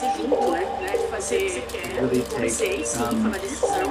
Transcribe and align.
né? 0.00 0.92
De 0.92 1.06
fazer 1.08 1.62
vocês, 2.44 2.88
sim, 2.88 2.98
falar 2.98 3.38
decisão. 3.38 3.84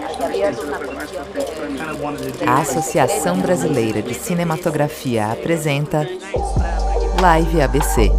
A 2.45 2.59
Associação 2.59 3.39
Brasileira 3.39 4.01
de 4.01 4.13
Cinematografia 4.13 5.31
apresenta 5.31 6.07
Live 7.21 7.61
ABC. 7.61 8.11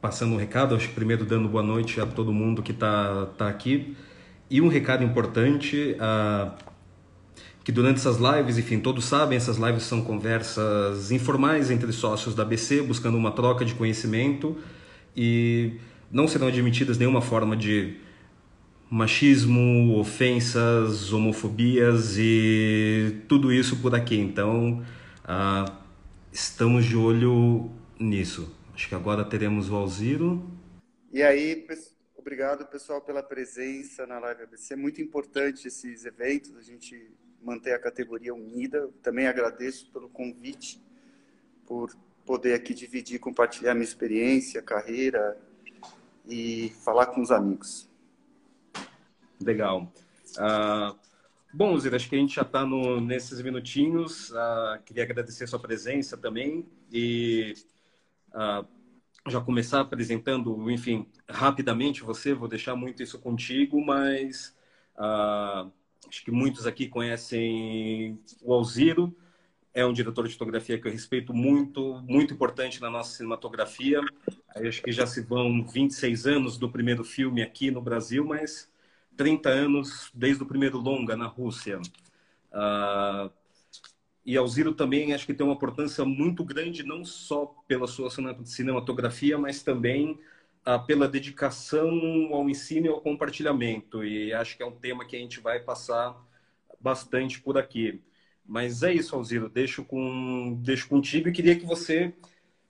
Passando 0.00 0.34
um 0.34 0.36
recado, 0.36 0.74
acho 0.74 0.88
que 0.88 0.94
primeiro 0.94 1.24
dando 1.24 1.48
boa 1.48 1.62
noite 1.62 2.00
a 2.00 2.06
todo 2.06 2.32
mundo 2.32 2.62
que 2.62 2.72
está 2.72 3.26
tá 3.38 3.48
aqui. 3.48 3.96
E 4.50 4.60
um 4.60 4.66
recado 4.66 5.04
importante, 5.04 5.96
uh, 6.00 6.69
que 7.70 7.72
durante 7.72 7.98
essas 7.98 8.16
lives, 8.16 8.58
enfim, 8.58 8.80
todos 8.80 9.04
sabem, 9.04 9.36
essas 9.36 9.56
lives 9.56 9.84
são 9.84 10.02
conversas 10.02 11.12
informais 11.12 11.70
entre 11.70 11.92
sócios 11.92 12.34
da 12.34 12.42
ABC, 12.42 12.82
buscando 12.82 13.16
uma 13.16 13.30
troca 13.30 13.64
de 13.64 13.76
conhecimento 13.76 14.58
e 15.16 15.78
não 16.10 16.26
serão 16.26 16.48
admitidas 16.48 16.98
nenhuma 16.98 17.22
forma 17.22 17.56
de 17.56 17.96
machismo, 18.90 19.96
ofensas, 20.00 21.12
homofobias 21.12 22.16
e 22.18 23.22
tudo 23.28 23.52
isso 23.52 23.76
por 23.76 23.94
aqui. 23.94 24.18
Então, 24.18 24.84
uh, 25.22 25.72
estamos 26.32 26.84
de 26.84 26.96
olho 26.96 27.70
nisso. 28.00 28.52
Acho 28.74 28.88
que 28.88 28.96
agora 28.96 29.24
teremos 29.24 29.70
o 29.70 29.76
Alziro. 29.76 30.44
E 31.12 31.22
aí, 31.22 31.64
obrigado 32.16 32.66
pessoal 32.66 33.00
pela 33.00 33.22
presença 33.22 34.08
na 34.08 34.18
Live 34.18 34.42
ABC. 34.42 34.74
É 34.74 34.76
muito 34.76 35.00
importante 35.00 35.68
esses 35.68 36.04
eventos, 36.04 36.56
a 36.56 36.62
gente 36.62 37.20
manter 37.42 37.72
a 37.72 37.78
categoria 37.78 38.34
unida. 38.34 38.88
Também 39.02 39.26
agradeço 39.26 39.90
pelo 39.90 40.08
convite, 40.08 40.80
por 41.66 41.94
poder 42.24 42.54
aqui 42.54 42.74
dividir, 42.74 43.18
compartilhar 43.18 43.74
minha 43.74 43.84
experiência, 43.84 44.62
carreira 44.62 45.36
e 46.26 46.70
falar 46.84 47.06
com 47.06 47.20
os 47.20 47.30
amigos. 47.30 47.88
Legal. 49.42 49.90
Uh, 50.36 50.96
bom, 51.52 51.78
Zira, 51.78 51.96
acho 51.96 52.08
que 52.08 52.14
a 52.14 52.18
gente 52.18 52.34
já 52.34 52.42
está 52.42 52.64
nesses 53.00 53.40
minutinhos. 53.40 54.30
Uh, 54.30 54.82
queria 54.84 55.02
agradecer 55.02 55.44
a 55.44 55.46
sua 55.46 55.58
presença 55.58 56.16
também 56.16 56.66
e 56.92 57.54
uh, 58.28 58.66
já 59.28 59.40
começar 59.40 59.80
apresentando, 59.80 60.70
enfim, 60.70 61.06
rapidamente 61.28 62.02
você. 62.02 62.34
Vou 62.34 62.48
deixar 62.48 62.76
muito 62.76 63.02
isso 63.02 63.18
contigo, 63.18 63.84
mas 63.84 64.54
acho 66.08 66.24
que 66.24 66.30
muitos 66.30 66.66
aqui 66.66 66.88
conhecem 66.88 68.18
o 68.42 68.52
Alziro. 68.52 69.14
É 69.72 69.86
um 69.86 69.92
diretor 69.92 70.26
de 70.26 70.32
fotografia 70.32 70.78
que 70.78 70.86
eu 70.86 70.92
respeito 70.92 71.32
muito, 71.32 72.02
muito 72.06 72.34
importante 72.34 72.80
na 72.80 72.90
nossa 72.90 73.16
cinematografia. 73.16 74.00
acho 74.56 74.82
que 74.82 74.90
já 74.90 75.06
se 75.06 75.20
vão 75.20 75.64
26 75.64 76.26
anos 76.26 76.58
do 76.58 76.68
primeiro 76.68 77.04
filme 77.04 77.42
aqui 77.42 77.70
no 77.70 77.80
Brasil, 77.80 78.24
mas 78.24 78.68
30 79.16 79.48
anos 79.48 80.10
desde 80.12 80.42
o 80.42 80.46
primeiro 80.46 80.78
longa 80.78 81.16
na 81.16 81.26
Rússia. 81.26 81.80
Uh, 82.52 83.30
e 84.24 84.36
Alziro 84.36 84.74
também 84.74 85.12
acho 85.12 85.26
que 85.26 85.34
tem 85.34 85.46
uma 85.46 85.54
importância 85.54 86.04
muito 86.04 86.44
grande, 86.44 86.82
não 86.82 87.04
só 87.04 87.46
pela 87.66 87.86
sua 87.86 88.08
cinematografia, 88.44 89.38
mas 89.38 89.62
também 89.62 90.18
pela 90.86 91.08
dedicação 91.08 91.88
ao 92.32 92.48
ensino 92.48 92.86
e 92.86 92.88
ao 92.88 93.00
compartilhamento. 93.00 94.04
E 94.04 94.32
acho 94.32 94.56
que 94.56 94.62
é 94.62 94.66
um 94.66 94.76
tema 94.76 95.06
que 95.06 95.16
a 95.16 95.18
gente 95.18 95.40
vai 95.40 95.60
passar 95.60 96.16
bastante 96.80 97.40
por 97.40 97.58
aqui. 97.58 98.02
Mas 98.44 98.82
é 98.82 98.92
isso, 98.92 99.14
Alziro. 99.14 99.48
Deixo, 99.48 99.84
com, 99.84 100.58
deixo 100.62 100.88
contigo 100.88 101.28
e 101.28 101.32
queria 101.32 101.56
que 101.56 101.64
você 101.64 102.12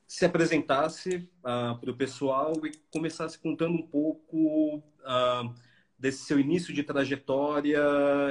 se 0.07 0.25
apresentasse 0.25 1.29
uh, 1.39 1.79
para 1.79 1.91
o 1.91 1.97
pessoal 1.97 2.53
e 2.67 2.73
começasse 2.93 3.39
contando 3.39 3.75
um 3.75 3.87
pouco 3.87 4.79
uh, 4.79 5.55
desse 5.97 6.25
seu 6.25 6.41
início 6.41 6.75
de 6.75 6.83
trajetória, 6.83 7.81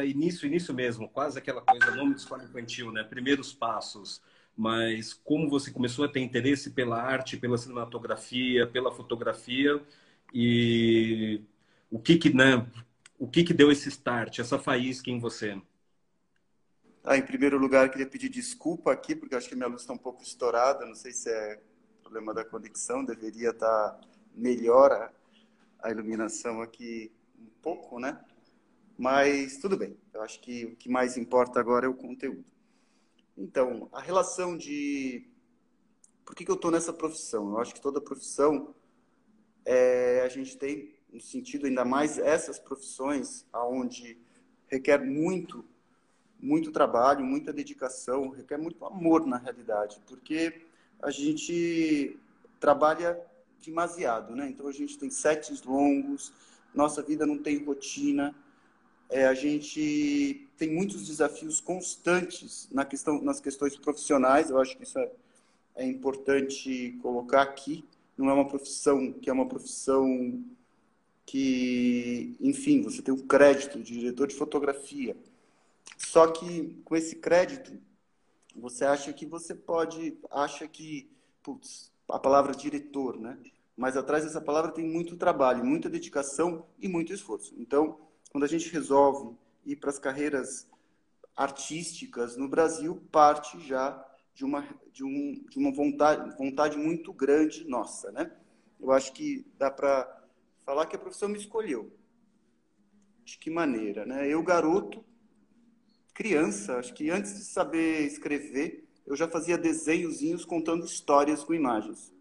início, 0.06 0.46
início 0.46 0.74
mesmo, 0.74 1.08
quase 1.08 1.40
aquela 1.40 1.62
coisa, 1.62 1.96
nome 1.96 2.16
de 2.16 2.20
escola 2.20 2.44
infantil, 2.44 2.92
né? 2.92 3.04
Primeiros 3.04 3.54
passos. 3.54 4.22
Mas 4.60 5.14
como 5.14 5.50
você 5.50 5.72
começou 5.72 6.04
a 6.06 6.10
ter 6.10 6.20
interesse 6.20 6.72
pela 6.72 7.02
arte, 7.02 7.38
pela 7.38 7.58
cinematografia, 7.58 8.68
pela 8.68 8.92
fotografia 8.92 9.82
e 10.34 11.42
o 11.90 12.00
que 12.00 12.18
que, 12.18 12.34
né? 12.34 12.68
O 13.18 13.28
que 13.30 13.44
que 13.46 13.54
deu 13.54 13.72
esse 13.72 13.88
start, 13.90 14.40
essa 14.40 14.60
faísca 14.60 15.10
em 15.10 15.20
você? 15.20 15.62
Ah, 17.04 17.18
em 17.18 17.22
primeiro 17.26 17.58
lugar, 17.58 17.90
queria 17.90 18.06
pedir 18.08 18.30
desculpa 18.30 18.92
aqui, 18.92 19.16
porque 19.16 19.36
acho 19.36 19.48
que 19.48 19.56
minha 19.56 19.68
luz 19.68 19.82
está 19.82 19.94
um 19.94 19.98
pouco 19.98 20.22
estourada. 20.24 20.86
Não 20.86 20.96
sei 20.96 21.14
se 21.14 21.30
é 21.30 21.62
problema 22.02 22.34
da 22.34 22.44
conexão, 22.44 23.06
deveria 23.06 23.52
estar 23.52 23.92
tá 23.92 24.02
melhor 24.36 24.92
a, 24.92 25.12
a 25.82 25.92
iluminação 25.92 26.62
aqui 26.62 27.12
pouco, 27.62 28.00
né? 28.00 28.20
Mas 28.98 29.58
tudo 29.58 29.78
bem. 29.78 29.98
Eu 30.14 30.22
acho 30.22 30.40
que 30.42 30.66
o 30.66 30.76
que 30.76 30.90
mais 30.90 31.18
importa 31.18 31.60
agora 31.60 31.86
é 31.86 31.90
o 31.90 31.94
conteúdo. 31.94 32.44
Então, 33.40 33.88
a 33.94 34.02
relação 34.02 34.58
de 34.58 35.26
por 36.26 36.36
que, 36.36 36.44
que 36.44 36.52
eu 36.52 36.56
estou 36.56 36.70
nessa 36.70 36.92
profissão? 36.92 37.52
Eu 37.52 37.60
acho 37.60 37.74
que 37.74 37.80
toda 37.80 38.02
profissão 38.02 38.76
é, 39.64 40.22
a 40.26 40.28
gente 40.28 40.58
tem 40.58 40.94
no 41.12 41.22
sentido 41.22 41.66
ainda 41.66 41.86
mais 41.86 42.20
essas 42.20 42.60
profissões 42.60 43.46
aonde 43.54 44.20
requer 44.68 45.00
muito 45.00 45.64
muito 46.42 46.72
trabalho, 46.72 47.24
muita 47.24 47.52
dedicação, 47.52 48.30
requer 48.30 48.58
muito 48.58 48.86
amor 48.86 49.26
na 49.26 49.38
realidade, 49.38 50.02
porque 50.08 50.62
a 51.02 51.12
gente 51.12 52.18
trabalha 52.60 53.20
demasiado, 53.66 54.36
né? 54.36 54.50
Então 54.50 54.68
a 54.68 54.72
gente 54.72 54.98
tem 54.98 55.10
sets 55.10 55.64
longos, 55.64 56.34
nossa 56.74 57.02
vida 57.02 57.26
não 57.26 57.38
tem 57.38 57.64
rotina, 57.64 58.34
é, 59.10 59.26
a 59.26 59.34
gente 59.34 60.49
tem 60.60 60.70
muitos 60.70 61.08
desafios 61.08 61.62
constantes 61.62 62.68
na 62.70 62.84
questão, 62.84 63.22
nas 63.22 63.40
questões 63.40 63.78
profissionais, 63.78 64.50
eu 64.50 64.60
acho 64.60 64.76
que 64.76 64.84
isso 64.84 65.00
é, 65.00 65.10
é 65.78 65.86
importante 65.86 67.00
colocar 67.02 67.42
aqui, 67.42 67.86
não 68.18 68.30
é 68.30 68.34
uma 68.34 68.48
profissão 68.48 69.14
que 69.14 69.30
é 69.30 69.34
uma 69.34 69.48
profissão 69.48 70.44
que, 71.26 72.36
enfim, 72.42 72.82
você 72.82 73.02
tem 73.02 73.14
um 73.14 73.26
crédito 73.26 73.80
de 73.80 73.94
diretor 73.94 74.28
de 74.28 74.36
fotografia, 74.36 75.16
só 75.98 76.28
que 76.28 76.76
com 76.84 76.96
esse 76.96 77.16
crédito, 77.16 77.72
você 78.54 78.84
acha 78.84 79.14
que 79.14 79.26
você 79.26 79.56
pode, 79.56 80.18
acha 80.30 80.68
que, 80.68 81.10
putz, 81.42 81.90
a 82.10 82.20
palavra 82.20 82.54
diretor, 82.54 83.18
né? 83.18 83.38
mas 83.78 83.96
atrás 83.96 84.26
dessa 84.26 84.42
palavra 84.42 84.72
tem 84.72 84.86
muito 84.86 85.16
trabalho, 85.16 85.64
muita 85.64 85.90
dedicação 85.90 86.66
e 86.82 86.90
muito 86.90 87.14
esforço. 87.14 87.56
Então, 87.58 87.98
quando 88.30 88.44
a 88.44 88.48
gente 88.48 88.70
resolve 88.70 89.34
ir 89.66 89.76
para 89.78 89.90
as 89.90 90.00
carreiras 90.00 90.68
artísticas 91.36 92.36
no 92.36 92.48
Brasil, 92.48 93.02
parte 93.12 93.60
já 93.66 94.06
de 94.34 94.44
uma, 94.46 94.68
de 94.92 95.04
um, 95.04 95.44
de 95.50 95.58
uma 95.58 95.72
vontade, 95.74 96.38
vontade 96.38 96.78
muito 96.78 97.14
grande 97.14 97.68
nossa, 97.68 98.12
né? 98.12 98.32
Eu 98.80 98.92
acho 98.92 99.12
que 99.14 99.46
dá 99.58 99.70
para 99.70 100.24
falar 100.66 100.86
que 100.86 100.96
a 100.96 101.00
profissão 101.00 101.30
me 101.30 101.38
escolheu. 101.38 101.92
De 103.26 103.38
que 103.38 103.50
maneira, 103.50 104.06
né? 104.06 104.28
Eu, 104.28 104.42
garoto, 104.42 105.04
criança, 106.14 106.78
acho 106.78 106.94
que 106.94 107.10
antes 107.10 107.36
de 107.36 107.44
saber 107.44 108.06
escrever, 108.06 108.88
eu 109.06 109.16
já 109.16 109.28
fazia 109.28 109.58
desenhozinhos 109.58 110.46
contando 110.46 110.86
histórias 110.86 111.44
com 111.44 111.54
imagens. 111.54 112.14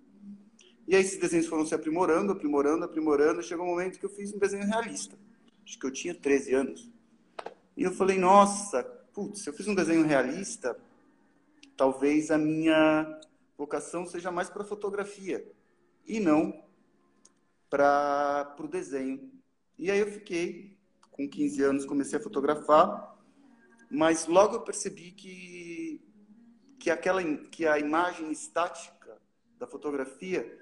E 0.87 0.97
aí 0.97 1.03
esses 1.03 1.19
desenhos 1.19 1.47
foram 1.47 1.67
se 1.67 1.75
aprimorando, 1.75 2.33
aprimorando, 2.33 2.85
aprimorando. 2.85 3.43
Chegou 3.43 3.67
um 3.67 3.71
momento 3.71 3.99
que 3.99 4.07
eu 4.07 4.11
fiz 4.11 4.33
um 4.33 4.39
desenho 4.39 4.67
realista. 4.67 5.19
Acho 5.63 5.79
que 5.79 5.87
eu 5.87 5.93
tinha 5.93 6.15
13 6.15 6.55
anos. 6.55 6.91
E 7.79 7.85
eu 7.85 7.93
falei, 7.93 8.19
nossa, 8.19 8.83
putz, 9.15 9.47
eu 9.47 9.53
fiz 9.53 9.69
um 9.69 9.75
desenho 9.75 10.05
realista, 10.05 10.77
talvez 11.77 12.29
a 12.29 12.37
minha 12.37 13.21
vocação 13.57 14.05
seja 14.05 14.33
mais 14.33 14.51
para 14.51 14.65
fotografia 14.65 15.49
e 16.05 16.19
não 16.19 16.61
para 17.71 18.57
o 18.59 18.67
desenho. 18.67 19.31
E 19.79 19.93
aí 19.93 20.01
eu 20.01 20.11
fiquei, 20.11 20.77
com 21.13 21.29
15 21.29 21.63
anos, 21.63 21.87
comecei 21.87 22.19
a 22.19 22.21
fotografar, 22.21 23.17
mas 23.89 24.27
logo 24.27 24.57
eu 24.57 24.63
percebi 24.63 25.13
que, 25.13 26.03
que, 26.81 26.91
aquela, 26.91 27.23
que 27.23 27.65
a 27.65 27.79
imagem 27.79 28.33
estática 28.33 29.23
da 29.57 29.69
fotografia 29.69 30.59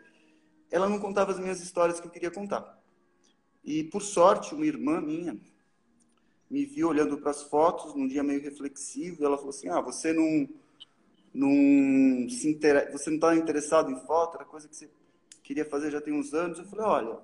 ela 0.71 0.87
não 0.87 0.99
contava 0.99 1.33
as 1.33 1.39
minhas 1.39 1.63
histórias 1.63 1.99
que 1.99 2.07
eu 2.07 2.13
queria 2.13 2.31
contar. 2.31 2.79
E, 3.65 3.85
por 3.85 4.03
sorte, 4.03 4.55
uma 4.55 4.67
irmã 4.67 5.01
minha 5.01 5.41
me 6.51 6.65
viu 6.65 6.89
olhando 6.89 7.19
para 7.19 7.31
as 7.31 7.43
fotos 7.43 7.95
num 7.95 8.07
dia 8.07 8.23
meio 8.23 8.41
reflexivo 8.41 9.25
ela 9.25 9.37
falou 9.37 9.51
assim: 9.51 9.69
Ah, 9.69 9.81
você 9.81 10.13
não, 10.13 10.49
não 11.35 12.29
se 12.29 12.49
inter... 12.49 12.91
você 12.93 13.11
não 13.11 13.17
está 13.17 13.37
interessado 13.37 13.91
em 13.91 14.01
foto? 14.07 14.37
Era 14.37 14.45
coisa 14.45 14.69
que 14.69 14.77
você 14.77 14.91
queria 15.43 15.65
fazer 15.65 15.91
já 15.91 16.01
tem 16.01 16.15
uns 16.15 16.33
anos. 16.33 16.59
Eu 16.59 16.65
falei: 16.67 16.87
Olha, 16.87 17.19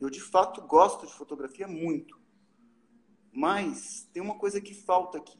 eu 0.00 0.08
de 0.08 0.20
fato 0.20 0.62
gosto 0.62 1.06
de 1.06 1.12
fotografia 1.12 1.66
muito, 1.66 2.18
mas 3.32 4.08
tem 4.12 4.22
uma 4.22 4.38
coisa 4.38 4.60
que 4.60 4.74
falta 4.74 5.18
aqui. 5.18 5.38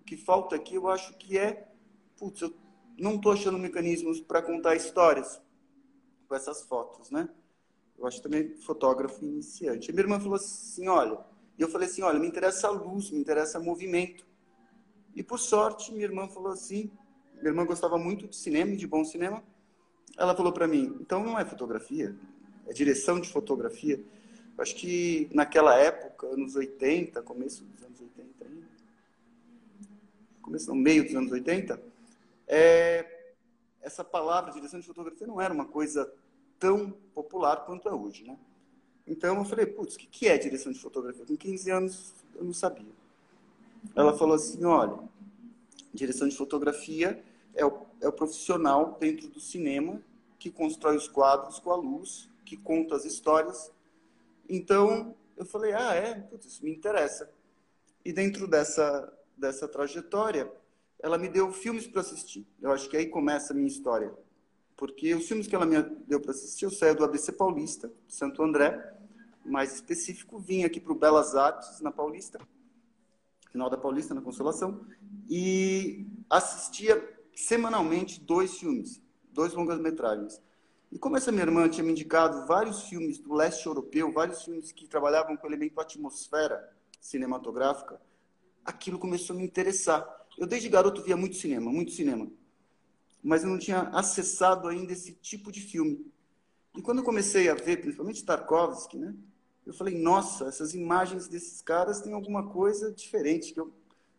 O 0.00 0.04
que 0.04 0.16
falta 0.16 0.56
aqui, 0.56 0.74
eu 0.74 0.88
acho 0.88 1.16
que 1.16 1.38
é, 1.38 1.68
putz, 2.16 2.40
eu 2.40 2.54
não 2.98 3.16
estou 3.16 3.32
achando 3.32 3.58
mecanismos 3.58 4.20
para 4.20 4.42
contar 4.42 4.74
histórias 4.74 5.40
com 6.28 6.34
essas 6.34 6.62
fotos, 6.62 7.10
né? 7.10 7.28
Eu 7.98 8.06
acho 8.06 8.20
também 8.20 8.56
fotógrafo 8.56 9.24
iniciante. 9.24 9.90
E 9.90 9.92
minha 9.92 10.04
irmã 10.04 10.18
falou 10.18 10.34
assim, 10.34 10.88
olha, 10.88 11.18
e 11.58 11.62
eu 11.62 11.68
falei 11.68 11.88
assim, 11.88 12.02
olha, 12.02 12.18
me 12.18 12.26
interessa 12.26 12.70
luz, 12.70 13.10
me 13.10 13.18
interessa 13.18 13.60
movimento. 13.60 14.26
E 15.14 15.22
por 15.22 15.38
sorte, 15.38 15.92
minha 15.92 16.04
irmã 16.04 16.28
falou 16.28 16.52
assim, 16.52 16.90
minha 17.34 17.50
irmã 17.50 17.64
gostava 17.64 17.98
muito 17.98 18.26
de 18.26 18.36
cinema, 18.36 18.74
de 18.74 18.86
bom 18.86 19.04
cinema. 19.04 19.42
Ela 20.16 20.34
falou 20.34 20.52
para 20.52 20.66
mim, 20.66 20.96
então 21.00 21.22
não 21.22 21.38
é 21.38 21.44
fotografia, 21.44 22.14
é 22.66 22.72
direção 22.72 23.20
de 23.20 23.28
fotografia. 23.30 24.02
Eu 24.56 24.62
acho 24.62 24.74
que 24.74 25.28
naquela 25.32 25.76
época, 25.76 26.26
anos 26.26 26.54
80, 26.54 27.22
começo 27.22 27.64
dos 27.64 27.82
anos 27.82 28.00
80 28.00 28.44
ainda, 28.44 28.66
começo, 30.40 30.68
no 30.68 30.76
meio 30.76 31.04
dos 31.04 31.14
anos 31.14 31.32
80, 31.32 31.82
é, 32.46 33.34
essa 33.80 34.04
palavra 34.04 34.52
direção 34.52 34.78
de 34.78 34.86
fotografia 34.86 35.26
não 35.26 35.40
era 35.40 35.52
uma 35.52 35.66
coisa 35.66 36.12
tão 36.58 36.90
popular 37.14 37.64
quanto 37.64 37.88
é 37.88 37.92
hoje, 37.92 38.24
né? 38.24 38.38
Então 39.06 39.38
eu 39.38 39.44
falei, 39.44 39.66
putz, 39.66 39.94
o 39.94 39.98
que, 39.98 40.06
que 40.06 40.28
é 40.28 40.38
direção 40.38 40.72
de 40.72 40.78
fotografia? 40.78 41.24
Com 41.24 41.36
15 41.36 41.70
anos 41.70 42.14
eu 42.34 42.44
não 42.44 42.52
sabia. 42.52 42.92
Ela 43.94 44.16
falou 44.16 44.34
assim, 44.34 44.64
olha, 44.64 44.98
direção 45.92 46.28
de 46.28 46.36
fotografia 46.36 47.22
é 47.54 47.64
o, 47.66 47.86
é 48.00 48.08
o 48.08 48.12
profissional 48.12 48.96
dentro 48.98 49.28
do 49.28 49.40
cinema 49.40 50.00
que 50.38 50.50
constrói 50.50 50.96
os 50.96 51.06
quadros 51.06 51.58
com 51.58 51.70
a 51.70 51.76
luz, 51.76 52.28
que 52.44 52.56
conta 52.56 52.96
as 52.96 53.04
histórias. 53.04 53.70
Então, 54.48 55.14
eu 55.36 55.44
falei, 55.44 55.72
ah, 55.72 55.94
é? 55.94 56.14
Putz, 56.14 56.46
isso 56.46 56.64
me 56.64 56.72
interessa. 56.72 57.30
E 58.04 58.12
dentro 58.12 58.48
dessa, 58.48 59.12
dessa 59.36 59.68
trajetória, 59.68 60.50
ela 60.98 61.18
me 61.18 61.28
deu 61.28 61.52
filmes 61.52 61.86
para 61.86 62.00
assistir. 62.00 62.46
Eu 62.60 62.72
acho 62.72 62.88
que 62.88 62.96
aí 62.96 63.06
começa 63.06 63.52
a 63.52 63.56
minha 63.56 63.68
história. 63.68 64.12
Porque 64.82 65.14
os 65.14 65.28
filmes 65.28 65.46
que 65.46 65.54
ela 65.54 65.64
me 65.64 65.80
deu 66.08 66.18
para 66.18 66.32
assistir, 66.32 66.64
eu 66.64 66.70
saí 66.72 66.92
do 66.92 67.04
ABC 67.04 67.30
Paulista, 67.30 67.88
Santo 68.08 68.42
André, 68.42 68.92
mais 69.44 69.72
específico, 69.76 70.40
vim 70.40 70.64
aqui 70.64 70.80
para 70.80 70.90
o 70.90 70.96
Belas 70.96 71.36
Artes, 71.36 71.80
na 71.80 71.92
Paulista, 71.92 72.40
final 73.52 73.70
da 73.70 73.78
Paulista, 73.78 74.12
na 74.12 74.20
Consolação, 74.20 74.84
e 75.30 76.04
assistia 76.28 77.00
semanalmente 77.32 78.20
dois 78.20 78.58
filmes, 78.58 79.00
dois 79.32 79.54
longas-metragens. 79.54 80.42
E 80.90 80.98
como 80.98 81.16
essa 81.16 81.30
minha 81.30 81.44
irmã 81.44 81.68
tinha 81.68 81.84
me 81.84 81.92
indicado 81.92 82.44
vários 82.48 82.82
filmes 82.82 83.20
do 83.20 83.34
leste 83.34 83.64
europeu, 83.64 84.12
vários 84.12 84.42
filmes 84.42 84.72
que 84.72 84.88
trabalhavam 84.88 85.36
com 85.36 85.46
o 85.46 85.48
elemento 85.48 85.80
atmosfera 85.80 86.60
cinematográfica, 87.00 88.00
aquilo 88.64 88.98
começou 88.98 89.36
a 89.36 89.38
me 89.38 89.44
interessar. 89.44 90.04
Eu 90.36 90.44
desde 90.44 90.68
garoto 90.68 91.04
via 91.04 91.16
muito 91.16 91.36
cinema, 91.36 91.70
muito 91.70 91.92
cinema. 91.92 92.28
Mas 93.22 93.44
eu 93.44 93.50
não 93.50 93.58
tinha 93.58 93.82
acessado 93.90 94.68
ainda 94.68 94.92
esse 94.92 95.12
tipo 95.12 95.52
de 95.52 95.60
filme. 95.60 96.04
E 96.76 96.82
quando 96.82 96.98
eu 96.98 97.04
comecei 97.04 97.48
a 97.48 97.54
ver, 97.54 97.80
principalmente 97.80 98.24
Tarkovsky, 98.24 98.98
né? 98.98 99.14
Eu 99.64 99.72
falei, 99.72 99.96
nossa, 99.96 100.46
essas 100.46 100.74
imagens 100.74 101.28
desses 101.28 101.62
caras 101.62 102.00
têm 102.00 102.12
alguma 102.12 102.48
coisa 102.48 102.90
diferente 102.90 103.52
que 103.52 103.60
eu 103.60 103.72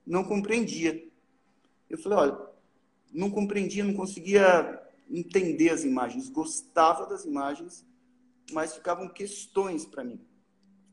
não 0.06 0.24
compreendia. 0.24 1.06
Eu 1.90 1.98
falei, 1.98 2.18
olha, 2.18 2.40
não 3.12 3.30
compreendia, 3.30 3.84
não 3.84 3.94
conseguia 3.94 4.82
entender 5.10 5.70
as 5.70 5.84
imagens, 5.84 6.30
gostava 6.30 7.06
das 7.06 7.26
imagens, 7.26 7.86
mas 8.52 8.74
ficavam 8.74 9.08
questões 9.10 9.86
para 9.86 10.04
mim 10.04 10.20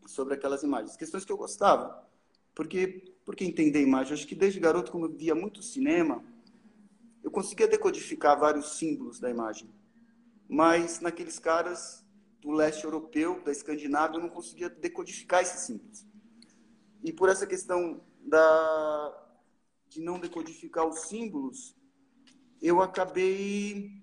sobre 0.07 0.35
aquelas 0.35 0.63
imagens, 0.63 0.97
questões 0.97 1.25
que 1.25 1.31
eu 1.31 1.37
gostava. 1.37 2.05
Porque, 2.55 3.15
porque 3.25 3.45
entender 3.45 3.79
a 3.79 3.83
imagem? 3.83 4.15
Acho 4.15 4.27
que 4.27 4.35
desde 4.35 4.59
garoto, 4.59 4.91
como 4.91 5.07
eu 5.07 5.13
via 5.13 5.35
muito 5.35 5.63
cinema, 5.63 6.25
eu 7.23 7.31
conseguia 7.31 7.69
decodificar 7.69 8.39
vários 8.39 8.79
símbolos 8.79 9.21
da 9.21 9.31
imagem. 9.31 9.69
Mas 10.49 11.01
naqueles 11.01 11.39
caras 11.39 12.05
do 12.41 12.51
leste 12.51 12.85
europeu, 12.85 13.43
da 13.45 13.53
Escandinávia, 13.53 14.17
eu 14.17 14.23
não 14.23 14.29
conseguia 14.29 14.69
decodificar 14.69 15.43
esses 15.43 15.61
símbolos. 15.61 16.07
E 17.05 17.13
por 17.13 17.29
essa 17.29 17.47
questão 17.47 18.03
da, 18.21 19.27
de 19.89 20.01
não 20.01 20.19
decodificar 20.19 20.87
os 20.87 21.01
símbolos, 21.03 21.77
eu 22.61 22.81
acabei 22.83 24.03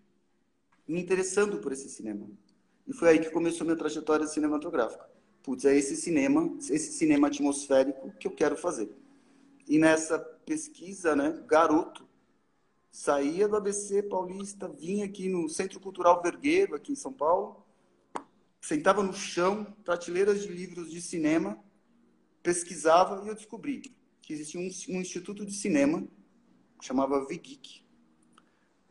me 0.87 1.01
interessando 1.01 1.59
por 1.59 1.71
esse 1.71 1.89
cinema. 1.89 2.29
E 2.87 2.93
foi 2.93 3.09
aí 3.09 3.19
que 3.19 3.29
começou 3.29 3.65
minha 3.65 3.77
trajetória 3.77 4.25
cinematográfica. 4.25 5.05
Putz, 5.43 5.65
é 5.65 5.75
esse 5.75 5.95
cinema, 5.95 6.57
esse 6.69 6.93
cinema 6.93 7.27
atmosférico 7.27 8.11
que 8.19 8.27
eu 8.27 8.31
quero 8.31 8.55
fazer. 8.55 8.89
E 9.67 9.77
nessa 9.77 10.17
pesquisa, 10.17 11.15
né, 11.15 11.43
garoto, 11.45 12.06
saía 12.97 13.47
do 13.47 13.55
ABC 13.55 14.01
Paulista, 14.01 14.67
vinha 14.67 15.05
aqui 15.05 15.29
no 15.29 15.47
Centro 15.47 15.79
Cultural 15.79 16.19
Vergueiro, 16.19 16.75
aqui 16.75 16.91
em 16.91 16.95
São 16.95 17.13
Paulo, 17.13 17.63
sentava 18.59 19.03
no 19.03 19.13
chão, 19.13 19.71
prateleiras 19.85 20.41
de 20.41 20.47
livros 20.47 20.89
de 20.89 20.99
cinema, 20.99 21.63
pesquisava 22.41 23.23
e 23.23 23.27
eu 23.27 23.35
descobri 23.35 23.83
que 24.19 24.33
existia 24.33 24.59
um, 24.59 24.97
um 24.97 24.99
instituto 24.99 25.45
de 25.45 25.53
cinema, 25.53 26.07
chamava 26.81 27.23
VIGIC, 27.23 27.83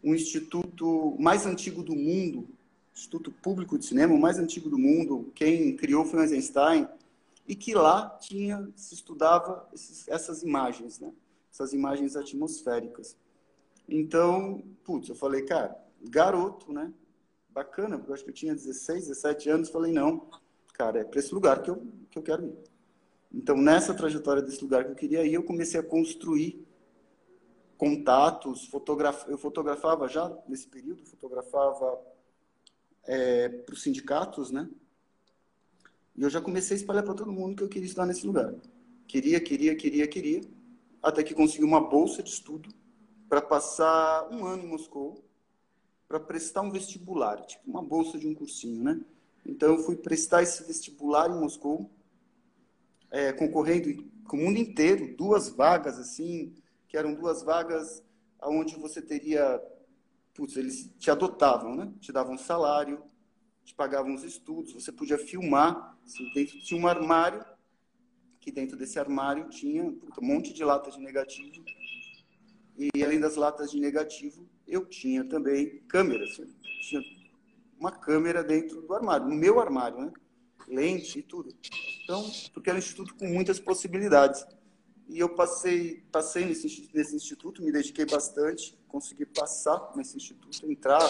um 0.05 0.15
instituto 0.15 1.17
mais 1.19 1.45
antigo 1.45 1.83
do 1.83 1.97
mundo, 1.97 2.49
Instituto 2.95 3.33
Público 3.33 3.77
de 3.77 3.87
Cinema, 3.87 4.15
o 4.15 4.21
mais 4.21 4.39
antigo 4.39 4.71
do 4.71 4.79
mundo. 4.79 5.31
Quem 5.35 5.77
criou 5.77 6.07
foi 6.07 6.21
Eisenstein. 6.23 6.89
E 7.47 7.55
que 7.55 7.75
lá 7.75 8.09
tinha, 8.21 8.67
se 8.75 8.95
estudava 8.95 9.69
esses, 9.75 10.09
essas 10.09 10.43
imagens, 10.43 10.99
né? 10.99 11.13
Essas 11.53 11.75
imagens 11.75 12.17
atmosféricas. 12.17 13.15
Então, 13.89 14.63
putz, 14.85 15.09
eu 15.09 15.15
falei, 15.15 15.43
cara, 15.43 15.77
garoto, 16.03 16.73
né? 16.73 16.93
Bacana, 17.51 17.97
porque 17.97 18.11
eu 18.11 18.15
acho 18.15 18.25
que 18.25 18.31
eu 18.31 18.35
tinha 18.35 18.55
16, 18.55 19.09
17 19.09 19.49
anos. 19.49 19.69
Falei, 19.71 19.93
não, 19.93 20.29
cara, 20.75 21.01
é 21.01 21.05
para 21.05 21.21
esse 21.21 21.33
lugar 21.35 21.63
que 21.63 21.71
eu, 21.71 21.87
que 22.11 22.19
eu 22.19 22.23
quero 22.23 22.45
ir. 22.45 22.55
Então, 23.33 23.57
nessa 23.57 23.95
trajetória 23.95 24.43
desse 24.43 24.63
lugar 24.63 24.85
que 24.85 24.91
eu 24.91 24.97
queria 24.97 25.25
ir, 25.25 25.35
eu 25.35 25.43
comecei 25.43 25.79
a 25.79 25.83
construir 25.83 26.67
contatos, 27.77 28.67
fotograf... 28.67 29.29
eu 29.29 29.37
fotografava 29.37 30.09
já 30.09 30.35
nesse 30.49 30.67
período, 30.67 31.05
fotografava 31.05 32.01
é, 33.05 33.49
para 33.49 33.75
os 33.75 33.83
sindicatos, 33.83 34.51
né? 34.51 34.69
E 36.17 36.23
eu 36.23 36.31
já 36.31 36.41
comecei 36.41 36.77
a 36.77 36.81
espalhar 36.81 37.05
para 37.05 37.15
todo 37.15 37.31
mundo 37.31 37.57
que 37.57 37.63
eu 37.63 37.69
queria 37.69 37.87
estudar 37.87 38.07
nesse 38.07 38.27
lugar. 38.27 38.55
Queria, 39.07 39.39
queria, 39.39 39.77
queria, 39.77 40.09
queria, 40.09 40.41
até 41.03 41.23
que 41.23 41.35
consegui 41.35 41.65
uma 41.65 41.81
bolsa 41.81 42.23
de 42.23 42.31
estudo 42.31 42.71
para 43.29 43.43
passar 43.43 44.29
um 44.31 44.45
ano 44.45 44.65
em 44.65 44.69
Moscou 44.69 45.25
para 46.09 46.21
prestar 46.21 46.63
um 46.63 46.71
vestibular, 46.71 47.45
tipo 47.45 47.69
uma 47.69 47.83
bolsa 47.83 48.19
de 48.19 48.27
um 48.27 48.35
cursinho, 48.35 48.83
né? 48.83 49.01
Então 49.45 49.75
eu 49.75 49.79
fui 49.79 49.97
prestar 49.97 50.43
esse 50.43 50.63
vestibular 50.65 51.29
em 51.29 51.41
Moscou, 51.41 51.91
é, 53.11 53.33
concorrendo 53.33 54.05
com 54.25 54.37
o 54.37 54.41
mundo 54.41 54.59
inteiro, 54.59 55.17
duas 55.17 55.49
vagas 55.49 55.99
assim, 55.99 56.55
que 56.89 56.97
eram 56.97 57.15
duas 57.15 57.43
vagas 57.43 58.03
onde 58.43 58.77
você 58.77 59.03
teria, 59.03 59.61
putz, 60.35 60.57
eles 60.57 60.91
te 60.99 61.11
adotavam, 61.11 61.75
né? 61.75 61.93
Te 62.01 62.13
davam 62.13 62.39
salário, 62.39 63.03
te 63.65 63.75
pagavam 63.75 64.15
os 64.15 64.23
estudos, 64.23 64.73
você 64.73 64.93
podia 64.93 65.19
filmar, 65.19 65.99
assim, 66.05 66.31
dentro 66.33 66.59
tinha 66.61 66.81
um 66.81 66.87
armário, 66.87 67.45
que 68.41 68.53
dentro 68.53 68.77
desse 68.77 68.99
armário 68.99 69.49
tinha 69.49 69.91
puta, 69.91 70.21
um 70.21 70.27
monte 70.27 70.53
de 70.53 70.63
latas 70.63 70.95
de 70.95 71.01
negativo, 71.01 71.65
e 72.79 73.03
além 73.03 73.19
das 73.19 73.37
latas 73.37 73.71
de 73.71 73.81
negativo, 73.81 74.47
eu 74.67 74.85
tinha 74.85 75.25
também 75.25 75.81
câmeras, 75.89 76.41
tinha 76.83 77.03
uma 77.79 77.91
câmera 77.91 78.43
dentro 78.43 78.83
do 78.83 78.95
armário, 78.95 79.27
no 79.27 79.35
meu 79.35 79.61
armário, 79.61 79.99
né? 79.99 80.13
Lente 80.69 81.21
e 81.21 81.23
tudo. 81.23 81.55
Então, 82.03 82.29
porque 82.53 82.69
era 82.69 82.77
um 82.77 82.81
instituto 82.81 83.15
com 83.15 83.27
muitas 83.27 83.61
possibilidades. 83.61 84.45
E 85.09 85.19
eu 85.19 85.29
passei, 85.29 86.05
passei 86.11 86.45
nesse, 86.45 86.91
nesse 86.93 87.15
instituto, 87.15 87.63
me 87.63 87.71
dediquei 87.71 88.05
bastante, 88.05 88.77
consegui 88.89 89.25
passar 89.25 89.93
nesse 89.95 90.17
instituto, 90.17 90.71
entrar, 90.71 91.01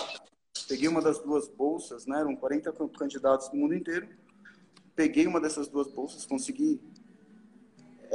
peguei 0.69 0.87
uma 0.87 1.01
das 1.01 1.19
duas 1.21 1.49
bolsas, 1.49 2.07
né, 2.07 2.21
eram 2.21 2.37
40 2.37 2.73
candidatos 2.99 3.49
do 3.49 3.57
mundo 3.57 3.75
inteiro, 3.75 4.07
peguei 4.95 5.27
uma 5.27 5.41
dessas 5.41 5.69
duas 5.69 5.89
bolsas, 5.89 6.27
consegui 6.27 6.81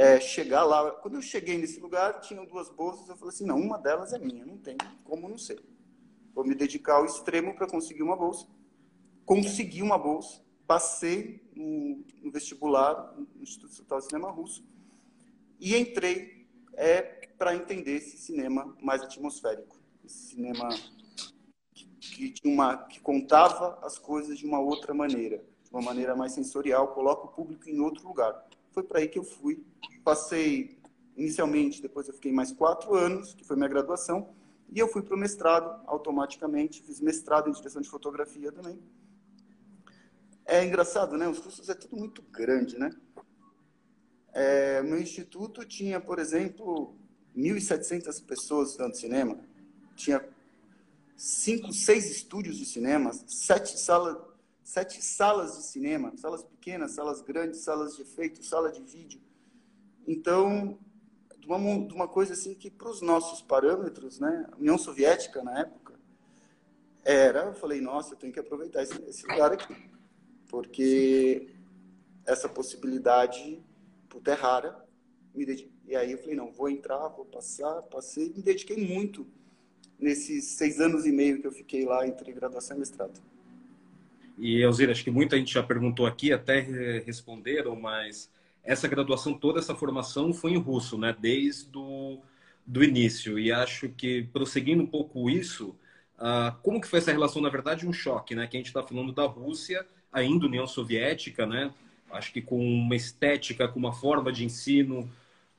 é, 0.02 0.20
chegar 0.20 0.64
lá. 0.64 0.90
Quando 0.94 1.16
eu 1.16 1.22
cheguei 1.22 1.60
nesse 1.60 1.80
lugar, 1.80 2.22
tinham 2.22 2.44
duas 2.44 2.70
bolsas, 2.70 3.08
eu 3.08 3.16
falei 3.16 3.30
assim, 3.30 3.46
não, 3.46 3.60
uma 3.60 3.78
delas 3.78 4.14
é 4.14 4.18
minha, 4.18 4.44
não 4.44 4.58
tem 4.58 4.76
como 5.04 5.30
não 5.30 5.38
ser. 5.38 5.62
Vou 6.34 6.44
me 6.44 6.56
dedicar 6.56 6.96
ao 6.96 7.06
extremo 7.06 7.54
para 7.54 7.68
conseguir 7.68 8.02
uma 8.02 8.16
bolsa. 8.16 8.48
Consegui 9.24 9.84
uma 9.84 10.00
bolsa, 10.00 10.42
passei 10.66 11.48
no, 11.56 12.04
no 12.20 12.32
vestibular 12.32 13.14
no 13.16 13.44
Instituto 13.44 13.74
Estadual 13.74 14.00
de 14.00 14.08
Cinema 14.08 14.32
Russo, 14.32 14.66
e 15.60 15.78
entrei 15.78 16.48
é, 16.74 17.02
para 17.38 17.56
entender 17.56 17.98
esse 17.98 18.18
cinema 18.18 18.76
mais 18.82 19.04
atmosférico, 19.04 19.80
esse 20.04 20.30
cinema 20.30 20.70
que, 22.00 22.32
que, 22.32 22.48
uma, 22.48 22.76
que 22.76 23.00
contava 23.00 23.78
as 23.86 24.00
coisas 24.00 24.40
de 24.40 24.48
uma 24.48 24.60
outra 24.60 24.96
maneira, 24.96 25.44
de 25.64 25.70
uma 25.70 25.82
maneira 25.82 26.16
mais 26.16 26.32
sensorial, 26.32 26.88
coloca 26.88 27.28
o 27.28 27.32
público 27.32 27.70
em 27.70 27.80
outro 27.80 28.08
lugar. 28.08 28.50
Foi 28.72 28.84
para 28.84 29.00
aí 29.00 29.08
que 29.08 29.20
eu 29.20 29.24
fui. 29.24 29.64
Passei 30.04 30.80
inicialmente, 31.16 31.82
depois 31.82 32.08
eu 32.08 32.14
fiquei 32.14 32.32
mais 32.32 32.52
quatro 32.52 32.96
anos, 32.96 33.34
que 33.34 33.44
foi 33.44 33.56
minha 33.56 33.68
graduação, 33.68 34.30
e 34.70 34.80
eu 34.80 34.88
fui 34.88 35.02
para 35.02 35.16
o 35.16 35.20
mestrado 35.20 35.82
automaticamente, 35.86 36.82
fiz 36.82 37.00
mestrado 37.00 37.50
em 37.50 37.52
direção 37.52 37.82
de 37.82 37.90
fotografia 37.90 38.52
também. 38.52 38.80
É 40.46 40.64
engraçado, 40.66 41.18
né? 41.18 41.28
Os 41.28 41.40
cursos 41.40 41.70
é 41.70 41.74
tudo 41.74 41.98
muito 41.98 42.22
grande, 42.24 42.80
né? 42.80 42.90
É, 44.34 44.82
meu 44.82 45.00
instituto 45.00 45.66
tinha, 45.66 46.00
por 46.00 46.20
exemplo, 46.20 46.96
1.700 47.36 48.26
pessoas 48.26 48.70
estudando 48.70 48.96
cinema. 48.96 49.40
Tinha 49.96 50.26
cinco, 51.16 51.72
seis 51.74 52.10
estúdios 52.10 52.58
de 52.58 52.66
cinema, 52.66 53.12
sete 53.28 53.78
salas, 53.78 54.18
sete 54.64 55.02
salas 55.02 55.58
de 55.58 55.64
cinema, 55.64 56.14
salas 56.18 56.44
pequenas, 56.44 56.92
salas 56.92 57.22
grandes, 57.22 57.62
salas 57.62 57.96
de 57.96 58.02
efeito, 58.02 58.44
sala 58.44 58.72
de 58.72 58.82
vídeo. 58.82 59.22
Então, 60.08 60.78
de 61.40 61.48
uma, 61.48 61.88
de 61.88 61.94
uma 61.94 62.08
coisa 62.08 62.34
assim 62.34 62.54
que 62.54 62.70
para 62.70 62.90
os 62.90 63.02
nossos 63.02 63.42
parâmetros, 63.42 64.20
né, 64.20 64.48
a 64.52 64.58
União 64.58 64.78
Soviética 64.78 65.44
na 65.44 65.60
época, 65.60 66.00
era, 67.04 67.46
eu 67.46 67.54
falei, 67.54 67.82
nossa, 67.82 68.14
eu 68.14 68.18
tenho 68.18 68.32
que 68.32 68.40
aproveitar 68.40 68.84
esse, 68.84 69.02
esse 69.04 69.26
lugar 69.26 69.52
aqui, 69.52 69.76
porque 70.48 71.50
essa 72.26 72.48
possibilidade 72.48 73.64
puta, 74.08 74.32
é 74.32 74.34
rara, 74.36 74.86
e 75.34 75.96
aí 75.96 76.12
eu 76.12 76.18
falei, 76.18 76.36
não, 76.36 76.52
vou 76.52 76.70
entrar, 76.70 77.08
vou 77.08 77.26
passar, 77.26 77.82
passei, 77.84 78.30
me 78.30 78.42
dediquei 78.42 78.78
muito 78.78 79.26
nesses 79.98 80.46
seis 80.46 80.80
anos 80.80 81.06
e 81.06 81.12
meio 81.12 81.40
que 81.40 81.48
eu 81.48 81.52
fiquei 81.52 81.86
lá 81.86 82.06
entre 82.06 82.32
graduação 82.34 82.76
e 82.76 82.80
mestrado. 82.80 83.31
E, 84.38 84.62
Elzira, 84.62 84.92
acho 84.92 85.04
que 85.04 85.12
muita 85.12 85.38
gente 85.38 85.54
já 85.54 85.64
perguntou 85.64 86.06
aqui, 86.06 86.34
até 86.34 86.60
responderam, 87.06 87.76
mas 87.76 88.30
essa 88.64 88.88
graduação, 88.88 89.34
toda 89.34 89.60
essa 89.60 89.76
formação 89.76 90.34
foi 90.34 90.52
em 90.52 90.58
russo, 90.58 90.98
né? 90.98 91.16
Desde 91.18 91.70
do, 91.70 92.20
do 92.66 92.84
início. 92.84 93.40
E 93.40 93.52
acho 93.52 93.90
que, 93.90 94.24
prosseguindo 94.34 94.84
um 94.84 94.88
pouco 94.88 95.30
isso, 95.30 95.76
uh, 96.18 96.56
como 96.62 96.80
que 96.80 96.88
foi 96.88 97.00
essa 97.00 97.12
relação? 97.12 97.42
Na 97.42 97.50
verdade, 97.50 97.88
um 97.88 97.94
choque, 97.94 98.36
né? 98.36 98.48
Que 98.48 98.58
a 98.58 98.60
gente 98.60 98.68
está 98.68 98.84
falando 98.84 99.12
da 99.12 99.26
Rússia, 99.26 99.86
ainda 100.12 100.46
União 100.46 100.68
Soviética, 100.68 101.46
né? 101.46 101.74
Acho 102.12 102.34
que 102.34 102.42
com 102.42 102.60
uma 102.60 102.96
estética, 102.96 103.68
com 103.68 103.80
uma 103.80 103.94
forma 103.94 104.32
de 104.32 104.44
ensino 104.44 105.10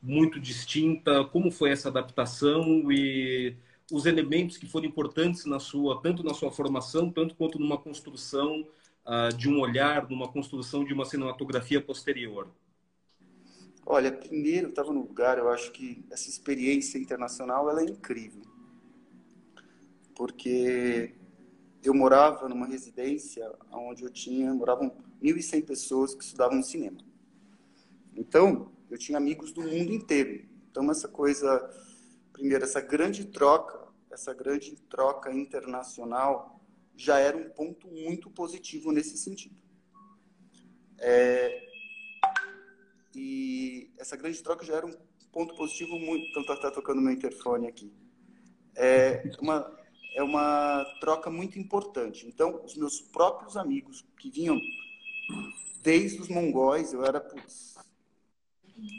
muito 0.03 0.39
distinta. 0.39 1.25
Como 1.25 1.51
foi 1.51 1.71
essa 1.71 1.89
adaptação 1.89 2.91
e 2.93 3.55
os 3.93 4.07
elementos 4.07 4.57
que 4.57 4.67
foram 4.67 4.87
importantes 4.87 5.45
na 5.45 5.61
sua, 5.61 6.01
tanto 6.01 6.25
na 6.25 6.33
sua 6.33 6.51
formação, 6.51 7.11
tanto 7.11 7.37
quanto 7.37 7.59
numa 7.59 7.77
construção 7.77 8.67
uh, 9.07 9.37
de 9.37 9.51
um 9.51 9.61
olhar, 9.61 10.09
numa 10.09 10.27
construção 10.27 10.83
de 10.83 10.95
uma 10.95 11.05
cinematografia 11.05 11.81
posterior? 11.81 12.49
Olha, 13.85 14.11
primeiro, 14.11 14.71
estava 14.71 14.93
no 14.93 15.01
lugar, 15.01 15.37
eu 15.37 15.51
acho 15.51 15.71
que 15.73 16.03
essa 16.11 16.31
experiência 16.31 16.97
internacional 16.97 17.69
ela 17.69 17.83
é 17.83 17.85
incrível. 17.85 18.43
Porque 20.15 21.15
eu 21.85 21.93
morava 21.93 22.49
numa 22.49 22.67
residência 22.67 23.53
onde 23.71 24.05
eu 24.05 24.11
tinha, 24.11 24.55
moravam 24.55 24.91
1.100 25.23 25.67
pessoas 25.67 26.15
que 26.15 26.25
estudavam 26.25 26.63
cinema. 26.63 26.99
Então, 28.17 28.73
eu 28.91 28.97
tinha 28.97 29.19
amigos 29.19 29.53
do 29.53 29.61
mundo 29.61 29.93
inteiro. 29.93 30.47
Então, 30.71 30.91
essa 30.91 31.09
coisa, 31.09 31.69
primeiro, 32.33 32.65
essa 32.65 32.81
grande 32.81 33.27
troca, 33.27 33.82
essa 34.13 34.35
grande 34.35 34.77
troca 34.91 35.33
internacional 35.33 36.61
já 36.95 37.19
era 37.19 37.37
um 37.37 37.49
ponto 37.49 37.89
muito 37.89 38.31
positivo 38.31 38.93
nesse 38.93 39.17
sentido. 39.17 39.57
É, 40.99 41.69
e 43.15 43.91
essa 43.99 44.17
grande 44.17 44.41
troca 44.43 44.65
já 44.65 44.77
era 44.77 44.87
um 44.87 44.95
ponto 45.33 45.55
positivo 45.55 45.99
muito. 45.99 46.29
Então, 46.29 46.43
está 46.43 46.57
tá 46.57 46.71
tocando 46.71 47.01
meu 47.01 47.13
interfone 47.13 47.67
aqui. 47.67 47.93
É 48.77 49.23
uma, 49.41 49.79
é 50.15 50.23
uma 50.23 50.85
troca 51.01 51.31
muito 51.31 51.59
importante. 51.59 52.27
Então, 52.27 52.63
os 52.65 52.77
meus 52.77 53.01
próprios 53.01 53.57
amigos 53.57 54.07
que 54.19 54.31
vinham 54.31 54.61
desde 55.83 56.21
os 56.21 56.29
mongóis, 56.29 56.93
eu 56.93 57.05
era 57.05 57.21
putz, 57.21 57.75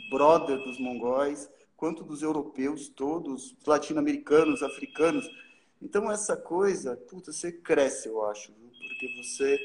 brother 0.09 0.57
dos 0.57 0.79
mongóis, 0.79 1.49
quanto 1.83 2.01
dos 2.01 2.21
europeus 2.21 2.87
todos, 2.87 3.57
latino-americanos, 3.67 4.63
africanos. 4.63 5.29
Então, 5.81 6.09
essa 6.09 6.37
coisa, 6.37 6.95
puta, 6.95 7.33
você 7.33 7.51
cresce, 7.51 8.07
eu 8.07 8.25
acho, 8.25 8.53
viu? 8.53 8.69
porque 8.87 9.21
você 9.21 9.59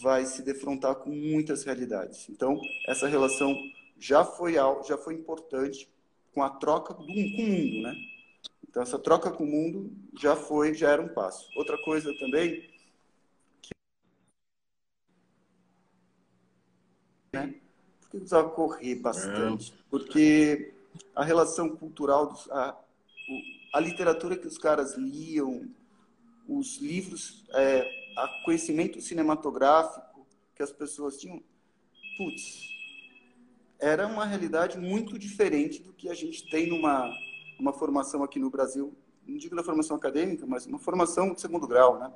vai 0.00 0.24
se 0.24 0.40
defrontar 0.40 0.94
com 0.94 1.10
muitas 1.10 1.62
realidades. 1.62 2.26
Então, 2.30 2.58
essa 2.86 3.06
relação 3.06 3.54
já 3.98 4.24
foi 4.24 4.54
já 4.88 4.96
foi 4.96 5.12
importante 5.12 5.86
com 6.32 6.42
a 6.42 6.48
troca 6.48 6.94
do, 6.94 7.04
com 7.04 7.12
o 7.12 7.14
mundo, 7.14 7.82
né? 7.82 7.94
Então, 8.66 8.82
essa 8.82 8.98
troca 8.98 9.30
com 9.30 9.44
o 9.44 9.46
mundo 9.46 9.92
já 10.18 10.34
foi, 10.34 10.72
já 10.72 10.88
era 10.88 11.02
um 11.02 11.08
passo. 11.08 11.46
Outra 11.54 11.76
coisa 11.84 12.16
também 12.18 12.66
que 13.60 13.72
né? 17.34 17.54
Por 18.00 18.08
que 18.08 18.16
precisava 18.16 18.48
correr 18.48 18.94
bastante? 18.94 19.74
Porque 19.90 20.79
a 21.14 21.24
relação 21.24 21.76
cultural, 21.76 22.26
dos, 22.26 22.50
a, 22.50 22.76
a 23.74 23.80
literatura 23.80 24.36
que 24.36 24.46
os 24.46 24.58
caras 24.58 24.96
liam, 24.96 25.68
os 26.48 26.78
livros, 26.78 27.44
é, 27.50 27.86
a 28.16 28.42
conhecimento 28.44 29.00
cinematográfico 29.00 30.26
que 30.54 30.62
as 30.62 30.72
pessoas 30.72 31.16
tinham, 31.16 31.42
putz, 32.18 32.68
era 33.78 34.06
uma 34.06 34.26
realidade 34.26 34.78
muito 34.78 35.18
diferente 35.18 35.82
do 35.82 35.92
que 35.92 36.08
a 36.08 36.14
gente 36.14 36.48
tem 36.50 36.68
numa 36.68 37.10
uma 37.58 37.72
formação 37.72 38.22
aqui 38.24 38.38
no 38.38 38.50
Brasil, 38.50 38.96
não 39.26 39.36
digo 39.36 39.54
na 39.54 39.62
formação 39.62 39.96
acadêmica, 39.96 40.46
mas 40.46 40.66
uma 40.66 40.78
formação 40.78 41.34
de 41.34 41.40
segundo 41.40 41.66
grau, 41.68 41.98
né? 41.98 42.10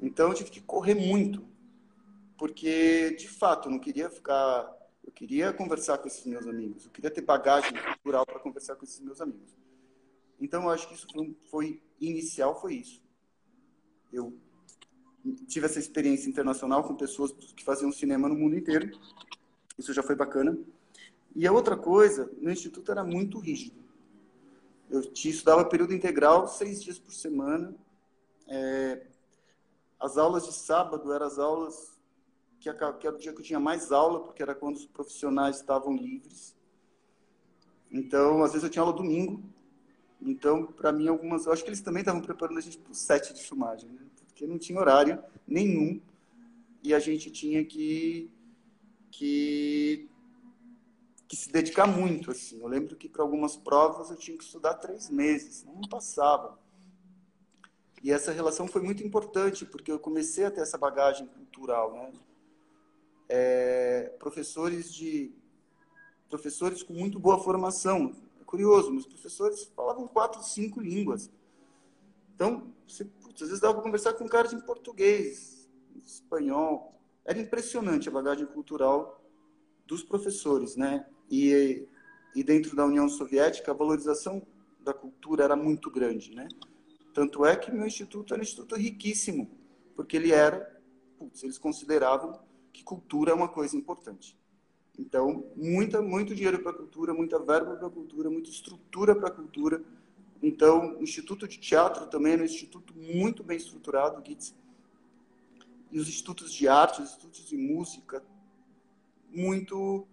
Então 0.00 0.28
eu 0.28 0.34
tive 0.34 0.50
que 0.50 0.60
correr 0.60 0.94
muito, 0.94 1.46
porque 2.36 3.14
de 3.16 3.28
fato 3.28 3.70
não 3.70 3.78
queria 3.78 4.10
ficar, 4.10 4.68
eu 5.04 5.12
queria 5.12 5.52
conversar 5.52 5.98
com 5.98 6.08
esses 6.08 6.24
meus 6.24 6.46
amigos, 6.46 6.84
eu 6.84 6.90
queria 6.90 7.10
ter 7.10 7.22
bagagem 7.22 7.72
cultural 7.72 8.26
para 8.26 8.38
conversar 8.38 8.76
com 8.76 8.84
esses 8.84 9.00
meus 9.00 9.20
amigos. 9.20 9.56
Então 10.40 10.64
eu 10.64 10.70
acho 10.70 10.88
que 10.88 10.94
isso 10.94 11.06
foi, 11.12 11.36
foi 11.50 11.82
inicial, 12.00 12.58
foi 12.60 12.74
isso. 12.74 13.02
Eu 14.12 14.36
tive 15.46 15.66
essa 15.66 15.78
experiência 15.78 16.28
internacional 16.28 16.82
com 16.82 16.94
pessoas 16.94 17.32
que 17.32 17.62
faziam 17.62 17.92
cinema 17.92 18.28
no 18.28 18.34
mundo 18.34 18.56
inteiro. 18.56 18.98
Isso 19.78 19.92
já 19.92 20.02
foi 20.02 20.16
bacana. 20.16 20.58
E 21.36 21.46
a 21.46 21.52
outra 21.52 21.76
coisa, 21.76 22.30
no 22.38 22.50
instituto 22.50 22.90
era 22.90 23.04
muito 23.04 23.38
rígido. 23.38 23.78
Eu 24.88 25.00
estudava 25.00 25.64
período 25.64 25.94
integral, 25.94 26.48
seis 26.48 26.82
dias 26.82 26.98
por 26.98 27.12
semana. 27.12 27.74
É, 28.48 29.06
as 30.00 30.16
aulas 30.16 30.46
de 30.46 30.52
sábado 30.52 31.12
eram 31.12 31.26
as 31.26 31.38
aulas 31.38 31.99
que, 32.60 32.68
era 32.68 32.94
o 32.94 33.18
dia 33.18 33.32
que 33.32 33.40
eu 33.40 33.44
tinha 33.44 33.58
mais 33.58 33.90
aula, 33.90 34.20
porque 34.20 34.42
era 34.42 34.54
quando 34.54 34.76
os 34.76 34.86
profissionais 34.86 35.56
estavam 35.56 35.96
livres. 35.96 36.54
Então, 37.90 38.44
às 38.44 38.52
vezes 38.52 38.62
eu 38.64 38.70
tinha 38.70 38.82
aula 38.82 38.92
domingo. 38.92 39.42
Então, 40.20 40.66
para 40.66 40.92
mim, 40.92 41.08
algumas. 41.08 41.46
Eu 41.46 41.52
acho 41.52 41.64
que 41.64 41.70
eles 41.70 41.80
também 41.80 42.02
estavam 42.02 42.20
preparando 42.20 42.58
a 42.58 42.60
gente 42.60 42.78
para 42.78 42.92
o 42.92 42.94
set 42.94 43.32
de 43.34 43.42
filmagem. 43.42 43.88
Né? 43.88 44.10
porque 44.40 44.46
não 44.46 44.58
tinha 44.58 44.80
horário 44.80 45.22
nenhum 45.46 46.00
e 46.82 46.94
a 46.94 46.98
gente 46.98 47.30
tinha 47.30 47.62
que, 47.62 48.30
que, 49.10 50.08
que 51.28 51.36
se 51.36 51.52
dedicar 51.52 51.86
muito. 51.86 52.30
Assim. 52.30 52.58
Eu 52.58 52.66
lembro 52.66 52.96
que 52.96 53.08
para 53.08 53.22
algumas 53.22 53.54
provas 53.54 54.10
eu 54.10 54.16
tinha 54.16 54.36
que 54.36 54.44
estudar 54.44 54.74
três 54.74 55.10
meses, 55.10 55.64
não 55.64 55.82
passava. 55.82 56.58
E 58.02 58.10
essa 58.10 58.32
relação 58.32 58.66
foi 58.66 58.80
muito 58.80 59.04
importante, 59.04 59.66
porque 59.66 59.92
eu 59.92 59.98
comecei 59.98 60.46
a 60.46 60.50
ter 60.50 60.62
essa 60.62 60.78
bagagem 60.78 61.26
cultural. 61.26 61.92
Né? 61.92 62.12
É, 63.32 64.12
professores 64.18 64.92
de 64.92 65.32
professores 66.28 66.82
com 66.82 66.92
muito 66.92 67.20
boa 67.20 67.38
formação. 67.38 68.12
É 68.40 68.44
curioso, 68.44 68.90
meus 68.90 69.06
professores 69.06 69.70
falavam 69.76 70.08
quatro, 70.08 70.42
cinco 70.42 70.80
línguas. 70.80 71.30
Então, 72.34 72.72
você 72.88 73.06
às 73.34 73.40
vezes 73.40 73.60
dava 73.60 73.74
para 73.74 73.84
conversar 73.84 74.14
com 74.14 74.28
caras 74.28 74.52
em 74.52 74.60
português, 74.60 75.68
em 75.94 76.00
espanhol. 76.00 77.00
Era 77.24 77.38
impressionante 77.38 78.08
a 78.08 78.12
bagagem 78.12 78.46
cultural 78.46 79.22
dos 79.86 80.02
professores, 80.02 80.74
né? 80.74 81.06
E, 81.30 81.86
e 82.34 82.42
dentro 82.42 82.74
da 82.74 82.84
União 82.84 83.08
Soviética, 83.08 83.70
a 83.70 83.74
valorização 83.74 84.44
da 84.80 84.92
cultura 84.92 85.44
era 85.44 85.54
muito 85.54 85.88
grande, 85.88 86.34
né? 86.34 86.48
Tanto 87.14 87.46
é 87.46 87.54
que 87.54 87.70
meu 87.70 87.86
instituto 87.86 88.34
era 88.34 88.40
um 88.40 88.44
instituto 88.44 88.74
riquíssimo, 88.74 89.48
porque 89.94 90.16
ele 90.16 90.32
era, 90.32 90.80
putz, 91.16 91.44
eles 91.44 91.58
consideravam 91.58 92.49
que 92.72 92.82
cultura 92.82 93.32
é 93.32 93.34
uma 93.34 93.48
coisa 93.48 93.76
importante. 93.76 94.38
Então, 94.98 95.44
muita, 95.56 96.02
muito 96.02 96.34
dinheiro 96.34 96.62
para 96.62 96.72
a 96.72 96.74
cultura, 96.74 97.14
muita 97.14 97.38
verba 97.38 97.76
para 97.76 97.86
a 97.86 97.90
cultura, 97.90 98.28
muita 98.28 98.50
estrutura 98.50 99.14
para 99.14 99.28
a 99.28 99.32
cultura 99.32 99.82
então, 100.42 100.96
o 100.98 101.02
Instituto 101.02 101.46
de 101.46 101.58
Teatro 101.58 102.06
também 102.06 102.32
era 102.32 102.42
um 102.42 102.46
instituto 102.46 102.94
muito 102.96 103.44
bem 103.44 103.58
estruturado, 103.58 104.24
GITS. 104.24 104.54
E 105.92 105.98
os 105.98 106.08
institutos 106.08 106.52
de 106.52 106.66
arte, 106.66 107.02
os 107.02 107.10
institutos 107.10 107.46
de 107.46 107.56
música, 107.56 108.22
muito 109.28 110.06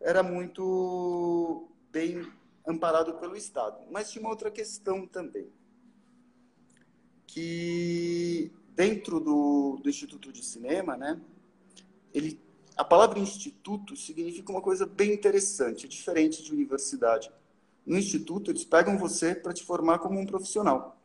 era 0.00 0.22
muito 0.22 1.68
bem 1.90 2.26
amparado 2.66 3.14
pelo 3.14 3.36
Estado. 3.36 3.78
Mas 3.90 4.10
tinha 4.10 4.22
uma 4.22 4.30
outra 4.30 4.50
questão 4.50 5.06
também, 5.06 5.50
que 7.26 8.50
dentro 8.74 9.20
do, 9.20 9.78
do 9.82 9.88
Instituto 9.88 10.32
de 10.32 10.44
Cinema, 10.44 10.96
né, 10.96 11.20
ele, 12.14 12.40
a 12.76 12.84
palavra 12.84 13.18
instituto 13.18 13.96
significa 13.96 14.52
uma 14.52 14.62
coisa 14.62 14.86
bem 14.86 15.12
interessante, 15.12 15.88
diferente 15.88 16.42
de 16.42 16.52
universidade. 16.52 17.30
No 17.84 17.98
instituto, 17.98 18.50
eles 18.50 18.64
pegam 18.64 18.96
você 18.96 19.34
para 19.34 19.52
te 19.52 19.64
formar 19.64 19.98
como 19.98 20.18
um 20.18 20.24
profissional. 20.24 20.96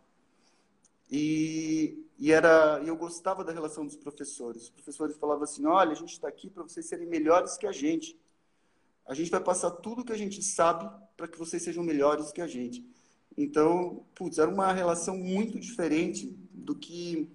E, 1.11 2.05
e 2.17 2.31
era, 2.31 2.81
eu 2.85 2.95
gostava 2.95 3.43
da 3.43 3.51
relação 3.51 3.85
dos 3.85 3.95
professores. 3.95 4.63
Os 4.63 4.69
professores 4.69 5.17
falavam 5.17 5.43
assim: 5.43 5.65
olha, 5.65 5.91
a 5.91 5.95
gente 5.95 6.13
está 6.13 6.27
aqui 6.27 6.49
para 6.49 6.63
vocês 6.63 6.85
serem 6.85 7.07
melhores 7.07 7.57
que 7.57 7.65
a 7.65 7.71
gente. 7.71 8.17
A 9.05 9.15
gente 9.15 9.31
vai 9.31 9.39
passar 9.39 9.71
tudo 9.71 10.05
que 10.05 10.13
a 10.13 10.17
gente 10.17 10.41
sabe 10.43 10.87
para 11.17 11.27
que 11.27 11.37
vocês 11.37 11.63
sejam 11.63 11.83
melhores 11.83 12.31
que 12.31 12.41
a 12.41 12.47
gente. 12.47 12.85
Então, 13.35 14.05
putz, 14.13 14.37
era 14.37 14.49
uma 14.49 14.71
relação 14.71 15.17
muito 15.17 15.59
diferente 15.59 16.27
do 16.53 16.75
que 16.75 17.27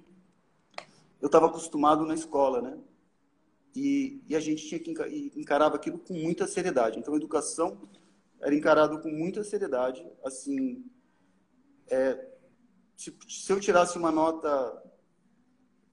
eu 1.21 1.27
estava 1.27 1.47
acostumado 1.47 2.07
na 2.07 2.15
escola, 2.15 2.63
né? 2.63 2.79
E, 3.75 4.23
e, 4.29 4.37
a 4.37 4.41
gente 4.41 4.67
tinha 4.69 4.79
que 4.79 4.93
encarava 5.37 5.77
aquilo 5.77 5.99
com 5.99 6.15
muita 6.15 6.47
seriedade. 6.47 6.99
Então, 6.99 7.15
a 7.15 7.17
educação 7.17 7.81
era 8.41 8.55
encarado 8.55 9.01
com 9.01 9.09
muita 9.09 9.43
seriedade. 9.43 10.07
Assim, 10.25 10.85
é, 11.89 12.35
se, 12.97 13.17
se 13.29 13.53
eu 13.53 13.59
tirasse 13.59 13.99
uma 13.99 14.13
nota 14.13 14.83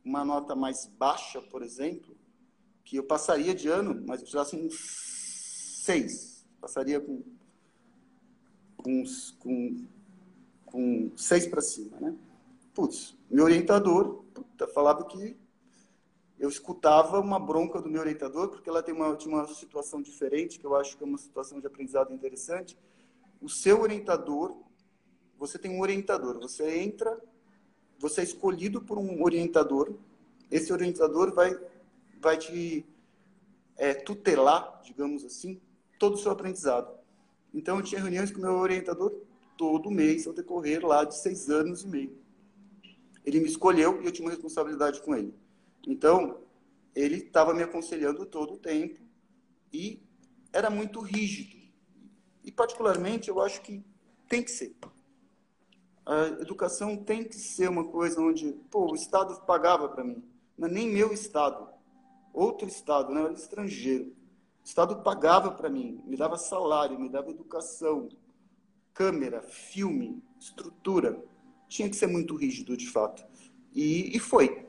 uma 0.03 0.25
nota 0.25 0.55
mais 0.55 0.88
baixa, 0.97 1.39
por 1.41 1.61
exemplo, 1.61 2.17
que 2.83 2.95
eu 2.95 3.03
passaria 3.03 3.53
de 3.53 3.67
ano, 3.67 4.03
mas 4.07 4.21
eu 4.21 4.27
tirasse 4.27 4.55
um 4.55 4.67
6, 4.71 6.45
passaria 6.59 7.00
com 7.00 7.23
com, 8.81 9.03
com, 9.39 9.85
com 10.65 11.11
seis 11.15 11.45
para 11.45 11.61
cima, 11.61 12.00
né? 12.00 12.15
Putz, 12.73 13.15
meu 13.29 13.45
orientador 13.45 14.23
puta, 14.33 14.67
falava 14.67 15.05
que 15.05 15.38
eu 16.41 16.50
escutava 16.50 17.21
uma 17.21 17.39
bronca 17.39 17.81
do 17.81 17.89
meu 17.89 18.01
orientador, 18.01 18.50
porque 18.50 18.69
ela 18.69 18.83
tem 18.83 18.93
uma, 18.93 19.15
tinha 19.15 19.33
uma 19.33 19.48
situação 19.48 20.01
diferente, 20.01 20.60
que 20.60 20.65
eu 20.65 20.75
acho 20.75 20.98
que 20.98 21.03
é 21.03 21.07
uma 21.07 21.17
situação 21.17 21.62
de 21.62 21.67
aprendizado 21.67 22.13
interessante. 22.13 22.77
O 23.41 23.48
seu 23.48 23.79
orientador 23.79 24.57
você 25.41 25.57
tem 25.57 25.71
um 25.71 25.81
orientador. 25.81 26.39
Você 26.39 26.77
entra, 26.77 27.19
você 27.98 28.21
é 28.21 28.24
escolhido 28.24 28.79
por 28.79 29.00
um 29.00 29.24
orientador. 29.24 29.95
Esse 30.51 30.71
orientador 30.71 31.33
vai, 31.33 31.60
vai 32.19 32.38
te 32.38 32.86
é, 33.75 33.95
tutelar, 33.95 34.79
digamos 34.86 35.25
assim, 35.25 35.60
todo 35.98 36.13
o 36.13 36.17
seu 36.19 36.31
aprendizado. 36.31 36.93
Então, 37.51 37.77
eu 37.77 37.83
tinha 37.83 38.00
reuniões 38.00 38.29
com 38.29 38.38
o 38.38 38.41
meu 38.41 38.53
orientador 38.53 39.12
todo 39.57 39.89
mês, 39.89 40.27
ao 40.27 40.33
decorrer 40.33 40.86
lá 40.86 41.03
de 41.03 41.17
seis 41.17 41.50
anos 41.50 41.81
e 41.81 41.88
meio. 41.88 42.15
Ele 43.25 43.39
me 43.39 43.48
escolheu 43.48 44.00
e 44.00 44.05
eu 44.05 44.12
tinha 44.12 44.27
uma 44.27 44.31
responsabilidade 44.31 45.01
com 45.01 45.15
ele. 45.15 45.33
Então, 45.88 46.41
ele 46.95 47.17
estava 47.17 47.53
me 47.53 47.63
aconselhando 47.63 48.25
todo 48.25 48.55
o 48.55 48.57
tempo 48.57 49.00
e 49.73 50.01
era 50.53 50.69
muito 50.69 51.00
rígido. 51.00 51.61
E, 52.43 52.51
particularmente, 52.51 53.29
eu 53.29 53.41
acho 53.41 53.61
que 53.61 53.83
tem 54.27 54.43
que 54.43 54.51
ser 54.51 54.75
a 56.05 56.25
educação 56.41 56.97
tem 56.97 57.23
que 57.23 57.35
ser 57.35 57.69
uma 57.69 57.85
coisa 57.85 58.19
onde, 58.19 58.53
pô, 58.69 58.91
o 58.91 58.95
Estado 58.95 59.39
pagava 59.45 59.88
para 59.88 60.03
mim, 60.03 60.23
nem 60.57 60.89
meu 60.89 61.13
Estado, 61.13 61.67
outro 62.33 62.67
Estado, 62.67 63.13
né, 63.13 63.21
era 63.21 63.33
estrangeiro. 63.33 64.13
O 64.61 64.65
Estado 64.65 65.01
pagava 65.01 65.51
para 65.51 65.69
mim, 65.69 66.03
me 66.05 66.17
dava 66.17 66.38
salário, 66.38 67.00
me 67.00 67.09
dava 67.09 67.29
educação, 67.29 68.09
câmera, 68.93 69.41
filme, 69.41 70.21
estrutura. 70.39 71.23
Tinha 71.67 71.89
que 71.89 71.95
ser 71.95 72.07
muito 72.07 72.35
rígido, 72.35 72.75
de 72.75 72.87
fato. 72.89 73.25
E, 73.74 74.15
e 74.15 74.20
foi. 74.20 74.67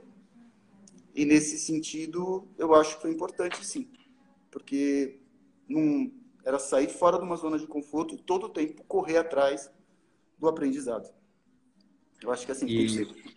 E 1.14 1.24
nesse 1.24 1.58
sentido, 1.58 2.48
eu 2.56 2.74
acho 2.74 2.96
que 2.96 3.02
foi 3.02 3.10
importante, 3.10 3.64
sim. 3.64 3.90
Porque 4.50 5.20
não, 5.68 6.10
era 6.44 6.58
sair 6.58 6.88
fora 6.88 7.18
de 7.18 7.24
uma 7.24 7.36
zona 7.36 7.58
de 7.58 7.66
conforto 7.66 8.14
e 8.14 8.18
todo 8.18 8.46
o 8.46 8.48
tempo 8.48 8.84
correr 8.84 9.18
atrás 9.18 9.70
do 10.38 10.48
aprendizado. 10.48 11.12
Eu 12.22 12.32
acho 12.32 12.46
que 12.46 12.52
assim 12.52 12.66
e... 12.66 12.76
tem 12.76 12.86
que 12.86 12.92
ser. 12.92 13.32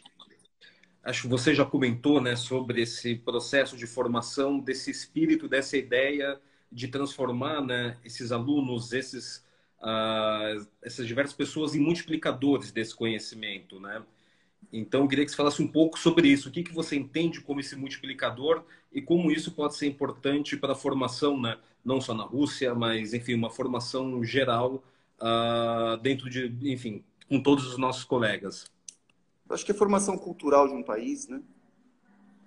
Acho 1.04 1.24
que 1.24 1.28
você 1.28 1.54
já 1.54 1.64
comentou 1.64 2.20
né, 2.20 2.36
sobre 2.36 2.82
esse 2.82 3.16
processo 3.16 3.78
de 3.78 3.86
formação, 3.86 4.60
desse 4.60 4.90
espírito, 4.90 5.48
dessa 5.48 5.78
ideia 5.78 6.42
de 6.72 6.88
transformar 6.88 7.62
né, 7.62 7.96
esses 8.04 8.32
alunos, 8.32 8.92
esses, 8.92 9.46
uh, 9.80 10.68
essas 10.82 11.06
diversas 11.06 11.36
pessoas 11.36 11.76
em 11.76 11.80
multiplicadores 11.80 12.72
desse 12.72 12.96
conhecimento. 12.96 13.80
Né? 13.80 14.04
Então, 14.72 15.02
eu 15.02 15.08
queria 15.08 15.26
que 15.26 15.32
você 15.32 15.38
falasse 15.38 15.62
um 15.62 15.68
pouco 15.68 15.98
sobre 15.98 16.28
isso. 16.28 16.50
O 16.50 16.52
que, 16.52 16.64
que 16.64 16.74
você 16.74 16.96
entende 16.96 17.42
como 17.42 17.60
esse 17.60 17.76
multiplicador 17.76 18.64
e 18.92 19.02
como 19.02 19.32
isso 19.32 19.52
pode 19.52 19.76
ser 19.76 19.88
importante 19.88 20.58
para 20.58 20.74
a 20.74 20.76
formação, 20.76 21.40
né? 21.40 21.58
não 21.86 22.02
só 22.02 22.14
na 22.16 22.24
Rússia, 22.24 22.74
mas, 22.74 23.14
enfim, 23.14 23.36
uma 23.36 23.52
formação 23.52 24.24
geral 24.24 24.84
uh, 25.20 25.96
dentro 26.02 26.28
de, 26.30 26.52
enfim, 26.64 27.04
com 27.30 27.40
todos 27.40 27.68
os 27.68 27.78
nossos 27.78 28.04
colegas. 28.04 28.66
Eu 29.48 29.54
acho 29.54 29.64
que 29.64 29.72
a 29.72 29.76
formação 29.76 30.18
cultural 30.18 30.68
de 30.68 30.74
um 30.74 30.82
país, 30.82 31.28
né, 31.28 31.40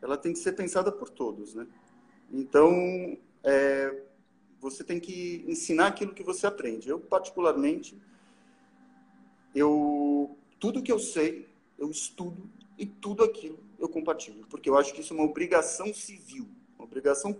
ela 0.02 0.16
tem 0.16 0.33
que 0.33 0.40
ser 0.40 0.52
pensada 0.52 0.90
por 0.90 1.09
todos, 1.09 1.54
né? 1.54 1.66
Então, 2.33 3.16
é, 3.44 4.02
você 4.61 4.83
tem 4.83 4.98
que 4.98 5.44
ensinar 5.46 5.87
aquilo 5.87 6.12
que 6.12 6.24
você 6.24 6.46
aprende. 6.46 6.88
Eu, 6.88 6.98
particularmente, 6.98 7.96
eu 9.54 10.37
tudo 10.59 10.83
que 10.83 10.90
eu 10.90 10.98
sei, 10.98 11.48
eu 11.78 11.90
estudo 11.90 12.50
e 12.76 12.84
tudo 12.84 13.24
aquilo 13.24 13.58
eu 13.78 13.88
compartilho, 13.88 14.44
porque 14.50 14.68
eu 14.68 14.76
acho 14.76 14.92
que 14.92 15.00
isso 15.00 15.12
é 15.12 15.16
uma 15.16 15.24
obrigação 15.24 15.94
civil, 15.94 16.48
uma 16.76 16.84
obrigação 16.84 17.38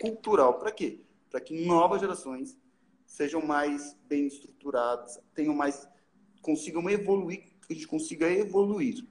cultural. 0.00 0.58
Para 0.58 0.72
quê? 0.72 0.98
Para 1.30 1.40
que 1.40 1.64
novas 1.64 2.00
gerações 2.00 2.58
sejam 3.06 3.40
mais 3.40 3.96
bem 4.08 4.26
estruturadas, 4.26 5.18
tenham 5.34 5.54
mais 5.54 5.88
consigam 6.42 6.88
evoluir 6.90 7.44
que 7.66 7.72
a 7.72 7.74
gente 7.74 7.88
consiga 7.88 8.30
evoluir. 8.30 9.04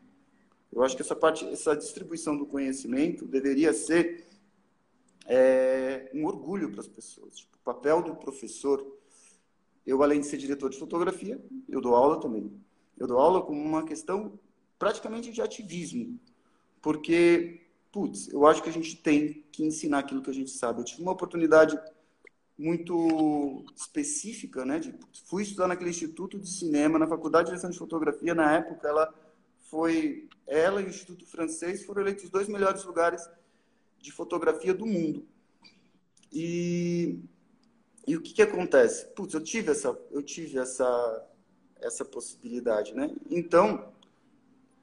Eu 0.72 0.84
acho 0.84 0.96
que 0.96 1.02
essa 1.02 1.16
parte, 1.16 1.46
essa 1.46 1.76
distribuição 1.76 2.38
do 2.38 2.46
conhecimento 2.46 3.26
deveria 3.26 3.74
ser 3.74 4.28
é, 5.26 6.10
um 6.14 6.26
orgulho 6.26 6.72
para 6.72 6.82
as 6.82 6.88
pessoas. 6.88 7.38
Tipo, 7.38 7.58
o 7.58 7.60
papel 7.60 8.02
do 8.02 8.16
professor, 8.16 8.86
eu 9.86 10.02
além 10.04 10.20
de 10.20 10.28
ser 10.28 10.38
diretor 10.38 10.70
de 10.70 10.78
fotografia, 10.78 11.42
eu 11.68 11.82
dou 11.82 11.96
aula 11.96 12.20
também. 12.20 12.52
Eu 12.98 13.08
dou 13.08 13.20
aula 13.20 13.42
como 13.42 13.62
uma 13.62 13.86
questão 13.86 14.40
praticamente 14.78 15.32
de 15.32 15.42
ativismo, 15.42 16.20
porque, 16.82 17.62
putz, 17.92 18.28
eu 18.30 18.46
acho 18.46 18.62
que 18.62 18.70
a 18.70 18.74
gente 18.74 18.96
tem 18.98 19.44
que 19.52 19.64
ensinar 19.64 20.00
aquilo 20.00 20.22
que 20.22 20.30
a 20.30 20.34
gente 20.34 20.52
sabe. 20.52 20.82
Eu 20.82 20.86
tive 20.86 21.02
uma 21.02 21.14
oportunidade 21.14 21.80
muito 22.58 23.66
específica, 23.76 24.64
né? 24.64 24.80
De, 24.80 24.94
fui 25.26 25.44
estudar 25.44 25.68
naquele 25.68 25.90
instituto 25.90 26.40
de 26.40 26.50
cinema 26.50 27.00
na 27.00 27.08
faculdade 27.08 27.46
de 27.46 27.52
direção 27.52 27.70
de 27.70 27.78
fotografia 27.78 28.34
na 28.34 28.54
época. 28.56 28.88
Ela 28.88 29.14
foi, 29.70 30.30
ela 30.48 30.82
e 30.82 30.86
o 30.86 30.90
Instituto 30.90 31.26
Francês 31.26 31.84
foram 31.84 32.02
eleitos 32.02 32.26
os 32.26 32.30
dois 32.30 32.48
melhores 32.48 32.84
lugares 32.84 33.28
de 34.00 34.12
fotografia 34.12 34.74
do 34.74 34.86
mundo. 34.86 35.26
E, 36.32 37.20
e 38.08 38.16
o 38.16 38.22
que 38.22 38.34
que 38.34 38.42
acontece? 38.42 39.06
Putz, 39.08 39.34
eu 39.34 39.42
tive 39.42 39.72
essa, 39.72 39.98
eu 40.12 40.22
tive 40.22 40.60
essa, 40.60 41.28
essa 41.82 42.06
possibilidade, 42.06 42.94
né? 42.94 43.10
Então 43.30 43.92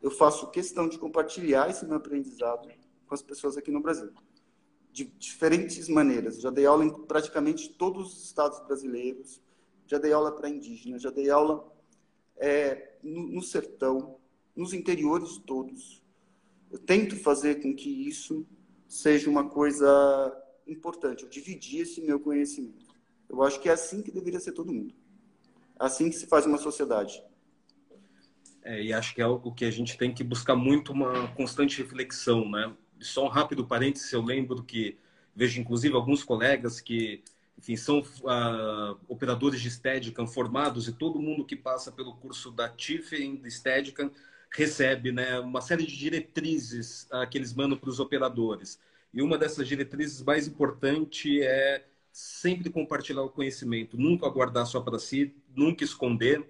eu 0.03 0.11
faço 0.11 0.51
questão 0.51 0.88
de 0.88 0.99
compartilhar 0.99 1.71
esse 1.71 1.87
meu 1.87 1.97
aprendizado 1.97 2.69
com 3.07 3.15
as 3.15 3.23
pessoas 3.23 3.57
aqui 3.57 3.71
no 3.71 3.81
Brasil 3.81 4.12
de 4.93 5.07
diferentes 5.19 5.88
maneiras. 5.88 6.41
Já 6.41 6.51
dei 6.51 6.67
aula 6.67 6.85
em 6.85 6.91
praticamente 6.91 7.71
todos 7.71 8.12
os 8.12 8.25
estados 8.25 8.61
brasileiros, 8.61 9.41
já 9.87 9.99
dei 9.99 10.12
aula 10.12 10.31
para 10.31 10.51
indígenas, 10.51 11.03
já 11.03 11.11
dei 11.11 11.31
aula 11.31 11.73
é, 12.37 12.99
no, 13.03 13.27
no, 13.27 13.43
sertão, 13.43 14.19
nos 14.55 14.75
interiores 14.75 15.38
todos. 15.38 16.03
Eu 16.71 16.79
tento 16.79 17.17
fazer 17.17 17.62
com 17.62 17.75
que 17.75 18.07
isso 18.07 18.47
seja 18.87 19.31
uma 19.31 19.49
coisa 19.49 20.38
importante, 20.67 21.25
eu 21.25 21.29
dividir 21.29 21.81
esse 21.81 22.01
meu 22.03 22.21
conhecimento. 22.21 22.93
Eu 23.29 23.43
acho 23.43 23.61
que 23.61 23.69
é 23.69 23.73
assim 23.73 24.03
que 24.03 24.12
deveria 24.12 24.38
ser 24.38 24.53
todo 24.53 24.73
mundo. 24.73 24.95
É 25.81 25.85
assim 25.87 26.11
que 26.11 26.17
se 26.17 26.27
faz 26.27 26.45
uma 26.45 26.59
sociedade. 26.59 27.23
É, 28.64 28.83
e 28.83 28.92
acho 28.92 29.14
que 29.14 29.20
é 29.20 29.25
algo 29.25 29.53
que 29.53 29.64
a 29.64 29.70
gente 29.70 29.98
tem 29.98 30.12
que 30.12 30.22
buscar 30.22 30.55
muito 30.55 30.92
uma 30.92 31.29
constante 31.29 31.83
reflexão, 31.83 32.48
né? 32.48 32.72
só 33.01 33.25
um 33.25 33.29
rápido 33.29 33.66
parênteses, 33.66 34.12
eu 34.12 34.22
lembro 34.22 34.62
que 34.62 34.96
vejo 35.35 35.61
inclusive 35.61 35.94
alguns 35.94 36.22
colegas 36.22 36.81
que 36.81 37.22
enfim, 37.59 37.77
são 37.77 38.01
uh, 38.01 38.98
operadores 39.09 39.61
de 39.61 39.70
Steadicam 39.70 40.27
formados 40.27 40.88
e 40.88 40.92
todo 40.92 41.20
mundo 41.20 41.44
que 41.44 41.57
passa 41.57 41.92
pelo 41.92 42.14
curso 42.16 42.51
da 42.51 42.68
TIFEN 42.68 43.37
de 43.37 43.51
Steadicam 43.51 44.11
recebe 44.51 45.12
né, 45.12 45.38
uma 45.38 45.61
série 45.61 45.87
de 45.87 45.96
diretrizes 45.96 47.09
uh, 47.12 47.29
que 47.29 47.38
eles 47.38 47.55
mandam 47.55 47.79
para 47.79 47.90
os 47.90 48.01
operadores. 48.01 48.79
E 49.12 49.22
uma 49.22 49.38
dessas 49.38 49.68
diretrizes 49.68 50.22
mais 50.22 50.46
importante 50.46 51.42
é 51.42 51.85
sempre 52.11 52.70
compartilhar 52.70 53.22
o 53.22 53.31
conhecimento, 53.31 53.96
nunca 53.96 54.29
guardar 54.29 54.66
só 54.66 54.81
para 54.81 54.98
si, 54.98 55.35
nunca 55.55 55.85
esconder 55.85 56.46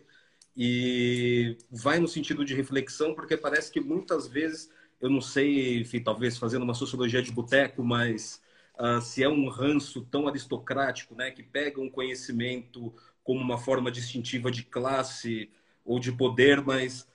e 0.57 1.57
vai 1.71 1.99
no 1.99 2.09
sentido 2.09 2.45
de 2.45 2.55
reflexão, 2.55 3.15
porque 3.15 3.37
parece 3.37 3.71
que 3.71 3.81
muitas 3.81 4.27
vezes, 4.27 4.71
eu 5.01 5.09
não 5.09 5.21
sei, 5.21 5.81
enfim, 5.81 6.01
talvez 6.01 6.37
fazendo 6.37 6.62
uma 6.62 6.75
sociologia 6.75 7.23
de 7.23 7.33
boteco, 7.33 7.83
mas 7.83 8.43
uh, 8.79 9.01
se 9.01 9.23
é 9.23 9.29
um 9.29 9.49
ranço 9.49 10.03
tão 10.11 10.29
aristocrático, 10.29 11.15
né, 11.15 11.31
que 11.31 11.43
pega 11.43 11.81
um 11.81 11.91
conhecimento 11.91 12.95
como 13.25 13.41
uma 13.41 13.59
forma 13.59 13.91
distintiva 13.91 14.51
de 14.51 14.65
classe 14.65 15.51
ou 15.85 15.99
de 15.99 16.12
poder, 16.12 16.61
mas 16.61 17.09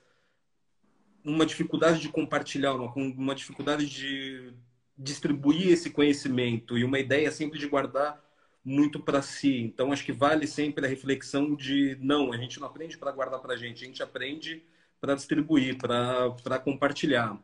uma 1.24 1.46
dificuldade 1.46 2.00
de 2.00 2.10
compartilhar, 2.10 2.74
uma, 2.74 2.92
uma 2.94 3.36
dificuldade 3.36 3.88
de 3.88 4.54
distribuir 4.98 5.70
esse 5.70 5.92
conhecimento 5.92 6.78
e 6.78 6.84
uma 6.84 6.98
ideia 6.98 7.32
sempre 7.32 7.60
de 7.60 7.68
guardar 7.68 8.24
muito 8.68 9.00
para 9.00 9.22
si. 9.22 9.62
Então, 9.62 9.94
acho 9.94 10.04
que 10.04 10.12
vale 10.12 10.46
sempre 10.46 10.86
a 10.86 10.90
reflexão 10.90 11.56
de 11.56 11.98
não, 12.02 12.34
a 12.34 12.38
gente 12.38 12.60
não 12.60 12.68
aprende 12.68 12.98
para 12.98 13.14
guardar 13.14 13.40
para 13.40 13.54
a 13.54 13.58
gente, 13.58 13.82
a 13.82 13.88
gente 13.88 14.04
aprende 14.04 14.62
para 15.00 15.16
distribuir, 15.16 15.78
para 15.78 16.60
compartilhar. 16.60 17.42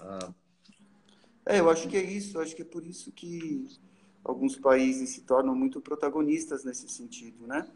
Ah. 0.00 0.32
É, 1.44 1.60
eu 1.60 1.68
acho 1.68 1.86
que 1.86 1.98
é 1.98 2.02
isso. 2.02 2.40
Acho 2.40 2.56
que 2.56 2.62
é 2.62 2.64
por 2.64 2.86
isso 2.86 3.12
que 3.12 3.66
alguns 4.24 4.56
países 4.56 5.10
se 5.10 5.20
tornam 5.20 5.54
muito 5.54 5.82
protagonistas 5.82 6.64
nesse 6.64 6.88
sentido, 6.88 7.46
né? 7.46 7.68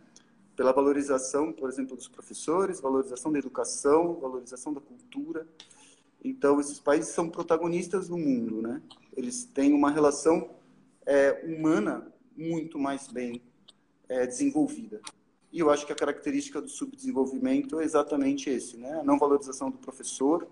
Pela 0.56 0.72
valorização, 0.72 1.52
por 1.52 1.68
exemplo, 1.68 1.94
dos 1.94 2.08
professores, 2.08 2.80
valorização 2.80 3.30
da 3.30 3.38
educação, 3.38 4.18
valorização 4.18 4.72
da 4.72 4.80
cultura. 4.80 5.46
Então, 6.24 6.58
esses 6.58 6.80
países 6.80 7.10
são 7.10 7.28
protagonistas 7.28 8.08
no 8.08 8.16
mundo, 8.16 8.62
né? 8.62 8.80
Eles 9.14 9.44
têm 9.44 9.74
uma 9.74 9.90
relação 9.90 10.56
é, 11.04 11.44
humana 11.44 12.15
muito 12.36 12.78
mais 12.78 13.08
bem 13.08 13.42
é, 14.08 14.26
desenvolvida. 14.26 15.00
E 15.52 15.58
eu 15.58 15.70
acho 15.70 15.86
que 15.86 15.92
a 15.92 15.96
característica 15.96 16.60
do 16.60 16.68
subdesenvolvimento 16.68 17.80
é 17.80 17.84
exatamente 17.84 18.50
esse, 18.50 18.76
né? 18.76 19.00
A 19.00 19.04
não 19.04 19.18
valorização 19.18 19.70
do 19.70 19.78
professor, 19.78 20.46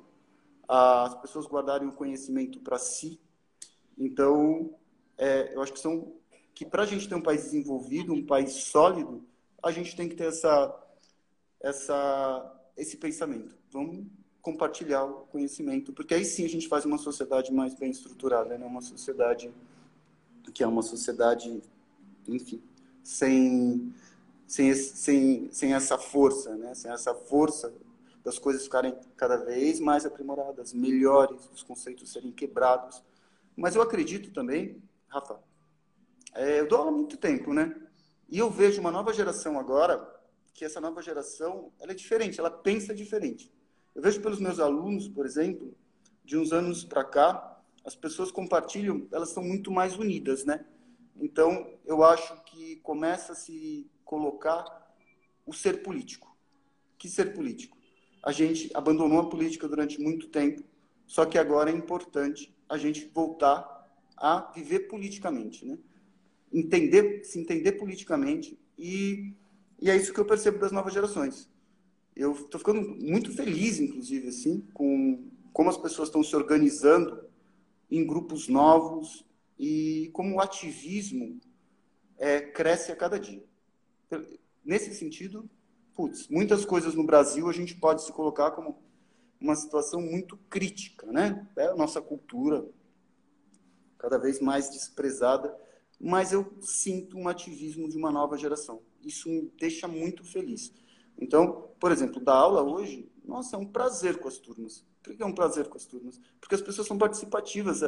as 0.66 1.14
pessoas 1.16 1.46
guardarem 1.46 1.88
o 1.88 1.92
conhecimento 1.92 2.58
para 2.60 2.78
si. 2.78 3.20
Então, 3.98 4.74
é, 5.18 5.54
eu 5.54 5.62
acho 5.62 5.72
que 5.72 5.80
são 5.80 6.12
que 6.54 6.64
para 6.64 6.84
a 6.84 6.86
gente 6.86 7.08
ter 7.08 7.16
um 7.16 7.20
país 7.20 7.42
desenvolvido, 7.42 8.12
um 8.12 8.24
país 8.24 8.52
sólido, 8.52 9.24
a 9.62 9.72
gente 9.72 9.96
tem 9.96 10.08
que 10.08 10.14
ter 10.14 10.28
essa, 10.28 10.74
essa, 11.60 12.60
esse 12.76 12.96
pensamento. 12.96 13.56
Vamos 13.72 14.06
compartilhar 14.40 15.04
o 15.04 15.26
conhecimento, 15.26 15.92
porque 15.92 16.14
aí 16.14 16.24
sim 16.24 16.44
a 16.44 16.48
gente 16.48 16.68
faz 16.68 16.84
uma 16.84 16.98
sociedade 16.98 17.52
mais 17.52 17.74
bem 17.74 17.90
estruturada, 17.90 18.56
né? 18.56 18.64
Uma 18.64 18.82
sociedade 18.82 19.52
que 20.52 20.62
é 20.62 20.66
uma 20.66 20.82
sociedade, 20.82 21.62
enfim, 22.28 22.62
sem 23.02 23.92
sem, 24.46 24.74
sem, 24.74 25.48
sem 25.50 25.74
essa 25.74 25.98
força, 25.98 26.54
né? 26.56 26.74
Sem 26.74 26.90
essa 26.90 27.14
força 27.14 27.72
das 28.22 28.38
coisas 28.38 28.64
ficarem 28.64 28.94
cada 29.16 29.36
vez 29.36 29.80
mais 29.80 30.06
aprimoradas, 30.06 30.72
melhores, 30.72 31.48
os 31.52 31.62
conceitos 31.62 32.12
serem 32.12 32.30
quebrados. 32.30 33.02
Mas 33.56 33.74
eu 33.74 33.82
acredito 33.82 34.32
também 34.32 34.82
Rafa, 35.14 35.38
é, 36.34 36.58
eu 36.58 36.66
dou 36.66 36.78
aula 36.78 36.90
há 36.90 36.94
muito 36.94 37.16
tempo, 37.16 37.54
né? 37.54 37.72
E 38.28 38.38
eu 38.38 38.50
vejo 38.50 38.80
uma 38.80 38.90
nova 38.90 39.12
geração 39.14 39.60
agora, 39.60 40.12
que 40.52 40.64
essa 40.64 40.80
nova 40.80 41.00
geração, 41.00 41.70
ela 41.78 41.92
é 41.92 41.94
diferente, 41.94 42.40
ela 42.40 42.50
pensa 42.50 42.92
diferente. 42.92 43.52
Eu 43.94 44.02
vejo 44.02 44.20
pelos 44.20 44.40
meus 44.40 44.58
alunos, 44.58 45.06
por 45.06 45.24
exemplo, 45.24 45.72
de 46.24 46.36
uns 46.36 46.52
anos 46.52 46.84
para 46.84 47.04
cá, 47.04 47.60
as 47.84 47.94
pessoas 47.94 48.32
compartilham, 48.32 49.06
elas 49.12 49.28
são 49.28 49.42
muito 49.42 49.70
mais 49.70 49.96
unidas, 49.96 50.44
né? 50.44 50.64
Então, 51.16 51.78
eu 51.84 52.02
acho 52.02 52.42
que 52.44 52.76
começa 52.76 53.32
a 53.32 53.36
se 53.36 53.90
colocar 54.04 54.64
o 55.46 55.52
ser 55.52 55.82
político. 55.82 56.36
Que 56.98 57.08
ser 57.08 57.34
político? 57.34 57.76
A 58.22 58.32
gente 58.32 58.70
abandonou 58.74 59.20
a 59.20 59.28
política 59.28 59.68
durante 59.68 60.00
muito 60.00 60.28
tempo, 60.28 60.62
só 61.06 61.24
que 61.24 61.38
agora 61.38 61.70
é 61.70 61.74
importante 61.74 62.54
a 62.68 62.78
gente 62.78 63.10
voltar 63.14 63.74
a 64.16 64.52
viver 64.54 64.80
politicamente, 64.88 65.66
né? 65.66 65.78
Entender, 66.52 67.24
se 67.24 67.38
entender 67.38 67.72
politicamente 67.72 68.58
e, 68.78 69.34
e 69.80 69.90
é 69.90 69.96
isso 69.96 70.12
que 70.12 70.20
eu 70.20 70.24
percebo 70.24 70.58
das 70.58 70.72
novas 70.72 70.94
gerações. 70.94 71.50
Eu 72.16 72.32
estou 72.32 72.58
ficando 72.58 72.80
muito 72.80 73.32
feliz, 73.32 73.80
inclusive, 73.80 74.28
assim, 74.28 74.66
com 74.72 75.28
como 75.52 75.68
as 75.68 75.76
pessoas 75.76 76.08
estão 76.08 76.22
se 76.22 76.34
organizando 76.34 77.24
em 77.90 78.06
grupos 78.06 78.48
novos 78.48 79.24
e 79.58 80.10
como 80.12 80.36
o 80.36 80.40
ativismo 80.40 81.40
é, 82.18 82.40
cresce 82.40 82.92
a 82.92 82.96
cada 82.96 83.18
dia. 83.18 83.44
Nesse 84.64 84.94
sentido, 84.94 85.48
putz, 85.94 86.28
muitas 86.28 86.64
coisas 86.64 86.94
no 86.94 87.04
Brasil 87.04 87.48
a 87.48 87.52
gente 87.52 87.74
pode 87.74 88.02
se 88.02 88.12
colocar 88.12 88.50
como 88.52 88.82
uma 89.40 89.54
situação 89.54 90.00
muito 90.00 90.36
crítica, 90.48 91.06
né? 91.06 91.46
É 91.56 91.66
a 91.66 91.76
nossa 91.76 92.00
cultura, 92.00 92.66
cada 93.98 94.18
vez 94.18 94.40
mais 94.40 94.70
desprezada, 94.70 95.54
mas 96.00 96.32
eu 96.32 96.56
sinto 96.60 97.16
um 97.16 97.28
ativismo 97.28 97.88
de 97.88 97.96
uma 97.96 98.10
nova 98.10 98.36
geração. 98.36 98.82
Isso 99.02 99.28
me 99.28 99.50
deixa 99.58 99.86
muito 99.86 100.24
feliz. 100.24 100.72
Então, 101.18 101.70
por 101.78 101.92
exemplo, 101.92 102.20
dar 102.20 102.34
aula 102.34 102.62
hoje, 102.62 103.10
nossa, 103.24 103.56
é 103.56 103.58
um 103.58 103.66
prazer 103.66 104.18
com 104.18 104.28
as 104.28 104.38
turmas. 104.38 104.84
Por 105.02 105.14
que 105.14 105.22
é 105.22 105.26
um 105.26 105.34
prazer 105.34 105.68
com 105.68 105.76
as 105.76 105.84
turmas? 105.84 106.20
Porque 106.40 106.54
as 106.54 106.60
pessoas 106.60 106.86
são 106.86 106.98
participativas, 106.98 107.82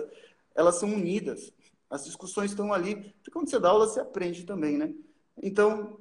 elas 0.56 0.76
são 0.76 0.92
unidas, 0.92 1.52
as 1.88 2.04
discussões 2.04 2.50
estão 2.50 2.72
ali. 2.72 2.96
Porque 3.14 3.30
quando 3.30 3.48
você 3.48 3.58
dá 3.58 3.68
aula, 3.68 3.86
você 3.86 4.00
aprende 4.00 4.44
também, 4.44 4.76
né? 4.76 4.92
Então, 5.42 5.98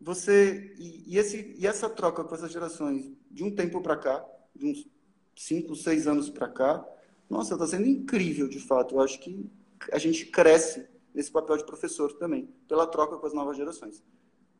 você. 0.00 0.74
E, 0.78 1.14
e, 1.14 1.18
esse, 1.18 1.54
e 1.58 1.66
essa 1.66 1.88
troca 1.88 2.24
com 2.24 2.34
essas 2.34 2.52
gerações, 2.52 3.10
de 3.30 3.42
um 3.42 3.54
tempo 3.54 3.80
para 3.80 3.96
cá, 3.96 4.24
de 4.54 4.66
uns 4.66 4.88
cinco, 5.34 5.74
seis 5.74 6.06
anos 6.06 6.28
para 6.28 6.48
cá, 6.48 6.86
nossa, 7.28 7.54
está 7.54 7.66
sendo 7.66 7.86
incrível, 7.86 8.48
de 8.48 8.60
fato. 8.60 8.96
Eu 8.96 9.00
acho 9.00 9.18
que 9.18 9.50
a 9.90 9.98
gente 9.98 10.26
cresce 10.26 10.86
nesse 11.14 11.30
papel 11.30 11.56
de 11.56 11.64
professor 11.64 12.12
também, 12.14 12.48
pela 12.68 12.86
troca 12.86 13.16
com 13.16 13.26
as 13.26 13.34
novas 13.34 13.56
gerações. 13.56 14.02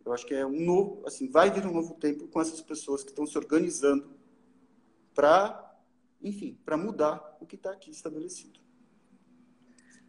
Eu 0.05 0.13
acho 0.13 0.27
que 0.27 0.35
é 0.35 0.45
um 0.45 0.61
novo, 0.61 1.03
assim, 1.07 1.31
vai 1.31 1.51
vir 1.51 1.65
um 1.67 1.73
novo 1.73 1.95
tempo 1.95 2.27
com 2.29 2.41
essas 2.41 2.61
pessoas 2.61 3.03
que 3.03 3.11
estão 3.11 3.27
se 3.27 3.39
organizando 3.39 4.11
para, 5.15 5.77
enfim, 6.23 6.59
para 6.65 6.77
mudar 6.77 7.37
o 7.41 7.47
que 7.47 7.55
está 7.55 7.71
aqui 7.71 7.91
estabelecido. 7.91 8.62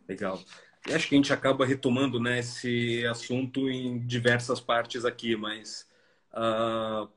Legal. 0.07 0.39
E 0.87 0.93
acho 0.93 1.07
que 1.07 1.15
a 1.15 1.17
gente 1.17 1.31
acaba 1.31 1.65
retomando 1.65 2.19
né, 2.19 2.39
esse 2.39 3.05
assunto 3.07 3.69
em 3.69 4.05
diversas 4.05 4.59
partes 4.59 5.05
aqui, 5.05 5.35
mas 5.35 5.87
uh, 6.33 7.09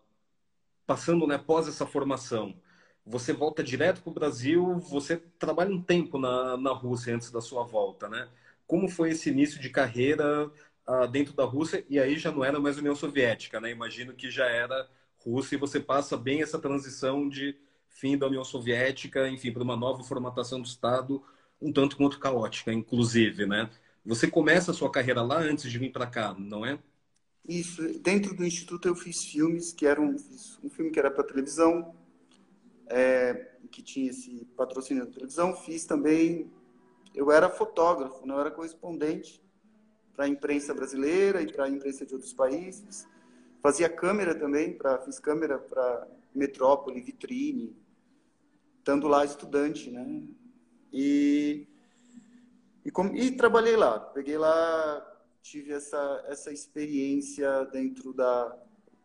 passando 0.87 1.27
né, 1.27 1.35
após 1.35 1.67
essa 1.67 1.85
formação, 1.85 2.55
você 3.05 3.33
volta 3.33 3.63
direto 3.63 4.03
para 4.03 4.11
o 4.11 4.15
Brasil, 4.15 4.79
você 4.79 5.17
trabalha 5.39 5.75
um 5.75 5.83
tempo 5.83 6.19
na, 6.19 6.57
na 6.57 6.73
Rússia 6.73 7.15
antes 7.15 7.31
da 7.31 7.41
sua 7.41 7.65
volta, 7.65 8.09
né? 8.09 8.29
Como 8.67 8.89
foi 8.89 9.11
esse 9.11 9.31
início 9.31 9.61
de 9.61 9.71
carreira 9.71 10.51
uh, 10.89 11.07
dentro 11.09 11.33
da 11.33 11.45
Rússia? 11.45 11.85
E 11.89 12.01
aí 12.01 12.19
já 12.19 12.33
não 12.33 12.45
era 12.45 12.59
mais 12.59 12.79
União 12.79 12.97
Soviética, 12.97 13.61
né? 13.61 13.71
Imagino 13.71 14.13
que 14.13 14.29
já 14.29 14.47
era 14.47 14.89
Rússia 15.19 15.55
e 15.55 15.59
você 15.59 15.79
passa 15.79 16.17
bem 16.17 16.43
essa 16.43 16.59
transição 16.59 17.29
de 17.29 17.57
fim 17.89 18.19
da 18.19 18.27
União 18.27 18.45
Soviética, 18.45 19.29
enfim, 19.29 19.53
para 19.53 19.63
uma 19.63 19.77
nova 19.77 20.03
formatação 20.03 20.61
do 20.61 20.67
Estado, 20.67 21.23
um 21.61 21.73
tanto 21.73 21.97
quanto 21.97 22.19
caótica, 22.19 22.73
inclusive, 22.73 23.47
né? 23.47 23.71
Você 24.05 24.31
começa 24.31 24.71
a 24.71 24.75
sua 24.75 24.91
carreira 24.91 25.23
lá 25.23 25.39
antes 25.39 25.71
de 25.71 25.79
vir 25.79 25.91
para 25.91 26.07
cá, 26.07 26.35
não 26.39 26.65
é? 26.65 26.79
Isso. 27.49 27.83
Dentro 28.01 28.35
do 28.35 28.45
Instituto 28.45 28.89
eu 28.89 28.95
fiz 28.95 29.25
filmes, 29.25 29.73
que 29.73 29.87
eram 29.87 30.17
um 30.63 30.71
filme 30.71 30.91
que 30.91 30.99
era 30.99 31.11
para 31.11 31.25
televisão, 31.25 31.95
é, 32.89 33.53
que 33.71 33.83
tinha 33.83 34.11
esse 34.11 34.45
patrocínio 34.57 35.07
da 35.07 35.13
televisão. 35.13 35.55
Fiz 35.57 35.85
também, 35.85 36.51
eu 37.15 37.31
era 37.31 37.49
fotógrafo, 37.49 38.27
né? 38.27 38.35
eu 38.35 38.41
era 38.41 38.51
correspondente 38.51 39.43
para 40.15 40.25
a 40.25 40.29
imprensa 40.29 40.73
brasileira 40.73 41.43
e 41.43 41.53
para 41.53 41.65
a 41.65 41.69
imprensa 41.69 42.07
de 42.07 42.15
outros 42.15 42.33
países. 42.33 43.07
Fazia 43.63 43.89
câmera 43.89 44.35
também, 44.35 44.73
pra, 44.73 44.99
fiz 45.01 45.19
câmera 45.19 45.59
para 45.59 46.09
Metrópole, 46.35 47.01
Vitrine, 47.01 47.77
estando 48.79 49.09
lá 49.09 49.25
estudante, 49.25 49.91
né? 49.91 50.23
E, 50.93 51.67
e, 52.85 52.91
com, 52.91 53.07
e 53.15 53.33
trabalhei 53.33 53.77
lá. 53.77 53.99
Peguei 53.99 54.39
lá, 54.39 55.07
tive 55.43 55.73
essa, 55.73 56.25
essa 56.29 56.53
experiência 56.53 57.65
dentro 57.67 58.13
da 58.13 58.57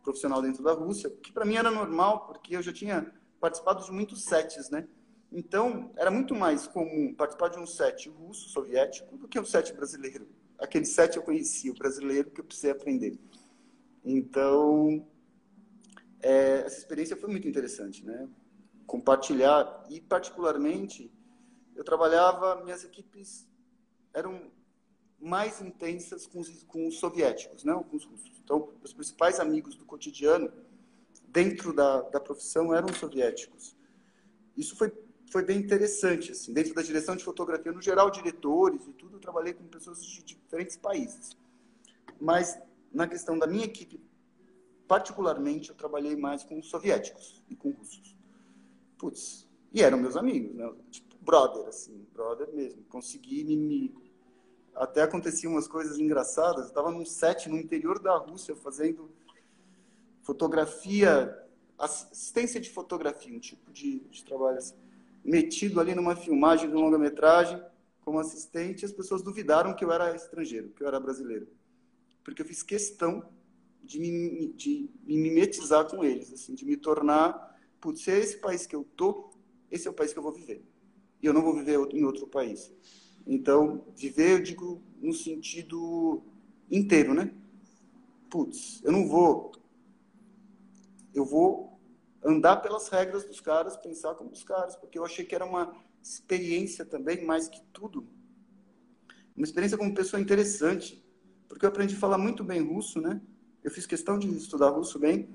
profissional 0.03 0.41
dentro 0.41 0.63
da 0.63 0.73
Rússia, 0.73 1.09
que 1.09 1.31
para 1.31 1.45
mim 1.45 1.55
era 1.55 1.69
normal, 1.69 2.25
porque 2.25 2.55
eu 2.55 2.61
já 2.61 2.73
tinha 2.73 3.13
participado 3.39 3.83
de 3.83 3.91
muitos 3.91 4.23
sets, 4.23 4.69
né? 4.69 4.87
Então, 5.31 5.91
era 5.95 6.11
muito 6.11 6.35
mais 6.35 6.67
comum 6.67 7.13
participar 7.13 7.49
de 7.49 7.59
um 7.59 7.65
set 7.65 8.09
russo, 8.09 8.49
soviético, 8.49 9.17
do 9.17 9.27
que 9.27 9.39
um 9.39 9.45
set 9.45 9.71
brasileiro. 9.73 10.27
Aquele 10.59 10.85
set 10.85 11.15
eu 11.15 11.23
conhecia, 11.23 11.71
o 11.71 11.75
brasileiro 11.75 12.29
que 12.31 12.41
eu 12.41 12.45
precisei 12.45 12.71
aprender. 12.71 13.17
Então, 14.03 15.07
é, 16.21 16.63
essa 16.65 16.77
experiência 16.77 17.15
foi 17.15 17.29
muito 17.29 17.47
interessante, 17.47 18.05
né? 18.05 18.27
Compartilhar, 18.85 19.85
e 19.89 20.01
particularmente, 20.01 21.11
eu 21.81 21.85
trabalhava, 21.85 22.63
minhas 22.63 22.83
equipes 22.83 23.47
eram 24.13 24.51
mais 25.19 25.61
intensas 25.61 26.27
com 26.27 26.39
os, 26.39 26.63
com 26.63 26.87
os 26.87 26.99
soviéticos, 26.99 27.63
não 27.63 27.81
com 27.81 27.95
os 27.97 28.05
russos. 28.05 28.39
Então, 28.43 28.69
os 28.83 28.93
principais 28.93 29.39
amigos 29.39 29.75
do 29.75 29.83
cotidiano 29.83 30.51
dentro 31.27 31.73
da, 31.73 32.01
da 32.01 32.19
profissão 32.19 32.71
eram 32.71 32.93
soviéticos. 32.93 33.75
Isso 34.55 34.75
foi, 34.75 34.93
foi 35.31 35.43
bem 35.43 35.57
interessante. 35.57 36.31
Assim. 36.31 36.53
Dentro 36.53 36.75
da 36.75 36.83
direção 36.83 37.15
de 37.15 37.23
fotografia, 37.23 37.71
no 37.71 37.81
geral, 37.81 38.11
diretores 38.11 38.85
e 38.85 38.93
tudo, 38.93 39.15
eu 39.15 39.19
trabalhei 39.19 39.53
com 39.53 39.63
pessoas 39.65 40.05
de 40.05 40.23
diferentes 40.23 40.77
países. 40.77 41.35
Mas, 42.19 42.59
na 42.93 43.07
questão 43.07 43.39
da 43.39 43.47
minha 43.47 43.65
equipe, 43.65 43.99
particularmente, 44.87 45.69
eu 45.69 45.75
trabalhei 45.75 46.15
mais 46.15 46.43
com 46.43 46.61
soviéticos 46.61 47.43
e 47.49 47.55
com 47.55 47.71
russos. 47.71 48.15
Putz, 48.99 49.47
e 49.73 49.81
eram 49.81 49.97
meus 49.97 50.15
amigos, 50.15 50.53
né? 50.53 50.71
Tipo, 50.91 51.10
brother, 51.21 51.67
assim, 51.67 52.05
brother 52.13 52.51
mesmo. 52.53 52.83
Consegui 52.89 53.43
me, 53.43 53.93
até 54.75 55.03
aconteciam 55.03 55.53
umas 55.53 55.67
coisas 55.67 55.99
engraçadas. 55.99 56.63
Eu 56.63 56.67
estava 56.67 56.91
num 56.91 57.05
set 57.05 57.47
no 57.47 57.57
interior 57.57 57.99
da 57.99 58.17
Rússia 58.17 58.55
fazendo 58.55 59.09
fotografia, 60.21 61.37
assistência 61.77 62.59
de 62.59 62.69
fotografia, 62.69 63.35
um 63.35 63.39
tipo 63.39 63.71
de, 63.71 63.99
de 63.99 64.23
trabalho 64.23 64.57
assim, 64.57 64.75
metido 65.23 65.79
ali 65.79 65.95
numa 65.95 66.15
filmagem 66.15 66.69
de 66.69 66.75
longa-metragem 66.75 67.61
como 68.01 68.19
assistente. 68.19 68.85
As 68.85 68.91
pessoas 68.91 69.21
duvidaram 69.21 69.75
que 69.75 69.85
eu 69.85 69.91
era 69.91 70.15
estrangeiro, 70.15 70.69
que 70.69 70.83
eu 70.83 70.87
era 70.87 70.99
brasileiro, 70.99 71.47
porque 72.23 72.41
eu 72.41 72.45
fiz 72.45 72.63
questão 72.63 73.27
de 73.83 73.99
me, 73.99 74.53
de 74.53 74.89
me 75.03 75.17
mimetizar 75.17 75.89
com 75.89 76.03
eles, 76.03 76.31
assim, 76.31 76.53
de 76.53 76.65
me 76.65 76.77
tornar, 76.77 77.59
putz, 77.79 78.07
é 78.07 78.19
esse 78.19 78.37
país 78.37 78.67
que 78.67 78.75
eu 78.75 78.83
tô, 78.95 79.31
esse 79.71 79.87
é 79.87 79.91
o 79.91 79.93
país 79.93 80.13
que 80.13 80.19
eu 80.19 80.23
vou 80.23 80.31
viver. 80.31 80.63
E 81.21 81.25
eu 81.25 81.33
não 81.33 81.41
vou 81.41 81.53
viver 81.53 81.77
em 81.93 82.03
outro 82.03 82.27
país. 82.27 82.71
Então, 83.25 83.85
viver, 83.95 84.31
eu 84.31 84.43
digo, 84.43 84.81
no 84.99 85.13
sentido 85.13 86.23
inteiro, 86.69 87.13
né? 87.13 87.33
Putz, 88.29 88.81
eu 88.83 88.91
não 88.91 89.07
vou. 89.07 89.51
Eu 91.13 91.25
vou 91.25 91.79
andar 92.23 92.57
pelas 92.57 92.87
regras 92.87 93.25
dos 93.25 93.39
caras, 93.39 93.75
pensar 93.77 94.15
como 94.15 94.31
os 94.31 94.43
caras, 94.43 94.75
porque 94.75 94.97
eu 94.97 95.05
achei 95.05 95.25
que 95.25 95.35
era 95.35 95.45
uma 95.45 95.75
experiência 96.01 96.85
também, 96.85 97.23
mais 97.25 97.47
que 97.47 97.61
tudo. 97.73 98.07
Uma 99.35 99.45
experiência 99.45 99.77
como 99.77 99.93
pessoa 99.93 100.21
interessante, 100.21 101.03
porque 101.47 101.65
eu 101.65 101.69
aprendi 101.69 101.95
a 101.95 101.99
falar 101.99 102.17
muito 102.17 102.43
bem 102.43 102.61
russo, 102.61 102.99
né? 103.01 103.21
Eu 103.63 103.69
fiz 103.69 103.85
questão 103.85 104.17
de 104.17 104.27
estudar 104.29 104.69
russo 104.69 104.97
bem. 104.97 105.29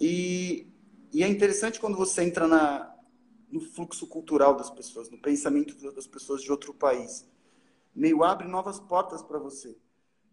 E, 0.00 0.66
e 1.12 1.22
é 1.22 1.28
interessante 1.28 1.78
quando 1.78 1.96
você 1.96 2.22
entra 2.22 2.48
na, 2.48 2.91
no 3.52 3.60
fluxo 3.60 4.06
cultural 4.06 4.56
das 4.56 4.70
pessoas, 4.70 5.10
no 5.10 5.18
pensamento 5.18 5.76
das 5.92 6.06
pessoas 6.06 6.42
de 6.42 6.50
outro 6.50 6.72
país. 6.72 7.28
Meio 7.94 8.24
abre 8.24 8.48
novas 8.48 8.80
portas 8.80 9.22
para 9.22 9.38
você. 9.38 9.76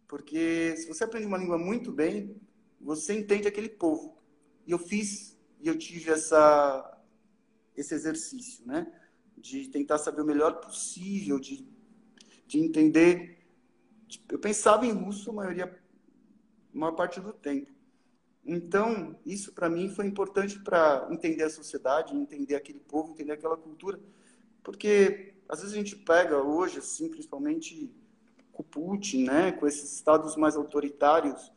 Porque 0.08 0.75
se 0.77 0.88
você 0.88 1.03
aprende 1.03 1.27
uma 1.27 1.38
língua 1.38 1.58
muito 1.58 1.91
bem, 1.91 2.41
você 2.79 3.13
entende 3.13 3.45
aquele 3.45 3.67
povo. 3.67 4.17
E 4.65 4.71
eu 4.71 4.79
fiz, 4.79 5.38
e 5.60 5.67
eu 5.67 5.77
tive 5.77 6.12
essa, 6.12 6.97
esse 7.75 7.93
exercício, 7.93 8.65
né? 8.65 8.91
De 9.38 9.67
tentar 9.67 9.97
saber 9.97 10.21
o 10.21 10.25
melhor 10.25 10.62
possível, 10.62 11.39
de, 11.39 11.67
de 12.47 12.60
entender. 12.60 13.45
Eu 14.29 14.39
pensava 14.39 14.86
em 14.86 14.93
russo 14.93 15.29
a 15.29 15.34
maioria, 15.34 15.65
a 16.73 16.77
maior 16.77 16.93
parte 16.93 17.19
do 17.19 17.34
tempo. 17.34 17.69
Então, 18.45 19.15
isso 19.25 19.54
para 19.54 19.69
mim 19.69 19.89
foi 19.89 20.06
importante 20.06 20.60
para 20.60 21.08
entender 21.12 21.43
a 21.43 21.49
sociedade, 21.49 22.15
entender 22.15 22.56
aquele 22.56 22.80
povo, 22.80 23.12
entender 23.12 23.34
aquela 23.34 23.58
cultura. 23.58 23.99
Porque 24.63 25.34
às 25.47 25.60
vezes 25.62 25.73
a 25.73 25.78
gente 25.78 25.95
pega 25.95 26.41
hoje, 26.41 26.80
assim, 26.80 27.10
principalmente 27.10 27.91
com 28.52 28.63
Putin, 28.63 29.23
né, 29.23 29.52
com 29.52 29.65
esses 29.67 29.93
estados 29.93 30.36
mais 30.36 30.56
autoritários 30.56 31.52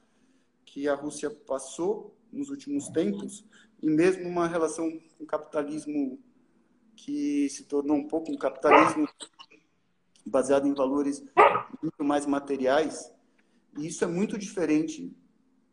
que 0.65 0.89
a 0.89 0.95
Rússia 0.95 1.31
passou 1.31 2.17
nos 2.33 2.49
últimos 2.49 2.89
tempos, 2.89 3.45
e 3.83 3.91
mesmo 3.91 4.27
uma 4.29 4.47
relação 4.47 4.91
com 4.91 5.25
o 5.25 5.27
capitalismo 5.27 6.19
que 6.97 7.49
se 7.51 7.65
tornou 7.65 7.97
um 7.97 8.07
pouco 8.09 8.31
um 8.31 8.39
capitalismo 8.39 9.07
baseado 10.25 10.67
em 10.67 10.73
valores 10.73 11.23
muito 11.83 12.05
mais 12.05 12.25
materiais, 12.25 13.13
e 13.77 13.87
isso 13.87 14.05
é 14.05 14.07
muito 14.07 14.39
diferente 14.39 15.15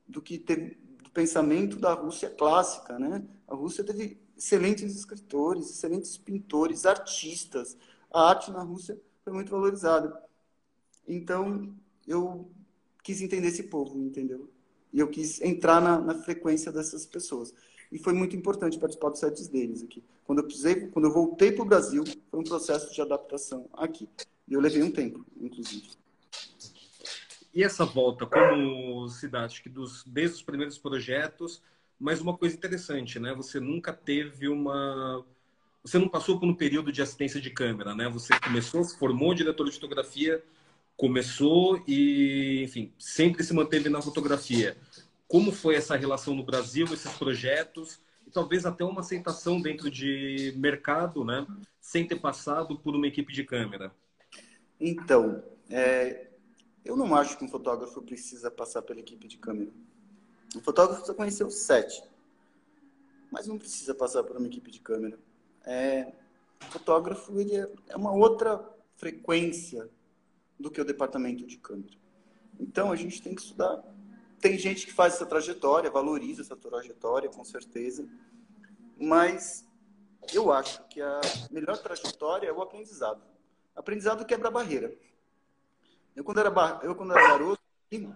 do 0.07 0.21
que 0.21 0.37
teve, 0.37 0.77
pensamento 1.19 1.75
da 1.75 1.93
Rússia 1.93 2.29
clássica, 2.29 2.97
né? 2.97 3.21
A 3.45 3.53
Rússia 3.53 3.83
teve 3.83 4.17
excelentes 4.37 4.95
escritores, 4.95 5.69
excelentes 5.69 6.17
pintores, 6.17 6.85
artistas. 6.85 7.75
A 8.09 8.29
arte 8.29 8.51
na 8.51 8.61
Rússia 8.61 8.97
foi 9.21 9.33
muito 9.33 9.51
valorizada. 9.51 10.17
Então, 11.05 11.75
eu 12.07 12.49
quis 13.03 13.21
entender 13.21 13.49
esse 13.49 13.63
povo, 13.63 13.99
entendeu? 13.99 14.49
E 14.93 14.99
eu 15.01 15.09
quis 15.09 15.41
entrar 15.41 15.81
na, 15.81 15.99
na 15.99 16.15
frequência 16.15 16.71
dessas 16.71 17.05
pessoas. 17.05 17.53
E 17.91 17.99
foi 17.99 18.13
muito 18.13 18.37
importante 18.37 18.79
participar 18.79 19.09
dos 19.09 19.19
sets 19.19 19.49
deles 19.49 19.83
aqui. 19.83 20.01
Quando 20.23 20.39
eu 20.39 20.45
precisei, 20.45 20.87
quando 20.87 21.05
eu 21.05 21.11
voltei 21.11 21.51
para 21.51 21.63
o 21.63 21.67
Brasil, 21.67 22.05
foi 22.31 22.39
um 22.39 22.43
processo 22.45 22.93
de 22.93 23.01
adaptação 23.01 23.65
aqui. 23.73 24.07
E 24.47 24.53
eu 24.53 24.61
levei 24.61 24.81
um 24.81 24.91
tempo, 24.91 25.25
inclusive. 25.37 25.98
Essa 27.63 27.85
volta, 27.85 28.25
como? 28.25 29.05
Acho 29.33 29.63
que 29.63 29.69
dos, 29.69 30.03
desde 30.05 30.37
os 30.37 30.43
primeiros 30.43 30.77
projetos, 30.77 31.61
mas 31.99 32.21
uma 32.21 32.37
coisa 32.37 32.55
interessante, 32.55 33.19
né? 33.19 33.33
Você 33.33 33.59
nunca 33.59 33.91
teve 33.91 34.47
uma. 34.47 35.25
Você 35.83 35.97
não 35.97 36.07
passou 36.07 36.39
por 36.39 36.47
um 36.47 36.53
período 36.53 36.91
de 36.91 37.01
assistência 37.01 37.41
de 37.41 37.49
câmera, 37.49 37.95
né? 37.95 38.07
Você 38.09 38.37
começou, 38.39 38.83
se 38.83 38.97
formou 38.97 39.33
diretor 39.33 39.65
de 39.65 39.75
fotografia, 39.75 40.43
começou 40.95 41.83
e, 41.87 42.61
enfim, 42.63 42.93
sempre 42.97 43.43
se 43.43 43.53
manteve 43.53 43.89
na 43.89 44.01
fotografia. 44.01 44.77
Como 45.27 45.51
foi 45.51 45.75
essa 45.75 45.95
relação 45.95 46.35
no 46.35 46.43
Brasil, 46.43 46.85
esses 46.85 47.11
projetos? 47.13 47.99
E 48.25 48.31
talvez 48.31 48.65
até 48.65 48.83
uma 48.83 49.01
aceitação 49.01 49.61
dentro 49.61 49.89
de 49.89 50.53
mercado, 50.57 51.23
né? 51.23 51.45
Sem 51.79 52.07
ter 52.07 52.19
passado 52.19 52.77
por 52.77 52.95
uma 52.95 53.07
equipe 53.07 53.33
de 53.33 53.43
câmera. 53.43 53.91
Então, 54.79 55.43
é, 55.69 56.28
eu 56.83 56.95
não 56.95 57.15
acho 57.15 57.37
que 57.37 57.43
um 57.43 57.49
fotógrafo 57.49 58.01
precisa 58.01 58.49
passar 58.49 58.81
pela 58.81 58.99
equipe 58.99 59.27
de 59.27 59.37
câmera. 59.37 59.71
Um 60.55 60.61
fotógrafo 60.61 61.01
precisa 61.01 61.17
conhecer 61.17 61.43
o 61.43 61.51
set, 61.51 62.03
mas 63.31 63.47
não 63.47 63.57
precisa 63.57 63.93
passar 63.93 64.23
por 64.23 64.37
uma 64.37 64.47
equipe 64.47 64.71
de 64.71 64.79
câmera. 64.79 65.19
É, 65.65 66.11
o 66.61 66.71
fotógrafo 66.71 67.39
ele 67.39 67.55
é, 67.55 67.71
é 67.89 67.95
uma 67.95 68.11
outra 68.11 68.63
frequência 68.95 69.89
do 70.59 70.69
que 70.69 70.81
o 70.81 70.85
departamento 70.85 71.45
de 71.45 71.57
câmera. 71.57 71.93
Então 72.59 72.91
a 72.91 72.95
gente 72.95 73.21
tem 73.21 73.33
que 73.33 73.41
estudar. 73.41 73.83
Tem 74.39 74.57
gente 74.57 74.85
que 74.85 74.93
faz 74.93 75.15
essa 75.15 75.25
trajetória, 75.25 75.91
valoriza 75.91 76.41
essa 76.41 76.55
trajetória, 76.55 77.29
com 77.29 77.43
certeza, 77.43 78.07
mas 78.97 79.65
eu 80.33 80.51
acho 80.51 80.83
que 80.87 81.01
a 81.01 81.21
melhor 81.51 81.77
trajetória 81.77 82.47
é 82.47 82.53
o 82.53 82.61
aprendizado. 82.61 83.21
Aprendizado 83.75 84.25
quebra 84.25 84.51
barreira. 84.51 84.93
Eu, 86.19 86.25
quando 86.25 86.39
era, 86.39 86.79
eu, 86.83 86.93
quando 86.95 87.13
era 87.13 87.27
garoto, 87.29 87.61
eu 87.89 88.13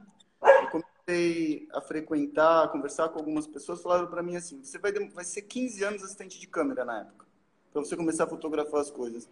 comecei 0.69 1.69
a 1.71 1.79
frequentar, 1.79 2.65
a 2.65 2.67
conversar 2.67 3.07
com 3.07 3.17
algumas 3.17 3.47
pessoas, 3.47 3.81
falaram 3.81 4.07
para 4.07 4.21
mim 4.21 4.35
assim: 4.35 4.61
você 4.61 4.77
vai, 4.77 4.91
vai 4.91 5.23
ser 5.23 5.43
15 5.43 5.85
anos 5.85 6.03
assistente 6.03 6.37
de 6.37 6.45
câmera 6.45 6.83
na 6.83 6.99
época, 6.99 7.25
para 7.71 7.81
você 7.81 7.95
começar 7.95 8.25
a 8.25 8.27
fotografar 8.27 8.81
as 8.81 8.91
coisas. 8.91 9.29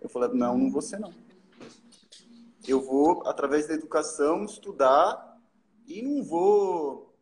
Eu 0.00 0.08
falei: 0.08 0.30
não, 0.32 0.56
não 0.56 0.70
vou 0.70 0.80
ser, 0.80 0.98
não. 0.98 1.12
Eu 2.66 2.80
vou, 2.80 3.22
através 3.26 3.68
da 3.68 3.74
educação, 3.74 4.46
estudar 4.46 5.38
e 5.86 6.00
não 6.00 6.24
vou 6.24 7.14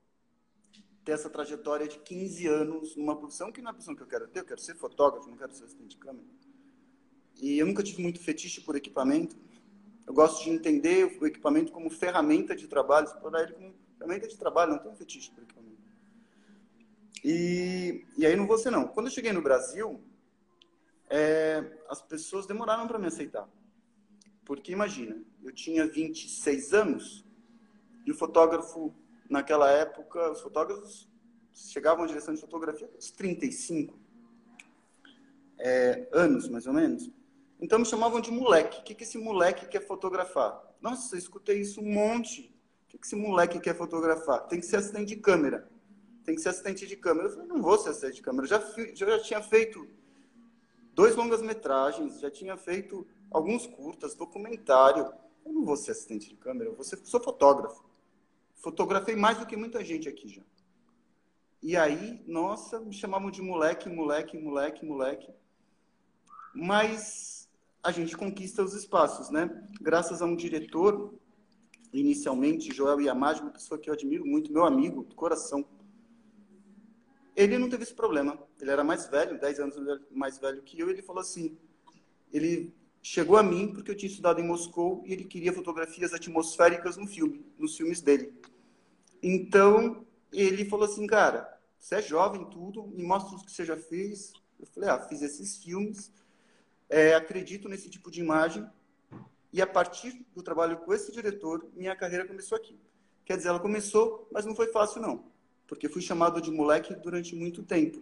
ter 1.05 1.11
essa 1.11 1.29
trajetória 1.29 1.89
de 1.89 1.99
15 1.99 2.47
anos 2.47 2.95
numa 2.95 3.17
profissão 3.17 3.51
que 3.51 3.61
não 3.61 3.67
é 3.67 3.71
a 3.71 3.75
profissão 3.75 3.97
que 3.97 4.03
eu 4.05 4.07
quero 4.07 4.29
ter. 4.29 4.39
Eu 4.39 4.45
quero 4.45 4.61
ser 4.61 4.77
fotógrafo, 4.77 5.29
não 5.29 5.37
quero 5.37 5.53
ser 5.53 5.65
assistente 5.65 5.89
de 5.89 5.97
câmera. 5.97 6.29
E 7.43 7.59
eu 7.59 7.67
nunca 7.67 7.83
tive 7.83 8.01
muito 8.01 8.21
fetiche 8.21 8.61
por 8.61 8.77
equipamento. 8.77 9.37
Eu 10.07 10.13
gosto 10.13 10.45
de 10.45 10.51
entender 10.51 11.19
o 11.21 11.27
equipamento 11.27 11.73
como 11.73 11.91
ferramenta 11.91 12.55
de 12.55 12.69
trabalho, 12.69 13.07
explorar 13.07 13.43
ele 13.43 13.53
como 13.53 13.75
ferramenta 13.99 14.29
de 14.29 14.37
trabalho, 14.37 14.73
não 14.73 14.79
tem 14.79 14.91
um 14.91 14.97
fetiche 14.97 15.31
por 15.31 15.43
equipamento. 15.43 15.75
E, 17.25 18.05
e 18.19 18.27
aí 18.27 18.37
não 18.37 18.47
vou 18.47 18.59
ser 18.59 18.71
não. 18.71 18.87
Quando 18.87 19.07
eu 19.07 19.13
cheguei 19.13 19.33
no 19.33 19.41
Brasil, 19.41 20.03
é, 21.09 21.65
as 21.89 22.03
pessoas 22.03 22.47
demoraram 22.47 22.87
para 22.87 22.99
me 22.99 23.07
aceitar. 23.07 23.49
Porque 24.45 24.73
imagina, 24.73 25.23
eu 25.43 25.53
tinha 25.53 25.87
26 25.87 26.75
anos 26.75 27.25
e 28.05 28.11
o 28.11 28.15
fotógrafo, 28.15 28.95
naquela 29.29 29.71
época, 29.71 30.31
os 30.31 30.43
fotógrafos 30.43 31.09
chegavam 31.55 32.05
à 32.05 32.07
direção 32.07 32.35
de 32.35 32.41
fotografia 32.41 32.87
com 32.87 32.99
35 32.99 33.99
é, 35.59 36.09
anos, 36.13 36.49
mais 36.49 36.67
ou 36.67 36.75
menos. 36.75 37.11
Então 37.65 37.79
me 37.79 37.87
chamavam 37.87 38.21
de 38.21 38.31
moleque. 38.31 38.81
O 38.81 38.83
que, 38.83 38.95
que 38.95 39.05
esse 39.05 39.17
moleque 39.17 39.65
quer 39.67 39.81
fotografar? 39.81 40.63
Nossa, 40.83 41.17
escutei 41.17 41.63
isso 41.63 41.81
um 41.81 41.91
monte. 41.91 42.55
O 42.85 42.89
que, 42.89 42.99
que 42.99 43.07
esse 43.07 43.17
moleque 43.17 43.59
quer 43.59 43.75
fotografar? 43.75 44.47
Tem 44.49 44.61
que 44.61 44.67
ser 44.67 44.77
assistente 44.77 45.09
de 45.09 45.17
câmera. 45.17 45.67
Tem 46.27 46.35
que 46.35 46.43
ser 46.43 46.51
assistente 46.51 46.87
de 46.87 46.95
câmera. 46.95 47.29
Eu 47.29 47.33
falei, 47.33 47.49
não 47.49 47.63
vou 47.63 47.79
ser 47.79 47.89
assistente 47.89 48.17
de 48.17 48.21
câmera. 48.21 48.47
Já, 48.47 48.61
já, 48.93 49.07
já 49.07 49.19
tinha 49.19 49.43
feito 49.43 49.89
dois 50.93 51.17
longas 51.17 51.41
metragens, 51.41 52.21
já 52.21 52.31
tinha 52.31 52.55
feito 52.55 53.07
alguns 53.31 53.67
curtas, 53.67 54.15
documentário. 54.15 55.11
eu 55.47 55.53
não 55.55 55.65
vou 55.65 55.79
ser 55.79 55.93
assistente 55.93 56.29
de 56.29 56.37
câmera, 56.37 56.69
eu 56.69 56.75
vou 56.75 56.85
ser, 56.85 56.99
sou 56.99 57.19
fotógrafo. 57.19 57.83
Fotografei 58.57 59.17
mais 59.17 59.39
do 59.39 59.47
que 59.47 59.57
muita 59.57 59.83
gente 59.83 60.07
aqui 60.07 60.29
já. 60.29 60.43
E 61.63 61.79
aí, 61.79 62.23
nossa, 62.27 62.79
me 62.79 62.93
chamavam 62.93 63.31
de 63.31 63.41
moleque, 63.41 63.89
moleque, 63.89 64.37
moleque, 64.37 64.85
moleque. 64.85 65.33
Mas 66.55 67.44
a 67.85 67.93
gente 67.93 68.17
conquista 68.17 68.63
os 68.63 68.73
espaços, 68.73 69.29
né? 69.29 69.63
Graças 69.79 70.23
a 70.23 70.25
um 70.25 70.35
diretor, 70.35 71.13
inicialmente, 71.93 72.75
Joel 72.75 72.99
Yamadi, 73.03 73.43
uma 73.43 73.51
pessoa 73.51 73.79
que 73.79 73.91
eu 73.91 73.95
admiro 73.95 74.25
muito, 74.25 74.51
meu 74.51 74.65
amigo, 74.65 75.05
do 75.05 75.15
coração. 75.15 75.67
Ele 77.37 77.59
não 77.59 77.69
teve 77.69 77.83
esse 77.83 77.95
problema. 77.95 78.43
Ele 78.59 78.71
era 78.71 78.83
mais 78.83 79.07
velho, 79.07 79.39
10 79.39 79.61
anos 79.61 79.77
mais 80.11 80.39
velho 80.39 80.63
que 80.63 80.81
eu, 80.81 80.89
e 80.89 80.93
ele 80.93 81.03
falou 81.03 81.21
assim, 81.21 81.59
ele 82.33 82.75
chegou 83.03 83.37
a 83.37 83.43
mim 83.43 83.71
porque 83.71 83.91
eu 83.91 83.97
tinha 83.97 84.09
estudado 84.09 84.41
em 84.41 84.47
Moscou 84.47 85.03
e 85.05 85.13
ele 85.13 85.25
queria 85.25 85.53
fotografias 85.53 86.15
atmosféricas 86.15 86.97
no 86.97 87.07
filme, 87.07 87.45
nos 87.59 87.77
filmes 87.77 88.01
dele. 88.01 88.33
Então, 89.23 90.07
ele 90.33 90.65
falou 90.65 90.87
assim, 90.87 91.07
cara, 91.07 91.61
você 91.79 91.97
é 91.97 92.03
jovem, 92.03 92.49
tudo, 92.49 92.87
me 92.87 93.03
mostra 93.03 93.37
os 93.37 93.43
que 93.43 93.53
você 93.53 93.65
já 93.65 93.77
fez. 93.77 94.33
Eu 94.59 94.67
falei, 94.67 94.89
ah, 94.89 95.01
fiz 95.01 95.21
esses 95.21 95.63
filmes, 95.63 96.11
é, 96.95 97.13
acredito 97.13 97.69
nesse 97.69 97.91
tipo 97.91 98.09
de 98.09 98.21
imagem, 98.21 98.65
e 99.53 99.61
a 99.61 99.67
partir 99.67 100.25
do 100.33 100.45
trabalho 100.45 100.77
com 100.77 100.95
esse 100.95 101.11
diretor, 101.11 101.67
minha 101.75 101.97
carreira 101.97 102.25
começou 102.25 102.57
aqui. 102.57 102.79
Quer 103.25 103.37
dizer, 103.37 103.49
ela 103.49 103.59
começou, 103.59 104.29
mas 104.31 104.47
não 104.47 104.55
foi 104.55 104.69
fácil, 104.69 105.03
não, 105.03 105.25
porque 105.67 105.89
fui 105.89 106.01
chamado 106.01 106.41
de 106.41 106.53
moleque 106.53 106.95
durante 106.95 107.35
muito 107.35 107.65
tempo. 107.65 108.01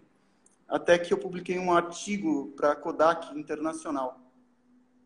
Até 0.69 0.99
que 0.99 1.11
eu 1.11 1.17
publiquei 1.17 1.59
um 1.59 1.73
artigo 1.73 2.53
para 2.55 2.73
a 2.73 2.77
Kodak 2.77 3.35
Internacional. 3.39 4.21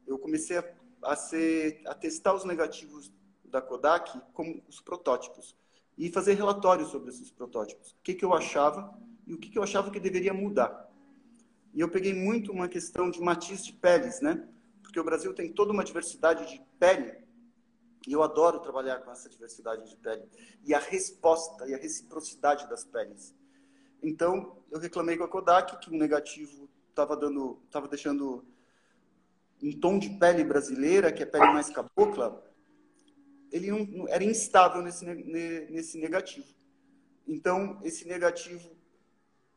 Eu 0.05 0.19
comecei 0.19 0.59
a, 0.59 0.65
a, 1.05 1.15
ser, 1.15 1.81
a 1.87 1.95
testar 1.95 2.35
os 2.35 2.45
negativos 2.45 3.13
da 3.45 3.63
Kodak 3.63 4.21
como 4.33 4.65
os 4.69 4.81
protótipos 4.81 5.55
e 5.97 6.11
fazer 6.11 6.35
relatórios 6.35 6.89
sobre 6.91 7.11
esses 7.11 7.31
protótipos. 7.31 7.93
O 7.93 8.03
que, 8.03 8.15
que 8.15 8.25
eu 8.25 8.35
achava 8.35 8.93
e 9.27 9.33
o 9.33 9.39
que, 9.39 9.49
que 9.49 9.59
eu 9.59 9.63
achava 9.63 9.93
que 9.93 10.01
deveria 10.01 10.35
mudar. 10.35 10.86
E 11.77 11.81
eu 11.81 11.91
peguei 11.91 12.15
muito 12.15 12.51
uma 12.51 12.69
questão 12.69 13.11
de 13.11 13.21
matiz 13.21 13.63
de 13.63 13.75
peles, 13.75 14.23
né? 14.23 14.49
Porque 14.83 14.99
o 14.99 15.05
Brasil 15.05 15.35
tem 15.35 15.53
toda 15.53 15.73
uma 15.73 15.85
diversidade 15.85 16.49
de 16.51 16.63
pele 16.79 17.15
e 18.09 18.15
eu 18.15 18.23
adoro 18.23 18.61
trabalhar 18.61 19.01
com 19.01 19.11
essa 19.11 19.29
diversidade 19.29 19.87
de 19.91 19.95
pele 19.99 20.23
e 20.65 20.73
a 20.73 20.79
resposta 20.79 21.69
e 21.69 21.75
a 21.75 21.77
reciprocidade 21.77 22.67
das 22.67 22.83
peles. 22.83 23.35
Então, 24.03 24.57
eu 24.71 24.81
reclamei 24.81 25.19
com 25.19 25.25
a 25.25 25.29
Kodak 25.29 25.79
que 25.79 25.91
o 25.91 25.99
negativo 25.99 26.67
estava 26.89 27.15
dando, 27.15 27.61
estava 27.67 27.87
deixando 27.87 28.43
um 29.63 29.79
tom 29.79 29.99
de 29.99 30.09
pele 30.09 30.45
brasileira, 30.45 31.13
que 31.13 31.23
é 31.23 31.27
pele 31.27 31.53
mais 31.53 31.69
cabocla, 31.69 32.43
ele 33.53 33.71
não, 33.71 34.09
era 34.09 34.25
instável 34.25 34.81
nesse, 34.81 35.05
nesse 35.05 35.99
negativo. 35.99 36.47
Então, 37.29 37.79
esse 37.85 38.09
negativo, 38.09 38.76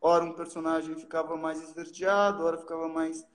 ora 0.02 0.24
um 0.24 0.34
personagem 0.34 0.96
ficava 0.96 1.36
mais 1.36 1.62
esverdeado, 1.62 2.44
ora 2.44 2.58
ficava 2.58 2.88
mais 2.88 3.26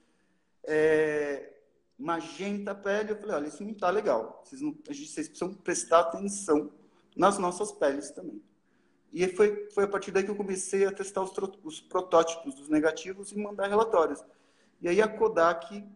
é, 0.63 1.53
magenta 1.97 2.71
a 2.71 2.75
pele. 2.75 3.11
Eu 3.11 3.17
falei, 3.17 3.35
olha, 3.35 3.47
isso 3.47 3.63
não 3.63 3.71
está 3.71 3.89
legal. 3.89 4.43
Vocês, 4.43 4.61
não, 4.61 4.75
vocês 4.85 5.27
precisam 5.27 5.53
prestar 5.53 6.01
atenção 6.01 6.71
nas 7.15 7.37
nossas 7.37 7.71
peles 7.71 8.11
também. 8.11 8.41
E 9.13 9.27
foi, 9.29 9.69
foi 9.69 9.85
a 9.85 9.87
partir 9.87 10.11
daí 10.11 10.23
que 10.23 10.31
eu 10.31 10.35
comecei 10.35 10.85
a 10.85 10.91
testar 10.91 11.21
os, 11.21 11.31
os 11.63 11.79
protótipos 11.79 12.55
dos 12.55 12.67
negativos 12.67 13.31
e 13.31 13.37
mandar 13.37 13.67
relatórios. 13.67 14.23
E 14.81 14.89
aí 14.89 15.01
a 15.01 15.07
Kodak 15.07 15.87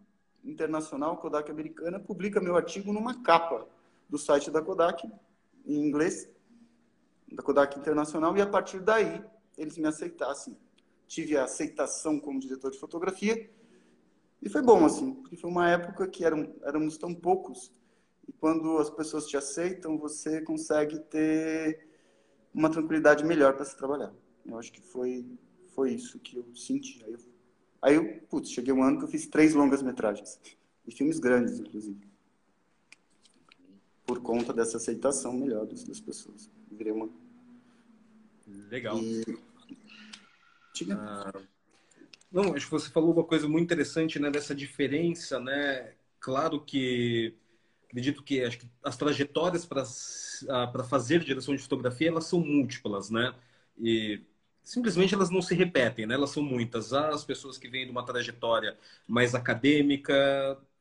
internacional, 0.42 1.18
Kodak 1.18 1.50
americana, 1.50 2.00
publica 2.00 2.40
meu 2.40 2.56
artigo 2.56 2.92
numa 2.92 3.22
capa 3.22 3.66
do 4.08 4.16
site 4.18 4.50
da 4.50 4.62
Kodak, 4.62 5.06
em 5.66 5.86
inglês, 5.86 6.28
da 7.30 7.42
Kodak 7.42 7.78
Internacional, 7.78 8.36
e 8.36 8.40
a 8.40 8.46
partir 8.46 8.80
daí 8.80 9.22
eles 9.60 9.78
me 9.78 9.86
aceitassem. 9.86 10.56
Tive 11.06 11.36
a 11.36 11.44
aceitação 11.44 12.18
como 12.18 12.40
diretor 12.40 12.70
de 12.70 12.78
fotografia, 12.78 13.50
e 14.42 14.48
foi 14.48 14.62
bom, 14.62 14.84
assim, 14.84 15.14
porque 15.14 15.36
foi 15.36 15.50
uma 15.50 15.68
época 15.68 16.08
que 16.08 16.24
eram, 16.24 16.54
éramos 16.62 16.96
tão 16.96 17.14
poucos, 17.14 17.72
e 18.26 18.32
quando 18.32 18.78
as 18.78 18.88
pessoas 18.88 19.26
te 19.26 19.36
aceitam, 19.36 19.98
você 19.98 20.40
consegue 20.40 20.98
ter 20.98 21.86
uma 22.54 22.70
tranquilidade 22.70 23.24
melhor 23.24 23.54
para 23.54 23.64
se 23.64 23.76
trabalhar. 23.76 24.12
Eu 24.46 24.58
acho 24.58 24.72
que 24.72 24.80
foi, 24.80 25.26
foi 25.74 25.92
isso 25.92 26.18
que 26.18 26.36
eu 26.36 26.44
senti. 26.54 27.04
Aí 27.04 27.12
eu, 27.12 27.18
aí 27.82 27.94
eu, 27.96 28.20
putz, 28.28 28.50
cheguei 28.50 28.72
um 28.72 28.82
ano 28.82 28.98
que 28.98 29.04
eu 29.04 29.08
fiz 29.08 29.26
três 29.26 29.54
longas 29.54 29.82
metragens, 29.82 30.40
e 30.86 30.92
filmes 30.92 31.18
grandes, 31.18 31.60
inclusive 31.60 32.10
por 34.10 34.20
conta 34.22 34.52
dessa 34.52 34.76
aceitação 34.76 35.32
melhor 35.32 35.64
das, 35.66 36.00
pessoas. 36.00 36.50
Virei 36.68 36.92
uma. 36.92 37.08
Legal. 38.68 38.98
E... 38.98 39.22
Ah, 40.90 41.32
não, 42.30 42.54
acho 42.54 42.66
que 42.66 42.70
você 42.70 42.88
falou 42.90 43.12
uma 43.12 43.24
coisa 43.24 43.48
muito 43.48 43.64
interessante, 43.64 44.18
né, 44.18 44.30
dessa 44.30 44.54
diferença, 44.54 45.40
né? 45.40 45.94
Claro 46.20 46.60
que 46.60 47.34
acredito 47.86 48.22
que 48.22 48.42
acho 48.44 48.58
que 48.58 48.70
as 48.84 48.96
trajetórias 48.96 49.64
para 49.64 50.84
fazer 50.84 51.24
direção 51.24 51.54
de 51.56 51.62
fotografia 51.62 52.08
elas 52.08 52.26
são 52.26 52.40
múltiplas, 52.40 53.10
né? 53.10 53.34
E 53.78 54.22
simplesmente 54.62 55.14
elas 55.14 55.30
não 55.30 55.42
se 55.42 55.54
repetem, 55.54 56.06
né? 56.06 56.14
Elas 56.14 56.30
são 56.30 56.42
muitas. 56.42 56.92
As 56.92 57.24
pessoas 57.24 57.58
que 57.58 57.68
vêm 57.68 57.84
de 57.86 57.90
uma 57.90 58.04
trajetória 58.04 58.76
mais 59.08 59.34
acadêmica, 59.34 60.14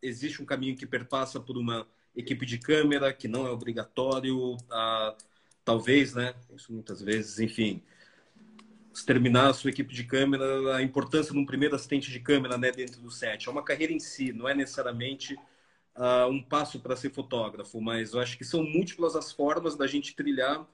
existe 0.01 0.41
um 0.41 0.45
caminho 0.45 0.75
que 0.77 0.85
perpassa 0.85 1.39
por 1.39 1.57
uma 1.57 1.87
equipe 2.15 2.45
de 2.45 2.57
câmera, 2.59 3.13
que 3.13 3.27
não 3.27 3.47
é 3.47 3.49
obrigatório, 3.49 4.55
a, 4.69 5.15
talvez, 5.65 6.13
né? 6.13 6.35
Isso 6.55 6.71
muitas 6.71 7.01
vezes, 7.01 7.39
enfim, 7.39 7.81
terminar 9.05 9.49
a 9.49 9.53
sua 9.53 9.69
equipe 9.69 9.93
de 9.93 10.03
câmera, 10.03 10.75
a 10.75 10.81
importância 10.83 11.31
de 11.33 11.39
um 11.39 11.45
primeiro 11.45 11.75
assistente 11.75 12.11
de 12.11 12.19
câmera 12.19 12.57
né, 12.57 12.71
dentro 12.71 13.01
do 13.01 13.11
set. 13.11 13.47
É 13.47 13.51
uma 13.51 13.63
carreira 13.63 13.93
em 13.93 13.99
si, 13.99 14.33
não 14.33 14.47
é 14.47 14.53
necessariamente 14.53 15.35
uh, 15.95 16.27
um 16.29 16.41
passo 16.41 16.79
para 16.79 16.95
ser 16.95 17.11
fotógrafo, 17.11 17.79
mas 17.81 18.13
eu 18.13 18.19
acho 18.19 18.37
que 18.37 18.43
são 18.43 18.63
múltiplas 18.63 19.15
as 19.15 19.31
formas 19.31 19.75
da 19.75 19.87
gente 19.87 20.15
trilhar 20.15 20.67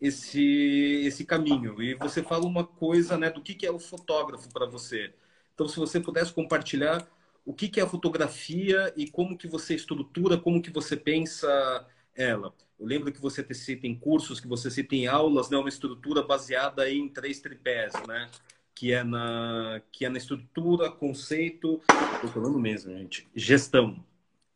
esse, 0.00 1.02
esse 1.04 1.24
caminho. 1.24 1.82
E 1.82 1.94
você 1.94 2.22
fala 2.22 2.46
uma 2.46 2.64
coisa 2.64 3.16
né, 3.16 3.30
do 3.30 3.42
que, 3.42 3.54
que 3.54 3.66
é 3.66 3.70
o 3.70 3.78
fotógrafo 3.78 4.48
para 4.52 4.66
você. 4.66 5.12
Então, 5.54 5.68
se 5.68 5.76
você 5.78 6.00
pudesse 6.00 6.32
compartilhar 6.32 7.06
o 7.44 7.54
que, 7.54 7.68
que 7.68 7.80
é 7.80 7.82
a 7.82 7.86
fotografia 7.88 8.92
e 8.96 9.10
como 9.10 9.36
que 9.36 9.48
você 9.48 9.74
estrutura, 9.74 10.38
como 10.38 10.62
que 10.62 10.70
você 10.70 10.96
pensa 10.96 11.48
ela. 12.14 12.54
Eu 12.78 12.86
lembro 12.86 13.12
que 13.12 13.20
você 13.20 13.42
cita 13.52 13.86
em 13.86 13.94
cursos, 13.94 14.38
que 14.38 14.46
você 14.46 14.70
cita 14.70 14.94
em 14.94 15.06
aulas, 15.06 15.50
né, 15.50 15.56
uma 15.56 15.68
estrutura 15.68 16.22
baseada 16.22 16.88
em 16.88 17.08
três 17.08 17.40
tripés, 17.40 17.92
né? 18.06 18.30
Que 18.74 18.92
é 18.92 19.02
na, 19.02 19.82
que 19.90 20.04
é 20.04 20.08
na 20.08 20.18
estrutura, 20.18 20.90
conceito, 20.90 21.80
estou 22.14 22.30
falando 22.30 22.58
mesmo, 22.58 22.96
gente, 22.96 23.26
gestão. 23.34 24.04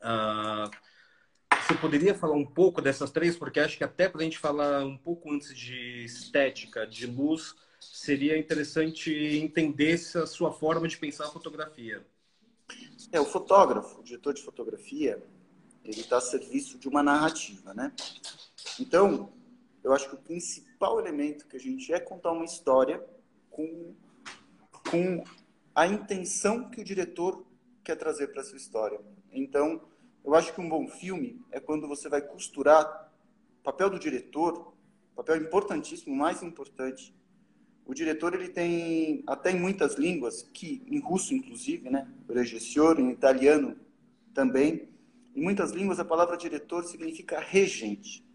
Ah, 0.01 0.71
você 1.61 1.75
poderia 1.75 2.15
falar 2.15 2.35
um 2.35 2.47
pouco 2.47 2.81
dessas 2.81 3.11
três? 3.11 3.37
Porque 3.37 3.59
acho 3.59 3.77
que 3.77 3.85
até 3.85 4.09
para 4.09 4.21
a 4.21 4.25
gente 4.25 4.39
falar 4.39 4.85
um 4.85 4.97
pouco 4.97 5.33
antes 5.33 5.57
de 5.57 6.05
estética, 6.05 6.87
de 6.87 7.07
luz, 7.07 7.55
seria 7.81 8.39
interessante 8.39 9.13
entender 9.13 9.93
essa 9.93 10.27
sua 10.27 10.53
forma 10.53 10.87
de 10.87 10.97
pensar 10.97 11.25
a 11.25 11.31
fotografia. 11.31 12.05
É, 13.11 13.21
o 13.21 13.25
fotógrafo, 13.25 14.01
o 14.01 14.05
diretor 14.05 14.33
de 14.33 14.43
fotografia, 14.43 15.23
ele 15.85 16.01
está 16.01 16.18
a 16.18 16.21
serviço 16.21 16.79
de 16.79 16.88
uma 16.88 17.03
narrativa, 17.03 17.75
né? 17.75 17.92
Então, 18.79 19.33
eu 19.83 19.92
acho 19.92 20.09
que 20.09 20.14
o 20.14 20.18
principal 20.18 21.01
elemento 21.01 21.47
que 21.47 21.57
a 21.57 21.61
gente 21.61 21.92
é 21.92 21.99
contar 21.99 22.33
uma 22.33 22.45
história 22.45 23.05
com, 23.51 23.95
com 24.90 25.25
a 25.75 25.87
intenção 25.87 26.71
que 26.71 26.81
o 26.81 26.85
diretor 26.85 27.45
quer 27.83 27.97
trazer 27.97 28.29
para 28.29 28.42
essa 28.42 28.57
história. 28.57 29.01
Então, 29.33 29.83
eu 30.24 30.35
acho 30.35 30.55
que 30.55 30.61
um 30.61 30.68
bom 30.68 30.87
filme 30.87 31.41
é 31.51 31.59
quando 31.59 31.89
você 31.89 32.09
vai 32.09 32.20
costurar 32.22 33.12
o 33.61 33.62
papel 33.62 33.91
do 33.91 33.99
diretor, 33.99 34.72
papel 35.16 35.37
importantíssimo, 35.37 36.14
mais 36.14 36.43
importante, 36.43 37.14
o 37.85 37.93
diretor 37.93 38.35
ele 38.35 38.49
tem 38.49 39.24
até 39.26 39.51
em 39.51 39.59
muitas 39.59 39.97
línguas, 39.97 40.43
que 40.43 40.83
em 40.87 41.01
russo 41.01 41.35
inclusive, 41.35 41.91
né, 41.91 42.09
regisseur, 42.28 43.01
em 43.01 43.11
italiano 43.11 43.76
também, 44.33 44.89
em 45.35 45.43
muitas 45.43 45.70
línguas 45.70 45.99
a 45.99 46.05
palavra 46.05 46.37
diretor 46.37 46.85
significa 46.85 47.41
regente. 47.41 48.26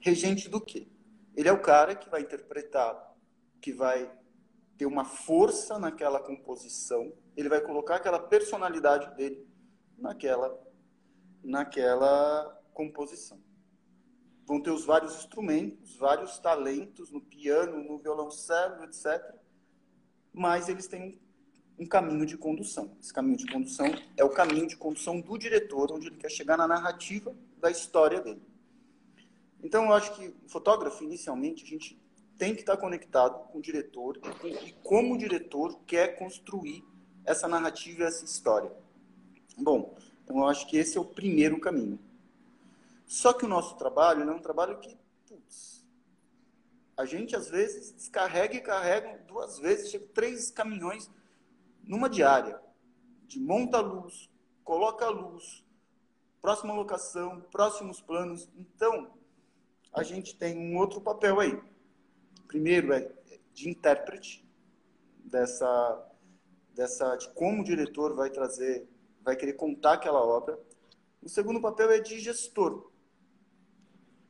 Regente 0.00 0.48
do 0.48 0.60
quê? 0.60 0.88
Ele 1.34 1.48
é 1.48 1.52
o 1.52 1.62
cara 1.62 1.94
que 1.94 2.10
vai 2.10 2.22
interpretar, 2.22 3.14
que 3.60 3.72
vai 3.72 4.12
ter 4.76 4.86
uma 4.86 5.04
força 5.04 5.78
naquela 5.78 6.20
composição, 6.20 7.12
ele 7.36 7.48
vai 7.48 7.60
colocar 7.60 7.96
aquela 7.96 8.18
personalidade 8.18 9.14
dele 9.16 9.46
naquela 9.96 10.60
naquela 11.44 12.60
composição 12.72 13.42
vão 14.46 14.60
ter 14.60 14.70
os 14.70 14.84
vários 14.84 15.16
instrumentos, 15.16 15.96
vários 15.96 16.38
talentos 16.38 17.10
no 17.10 17.20
piano, 17.20 17.82
no 17.82 17.98
violoncelo, 17.98 18.84
etc. 18.84 19.34
Mas 20.32 20.68
eles 20.68 20.86
têm 20.86 21.20
um 21.78 21.86
caminho 21.86 22.24
de 22.26 22.36
condução. 22.36 22.96
Esse 23.00 23.12
caminho 23.12 23.36
de 23.36 23.46
condução 23.46 23.86
é 24.16 24.24
o 24.24 24.30
caminho 24.30 24.66
de 24.66 24.76
condução 24.76 25.20
do 25.20 25.38
diretor, 25.38 25.92
onde 25.92 26.08
ele 26.08 26.16
quer 26.16 26.30
chegar 26.30 26.56
na 26.56 26.68
narrativa 26.68 27.34
da 27.58 27.70
história 27.70 28.20
dele. 28.20 28.42
Então, 29.62 29.84
eu 29.84 29.92
acho 29.92 30.14
que 30.14 30.34
fotógrafo, 30.48 31.04
inicialmente, 31.04 31.64
a 31.64 31.66
gente 31.66 32.00
tem 32.36 32.54
que 32.54 32.60
estar 32.60 32.76
conectado 32.76 33.48
com 33.48 33.58
o 33.58 33.62
diretor 33.62 34.18
e 34.44 34.72
como 34.82 35.14
o 35.14 35.18
diretor 35.18 35.78
quer 35.86 36.16
construir 36.18 36.84
essa 37.24 37.46
narrativa 37.46 38.04
essa 38.04 38.24
história. 38.24 38.72
Bom, 39.56 39.96
então 40.24 40.38
eu 40.38 40.46
acho 40.46 40.66
que 40.66 40.76
esse 40.76 40.98
é 40.98 41.00
o 41.00 41.04
primeiro 41.04 41.60
caminho. 41.60 41.98
Só 43.06 43.32
que 43.32 43.44
o 43.44 43.48
nosso 43.48 43.76
trabalho 43.76 44.28
é 44.28 44.34
um 44.34 44.40
trabalho 44.40 44.78
que, 44.78 44.96
putz, 45.28 45.84
a 46.96 47.04
gente 47.04 47.36
às 47.36 47.48
vezes 47.48 47.92
descarrega 47.92 48.56
e 48.56 48.60
carrega 48.60 49.18
duas 49.28 49.58
vezes, 49.58 49.90
chega 49.90 50.06
três 50.14 50.50
caminhões 50.50 51.10
numa 51.82 52.08
diária, 52.08 52.60
de 53.26 53.40
monta 53.40 53.78
a 53.78 53.80
luz, 53.80 54.30
coloca 54.64 55.06
a 55.06 55.10
luz, 55.10 55.64
próxima 56.40 56.74
locação, 56.74 57.40
próximos 57.50 58.00
planos. 58.00 58.48
Então, 58.56 59.12
a 59.92 60.02
gente 60.02 60.36
tem 60.36 60.58
um 60.58 60.76
outro 60.76 61.00
papel 61.00 61.40
aí. 61.40 61.60
Primeiro 62.46 62.92
é 62.92 63.10
de 63.52 63.68
intérprete 63.68 64.44
dessa 65.24 66.08
dessa 66.74 67.16
de 67.16 67.28
como 67.30 67.60
o 67.60 67.64
diretor 67.64 68.14
vai 68.14 68.30
trazer, 68.30 68.88
vai 69.22 69.36
querer 69.36 69.52
contar 69.54 69.94
aquela 69.94 70.24
obra. 70.24 70.58
O 71.22 71.28
segundo 71.28 71.60
papel 71.60 71.90
é 71.90 72.00
de 72.00 72.18
gestor. 72.18 72.90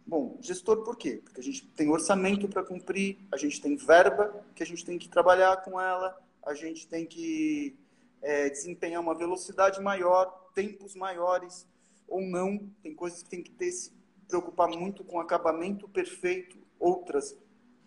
Bom, 0.04 0.36
gestor 0.40 0.82
por 0.82 0.96
quê? 0.96 1.20
Porque 1.22 1.40
a 1.40 1.42
gente 1.42 1.66
tem 1.68 1.88
orçamento 1.88 2.48
para 2.48 2.64
cumprir, 2.64 3.18
a 3.30 3.36
gente 3.36 3.60
tem 3.60 3.76
verba 3.76 4.44
que 4.54 4.62
a 4.62 4.66
gente 4.66 4.84
tem 4.84 4.98
que 4.98 5.08
trabalhar 5.08 5.56
com 5.62 5.80
ela, 5.80 6.20
a 6.44 6.54
gente 6.54 6.88
tem 6.88 7.06
que 7.06 7.76
é, 8.20 8.48
desempenhar 8.50 9.00
uma 9.00 9.14
velocidade 9.14 9.80
maior, 9.80 10.50
tempos 10.54 10.94
maiores 10.94 11.66
ou 12.08 12.20
não. 12.20 12.58
Tem 12.82 12.94
coisas 12.94 13.22
que 13.22 13.30
tem 13.30 13.42
que 13.42 13.50
ter, 13.50 13.70
se 13.70 13.92
preocupar 14.28 14.68
muito 14.68 15.04
com 15.04 15.20
acabamento 15.20 15.88
perfeito, 15.88 16.58
outras 16.78 17.36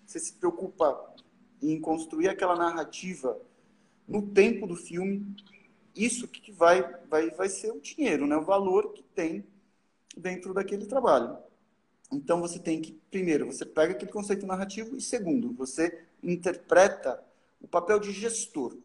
você 0.06 0.20
se 0.20 0.34
preocupa 0.34 1.14
em 1.62 1.80
construir 1.82 2.30
aquela 2.30 2.56
narrativa 2.56 3.40
no 4.08 4.22
tempo 4.22 4.68
do 4.68 4.76
filme. 4.76 5.36
Isso 5.96 6.28
que 6.28 6.52
vai, 6.52 6.84
vai, 7.10 7.32
vai 7.32 7.50
ser 7.50 7.72
o 7.72 7.82
dinheiro, 7.82 8.28
né? 8.28 8.38
o 8.38 8.46
valor 8.46 8.94
que 8.94 9.02
tem 9.02 9.44
dentro 10.16 10.54
daquele 10.54 10.86
trabalho. 10.86 11.38
Então 12.12 12.40
você 12.40 12.60
tem 12.60 12.82
que, 12.82 12.92
primeiro, 13.10 13.48
você 13.48 13.66
pega 13.66 13.94
aquele 13.94 14.12
conceito 14.12 14.46
narrativo 14.46 14.96
e 14.96 15.02
segundo, 15.02 15.54
você 15.54 16.06
interpreta 16.22 17.24
o 17.66 17.68
papel 17.68 18.00
de 18.00 18.12
gestor. 18.12 18.78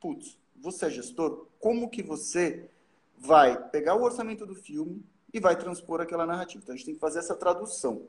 Putz, 0.00 0.36
você 0.56 0.86
é 0.86 0.90
gestor, 0.90 1.46
como 1.60 1.88
que 1.88 2.02
você 2.02 2.68
vai 3.16 3.68
pegar 3.70 3.94
o 3.94 4.02
orçamento 4.02 4.44
do 4.44 4.56
filme 4.56 5.06
e 5.32 5.38
vai 5.38 5.56
transpor 5.56 6.00
aquela 6.00 6.26
narrativa? 6.26 6.60
Então 6.60 6.74
a 6.74 6.76
gente 6.76 6.86
tem 6.86 6.94
que 6.94 7.00
fazer 7.00 7.20
essa 7.20 7.36
tradução. 7.36 8.08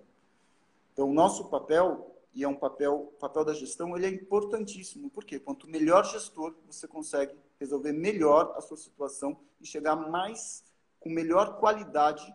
Então 0.91 1.07
o 1.07 1.13
nosso 1.13 1.51
papel, 1.51 2.19
e 2.33 2.43
é 2.43 2.47
um 2.47 2.55
papel, 2.55 3.11
o 3.15 3.19
papel 3.19 3.45
da 3.45 3.53
gestão, 3.53 3.95
ele 3.95 4.07
é 4.07 4.09
importantíssimo. 4.09 5.07
Porque 5.11 5.39
quanto 5.39 5.69
melhor 5.69 6.03
gestor, 6.03 6.55
você 6.65 6.87
consegue 6.87 7.35
resolver 7.59 7.93
melhor 7.93 8.55
a 8.57 8.61
sua 8.61 8.77
situação 8.77 9.39
e 9.61 9.67
chegar 9.67 9.95
mais 9.95 10.63
com 10.99 11.09
melhor 11.09 11.59
qualidade, 11.59 12.25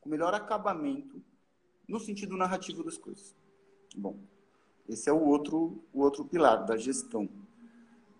com 0.00 0.08
melhor 0.08 0.32
acabamento 0.32 1.20
no 1.88 1.98
sentido 1.98 2.36
narrativo 2.36 2.84
das 2.84 2.96
coisas. 2.96 3.34
Bom, 3.96 4.16
esse 4.90 5.08
é 5.08 5.12
o 5.12 5.24
outro, 5.24 5.82
o 5.92 6.00
outro 6.00 6.24
pilar 6.24 6.64
da 6.64 6.76
gestão. 6.76 7.28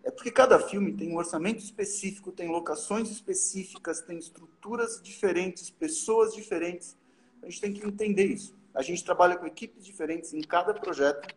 É 0.03 0.11
porque 0.11 0.31
cada 0.31 0.59
filme 0.59 0.97
tem 0.97 1.13
um 1.13 1.17
orçamento 1.17 1.59
específico, 1.59 2.33
tem 2.33 2.49
locações 2.49 3.11
específicas, 3.11 4.01
tem 4.01 4.19
estruturas 4.19 5.01
diferentes, 5.03 5.69
pessoas 5.69 6.33
diferentes. 6.33 6.97
A 7.43 7.47
gente 7.47 7.61
tem 7.61 7.73
que 7.73 7.87
entender 7.87 8.27
isso. 8.27 8.57
A 8.73 8.83
gente 8.83 9.05
trabalha 9.05 9.37
com 9.37 9.47
equipes 9.47 9.85
diferentes 9.85 10.33
em 10.33 10.41
cada 10.41 10.73
projeto. 10.73 11.29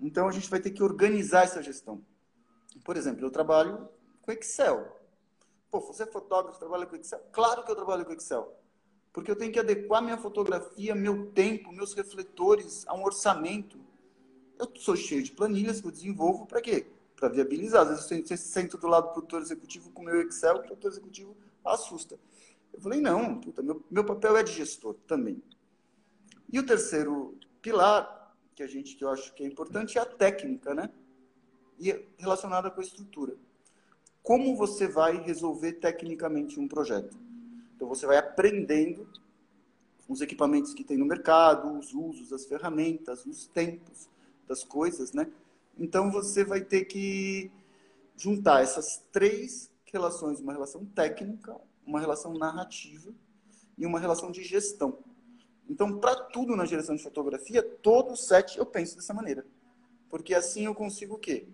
Então 0.00 0.28
a 0.28 0.32
gente 0.32 0.50
vai 0.50 0.60
ter 0.60 0.70
que 0.70 0.82
organizar 0.82 1.44
essa 1.44 1.62
gestão. 1.62 2.04
Por 2.84 2.96
exemplo, 2.96 3.24
eu 3.24 3.30
trabalho 3.30 3.88
com 4.22 4.32
Excel. 4.32 4.94
Pô, 5.70 5.80
você 5.80 6.02
é 6.02 6.06
fotógrafo, 6.06 6.58
trabalha 6.58 6.84
com 6.84 6.96
Excel? 6.96 7.20
Claro 7.32 7.64
que 7.64 7.70
eu 7.70 7.76
trabalho 7.76 8.04
com 8.04 8.12
Excel. 8.12 8.54
Porque 9.12 9.30
eu 9.30 9.36
tenho 9.36 9.52
que 9.52 9.58
adequar 9.58 10.02
minha 10.02 10.18
fotografia, 10.18 10.94
meu 10.94 11.30
tempo, 11.30 11.72
meus 11.72 11.94
refletores 11.94 12.86
a 12.86 12.94
um 12.94 13.02
orçamento 13.02 13.86
eu 14.58 14.70
sou 14.76 14.96
cheio 14.96 15.22
de 15.22 15.32
planilhas 15.32 15.80
que 15.80 15.86
eu 15.86 15.90
desenvolvo 15.90 16.46
para 16.46 16.60
quê? 16.60 16.86
Para 17.14 17.28
viabilizar. 17.28 17.82
Às 17.82 18.06
vezes 18.08 18.28
você 18.28 18.36
senta 18.36 18.76
do 18.76 18.86
lado 18.86 19.08
do 19.08 19.12
produtor 19.12 19.42
executivo 19.42 19.90
com 19.90 20.02
o 20.02 20.04
meu 20.04 20.20
Excel, 20.22 20.56
o 20.56 20.62
produtor 20.62 20.90
executivo 20.90 21.36
assusta. 21.64 22.18
Eu 22.72 22.80
falei, 22.80 23.00
não, 23.00 23.40
puta, 23.40 23.62
meu, 23.62 23.82
meu 23.90 24.04
papel 24.04 24.36
é 24.36 24.42
de 24.42 24.52
gestor 24.52 24.94
também. 25.06 25.42
E 26.52 26.58
o 26.58 26.66
terceiro 26.66 27.36
pilar, 27.60 28.34
que 28.54 28.62
a 28.62 28.66
gente 28.66 28.96
que 28.96 29.04
eu 29.04 29.10
acho 29.10 29.34
que 29.34 29.42
é 29.42 29.46
importante, 29.46 29.98
é 29.98 30.00
a 30.00 30.06
técnica, 30.06 30.74
né? 30.74 30.90
E 31.78 32.06
relacionada 32.18 32.70
com 32.70 32.80
a 32.80 32.84
estrutura. 32.84 33.36
Como 34.22 34.56
você 34.56 34.86
vai 34.86 35.22
resolver 35.22 35.74
tecnicamente 35.74 36.58
um 36.58 36.66
projeto? 36.66 37.16
Então 37.74 37.88
você 37.88 38.06
vai 38.06 38.16
aprendendo 38.16 39.08
os 40.08 40.20
equipamentos 40.20 40.72
que 40.72 40.84
tem 40.84 40.96
no 40.96 41.04
mercado, 41.04 41.78
os 41.78 41.92
usos, 41.92 42.32
as 42.32 42.44
ferramentas, 42.44 43.26
os 43.26 43.46
tempos 43.46 44.08
das 44.46 44.64
coisas, 44.64 45.12
né? 45.12 45.30
Então 45.78 46.10
você 46.10 46.44
vai 46.44 46.60
ter 46.60 46.84
que 46.84 47.50
juntar 48.16 48.62
essas 48.62 49.04
três 49.12 49.70
relações, 49.92 50.40
uma 50.40 50.52
relação 50.52 50.84
técnica, 50.84 51.56
uma 51.86 52.00
relação 52.00 52.34
narrativa 52.34 53.12
e 53.76 53.84
uma 53.86 54.00
relação 54.00 54.30
de 54.30 54.42
gestão. 54.42 54.98
Então, 55.68 55.98
para 55.98 56.14
tudo 56.14 56.56
na 56.56 56.64
direção 56.64 56.94
de 56.94 57.02
fotografia, 57.02 57.62
todo 57.62 58.16
set 58.16 58.56
eu 58.56 58.64
penso 58.64 58.96
dessa 58.96 59.12
maneira. 59.12 59.44
Porque 60.08 60.34
assim 60.34 60.64
eu 60.66 60.74
consigo 60.74 61.14
o 61.14 61.18
quê? 61.18 61.48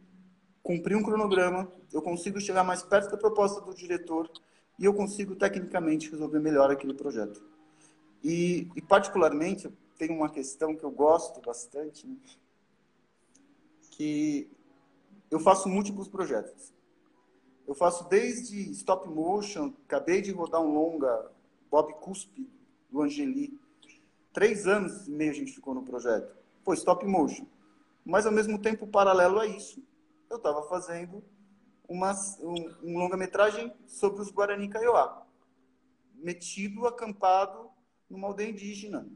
Cumprir 0.63 0.97
um 0.97 1.03
cronograma, 1.03 1.71
eu 1.93 2.03
consigo 2.03 2.41
chegar 2.41 2.63
mais 2.63 2.83
perto 2.83 3.11
da 3.11 3.17
proposta 3.17 3.61
do 3.61 3.75
diretor 3.75 4.31
e 4.79 4.85
eu 4.85 4.95
consigo 4.95 5.35
tecnicamente 5.35 6.11
resolver 6.11 6.39
melhor 6.39 6.71
aquele 6.71 6.95
projeto. 6.95 7.43
E, 8.23 8.69
e 8.77 8.83
particularmente, 8.83 9.69
tem 9.99 10.11
uma 10.11 10.29
questão 10.29 10.77
que 10.77 10.85
eu 10.85 10.91
gosto 10.91 11.41
bastante, 11.41 12.07
né? 12.07 12.17
Que 13.93 14.51
eu 15.31 15.39
faço 15.39 15.69
múltiplos 15.69 16.09
projetos. 16.09 16.73
Eu 17.67 17.75
faço 17.75 18.09
desde 18.09 18.71
stop 18.73 19.09
motion, 19.09 19.73
acabei 19.85 20.21
de 20.21 20.33
rodar 20.33 20.61
um 20.61 20.75
longa, 20.75 21.31
Bob 21.71 21.95
Cuspe, 21.95 22.51
do 22.91 23.03
Angeli. 23.03 23.59
Três 24.33 24.67
anos 24.67 25.07
e 25.07 25.11
meio 25.11 25.31
a 25.31 25.35
gente 25.35 25.53
ficou 25.53 25.75
no 25.75 25.83
projeto. 25.83 26.35
Foi 26.65 26.75
stop 26.75 27.07
motion. 27.07 27.47
Mas, 28.05 28.27
ao 28.27 28.33
mesmo 28.33 28.59
tempo, 28.59 28.87
paralelo 28.87 29.39
a 29.39 29.47
isso, 29.47 29.83
eu 30.29 30.39
estava 30.39 30.63
fazendo 30.63 31.23
uma, 31.89 32.13
um, 32.41 32.55
um 32.83 32.99
longa-metragem 32.99 33.73
sobre 33.87 34.23
os 34.23 34.31
Guarani 34.31 34.69
Kaiowá. 34.69 35.25
Metido, 36.15 36.87
acampado 36.87 37.71
numa 38.09 38.29
aldeia 38.29 38.51
indígena. 38.51 39.07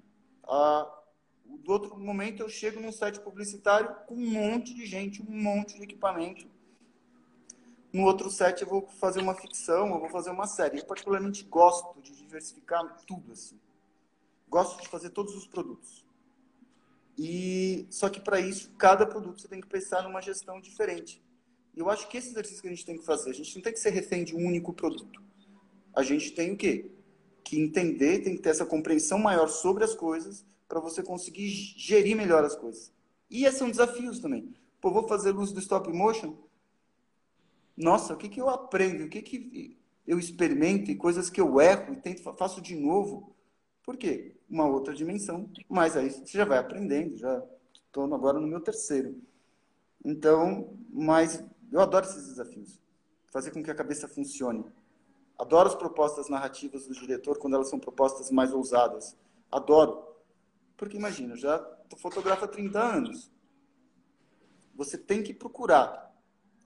A 0.44 0.95
do 1.66 1.72
outro 1.72 1.98
momento 1.98 2.42
eu 2.42 2.48
chego 2.48 2.80
num 2.80 2.92
site 2.92 3.20
publicitário 3.20 3.94
com 4.06 4.14
um 4.14 4.30
monte 4.30 4.72
de 4.72 4.86
gente, 4.86 5.20
um 5.20 5.42
monte 5.42 5.76
de 5.76 5.82
equipamento. 5.82 6.48
No 7.92 8.04
outro 8.04 8.30
set 8.30 8.62
eu 8.62 8.68
vou 8.68 8.86
fazer 8.86 9.20
uma 9.20 9.34
ficção, 9.34 9.88
eu 9.88 9.98
vou 9.98 10.08
fazer 10.08 10.30
uma 10.30 10.46
série. 10.46 10.78
Eu 10.78 10.84
particularmente 10.84 11.44
gosto 11.44 12.00
de 12.00 12.14
diversificar 12.14 13.04
tudo 13.06 13.32
assim. 13.32 13.58
Gosto 14.48 14.80
de 14.80 14.88
fazer 14.88 15.10
todos 15.10 15.34
os 15.34 15.46
produtos. 15.46 16.06
E 17.18 17.86
só 17.90 18.08
que 18.08 18.20
para 18.20 18.38
isso 18.38 18.70
cada 18.78 19.06
produto 19.06 19.40
você 19.40 19.48
tem 19.48 19.60
que 19.60 19.66
pensar 19.66 20.02
numa 20.02 20.20
gestão 20.20 20.60
diferente. 20.60 21.20
Eu 21.76 21.90
acho 21.90 22.08
que 22.08 22.16
esse 22.16 22.30
exercício 22.30 22.62
que 22.62 22.68
a 22.68 22.70
gente 22.70 22.86
tem 22.86 22.98
que 22.98 23.04
fazer, 23.04 23.30
a 23.30 23.34
gente 23.34 23.54
não 23.56 23.62
tem 23.62 23.72
que 23.72 23.80
ser 23.80 23.90
refém 23.90 24.24
de 24.24 24.36
um 24.36 24.46
único 24.46 24.72
produto. 24.72 25.22
A 25.94 26.02
gente 26.02 26.30
tem 26.30 26.52
o 26.52 26.56
quê? 26.56 26.90
Que 27.42 27.58
entender, 27.58 28.20
tem 28.20 28.36
que 28.36 28.42
ter 28.42 28.50
essa 28.50 28.64
compreensão 28.64 29.18
maior 29.18 29.48
sobre 29.48 29.84
as 29.84 29.94
coisas 29.94 30.44
para 30.68 30.80
você 30.80 31.02
conseguir 31.02 31.48
gerir 31.48 32.16
melhor 32.16 32.44
as 32.44 32.56
coisas. 32.56 32.92
E 33.30 33.44
esses 33.44 33.58
são 33.58 33.70
desafios 33.70 34.18
também. 34.18 34.54
Pô, 34.80 34.90
vou 34.90 35.06
fazer 35.06 35.32
luz 35.32 35.52
do 35.52 35.60
stop 35.60 35.92
motion. 35.92 36.36
Nossa, 37.76 38.14
o 38.14 38.16
que, 38.16 38.28
que 38.28 38.40
eu 38.40 38.48
aprendo? 38.48 39.04
O 39.04 39.08
que, 39.08 39.22
que 39.22 39.78
eu 40.06 40.18
experimento 40.18 40.90
e 40.90 40.96
coisas 40.96 41.28
que 41.28 41.40
eu 41.40 41.60
erro 41.60 41.92
e 41.92 41.96
tento, 41.96 42.22
faço 42.36 42.60
de 42.60 42.74
novo? 42.74 43.34
Por 43.82 43.96
quê? 43.96 44.36
Uma 44.48 44.66
outra 44.66 44.94
dimensão. 44.94 45.50
Mas 45.68 45.96
aí 45.96 46.10
você 46.10 46.38
já 46.38 46.44
vai 46.44 46.58
aprendendo. 46.58 47.16
Já 47.16 47.42
estou 47.86 48.12
agora 48.14 48.38
no 48.38 48.46
meu 48.46 48.60
terceiro. 48.60 49.20
Então, 50.04 50.76
mas 50.90 51.42
eu 51.72 51.80
adoro 51.80 52.06
esses 52.06 52.28
desafios. 52.28 52.80
Fazer 53.26 53.50
com 53.50 53.62
que 53.62 53.70
a 53.70 53.74
cabeça 53.74 54.08
funcione. 54.08 54.64
Adoro 55.38 55.68
as 55.68 55.74
propostas 55.74 56.28
narrativas 56.28 56.86
do 56.86 56.94
diretor 56.94 57.38
quando 57.38 57.54
elas 57.54 57.68
são 57.68 57.78
propostas 57.78 58.30
mais 58.30 58.52
ousadas. 58.52 59.16
Adoro. 59.50 60.05
Porque 60.76 60.96
imagina, 60.96 61.36
já 61.36 61.58
fotografa 61.96 62.44
há 62.44 62.48
30 62.48 62.78
anos. 62.78 63.32
Você 64.74 64.98
tem 64.98 65.22
que 65.22 65.32
procurar 65.32 66.14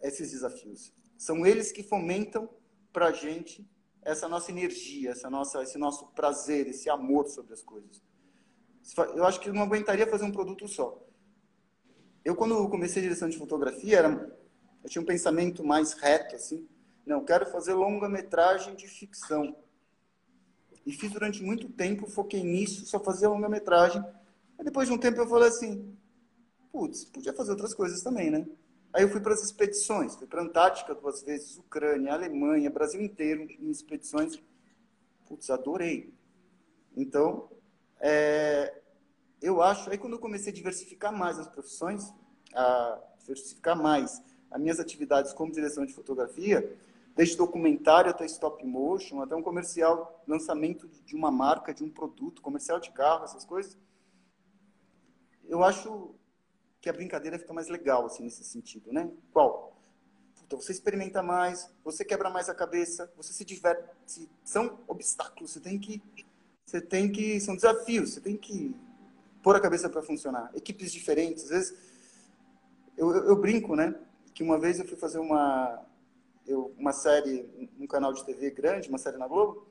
esses 0.03 0.31
desafios. 0.31 0.93
São 1.17 1.47
eles 1.47 1.71
que 1.71 1.83
fomentam 1.83 2.49
para 2.93 3.07
a 3.07 3.13
gente 3.13 3.69
essa 4.03 4.29
nossa 4.29 4.51
energia, 4.51 5.11
essa 5.11 5.29
nossa, 5.29 5.63
esse 5.63 5.79
nosso 5.79 6.07
prazer, 6.09 6.67
esse 6.67 6.89
amor 6.89 7.29
sobre 7.29 7.53
as 7.53 7.63
coisas. 7.63 8.03
Eu 9.15 9.25
acho 9.25 9.39
que 9.41 9.49
eu 9.49 9.55
não 9.55 9.63
aguentaria 9.63 10.07
fazer 10.07 10.25
um 10.25 10.33
produto 10.33 10.67
só. 10.67 11.07
Eu, 12.25 12.35
quando 12.35 12.69
comecei 12.69 13.01
a 13.01 13.05
direção 13.05 13.29
de 13.29 13.39
fotografia, 13.39 13.99
era, 13.99 14.39
eu 14.83 14.91
tinha 14.91 15.03
um 15.03 15.07
pensamento 15.07 15.65
mais 15.65 15.93
reto, 15.93 16.35
assim. 16.35 16.69
Não, 17.05 17.25
quero 17.25 17.47
fazer 17.47 17.75
longa-metragem 17.75 18.75
de 18.75 18.87
ficção. 18.87 19.57
E 20.87 20.93
fiz 20.93 21.11
durante 21.13 21.43
muito 21.43 21.69
tempo, 21.69 22.07
foquei 22.07 22.43
nisso, 22.43 22.87
só 22.87 22.99
fazia 22.99 23.29
longa-metragem. 23.29 24.03
Aí 24.59 24.65
depois 24.65 24.89
de 24.89 24.95
um 24.95 24.99
tempo 24.99 25.21
eu 25.21 25.29
falei 25.29 25.49
assim, 25.49 25.95
putz, 26.73 27.05
podia 27.05 27.33
fazer 27.33 27.51
outras 27.51 27.75
coisas 27.75 28.03
também, 28.03 28.31
né? 28.31 28.47
Aí 28.93 29.03
eu 29.05 29.09
fui 29.09 29.21
para 29.21 29.33
as 29.33 29.43
expedições, 29.43 30.17
fui 30.17 30.27
para 30.27 30.41
a 30.41 30.45
Antártica 30.45 30.95
duas 30.95 31.23
vezes, 31.23 31.59
Ucrânia, 31.59 32.13
Alemanha, 32.13 32.71
Brasil 32.71 33.01
inteiro 33.01 33.43
em 33.43 33.71
expedições. 33.71 34.41
Putz, 35.27 35.49
adorei. 35.49 36.13
Então, 36.97 37.49
é, 38.01 38.75
eu 39.41 39.63
acho, 39.63 39.91
aí 39.91 39.99
quando 39.99 40.15
eu 40.15 40.19
comecei 40.19 40.53
a 40.53 40.55
diversificar 40.55 41.13
mais 41.17 41.39
as 41.39 41.47
profissões, 41.47 42.13
a 42.53 43.01
diversificar 43.21 43.81
mais 43.81 44.21
as 44.51 44.61
minhas 44.61 44.81
atividades 44.81 45.33
como 45.33 45.53
direção 45.53 45.87
de 45.87 45.93
fotografia, 45.93 46.77
desde 47.17 47.37
documentário 47.37 48.11
até 48.11 48.25
stop 48.27 48.65
motion, 48.65 49.21
até 49.21 49.35
um 49.35 49.43
comercial, 49.43 50.23
lançamento 50.27 50.89
de 51.05 51.15
uma 51.15 51.31
marca, 51.31 51.75
de 51.75 51.85
um 51.85 51.91
produto, 51.91 52.43
comercial 52.43 52.81
de 52.81 52.91
carro, 52.93 53.25
essas 53.25 53.45
coisas, 53.45 53.77
eu 55.51 55.65
acho 55.65 56.15
que 56.81 56.89
a 56.89 56.93
brincadeira 56.93 57.39
fica 57.39 57.53
mais 57.53 57.69
legal, 57.69 58.07
assim, 58.07 58.23
nesse 58.23 58.45
sentido, 58.45 58.93
né? 58.93 59.11
Qual? 59.33 59.77
Você 60.49 60.73
experimenta 60.73 61.23
mais, 61.23 61.69
você 61.85 62.05
quebra 62.05 62.31
mais 62.31 62.49
a 62.49 62.55
cabeça, 62.55 63.13
você 63.17 63.33
se 63.33 63.45
diverte. 63.45 64.29
São 64.43 64.81
obstáculos, 64.89 65.53
você 65.53 65.61
tem 65.61 65.79
que... 65.79 66.03
Você 66.65 66.81
tem 66.81 67.11
que... 67.11 67.41
São 67.41 67.55
desafios, 67.55 68.15
você 68.15 68.21
tem 68.21 68.37
que 68.37 68.75
pôr 69.43 69.55
a 69.55 69.61
cabeça 69.61 69.89
para 69.89 70.03
funcionar. 70.03 70.51
Equipes 70.55 70.93
diferentes, 70.93 71.45
às 71.45 71.51
vezes... 71.51 71.79
Eu, 72.97 73.11
eu, 73.15 73.25
eu, 73.27 73.37
brinco, 73.37 73.77
né? 73.77 73.95
Que 74.35 74.43
uma 74.43 74.59
vez 74.59 74.79
eu 74.79 74.87
fui 74.87 74.97
fazer 74.97 75.19
uma... 75.19 75.85
Eu, 76.51 76.75
uma 76.77 76.93
série, 76.93 77.49
um 77.79 77.87
canal 77.87 78.13
de 78.13 78.25
TV 78.25 78.51
grande, 78.51 78.89
uma 78.89 78.99
série 78.99 79.17
na 79.17 79.29
Globo, 79.29 79.69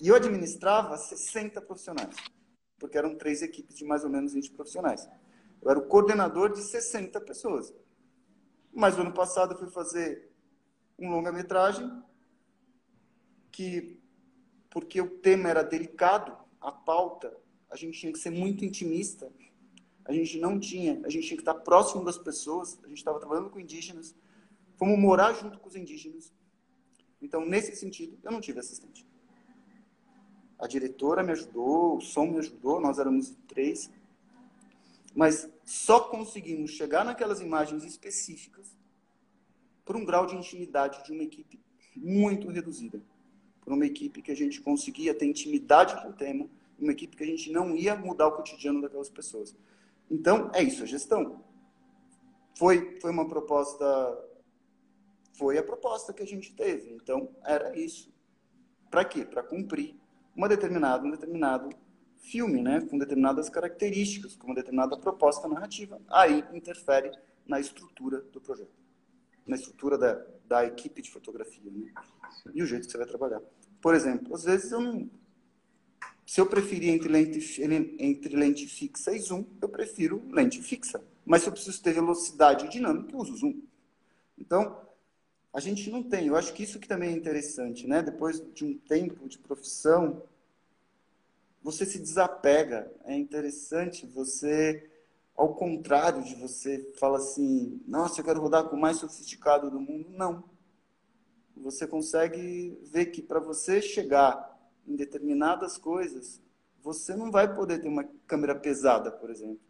e 0.00 0.08
eu 0.08 0.14
administrava 0.14 0.96
60 0.96 1.60
profissionais, 1.60 2.16
porque 2.78 2.96
eram 2.96 3.14
três 3.14 3.42
equipes 3.42 3.76
de 3.76 3.84
mais 3.84 4.02
ou 4.02 4.08
menos 4.08 4.32
20 4.32 4.52
profissionais. 4.52 5.06
Eu 5.60 5.70
era 5.70 5.78
o 5.78 5.86
coordenador 5.86 6.50
de 6.50 6.62
60 6.62 7.20
pessoas. 7.20 7.74
Mas 8.72 8.96
no 8.96 9.02
ano 9.02 9.12
passado 9.12 9.52
eu 9.52 9.58
fui 9.58 9.68
fazer 9.68 10.30
um 10.98 11.10
longa-metragem 11.10 12.02
que, 13.52 14.00
porque 14.70 14.98
o 15.00 15.18
tema 15.18 15.50
era 15.50 15.62
delicado, 15.62 16.36
a 16.58 16.72
pauta, 16.72 17.36
a 17.70 17.76
gente 17.76 18.00
tinha 18.00 18.12
que 18.12 18.18
ser 18.18 18.30
muito 18.30 18.64
intimista. 18.64 19.30
A 20.06 20.12
gente 20.12 20.38
não 20.38 20.58
tinha, 20.58 21.02
a 21.04 21.10
gente 21.10 21.26
tinha 21.26 21.36
que 21.36 21.42
estar 21.42 21.54
próximo 21.54 22.02
das 22.02 22.16
pessoas. 22.16 22.78
A 22.82 22.88
gente 22.88 22.98
estava 22.98 23.18
trabalhando 23.18 23.50
com 23.50 23.60
indígenas. 23.60 24.14
Fomos 24.76 24.98
morar 24.98 25.32
junto 25.32 25.58
com 25.58 25.68
os 25.68 25.76
indígenas. 25.76 26.32
Então, 27.20 27.44
nesse 27.44 27.74
sentido, 27.74 28.18
eu 28.22 28.30
não 28.30 28.40
tive 28.40 28.60
assistente. 28.60 29.06
A 30.58 30.66
diretora 30.66 31.22
me 31.22 31.32
ajudou, 31.32 31.96
o 31.96 32.00
som 32.00 32.26
me 32.26 32.38
ajudou, 32.38 32.80
nós 32.80 32.98
éramos 32.98 33.34
três. 33.46 33.90
Mas 35.14 35.50
só 35.64 36.00
conseguimos 36.00 36.70
chegar 36.70 37.04
naquelas 37.04 37.40
imagens 37.40 37.84
específicas 37.84 38.76
por 39.84 39.96
um 39.96 40.04
grau 40.04 40.26
de 40.26 40.34
intimidade 40.34 41.02
de 41.04 41.12
uma 41.12 41.22
equipe 41.22 41.58
muito 41.96 42.48
reduzida. 42.48 43.02
Por 43.62 43.72
uma 43.72 43.86
equipe 43.86 44.20
que 44.20 44.30
a 44.30 44.36
gente 44.36 44.60
conseguia 44.60 45.14
ter 45.14 45.26
intimidade 45.26 46.00
com 46.02 46.10
o 46.10 46.12
tema, 46.12 46.48
uma 46.78 46.92
equipe 46.92 47.16
que 47.16 47.24
a 47.24 47.26
gente 47.26 47.50
não 47.50 47.74
ia 47.74 47.96
mudar 47.96 48.28
o 48.28 48.32
cotidiano 48.32 48.80
daquelas 48.80 49.08
pessoas. 49.08 49.56
Então, 50.10 50.50
é 50.54 50.62
isso, 50.62 50.82
a 50.82 50.86
gestão. 50.86 51.42
Foi, 52.56 52.98
foi 53.00 53.10
uma 53.10 53.28
proposta, 53.28 53.86
foi 55.36 55.58
a 55.58 55.62
proposta 55.62 56.12
que 56.12 56.22
a 56.22 56.26
gente 56.26 56.54
teve. 56.54 56.92
Então, 56.94 57.30
era 57.44 57.76
isso. 57.78 58.12
Para 58.90 59.04
quê? 59.04 59.24
Para 59.24 59.42
cumprir 59.42 59.94
uma 60.34 60.48
determinada, 60.48 61.06
um 61.06 61.10
determinado 61.10 61.70
filme, 62.18 62.60
né, 62.60 62.80
com 62.80 62.98
determinadas 62.98 63.48
características, 63.48 64.34
com 64.36 64.48
uma 64.48 64.54
determinada 64.54 64.96
proposta 64.96 65.46
narrativa, 65.46 66.00
aí 66.08 66.44
interfere 66.52 67.10
na 67.46 67.60
estrutura 67.60 68.20
do 68.20 68.40
projeto, 68.40 68.74
na 69.46 69.54
estrutura 69.54 69.96
da, 69.96 70.26
da 70.44 70.64
equipe 70.64 71.00
de 71.00 71.10
fotografia, 71.10 71.70
né, 71.70 71.92
e 72.52 72.62
o 72.62 72.66
jeito 72.66 72.86
que 72.86 72.92
você 72.92 72.98
vai 72.98 73.06
trabalhar. 73.06 73.40
Por 73.80 73.94
exemplo, 73.94 74.34
às 74.34 74.42
vezes 74.42 74.72
eu 74.72 74.80
não, 74.80 75.08
se 76.26 76.40
eu 76.40 76.46
preferir 76.46 76.92
entre 76.92 77.08
lente, 77.08 77.62
entre 77.62 78.34
lente 78.34 78.66
fixa 78.66 79.12
e 79.12 79.20
zoom, 79.20 79.44
eu 79.62 79.68
prefiro 79.68 80.20
lente 80.28 80.60
fixa. 80.60 81.02
Mas 81.24 81.42
se 81.42 81.48
eu 81.48 81.52
preciso 81.52 81.80
ter 81.80 81.92
velocidade 81.92 82.68
dinâmica, 82.68 83.12
eu 83.12 83.18
uso 83.18 83.36
zoom. 83.36 83.62
Então, 84.36 84.85
a 85.52 85.60
gente 85.60 85.90
não 85.90 86.02
tem. 86.02 86.26
Eu 86.26 86.36
acho 86.36 86.52
que 86.52 86.62
isso 86.62 86.78
que 86.78 86.88
também 86.88 87.10
é 87.10 87.16
interessante, 87.16 87.86
né? 87.86 88.02
Depois 88.02 88.42
de 88.54 88.64
um 88.64 88.76
tempo 88.76 89.28
de 89.28 89.38
profissão, 89.38 90.22
você 91.62 91.84
se 91.84 91.98
desapega. 91.98 92.92
É 93.04 93.16
interessante 93.16 94.06
você, 94.06 94.88
ao 95.36 95.54
contrário 95.54 96.22
de 96.22 96.34
você 96.34 96.92
fala 96.98 97.18
assim, 97.18 97.80
nossa, 97.88 98.20
eu 98.20 98.24
quero 98.24 98.40
rodar 98.40 98.64
com 98.64 98.76
o 98.76 98.80
mais 98.80 98.98
sofisticado 98.98 99.70
do 99.70 99.80
mundo. 99.80 100.10
Não. 100.10 100.44
Você 101.56 101.86
consegue 101.86 102.78
ver 102.84 103.06
que 103.06 103.22
para 103.22 103.40
você 103.40 103.80
chegar 103.80 104.56
em 104.86 104.94
determinadas 104.94 105.78
coisas, 105.78 106.40
você 106.82 107.16
não 107.16 107.32
vai 107.32 107.52
poder 107.52 107.80
ter 107.80 107.88
uma 107.88 108.04
câmera 108.26 108.54
pesada, 108.54 109.10
por 109.10 109.30
exemplo. 109.30 109.60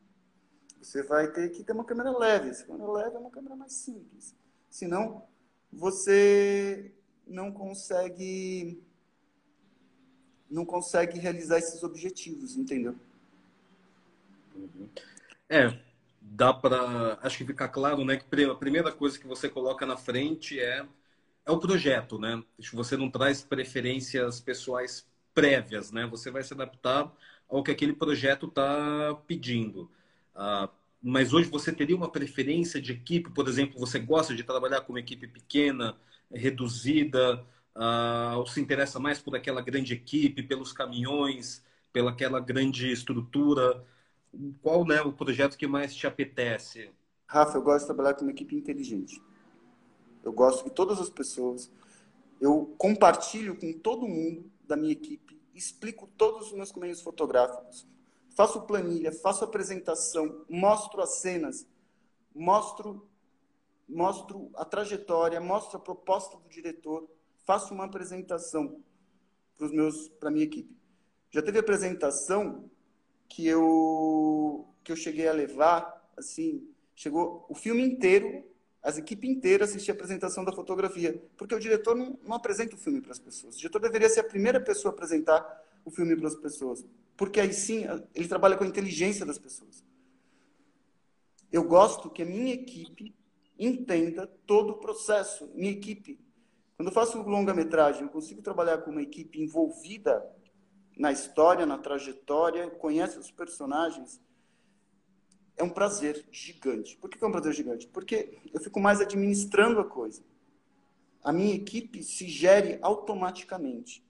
Você 0.83 1.03
vai 1.03 1.33
ter 1.33 1.49
que 1.49 1.65
ter 1.65 1.73
uma 1.73 1.85
câmera 1.85 2.11
leve. 2.11 2.51
Essa 2.51 2.67
câmera 2.67 2.93
leve 2.93 3.17
é 3.17 3.19
uma 3.19 3.31
câmera 3.31 3.57
mais 3.57 3.73
simples. 3.73 4.35
Senão, 4.69 5.27
você 5.73 6.93
não 7.27 7.53
consegue 7.53 8.83
não 10.49 10.65
consegue 10.65 11.19
realizar 11.19 11.59
esses 11.59 11.83
objetivos, 11.83 12.57
entendeu? 12.57 12.95
Uhum. 14.55 14.89
É, 15.49 15.77
dá 16.21 16.55
para, 16.55 17.19
acho 17.21 17.39
que 17.39 17.45
fica 17.45 17.69
claro, 17.69 18.05
né, 18.05 18.17
que 18.17 18.45
a 18.45 18.55
primeira 18.55 18.93
coisa 18.93 19.19
que 19.19 19.27
você 19.27 19.49
coloca 19.49 19.85
na 19.85 19.97
frente 19.97 20.61
é 20.61 20.87
é 21.47 21.51
o 21.53 21.61
projeto, 21.61 22.19
né? 22.19 22.43
Você 22.73 22.97
não 22.97 23.09
traz 23.09 23.41
preferências 23.43 24.41
pessoais 24.41 25.07
prévias, 25.33 25.93
né? 25.93 26.05
Você 26.07 26.31
vai 26.31 26.43
se 26.43 26.53
adaptar 26.53 27.13
ao 27.49 27.63
que 27.63 27.71
aquele 27.71 27.93
projeto 27.93 28.47
está 28.47 29.15
pedindo. 29.29 29.89
Ah, 30.35 30.69
mas 31.09 31.33
hoje 31.33 31.49
você 31.49 31.73
teria 31.73 31.95
uma 31.95 32.11
preferência 32.11 32.83
de 32.83 32.91
equipe, 32.91 33.31
por 33.31 33.47
exemplo, 33.47 33.79
você 33.79 33.97
gosta 33.97 34.35
de 34.35 34.43
trabalhar 34.43 34.81
com 34.81 34.93
uma 34.93 34.99
equipe 34.99 35.29
pequena, 35.29 35.97
reduzida, 36.29 37.47
uh, 37.77 38.37
ou 38.39 38.45
se 38.45 38.61
interessa 38.61 38.99
mais 38.99 39.21
por 39.21 39.37
aquela 39.37 39.63
grande 39.63 39.95
equipe, 39.95 40.43
pelos 40.43 40.73
caminhões, 40.73 41.63
pela 41.93 42.11
aquela 42.11 42.41
grande 42.41 42.91
estrutura? 42.91 43.87
Qual 44.61 44.85
né, 44.85 45.01
o 45.01 45.13
projeto 45.13 45.57
que 45.57 45.69
mais 45.69 45.95
te 45.95 46.09
apetece? 46.09 46.91
Rafa, 47.29 47.57
eu 47.57 47.63
gosto 47.63 47.83
de 47.83 47.95
trabalhar 47.95 48.15
com 48.15 48.23
uma 48.23 48.33
equipe 48.33 48.57
inteligente. 48.57 49.23
Eu 50.25 50.33
gosto 50.33 50.65
que 50.65 50.71
todas 50.71 50.99
as 50.99 51.09
pessoas, 51.09 51.71
eu 52.41 52.75
compartilho 52.77 53.55
com 53.55 53.73
todo 53.73 54.09
mundo 54.09 54.51
da 54.67 54.77
minha 54.77 54.93
equipe, 54.93 55.41
explico 55.55 56.09
todos 56.17 56.49
os 56.49 56.53
meus 56.53 56.73
caminhos 56.73 57.01
fotográficos, 57.01 57.87
faço 58.37 58.61
planilha, 58.63 59.11
faço 59.11 59.43
apresentação, 59.43 60.45
mostro 60.49 61.01
as 61.01 61.17
cenas, 61.17 61.67
mostro 62.35 63.09
mostro 63.89 64.51
a 64.55 64.65
trajetória, 64.65 65.41
mostro 65.41 65.79
a 65.79 65.81
proposta 65.81 66.37
do 66.37 66.49
diretor, 66.49 67.09
faço 67.45 67.73
uma 67.73 67.85
apresentação 67.85 68.83
para 69.57 69.69
meus 69.69 70.09
para 70.09 70.31
minha 70.31 70.45
equipe. 70.45 70.77
Já 71.31 71.41
teve 71.41 71.59
apresentação 71.59 72.69
que 73.29 73.47
eu 73.47 74.69
que 74.85 74.93
eu 74.93 74.97
cheguei 74.97 75.27
a 75.27 75.33
levar, 75.33 76.11
assim, 76.17 76.69
chegou 76.95 77.47
o 77.49 77.55
filme 77.55 77.83
inteiro, 77.83 78.45
as 78.83 78.99
equipes 78.99 79.31
inteiras 79.31 79.71
assistir 79.71 79.91
a 79.93 79.95
apresentação 79.95 80.45
da 80.45 80.53
fotografia, 80.53 81.21
porque 81.37 81.55
o 81.55 81.59
diretor 81.59 81.97
não, 81.97 82.19
não 82.23 82.37
apresenta 82.37 82.75
o 82.75 82.79
filme 82.79 83.01
para 83.01 83.13
as 83.13 83.19
pessoas. 83.19 83.57
O 83.57 83.59
diretor 83.59 83.81
deveria 83.81 84.09
ser 84.09 84.21
a 84.21 84.25
primeira 84.25 84.61
pessoa 84.61 84.93
a 84.93 84.95
apresentar 84.95 85.65
o 85.85 85.91
filme 85.91 86.15
para 86.17 86.29
as 86.29 86.37
pessoas, 86.37 86.85
porque 87.17 87.41
aí 87.41 87.53
sim 87.53 87.85
ele 88.15 88.29
trabalha 88.29 88.57
com 88.57 88.65
a 88.65 88.67
inteligência 88.67 89.25
das 89.25 89.39
pessoas. 89.39 89.85
Eu 91.51 91.65
gosto 91.65 92.11
que 92.11 92.23
a 92.23 92.27
minha 92.27 92.55
equipe 92.55 93.15
entenda 93.59 94.27
todo 94.47 94.71
o 94.71 94.79
processo. 94.79 95.51
Minha 95.55 95.73
equipe 95.73 96.19
quando 96.77 96.89
eu 96.89 96.93
faço 96.93 97.23
longa-metragem, 97.23 98.03
eu 98.03 98.09
consigo 98.11 98.43
trabalhar 98.43 98.79
com 98.79 98.91
uma 98.91 99.01
equipe 99.01 99.41
envolvida 99.41 100.23
na 100.97 101.11
história, 101.11 101.65
na 101.65 101.79
trajetória, 101.79 102.69
conhece 102.71 103.19
os 103.19 103.31
personagens. 103.31 104.21
é 105.57 105.65
um 105.65 105.71
prazer 105.71 106.29
gigante. 106.31 106.99
Por 106.99 107.09
que 107.09 107.23
é 107.25 107.27
um 107.27 107.33
prazer 107.33 107.55
gigante? 107.55 107.87
Porque 107.89 108.39
eu 108.53 108.61
fico 108.61 108.79
mais 108.79 109.01
administrando 109.01 109.81
a 109.81 109.87
coisa. 109.87 110.23
A 111.25 111.33
minha 111.33 111.55
equipe 111.55 112.03
se 112.03 112.29
gere 112.29 112.79
automaticamente. 112.83 114.05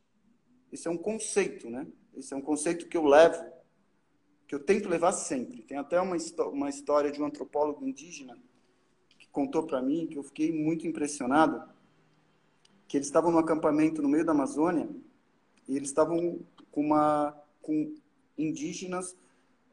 Esse 0.72 0.88
é 0.88 0.90
um 0.90 0.98
conceito, 0.98 1.70
né? 1.70 1.86
Esse 2.16 2.32
é 2.32 2.36
um 2.36 2.40
conceito 2.40 2.88
que 2.88 2.96
eu 2.96 3.04
levo, 3.04 3.44
que 4.48 4.54
eu 4.54 4.60
tento 4.60 4.88
levar 4.88 5.12
sempre. 5.12 5.62
Tem 5.62 5.76
até 5.76 6.00
uma, 6.00 6.16
uma 6.50 6.68
história 6.68 7.12
de 7.12 7.20
um 7.20 7.26
antropólogo 7.26 7.86
indígena 7.86 8.38
que 9.18 9.28
contou 9.28 9.66
para 9.66 9.82
mim, 9.82 10.06
que 10.06 10.16
eu 10.16 10.22
fiquei 10.22 10.50
muito 10.50 10.86
impressionado, 10.86 11.62
que 12.88 12.96
eles 12.96 13.06
estavam 13.06 13.30
no 13.30 13.38
acampamento 13.38 14.00
no 14.00 14.08
meio 14.08 14.24
da 14.24 14.32
Amazônia 14.32 14.88
e 15.68 15.76
eles 15.76 15.88
estavam 15.88 16.40
com 16.70 16.80
uma 16.80 17.36
com 17.60 17.94
indígenas 18.38 19.16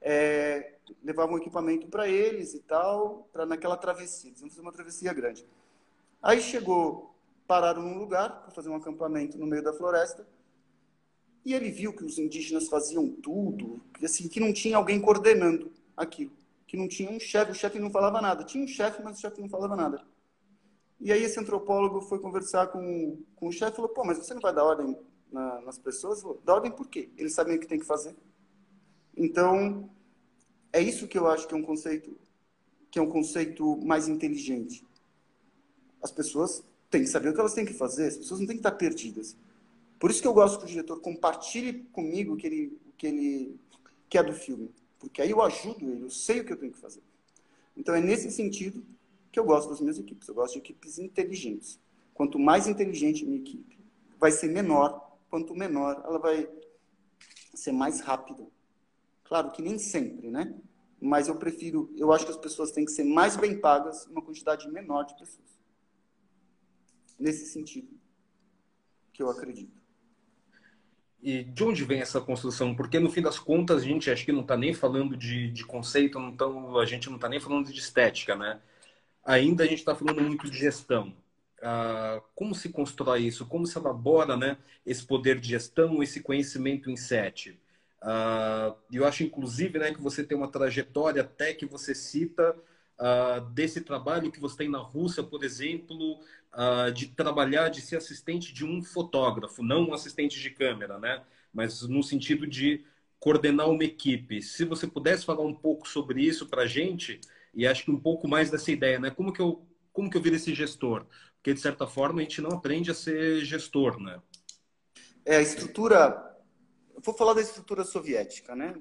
é, 0.01 0.73
levavam 1.01 1.37
equipamento 1.37 1.87
para 1.87 2.07
eles 2.07 2.53
e 2.53 2.59
tal, 2.59 3.27
para 3.31 3.45
naquela 3.45 3.77
travessia. 3.77 4.29
Eles 4.29 4.41
iam 4.41 4.49
fazer 4.49 4.61
uma 4.61 4.71
travessia 4.71 5.13
grande. 5.13 5.47
Aí 6.21 6.41
chegou, 6.41 7.15
pararam 7.47 7.81
num 7.81 7.97
lugar 7.97 8.41
para 8.41 8.51
fazer 8.51 8.69
um 8.69 8.75
acampamento 8.75 9.37
no 9.37 9.47
meio 9.47 9.63
da 9.63 9.73
floresta. 9.73 10.27
E 11.45 11.53
ele 11.53 11.69
viu 11.69 11.93
que 11.93 12.05
os 12.05 12.17
indígenas 12.17 12.67
faziam 12.67 13.09
tudo, 13.09 13.81
que, 13.93 14.05
assim, 14.05 14.27
que 14.27 14.39
não 14.39 14.53
tinha 14.53 14.77
alguém 14.77 15.01
coordenando 15.01 15.71
aquilo, 15.95 16.31
que 16.65 16.77
não 16.77 16.87
tinha 16.87 17.11
um 17.11 17.19
chefe, 17.19 17.51
o 17.51 17.55
chefe 17.55 17.79
não 17.79 17.89
falava 17.89 18.21
nada. 18.21 18.43
Tinha 18.43 18.63
um 18.63 18.67
chefe, 18.67 19.03
mas 19.03 19.17
o 19.17 19.21
chefe 19.21 19.41
não 19.41 19.49
falava 19.49 19.75
nada. 19.75 20.05
E 20.99 21.11
aí 21.11 21.21
esse 21.21 21.39
antropólogo 21.39 22.01
foi 22.01 22.19
conversar 22.19 22.67
com, 22.67 23.21
com 23.35 23.47
o 23.47 23.51
chefe 23.51 23.73
e 23.73 23.75
falou, 23.75 23.91
pô, 23.91 24.05
mas 24.05 24.17
você 24.17 24.33
não 24.33 24.41
vai 24.41 24.53
dar 24.53 24.63
ordem 24.63 24.97
na, 25.31 25.59
nas 25.61 25.77
pessoas? 25.77 26.21
Falou, 26.21 26.41
dá 26.45 26.55
ordem 26.55 26.71
por 26.71 26.87
quê? 26.87 27.09
Eles 27.17 27.33
sabem 27.33 27.57
o 27.57 27.59
que 27.59 27.67
tem 27.67 27.79
que 27.79 27.85
fazer. 27.85 28.15
Então, 29.15 29.89
é 30.71 30.81
isso 30.81 31.07
que 31.07 31.17
eu 31.17 31.27
acho 31.27 31.47
que 31.47 31.53
é 31.53 31.57
um 31.57 31.63
conceito 31.63 32.17
que 32.89 32.99
é 32.99 33.01
um 33.01 33.09
conceito 33.09 33.75
mais 33.77 34.07
inteligente. 34.07 34.85
As 35.99 36.11
pessoas 36.11 36.63
têm 36.91 37.01
que 37.01 37.09
saber 37.09 37.29
o 37.29 37.33
que 37.33 37.39
elas 37.39 37.55
têm 37.55 37.65
que 37.65 37.73
fazer, 37.73 38.05
as 38.05 38.17
pessoas 38.17 38.39
não 38.39 38.45
têm 38.45 38.55
que 38.55 38.59
estar 38.59 38.73
perdidas. 38.73 39.35
Por 40.03 40.11
isso 40.11 40.21
que 40.21 40.27
eu 40.27 40.33
gosto 40.33 40.59
que 40.59 40.65
o 40.65 40.67
diretor 40.67 40.99
compartilhe 40.99 41.85
comigo 41.93 42.33
o 42.33 42.35
que 42.35 42.45
ele, 42.45 42.81
que 42.97 43.07
ele 43.07 43.59
quer 44.09 44.21
do 44.21 44.33
filme. 44.33 44.69
Porque 44.99 45.21
aí 45.21 45.31
eu 45.31 45.41
ajudo 45.41 45.89
ele, 45.89 46.03
eu 46.03 46.09
sei 46.09 46.41
o 46.41 46.45
que 46.45 46.51
eu 46.51 46.57
tenho 46.57 46.73
que 46.73 46.77
fazer. 46.77 47.01
Então 47.77 47.95
é 47.95 48.01
nesse 48.01 48.29
sentido 48.29 48.85
que 49.31 49.39
eu 49.39 49.45
gosto 49.45 49.69
das 49.69 49.79
minhas 49.79 49.97
equipes. 49.97 50.27
Eu 50.27 50.35
gosto 50.35 50.55
de 50.55 50.59
equipes 50.59 50.99
inteligentes. 50.99 51.79
Quanto 52.13 52.37
mais 52.37 52.67
inteligente 52.67 53.23
a 53.23 53.27
minha 53.27 53.39
equipe, 53.39 53.79
vai 54.19 54.29
ser 54.29 54.49
menor. 54.49 55.17
Quanto 55.29 55.55
menor, 55.55 56.03
ela 56.05 56.19
vai 56.19 56.49
ser 57.53 57.71
mais 57.71 58.01
rápida. 58.01 58.45
Claro 59.23 59.51
que 59.51 59.61
nem 59.61 59.79
sempre, 59.79 60.29
né? 60.29 60.53
Mas 60.99 61.29
eu 61.29 61.37
prefiro, 61.37 61.89
eu 61.95 62.11
acho 62.11 62.25
que 62.25 62.31
as 62.31 62.37
pessoas 62.37 62.73
têm 62.73 62.83
que 62.83 62.91
ser 62.91 63.05
mais 63.05 63.37
bem 63.37 63.57
pagas 63.57 64.05
uma 64.07 64.21
quantidade 64.21 64.69
menor 64.69 65.05
de 65.05 65.17
pessoas. 65.17 65.47
Nesse 67.17 67.45
sentido 67.45 67.97
que 69.13 69.23
eu 69.23 69.29
acredito. 69.29 69.82
E 71.23 71.43
de 71.45 71.63
onde 71.63 71.85
vem 71.85 72.01
essa 72.01 72.19
construção? 72.19 72.75
Porque 72.75 72.99
no 72.99 73.09
fim 73.09 73.21
das 73.21 73.39
contas 73.39 73.81
a 73.81 73.85
gente 73.85 74.11
acho 74.11 74.25
que 74.25 74.31
não 74.33 74.41
está 74.41 74.57
nem 74.57 74.73
falando 74.73 75.15
de, 75.15 75.49
de 75.51 75.65
conceito, 75.65 76.19
não 76.19 76.35
tão, 76.35 76.77
a 76.77 76.85
gente 76.85 77.07
não 77.09 77.15
está 77.15 77.29
nem 77.29 77.39
falando 77.39 77.71
de 77.71 77.79
estética, 77.79 78.35
né? 78.35 78.59
Ainda 79.25 79.63
a 79.63 79.67
gente 79.67 79.79
está 79.79 79.95
falando 79.95 80.21
muito 80.21 80.49
de 80.51 80.57
gestão. 80.57 81.15
Ah, 81.61 82.21
como 82.35 82.53
se 82.53 82.69
constrói 82.69 83.21
isso? 83.27 83.45
Como 83.47 83.65
se 83.65 83.77
elabora 83.77 84.35
né, 84.35 84.57
esse 84.85 85.05
poder 85.05 85.39
de 85.39 85.47
gestão, 85.49 86.03
esse 86.03 86.21
conhecimento 86.21 86.91
em 86.91 86.97
sete? 86.97 87.59
Uh, 88.01 88.75
eu 88.91 89.05
acho, 89.07 89.23
inclusive, 89.23 89.79
né, 89.79 89.93
que 89.93 90.01
você 90.01 90.25
tem 90.25 90.37
uma 90.37 90.49
trajetória 90.51 91.21
até 91.21 91.53
que 91.53 91.65
você 91.65 91.95
cita 91.95 92.53
uh, 92.99 93.41
desse 93.51 93.81
trabalho 93.81 94.31
que 94.31 94.39
você 94.39 94.57
tem 94.57 94.69
na 94.69 94.79
Rússia, 94.79 95.23
por 95.23 95.43
exemplo, 95.43 96.19
uh, 96.53 96.91
de 96.91 97.07
trabalhar, 97.07 97.69
de 97.69 97.81
ser 97.81 97.97
assistente 97.97 98.53
de 98.53 98.65
um 98.65 98.83
fotógrafo, 98.83 99.63
não 99.63 99.89
um 99.89 99.93
assistente 99.93 100.39
de 100.39 100.49
câmera, 100.49 100.97
né? 100.99 101.23
Mas 101.53 101.81
no 101.83 102.03
sentido 102.03 102.47
de 102.47 102.83
coordenar 103.19 103.69
uma 103.69 103.83
equipe. 103.83 104.41
Se 104.41 104.65
você 104.65 104.85
pudesse 104.85 105.25
falar 105.25 105.43
um 105.43 105.53
pouco 105.53 105.87
sobre 105.87 106.21
isso 106.21 106.47
para 106.47 106.63
a 106.63 106.67
gente, 106.67 107.21
e 107.53 107.65
acho 107.65 107.85
que 107.85 107.91
um 107.91 107.99
pouco 107.99 108.27
mais 108.27 108.49
dessa 108.49 108.71
ideia, 108.71 108.99
né? 108.99 109.09
Como 109.09 109.31
que 109.31 109.41
eu, 109.41 109.65
como 109.93 110.09
que 110.09 110.17
eu 110.17 110.21
viro 110.21 110.35
esse 110.35 110.53
gestor? 110.53 111.05
Porque, 111.35 111.53
de 111.53 111.59
certa 111.59 111.87
forma, 111.87 112.19
a 112.19 112.23
gente 112.23 112.41
não 112.41 112.51
aprende 112.51 112.91
a 112.91 112.93
ser 112.93 113.43
gestor, 113.45 113.99
né? 113.99 114.21
É, 115.25 115.37
a 115.37 115.41
estrutura 115.41 116.33
vou 117.03 117.13
falar 117.13 117.33
da 117.33 117.41
estrutura 117.41 117.83
soviética, 117.83 118.55
né? 118.55 118.75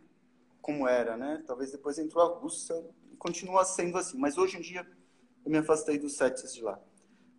Como 0.61 0.87
era, 0.87 1.17
né? 1.17 1.43
Talvez 1.47 1.73
depois 1.73 1.99
entrou 1.99 2.25
a 2.25 2.39
Rússia 2.39 2.75
continua 3.23 3.64
sendo 3.64 3.97
assim. 3.97 4.18
Mas 4.18 4.37
hoje 4.37 4.59
em 4.59 4.61
dia 4.61 4.85
eu 5.45 5.51
me 5.51 5.59
afastei 5.59 5.97
dos 5.97 6.16
sets 6.16 6.53
de 6.53 6.61
lá. 6.61 6.77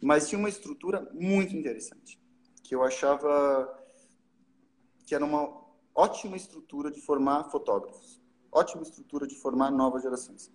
Mas 0.02 0.30
tinha 0.30 0.40
uma 0.40 0.48
estrutura 0.48 1.10
muito 1.14 1.54
interessante, 1.56 2.18
que 2.64 2.74
eu 2.74 2.82
achava 2.84 3.44
que 5.06 5.14
era 5.14 5.26
uma 5.26 5.62
ótima 5.94 6.38
estrutura 6.38 6.90
de 6.90 7.02
formar 7.02 7.50
fotógrafos, 7.52 8.22
ótima 8.50 8.84
estrutura 8.84 9.28
de 9.28 9.36
formar 9.36 9.72
novas 9.72 10.04
gerações. 10.04 10.52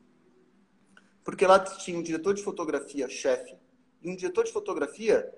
Porque 1.22 1.46
lá 1.46 1.58
tinha 1.60 1.98
um 1.98 2.02
diretor 2.02 2.32
de 2.32 2.42
fotografia 2.42 3.06
chefe 3.08 3.54
e 4.02 4.10
um 4.10 4.16
diretor 4.16 4.44
de 4.44 4.52
fotografia 4.52 5.30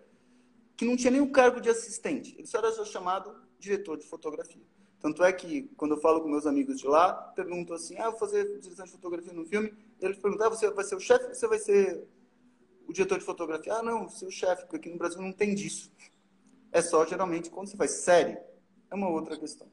que 0.77 0.85
não 0.85 0.97
tinha 0.97 1.23
o 1.23 1.33
cargo 1.33 1.61
de 1.61 1.69
assistente, 1.69 2.35
ele 2.37 2.47
só 2.47 2.59
era 2.59 2.85
chamado 2.85 3.35
diretor 3.59 3.99
de 3.99 4.07
fotografia. 4.07 4.65
Tanto 5.01 5.25
é 5.25 5.33
que, 5.33 5.63
quando 5.77 5.95
eu 5.95 6.01
falo 6.01 6.21
com 6.21 6.29
meus 6.29 6.47
amigos 6.47 6.79
de 6.79 6.87
lá, 6.87 7.13
pergunto 7.13 7.73
assim, 7.73 7.99
ah, 7.99 8.11
vou 8.11 8.19
fazer 8.19 8.59
direção 8.59 8.85
de 8.85 8.93
fotografia 8.93 9.33
no 9.33 9.47
filme, 9.47 9.73
eles 9.99 10.19
perguntam, 10.19 10.47
ah, 10.47 10.51
você 10.51 10.71
vai 10.71 10.85
ser 10.85 10.95
o 10.95 11.01
chefe 11.01 11.27
ou 11.27 11.35
você 11.35 11.49
vai 11.49 11.59
ser 11.59 12.07
o 12.87 12.93
diretor 12.93 13.19
de 13.19 13.25
fotografia? 13.25 13.75
Ah, 13.75 13.83
não, 13.83 14.09
ser 14.11 14.27
o 14.27 14.31
chefe, 14.31 14.63
porque 14.63 14.77
aqui 14.77 14.91
no 14.91 14.99
Brasil 14.99 15.21
não 15.23 15.33
tem 15.33 15.55
disso. 15.55 15.91
É 16.71 16.83
só, 16.83 17.07
geralmente, 17.07 17.51
quando 17.51 17.69
você 17.69 17.77
faz 17.77 17.93
série, 17.93 18.39
é 18.91 18.95
uma 18.95 19.09
outra 19.09 19.39
questão. 19.39 19.67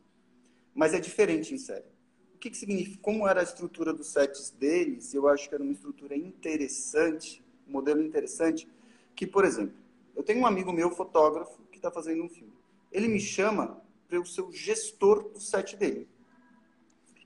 Mas 0.74 0.94
é 0.94 1.00
diferente 1.00 1.54
em 1.54 1.58
série. 1.58 1.86
O 2.34 2.38
que, 2.38 2.50
que 2.50 2.58
significa? 2.58 3.00
Como 3.02 3.28
era 3.28 3.42
a 3.42 3.44
estrutura 3.44 3.92
dos 3.92 4.08
sets 4.08 4.52
deles, 4.52 5.14
eu 5.14 5.28
acho 5.28 5.50
que 5.50 5.56
era 5.56 5.64
uma 5.64 5.74
estrutura 5.74 6.16
interessante, 6.16 7.44
um 7.68 7.72
modelo 7.74 8.02
interessante, 8.02 8.68
que, 9.14 9.28
por 9.28 9.44
exemplo, 9.44 9.76
eu 10.16 10.24
tenho 10.24 10.40
um 10.40 10.46
amigo 10.46 10.72
meu, 10.72 10.90
fotógrafo, 10.90 11.62
que 11.72 11.78
está 11.78 11.92
fazendo 11.92 12.24
um 12.24 12.30
filme. 12.30 12.54
Ele 12.92 13.08
me 13.08 13.20
chama 13.20 13.82
para 14.08 14.18
eu 14.18 14.26
ser 14.26 14.42
o 14.42 14.52
gestor 14.52 15.30
do 15.30 15.40
set 15.40 15.76
dele. 15.76 16.10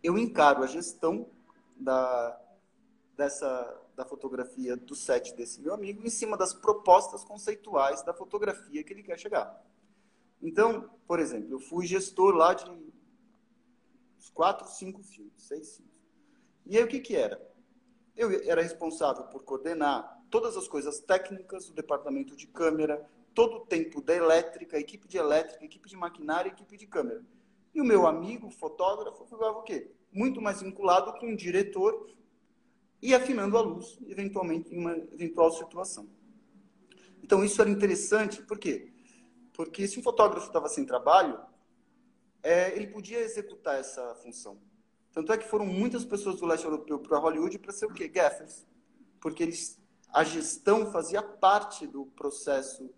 Eu 0.03 0.17
encaro 0.17 0.63
a 0.63 0.67
gestão 0.67 1.29
da, 1.75 2.39
dessa, 3.15 3.81
da 3.95 4.05
fotografia 4.05 4.75
do 4.75 4.95
set 4.95 5.35
desse 5.35 5.61
meu 5.61 5.73
amigo 5.73 6.05
em 6.05 6.09
cima 6.09 6.35
das 6.35 6.53
propostas 6.53 7.23
conceituais 7.23 8.01
da 8.03 8.13
fotografia 8.13 8.83
que 8.83 8.93
ele 8.93 9.03
quer 9.03 9.19
chegar. 9.19 9.63
Então, 10.41 10.89
por 11.07 11.19
exemplo, 11.19 11.51
eu 11.51 11.59
fui 11.59 11.85
gestor 11.85 12.33
lá 12.33 12.53
de 12.53 12.65
quatro, 14.33 14.67
cinco 14.67 15.03
filmes, 15.03 15.33
seis 15.37 15.75
filmes. 15.75 15.93
E 16.65 16.77
aí 16.77 16.83
o 16.83 16.87
que, 16.87 16.99
que 16.99 17.15
era? 17.15 17.39
Eu 18.15 18.31
era 18.49 18.61
responsável 18.61 19.23
por 19.25 19.43
coordenar 19.43 20.19
todas 20.29 20.57
as 20.57 20.67
coisas 20.67 20.99
técnicas 20.99 21.67
do 21.67 21.73
departamento 21.73 22.35
de 22.35 22.47
câmera, 22.47 23.07
todo 23.33 23.57
o 23.57 23.65
tempo 23.65 24.01
da 24.01 24.15
elétrica, 24.15 24.77
equipe 24.77 25.07
de 25.07 25.17
elétrica, 25.17 25.63
equipe 25.63 25.87
de 25.89 25.95
maquinária, 25.95 26.49
equipe 26.49 26.77
de 26.77 26.87
câmera. 26.87 27.23
E 27.73 27.81
o 27.81 27.85
meu 27.85 28.05
amigo, 28.05 28.49
fotógrafo, 28.49 29.23
ficava 29.25 29.59
o 29.59 29.63
quê? 29.63 29.91
Muito 30.11 30.41
mais 30.41 30.61
vinculado 30.61 31.13
com 31.19 31.31
o 31.31 31.35
diretor 31.35 32.09
e 33.01 33.15
afinando 33.15 33.57
a 33.57 33.61
luz, 33.61 33.97
eventualmente, 34.07 34.73
em 34.73 34.77
uma 34.77 34.95
eventual 34.95 35.51
situação. 35.51 36.07
Então, 37.23 37.43
isso 37.43 37.61
era 37.61 37.69
interessante, 37.69 38.41
por 38.43 38.59
quê? 38.59 38.91
Porque 39.53 39.87
se 39.87 39.99
um 39.99 40.03
fotógrafo 40.03 40.47
estava 40.47 40.67
sem 40.67 40.85
trabalho, 40.85 41.39
é, 42.43 42.75
ele 42.75 42.87
podia 42.87 43.19
executar 43.19 43.79
essa 43.79 44.15
função. 44.15 44.59
Tanto 45.13 45.31
é 45.31 45.37
que 45.37 45.47
foram 45.47 45.65
muitas 45.65 46.05
pessoas 46.05 46.37
do 46.37 46.45
leste 46.45 46.65
europeu 46.65 46.99
para 46.99 47.17
Hollywood 47.17 47.59
para 47.59 47.71
ser 47.71 47.85
o 47.85 47.93
quê? 47.93 48.07
Gaffers. 48.07 48.65
Porque 49.19 49.43
eles, 49.43 49.79
a 50.09 50.23
gestão 50.23 50.91
fazia 50.91 51.21
parte 51.21 51.85
do 51.85 52.05
processo 52.05 52.89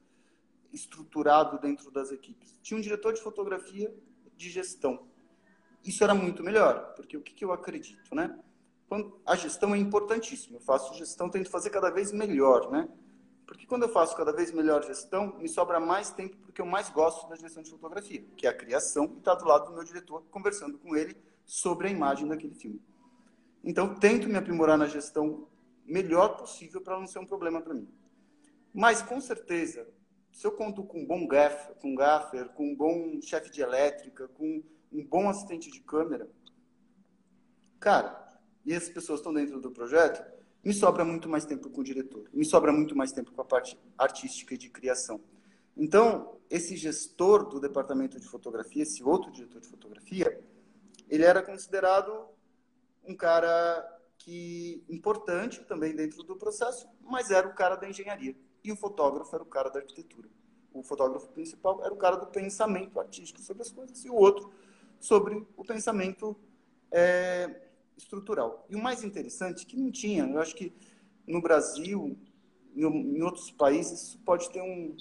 estruturado 0.74 1.60
dentro 1.60 1.92
das 1.92 2.12
equipes. 2.12 2.58
Tinha 2.62 2.78
um 2.78 2.82
diretor 2.82 3.14
de 3.14 3.22
fotografia 3.22 3.94
de 4.36 4.50
gestão. 4.50 5.08
Isso 5.86 6.04
era 6.04 6.16
muito 6.16 6.42
melhor, 6.44 6.94
porque 6.96 7.16
o 7.16 7.22
que, 7.22 7.34
que 7.34 7.46
eu 7.46 7.52
acredito, 7.52 8.16
né? 8.16 8.40
Quando, 8.88 9.20
a 9.26 9.36
gestão 9.36 9.76
é 9.76 9.78
importantíssima. 9.78 10.58
Eu 10.58 10.62
faço 10.62 10.94
gestão, 10.96 11.30
tento 11.30 11.50
fazer 11.50 11.70
cada 11.70 11.90
vez 11.90 12.12
melhor, 12.12 12.72
né? 12.72 12.88
Porque 13.46 13.66
quando 13.66 13.84
eu 13.84 13.90
faço 13.90 14.16
cada 14.16 14.32
vez 14.32 14.52
melhor 14.52 14.84
gestão, 14.84 15.38
me 15.38 15.50
sobra 15.50 15.80
mais 15.80 16.10
tempo 16.10 16.38
porque 16.38 16.62
eu 16.62 16.66
mais 16.66 16.90
gosto 16.90 17.28
da 17.28 17.36
gestão 17.36 17.62
de 17.62 17.70
fotografia, 17.70 18.24
que 18.38 18.48
é 18.48 18.50
a 18.50 18.54
criação, 18.54 19.06
e 19.06 19.18
estar 19.18 19.36
tá 19.36 19.42
do 19.42 19.46
lado 19.46 19.66
do 19.68 19.74
meu 19.74 19.84
diretor, 19.84 20.24
conversando 20.32 20.78
com 20.78 20.96
ele 20.96 21.18
sobre 21.46 21.88
a 21.88 21.92
imagem 21.92 22.28
daquele 22.28 22.56
filme. 22.56 22.82
Então, 23.64 23.96
tento 23.96 24.28
me 24.28 24.36
aprimorar 24.36 24.78
na 24.78 24.88
gestão 24.88 25.48
melhor 25.86 26.38
possível 26.38 26.82
para 26.82 27.00
não 27.00 27.08
ser 27.08 27.20
um 27.20 27.26
problema 27.26 27.62
para 27.62 27.74
mim. 27.74 27.88
Mas, 28.74 29.02
com 29.02 29.20
certeza, 29.20 29.88
se 30.34 30.48
eu 30.48 30.52
conto 30.52 30.84
com 30.84 31.00
um 31.00 31.06
bom 31.06 31.28
gaffer, 31.28 31.76
com 31.76 31.92
um 31.92 31.96
gaffer, 31.96 32.50
com 32.50 32.72
um 32.72 32.76
bom 32.76 33.22
chefe 33.22 33.52
de 33.52 33.62
elétrica, 33.62 34.28
com 34.30 34.64
um 34.92 35.06
bom 35.06 35.30
assistente 35.30 35.72
de 35.72 35.80
câmera, 35.82 36.28
cara, 37.80 38.28
e 38.66 38.74
as 38.74 38.90
pessoas 38.90 39.20
estão 39.20 39.32
dentro 39.32 39.62
do 39.62 39.70
projeto, 39.70 40.24
me 40.64 40.74
sobra 40.74 41.06
muito 41.06 41.30
mais 41.30 41.46
tempo 41.46 41.70
com 41.70 41.82
o 41.82 41.84
diretor, 41.84 42.28
me 42.34 42.44
sobra 42.44 42.74
muito 42.74 42.96
mais 42.96 43.12
tempo 43.12 43.32
com 43.32 43.42
a 43.42 43.46
parte 43.46 43.80
artística 43.96 44.56
e 44.56 44.58
de 44.58 44.70
criação. 44.70 45.22
Então, 45.78 46.40
esse 46.50 46.76
gestor 46.76 47.48
do 47.48 47.60
departamento 47.60 48.20
de 48.20 48.28
fotografia, 48.28 48.82
esse 48.82 49.04
outro 49.04 49.32
diretor 49.32 49.62
de 49.62 49.68
fotografia, 49.68 50.42
ele 51.10 51.24
era 51.24 51.44
considerado 51.44 52.28
um 53.06 53.16
cara 53.16 54.00
que 54.18 54.84
importante 54.90 55.64
também 55.66 55.96
dentro 55.96 56.24
do 56.24 56.36
processo, 56.36 56.88
mas 57.02 57.30
era 57.30 57.48
o 57.48 57.54
cara 57.54 57.76
da 57.76 57.88
engenharia 57.88 58.36
e 58.64 58.72
o 58.72 58.76
fotógrafo 58.76 59.36
era 59.36 59.44
o 59.44 59.48
cara 59.48 59.70
da 59.70 59.80
arquitetura. 59.80 60.30
O 60.74 60.82
fotógrafo 60.82 61.28
principal 61.28 61.84
era 61.84 61.94
o 61.94 61.98
cara 61.98 62.16
do 62.16 62.28
pensamento 62.28 63.00
artístico 63.00 63.42
sobre 63.42 63.62
as 63.62 63.72
coisas 63.72 64.04
e 64.04 64.10
o 64.10 64.16
outro 64.16 64.52
sobre 65.00 65.46
o 65.58 65.66
pensamento 65.66 66.36
é, 66.90 67.68
estrutural. 67.98 68.66
E 68.70 68.76
o 68.76 68.82
mais 68.82 69.04
interessante, 69.04 69.66
que 69.66 69.76
não 69.76 69.92
tinha, 69.92 70.26
eu 70.26 70.40
acho 70.40 70.56
que 70.56 70.72
no 71.28 71.42
Brasil, 71.42 72.18
em, 72.76 73.22
outros 73.22 73.52
países, 73.52 74.02
isso 74.02 74.20
pode 74.20 74.50
ter 74.50 74.62
um, 74.62 74.96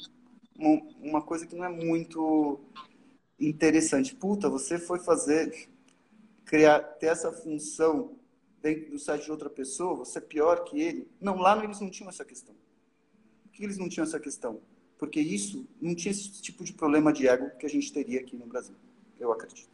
uma, 0.58 0.82
uma 1.00 1.22
coisa 1.22 1.46
que 1.46 1.54
não 1.54 1.64
é 1.64 1.68
muito 1.68 2.60
interessante. 3.38 4.14
Puta, 4.14 4.48
você 4.48 4.78
foi 4.78 4.98
fazer, 4.98 5.68
criar, 6.44 6.80
ter 6.80 7.06
essa 7.06 7.32
função 7.32 8.16
dentro 8.60 8.90
do 8.90 8.98
site 8.98 9.24
de 9.24 9.30
outra 9.30 9.50
pessoa, 9.50 9.96
você 9.96 10.18
é 10.18 10.22
pior 10.22 10.64
que 10.64 10.80
ele. 10.80 11.08
Não, 11.20 11.36
lá 11.36 11.62
eles 11.62 11.80
não 11.80 11.90
tinham 11.90 12.08
essa 12.08 12.24
questão. 12.24 12.54
Que 13.53 13.64
eles 13.64 13.78
não 13.78 13.88
tinham 13.88 14.05
essa 14.05 14.18
questão? 14.18 14.61
Porque 14.98 15.20
isso 15.20 15.66
não 15.80 15.94
tinha 15.94 16.12
esse 16.12 16.40
tipo 16.40 16.64
de 16.64 16.72
problema 16.72 17.12
de 17.12 17.26
ego 17.26 17.50
que 17.59 17.66
a 17.66 17.68
gente 17.68 17.92
teria 17.92 18.20
aqui 18.20 18.36
no 18.36 18.46
Brasil, 18.46 18.76
eu 19.18 19.32
acredito. 19.32 19.72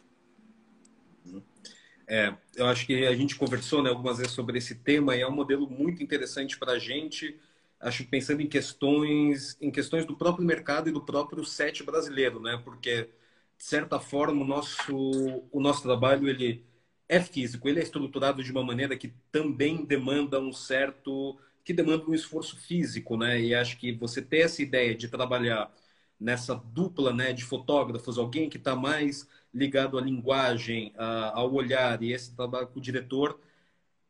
É, 2.06 2.34
eu 2.56 2.66
acho 2.66 2.86
que 2.86 3.06
a 3.06 3.14
gente 3.14 3.36
conversou 3.36 3.82
né, 3.82 3.90
algumas 3.90 4.16
vezes 4.16 4.32
sobre 4.32 4.56
esse 4.56 4.76
tema 4.76 5.14
e 5.14 5.20
é 5.20 5.28
um 5.28 5.34
modelo 5.34 5.68
muito 5.68 6.02
interessante 6.02 6.58
para 6.58 6.72
a 6.72 6.78
gente. 6.78 7.38
Acho 7.78 8.04
pensando 8.06 8.40
em 8.40 8.48
questões, 8.48 9.56
em 9.60 9.70
questões 9.70 10.06
do 10.06 10.16
próprio 10.16 10.44
mercado 10.44 10.88
e 10.88 10.92
do 10.92 11.02
próprio 11.02 11.44
set 11.44 11.82
brasileiro, 11.82 12.40
né? 12.40 12.60
Porque 12.64 13.10
de 13.58 13.64
certa 13.64 14.00
forma 14.00 14.42
o 14.42 14.46
nosso, 14.46 15.44
o 15.52 15.60
nosso 15.60 15.82
trabalho 15.82 16.28
ele 16.28 16.64
é 17.08 17.20
físico, 17.20 17.68
ele 17.68 17.80
é 17.80 17.82
estruturado 17.82 18.42
de 18.42 18.50
uma 18.50 18.64
maneira 18.64 18.96
que 18.96 19.12
também 19.30 19.84
demanda 19.84 20.40
um 20.40 20.52
certo, 20.52 21.38
que 21.68 21.74
demanda 21.74 22.06
um 22.08 22.14
esforço 22.14 22.56
físico, 22.56 23.14
né? 23.14 23.38
E 23.38 23.54
acho 23.54 23.76
que 23.76 23.92
você 23.92 24.22
ter 24.22 24.38
essa 24.38 24.62
ideia 24.62 24.94
de 24.94 25.06
trabalhar 25.06 25.70
nessa 26.18 26.54
dupla, 26.54 27.12
né, 27.12 27.34
de 27.34 27.44
fotógrafos, 27.44 28.16
alguém 28.16 28.48
que 28.48 28.56
está 28.56 28.74
mais 28.74 29.28
ligado 29.52 29.98
à 29.98 30.00
linguagem, 30.00 30.94
ao 30.96 31.52
olhar 31.52 32.02
e 32.02 32.10
esse 32.14 32.34
trabalho 32.34 32.68
com 32.68 32.78
o 32.78 32.82
diretor 32.82 33.38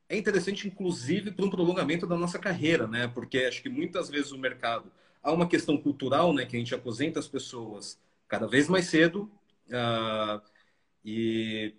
é 0.09 0.17
interessante, 0.17 0.69
inclusive, 0.69 1.33
para 1.33 1.45
um 1.45 1.51
prolongamento 1.51 2.07
da 2.07 2.17
nossa 2.17 2.39
carreira, 2.39 2.87
né? 2.87 3.09
Porque 3.09 3.39
acho 3.39 3.61
que 3.61 3.69
muitas 3.69 4.09
vezes 4.09 4.31
o 4.31 4.39
mercado 4.39 4.93
há 5.21 5.33
uma 5.33 5.49
questão 5.49 5.77
cultural, 5.77 6.33
né? 6.33 6.47
Que 6.47 6.57
a 6.57 6.61
gente 6.61 6.75
aposenta 6.75 7.19
as 7.19 7.27
pessoas 7.27 8.01
cada 8.29 8.47
vez 8.47 8.69
mais 8.69 8.87
cedo 8.87 9.31
uh, 9.69 10.41
e 11.05 11.75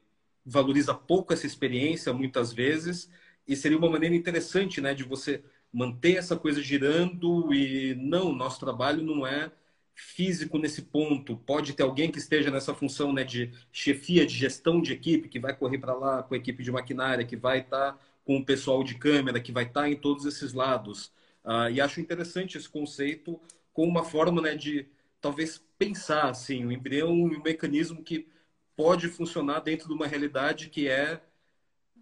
valoriza 0.45 0.93
pouco 0.93 1.31
essa 1.33 1.47
experiência 1.47 2.11
muitas 2.13 2.51
vezes 2.51 3.09
e 3.47 3.55
seria 3.55 3.77
uma 3.77 3.89
maneira 3.89 4.15
interessante, 4.15 4.81
né? 4.81 4.93
De 4.93 5.03
você 5.05 5.41
manter 5.71 6.17
essa 6.17 6.35
coisa 6.35 6.61
girando 6.61 7.53
e 7.53 7.95
não, 7.95 8.33
nosso 8.33 8.59
trabalho 8.59 9.03
não 9.03 9.25
é 9.25 9.51
físico 9.93 10.57
nesse 10.57 10.83
ponto. 10.83 11.37
Pode 11.37 11.73
ter 11.73 11.83
alguém 11.83 12.11
que 12.11 12.17
esteja 12.17 12.49
nessa 12.49 12.73
função 12.73 13.13
né, 13.13 13.23
de 13.23 13.51
chefia, 13.71 14.25
de 14.25 14.33
gestão 14.33 14.81
de 14.81 14.93
equipe, 14.93 15.29
que 15.29 15.39
vai 15.39 15.55
correr 15.55 15.77
para 15.77 15.93
lá 15.93 16.23
com 16.23 16.33
a 16.33 16.37
equipe 16.37 16.63
de 16.63 16.71
maquinária, 16.71 17.25
que 17.25 17.35
vai 17.35 17.59
estar 17.59 17.93
tá 17.93 17.99
com 18.25 18.37
o 18.37 18.45
pessoal 18.45 18.83
de 18.83 18.95
câmera, 18.95 19.39
que 19.39 19.51
vai 19.51 19.65
estar 19.65 19.81
tá 19.81 19.89
em 19.89 19.95
todos 19.95 20.25
esses 20.25 20.53
lados. 20.53 21.11
Uh, 21.43 21.69
e 21.71 21.81
acho 21.81 21.99
interessante 22.01 22.57
esse 22.57 22.69
conceito 22.69 23.39
com 23.73 23.87
uma 23.87 24.03
forma 24.03 24.41
né, 24.41 24.55
de 24.55 24.87
talvez 25.21 25.61
pensar 25.77 26.29
assim, 26.29 26.65
o 26.65 26.71
embrião 26.71 27.11
um 27.11 27.41
mecanismo 27.41 28.03
que 28.03 28.27
pode 28.75 29.07
funcionar 29.09 29.59
dentro 29.59 29.87
de 29.87 29.93
uma 29.93 30.07
realidade 30.07 30.69
que 30.69 30.87
é 30.87 31.21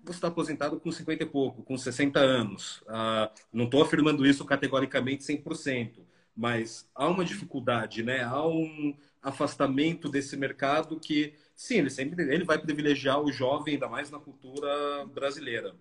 você 0.07 0.17
está 0.17 0.27
aposentado 0.27 0.79
com 0.79 0.91
50 0.91 1.23
e 1.23 1.25
pouco, 1.25 1.63
com 1.63 1.77
60 1.77 2.19
anos. 2.19 2.81
Uh, 2.81 3.29
não 3.51 3.65
estou 3.65 3.81
afirmando 3.81 4.25
isso 4.25 4.45
categoricamente 4.45 5.23
100% 5.23 6.07
mas 6.37 6.87
há 6.93 7.07
uma 7.07 7.25
dificuldade, 7.25 8.03
né? 8.03 8.23
Há 8.23 8.47
um 8.47 8.95
afastamento 9.23 10.07
desse 10.07 10.37
mercado 10.37 10.99
que, 10.99 11.33
sim, 11.55 11.79
ele 11.79 11.89
sempre 11.89 12.31
ele 12.31 12.45
vai 12.45 12.59
privilegiar 12.59 13.19
o 13.19 13.31
jovem, 13.31 13.73
ainda 13.73 13.89
mais 13.89 14.11
na 14.11 14.19
cultura 14.19 15.03
brasileira. 15.07 15.75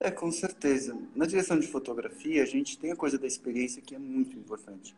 É, 0.00 0.10
com 0.10 0.32
certeza. 0.32 0.98
Na 1.14 1.26
direção 1.26 1.60
de 1.60 1.68
fotografia, 1.68 2.42
a 2.42 2.46
gente 2.46 2.76
tem 2.76 2.90
a 2.90 2.96
coisa 2.96 3.16
da 3.16 3.26
experiência 3.26 3.80
que 3.80 3.94
é 3.94 3.98
muito 3.98 4.36
importante. 4.36 4.96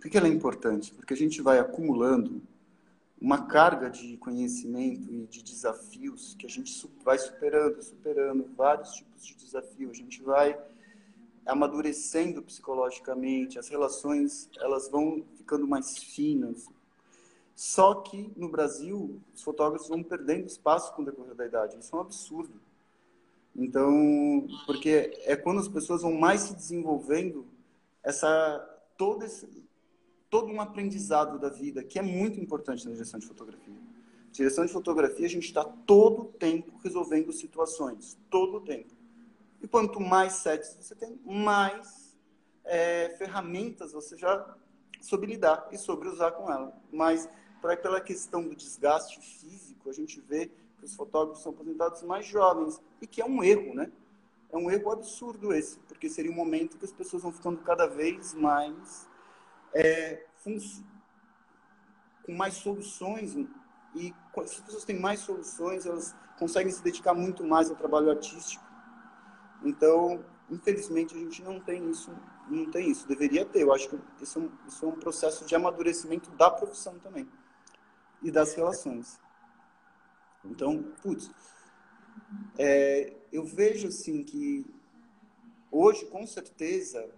Por 0.00 0.10
que 0.10 0.16
ela 0.16 0.26
é 0.26 0.30
importante? 0.30 0.92
Porque 0.94 1.12
a 1.12 1.16
gente 1.16 1.42
vai 1.42 1.58
acumulando 1.58 2.42
uma 3.20 3.46
carga 3.46 3.90
de 3.90 4.16
conhecimento 4.16 5.12
e 5.12 5.26
de 5.26 5.42
desafios 5.42 6.34
que 6.34 6.46
a 6.46 6.48
gente 6.48 6.72
vai 7.02 7.18
superando, 7.18 7.82
superando 7.82 8.48
vários 8.56 8.92
tipos 8.92 9.26
de 9.26 9.34
desafios. 9.34 9.92
A 9.92 10.02
gente 10.02 10.22
vai 10.22 10.58
amadurecendo 11.44 12.42
psicologicamente, 12.42 13.58
as 13.58 13.68
relações 13.68 14.48
elas 14.60 14.88
vão 14.88 15.24
ficando 15.34 15.66
mais 15.66 15.98
finas. 15.98 16.68
Só 17.56 17.94
que 17.94 18.30
no 18.36 18.48
Brasil, 18.48 19.20
os 19.34 19.42
fotógrafos 19.42 19.88
vão 19.88 20.02
perdendo 20.02 20.46
espaço 20.46 20.94
com 20.94 21.02
o 21.02 21.04
decorrer 21.04 21.34
da 21.34 21.46
idade. 21.46 21.76
Isso 21.78 21.94
é 21.96 21.98
um 21.98 22.02
absurdo. 22.02 22.60
Então, 23.56 24.46
porque 24.64 25.18
é 25.24 25.34
quando 25.34 25.58
as 25.58 25.66
pessoas 25.66 26.02
vão 26.02 26.12
mais 26.12 26.42
se 26.42 26.54
desenvolvendo 26.54 27.44
essa 28.02 28.64
todo 28.96 29.24
esse 29.24 29.67
todo 30.30 30.52
um 30.52 30.60
aprendizado 30.60 31.38
da 31.38 31.48
vida 31.48 31.82
que 31.82 31.98
é 31.98 32.02
muito 32.02 32.38
importante 32.40 32.84
na 32.84 32.92
direção 32.92 33.18
de 33.18 33.26
fotografia. 33.26 33.74
Direção 34.30 34.64
de 34.64 34.72
fotografia, 34.72 35.26
a 35.26 35.30
gente 35.30 35.46
está 35.46 35.64
todo 35.64 36.22
o 36.22 36.24
tempo 36.26 36.78
resolvendo 36.82 37.32
situações, 37.32 38.18
todo 38.28 38.58
o 38.58 38.60
tempo. 38.60 38.94
E 39.60 39.66
quanto 39.66 40.00
mais 40.00 40.34
sets 40.34 40.76
você 40.80 40.94
tem, 40.94 41.18
mais 41.24 42.16
é, 42.64 43.14
ferramentas 43.18 43.92
você 43.92 44.16
já 44.16 44.56
soube 45.00 45.26
lidar 45.26 45.68
e 45.72 45.78
sobre 45.78 46.08
usar 46.08 46.32
com 46.32 46.52
ela. 46.52 46.72
Mas 46.92 47.28
para 47.60 47.76
pela 47.76 48.00
questão 48.00 48.42
do 48.46 48.54
desgaste 48.54 49.20
físico, 49.20 49.88
a 49.88 49.92
gente 49.92 50.20
vê 50.20 50.50
que 50.78 50.84
os 50.84 50.94
fotógrafos 50.94 51.42
são 51.42 51.52
aposentados 51.52 52.02
mais 52.02 52.26
jovens 52.26 52.80
e 53.00 53.06
que 53.06 53.20
é 53.20 53.26
um 53.26 53.42
erro, 53.42 53.74
né? 53.74 53.90
É 54.50 54.56
um 54.56 54.70
erro 54.70 54.92
absurdo 54.92 55.52
esse, 55.52 55.78
porque 55.80 56.08
seria 56.08 56.30
um 56.30 56.34
momento 56.34 56.78
que 56.78 56.84
as 56.84 56.92
pessoas 56.92 57.22
vão 57.22 57.32
ficando 57.32 57.60
cada 57.62 57.86
vez 57.86 58.32
mais 58.32 59.08
é, 59.74 60.24
com 62.24 62.32
mais 62.32 62.54
soluções 62.54 63.34
e 63.94 64.14
se 64.46 64.58
as 64.58 64.60
pessoas 64.60 64.84
têm 64.84 65.00
mais 65.00 65.20
soluções, 65.20 65.86
elas 65.86 66.14
conseguem 66.38 66.70
se 66.70 66.82
dedicar 66.82 67.14
muito 67.14 67.44
mais 67.44 67.70
ao 67.70 67.76
trabalho 67.76 68.10
artístico 68.10 68.68
então, 69.62 70.24
infelizmente, 70.50 71.14
a 71.14 71.18
gente 71.18 71.42
não 71.42 71.60
tem 71.60 71.90
isso, 71.90 72.12
não 72.48 72.70
tem 72.70 72.90
isso. 72.90 73.06
Deveria 73.06 73.44
ter. 73.44 73.62
Eu 73.62 73.72
acho 73.72 73.88
que 73.88 73.98
isso 74.22 74.38
é 74.38 74.42
um, 74.42 74.50
isso 74.66 74.84
é 74.84 74.88
um 74.88 74.98
processo 74.98 75.44
de 75.44 75.54
amadurecimento 75.54 76.30
da 76.32 76.50
profissão 76.50 76.98
também 76.98 77.28
e 78.22 78.30
das 78.30 78.54
relações. 78.54 79.20
Então, 80.44 80.82
putz, 81.02 81.30
é, 82.56 83.16
eu 83.32 83.44
vejo 83.44 83.88
assim 83.88 84.22
que 84.22 84.66
hoje, 85.70 86.06
com 86.06 86.26
certeza, 86.26 87.08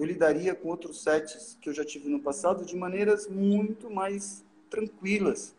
eu 0.00 0.06
lidaria 0.06 0.54
com 0.54 0.70
outros 0.70 1.02
sets 1.02 1.58
que 1.60 1.68
eu 1.68 1.74
já 1.74 1.84
tive 1.84 2.08
no 2.08 2.18
passado 2.18 2.64
de 2.64 2.74
maneiras 2.74 3.28
muito 3.28 3.90
mais 3.90 4.42
tranquilas 4.70 5.54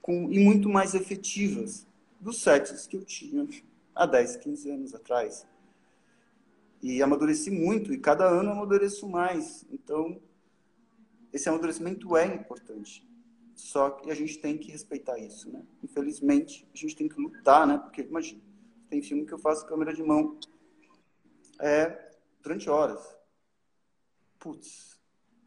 com, 0.00 0.32
e 0.32 0.38
muito 0.38 0.70
mais 0.70 0.94
efetivas 0.94 1.86
dos 2.18 2.40
sets 2.40 2.86
que 2.86 2.96
eu 2.96 3.04
tinha 3.04 3.46
há 3.94 4.06
10, 4.06 4.36
15 4.36 4.70
anos 4.70 4.94
atrás. 4.94 5.46
E 6.80 7.02
amadureci 7.02 7.50
muito, 7.50 7.92
e 7.92 7.98
cada 7.98 8.26
ano 8.26 8.52
amadureço 8.52 9.06
mais. 9.06 9.66
Então, 9.70 10.18
esse 11.30 11.46
amadurecimento 11.46 12.16
é 12.16 12.34
importante. 12.34 13.06
Só 13.54 13.90
que 13.90 14.10
a 14.10 14.14
gente 14.14 14.38
tem 14.38 14.56
que 14.56 14.72
respeitar 14.72 15.18
isso, 15.18 15.52
né? 15.52 15.62
Infelizmente, 15.84 16.66
a 16.74 16.76
gente 16.76 16.96
tem 16.96 17.06
que 17.06 17.20
lutar, 17.20 17.66
né? 17.66 17.76
Porque, 17.76 18.00
imagina, 18.00 18.40
tem 18.88 19.02
filme 19.02 19.26
que 19.26 19.34
eu 19.34 19.38
faço 19.38 19.66
câmera 19.66 19.92
de 19.92 20.02
mão 20.02 20.38
é, 21.60 22.12
durante 22.42 22.70
horas. 22.70 23.21
Putz, 24.42 24.98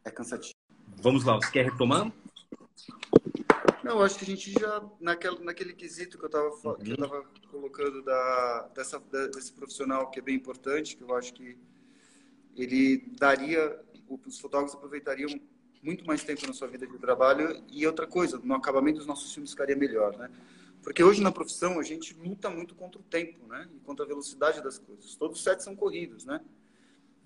é 0.06 0.10
cansativo. 0.10 0.54
Vamos 1.02 1.22
lá, 1.22 1.34
você 1.34 1.50
quer 1.50 1.66
retomar? 1.66 2.10
Não, 3.84 4.02
acho 4.02 4.18
que 4.18 4.24
a 4.24 4.26
gente 4.26 4.50
já, 4.52 4.82
naquele, 4.98 5.44
naquele 5.44 5.74
quesito 5.74 6.16
que 6.16 6.24
eu 6.24 6.28
estava 6.28 6.48
uhum. 6.48 6.76
que 6.76 6.92
eu 6.92 6.96
tava 6.96 7.22
colocando 7.50 8.02
da, 8.02 8.70
dessa, 8.74 8.98
desse 9.34 9.52
profissional 9.52 10.10
que 10.10 10.18
é 10.18 10.22
bem 10.22 10.34
importante, 10.34 10.96
que 10.96 11.02
eu 11.02 11.14
acho 11.14 11.34
que 11.34 11.58
ele 12.56 13.06
daria, 13.18 13.78
os 14.08 14.40
fotógrafos 14.40 14.74
aproveitariam 14.74 15.28
muito 15.82 16.06
mais 16.06 16.24
tempo 16.24 16.46
na 16.46 16.54
sua 16.54 16.66
vida 16.66 16.86
de 16.86 16.98
trabalho 16.98 17.62
e 17.68 17.86
outra 17.86 18.06
coisa, 18.06 18.40
no 18.42 18.54
acabamento 18.54 18.96
dos 18.96 19.06
nossos 19.06 19.30
filmes 19.30 19.50
ficaria 19.50 19.76
melhor, 19.76 20.16
né? 20.16 20.30
Porque 20.82 21.04
hoje 21.04 21.20
na 21.20 21.30
profissão 21.30 21.78
a 21.78 21.82
gente 21.82 22.14
luta 22.14 22.48
muito 22.48 22.74
contra 22.74 22.98
o 22.98 23.04
tempo, 23.04 23.46
né? 23.46 23.68
E 23.76 23.80
contra 23.80 24.06
a 24.06 24.08
velocidade 24.08 24.62
das 24.62 24.78
coisas. 24.78 25.14
Todos 25.16 25.36
os 25.36 25.44
sets 25.44 25.64
são 25.64 25.76
corridos, 25.76 26.24
né? 26.24 26.40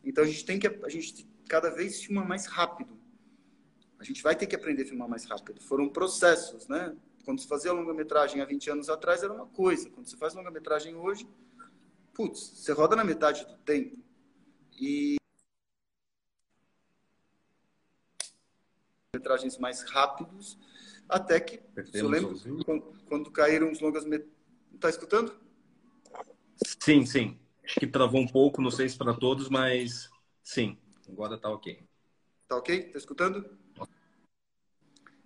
Então 0.05 0.25
a 0.25 0.27
gente 0.27 0.45
tem 0.45 0.59
que 0.59 0.66
a 0.66 0.89
gente 0.89 1.27
cada 1.51 1.69
vez 1.69 2.05
filma 2.05 2.25
mais 2.25 2.47
rápido. 2.47 2.97
A 3.99 4.05
gente 4.05 4.23
vai 4.23 4.37
ter 4.37 4.47
que 4.47 4.55
aprender 4.55 4.85
a 4.85 4.87
filmar 4.87 5.09
mais 5.09 5.25
rápido. 5.25 5.61
Foram 5.61 5.89
processos, 5.89 6.69
né? 6.69 6.97
Quando 7.25 7.41
se 7.41 7.49
fazia 7.49 7.73
longa-metragem 7.73 8.41
há 8.41 8.45
20 8.45 8.71
anos 8.71 8.89
atrás 8.89 9.25
era 9.25 9.33
uma 9.33 9.47
coisa. 9.47 9.91
Quando 9.91 10.07
se 10.07 10.17
faz 10.17 10.33
longa-metragem 10.33 10.95
hoje, 10.95 11.29
putz, 12.15 12.41
você 12.55 12.73
roda 12.73 12.95
na 12.95 13.03
metade 13.03 13.45
do 13.45 13.57
tempo. 13.59 13.99
E 14.81 15.17
metragens 19.13 19.59
mais 19.59 19.83
rápidos, 19.83 20.57
até 21.09 21.41
que, 21.41 21.61
eu 21.93 22.09
lembro, 22.09 22.39
quando, 22.65 22.95
quando, 23.07 23.31
caíram 23.33 23.73
os 23.73 23.81
longas... 23.81 24.05
Met... 24.05 24.25
Tá 24.79 24.89
escutando? 24.89 25.37
Sim, 26.81 27.05
sim. 27.05 27.39
Acho 27.65 27.81
que 27.81 27.89
travou 27.89 28.21
um 28.21 28.29
pouco, 28.29 28.63
não 28.63 28.71
sei 28.71 28.89
se 28.89 28.97
para 28.97 29.13
todos, 29.13 29.49
mas 29.49 30.09
sim, 30.43 30.79
agora 31.13 31.39
tá 31.39 31.51
ok. 31.51 31.83
Tá 32.49 32.57
ok? 32.57 32.91
Tá 32.91 32.99
escutando? 32.99 33.59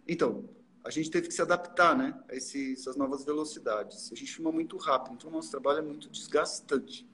Então, 0.07 0.49
a 0.85 0.91
gente 0.91 1.11
teve 1.11 1.28
que 1.28 1.35
se 1.35 1.41
adaptar, 1.41 1.97
né, 1.97 2.22
a 2.28 2.35
esses, 2.35 2.80
essas 2.80 2.97
novas 2.97 3.24
velocidades. 3.24 4.12
A 4.12 4.14
gente 4.14 4.32
filma 4.32 4.53
muito 4.53 4.76
rápido, 4.76 5.14
então 5.14 5.30
o 5.30 5.32
nosso 5.32 5.51
trabalho 5.51 5.78
é 5.78 5.82
muito 5.82 6.11
desgastante. 6.11 7.09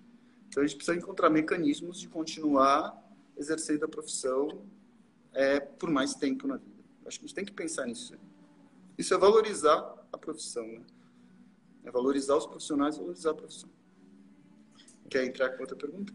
Então 0.49 0.63
a 0.63 0.67
gente 0.67 0.77
precisa 0.77 0.97
encontrar 0.97 1.31
mecanismos 1.31 2.01
de 2.01 2.09
continuar 2.09 3.01
exercendo 3.37 3.85
a 3.85 3.89
profissão 3.89 4.67
é, 5.33 5.61
por 5.61 5.89
mais 5.89 6.15
tempo 6.15 6.49
na 6.49 6.57
vida. 6.57 6.83
Acho 7.07 7.21
que 7.21 7.25
a 7.25 7.29
gente 7.29 7.37
tem 7.37 7.45
que 7.45 7.53
pensar 7.53 7.87
nisso. 7.87 8.15
Isso 8.99 9.15
é 9.15 9.17
valorizar 9.17 10.07
a 10.13 10.19
profissão, 10.19 10.67
né? 10.67 10.85
É 11.85 11.91
valorizar 11.91 12.37
os 12.37 12.47
profissionais, 12.47 12.99
valorizar 12.99 13.31
a 13.31 13.35
profissão. 13.35 13.71
Quer 15.09 15.25
entrar 15.25 15.51
com 15.51 15.61
outra 15.61 15.77
pergunta? 15.77 16.13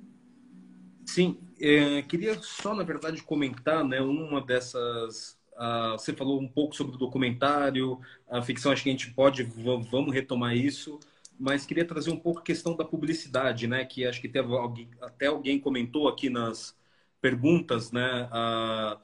Sim, 1.05 1.39
é, 1.59 2.01
queria 2.03 2.41
só, 2.41 2.73
na 2.75 2.83
verdade, 2.83 3.21
comentar 3.23 3.83
né, 3.83 4.01
uma 4.01 4.41
dessas. 4.41 5.37
Uh, 5.53 5.93
você 5.93 6.13
falou 6.13 6.41
um 6.41 6.47
pouco 6.47 6.75
sobre 6.75 6.95
o 6.95 6.99
documentário, 6.99 7.99
a 8.29 8.41
ficção, 8.41 8.71
acho 8.71 8.83
que 8.83 8.89
a 8.89 8.91
gente 8.91 9.11
pode, 9.13 9.43
vamos 9.43 10.13
retomar 10.13 10.55
isso, 10.55 10.99
mas 11.39 11.65
queria 11.65 11.85
trazer 11.85 12.11
um 12.11 12.19
pouco 12.19 12.39
a 12.39 12.43
questão 12.43 12.75
da 12.75 12.83
publicidade, 12.83 13.67
né? 13.67 13.85
Que 13.85 14.05
acho 14.05 14.21
que 14.21 14.27
teve 14.29 14.53
alguém, 14.53 14.89
até 15.01 15.27
alguém 15.27 15.59
comentou 15.59 16.07
aqui 16.09 16.29
nas 16.29 16.75
perguntas, 17.21 17.91
né? 17.91 18.25
Uh, 18.25 18.99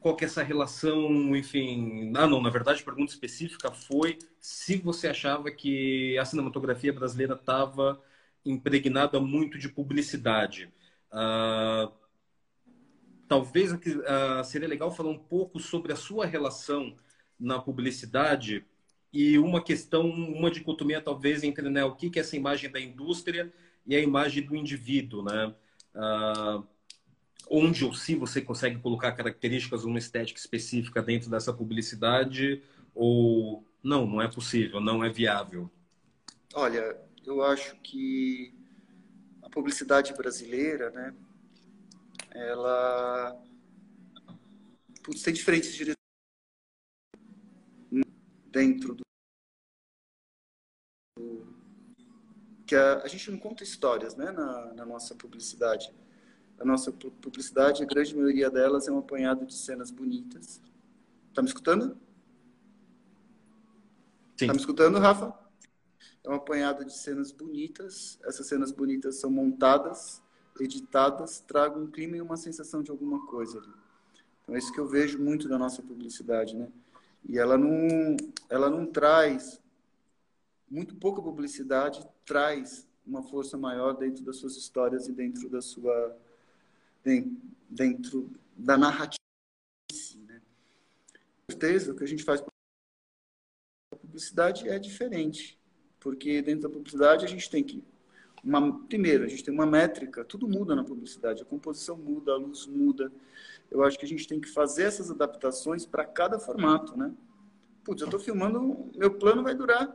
qual 0.00 0.16
que 0.16 0.24
é 0.24 0.26
essa 0.26 0.42
relação, 0.42 1.36
enfim... 1.36 2.12
Ah, 2.16 2.26
não, 2.26 2.40
na 2.40 2.50
verdade, 2.50 2.80
a 2.82 2.84
pergunta 2.84 3.12
específica 3.12 3.70
foi 3.70 4.18
se 4.40 4.76
você 4.78 5.08
achava 5.08 5.50
que 5.50 6.18
a 6.18 6.24
cinematografia 6.24 6.92
brasileira 6.92 7.34
estava 7.34 8.02
impregnada 8.44 9.20
muito 9.20 9.58
de 9.58 9.68
publicidade. 9.68 10.72
Uh, 11.12 11.92
talvez 13.28 13.72
uh, 13.72 14.44
seria 14.44 14.68
legal 14.68 14.90
falar 14.90 15.10
um 15.10 15.18
pouco 15.18 15.58
sobre 15.58 15.92
a 15.92 15.96
sua 15.96 16.26
relação 16.26 16.94
na 17.38 17.58
publicidade 17.58 18.64
e 19.12 19.38
uma 19.38 19.62
questão, 19.62 20.08
uma 20.08 20.50
dicotomia 20.50 21.00
talvez 21.00 21.42
entre 21.42 21.68
né, 21.68 21.84
o 21.84 21.94
que 21.94 22.18
é 22.18 22.20
essa 22.20 22.36
imagem 22.36 22.70
da 22.70 22.80
indústria 22.80 23.52
e 23.86 23.96
a 23.96 24.00
imagem 24.00 24.44
do 24.44 24.54
indivíduo, 24.54 25.22
né? 25.22 25.54
Uh, 25.94 26.64
onde 27.50 27.84
ou 27.84 27.92
se 27.92 28.14
você 28.14 28.40
consegue 28.40 28.78
colocar 28.78 29.12
características, 29.12 29.84
uma 29.84 29.98
estética 29.98 30.38
específica 30.38 31.02
dentro 31.02 31.28
dessa 31.28 31.52
publicidade 31.52 32.62
ou 32.94 33.64
não, 33.82 34.06
não 34.06 34.22
é 34.22 34.28
possível, 34.28 34.80
não 34.80 35.02
é 35.02 35.08
viável? 35.08 35.68
Olha, 36.54 36.96
eu 37.24 37.42
acho 37.42 37.74
que 37.82 38.54
a 39.50 39.52
publicidade 39.52 40.14
brasileira, 40.14 40.90
né, 40.90 41.12
ela 42.30 43.36
putz, 45.02 45.22
tem 45.22 45.34
diferentes 45.34 45.74
diretores 45.74 45.96
dentro 48.46 48.94
do 48.94 49.02
que 52.66 52.76
a, 52.76 53.02
a, 53.02 53.08
gente 53.08 53.28
não 53.32 53.38
conta 53.38 53.64
histórias, 53.64 54.14
né, 54.14 54.30
na, 54.30 54.72
na 54.74 54.86
nossa 54.86 55.12
publicidade. 55.12 55.92
A 56.56 56.64
nossa 56.64 56.92
publicidade, 56.92 57.82
a 57.82 57.86
grande 57.86 58.14
maioria 58.14 58.48
delas 58.48 58.86
é 58.86 58.92
um 58.92 58.98
apanhado 58.98 59.44
de 59.44 59.54
cenas 59.54 59.90
bonitas. 59.90 60.60
Tá 61.34 61.42
me 61.42 61.48
escutando? 61.48 61.98
Sim. 64.36 64.46
Tá 64.46 64.52
me 64.52 64.60
escutando, 64.60 64.98
Rafa? 65.00 65.36
É 66.24 66.30
um 66.30 66.34
apanhado 66.34 66.84
de 66.84 66.96
cenas 66.96 67.32
bonitas. 67.32 68.18
Essas 68.24 68.46
cenas 68.46 68.70
bonitas 68.70 69.16
são 69.16 69.30
montadas, 69.30 70.22
editadas, 70.60 71.40
tragam 71.40 71.82
um 71.82 71.90
clima 71.90 72.16
e 72.16 72.20
uma 72.20 72.36
sensação 72.36 72.82
de 72.82 72.90
alguma 72.90 73.26
coisa 73.26 73.58
ali. 73.58 73.72
Então 74.42 74.54
é 74.54 74.58
isso 74.58 74.72
que 74.72 74.80
eu 74.80 74.86
vejo 74.86 75.18
muito 75.18 75.48
da 75.48 75.58
nossa 75.58 75.82
publicidade, 75.82 76.56
né? 76.56 76.68
E 77.28 77.38
ela 77.38 77.56
não, 77.56 78.16
ela 78.48 78.70
não 78.70 78.86
traz 78.86 79.60
muito 80.70 80.94
pouca 80.94 81.20
publicidade 81.20 82.06
traz 82.24 82.88
uma 83.04 83.22
força 83.22 83.58
maior 83.58 83.94
dentro 83.94 84.24
das 84.24 84.36
suas 84.36 84.56
histórias 84.56 85.08
e 85.08 85.12
dentro 85.12 85.48
da 85.48 85.60
sua 85.60 86.16
dentro 87.68 88.30
da 88.56 88.76
narrativa. 88.78 89.18
Né? 90.26 90.40
Com 91.46 91.52
certeza, 91.52 91.92
o 91.92 91.96
que 91.96 92.04
a 92.04 92.06
gente 92.06 92.22
faz 92.22 92.42
publicidade 94.00 94.68
é 94.68 94.78
diferente 94.78 95.59
porque 96.00 96.42
dentro 96.42 96.62
da 96.62 96.70
publicidade 96.70 97.24
a 97.24 97.28
gente 97.28 97.48
tem 97.48 97.62
que 97.62 97.84
uma, 98.42 98.80
primeiro, 98.86 99.24
a 99.24 99.28
gente 99.28 99.44
tem 99.44 99.52
uma 99.52 99.66
métrica, 99.66 100.24
tudo 100.24 100.48
muda 100.48 100.74
na 100.74 100.82
publicidade, 100.82 101.42
a 101.42 101.44
composição 101.44 101.96
muda, 101.96 102.32
a 102.32 102.36
luz 102.36 102.66
muda. 102.66 103.12
Eu 103.70 103.84
acho 103.84 103.98
que 103.98 104.04
a 104.04 104.08
gente 104.08 104.26
tem 104.26 104.40
que 104.40 104.48
fazer 104.48 104.84
essas 104.84 105.10
adaptações 105.10 105.84
para 105.84 106.04
cada 106.04 106.38
formato, 106.38 106.96
né? 106.96 107.14
Putz, 107.84 108.00
eu 108.00 108.06
estou 108.06 108.18
filmando, 108.18 108.90
meu 108.96 109.12
plano 109.14 109.42
vai 109.42 109.54
durar 109.54 109.94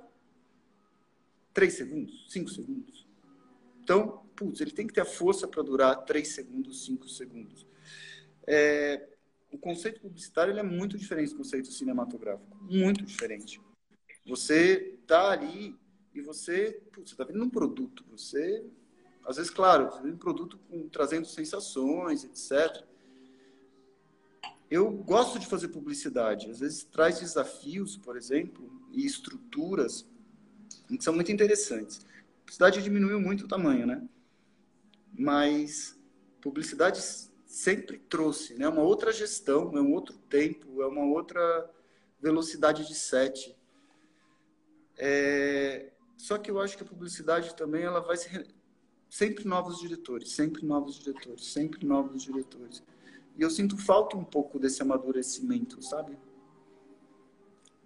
3 1.53 1.74
segundos, 1.74 2.26
5 2.30 2.49
segundos. 2.49 3.08
Então, 3.84 4.24
putz, 4.36 4.62
ele 4.62 4.72
tem 4.72 4.86
que 4.86 4.93
ter 4.93 5.01
a 5.01 5.06
força 5.06 5.47
para 5.47 5.64
durar 5.64 6.06
3 6.06 6.28
segundos, 6.28 6.86
5 6.86 7.10
segundos. 7.10 7.66
É, 8.47 9.08
o 9.51 9.58
conceito 9.58 10.01
publicitário 10.01 10.51
ele 10.51 10.60
é 10.60 10.64
muito 10.64 10.97
diferente 10.97 11.32
do 11.32 11.38
conceito 11.38 11.72
cinematográfico, 11.72 12.58
muito 12.64 13.03
diferente. 13.03 13.60
Você 14.26 14.97
está 15.01 15.32
ali 15.32 15.76
e 16.16 16.22
você 16.22 16.82
está 17.03 17.26
vendo 17.26 17.43
um 17.43 17.49
produto. 17.49 18.05
Você, 18.09 18.66
às 19.26 19.36
vezes, 19.36 19.51
claro, 19.51 19.91
você 19.91 20.01
vende 20.01 20.16
um 20.16 20.20
produto 20.20 20.57
com, 20.70 20.88
trazendo 20.88 21.28
sensações, 21.28 22.24
etc. 22.24 22.84
Eu 24.72 24.89
gosto 24.89 25.38
de 25.38 25.45
fazer 25.45 25.68
publicidade. 25.68 26.49
Às 26.49 26.59
vezes 26.59 26.84
traz 26.84 27.20
desafios, 27.20 27.97
por 27.97 28.16
exemplo, 28.16 28.72
e 28.91 29.05
estruturas 29.05 30.07
que 30.88 31.03
são 31.03 31.13
muito 31.13 31.32
interessantes. 31.32 31.99
A 31.99 32.39
publicidade 32.39 32.82
diminuiu 32.82 33.20
muito 33.20 33.45
o 33.45 33.47
tamanho, 33.47 33.86
né? 33.86 34.07
Mas 35.18 35.99
publicidade 36.41 37.01
sempre 37.45 37.97
trouxe, 37.97 38.53
né? 38.53 38.68
Uma 38.70 38.84
outra 38.84 39.11
gestão, 39.11 39.76
é 39.78 39.82
um 39.82 39.91
outro 39.91 40.16
tempo, 40.30 40.82
é 40.82 40.88
uma 40.88 41.05
outra 41.05 41.70
velocidade 42.22 42.88
de 42.88 42.95
set. 42.95 43.55
É, 44.97 45.91
só 46.18 46.38
que 46.38 46.49
eu 46.49 46.59
acho 46.59 46.78
que 46.78 46.84
a 46.84 46.88
publicidade 46.88 47.55
também 47.55 47.84
ela 47.84 47.99
vai 47.99 48.18
ser 48.18 48.47
sempre 49.09 49.45
novos 49.45 49.80
diretores, 49.80 50.32
sempre 50.32 50.66
novos 50.66 50.99
diretores, 50.99 51.45
sempre 51.45 51.86
novos 51.86 52.24
diretores. 52.24 52.84
E 53.38 53.41
eu 53.41 53.49
sinto 53.49 53.78
falta 53.78 54.16
um 54.16 54.24
pouco 54.24 54.57
desse 54.57 54.82
amadurecimento, 54.82 55.82
sabe? 55.82 56.18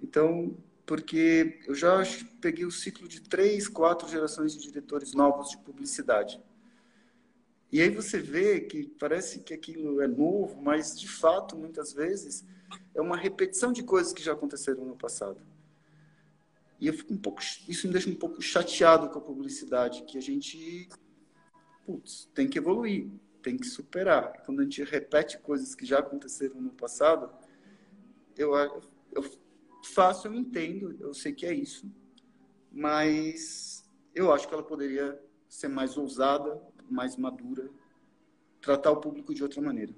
Então, 0.02 0.56
porque 0.86 1.60
eu 1.68 1.76
já 1.76 2.02
peguei 2.40 2.66
o 2.66 2.72
ciclo 2.72 3.08
de 3.08 3.22
três, 3.22 3.68
quatro 3.68 4.08
gerações 4.08 4.54
de 4.54 4.60
diretores 4.60 5.14
novos 5.14 5.50
de 5.50 5.58
publicidade. 5.58 6.42
E 7.72 7.82
aí 7.82 7.90
você 7.90 8.18
vê 8.18 8.62
que 8.62 8.88
parece 9.00 9.42
que 9.42 9.54
aquilo 9.54 10.02
é 10.02 10.08
novo, 10.08 10.60
mas 10.60 11.00
de 11.00 11.08
fato, 11.08 11.56
muitas 11.56 11.94
vezes, 11.94 12.44
é 12.96 13.02
uma 13.02 13.16
repetição 13.16 13.72
de 13.72 13.84
coisas 13.84 14.14
que 14.14 14.24
já 14.24 14.34
aconteceram 14.34 14.84
no 14.84 14.96
passado. 14.96 15.40
E 16.80 16.88
eu 16.88 16.94
fico 16.94 17.14
um 17.14 17.18
pouco, 17.18 17.42
isso 17.68 17.88
me 17.88 17.94
deixa 17.94 18.10
um 18.10 18.16
pouco 18.16 18.42
chateado 18.42 19.10
com 19.10 19.20
a 19.20 19.22
publicidade, 19.22 20.04
que 20.04 20.18
a 20.18 20.22
gente 20.22 20.88
putz, 21.86 22.30
tem 22.34 22.48
que 22.48 22.58
evoluir, 22.58 23.10
tem 23.42 23.58
que 23.58 23.68
superar. 23.68 24.44
Quando 24.46 24.62
a 24.62 24.64
gente 24.64 24.84
repete 24.84 25.38
coisas 25.40 25.76
que 25.76 25.86
já 25.86 26.00
aconteceram 26.00 26.62
no 26.62 26.70
passado, 26.70 27.30
eu, 28.38 28.56
eu 29.12 29.24
faço, 29.84 30.28
eu 30.28 30.34
entendo, 30.34 30.96
eu 31.02 31.14
sei 31.14 31.34
que 31.34 31.46
é 31.46 31.54
isso, 31.54 31.92
mas 32.72 33.84
eu 34.16 34.32
acho 34.32 34.48
que 34.48 34.54
ela 34.54 34.64
poderia 34.64 35.22
ser 35.50 35.68
mais 35.68 35.98
ousada, 35.98 36.62
mais 36.90 37.18
madura, 37.18 37.70
tratar 38.62 38.92
o 38.92 39.02
público 39.02 39.34
de 39.34 39.44
outra 39.44 39.62
maneira. 39.62 39.94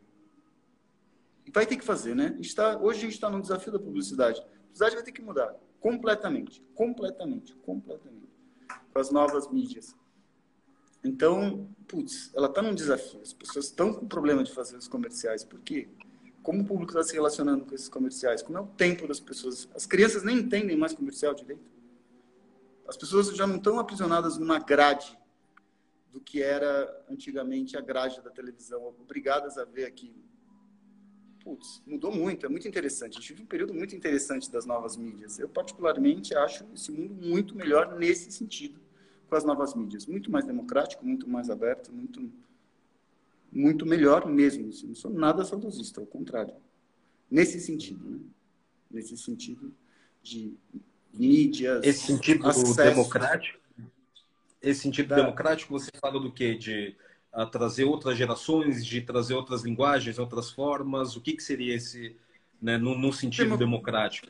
E 1.45 1.51
vai 1.51 1.65
ter 1.67 1.75
que 1.75 1.85
fazer, 1.85 2.15
né? 2.15 2.39
A 2.39 2.55
tá, 2.55 2.79
hoje 2.79 2.99
a 2.99 3.01
gente 3.01 3.13
está 3.13 3.29
no 3.29 3.41
desafio 3.41 3.71
da 3.71 3.79
publicidade. 3.79 4.39
A 4.39 4.43
publicidade 4.43 4.95
vai 4.95 5.03
ter 5.03 5.11
que 5.11 5.21
mudar 5.21 5.55
completamente, 5.81 6.63
completamente, 6.75 7.55
completamente, 7.55 8.29
com 8.93 8.99
as 8.99 9.11
novas 9.11 9.51
mídias. 9.51 9.93
Então, 11.03 11.67
putz, 11.87 12.31
ela 12.35 12.47
está 12.47 12.61
num 12.61 12.75
desafio. 12.75 13.19
As 13.21 13.33
pessoas 13.33 13.65
estão 13.65 13.91
com 13.91 14.07
problema 14.07 14.43
de 14.43 14.51
fazer 14.53 14.77
os 14.77 14.87
comerciais. 14.87 15.43
Por 15.43 15.59
quê? 15.59 15.89
Como 16.43 16.61
o 16.61 16.65
público 16.65 16.91
está 16.91 17.03
se 17.03 17.13
relacionando 17.13 17.65
com 17.65 17.73
esses 17.73 17.89
comerciais? 17.89 18.43
Como 18.43 18.57
é 18.57 18.61
o 18.61 18.67
tempo 18.67 19.07
das 19.07 19.19
pessoas? 19.19 19.67
As 19.75 19.87
crianças 19.87 20.23
nem 20.23 20.37
entendem 20.37 20.77
mais 20.77 20.93
comercial 20.93 21.33
direito. 21.33 21.69
As 22.87 22.95
pessoas 22.95 23.35
já 23.35 23.47
não 23.47 23.55
estão 23.55 23.79
aprisionadas 23.79 24.37
numa 24.37 24.59
grade 24.59 25.17
do 26.11 26.19
que 26.19 26.43
era 26.43 27.05
antigamente 27.09 27.75
a 27.75 27.81
grade 27.81 28.21
da 28.21 28.29
televisão, 28.29 28.93
obrigadas 28.99 29.57
a 29.57 29.65
ver 29.65 29.85
aquilo. 29.85 30.21
Putz, 31.43 31.81
mudou 31.87 32.11
muito, 32.11 32.45
é 32.45 32.49
muito 32.49 32.67
interessante. 32.67 33.17
A 33.17 33.19
gente 33.19 33.29
vive 33.29 33.43
um 33.43 33.47
período 33.47 33.73
muito 33.73 33.95
interessante 33.95 34.51
das 34.51 34.65
novas 34.65 34.95
mídias. 34.95 35.39
Eu, 35.39 35.49
particularmente, 35.49 36.35
acho 36.35 36.65
esse 36.73 36.91
mundo 36.91 37.15
muito 37.15 37.55
melhor 37.55 37.97
nesse 37.97 38.31
sentido, 38.31 38.79
com 39.27 39.35
as 39.35 39.43
novas 39.43 39.73
mídias. 39.73 40.05
Muito 40.05 40.29
mais 40.31 40.45
democrático, 40.45 41.05
muito 41.05 41.27
mais 41.27 41.49
aberto, 41.49 41.91
muito, 41.91 42.31
muito 43.51 43.85
melhor 43.85 44.27
mesmo. 44.27 44.69
Assim, 44.69 44.87
não 44.87 44.95
sou 44.95 45.11
nada 45.11 45.43
saudosista, 45.43 45.99
ao 45.99 46.05
contrário. 46.05 46.53
Nesse 47.29 47.59
sentido, 47.59 48.07
né? 48.07 48.19
Nesse 48.89 49.17
sentido 49.17 49.73
de 50.21 50.53
mídias. 51.11 51.83
Esse 51.83 52.05
sentido 52.05 52.47
acesso. 52.47 52.75
democrático? 52.75 53.59
Esse 54.61 54.81
sentido 54.81 55.07
da... 55.07 55.15
democrático, 55.15 55.71
você 55.71 55.89
fala 55.99 56.19
do 56.19 56.31
quê? 56.31 56.53
De 56.55 56.95
uh, 57.33 57.45
trazer 57.49 57.85
outras 57.85 58.17
gerações, 58.17 58.85
de 58.85 59.01
trazer 59.01 59.33
outras 59.33 59.63
linguagens, 59.63 60.19
outras 60.19 60.49
formas? 60.51 61.15
O 61.15 61.21
que, 61.21 61.33
que 61.33 61.43
seria 61.43 61.75
esse, 61.75 62.15
né, 62.61 62.77
no, 62.77 62.97
no 62.97 63.11
sentido 63.11 63.45
Demo... 63.45 63.57
democrático? 63.57 64.27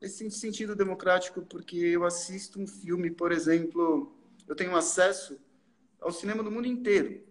Esse 0.00 0.30
sentido 0.30 0.74
democrático, 0.74 1.42
porque 1.42 1.76
eu 1.76 2.04
assisto 2.04 2.58
um 2.60 2.66
filme, 2.66 3.10
por 3.10 3.32
exemplo, 3.32 4.12
eu 4.48 4.56
tenho 4.56 4.74
acesso 4.74 5.38
ao 6.00 6.10
cinema 6.10 6.42
do 6.42 6.50
mundo 6.50 6.66
inteiro, 6.66 7.22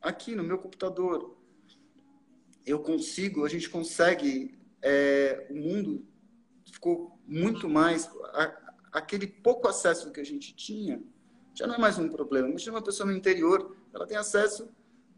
aqui 0.00 0.34
no 0.34 0.44
meu 0.44 0.58
computador. 0.58 1.36
Eu 2.66 2.80
consigo, 2.80 3.44
a 3.44 3.48
gente 3.48 3.70
consegue, 3.70 4.54
é, 4.82 5.46
o 5.48 5.54
mundo 5.54 6.04
ficou 6.70 7.18
muito 7.26 7.68
mais. 7.68 8.10
A, 8.34 8.74
aquele 8.92 9.26
pouco 9.26 9.66
acesso 9.66 10.12
que 10.12 10.20
a 10.20 10.24
gente 10.24 10.54
tinha 10.54 11.02
já 11.54 11.66
não 11.66 11.74
é 11.74 11.78
mais 11.78 11.98
um 11.98 12.08
problema. 12.08 12.48
Imagina 12.48 12.76
uma 12.76 12.82
pessoa 12.82 13.10
no 13.10 13.16
interior, 13.16 13.76
ela 13.92 14.06
tem 14.06 14.16
acesso 14.16 14.68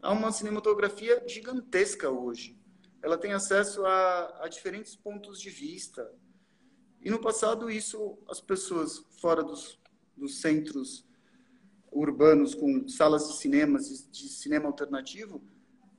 a 0.01 0.11
uma 0.11 0.31
cinematografia 0.31 1.23
gigantesca 1.27 2.09
hoje. 2.09 2.59
Ela 3.01 3.17
tem 3.17 3.33
acesso 3.33 3.85
a, 3.85 4.43
a 4.45 4.47
diferentes 4.47 4.95
pontos 4.95 5.39
de 5.39 5.49
vista. 5.49 6.11
E 7.01 7.09
no 7.09 7.19
passado, 7.19 7.69
isso, 7.69 8.17
as 8.29 8.39
pessoas 8.39 9.05
fora 9.19 9.43
dos, 9.43 9.79
dos 10.15 10.41
centros 10.41 11.05
urbanos 11.91 12.55
com 12.55 12.87
salas 12.87 13.27
de 13.27 13.37
cinemas, 13.37 13.87
de, 13.87 14.07
de 14.09 14.29
cinema 14.29 14.67
alternativo, 14.67 15.43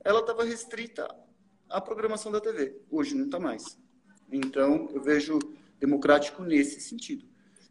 ela 0.03 0.19
estava 0.19 0.43
restrita 0.43 1.07
à 1.69 1.79
programação 1.79 2.31
da 2.31 2.41
TV. 2.41 2.79
Hoje 2.91 3.15
não 3.15 3.25
está 3.25 3.39
mais. 3.39 3.79
Então, 4.31 4.89
eu 4.93 5.01
vejo 5.01 5.39
democrático 5.79 6.43
nesse 6.43 6.79
sentido. 6.81 7.25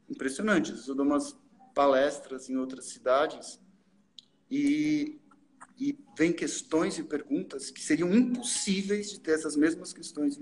Impressionante. 0.09 0.73
Eu 0.87 0.95
dou 0.95 1.05
umas 1.07 1.37
palestras 1.75 2.49
em 2.49 2.57
outras 2.57 2.87
cidades 2.87 3.61
e, 4.51 5.19
e 5.79 5.99
vem 6.17 6.33
questões 6.33 6.99
e 6.99 7.03
perguntas 7.03 7.71
que 7.71 7.81
seriam 7.81 8.13
impossíveis 8.15 9.11
de 9.11 9.21
ter 9.21 9.33
essas 9.33 9.57
mesmas 9.57 9.93
questões 9.93 10.41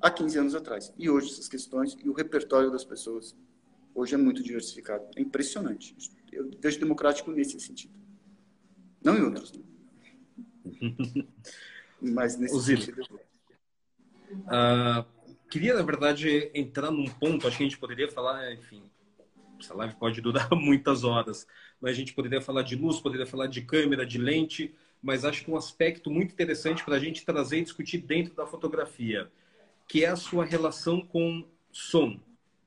há 0.00 0.10
15 0.10 0.38
anos 0.38 0.54
atrás. 0.54 0.92
E 0.96 1.10
hoje 1.10 1.30
essas 1.32 1.48
questões 1.48 1.96
e 2.02 2.08
o 2.08 2.12
repertório 2.12 2.70
das 2.70 2.84
pessoas 2.84 3.36
hoje 3.94 4.14
é 4.14 4.18
muito 4.18 4.42
diversificado. 4.42 5.04
É 5.16 5.20
impressionante. 5.20 5.96
Eu 6.30 6.50
vejo 6.60 6.78
democrático 6.78 7.30
nesse 7.30 7.58
sentido. 7.58 7.94
Não 9.02 9.16
em 9.16 9.22
outros. 9.22 9.52
Né? 9.52 9.62
Mas 12.00 12.36
nesse 12.36 12.60
sentido. 12.60 13.02
Uh, 14.30 15.04
queria, 15.48 15.74
na 15.74 15.82
verdade, 15.82 16.50
entrar 16.54 16.90
num 16.90 17.06
ponto, 17.06 17.46
acho 17.46 17.56
que 17.56 17.62
a 17.62 17.66
gente 17.66 17.78
poderia 17.78 18.10
falar, 18.10 18.52
enfim, 18.52 18.82
essa 19.58 19.74
live 19.74 19.94
pode 19.96 20.20
durar 20.20 20.48
muitas 20.54 21.04
horas, 21.04 21.46
mas 21.80 21.92
a 21.92 21.94
gente 21.94 22.14
poderia 22.14 22.40
falar 22.40 22.62
de 22.62 22.76
luz, 22.76 23.00
poderia 23.00 23.26
falar 23.26 23.46
de 23.46 23.62
câmera, 23.62 24.06
de 24.06 24.18
lente, 24.18 24.74
mas 25.02 25.24
acho 25.24 25.44
que 25.44 25.50
um 25.50 25.56
aspecto 25.56 26.10
muito 26.10 26.32
interessante 26.32 26.84
para 26.84 26.96
a 26.96 26.98
gente 26.98 27.24
trazer 27.24 27.58
e 27.58 27.62
discutir 27.62 27.98
dentro 27.98 28.34
da 28.34 28.46
fotografia, 28.46 29.30
que 29.86 30.04
é 30.04 30.08
a 30.08 30.16
sua 30.16 30.44
relação 30.44 31.00
com 31.00 31.44
som. 31.70 32.18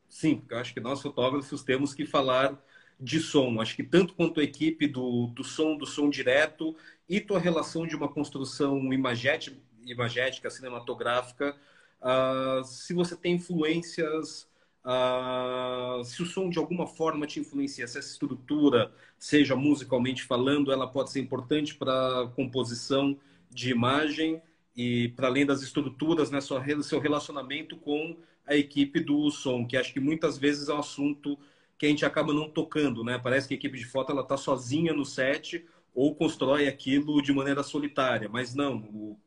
Sim, 0.07 0.37
porque 0.37 0.53
eu 0.53 0.57
acho 0.57 0.73
que 0.73 0.79
nós 0.79 1.01
fotógrafos 1.01 1.63
temos 1.63 1.93
que 1.93 2.05
falar 2.05 2.59
de 2.99 3.19
som. 3.19 3.61
Acho 3.61 3.75
que 3.75 3.83
tanto 3.83 4.13
quanto 4.13 4.39
a 4.39 4.43
equipe 4.43 4.87
do, 4.87 5.27
do 5.27 5.43
som, 5.43 5.77
do 5.77 5.85
som 5.85 6.09
direto 6.09 6.75
e 7.07 7.21
tua 7.21 7.39
relação 7.39 7.87
de 7.87 7.95
uma 7.95 8.07
construção 8.07 8.91
imagética, 8.91 9.57
imagética 9.85 10.49
cinematográfica, 10.49 11.55
uh, 12.01 12.63
se 12.63 12.93
você 12.93 13.15
tem 13.15 13.35
influências 13.35 14.48
Uh, 14.89 16.03
se 16.03 16.23
o 16.23 16.25
som 16.25 16.49
de 16.49 16.57
alguma 16.57 16.87
forma 16.87 17.27
te 17.27 17.39
influencia, 17.39 17.87
se 17.87 17.99
essa 17.99 18.09
estrutura, 18.09 18.91
seja 19.19 19.55
musicalmente 19.55 20.23
falando, 20.23 20.71
ela 20.71 20.87
pode 20.87 21.11
ser 21.11 21.19
importante 21.19 21.75
para 21.75 22.23
a 22.23 22.27
composição 22.27 23.15
de 23.51 23.69
imagem 23.69 24.41
e 24.75 25.09
para 25.09 25.27
além 25.27 25.45
das 25.45 25.61
estruturas, 25.61 26.31
né, 26.31 26.41
seu 26.41 26.99
relacionamento 26.99 27.77
com 27.77 28.17
a 28.47 28.55
equipe 28.55 28.99
do 28.99 29.29
som, 29.29 29.63
que 29.63 29.77
acho 29.77 29.93
que 29.93 29.99
muitas 29.99 30.39
vezes 30.39 30.69
é 30.69 30.73
um 30.73 30.79
assunto 30.79 31.37
que 31.77 31.85
a 31.85 31.89
gente 31.89 32.03
acaba 32.03 32.33
não 32.33 32.49
tocando, 32.49 33.03
né? 33.03 33.19
Parece 33.19 33.47
que 33.47 33.53
a 33.53 33.57
equipe 33.57 33.77
de 33.77 33.85
foto 33.85 34.11
ela 34.11 34.21
está 34.21 34.37
sozinha 34.37 34.91
no 34.91 35.05
set 35.05 35.65
ou 35.93 36.15
constrói 36.15 36.67
aquilo 36.67 37.21
de 37.21 37.31
maneira 37.31 37.61
solitária, 37.61 38.27
mas 38.27 38.55
não, 38.55 38.77
o 38.77 39.19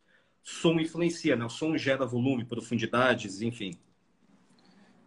som 0.42 0.80
influencia, 0.80 1.36
né? 1.36 1.44
O 1.44 1.50
som 1.50 1.76
gera 1.78 2.04
volume, 2.04 2.44
profundidades, 2.44 3.42
enfim. 3.42 3.78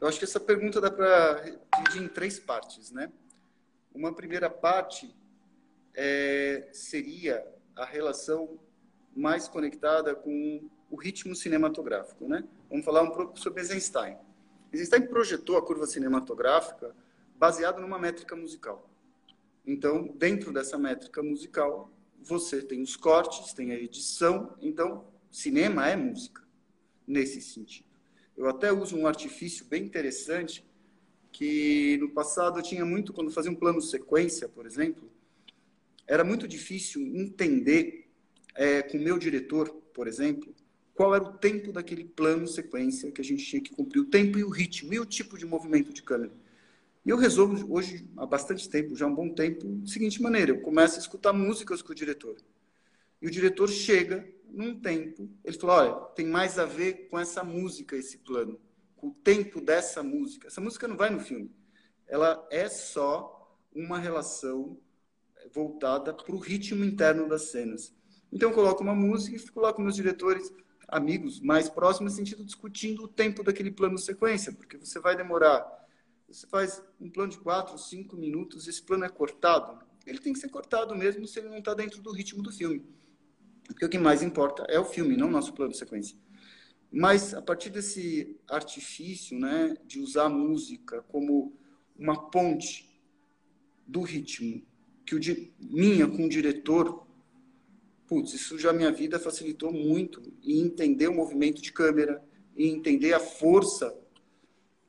Eu 0.06 0.10
acho 0.10 0.20
que 0.20 0.26
essa 0.26 0.40
pergunta 0.40 0.80
dá 0.80 0.92
para 0.92 1.42
dividir 1.78 2.04
em 2.04 2.08
três 2.08 2.38
partes, 2.38 2.92
né? 2.92 3.12
Uma 3.92 4.14
primeira 4.14 4.52
parte 4.52 5.12
é, 5.96 6.70
seria 6.72 7.44
a 7.76 7.84
relação 7.84 8.60
mais 9.16 9.48
conectada 9.48 10.14
com 10.14 10.70
o 10.92 10.96
ritmo 10.96 11.36
cinematográfico, 11.36 12.28
né? 12.28 12.44
Vamos 12.70 12.86
falar 12.86 13.02
um 13.02 13.10
pouco 13.10 13.40
sobre 13.40 13.62
Eisenstein. 13.62 14.16
Eisenstein 14.72 15.08
projetou 15.08 15.58
a 15.58 15.66
curva 15.66 15.88
cinematográfica 15.88 16.96
baseado 17.36 17.82
numa 17.82 17.98
métrica 17.98 18.36
musical. 18.36 18.88
Então, 19.66 20.06
dentro 20.16 20.54
dessa 20.54 20.78
métrica 20.78 21.24
musical, 21.24 21.90
você 22.22 22.62
tem 22.62 22.84
os 22.84 22.96
cortes, 22.96 23.54
tem 23.54 23.72
a 23.72 23.76
edição. 23.76 24.56
Então, 24.62 25.08
cinema 25.32 25.90
é 25.90 25.96
música, 25.96 26.44
nesse 27.08 27.42
sentido. 27.42 27.95
Eu 28.38 28.48
até 28.48 28.72
uso 28.72 28.98
um 28.98 29.08
artifício 29.08 29.66
bem 29.66 29.84
interessante 29.84 30.66
que 31.32 31.98
no 31.98 32.10
passado 32.10 32.60
eu 32.60 32.64
tinha 32.64 32.86
muito 32.86 33.14
quando 33.14 33.32
fazia 33.32 33.52
um 33.52 33.56
plano 33.56 33.82
sequência, 33.82 34.48
por 34.48 34.66
exemplo, 34.66 35.10
era 36.08 36.24
muito 36.24 36.48
difícil 36.48 37.02
entender 37.02 38.08
é, 38.56 38.82
com 38.82 38.98
o 38.98 39.02
meu 39.02 39.18
diretor, 39.18 39.70
por 39.94 40.08
exemplo, 40.08 40.54
qual 40.94 41.14
era 41.14 41.24
o 41.24 41.34
tempo 41.38 41.72
daquele 41.72 42.06
plano 42.06 42.48
sequência 42.48 43.12
que 43.12 43.20
a 43.20 43.24
gente 43.24 43.44
tinha 43.44 43.62
que 43.62 43.72
cumprir, 43.72 44.00
o 44.00 44.06
tempo 44.06 44.38
e 44.38 44.44
o 44.44 44.50
ritmo 44.50 44.94
e 44.94 45.00
o 45.00 45.06
tipo 45.06 45.38
de 45.38 45.46
movimento 45.46 45.92
de 45.92 46.04
câmera. 46.04 46.32
E 47.06 47.10
eu 47.10 47.18
resolvo 47.18 47.74
hoje, 47.74 48.08
há 48.18 48.26
bastante 48.26 48.70
tempo, 48.70 48.96
já 48.96 49.06
há 49.06 49.08
um 49.08 49.14
bom 49.14 49.30
tempo, 49.30 49.66
da 49.66 49.88
seguinte 49.88 50.22
maneira: 50.22 50.52
eu 50.52 50.62
começo 50.62 50.96
a 50.96 51.00
escutar 51.00 51.34
músicas 51.34 51.82
com 51.82 51.92
o 51.92 51.96
diretor. 51.96 52.38
E 53.22 53.28
o 53.28 53.32
diretor 53.32 53.70
chega 53.70 54.28
num 54.56 54.80
tempo, 54.80 55.30
ele 55.44 55.60
falou: 55.60 55.76
olha, 55.76 55.94
tem 56.16 56.26
mais 56.26 56.58
a 56.58 56.66
ver 56.66 57.10
com 57.10 57.20
essa 57.20 57.44
música, 57.44 57.96
esse 57.96 58.20
plano, 58.20 58.60
com 58.96 59.08
o 59.08 59.14
tempo 59.14 59.60
dessa 59.60 60.02
música. 60.02 60.48
Essa 60.48 60.62
música 60.62 60.88
não 60.88 60.96
vai 60.96 61.10
no 61.10 61.20
filme. 61.20 61.54
Ela 62.08 62.48
é 62.50 62.70
só 62.70 63.60
uma 63.74 64.00
relação 64.00 64.80
voltada 65.54 66.14
para 66.14 66.34
o 66.34 66.40
ritmo 66.40 66.86
interno 66.86 67.28
das 67.28 67.44
cenas. 67.44 67.94
Então, 68.32 68.50
eu 68.50 68.56
coloco 68.56 68.82
uma 68.82 68.96
música 68.96 69.36
e 69.36 69.40
fico 69.40 69.60
lá 69.60 69.74
com 69.74 69.82
meus 69.82 69.96
diretores, 69.96 70.52
amigos 70.88 71.40
mais 71.40 71.70
próximos, 71.70 72.14
no 72.14 72.18
sentido 72.18 72.44
discutindo 72.44 73.04
o 73.04 73.08
tempo 73.08 73.44
daquele 73.44 73.72
plano 73.72 73.98
sequência, 73.98 74.54
porque 74.54 74.78
você 74.78 75.00
vai 75.00 75.16
demorar. 75.16 75.66
Você 76.28 76.48
faz 76.48 76.82
um 77.00 77.10
plano 77.10 77.32
de 77.32 77.40
quatro, 77.40 77.78
cinco 77.78 78.16
minutos, 78.16 78.68
esse 78.68 78.82
plano 78.82 79.04
é 79.04 79.10
cortado. 79.10 79.86
Ele 80.06 80.20
tem 80.20 80.34
que 80.34 80.40
ser 80.40 80.50
cortado 80.50 80.96
mesmo 80.96 81.28
se 81.28 81.40
ele 81.40 81.50
não 81.50 81.58
está 81.58 81.74
dentro 81.74 82.02
do 82.02 82.12
ritmo 82.12 82.42
do 82.42 82.52
filme. 82.52 82.86
Porque 83.66 83.86
o 83.86 83.90
que 83.90 83.98
mais 83.98 84.22
importa 84.22 84.64
é 84.70 84.80
o 84.80 84.86
filme, 84.86 85.18
não 85.18 85.28
o 85.28 85.32
nosso 85.32 85.54
plano 85.54 85.72
de 85.72 85.78
sequência. 85.78 86.18
Mas 86.92 87.34
a 87.34 87.42
partir 87.42 87.70
desse 87.70 88.40
artifício, 88.50 89.38
né, 89.38 89.76
de 89.86 90.00
usar 90.00 90.26
a 90.26 90.30
música 90.30 91.02
como 91.04 91.54
uma 91.98 92.30
ponte 92.30 92.90
do 93.88 94.02
ritmo 94.02 94.64
que 95.06 95.16
o 95.16 95.20
di... 95.20 95.54
minha 95.60 96.08
com 96.08 96.26
o 96.26 96.30
diretor, 96.30 97.06
putz, 98.08 98.34
isso 98.34 98.58
já 98.58 98.74
minha 98.74 98.92
vida 98.92 99.20
facilitou 99.20 99.72
muito 99.72 100.22
e 100.42 100.60
entender 100.60 101.08
o 101.08 101.14
movimento 101.14 101.62
de 101.62 101.72
câmera 101.72 102.24
e 102.56 102.68
entender 102.68 103.14
a 103.14 103.20
força 103.20 103.96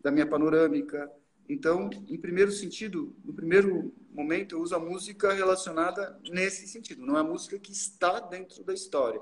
da 0.01 0.11
minha 0.11 0.27
panorâmica. 0.27 1.11
Então, 1.49 1.89
em 2.09 2.19
primeiro 2.19 2.51
sentido, 2.51 3.15
no 3.25 3.33
primeiro 3.33 3.95
momento, 4.11 4.57
eu 4.57 4.63
uso 4.63 4.75
a 4.75 4.81
música 4.81 5.33
relacionada 5.33 6.19
nesse 6.29 6.67
sentido. 6.67 7.05
Não 7.05 7.17
é 7.17 7.21
a 7.21 7.25
música 7.25 7.59
que 7.59 7.71
está 7.71 8.19
dentro 8.19 8.65
da 8.65 8.75
história. 8.75 9.21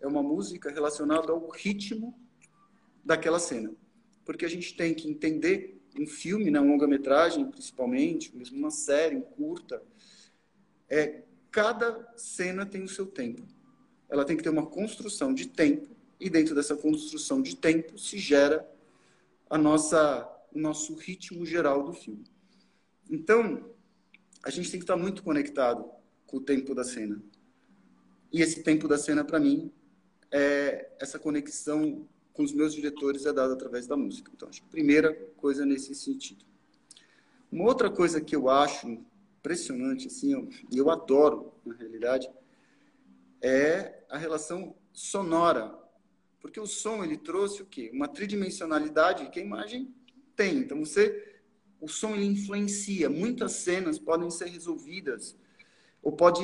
É 0.00 0.06
uma 0.06 0.22
música 0.22 0.70
relacionada 0.70 1.30
ao 1.32 1.48
ritmo 1.50 2.18
daquela 3.04 3.38
cena. 3.38 3.72
Porque 4.24 4.44
a 4.44 4.48
gente 4.48 4.76
tem 4.76 4.94
que 4.94 5.08
entender 5.08 5.80
um 5.98 6.06
filme, 6.06 6.50
né, 6.50 6.60
longa-metragem, 6.60 7.50
principalmente, 7.50 8.36
mesmo 8.36 8.58
uma 8.58 8.70
série, 8.70 9.16
um 9.16 9.22
curta, 9.22 9.82
é 10.88 11.22
cada 11.50 12.12
cena 12.16 12.64
tem 12.64 12.82
o 12.82 12.88
seu 12.88 13.06
tempo. 13.06 13.42
Ela 14.08 14.24
tem 14.24 14.36
que 14.36 14.42
ter 14.42 14.50
uma 14.50 14.66
construção 14.66 15.32
de 15.32 15.48
tempo 15.48 15.88
e 16.18 16.28
dentro 16.28 16.54
dessa 16.54 16.76
construção 16.76 17.40
de 17.40 17.56
tempo 17.56 17.98
se 17.98 18.18
gera 18.18 18.68
a 19.48 19.56
nossa 19.56 20.28
o 20.52 20.58
nosso 20.58 20.94
ritmo 20.94 21.44
geral 21.44 21.82
do 21.82 21.92
filme. 21.92 22.24
Então, 23.08 23.70
a 24.42 24.50
gente 24.50 24.70
tem 24.70 24.78
que 24.78 24.84
estar 24.84 24.96
muito 24.96 25.22
conectado 25.22 25.88
com 26.26 26.38
o 26.38 26.40
tempo 26.40 26.74
da 26.74 26.84
cena. 26.84 27.20
E 28.32 28.40
esse 28.40 28.62
tempo 28.62 28.86
da 28.86 28.96
cena 28.96 29.24
para 29.24 29.40
mim 29.40 29.72
é 30.30 30.92
essa 31.00 31.18
conexão 31.18 32.06
com 32.32 32.44
os 32.44 32.52
meus 32.52 32.72
diretores 32.72 33.26
é 33.26 33.32
dada 33.32 33.52
através 33.52 33.86
da 33.86 33.96
música. 33.96 34.30
Então, 34.34 34.48
acho 34.48 34.62
que 34.62 34.68
a 34.68 34.70
primeira 34.70 35.12
coisa 35.36 35.66
nesse 35.66 35.94
sentido. 35.94 36.44
Uma 37.50 37.64
outra 37.64 37.90
coisa 37.90 38.20
que 38.20 38.34
eu 38.34 38.48
acho 38.48 38.86
impressionante, 39.38 40.06
assim, 40.06 40.32
eu, 40.32 40.48
eu 40.72 40.90
adoro, 40.90 41.52
na 41.66 41.74
realidade, 41.74 42.30
é 43.42 44.04
a 44.08 44.16
relação 44.16 44.74
sonora. 44.92 45.76
Porque 46.40 46.60
o 46.60 46.66
som, 46.66 47.02
ele 47.04 47.18
trouxe 47.18 47.62
o 47.62 47.66
quê? 47.66 47.90
Uma 47.92 48.08
tridimensionalidade 48.08 49.28
que 49.30 49.40
a 49.40 49.42
imagem 49.42 49.92
tem. 50.40 50.58
Então, 50.58 50.82
você, 50.82 51.38
o 51.80 51.86
som, 51.86 52.14
ele 52.14 52.24
influencia. 52.24 53.10
Muitas 53.10 53.52
cenas 53.52 53.98
podem 53.98 54.30
ser 54.30 54.46
resolvidas 54.46 55.36
ou 56.02 56.12
pode 56.12 56.42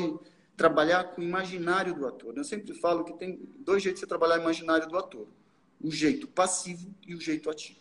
trabalhar 0.54 1.04
com 1.04 1.22
o 1.22 1.24
imaginário 1.24 1.94
do 1.94 2.06
ator. 2.06 2.36
Eu 2.36 2.44
sempre 2.44 2.74
falo 2.74 3.04
que 3.04 3.14
tem 3.14 3.40
dois 3.58 3.82
jeitos 3.82 4.00
de 4.00 4.06
você 4.06 4.08
trabalhar 4.08 4.38
o 4.38 4.42
imaginário 4.42 4.86
do 4.88 4.98
ator. 4.98 5.26
O 5.80 5.90
jeito 5.90 6.28
passivo 6.28 6.94
e 7.06 7.14
o 7.14 7.20
jeito 7.20 7.48
ativo. 7.48 7.80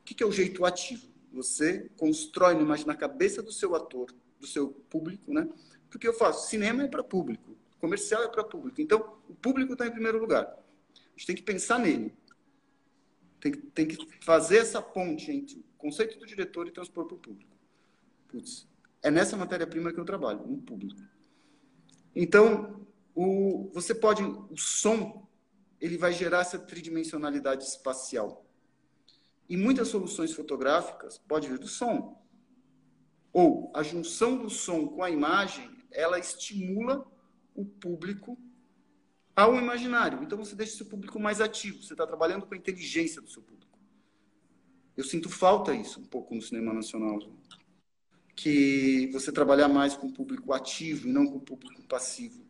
O 0.00 0.04
que 0.04 0.22
é 0.22 0.26
o 0.26 0.32
jeito 0.32 0.64
ativo? 0.64 1.06
Você 1.32 1.90
constrói 1.96 2.54
na 2.84 2.94
cabeça 2.94 3.42
do 3.42 3.50
seu 3.50 3.74
ator 3.74 4.14
do 4.44 4.46
seu 4.46 4.68
público, 4.90 5.32
né? 5.32 5.48
Porque 5.90 6.06
eu 6.06 6.12
faço 6.12 6.48
cinema 6.48 6.82
é 6.82 6.88
para 6.88 7.02
público, 7.02 7.56
comercial 7.80 8.22
é 8.22 8.28
para 8.28 8.44
público. 8.44 8.80
Então, 8.80 9.16
o 9.28 9.34
público 9.34 9.72
está 9.72 9.86
em 9.86 9.90
primeiro 9.90 10.18
lugar. 10.18 10.44
A 10.44 11.10
gente 11.16 11.26
tem 11.26 11.36
que 11.36 11.42
pensar 11.42 11.78
nele. 11.78 12.12
Tem 13.44 13.52
que, 13.52 13.58
tem 13.58 13.86
que 13.86 14.24
fazer 14.24 14.56
essa 14.56 14.80
ponte 14.80 15.30
entre 15.30 15.58
o 15.58 15.64
conceito 15.76 16.18
do 16.18 16.24
diretor 16.24 16.66
e 16.66 16.70
transpor 16.70 17.04
para 17.04 17.14
o 17.14 17.18
público. 17.18 17.54
Putz, 18.26 18.66
é 19.02 19.10
nessa 19.10 19.36
matéria-prima 19.36 19.92
que 19.92 20.00
eu 20.00 20.04
trabalho, 20.06 20.46
no 20.46 20.62
público. 20.62 20.98
Então, 22.16 22.86
o, 23.14 23.70
você 23.74 23.94
pode, 23.94 24.22
o 24.22 24.56
som, 24.56 25.28
ele 25.78 25.98
vai 25.98 26.10
gerar 26.10 26.40
essa 26.40 26.58
tridimensionalidade 26.58 27.64
espacial. 27.64 28.46
E 29.46 29.58
muitas 29.58 29.88
soluções 29.88 30.32
fotográficas 30.32 31.18
pode 31.18 31.46
vir 31.46 31.58
do 31.58 31.68
som. 31.68 32.18
Ou 33.30 33.70
a 33.74 33.82
junção 33.82 34.38
do 34.38 34.48
som 34.48 34.88
com 34.88 35.02
a 35.02 35.10
imagem, 35.10 35.70
ela 35.90 36.18
estimula 36.18 37.06
o 37.54 37.66
público 37.66 38.38
ao 39.36 39.56
imaginário. 39.56 40.22
Então 40.22 40.38
você 40.38 40.54
deixa 40.54 40.74
o 40.74 40.76
seu 40.76 40.86
público 40.86 41.18
mais 41.18 41.40
ativo, 41.40 41.82
você 41.82 41.94
está 41.94 42.06
trabalhando 42.06 42.46
com 42.46 42.54
a 42.54 42.56
inteligência 42.56 43.20
do 43.20 43.28
seu 43.28 43.42
público. 43.42 43.78
Eu 44.96 45.04
sinto 45.04 45.28
falta 45.28 45.74
isso 45.74 46.00
um 46.00 46.04
pouco 46.04 46.34
no 46.34 46.42
cinema 46.42 46.72
nacional. 46.72 47.18
Que 48.36 49.08
você 49.12 49.32
trabalhar 49.32 49.68
mais 49.68 49.96
com 49.96 50.08
o 50.08 50.12
público 50.12 50.52
ativo 50.52 51.08
e 51.08 51.12
não 51.12 51.26
com 51.26 51.38
o 51.38 51.40
público 51.40 51.82
passivo. 51.84 52.44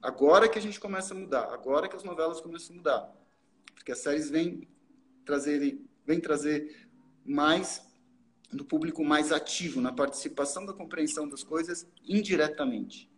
Agora 0.00 0.48
que 0.48 0.58
a 0.58 0.62
gente 0.62 0.78
começa 0.78 1.14
a 1.14 1.16
mudar, 1.16 1.52
agora 1.52 1.88
que 1.88 1.96
as 1.96 2.04
novelas 2.04 2.40
começam 2.40 2.74
a 2.74 2.76
mudar. 2.76 3.14
Porque 3.74 3.92
as 3.92 3.98
séries 3.98 4.30
vêm 4.30 4.68
trazer, 5.24 5.80
vêm 6.06 6.20
trazer 6.20 6.88
mais 7.24 7.86
do 8.50 8.64
público 8.64 9.04
mais 9.04 9.32
ativo 9.32 9.80
na 9.80 9.92
participação 9.92 10.64
da 10.64 10.72
compreensão 10.72 11.28
das 11.28 11.42
coisas 11.42 11.86
indiretamente. 12.06 13.10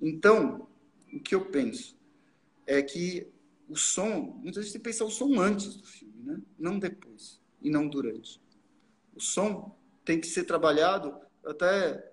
Então, 0.00 0.68
o 1.12 1.20
que 1.20 1.34
eu 1.34 1.46
penso 1.46 1.95
é 2.66 2.82
que 2.82 3.32
o 3.68 3.76
som, 3.76 4.38
muitas 4.42 4.56
vezes 4.56 4.72
você 4.72 4.78
pensa 4.78 5.04
o 5.04 5.10
som 5.10 5.40
antes 5.40 5.76
do 5.76 5.86
filme, 5.86 6.22
né? 6.22 6.40
não 6.58 6.78
depois 6.78 7.40
e 7.60 7.70
não 7.70 7.88
durante. 7.88 8.40
O 9.14 9.20
som 9.20 9.76
tem 10.04 10.20
que 10.20 10.26
ser 10.26 10.44
trabalhado. 10.44 11.18
Até 11.44 12.12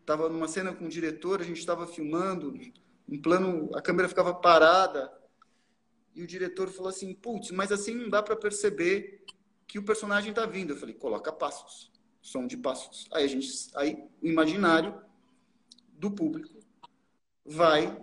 estava 0.00 0.28
numa 0.28 0.48
cena 0.48 0.74
com 0.74 0.86
o 0.86 0.88
diretor, 0.88 1.40
a 1.40 1.44
gente 1.44 1.58
estava 1.58 1.86
filmando, 1.86 2.54
um 3.08 3.20
plano, 3.20 3.70
a 3.74 3.82
câmera 3.82 4.08
ficava 4.08 4.34
parada 4.34 5.12
e 6.14 6.22
o 6.22 6.26
diretor 6.26 6.68
falou 6.68 6.88
assim: 6.88 7.14
"Putz, 7.14 7.50
mas 7.50 7.72
assim 7.72 7.94
não 7.94 8.08
dá 8.08 8.22
para 8.22 8.36
perceber 8.36 9.24
que 9.72 9.78
o 9.78 9.82
personagem 9.82 10.30
está 10.30 10.44
vindo. 10.44 10.74
Eu 10.74 10.76
falei, 10.76 10.94
coloca 10.94 11.32
passos, 11.32 11.90
som 12.20 12.46
de 12.46 12.58
passos. 12.58 13.08
Aí 13.10 13.24
a 13.24 13.26
gente, 13.26 13.48
aí 13.74 14.06
o 14.20 14.26
imaginário 14.26 15.02
do 15.94 16.10
público 16.10 16.60
vai 17.42 17.98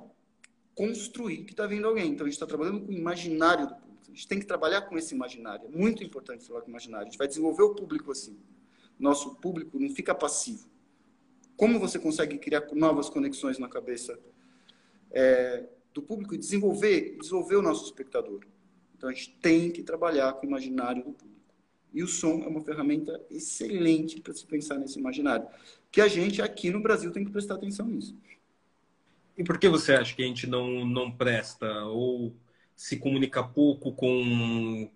construir 0.79 1.43
que 1.43 1.51
está 1.51 1.67
vindo 1.67 1.85
alguém. 1.85 2.13
Então 2.13 2.25
a 2.25 2.29
gente 2.29 2.37
está 2.37 2.45
trabalhando 2.45 2.79
com 2.79 2.89
o 2.89 2.95
imaginário 2.95 3.67
do 3.67 3.75
público. 3.75 4.01
A 4.07 4.11
gente 4.11 4.27
tem 4.29 4.39
que 4.39 4.45
trabalhar 4.45 4.83
com 4.83 4.97
esse 4.97 5.13
imaginário. 5.13 5.65
É 5.65 5.77
muito 5.77 6.01
importante 6.01 6.47
falar 6.47 6.61
com 6.61 6.67
o 6.67 6.69
imaginário. 6.69 7.07
A 7.07 7.09
gente 7.09 7.17
vai 7.17 7.27
desenvolver 7.27 7.63
o 7.63 7.75
público 7.75 8.13
assim. 8.13 8.39
Nosso 8.97 9.35
público 9.35 9.77
não 9.77 9.89
fica 9.89 10.15
passivo. 10.15 10.69
Como 11.57 11.77
você 11.77 11.99
consegue 11.99 12.37
criar 12.37 12.65
novas 12.71 13.09
conexões 13.09 13.59
na 13.59 13.67
cabeça 13.67 14.17
é, 15.11 15.65
do 15.93 16.01
público 16.01 16.33
e 16.33 16.37
desenvolver, 16.37 17.17
desenvolver 17.19 17.57
o 17.57 17.61
nosso 17.61 17.83
espectador? 17.83 18.45
Então 18.95 19.09
a 19.09 19.11
gente 19.11 19.37
tem 19.41 19.69
que 19.69 19.83
trabalhar 19.83 20.31
com 20.31 20.45
o 20.45 20.49
imaginário 20.49 21.03
do 21.03 21.11
público. 21.11 21.53
E 21.93 22.01
o 22.01 22.07
som 22.07 22.41
é 22.45 22.47
uma 22.47 22.61
ferramenta 22.61 23.21
excelente 23.29 24.21
para 24.21 24.33
se 24.33 24.45
pensar 24.45 24.77
nesse 24.77 24.97
imaginário. 24.97 25.45
Que 25.91 25.99
a 25.99 26.07
gente 26.07 26.41
aqui 26.41 26.69
no 26.69 26.81
Brasil 26.81 27.11
tem 27.11 27.25
que 27.25 27.31
prestar 27.31 27.55
atenção 27.55 27.85
nisso. 27.85 28.15
E 29.39 29.43
por 29.43 29.57
que 29.57 29.69
você 29.69 29.93
acha 29.93 30.13
que 30.13 30.21
a 30.21 30.25
gente 30.25 30.45
não, 30.45 30.85
não 30.85 31.09
presta 31.09 31.65
ou 31.85 32.35
se 32.75 32.97
comunica 32.97 33.41
pouco 33.41 33.93
com. 33.93 34.91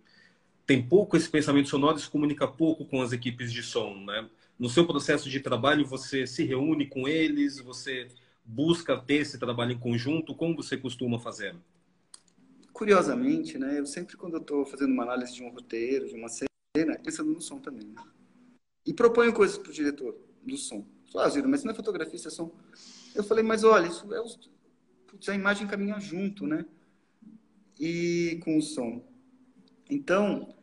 Tem 0.66 0.86
pouco 0.86 1.16
esse 1.16 1.30
pensamento 1.30 1.70
sonoro 1.70 1.98
e 1.98 2.02
se 2.02 2.10
comunica 2.10 2.46
pouco 2.46 2.84
com 2.84 3.02
as 3.02 3.14
equipes 3.14 3.54
de 3.54 3.64
som, 3.64 3.96
né? 4.04 4.30
No 4.60 4.70
seu 4.70 4.86
processo 4.86 5.30
de 5.30 5.40
trabalho, 5.40 5.86
você 5.86 6.28
se 6.28 6.44
reúne 6.44 6.88
com 6.88 7.08
eles, 7.08 7.58
você 7.60 8.10
busca 8.44 8.98
ter 8.98 9.22
esse 9.22 9.40
trabalho 9.40 9.72
em 9.72 9.80
conjunto, 9.80 10.36
como 10.36 10.58
você 10.58 10.76
costuma 10.76 11.18
fazer? 11.20 11.56
Curiosamente, 12.74 13.58
né? 13.58 13.80
Eu 13.80 13.86
sempre, 13.86 14.18
quando 14.18 14.34
eu 14.34 14.42
estou 14.42 14.66
fazendo 14.66 14.92
uma 14.92 15.04
análise 15.04 15.34
de 15.34 15.42
um 15.42 15.52
roteiro, 15.52 16.06
de 16.06 16.16
uma 16.16 16.28
né? 16.76 16.98
pensando 17.02 17.32
no 17.32 17.40
som 17.40 17.60
também. 17.60 17.88
Né? 17.88 18.04
E 18.86 18.94
proponho 18.94 19.32
coisas 19.32 19.58
para 19.58 19.70
o 19.70 19.74
diretor 19.74 20.18
do 20.46 20.58
som. 20.58 20.86
Falei, 21.14 21.42
ah, 21.42 21.48
mas 21.48 21.64
não 21.64 21.72
é 21.72 21.76
fotografia, 21.76 22.16
isso 22.16 22.28
é 22.28 22.32
som. 22.32 22.52
Eu 23.16 23.24
falei, 23.24 23.44
mas 23.44 23.64
olha, 23.64 23.88
isso 23.88 24.12
é 24.14 24.22
os... 24.22 24.38
Putz, 25.08 25.30
a 25.30 25.36
imagem 25.36 25.68
caminha 25.68 26.00
junto, 26.00 26.48
né? 26.48 26.66
E 27.80 28.40
com 28.44 28.58
o 28.58 28.62
som. 28.62 29.06
Então, 29.90 30.56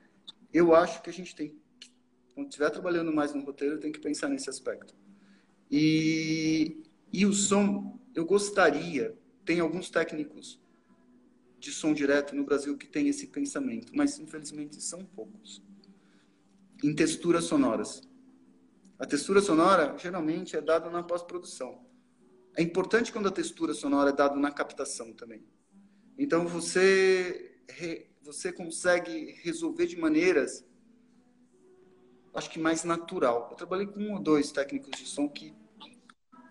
eu 0.52 0.74
acho 0.74 1.02
que 1.02 1.10
a 1.10 1.12
gente 1.12 1.34
tem, 1.34 1.54
quando 2.34 2.48
estiver 2.48 2.70
trabalhando 2.70 3.12
mais 3.12 3.32
no 3.32 3.44
roteiro, 3.44 3.78
tem 3.78 3.92
que 3.92 4.00
pensar 4.00 4.28
nesse 4.28 4.50
aspecto. 4.50 4.94
E, 5.70 6.82
e 7.12 7.24
o 7.24 7.32
som, 7.32 7.98
eu 8.14 8.24
gostaria, 8.24 9.16
tem 9.44 9.60
alguns 9.60 9.88
técnicos 9.90 10.60
de 11.58 11.70
som 11.70 11.92
direto 11.92 12.34
no 12.34 12.44
Brasil 12.44 12.76
que 12.76 12.86
têm 12.86 13.08
esse 13.08 13.26
pensamento, 13.26 13.92
mas 13.94 14.18
infelizmente 14.18 14.82
são 14.82 15.04
poucos 15.04 15.62
em 16.82 16.94
texturas 16.94 17.44
sonoras. 17.44 18.02
A 18.98 19.06
textura 19.06 19.40
sonora 19.40 19.96
geralmente 19.98 20.56
é 20.56 20.60
dada 20.60 20.90
na 20.90 21.02
pós-produção. 21.02 21.89
É 22.56 22.62
importante 22.62 23.12
quando 23.12 23.28
a 23.28 23.32
textura 23.32 23.72
sonora 23.74 24.10
é 24.10 24.12
dada 24.12 24.36
na 24.36 24.50
captação 24.50 25.12
também. 25.12 25.44
Então 26.18 26.46
você 26.46 27.46
você 28.22 28.52
consegue 28.52 29.32
resolver 29.42 29.86
de 29.86 29.96
maneiras 29.96 30.64
acho 32.34 32.50
que 32.50 32.58
mais 32.58 32.84
natural. 32.84 33.48
Eu 33.50 33.56
trabalhei 33.56 33.86
com 33.86 34.00
um 34.00 34.14
ou 34.14 34.20
dois 34.20 34.52
técnicos 34.52 34.90
de 34.90 35.06
som 35.06 35.28
que 35.28 35.54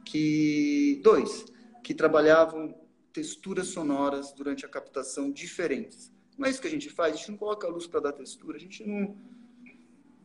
que 0.05 0.99
dois 1.03 1.45
que 1.83 1.93
trabalhavam 1.93 2.75
texturas 3.13 3.67
sonoras 3.67 4.31
durante 4.31 4.65
a 4.65 4.69
captação 4.69 5.31
diferentes. 5.31 6.11
Não 6.37 6.47
é 6.47 6.49
isso 6.49 6.61
que 6.61 6.67
a 6.67 6.71
gente 6.71 6.89
faz, 6.89 7.13
a 7.13 7.17
gente 7.17 7.31
não 7.31 7.37
coloca 7.37 7.67
a 7.67 7.69
luz 7.69 7.85
para 7.85 7.99
dar 7.99 8.13
textura, 8.13 8.57
a 8.57 8.59
gente 8.59 8.83
não 8.85 9.17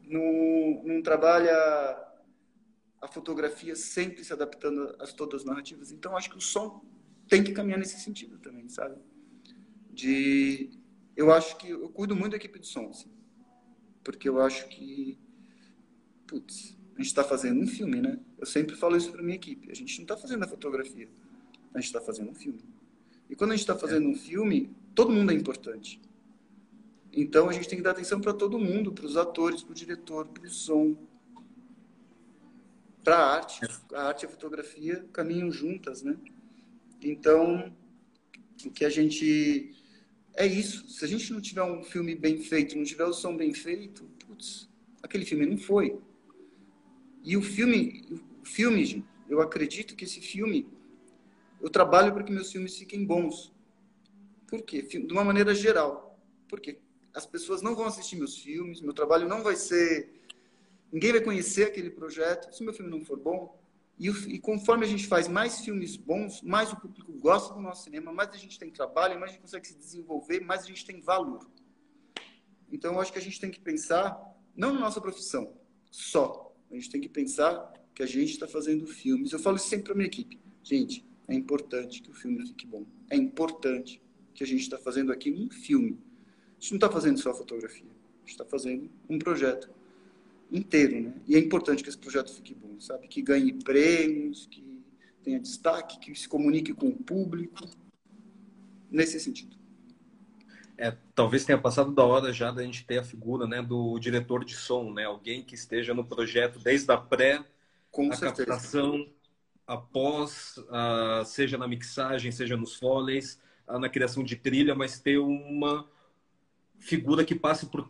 não, 0.07 0.83
não 0.85 1.03
trabalha 1.03 1.55
a 3.05 3.09
fotografia 3.09 3.77
sempre 3.77 4.25
se 4.25 4.33
adaptando 4.33 4.97
a 4.99 5.07
todas 5.07 5.43
as 5.43 5.47
narrativas. 5.47 5.93
Então, 5.93 6.17
acho 6.17 6.31
que 6.31 6.39
o 6.39 6.41
som 6.41 6.83
tem 7.29 7.45
que 7.45 7.53
caminhar 7.53 7.79
nesse 7.79 8.01
sentido 8.01 8.39
também, 8.39 8.67
sabe? 8.67 8.97
De, 9.91 10.71
eu 11.15 11.31
acho 11.31 11.59
que 11.59 11.69
eu 11.69 11.91
cuido 11.91 12.17
muito 12.17 12.31
da 12.31 12.39
equipe 12.39 12.59
de 12.59 12.67
som. 12.67 12.89
Assim. 12.89 13.11
porque 14.03 14.27
eu 14.27 14.41
acho 14.41 14.67
que, 14.69 15.19
putz, 16.27 16.79
a 16.95 16.99
gente 16.99 17.09
está 17.09 17.23
fazendo 17.23 17.61
um 17.61 17.67
filme, 17.67 18.01
né? 18.01 18.19
Eu 18.39 18.47
sempre 18.47 18.75
falo 18.75 18.97
isso 18.97 19.13
para 19.13 19.23
minha 19.23 19.37
equipe. 19.37 19.71
A 19.71 19.75
gente 19.75 19.95
não 19.99 20.05
está 20.05 20.17
fazendo 20.17 20.43
a 20.43 20.49
fotografia, 20.49 21.09
a 21.75 21.81
gente 21.81 21.89
está 21.89 22.01
fazendo 22.01 22.31
um 22.31 22.35
filme. 22.35 22.65
E 23.29 23.37
quando 23.37 23.51
a 23.51 23.55
gente 23.55 23.65
está 23.65 23.77
fazendo 23.77 24.09
um 24.09 24.15
filme, 24.15 24.75
todo 24.95 25.13
mundo 25.13 25.31
é 25.31 25.35
importante. 25.35 26.01
Então 27.13 27.51
a 27.51 27.53
gente 27.53 27.69
tem 27.69 27.77
que 27.77 27.85
dar 27.85 27.91
atenção 27.91 28.19
para 28.19 28.33
todo 28.33 28.59
mundo, 28.59 28.93
para 28.93 29.05
os 29.05 29.19
atores, 29.19 29.63
para 29.63 29.73
o 29.73 29.75
diretor, 29.75 30.27
para 30.27 30.43
o 30.43 30.49
som, 30.49 30.97
para 33.05 33.19
a 33.19 33.35
arte. 33.37 33.61
A 33.93 34.09
arte 34.09 34.23
e 34.23 34.27
a 34.27 34.29
fotografia 34.29 35.07
caminham 35.13 35.53
juntas, 35.53 36.03
né? 36.03 36.17
Então, 37.03 37.73
o 38.65 38.71
que 38.71 38.85
a 38.85 38.89
gente 38.89 39.73
é 40.35 40.47
isso. 40.47 40.89
Se 40.89 41.05
a 41.05 41.09
gente 41.09 41.33
não 41.33 41.41
tiver 41.41 41.63
um 41.63 41.83
filme 41.83 42.15
bem 42.15 42.39
feito, 42.39 42.77
não 42.77 42.85
tiver 42.85 43.05
o 43.05 43.13
som 43.13 43.37
bem 43.37 43.53
feito, 43.55 44.05
putz, 44.27 44.69
aquele 45.03 45.25
filme 45.25 45.47
não 45.47 45.57
foi. 45.57 45.99
E 47.23 47.37
o 47.37 47.43
filme, 47.43 48.05
o 48.43 48.47
filme, 48.47 49.05
eu 49.29 49.41
acredito 49.41 49.95
que 49.95 50.05
esse 50.05 50.21
filme, 50.21 50.69
eu 51.61 51.71
trabalho 51.71 52.13
para 52.13 52.25
que 52.25 52.33
meus 52.33 52.51
filmes 52.51 52.77
fiquem 52.77 53.05
bons. 53.05 53.53
Por 54.47 54.63
quê? 54.63 54.83
De 54.83 55.13
uma 55.13 55.25
maneira 55.25 55.55
geral. 55.55 56.19
Porque 56.49 56.79
as 57.15 57.25
pessoas 57.25 57.63
não 57.63 57.75
vão 57.75 57.87
assistir 57.87 58.17
meus 58.17 58.37
filmes, 58.37 58.81
meu 58.81 58.93
trabalho 58.93 59.29
não 59.29 59.43
vai 59.43 59.57
ser. 59.57 60.14
Ninguém 60.95 61.11
vai 61.11 61.21
conhecer 61.21 61.65
aquele 61.65 61.91
projeto 61.91 62.55
se 62.55 62.63
meu 62.63 62.73
filme 62.73 62.89
não 62.89 63.05
for 63.05 63.19
bom. 63.19 63.61
E, 63.99 64.09
e, 64.09 64.39
conforme 64.39 64.87
a 64.87 64.89
gente 64.89 65.09
faz 65.09 65.27
mais 65.27 65.59
filmes 65.59 65.97
bons, 65.97 66.41
mais 66.41 66.73
o 66.73 66.77
público 66.77 67.13
gosta 67.15 67.53
do 67.53 67.61
nosso 67.61 67.83
cinema, 67.83 68.13
mais 68.13 68.31
a 68.31 68.37
gente 68.37 68.57
tem 68.57 68.71
trabalho, 68.71 69.19
mais 69.19 69.31
a 69.31 69.33
gente 69.33 69.43
consegue 69.43 69.67
se 69.67 69.75
desenvolver, 69.75 70.39
mais 70.39 70.63
a 70.63 70.67
gente 70.67 70.87
tem 70.87 71.01
valor. 71.01 71.51
Então, 72.71 72.95
eu 72.95 73.01
acho 73.01 73.13
que 73.13 73.19
a 73.19 73.23
gente 73.23 73.41
tem 73.41 73.51
que 73.51 73.59
pensar, 73.59 74.17
não 74.55 74.73
na 74.73 74.79
nossa 74.79 75.01
profissão, 75.01 75.53
só. 75.91 76.55
A 76.71 76.75
gente 76.75 76.89
tem 76.91 77.01
que 77.01 77.09
pensar 77.09 77.73
que 77.93 78.03
a 78.05 78.07
gente 78.07 78.31
está 78.31 78.47
fazendo 78.47 78.87
filmes. 78.87 79.33
Eu 79.33 79.41
falo 79.41 79.57
isso 79.57 79.67
sempre 79.67 79.87
para 79.87 79.95
minha 79.97 80.07
equipe. 80.07 80.39
Gente, 80.63 81.05
é 81.27 81.35
importante 81.35 82.03
que 82.03 82.11
o 82.13 82.15
filme 82.15 82.47
fique 82.47 82.69
bom. 82.69 82.87
É 83.11 83.17
importante 83.17 84.01
que 84.33 84.45
a 84.45 84.47
gente 84.47 84.61
está 84.61 84.79
fazendo 84.79 85.11
aqui 85.11 85.33
um 85.33 85.51
filme. 85.51 85.99
A 86.57 86.61
gente 86.61 86.71
não 86.71 86.77
está 86.77 86.89
fazendo 86.89 87.19
só 87.19 87.35
fotografia. 87.35 87.91
A 87.91 88.21
gente 88.21 88.31
está 88.31 88.45
fazendo 88.45 88.89
um 89.09 89.19
projeto 89.19 89.74
inteiro, 90.55 91.01
né? 91.01 91.15
E 91.27 91.35
é 91.35 91.39
importante 91.39 91.83
que 91.83 91.89
esse 91.89 91.99
projeto 91.99 92.33
fique 92.33 92.55
bom, 92.55 92.81
sabe? 92.81 93.09
Que 93.09 93.21
ganhe 93.21 93.53
prêmios, 93.53 94.47
que 94.47 94.83
tenha 95.23 95.41
destaque, 95.41 95.99
que 95.99 96.15
se 96.15 96.29
comunique 96.29 96.73
com 96.73 96.89
o 96.89 96.97
público, 96.97 97.69
nesse 98.91 99.19
sentido. 99.19 99.57
É, 100.77 100.97
talvez 101.15 101.45
tenha 101.45 101.59
passado 101.59 101.93
da 101.93 102.05
hora 102.05 102.33
já 102.33 102.51
da 102.51 102.63
gente 102.63 102.85
ter 102.85 102.99
a 102.99 103.05
figura, 103.05 103.47
né, 103.47 103.63
do 103.63 103.99
diretor 103.99 104.45
de 104.45 104.55
som, 104.55 104.93
né? 104.93 105.05
Alguém 105.05 105.43
que 105.43 105.55
esteja 105.55 105.95
no 105.95 106.05
projeto 106.05 106.59
desde 106.59 106.91
a 106.93 106.97
pré, 106.97 107.45
com 107.91 108.11
a 108.11 108.17
certeza. 108.17 108.47
captação, 108.47 109.09
após, 109.67 110.57
uh, 110.59 111.25
seja 111.25 111.57
na 111.57 111.67
mixagem, 111.67 112.31
seja 112.31 112.57
nos 112.57 112.75
foleys, 112.75 113.41
uh, 113.69 113.79
na 113.79 113.89
criação 113.89 114.23
de 114.23 114.37
trilha, 114.37 114.75
mas 114.75 114.99
ter 114.99 115.19
uma 115.19 115.89
figura 116.79 117.25
que 117.25 117.35
passe 117.35 117.67
por 117.67 117.89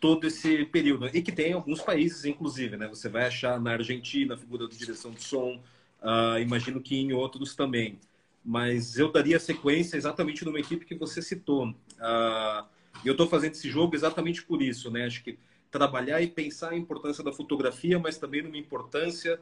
todo 0.00 0.26
esse 0.26 0.64
período. 0.66 1.08
E 1.12 1.22
que 1.22 1.32
tem 1.32 1.52
alguns 1.52 1.80
países, 1.80 2.24
inclusive, 2.24 2.76
né? 2.76 2.86
Você 2.88 3.08
vai 3.08 3.26
achar 3.26 3.60
na 3.60 3.72
Argentina 3.72 4.34
a 4.34 4.36
figura 4.36 4.68
de 4.68 4.76
direção 4.76 5.10
de 5.10 5.22
som, 5.22 5.60
uh, 6.02 6.38
imagino 6.40 6.80
que 6.80 6.96
em 6.96 7.12
outros 7.12 7.54
também. 7.54 7.98
Mas 8.44 8.98
eu 8.98 9.10
daria 9.10 9.40
sequência 9.40 9.96
exatamente 9.96 10.44
numa 10.44 10.60
equipe 10.60 10.84
que 10.84 10.94
você 10.94 11.20
citou. 11.20 11.68
Uh, 11.68 12.66
eu 13.04 13.12
estou 13.12 13.26
fazendo 13.26 13.52
esse 13.52 13.68
jogo 13.68 13.94
exatamente 13.94 14.42
por 14.42 14.62
isso, 14.62 14.90
né? 14.90 15.06
Acho 15.06 15.22
que 15.22 15.38
trabalhar 15.70 16.22
e 16.22 16.28
pensar 16.28 16.70
a 16.70 16.76
importância 16.76 17.24
da 17.24 17.32
fotografia, 17.32 17.98
mas 17.98 18.16
também 18.16 18.42
numa 18.42 18.56
importância 18.56 19.40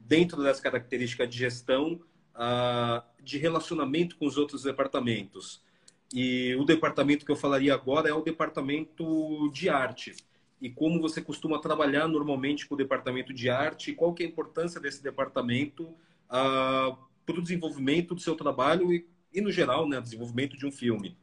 dentro 0.00 0.42
das 0.42 0.60
características 0.60 1.28
de 1.28 1.38
gestão, 1.38 2.00
uh, 2.34 3.02
de 3.22 3.38
relacionamento 3.38 4.16
com 4.16 4.26
os 4.26 4.36
outros 4.36 4.62
departamentos. 4.62 5.62
E 6.16 6.54
o 6.54 6.64
departamento 6.64 7.26
que 7.26 7.32
eu 7.32 7.34
falaria 7.34 7.74
agora 7.74 8.08
é 8.08 8.14
o 8.14 8.22
departamento 8.22 9.50
de 9.50 9.68
arte. 9.68 10.14
E 10.60 10.70
como 10.70 11.00
você 11.00 11.20
costuma 11.20 11.58
trabalhar 11.58 12.06
normalmente 12.06 12.68
com 12.68 12.76
o 12.76 12.78
departamento 12.78 13.34
de 13.34 13.50
arte, 13.50 13.92
qual 13.92 14.14
que 14.14 14.22
é 14.22 14.26
a 14.26 14.28
importância 14.28 14.80
desse 14.80 15.02
departamento 15.02 15.82
uh, 15.82 16.96
para 17.26 17.36
o 17.36 17.42
desenvolvimento 17.42 18.14
do 18.14 18.20
seu 18.20 18.36
trabalho 18.36 18.92
e, 18.92 19.04
e 19.32 19.40
no 19.40 19.50
geral, 19.50 19.88
né, 19.88 20.00
desenvolvimento 20.00 20.56
de 20.56 20.64
um 20.64 20.70
filme? 20.70 21.18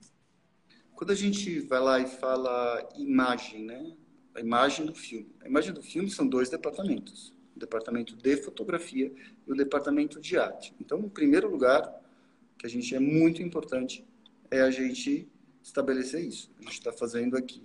Quando 0.93 1.11
a 1.11 1.15
gente 1.15 1.61
vai 1.61 1.79
lá 1.79 1.99
e 2.01 2.07
fala 2.07 2.89
imagem, 2.97 3.63
né? 3.63 3.95
A 4.35 4.41
imagem 4.41 4.85
do 4.85 4.93
filme. 4.93 5.33
A 5.41 5.47
imagem 5.47 5.73
do 5.73 5.81
filme 5.81 6.09
são 6.09 6.27
dois 6.27 6.49
departamentos. 6.49 7.33
O 7.55 7.59
departamento 7.59 8.13
de 8.17 8.35
fotografia 8.35 9.09
e 9.47 9.51
o 9.53 9.55
departamento 9.55 10.19
de 10.19 10.37
arte. 10.37 10.75
Então, 10.81 10.99
em 10.99 11.09
primeiro 11.09 11.49
lugar, 11.49 11.89
que 12.57 12.67
a 12.67 12.69
gente 12.69 12.93
é 12.93 12.99
muito 12.99 13.41
importante 13.41 14.05
é 14.51 14.61
a 14.61 14.69
gente 14.69 15.27
estabelecer 15.63 16.23
isso. 16.23 16.51
A 16.59 16.63
gente 16.63 16.73
está 16.73 16.91
fazendo 16.91 17.37
aqui 17.37 17.63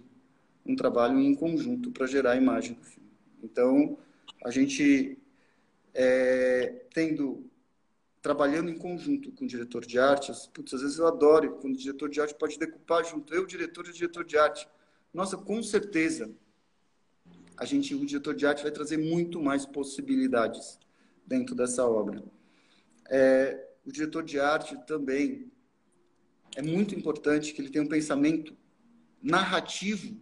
um 0.64 0.76
trabalho 0.76 1.18
em 1.20 1.34
conjunto 1.34 1.90
para 1.90 2.06
gerar 2.06 2.32
a 2.32 2.36
imagem 2.36 2.74
do 2.74 2.84
filme. 2.84 3.10
Então, 3.42 3.98
a 4.44 4.50
gente 4.50 5.18
é, 5.92 6.86
tendo 6.94 7.50
trabalhando 8.22 8.68
em 8.68 8.76
conjunto 8.76 9.30
com 9.32 9.44
o 9.44 9.48
diretor 9.48 9.86
de 9.86 9.98
arte, 9.98 10.32
putz, 10.52 10.74
às 10.74 10.82
vezes 10.82 10.98
eu 10.98 11.06
adoro 11.06 11.58
quando 11.60 11.74
o 11.74 11.78
diretor 11.78 12.08
de 12.08 12.20
arte 12.20 12.34
pode 12.34 12.58
decupar 12.58 13.04
junto 13.04 13.32
eu, 13.32 13.44
o 13.44 13.46
diretor 13.46 13.86
e 13.86 13.90
o 13.90 13.92
diretor 13.92 14.24
de 14.24 14.36
arte. 14.36 14.68
Nossa, 15.14 15.36
com 15.36 15.62
certeza, 15.62 16.28
a 17.56 17.64
gente, 17.64 17.94
o 17.94 18.04
diretor 18.04 18.34
de 18.34 18.44
arte 18.44 18.62
vai 18.62 18.72
trazer 18.72 18.96
muito 18.96 19.40
mais 19.40 19.64
possibilidades 19.64 20.78
dentro 21.24 21.54
dessa 21.54 21.86
obra. 21.86 22.22
É, 23.08 23.68
o 23.86 23.92
diretor 23.92 24.24
de 24.24 24.40
arte 24.40 24.76
também 24.86 25.50
é 26.56 26.62
muito 26.62 26.94
importante 26.94 27.52
que 27.52 27.60
ele 27.60 27.68
tenha 27.68 27.84
um 27.84 27.88
pensamento 27.88 28.56
narrativo 29.22 30.18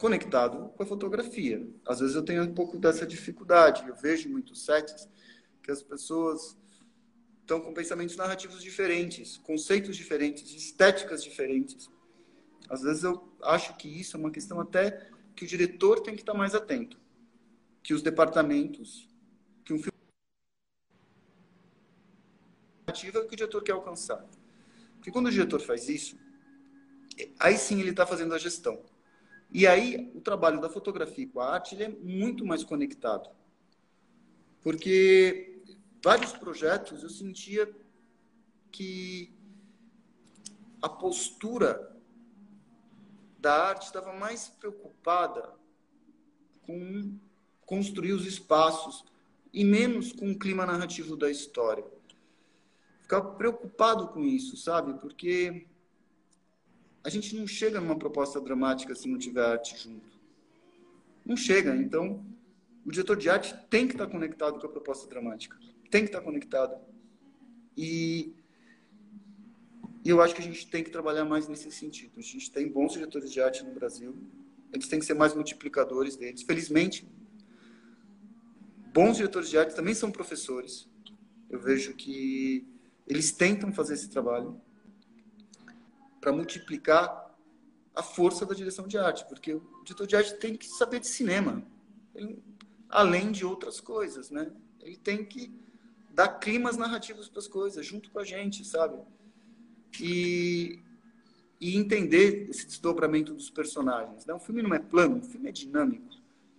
conectado 0.00 0.70
com 0.70 0.82
a 0.82 0.86
fotografia. 0.86 1.68
Às 1.86 2.00
vezes 2.00 2.16
eu 2.16 2.24
tenho 2.24 2.42
um 2.42 2.54
pouco 2.54 2.78
dessa 2.78 3.06
dificuldade. 3.06 3.86
Eu 3.86 3.94
vejo 3.94 4.30
muitos 4.30 4.64
sets 4.64 5.06
que 5.62 5.70
as 5.70 5.82
pessoas 5.82 6.56
estão 7.42 7.60
com 7.60 7.74
pensamentos 7.74 8.16
narrativos 8.16 8.62
diferentes, 8.62 9.36
conceitos 9.36 9.94
diferentes, 9.94 10.54
estéticas 10.54 11.22
diferentes. 11.22 11.90
Às 12.70 12.80
vezes 12.80 13.04
eu 13.04 13.30
acho 13.42 13.76
que 13.76 13.86
isso 13.86 14.16
é 14.16 14.20
uma 14.20 14.30
questão 14.30 14.58
até 14.58 15.10
que 15.36 15.44
o 15.44 15.48
diretor 15.48 16.00
tem 16.00 16.14
que 16.14 16.22
estar 16.22 16.32
mais 16.32 16.54
atento, 16.54 16.98
que 17.82 17.92
os 17.92 18.00
departamentos, 18.00 19.06
que 19.66 19.74
um 19.74 19.78
filme 19.78 19.98
narrativa 22.86 23.20
que 23.26 23.34
o 23.34 23.36
diretor 23.36 23.62
quer 23.62 23.72
alcançar. 23.72 24.26
Porque 25.04 25.12
quando 25.12 25.26
o 25.26 25.30
diretor 25.30 25.60
faz 25.60 25.86
isso, 25.86 26.16
aí 27.38 27.58
sim 27.58 27.78
ele 27.78 27.90
está 27.90 28.06
fazendo 28.06 28.32
a 28.32 28.38
gestão. 28.38 28.82
E 29.52 29.66
aí 29.66 30.10
o 30.14 30.20
trabalho 30.22 30.62
da 30.62 30.70
fotografia 30.70 31.28
com 31.28 31.40
a 31.40 31.52
arte 31.52 31.74
ele 31.74 31.84
é 31.84 31.88
muito 31.90 32.42
mais 32.46 32.64
conectado. 32.64 33.28
Porque 34.62 35.60
vários 36.02 36.32
projetos 36.32 37.02
eu 37.02 37.10
sentia 37.10 37.70
que 38.72 39.30
a 40.80 40.88
postura 40.88 41.94
da 43.38 43.68
arte 43.68 43.84
estava 43.84 44.14
mais 44.14 44.48
preocupada 44.48 45.52
com 46.62 47.14
construir 47.66 48.14
os 48.14 48.24
espaços 48.24 49.04
e 49.52 49.66
menos 49.66 50.12
com 50.12 50.32
o 50.32 50.38
clima 50.38 50.64
narrativo 50.64 51.14
da 51.14 51.30
história 51.30 51.84
ficava 53.04 53.32
preocupado 53.32 54.08
com 54.08 54.24
isso, 54.24 54.56
sabe? 54.56 54.94
Porque 54.94 55.66
a 57.04 57.10
gente 57.10 57.36
não 57.36 57.46
chega 57.46 57.78
numa 57.78 57.98
proposta 57.98 58.40
dramática 58.40 58.94
se 58.94 59.06
não 59.06 59.18
tiver 59.18 59.44
arte 59.44 59.76
junto. 59.76 60.08
Não 61.24 61.36
chega. 61.36 61.76
Então, 61.76 62.24
o 62.84 62.90
diretor 62.90 63.16
de 63.16 63.28
arte 63.28 63.54
tem 63.68 63.86
que 63.86 63.92
estar 63.92 64.06
conectado 64.06 64.58
com 64.58 64.66
a 64.66 64.70
proposta 64.70 65.06
dramática. 65.06 65.58
Tem 65.90 66.02
que 66.02 66.08
estar 66.08 66.22
conectado. 66.22 66.80
E 67.76 68.32
eu 70.02 70.22
acho 70.22 70.34
que 70.34 70.40
a 70.40 70.44
gente 70.44 70.66
tem 70.66 70.82
que 70.82 70.90
trabalhar 70.90 71.26
mais 71.26 71.46
nesse 71.46 71.70
sentido. 71.70 72.12
A 72.16 72.22
gente 72.22 72.50
tem 72.50 72.66
bons 72.66 72.94
diretores 72.94 73.30
de 73.30 73.38
arte 73.38 73.62
no 73.62 73.72
Brasil. 73.72 74.16
Eles 74.72 74.88
têm 74.88 74.98
que 74.98 75.04
ser 75.04 75.14
mais 75.14 75.34
multiplicadores 75.34 76.16
deles. 76.16 76.42
Felizmente, 76.42 77.06
bons 78.94 79.18
diretores 79.18 79.50
de 79.50 79.58
arte 79.58 79.76
também 79.76 79.94
são 79.94 80.10
professores. 80.10 80.88
Eu 81.50 81.60
vejo 81.60 81.92
que 81.92 82.66
eles 83.06 83.32
tentam 83.32 83.72
fazer 83.72 83.94
esse 83.94 84.08
trabalho 84.08 84.60
para 86.20 86.32
multiplicar 86.32 87.24
a 87.94 88.02
força 88.02 88.44
da 88.44 88.54
direção 88.54 88.88
de 88.88 88.98
arte, 88.98 89.24
porque 89.26 89.54
o 89.54 89.84
diretor 89.84 90.06
de 90.06 90.16
arte 90.16 90.34
tem 90.34 90.56
que 90.56 90.66
saber 90.66 91.00
de 91.00 91.06
cinema, 91.06 91.62
ele, 92.14 92.42
além 92.88 93.30
de 93.30 93.44
outras 93.44 93.80
coisas, 93.80 94.30
né? 94.30 94.50
Ele 94.80 94.96
tem 94.96 95.24
que 95.24 95.52
dar 96.10 96.28
climas 96.28 96.76
narrativos 96.76 97.28
para 97.28 97.40
as 97.40 97.48
coisas, 97.48 97.84
junto 97.84 98.10
com 98.10 98.18
a 98.18 98.24
gente, 98.24 98.64
sabe? 98.64 98.98
E, 100.00 100.80
e 101.60 101.76
entender 101.76 102.48
esse 102.48 102.66
desdobramento 102.66 103.34
dos 103.34 103.50
personagens. 103.50 104.24
Né? 104.24 104.34
Um 104.34 104.40
filme 104.40 104.62
não 104.62 104.74
é 104.74 104.78
plano, 104.78 105.16
um 105.16 105.22
filme 105.22 105.48
é 105.48 105.52
dinâmico. 105.52 106.08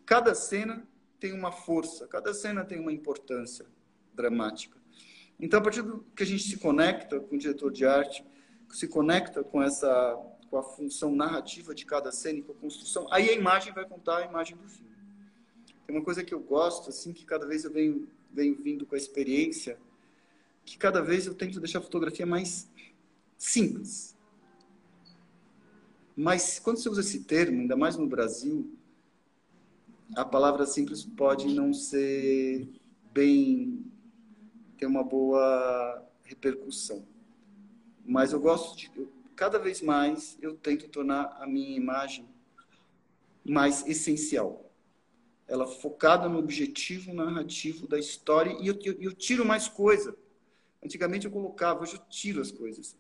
Cada 0.06 0.36
cena 0.36 0.86
tem 1.20 1.34
uma 1.34 1.52
força, 1.52 2.08
cada 2.08 2.34
cena 2.34 2.66
tem 2.66 2.80
uma 2.80 2.92
importância 2.92 3.66
dramática. 4.14 4.78
Então, 5.40 5.60
a 5.60 5.64
partir 5.64 5.82
do 5.82 6.00
que 6.16 6.24
a 6.24 6.26
gente 6.26 6.44
se 6.44 6.58
conecta 6.58 7.20
com 7.20 7.36
o 7.36 7.38
diretor 7.38 7.72
de 7.72 7.86
arte, 7.86 8.26
se 8.70 8.88
conecta 8.88 9.44
com 9.44 9.62
essa 9.62 10.18
com 10.50 10.58
a 10.58 10.64
função 10.64 11.14
narrativa 11.14 11.74
de 11.74 11.86
cada 11.86 12.12
cena 12.12 12.40
e 12.40 12.42
com 12.42 12.52
a 12.52 12.56
construção, 12.56 13.08
aí 13.12 13.30
a 13.30 13.34
imagem 13.34 13.74
vai 13.74 13.84
contar 13.84 14.20
a 14.20 14.26
imagem 14.26 14.56
do 14.56 14.68
filme. 14.70 14.96
Tem 15.86 15.96
uma 15.96 16.04
coisa 16.04 16.24
que 16.24 16.34
eu 16.34 16.40
gosto, 16.40 16.90
assim, 16.90 17.12
que 17.12 17.26
cada 17.26 17.46
vez 17.46 17.66
eu 17.66 17.72
venho, 17.72 18.08
venho 18.32 18.56
vindo 18.56 18.86
com 18.86 18.96
a 18.96 18.98
experiência, 18.98 19.78
que 20.64 20.78
cada 20.78 21.02
vez 21.02 21.28
eu 21.28 21.34
tento 21.34 21.60
deixar 21.60 21.80
a 21.80 21.82
fotografia 21.82 22.26
mais 22.26 22.70
simples. 23.38 24.16
Mas 26.16 26.60
quando 26.60 26.78
você 26.78 26.90
usa 26.90 27.02
esse 27.02 27.24
termo, 27.24 27.62
ainda 27.62 27.76
mais 27.76 27.98
no 27.98 28.08
Brasil, 28.08 28.74
a 30.16 30.24
palavra 30.24 30.66
simples 30.66 31.04
pode 31.04 31.54
não 31.54 31.74
ser 31.74 32.70
bem 33.12 33.84
ter 34.76 34.86
uma 34.86 35.04
boa 35.04 36.04
repercussão. 36.24 37.06
Mas 38.06 38.34
eu 38.34 38.40
gosto 38.40 38.78
de 38.78 38.92
eu, 38.96 39.12
cada 39.36 39.58
vez 39.58 39.82
mais 39.82 40.38
eu 40.42 40.56
tento 40.56 40.88
tornar 40.88 41.38
a 41.40 41.48
minha 41.48 41.76
imagem 41.76 42.28
mais 43.44 43.86
essencial. 43.88 44.72
Ela 45.48 45.68
focada 45.68 46.28
no 46.28 46.40
objetivo 46.40 47.14
narrativo 47.14 47.88
da 47.88 48.00
história 48.00 48.58
e 48.60 48.68
eu, 48.68 48.80
eu, 48.84 49.02
eu 49.02 49.14
tiro 49.14 49.46
mais 49.46 49.68
coisa. 49.68 50.16
Antigamente 50.84 51.26
eu 51.26 51.32
colocava, 51.32 51.82
hoje 51.84 51.96
eu 51.96 52.02
tiro 52.10 52.42
as 52.42 52.52
coisas. 52.52 52.96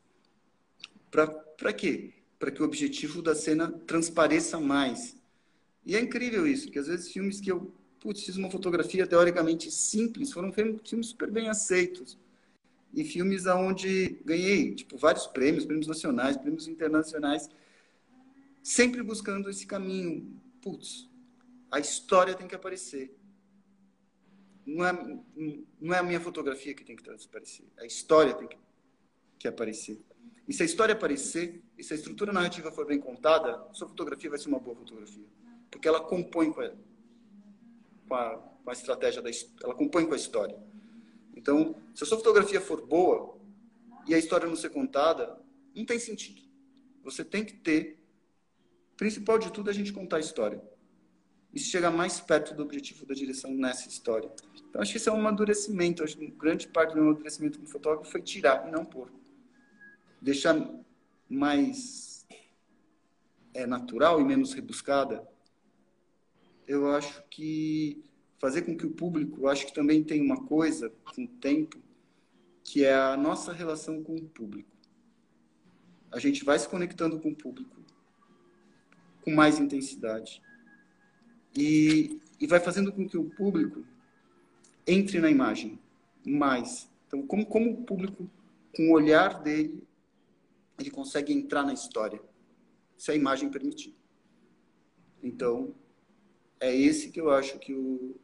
Para 1.09 1.73
quê? 1.73 2.13
Para 2.37 2.51
que 2.51 2.61
o 2.61 2.65
objetivo 2.65 3.21
da 3.21 3.33
cena 3.33 3.71
transpareça 3.71 4.59
mais. 4.59 5.17
E 5.85 5.95
é 5.95 5.99
incrível 5.99 6.47
isso, 6.47 6.69
que 6.69 6.79
às 6.79 6.87
vezes 6.87 7.11
filmes 7.11 7.39
que 7.39 7.51
eu 7.51 7.71
putz, 8.05 8.23
fiz 8.23 8.35
uma 8.35 8.51
fotografia 8.51 9.07
teoricamente 9.07 9.71
simples, 9.71 10.31
foram 10.31 10.53
filmes 10.53 11.07
super 11.07 11.31
bem 11.31 11.49
aceitos. 11.49 12.15
E 12.93 13.03
filmes 13.03 13.47
aonde 13.47 14.21
ganhei, 14.23 14.75
tipo, 14.75 14.95
vários 14.95 15.25
prêmios, 15.25 15.65
prêmios 15.65 15.87
nacionais, 15.87 16.37
prêmios 16.37 16.67
internacionais, 16.67 17.49
sempre 18.61 19.01
buscando 19.01 19.49
esse 19.49 19.65
caminho. 19.65 20.39
Putz, 20.61 21.09
a 21.71 21.79
história 21.79 22.35
tem 22.35 22.47
que 22.47 22.53
aparecer. 22.53 23.11
Não 24.63 24.85
é, 24.85 24.93
não 25.81 25.93
é 25.95 25.97
a 25.97 26.03
minha 26.03 26.21
fotografia 26.21 26.75
que 26.75 26.83
tem 26.83 26.95
que 26.95 27.03
transparecer, 27.03 27.65
a 27.77 27.85
história 27.85 28.35
tem 28.35 28.47
que, 28.47 28.57
que 29.39 29.47
aparecer. 29.47 29.99
E 30.47 30.53
se 30.53 30.61
a 30.61 30.65
história 30.65 30.93
aparecer, 30.93 31.63
e 31.75 31.83
se 31.83 31.91
a 31.91 31.95
estrutura 31.95 32.31
narrativa 32.31 32.71
for 32.71 32.85
bem 32.85 32.99
contada, 32.99 33.67
sua 33.73 33.87
fotografia 33.87 34.29
vai 34.29 34.37
ser 34.37 34.47
uma 34.47 34.59
boa 34.59 34.75
fotografia 34.75 35.25
porque 35.75 35.89
ela 35.89 35.99
compõe 35.99 36.53
com 36.53 36.61
a, 36.61 36.71
com 38.07 38.15
a, 38.15 38.37
com 38.37 38.69
a 38.69 38.73
estratégia 38.73 39.21
da 39.21 39.29
ela 39.63 39.75
compõe 39.75 40.05
com 40.05 40.13
a 40.13 40.17
história. 40.17 40.57
Então, 41.35 41.75
se 41.93 42.03
a 42.03 42.07
sua 42.07 42.17
fotografia 42.17 42.61
for 42.61 42.85
boa 42.85 43.37
e 44.07 44.13
a 44.13 44.17
história 44.17 44.47
não 44.47 44.55
ser 44.55 44.69
contada, 44.69 45.39
não 45.75 45.85
tem 45.85 45.99
sentido. 45.99 46.41
Você 47.03 47.23
tem 47.23 47.43
que 47.43 47.53
ter, 47.53 47.99
principal 48.97 49.37
de 49.37 49.51
tudo, 49.51 49.69
é 49.69 49.71
a 49.71 49.75
gente 49.75 49.93
contar 49.93 50.17
a 50.17 50.21
história. 50.21 50.61
E 51.53 51.59
chegar 51.59 51.91
mais 51.91 52.19
perto 52.19 52.53
do 52.53 52.63
objetivo 52.63 53.05
da 53.05 53.13
direção 53.13 53.51
nessa 53.53 53.87
história. 53.87 54.29
Então, 54.69 54.81
acho 54.81 54.91
que 54.91 54.97
isso 54.97 55.09
é 55.09 55.13
um 55.13 55.19
amadurecimento. 55.19 56.03
Acho 56.03 56.17
que 56.17 56.27
grande 56.27 56.67
parte 56.67 56.91
do 56.91 56.95
meu 56.95 57.11
amadurecimento 57.11 57.57
como 57.57 57.69
fotógrafo 57.69 58.11
foi 58.11 58.21
tirar 58.21 58.67
e 58.67 58.71
não 58.71 58.83
pôr. 58.83 59.09
Deixar 60.21 60.55
mais 61.29 62.25
é, 63.53 63.65
natural 63.65 64.19
e 64.19 64.23
menos 64.23 64.53
rebuscada 64.53 65.25
eu 66.67 66.89
acho 66.89 67.23
que 67.29 68.03
fazer 68.39 68.63
com 68.63 68.75
que 68.75 68.85
o 68.85 68.91
público, 68.91 69.41
eu 69.41 69.47
acho 69.47 69.65
que 69.65 69.73
também 69.73 70.03
tem 70.03 70.21
uma 70.21 70.45
coisa 70.45 70.91
com 71.13 71.23
o 71.23 71.27
tempo, 71.27 71.79
que 72.63 72.83
é 72.83 72.93
a 72.93 73.15
nossa 73.15 73.53
relação 73.53 74.03
com 74.03 74.15
o 74.15 74.29
público. 74.29 74.69
A 76.11 76.19
gente 76.19 76.43
vai 76.43 76.57
se 76.57 76.67
conectando 76.67 77.19
com 77.19 77.29
o 77.29 77.35
público 77.35 77.75
com 79.25 79.31
mais 79.31 79.59
intensidade 79.59 80.41
e, 81.57 82.21
e 82.39 82.45
vai 82.45 82.59
fazendo 82.59 82.93
com 82.93 83.09
que 83.09 83.17
o 83.17 83.29
público 83.31 83.83
entre 84.85 85.19
na 85.19 85.29
imagem 85.29 85.79
mais. 86.23 86.87
Então, 87.07 87.25
como, 87.25 87.45
como 87.45 87.71
o 87.71 87.83
público, 87.83 88.29
com 88.75 88.89
o 88.89 88.93
olhar 88.93 89.41
dele, 89.41 89.83
ele 90.77 90.91
consegue 90.91 91.33
entrar 91.33 91.63
na 91.63 91.73
história, 91.73 92.21
se 92.97 93.11
a 93.11 93.15
imagem 93.15 93.49
permitir. 93.49 93.95
Então, 95.23 95.73
é 96.59 96.75
esse 96.75 97.09
que 97.09 97.19
eu 97.19 97.29
acho 97.31 97.59
que, 97.59 97.73
o, 97.73 98.15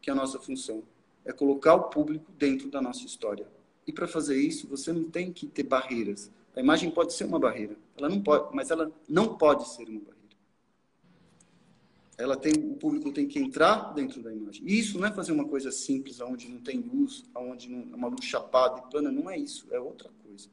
que 0.00 0.10
a 0.10 0.14
nossa 0.14 0.38
função. 0.38 0.82
É 1.24 1.32
colocar 1.32 1.74
o 1.74 1.84
público 1.84 2.30
dentro 2.32 2.70
da 2.70 2.82
nossa 2.82 3.04
história. 3.04 3.46
E 3.86 3.92
para 3.92 4.06
fazer 4.06 4.36
isso, 4.36 4.66
você 4.68 4.92
não 4.92 5.04
tem 5.04 5.32
que 5.32 5.46
ter 5.46 5.62
barreiras. 5.62 6.30
A 6.54 6.60
imagem 6.60 6.90
pode 6.90 7.14
ser 7.14 7.24
uma 7.24 7.38
barreira, 7.38 7.76
ela 7.96 8.08
não 8.08 8.20
pode, 8.20 8.54
mas 8.54 8.70
ela 8.70 8.92
não 9.08 9.36
pode 9.36 9.68
ser 9.68 9.88
uma 9.88 10.00
barreira. 10.00 10.14
Ela 12.16 12.36
tem, 12.36 12.52
o 12.52 12.76
público 12.76 13.10
tem 13.10 13.26
que 13.26 13.40
entrar 13.40 13.92
dentro 13.92 14.22
da 14.22 14.32
imagem. 14.32 14.62
E 14.64 14.78
isso 14.78 14.98
não 14.98 15.06
é 15.08 15.12
fazer 15.12 15.32
uma 15.32 15.46
coisa 15.46 15.72
simples, 15.72 16.20
onde 16.20 16.48
não 16.48 16.60
tem 16.60 16.78
luz, 16.78 17.24
onde 17.34 17.68
não 17.68 17.92
é 17.92 17.96
uma 17.96 18.08
luz 18.08 18.24
chapada 18.24 18.84
e 18.86 18.90
plana. 18.90 19.10
Não 19.10 19.28
é 19.28 19.36
isso, 19.36 19.66
é 19.72 19.80
outra 19.80 20.10
coisa. 20.22 20.48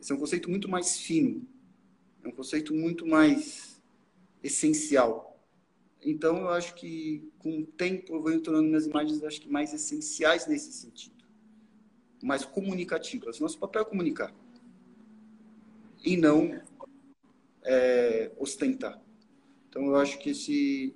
Esse 0.00 0.12
é 0.12 0.14
um 0.14 0.18
conceito 0.18 0.48
muito 0.48 0.68
mais 0.68 0.98
fino, 0.98 1.44
é 2.22 2.28
um 2.28 2.32
conceito 2.32 2.72
muito 2.72 3.06
mais 3.06 3.80
essencial 4.42 5.31
então, 6.04 6.38
eu 6.38 6.48
acho 6.48 6.74
que 6.74 7.30
com 7.38 7.60
o 7.60 7.66
tempo 7.66 8.14
eu 8.14 8.22
venho 8.22 8.40
tornando 8.40 8.66
minhas 8.66 8.86
imagens 8.86 9.22
acho 9.22 9.40
que 9.40 9.48
mais 9.48 9.72
essenciais 9.72 10.46
nesse 10.46 10.72
sentido, 10.72 11.24
mais 12.22 12.44
comunicativas. 12.44 13.38
Nosso 13.38 13.58
papel 13.58 13.82
é 13.82 13.84
comunicar 13.84 14.34
e 16.04 16.16
não 16.16 16.60
é, 17.62 18.32
ostentar. 18.36 19.00
Então, 19.68 19.86
eu 19.86 19.96
acho 19.96 20.18
que 20.18 20.30
esse 20.30 20.94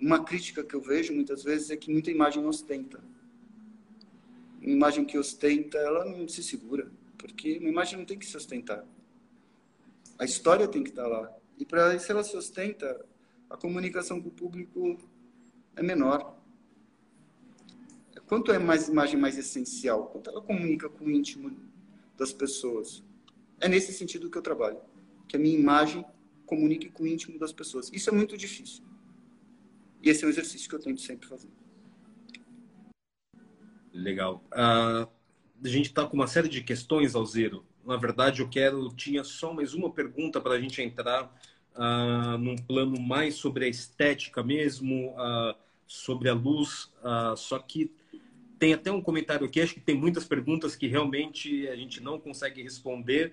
uma 0.00 0.24
crítica 0.24 0.64
que 0.64 0.74
eu 0.74 0.80
vejo 0.80 1.14
muitas 1.14 1.44
vezes 1.44 1.70
é 1.70 1.76
que 1.76 1.92
muita 1.92 2.10
imagem 2.10 2.44
ostenta. 2.44 3.00
Uma 4.60 4.72
imagem 4.72 5.04
que 5.04 5.16
ostenta, 5.16 5.78
ela 5.78 6.04
não 6.04 6.26
se 6.26 6.42
segura, 6.42 6.90
porque 7.16 7.58
uma 7.58 7.68
imagem 7.68 7.98
não 7.98 8.04
tem 8.04 8.18
que 8.18 8.26
se 8.26 8.36
ostentar. 8.36 8.84
A 10.18 10.24
história 10.24 10.66
tem 10.66 10.82
que 10.82 10.90
estar 10.90 11.06
lá. 11.06 11.32
E 11.56 11.64
para 11.64 11.96
se 11.98 12.10
ela 12.10 12.24
se 12.24 12.36
ostenta, 12.36 13.06
a 13.52 13.56
comunicação 13.58 14.20
com 14.20 14.28
o 14.28 14.32
público 14.32 14.98
é 15.76 15.82
menor. 15.82 16.38
Quanto 18.26 18.50
é 18.50 18.58
mais 18.58 18.88
imagem 18.88 19.20
mais 19.20 19.36
essencial? 19.36 20.06
Quanto 20.06 20.30
ela 20.30 20.40
comunica 20.40 20.88
com 20.88 21.04
o 21.04 21.10
íntimo 21.10 21.54
das 22.16 22.32
pessoas? 22.32 23.04
É 23.60 23.68
nesse 23.68 23.92
sentido 23.92 24.30
que 24.30 24.38
eu 24.38 24.42
trabalho. 24.42 24.80
Que 25.28 25.36
a 25.36 25.38
minha 25.38 25.56
imagem 25.56 26.02
comunique 26.46 26.88
com 26.88 27.02
o 27.02 27.06
íntimo 27.06 27.38
das 27.38 27.52
pessoas. 27.52 27.90
Isso 27.92 28.08
é 28.08 28.12
muito 28.12 28.38
difícil. 28.38 28.82
E 30.02 30.08
esse 30.08 30.24
é 30.24 30.26
um 30.26 30.30
exercício 30.30 30.66
que 30.66 30.74
eu 30.74 30.80
tento 30.80 31.02
sempre 31.02 31.28
fazer. 31.28 31.50
Legal. 33.92 34.42
Uh, 34.50 35.06
a 35.62 35.68
gente 35.68 35.88
está 35.88 36.06
com 36.06 36.16
uma 36.16 36.26
série 36.26 36.48
de 36.48 36.64
questões, 36.64 37.14
Alzero. 37.14 37.66
Na 37.84 37.98
verdade, 37.98 38.40
eu 38.40 38.48
quero. 38.48 38.88
Tinha 38.94 39.22
só 39.22 39.52
mais 39.52 39.74
uma 39.74 39.92
pergunta 39.92 40.40
para 40.40 40.54
a 40.54 40.60
gente 40.60 40.80
entrar 40.80 41.30
uh, 41.76 42.38
num 42.38 42.56
plano 42.56 43.00
mais 43.00 43.34
sobre 43.34 43.64
a 43.64 43.68
estética 43.68 44.42
mesmo, 44.42 45.10
uh, 45.10 45.54
sobre 45.86 46.28
a 46.28 46.34
luz. 46.34 46.90
Uh, 47.02 47.36
só 47.36 47.58
que 47.58 47.90
tem 48.58 48.74
até 48.74 48.92
um 48.92 49.00
comentário 49.00 49.46
aqui, 49.46 49.60
acho 49.60 49.74
que 49.74 49.80
tem 49.80 49.96
muitas 49.96 50.24
perguntas 50.24 50.76
que 50.76 50.86
realmente 50.86 51.68
a 51.68 51.76
gente 51.76 52.00
não 52.00 52.18
consegue 52.18 52.62
responder. 52.62 53.32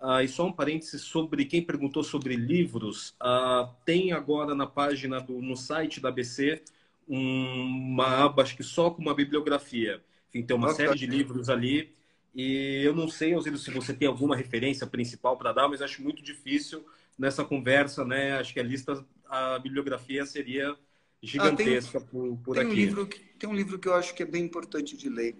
Uh, 0.00 0.20
e 0.22 0.28
só 0.28 0.46
um 0.46 0.52
parêntese 0.52 0.98
sobre 0.98 1.44
quem 1.44 1.60
perguntou 1.60 2.04
sobre 2.04 2.36
livros. 2.36 3.16
Uh, 3.20 3.68
tem 3.84 4.12
agora 4.12 4.54
na 4.54 4.66
página 4.66 5.20
do 5.20 5.42
no 5.42 5.56
site 5.56 6.00
da 6.00 6.08
ABC 6.08 6.62
um, 7.08 7.64
uma 7.64 8.24
aba, 8.24 8.42
acho 8.42 8.56
que 8.56 8.62
só 8.62 8.90
com 8.90 9.02
uma 9.02 9.14
bibliografia. 9.14 10.00
Enfim, 10.28 10.46
tem 10.46 10.56
uma 10.56 10.72
série 10.72 10.96
de 10.96 11.06
livros 11.06 11.48
ali. 11.48 11.92
E 12.34 12.82
eu 12.84 12.94
não 12.94 13.08
sei, 13.08 13.34
Alziro, 13.34 13.58
se 13.58 13.70
você 13.72 13.92
tem 13.92 14.06
alguma 14.06 14.36
referência 14.36 14.86
principal 14.86 15.36
para 15.36 15.52
dar, 15.52 15.68
mas 15.68 15.82
acho 15.82 16.02
muito 16.02 16.22
difícil 16.22 16.84
nessa 17.18 17.44
conversa, 17.44 18.04
né? 18.04 18.38
Acho 18.38 18.54
que 18.54 18.60
a 18.60 18.62
lista, 18.62 19.04
a 19.26 19.58
bibliografia 19.58 20.24
seria 20.24 20.76
gigantesca 21.22 21.98
ah, 21.98 22.00
tem, 22.00 22.10
por, 22.10 22.36
por 22.38 22.54
tem 22.54 22.64
aqui. 22.64 22.72
Um 22.72 22.76
livro 22.76 23.06
que, 23.06 23.18
tem 23.38 23.48
um 23.48 23.54
livro 23.54 23.78
que 23.78 23.88
eu 23.88 23.94
acho 23.94 24.14
que 24.14 24.22
é 24.22 24.26
bem 24.26 24.44
importante 24.44 24.96
de 24.96 25.08
ler. 25.08 25.36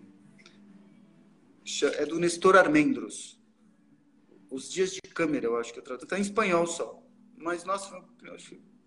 É 1.94 2.06
do 2.06 2.18
Nestor 2.18 2.56
Armendros. 2.56 3.38
Os 4.50 4.70
Dias 4.70 4.92
de 4.92 5.00
Câmera, 5.14 5.46
eu 5.46 5.56
acho 5.56 5.72
que 5.72 5.78
eu 5.78 5.84
trato. 5.84 6.05
Está 6.05 6.18
em 6.18 6.22
espanhol 6.22 6.66
só. 6.66 7.02
Mas, 7.36 7.64
nossa, 7.64 8.02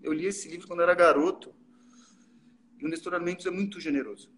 eu 0.01 0.11
li 0.11 0.25
esse 0.25 0.49
livro 0.49 0.67
quando 0.67 0.81
era 0.81 0.93
garoto. 0.93 1.53
E 2.79 2.85
o 2.85 2.89
Nestor 2.89 3.13
Armendros 3.13 3.45
é 3.45 3.51
muito 3.51 3.79
generoso. 3.79 4.33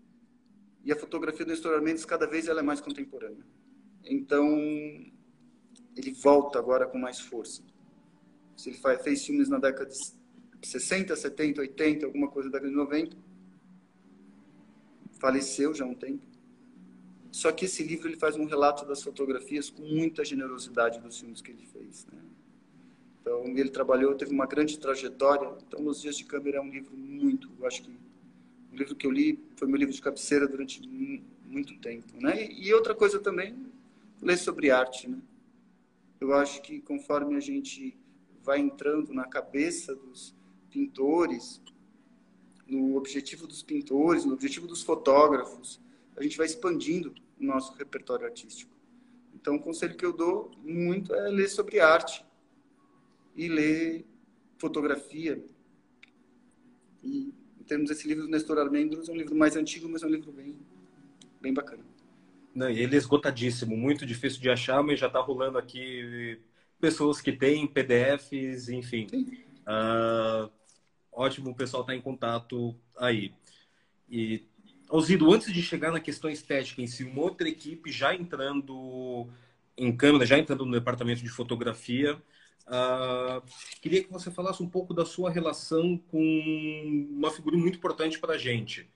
E 0.83 0.91
a 0.91 0.95
fotografia 0.97 1.45
do 1.45 1.49
Nestor 1.49 1.73
Armendros, 1.73 2.03
cada 2.03 2.27
vez 2.27 2.47
ela 2.47 2.59
é 2.59 2.63
mais 2.63 2.81
contemporânea. 2.81 3.45
Então, 4.03 4.45
ele 5.95 6.11
volta 6.11 6.59
agora 6.59 6.85
com 6.85 6.97
mais 6.97 7.21
força. 7.21 7.63
Se 8.55 8.69
ele 8.69 8.77
faz, 8.77 9.01
fez 9.01 9.25
filmes 9.25 9.49
na 9.49 9.59
década 9.59 9.89
de 9.89 9.97
60, 10.67 11.15
70, 11.15 11.61
80, 11.61 12.05
alguma 12.05 12.27
coisa 12.27 12.49
da 12.49 12.57
década 12.57 12.71
de 12.71 12.77
90, 12.77 13.17
faleceu 15.19 15.73
já 15.73 15.85
há 15.85 15.87
um 15.87 15.95
tempo. 15.95 16.25
Só 17.31 17.51
que 17.51 17.65
esse 17.65 17.81
livro 17.83 18.07
ele 18.07 18.17
faz 18.17 18.35
um 18.35 18.45
relato 18.45 18.85
das 18.85 19.01
fotografias 19.01 19.69
com 19.69 19.81
muita 19.81 20.23
generosidade 20.23 20.99
dos 20.99 21.19
filmes 21.19 21.41
que 21.41 21.51
ele 21.51 21.65
fez. 21.65 22.05
Né? 22.11 22.19
Então, 23.21 23.45
ele 23.57 23.69
trabalhou, 23.69 24.13
teve 24.15 24.31
uma 24.31 24.45
grande 24.45 24.77
trajetória. 24.77 25.49
Então, 25.67 25.81
Nos 25.81 26.01
Dias 26.01 26.17
de 26.17 26.25
Câmera 26.25 26.57
é 26.57 26.61
um 26.61 26.69
livro 26.69 26.95
muito, 26.95 27.49
eu 27.59 27.65
acho 27.65 27.81
que 27.81 27.89
um 27.89 28.75
livro 28.75 28.95
que 28.95 29.07
eu 29.07 29.11
li 29.11 29.39
foi 29.55 29.67
meu 29.67 29.77
livro 29.77 29.93
de 29.93 30.01
cabeceira 30.01 30.47
durante 30.47 30.81
muito 31.45 31.77
tempo, 31.77 32.07
né? 32.19 32.51
E 32.51 32.73
outra 32.73 32.93
coisa 32.93 33.19
também, 33.19 33.55
ler 34.21 34.37
sobre 34.37 34.71
arte, 34.71 35.07
né? 35.07 35.19
Eu 36.19 36.33
acho 36.33 36.61
que 36.61 36.81
conforme 36.81 37.35
a 37.35 37.39
gente 37.39 37.95
vai 38.43 38.59
entrando 38.59 39.13
na 39.13 39.25
cabeça 39.25 39.95
dos 39.95 40.35
pintores, 40.69 41.61
no 42.67 42.95
objetivo 42.95 43.47
dos 43.47 43.63
pintores, 43.63 44.25
no 44.25 44.33
objetivo 44.33 44.67
dos 44.67 44.83
fotógrafos, 44.83 45.79
a 46.15 46.23
gente 46.23 46.37
vai 46.37 46.45
expandindo 46.45 47.13
o 47.39 47.43
nosso 47.43 47.73
repertório 47.73 48.25
artístico. 48.25 48.71
Então, 49.33 49.55
o 49.55 49.59
conselho 49.59 49.95
que 49.95 50.05
eu 50.05 50.13
dou 50.13 50.51
muito 50.63 51.13
é 51.13 51.29
ler 51.29 51.47
sobre 51.47 51.79
arte 51.79 52.23
e 53.35 53.47
ler 53.47 54.05
fotografia. 54.57 55.43
E, 57.01 57.33
em 57.59 57.63
termos 57.63 57.89
desse 57.89 58.07
livro 58.07 58.23
do 58.23 58.29
Nestor 58.29 58.57
Armendros, 58.57 59.09
é 59.09 59.11
um 59.11 59.15
livro 59.15 59.35
mais 59.35 59.55
antigo, 59.55 59.89
mas 59.89 60.03
é 60.03 60.05
um 60.05 60.09
livro 60.09 60.31
bem, 60.31 60.57
bem 61.41 61.53
bacana. 61.53 61.83
Não, 62.53 62.69
ele 62.69 62.95
é 62.95 62.97
esgotadíssimo, 62.97 63.75
muito 63.75 64.05
difícil 64.05 64.39
de 64.39 64.49
achar, 64.49 64.83
mas 64.83 64.99
já 64.99 65.07
está 65.07 65.19
rolando 65.19 65.57
aqui 65.57 66.39
pessoas 66.83 67.21
que 67.21 67.31
têm 67.31 67.65
PDFs, 67.65 68.67
enfim. 68.67 69.07
Uh, 69.61 70.51
ótimo 71.13 71.51
o 71.51 71.55
pessoal 71.55 71.81
estar 71.81 71.93
tá 71.93 71.97
em 71.97 72.01
contato 72.01 72.75
aí. 72.97 73.33
E, 74.09 74.43
Alzido, 74.89 75.31
antes 75.31 75.53
de 75.53 75.61
chegar 75.61 75.93
na 75.93 76.01
questão 76.01 76.29
estética 76.29 76.81
em 76.81 76.87
si, 76.87 77.05
uma 77.05 77.21
outra 77.21 77.47
equipe 77.47 77.89
já 77.89 78.13
entrando 78.13 79.29
em 79.77 79.95
câmera, 79.95 80.25
já 80.25 80.37
entrando 80.37 80.65
no 80.65 80.73
departamento 80.73 81.23
de 81.23 81.29
fotografia, 81.29 82.21
uh, 82.67 83.41
queria 83.79 84.03
que 84.03 84.11
você 84.11 84.29
falasse 84.29 84.61
um 84.61 84.67
pouco 84.67 84.93
da 84.93 85.05
sua 85.05 85.31
relação 85.31 85.97
com 85.97 87.07
uma 87.11 87.31
figura 87.31 87.55
muito 87.55 87.77
importante 87.77 88.19
para 88.19 88.33
a 88.33 88.37
gente, 88.37 88.89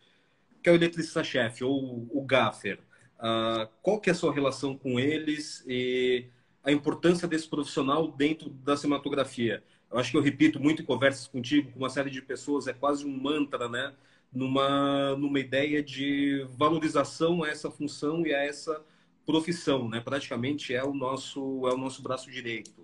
que 0.61 0.67
é 0.67 0.73
o 0.73 0.75
eletricista-chefe, 0.75 1.63
ou 1.63 2.05
o 2.11 2.21
gaffer. 2.21 2.79
Uh, 3.17 3.65
qual 3.81 4.01
que 4.01 4.09
é 4.09 4.11
a 4.11 4.15
sua 4.15 4.33
relação 4.33 4.77
com 4.77 4.99
eles 4.99 5.63
e 5.65 6.27
a 6.67 6.71
importância 6.71 7.25
desse 7.29 7.47
profissional 7.47 8.11
dentro 8.11 8.49
da 8.49 8.75
cinematografia? 8.75 9.63
Eu 9.89 9.97
acho 9.97 10.11
que 10.11 10.17
eu 10.17 10.21
repito 10.21 10.59
muito 10.59 10.81
em 10.81 10.85
conversas 10.85 11.25
contigo, 11.25 11.71
com 11.71 11.79
uma 11.79 11.89
série 11.89 12.09
de 12.09 12.21
pessoas, 12.21 12.67
é 12.67 12.73
quase 12.73 13.05
um 13.05 13.17
mantra, 13.17 13.69
né? 13.69 13.93
Numa, 14.33 15.15
numa 15.15 15.39
ideia 15.39 15.81
de 15.81 16.45
valorização 16.49 17.41
a 17.41 17.47
essa 17.47 17.71
função 17.71 18.27
e 18.27 18.35
a 18.35 18.43
essa 18.43 18.83
profissão, 19.25 19.87
né? 19.87 20.01
Praticamente 20.01 20.73
é 20.73 20.83
o 20.83 20.93
nosso 20.93 21.65
é 21.69 21.73
o 21.73 21.77
nosso 21.77 22.01
braço 22.01 22.29
direito 22.29 22.81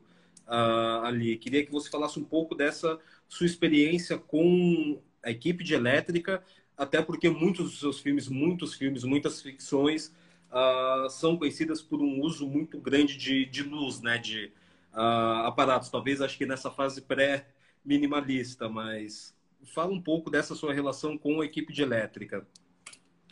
uh, 0.47 1.03
ali. 1.03 1.35
Queria 1.35 1.65
que 1.65 1.71
você 1.71 1.89
falasse 1.89 2.17
um 2.17 2.23
pouco 2.23 2.55
dessa 2.55 2.97
sua 3.27 3.45
experiência 3.45 4.17
com 4.17 4.97
a 5.21 5.29
equipe 5.29 5.61
de 5.61 5.73
elétrica, 5.73 6.41
até 6.77 7.01
porque 7.01 7.29
muitos 7.29 7.71
dos 7.71 7.79
seus 7.81 7.99
filmes, 7.99 8.29
muitos 8.29 8.75
filmes, 8.75 9.03
muitas 9.03 9.41
ficções 9.41 10.13
uh, 10.53 11.09
são 11.09 11.35
conhecidas 11.37 11.81
por 11.81 12.01
um 12.01 12.21
uso 12.21 12.47
muito 12.47 12.77
grande 12.79 13.17
de, 13.17 13.45
de 13.45 13.63
luz, 13.63 14.01
né? 14.01 14.17
De 14.17 14.51
uh, 14.93 15.45
aparatos. 15.47 15.89
Talvez 15.89 16.21
acho 16.21 16.37
que 16.37 16.45
nessa 16.45 16.69
fase 16.69 17.01
pré-minimalista, 17.01 18.69
mas 18.69 19.35
fala 19.73 19.91
um 19.91 20.01
pouco 20.01 20.29
dessa 20.29 20.55
sua 20.55 20.73
relação 20.73 21.17
com 21.17 21.41
a 21.41 21.45
equipe 21.45 21.73
de 21.73 21.81
elétrica. 21.81 22.47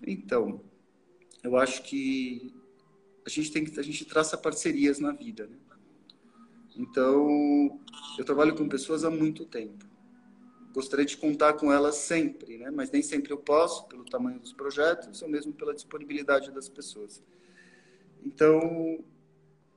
Então, 0.06 0.62
eu 1.44 1.56
acho 1.58 1.84
que 1.84 2.54
a 3.26 3.30
gente 3.30 3.52
tem 3.52 3.64
que 3.64 3.80
a 3.80 3.84
gente 3.84 4.04
traça 4.06 4.38
parcerias 4.38 5.00
na 5.00 5.12
vida, 5.12 5.46
né? 5.46 5.58
Então, 6.76 7.80
eu 8.18 8.26
trabalho 8.26 8.56
com 8.56 8.68
pessoas 8.68 9.04
há 9.04 9.12
muito 9.12 9.46
tempo. 9.46 9.91
Gostaria 10.74 11.06
de 11.06 11.18
contar 11.18 11.54
com 11.54 11.72
elas 11.72 11.96
sempre, 11.96 12.58
né? 12.58 12.72
Mas 12.72 12.90
nem 12.92 13.02
sempre 13.02 13.32
eu 13.32 13.38
posso, 13.38 13.86
pelo 13.88 14.06
tamanho 14.06 14.40
dos 14.40 14.54
projetos, 14.54 15.22
ou 15.22 15.30
mesmo 15.30 15.52
pela 15.54 15.74
disponibilidade 15.74 16.52
das 16.52 16.70
pessoas. 16.70 17.22
Então, 18.24 19.04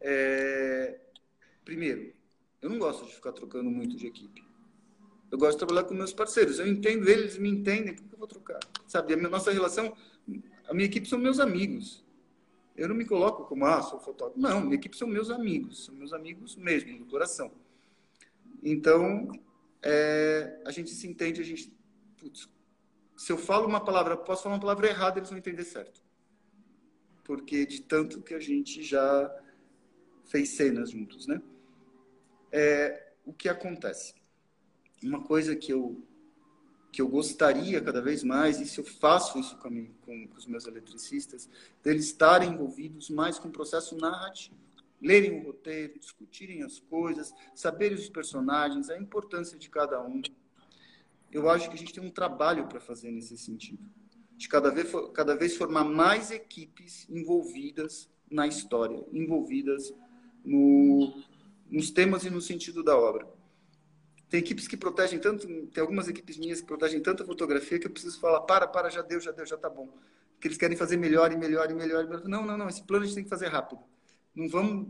é... 0.01 0.99
primeiro, 1.65 2.13
eu 2.63 2.71
não 2.71 2.79
gosto 2.79 3.07
de 3.07 3.15
ficar 3.15 3.33
trocando 3.33 3.71
muito 3.71 3.97
de 3.97 4.07
equipe. 4.07 4.45
Eu 5.31 5.39
gosto 5.39 5.53
de 5.53 5.67
trabalhar 5.67 5.85
com 5.85 5.95
meus 5.95 6.13
parceiros. 6.13 6.59
Eu 6.59 6.67
entendo 6.67 7.09
eles, 7.09 7.37
me 7.37 7.49
entendem, 7.49 7.95
por 7.95 8.05
que 8.05 8.15
eu 8.15 8.19
vou 8.19 8.29
trocar? 8.29 8.61
Sabe, 8.87 9.15
a 9.15 9.17
nossa 9.17 9.51
relação, 9.51 9.97
a 10.69 10.73
minha 10.73 10.87
equipe 10.87 11.09
são 11.09 11.19
meus 11.19 11.41
amigos. 11.41 12.05
Eu 12.77 12.89
não 12.89 12.95
me 12.95 13.05
coloco 13.05 13.45
como, 13.45 13.67
ah, 13.67 13.83
sou 13.83 13.99
fotógrafo. 13.99 14.41
Não, 14.41 14.61
minha 14.61 14.77
equipe 14.77 14.97
são 14.97 15.09
meus 15.09 15.31
amigos, 15.31 15.87
são 15.87 15.95
meus 15.95 16.13
amigos 16.13 16.57
mesmo, 16.57 16.99
do 16.99 17.05
coração. 17.07 17.51
Então, 18.63 19.31
é, 19.85 20.63
a 20.65 20.71
gente 20.71 20.91
se 20.91 21.07
entende, 21.07 21.41
a 21.41 21.45
gente. 21.45 21.71
Putz, 22.17 22.49
se 23.17 23.31
eu 23.31 23.37
falo 23.37 23.67
uma 23.67 23.85
palavra, 23.85 24.17
posso 24.17 24.43
falar 24.43 24.55
uma 24.55 24.61
palavra 24.61 24.89
errada, 24.89 25.19
eles 25.19 25.29
vão 25.29 25.39
entender 25.39 25.65
certo. 25.65 26.03
Porque 27.23 27.67
de 27.67 27.83
tanto 27.83 28.23
que 28.23 28.35
a 28.35 28.41
gente 28.41 28.83
já 28.83 29.31
fez 30.25 30.51
cenas 30.51 30.91
juntos, 30.91 31.27
né? 31.27 31.41
É, 32.51 33.13
o 33.25 33.33
que 33.33 33.49
acontece? 33.49 34.15
Uma 35.03 35.23
coisa 35.23 35.55
que 35.55 35.73
eu 35.73 36.03
que 36.91 37.03
eu 37.03 37.09
gostaria 37.09 37.81
cada 37.81 38.01
vez 38.01 38.23
mais, 38.23 38.61
e 38.61 38.67
se 38.67 38.79
eu 38.79 38.85
faço 38.85 39.37
isso 39.37 39.57
com, 39.57 39.69
com, 40.03 40.29
com 40.29 40.39
os 40.39 40.47
meus 40.47 40.65
eletricistas, 40.65 41.51
deles 41.83 42.05
estarem 42.05 42.53
envolvidos 42.53 43.11
mais 43.11 43.37
com 43.37 43.49
o 43.49 43.51
processo 43.51 43.97
narrativo. 43.97 44.55
Lerem 45.01 45.41
o 45.41 45.45
roteiro, 45.45 45.99
discutirem 45.99 46.63
as 46.63 46.79
coisas, 46.79 47.33
saberem 47.55 47.97
os 47.97 48.09
personagens, 48.09 48.89
a 48.89 48.99
importância 48.99 49.59
de 49.59 49.69
cada 49.69 50.03
um. 50.03 50.23
Eu 51.31 51.51
acho 51.51 51.69
que 51.69 51.75
a 51.75 51.79
gente 51.79 51.93
tem 51.93 52.03
um 52.03 52.11
trabalho 52.11 52.67
para 52.67 52.81
fazer 52.81 53.11
nesse 53.11 53.37
sentido. 53.37 53.83
De 54.37 54.49
cada 54.49 54.71
vez, 54.71 54.91
cada 55.13 55.37
vez 55.37 55.57
formar 55.57 55.85
mais 55.85 56.31
equipes 56.31 57.07
envolvidas 57.09 58.09
na 58.31 58.47
história, 58.47 59.05
envolvidas 59.13 59.93
no, 60.45 61.23
nos 61.71 61.91
temas 61.91 62.25
e 62.25 62.31
no 62.31 62.41
sentido 62.41 62.83
da 62.83 62.97
obra. 62.97 63.29
Tem 64.29 64.41
equipes 64.41 64.67
que 64.67 64.77
protegem 64.77 65.19
tanto, 65.19 65.47
tem 65.47 65.81
algumas 65.81 66.09
equipes 66.09 66.37
minhas 66.37 66.61
que 66.61 66.67
protegem 66.67 67.01
tanta 67.01 67.25
fotografia 67.25 67.79
que 67.79 67.87
eu 67.87 67.91
preciso 67.91 68.19
falar, 68.19 68.41
para, 68.41 68.67
para, 68.67 68.91
já 68.91 69.03
deu, 69.03 69.21
já 69.21 69.31
deu, 69.31 69.47
já 69.47 69.57
tá 69.57 69.71
bom. 69.71 69.89
Que 70.41 70.49
eles 70.49 70.59
querem 70.59 70.77
fazer 70.77 70.97
melhor 70.97 71.33
e 71.33 71.37
melhor 71.37 71.71
e 71.71 71.75
melhor. 71.75 72.05
E 72.05 72.09
melhor. 72.09 72.29
Não, 72.29 72.45
não, 72.45 72.59
não, 72.59 72.69
esse 72.69 72.83
plano 72.83 73.05
a 73.05 73.07
gente 73.07 73.15
tem 73.15 73.25
que 73.25 73.31
fazer 73.31 73.47
rápido. 73.47 73.81
Não 74.35 74.49
vamos... 74.49 74.89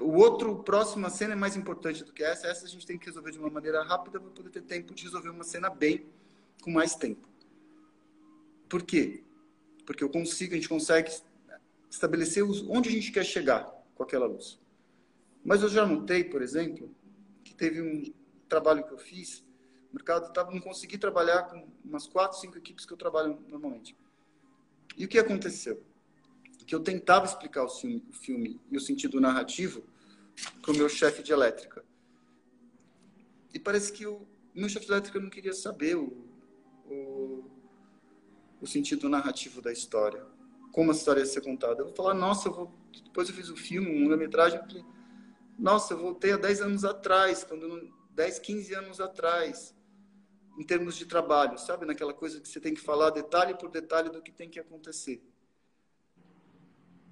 O 0.00 0.12
outro, 0.12 0.62
próxima 0.62 1.10
cena 1.10 1.34
é 1.34 1.36
mais 1.36 1.54
importante 1.54 2.02
do 2.02 2.12
que 2.12 2.22
essa. 2.22 2.46
Essa 2.46 2.64
a 2.64 2.68
gente 2.68 2.86
tem 2.86 2.98
que 2.98 3.06
resolver 3.06 3.30
de 3.30 3.38
uma 3.38 3.50
maneira 3.50 3.82
rápida 3.82 4.18
para 4.18 4.30
poder 4.30 4.50
ter 4.50 4.62
tempo 4.62 4.94
de 4.94 5.04
resolver 5.04 5.28
uma 5.28 5.44
cena 5.44 5.68
bem, 5.68 6.06
com 6.62 6.70
mais 6.70 6.94
tempo. 6.94 7.28
Por 8.68 8.82
quê? 8.82 9.22
Porque 9.84 10.02
eu 10.02 10.08
consigo, 10.08 10.52
a 10.52 10.56
gente 10.56 10.68
consegue 10.68 11.12
estabelecer 11.90 12.42
onde 12.42 12.88
a 12.88 12.92
gente 12.92 13.12
quer 13.12 13.24
chegar 13.24 13.64
com 13.94 14.02
aquela 14.02 14.26
luz. 14.26 14.58
Mas 15.44 15.62
eu 15.62 15.68
já 15.68 15.86
notei, 15.86 16.24
por 16.24 16.42
exemplo, 16.42 16.90
que 17.44 17.54
teve 17.54 17.80
um 17.80 18.12
trabalho 18.48 18.84
que 18.84 18.92
eu 18.92 18.98
fiz, 18.98 19.44
o 19.90 19.94
mercado 19.94 20.32
tava, 20.32 20.50
não 20.50 20.60
consegui 20.60 20.98
trabalhar 20.98 21.44
com 21.44 21.68
umas 21.84 22.06
quatro, 22.06 22.38
cinco 22.38 22.58
equipes 22.58 22.84
que 22.84 22.92
eu 22.92 22.96
trabalho 22.96 23.38
normalmente. 23.48 23.96
E 24.96 25.04
o 25.04 25.08
que 25.08 25.18
aconteceu? 25.18 25.82
Que 26.66 26.74
eu 26.74 26.80
tentava 26.80 27.24
explicar 27.24 27.64
o 27.64 27.68
filme, 27.68 28.02
o 28.10 28.12
filme 28.12 28.60
e 28.70 28.76
o 28.76 28.80
sentido 28.80 29.20
narrativo 29.20 29.82
para 30.60 30.72
o 30.72 30.76
meu 30.76 30.88
chefe 30.88 31.22
de 31.22 31.32
elétrica. 31.32 31.84
E 33.54 33.58
parece 33.58 33.92
que 33.92 34.06
o 34.06 34.26
meu 34.54 34.68
chefe 34.68 34.86
de 34.86 34.92
elétrica 34.92 35.20
não 35.20 35.30
queria 35.30 35.52
saber 35.52 35.96
o, 35.96 36.26
o, 36.86 37.44
o 38.60 38.66
sentido 38.66 39.08
narrativo 39.08 39.62
da 39.62 39.72
história, 39.72 40.26
como 40.72 40.90
a 40.90 40.94
história 40.94 41.20
ia 41.20 41.26
ser 41.26 41.40
contada. 41.40 41.80
Eu 41.80 41.86
vou 41.86 41.94
falar, 41.94 42.14
nossa, 42.14 42.48
eu 42.48 42.52
vou... 42.52 42.74
depois 43.04 43.28
eu 43.28 43.34
fiz 43.34 43.48
o 43.48 43.56
filme, 43.56 43.88
uma 43.88 44.02
longa-metragem, 44.02 44.60
nossa, 45.58 45.94
eu 45.94 45.98
voltei 45.98 46.32
há 46.32 46.36
10 46.36 46.60
anos 46.60 46.84
atrás, 46.84 47.42
quando 47.44 47.90
10, 48.10 48.38
15 48.40 48.74
anos 48.74 49.00
atrás, 49.00 49.74
em 50.58 50.64
termos 50.64 50.96
de 50.96 51.06
trabalho, 51.06 51.58
sabe? 51.58 51.86
Naquela 51.86 52.12
coisa 52.12 52.40
que 52.40 52.48
você 52.48 52.60
tem 52.60 52.74
que 52.74 52.80
falar 52.80 53.10
detalhe 53.10 53.54
por 53.54 53.70
detalhe 53.70 54.10
do 54.10 54.22
que 54.22 54.32
tem 54.32 54.48
que 54.48 54.58
acontecer. 54.58 55.22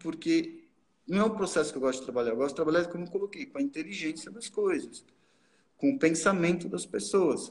Porque 0.04 0.66
não 1.08 1.18
é 1.18 1.24
um 1.24 1.34
processo 1.34 1.72
que 1.72 1.78
eu 1.78 1.80
gosto 1.80 2.00
de 2.00 2.04
trabalhar, 2.04 2.32
eu 2.32 2.36
gosto 2.36 2.50
de 2.50 2.56
trabalhar, 2.56 2.84
como 2.88 3.04
eu 3.04 3.10
coloquei, 3.10 3.46
com 3.46 3.56
a 3.56 3.62
inteligência 3.62 4.30
das 4.30 4.50
coisas, 4.50 5.02
com 5.78 5.92
o 5.92 5.98
pensamento 5.98 6.68
das 6.68 6.84
pessoas. 6.84 7.50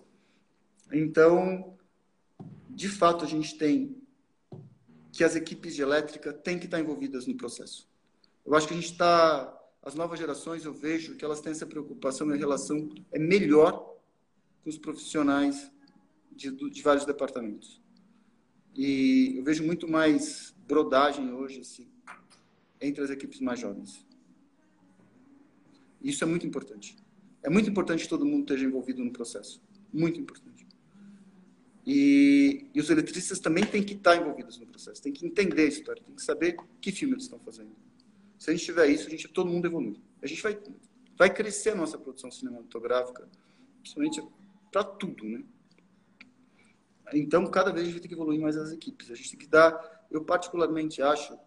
Então, 0.91 1.75
de 2.69 2.87
fato, 2.87 3.25
a 3.25 3.27
gente 3.27 3.57
tem 3.57 3.97
que 5.11 5.23
as 5.23 5.35
equipes 5.35 5.73
de 5.73 5.81
elétrica 5.81 6.31
têm 6.31 6.59
que 6.59 6.65
estar 6.65 6.79
envolvidas 6.79 7.25
no 7.25 7.35
processo. 7.35 7.89
Eu 8.45 8.53
acho 8.53 8.67
que 8.67 8.73
a 8.75 8.77
gente 8.77 8.91
está 8.91 9.59
as 9.81 9.95
novas 9.95 10.19
gerações, 10.19 10.63
eu 10.63 10.73
vejo 10.73 11.15
que 11.15 11.25
elas 11.25 11.41
têm 11.41 11.53
essa 11.53 11.65
preocupação 11.65 12.33
em 12.35 12.37
relação 12.37 12.87
é 13.11 13.17
melhor 13.17 13.97
com 14.63 14.69
os 14.69 14.77
profissionais 14.77 15.71
de, 16.31 16.51
de 16.69 16.81
vários 16.83 17.03
departamentos. 17.03 17.81
E 18.75 19.33
eu 19.37 19.43
vejo 19.43 19.63
muito 19.63 19.87
mais 19.87 20.53
brodagem 20.67 21.33
hoje 21.33 21.61
assim, 21.61 21.92
entre 22.87 23.03
as 23.03 23.09
equipes 23.09 23.39
mais 23.39 23.59
jovens. 23.59 24.05
Isso 26.01 26.23
é 26.23 26.27
muito 26.27 26.45
importante. 26.45 26.97
É 27.41 27.49
muito 27.49 27.69
importante 27.69 28.03
que 28.03 28.09
todo 28.09 28.25
mundo 28.25 28.41
esteja 28.41 28.65
envolvido 28.65 29.03
no 29.03 29.11
processo. 29.11 29.61
Muito 29.91 30.19
importante. 30.19 30.67
E, 31.85 32.67
e, 32.73 32.79
os 32.79 32.89
eletricistas 32.89 33.39
também 33.39 33.65
têm 33.65 33.83
que 33.83 33.93
estar 33.93 34.15
envolvidos 34.15 34.57
no 34.57 34.65
processo, 34.65 35.01
têm 35.01 35.11
que 35.11 35.25
entender 35.25 35.63
a 35.63 35.67
história, 35.67 36.01
têm 36.01 36.15
que 36.15 36.21
saber 36.21 36.55
que 36.79 36.91
filme 36.91 37.13
eles 37.13 37.25
estão 37.25 37.39
fazendo. 37.39 37.71
Se 38.39 38.49
a 38.49 38.53
gente 38.53 38.65
tiver 38.65 38.87
isso, 38.87 39.07
a 39.07 39.09
gente, 39.09 39.27
todo 39.27 39.49
mundo 39.49 39.65
evolui. 39.65 40.01
A 40.21 40.27
gente 40.27 40.41
vai, 40.41 40.57
vai 41.17 41.33
crescer 41.33 41.71
a 41.71 41.75
nossa 41.75 41.97
produção 41.97 42.31
cinematográfica, 42.31 43.27
principalmente 43.81 44.23
para 44.71 44.83
tudo, 44.83 45.25
né? 45.25 45.43
Então, 47.13 47.45
cada 47.47 47.71
vez 47.71 47.85
a 47.85 47.91
gente 47.91 47.99
tem 47.99 48.07
que 48.07 48.15
evoluir 48.15 48.39
mais 48.39 48.55
as 48.55 48.71
equipes. 48.71 49.11
A 49.11 49.15
gente 49.15 49.31
tem 49.31 49.39
que 49.39 49.47
dar, 49.47 50.07
eu 50.09 50.23
particularmente 50.23 51.01
acho, 51.01 51.37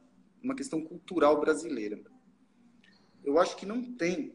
uma 0.46 0.54
questão 0.54 0.80
cultural 0.80 1.40
brasileira. 1.40 2.00
Eu 3.24 3.38
acho 3.38 3.56
que 3.56 3.66
não 3.66 3.82
tem 3.82 4.34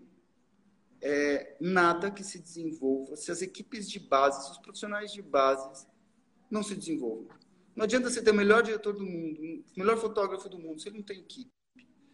é, 1.01 1.55
nada 1.59 2.11
que 2.11 2.23
se 2.23 2.37
desenvolva 2.37 3.15
se 3.15 3.31
as 3.31 3.41
equipes 3.41 3.89
de 3.89 3.99
base, 3.99 4.45
se 4.45 4.51
os 4.51 4.57
profissionais 4.57 5.11
de 5.11 5.21
base 5.21 5.87
não 6.49 6.61
se 6.61 6.75
desenvolvam. 6.75 7.29
Não 7.73 7.85
adianta 7.85 8.09
você 8.09 8.21
ter 8.21 8.31
o 8.31 8.35
melhor 8.35 8.61
diretor 8.61 8.93
do 8.93 9.05
mundo, 9.05 9.41
o 9.41 9.79
melhor 9.79 9.97
fotógrafo 9.97 10.49
do 10.49 10.59
mundo, 10.59 10.81
se 10.81 10.89
ele 10.89 10.97
não 10.97 11.05
tem 11.05 11.19
equipe. 11.19 11.49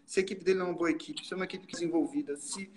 Se 0.05 0.19
a 0.19 0.23
equipe 0.23 0.43
dele 0.43 0.59
não 0.59 0.67
é 0.67 0.69
uma 0.69 0.77
boa 0.77 0.91
equipe, 0.91 1.25
se 1.25 1.33
é 1.33 1.35
uma 1.35 1.45
equipe 1.45 1.65
desenvolvida, 1.67 2.37
se 2.37 2.71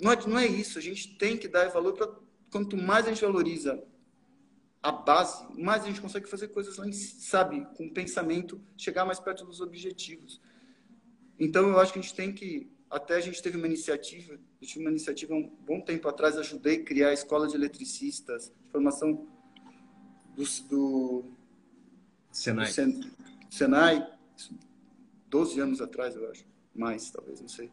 não 0.00 0.10
é, 0.10 0.26
não 0.26 0.38
é 0.38 0.46
isso. 0.46 0.78
A 0.78 0.82
gente 0.82 1.16
tem 1.18 1.36
que 1.36 1.46
dar 1.46 1.68
valor 1.68 1.92
para 1.92 2.12
quanto 2.50 2.76
mais 2.76 3.06
a 3.06 3.10
gente 3.10 3.20
valoriza 3.20 3.84
a 4.82 4.92
base, 4.92 5.44
mais 5.60 5.82
a 5.82 5.86
gente 5.86 6.00
consegue 6.00 6.28
fazer 6.28 6.48
coisas 6.48 6.76
lá, 6.76 6.86
em, 6.86 6.92
sabe, 6.92 7.66
com 7.76 7.88
pensamento, 7.88 8.60
chegar 8.76 9.04
mais 9.04 9.18
perto 9.18 9.44
dos 9.44 9.60
objetivos. 9.60 10.40
Então, 11.38 11.68
eu 11.68 11.78
acho 11.78 11.92
que 11.92 11.98
a 11.98 12.02
gente 12.02 12.14
tem 12.14 12.32
que, 12.32 12.70
até 12.88 13.16
a 13.16 13.20
gente 13.20 13.42
teve 13.42 13.56
uma 13.56 13.66
iniciativa, 13.66 14.34
eu 14.60 14.66
tive 14.66 14.80
uma 14.80 14.90
iniciativa 14.90 15.34
um 15.34 15.48
bom 15.48 15.80
tempo 15.80 16.08
atrás, 16.08 16.36
ajudei 16.36 16.76
a 16.76 16.84
criar 16.84 17.08
a 17.08 17.12
escola 17.12 17.48
de 17.48 17.54
eletricistas, 17.54 18.52
de 18.60 18.70
formação 18.70 19.26
do, 20.34 20.44
do 20.68 21.24
Senai. 22.30 22.66
Do 22.66 22.72
Sen, 22.72 23.00
Senai, 23.50 24.12
12 25.28 25.60
anos 25.60 25.80
atrás, 25.80 26.14
eu 26.14 26.30
acho, 26.30 26.46
mais 26.74 27.10
talvez, 27.10 27.40
não 27.40 27.48
sei. 27.48 27.70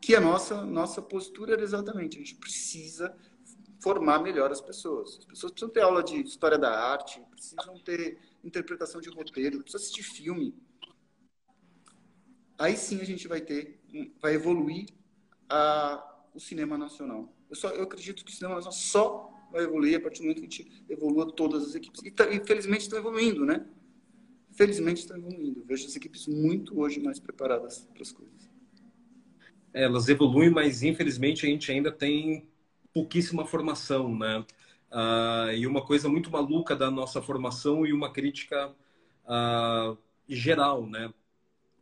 Que 0.00 0.14
a 0.14 0.20
nossa 0.20 0.64
nossa 0.64 1.00
postura 1.00 1.54
era 1.54 1.62
exatamente, 1.62 2.16
a 2.16 2.20
gente 2.20 2.34
precisa 2.34 3.16
formar 3.84 4.18
melhor 4.18 4.50
as 4.50 4.62
pessoas. 4.62 5.18
As 5.18 5.26
pessoas 5.26 5.52
precisam 5.52 5.68
ter 5.68 5.82
aula 5.82 6.02
de 6.02 6.18
história 6.22 6.56
da 6.56 6.70
arte, 6.70 7.20
precisam 7.30 7.78
ter 7.80 8.18
interpretação 8.42 8.98
de 8.98 9.10
roteiro, 9.10 9.58
precisam 9.58 9.78
assistir 9.82 10.02
filme. 10.02 10.54
Aí 12.58 12.78
sim 12.78 12.98
a 13.02 13.04
gente 13.04 13.28
vai 13.28 13.42
ter, 13.42 13.78
vai 14.22 14.34
evoluir 14.34 14.86
a, 15.50 16.02
o 16.34 16.40
cinema 16.40 16.78
nacional. 16.78 17.30
Eu, 17.50 17.56
só, 17.56 17.68
eu 17.68 17.82
acredito 17.82 18.24
que 18.24 18.32
o 18.32 18.34
cinema 18.34 18.54
nacional 18.54 18.72
só 18.72 19.30
vai 19.52 19.64
evoluir 19.64 19.98
a 19.98 20.00
partir 20.00 20.20
do 20.20 20.22
momento 20.22 20.40
que 20.40 20.46
a 20.46 20.50
gente 20.50 20.84
evolua 20.88 21.30
todas 21.30 21.62
as 21.64 21.74
equipes. 21.74 22.00
E, 22.02 22.10
tá, 22.10 22.32
infelizmente 22.34 22.82
estão 22.82 22.98
evoluindo, 22.98 23.44
né? 23.44 23.66
Felizmente 24.52 25.00
estão 25.00 25.18
evoluindo. 25.18 25.60
Eu 25.60 25.66
vejo 25.66 25.86
as 25.86 25.94
equipes 25.94 26.26
muito 26.26 26.80
hoje 26.80 27.00
mais 27.00 27.20
preparadas 27.20 27.86
para 27.92 28.02
as 28.02 28.12
coisas. 28.12 28.48
É, 29.74 29.84
elas 29.84 30.08
evoluem, 30.08 30.48
mas 30.48 30.82
infelizmente 30.82 31.44
a 31.44 31.48
gente 31.50 31.70
ainda 31.70 31.92
tem 31.92 32.48
pouquíssima 32.94 33.44
formação, 33.44 34.16
né? 34.16 34.46
Uh, 34.90 35.50
e 35.52 35.66
uma 35.66 35.84
coisa 35.84 36.08
muito 36.08 36.30
maluca 36.30 36.76
da 36.76 36.88
nossa 36.88 37.20
formação 37.20 37.84
e 37.84 37.92
uma 37.92 38.12
crítica 38.12 38.72
uh, 39.24 39.98
geral, 40.28 40.86
né? 40.86 41.12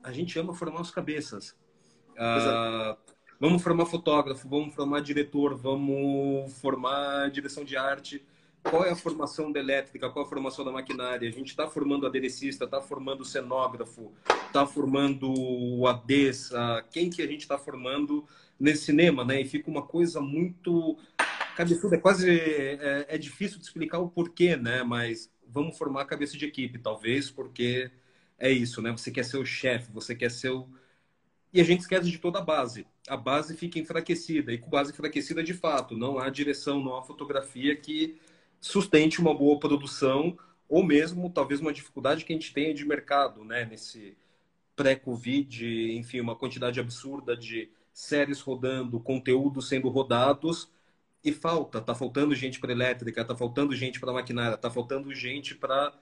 A 0.03 0.11
gente 0.11 0.39
ama 0.39 0.55
formar 0.55 0.81
os 0.81 0.91
cabeças. 0.91 1.55
Uh, 2.13 2.97
vamos 3.39 3.63
formar 3.63 3.85
fotógrafo, 3.85 4.49
vamos 4.49 4.75
formar 4.75 5.01
diretor, 5.01 5.55
vamos 5.55 6.51
formar 6.59 7.31
direção 7.31 7.63
de 7.63 7.77
arte. 7.77 8.25
Qual 8.63 8.85
é 8.85 8.91
a 8.91 8.97
formação 8.97 9.53
da 9.53 9.61
elétrica? 9.61 10.09
Qual 10.09 10.25
é 10.25 10.27
a 10.27 10.31
formação 10.31 10.65
da 10.65 10.73
maquinária? 10.73 11.29
A 11.29 11.33
gente 11.33 11.49
está 11.49 11.67
formando 11.67 12.07
aderecista, 12.07 12.65
está 12.65 12.81
formando 12.81 13.25
cenógrafo, 13.25 14.13
está 14.47 14.65
formando 14.65 15.31
o 15.31 15.87
ADES. 15.87 16.51
Quem 16.93 17.11
que 17.11 17.21
a 17.21 17.27
gente 17.27 17.41
está 17.41 17.59
formando 17.59 18.25
nesse 18.63 18.85
cinema, 18.85 19.25
né? 19.25 19.41
E 19.41 19.45
fica 19.45 19.69
uma 19.69 19.83
coisa 19.83 20.21
muito 20.21 20.97
cabeçuda, 21.57 21.97
é 21.97 21.99
quase 21.99 22.31
é, 22.31 23.07
é, 23.09 23.19
difícil 23.19 23.59
de 23.59 23.65
explicar 23.65 23.99
o 23.99 24.09
porquê, 24.09 24.57
né? 24.57 24.85
Mas 24.85 25.31
vamos 25.47 25.77
formar 25.77 26.03
a 26.03 26.07
cabeça 26.07 26.39
de 26.39 26.47
equipe, 26.47 26.79
talvez, 26.79 27.31
porque 27.31 27.91
é 28.39 28.51
isso, 28.51 28.81
né? 28.81 28.93
Você 28.93 29.11
quer 29.11 29.25
ser 29.25 29.39
o 29.39 29.45
chefe, 29.45 29.91
você 29.93 30.15
quer 30.15 30.31
ser 30.31 30.51
o 30.51 30.69
e 31.53 31.61
a 31.61 31.65
gente 31.65 31.81
esquece 31.81 32.11
de 32.11 32.19
toda 32.19 32.39
a 32.39 32.43
base. 32.43 32.87
A 33.07 33.17
base 33.17 33.55
fica 33.57 33.79
enfraquecida 33.79 34.53
e 34.53 34.59
com 34.59 34.71
base 34.71 34.91
enfraquecida 34.91 35.43
de 35.43 35.53
fato, 35.53 35.95
não 35.97 36.19
há 36.19 36.31
direção, 36.31 36.83
não 36.83 36.97
há 36.97 37.03
fotografia 37.03 37.77
que 37.77 38.17
sustente 38.59 39.21
uma 39.21 39.35
boa 39.35 39.59
produção 39.59 40.39
ou 40.67 40.83
mesmo 40.83 41.29
talvez 41.29 41.61
uma 41.61 41.73
dificuldade 41.73 42.25
que 42.25 42.33
a 42.33 42.37
gente 42.37 42.55
tenha 42.55 42.73
de 42.73 42.87
mercado, 42.87 43.45
né? 43.45 43.67
Nesse 43.67 44.17
pré-Covid, 44.75 45.93
enfim, 45.99 46.21
uma 46.21 46.37
quantidade 46.37 46.81
absurda 46.81 47.37
de 47.37 47.69
séries 47.93 48.41
rodando, 48.41 49.01
conteúdos 49.01 49.69
sendo 49.69 49.89
rodados 49.89 50.71
e 51.25 51.33
falta, 51.33 51.81
tá 51.81 51.95
faltando 51.95 52.35
gente 52.35 52.59
para 52.59 52.73
elétrica, 52.73 53.25
tá 53.25 53.37
faltando 53.37 53.75
gente 53.75 54.01
para 54.01 54.13
maquinária, 54.13 54.57
tá 54.57 54.71
faltando 54.71 55.15
gente 55.15 55.55
para 55.55 55.93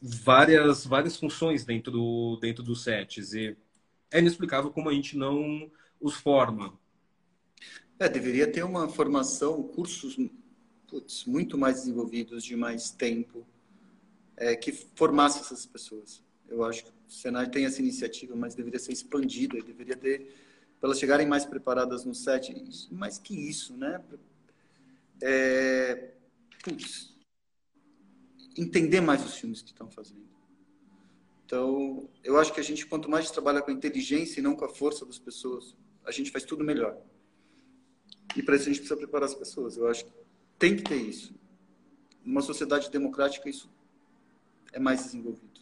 várias 0.00 0.86
várias 0.86 1.16
funções 1.16 1.64
dentro 1.64 1.92
do 1.92 2.38
dentro 2.40 2.62
dos 2.62 2.84
sets 2.84 3.34
e 3.34 3.56
é 4.10 4.18
inexplicável 4.18 4.70
como 4.70 4.88
a 4.88 4.94
gente 4.94 5.16
não 5.16 5.70
os 6.00 6.14
forma. 6.14 6.78
É, 7.98 8.08
deveria 8.08 8.50
ter 8.50 8.64
uma 8.64 8.88
formação, 8.88 9.62
cursos 9.62 10.16
putz, 10.88 11.24
muito 11.24 11.56
mais 11.58 11.76
desenvolvidos 11.76 12.42
de 12.42 12.56
mais 12.56 12.90
tempo 12.90 13.46
é, 14.36 14.56
que 14.56 14.72
formasse 14.72 15.40
essas 15.40 15.66
pessoas. 15.66 16.22
Eu 16.48 16.64
acho 16.64 16.84
que 16.84 16.90
o 16.90 16.94
Senai 17.12 17.48
tem 17.48 17.64
essa 17.64 17.80
iniciativa, 17.80 18.34
mas 18.34 18.54
deveria 18.54 18.78
ser 18.80 18.92
expandida 18.92 19.62
deveria 19.62 19.96
ter 19.96 20.34
para 20.80 20.88
elas 20.88 20.98
chegarem 20.98 21.26
mais 21.26 21.44
preparadas 21.44 22.04
no 22.04 22.14
set. 22.14 22.54
Mais 22.90 23.18
que 23.18 23.34
isso, 23.34 23.76
né? 23.76 24.02
É, 25.22 26.12
putz, 26.64 27.14
entender 28.56 29.02
mais 29.02 29.24
os 29.24 29.34
filmes 29.34 29.60
que 29.60 29.70
estão 29.70 29.90
fazendo. 29.90 30.28
Então, 31.44 32.08
eu 32.24 32.38
acho 32.38 32.52
que 32.52 32.60
a 32.60 32.62
gente, 32.62 32.86
quanto 32.86 33.10
mais 33.10 33.30
trabalha 33.30 33.60
com 33.60 33.70
a 33.70 33.74
inteligência 33.74 34.40
e 34.40 34.42
não 34.42 34.56
com 34.56 34.64
a 34.64 34.68
força 34.68 35.04
das 35.04 35.18
pessoas, 35.18 35.76
a 36.04 36.10
gente 36.10 36.30
faz 36.30 36.44
tudo 36.44 36.64
melhor. 36.64 36.96
E 38.36 38.42
para 38.42 38.56
isso 38.56 38.64
a 38.64 38.68
gente 38.68 38.78
precisa 38.78 38.96
preparar 38.96 39.28
as 39.28 39.34
pessoas. 39.34 39.76
Eu 39.76 39.88
acho 39.88 40.04
que 40.04 40.12
tem 40.58 40.76
que 40.76 40.84
ter 40.84 40.96
isso. 40.96 41.34
Numa 42.24 42.40
sociedade 42.40 42.90
democrática, 42.90 43.48
isso 43.48 43.68
é 44.72 44.78
mais 44.78 45.04
desenvolvido. 45.04 45.60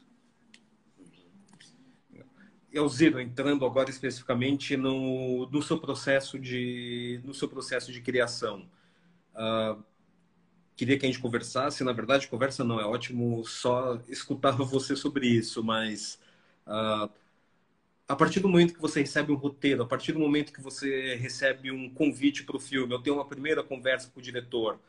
Elziro, 2.72 3.20
entrando 3.20 3.64
agora 3.64 3.90
especificamente 3.90 4.76
no, 4.76 5.48
no, 5.50 5.62
seu 5.62 5.78
processo 5.78 6.38
de 6.38 7.20
no 7.24 7.34
seu 7.34 7.48
processo 7.48 7.92
de 7.92 8.00
criação, 8.00 8.68
uh, 9.34 9.82
queria 10.76 10.98
que 10.98 11.06
a 11.06 11.08
gente 11.08 11.20
conversasse. 11.20 11.82
Na 11.84 11.92
verdade, 11.92 12.28
conversa 12.28 12.64
não 12.64 12.80
é 12.80 12.84
ótimo 12.84 13.44
só 13.44 14.00
escutar 14.08 14.52
você 14.58 14.94
sobre 14.96 15.26
isso, 15.26 15.62
mas 15.64 16.20
uh, 16.66 17.10
a 18.08 18.16
partir 18.16 18.40
do 18.40 18.48
momento 18.48 18.74
que 18.74 18.80
você 18.80 19.00
recebe 19.00 19.32
um 19.32 19.36
roteiro, 19.36 19.82
a 19.82 19.86
partir 19.86 20.12
do 20.12 20.18
momento 20.18 20.52
que 20.52 20.62
você 20.62 21.14
recebe 21.16 21.70
um 21.70 21.90
convite 21.90 22.44
para 22.44 22.56
o 22.56 22.60
filme, 22.60 22.94
eu 22.94 23.02
tenho 23.02 23.16
uma 23.16 23.26
primeira 23.26 23.62
conversa 23.62 24.10
com 24.10 24.20
o 24.20 24.22
diretor, 24.22 24.80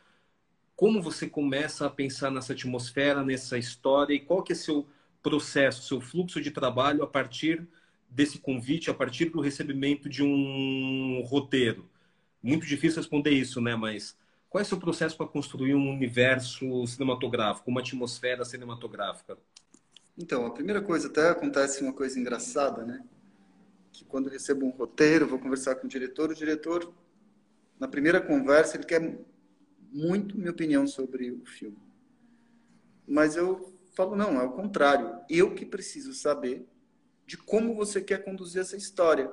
como 0.74 1.02
você 1.02 1.28
começa 1.28 1.86
a 1.86 1.90
pensar 1.90 2.30
nessa 2.30 2.54
atmosfera, 2.54 3.22
nessa 3.22 3.58
história 3.58 4.14
e 4.14 4.20
qual 4.20 4.42
que 4.42 4.52
é 4.52 4.56
seu 4.56 4.86
processo, 5.22 5.82
seu 5.82 6.00
fluxo 6.00 6.40
de 6.40 6.50
trabalho 6.50 7.02
a 7.02 7.06
partir 7.06 7.66
desse 8.08 8.38
convite, 8.38 8.90
a 8.90 8.94
partir 8.94 9.26
do 9.26 9.40
recebimento 9.40 10.08
de 10.08 10.22
um 10.22 11.22
roteiro? 11.24 11.88
Muito 12.42 12.66
difícil 12.66 12.98
responder 12.98 13.30
isso, 13.30 13.60
né? 13.60 13.76
Mas 13.76 14.16
qual 14.48 14.60
é 14.60 14.64
o 14.64 14.68
seu 14.68 14.78
processo 14.78 15.16
para 15.16 15.26
construir 15.26 15.74
um 15.74 15.90
universo 15.90 16.86
cinematográfico, 16.86 17.70
uma 17.70 17.80
atmosfera 17.80 18.44
cinematográfica? 18.44 19.38
Então, 20.18 20.44
a 20.44 20.50
primeira 20.50 20.82
coisa, 20.82 21.08
até 21.08 21.30
acontece 21.30 21.82
uma 21.82 21.92
coisa 21.92 22.18
engraçada, 22.18 22.84
né? 22.84 23.04
Que 23.92 24.04
quando 24.04 24.26
eu 24.26 24.32
recebo 24.32 24.66
um 24.66 24.70
roteiro, 24.70 25.26
vou 25.26 25.38
conversar 25.38 25.76
com 25.76 25.86
o 25.86 25.90
diretor, 25.90 26.30
o 26.30 26.34
diretor, 26.34 26.92
na 27.78 27.88
primeira 27.88 28.20
conversa, 28.20 28.76
ele 28.76 28.84
quer 28.84 29.18
muito 29.92 30.36
minha 30.36 30.50
opinião 30.50 30.86
sobre 30.86 31.30
o 31.30 31.44
filme. 31.46 31.78
Mas 33.06 33.36
eu 33.36 33.69
falo, 33.92 34.16
não, 34.16 34.40
é 34.40 34.44
o 34.44 34.52
contrário. 34.52 35.20
Eu 35.28 35.54
que 35.54 35.64
preciso 35.64 36.12
saber 36.12 36.66
de 37.26 37.36
como 37.36 37.74
você 37.74 38.00
quer 38.00 38.24
conduzir 38.24 38.60
essa 38.60 38.76
história. 38.76 39.30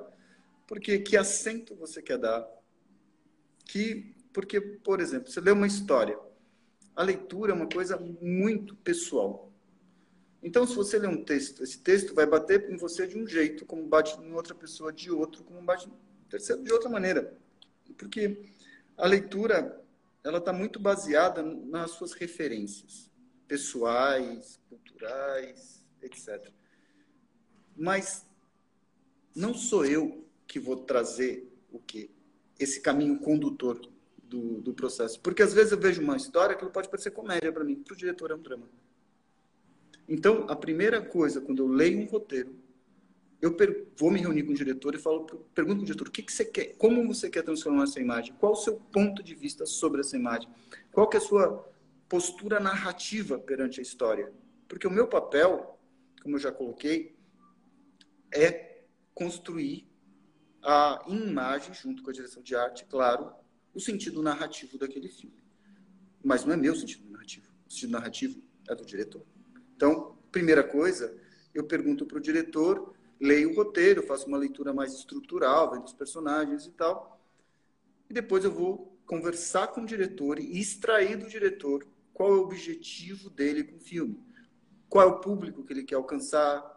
Porque 0.66 0.98
que 0.98 1.16
acento 1.16 1.74
você 1.74 2.02
quer 2.02 2.18
dar? 2.18 2.46
Que, 3.64 4.14
porque, 4.32 4.60
por 4.60 5.00
exemplo, 5.00 5.30
você 5.30 5.40
lê 5.40 5.50
uma 5.50 5.66
história. 5.66 6.18
A 6.94 7.02
leitura 7.02 7.52
é 7.52 7.54
uma 7.54 7.68
coisa 7.68 7.96
muito 7.96 8.76
pessoal. 8.76 9.52
Então, 10.42 10.66
se 10.66 10.74
você 10.74 10.98
lê 10.98 11.08
um 11.08 11.24
texto, 11.24 11.62
esse 11.62 11.78
texto 11.80 12.14
vai 12.14 12.26
bater 12.26 12.70
em 12.70 12.76
você 12.76 13.06
de 13.06 13.18
um 13.18 13.26
jeito, 13.26 13.66
como 13.66 13.86
bate 13.86 14.20
em 14.20 14.32
outra 14.32 14.54
pessoa 14.54 14.92
de 14.92 15.10
outro, 15.10 15.42
como 15.42 15.60
bate 15.62 15.88
em 15.88 16.28
terceiro 16.28 16.62
de 16.62 16.72
outra 16.72 16.88
maneira. 16.88 17.36
Porque 17.96 18.44
a 18.96 19.06
leitura, 19.06 19.82
ela 20.22 20.38
está 20.38 20.52
muito 20.52 20.78
baseada 20.78 21.42
nas 21.42 21.92
suas 21.92 22.12
referências 22.12 23.07
pessoais, 23.48 24.60
culturais, 24.68 25.82
etc. 26.02 26.52
Mas 27.74 28.26
não 29.34 29.54
sou 29.54 29.84
eu 29.84 30.24
que 30.46 30.60
vou 30.60 30.76
trazer 30.76 31.50
o 31.72 31.78
quê? 31.78 32.10
Esse 32.58 32.80
caminho 32.80 33.18
condutor 33.18 33.80
do, 34.22 34.60
do 34.60 34.74
processo. 34.74 35.18
Porque 35.20 35.42
às 35.42 35.52
vezes 35.52 35.72
eu 35.72 35.78
vejo 35.78 36.02
uma 36.02 36.16
história 36.16 36.54
que 36.54 36.66
pode 36.66 36.88
parecer 36.88 37.10
comédia 37.10 37.52
para 37.52 37.64
mim, 37.64 37.76
para 37.76 37.94
o 37.94 37.96
diretor 37.96 38.30
é 38.30 38.34
um 38.34 38.42
drama. 38.42 38.68
Então, 40.08 40.46
a 40.48 40.56
primeira 40.56 41.02
coisa, 41.02 41.40
quando 41.40 41.62
eu 41.62 41.66
leio 41.66 42.00
um 42.00 42.06
roteiro, 42.06 42.54
eu 43.40 43.56
vou 43.96 44.10
me 44.10 44.18
reunir 44.18 44.42
com 44.42 44.52
o 44.52 44.54
diretor 44.54 44.94
e 44.94 44.98
falo, 44.98 45.24
pergunto 45.54 45.76
para 45.76 45.82
o 45.82 45.86
diretor, 45.86 46.08
o 46.08 46.10
que, 46.10 46.22
que 46.22 46.32
você 46.32 46.44
quer? 46.44 46.76
Como 46.76 47.06
você 47.06 47.30
quer 47.30 47.42
transformar 47.42 47.84
essa 47.84 48.00
imagem? 48.00 48.34
Qual 48.38 48.52
o 48.52 48.56
seu 48.56 48.74
ponto 48.90 49.22
de 49.22 49.34
vista 49.34 49.64
sobre 49.64 50.00
essa 50.00 50.16
imagem? 50.16 50.48
Qual 50.90 51.08
que 51.08 51.16
é 51.16 51.20
a 51.20 51.22
sua 51.22 51.64
postura 52.08 52.58
narrativa 52.58 53.38
perante 53.38 53.80
a 53.80 53.82
história? 53.82 54.32
Porque 54.66 54.86
o 54.86 54.90
meu 54.90 55.06
papel, 55.06 55.78
como 56.22 56.36
eu 56.36 56.40
já 56.40 56.50
coloquei, 56.50 57.16
é 58.32 58.82
construir 59.14 59.88
a 60.62 61.04
imagem, 61.08 61.72
junto 61.74 62.02
com 62.02 62.10
a 62.10 62.12
direção 62.12 62.42
de 62.42 62.54
arte, 62.54 62.84
claro, 62.84 63.32
o 63.74 63.80
sentido 63.80 64.22
narrativo 64.22 64.78
daquele 64.78 65.08
filme. 65.08 65.42
Mas 66.22 66.44
não 66.44 66.52
é 66.52 66.56
meu 66.56 66.74
sentido 66.74 67.08
narrativo. 67.10 67.46
O 67.66 67.72
sentido 67.72 67.92
narrativo 67.92 68.42
é 68.68 68.74
do 68.74 68.84
diretor. 68.84 69.24
Então, 69.76 70.18
primeira 70.32 70.64
coisa, 70.64 71.16
eu 71.54 71.64
pergunto 71.64 72.04
para 72.06 72.18
o 72.18 72.20
diretor, 72.20 72.94
leio 73.20 73.50
o 73.50 73.54
roteiro, 73.54 74.02
faço 74.02 74.26
uma 74.26 74.38
leitura 74.38 74.72
mais 74.72 74.92
estrutural, 74.92 75.70
vendo 75.70 75.84
os 75.84 75.92
personagens 75.92 76.66
e 76.66 76.70
tal. 76.72 77.20
E 78.10 78.14
depois 78.14 78.44
eu 78.44 78.50
vou 78.50 78.98
conversar 79.06 79.68
com 79.68 79.82
o 79.82 79.86
diretor 79.86 80.38
e 80.38 80.58
extrair 80.58 81.16
do 81.16 81.28
diretor 81.28 81.86
qual 82.18 82.32
é 82.32 82.36
o 82.36 82.42
objetivo 82.42 83.30
dele 83.30 83.62
com 83.62 83.76
o 83.76 83.80
filme. 83.80 84.20
Qual 84.88 85.08
é 85.08 85.08
o 85.08 85.20
público 85.20 85.64
que 85.64 85.72
ele 85.72 85.84
quer 85.84 85.94
alcançar, 85.94 86.76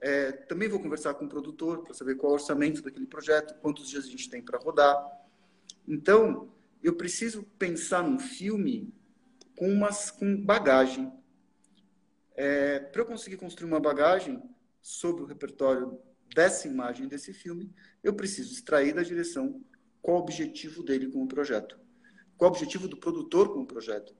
é, 0.00 0.32
também 0.32 0.66
vou 0.66 0.80
conversar 0.80 1.12
com 1.12 1.26
o 1.26 1.28
produtor 1.28 1.82
para 1.82 1.92
saber 1.92 2.14
qual 2.14 2.30
é 2.30 2.32
o 2.32 2.38
orçamento 2.38 2.80
daquele 2.80 3.06
projeto, 3.06 3.54
quantos 3.60 3.86
dias 3.86 4.06
a 4.06 4.08
gente 4.08 4.30
tem 4.30 4.42
para 4.42 4.58
rodar. 4.58 4.96
Então, 5.86 6.50
eu 6.82 6.96
preciso 6.96 7.42
pensar 7.58 8.02
num 8.02 8.18
filme 8.18 8.94
com, 9.58 9.68
umas, 9.68 10.10
com 10.10 10.42
bagagem. 10.42 11.12
É, 12.34 12.80
para 12.80 13.02
eu 13.02 13.06
conseguir 13.06 13.36
construir 13.36 13.68
uma 13.68 13.80
bagagem 13.80 14.42
sobre 14.80 15.22
o 15.22 15.26
repertório 15.26 16.00
dessa 16.34 16.66
imagem 16.66 17.08
desse 17.08 17.34
filme, 17.34 17.70
eu 18.02 18.14
preciso 18.14 18.54
extrair 18.54 18.94
da 18.94 19.02
direção 19.02 19.62
qual 20.00 20.16
o 20.16 20.20
objetivo 20.20 20.82
dele 20.82 21.10
com 21.10 21.22
o 21.22 21.28
projeto. 21.28 21.78
Qual 22.38 22.50
o 22.50 22.54
objetivo 22.54 22.88
do 22.88 22.96
produtor 22.96 23.52
com 23.52 23.60
o 23.60 23.66
projeto. 23.66 24.16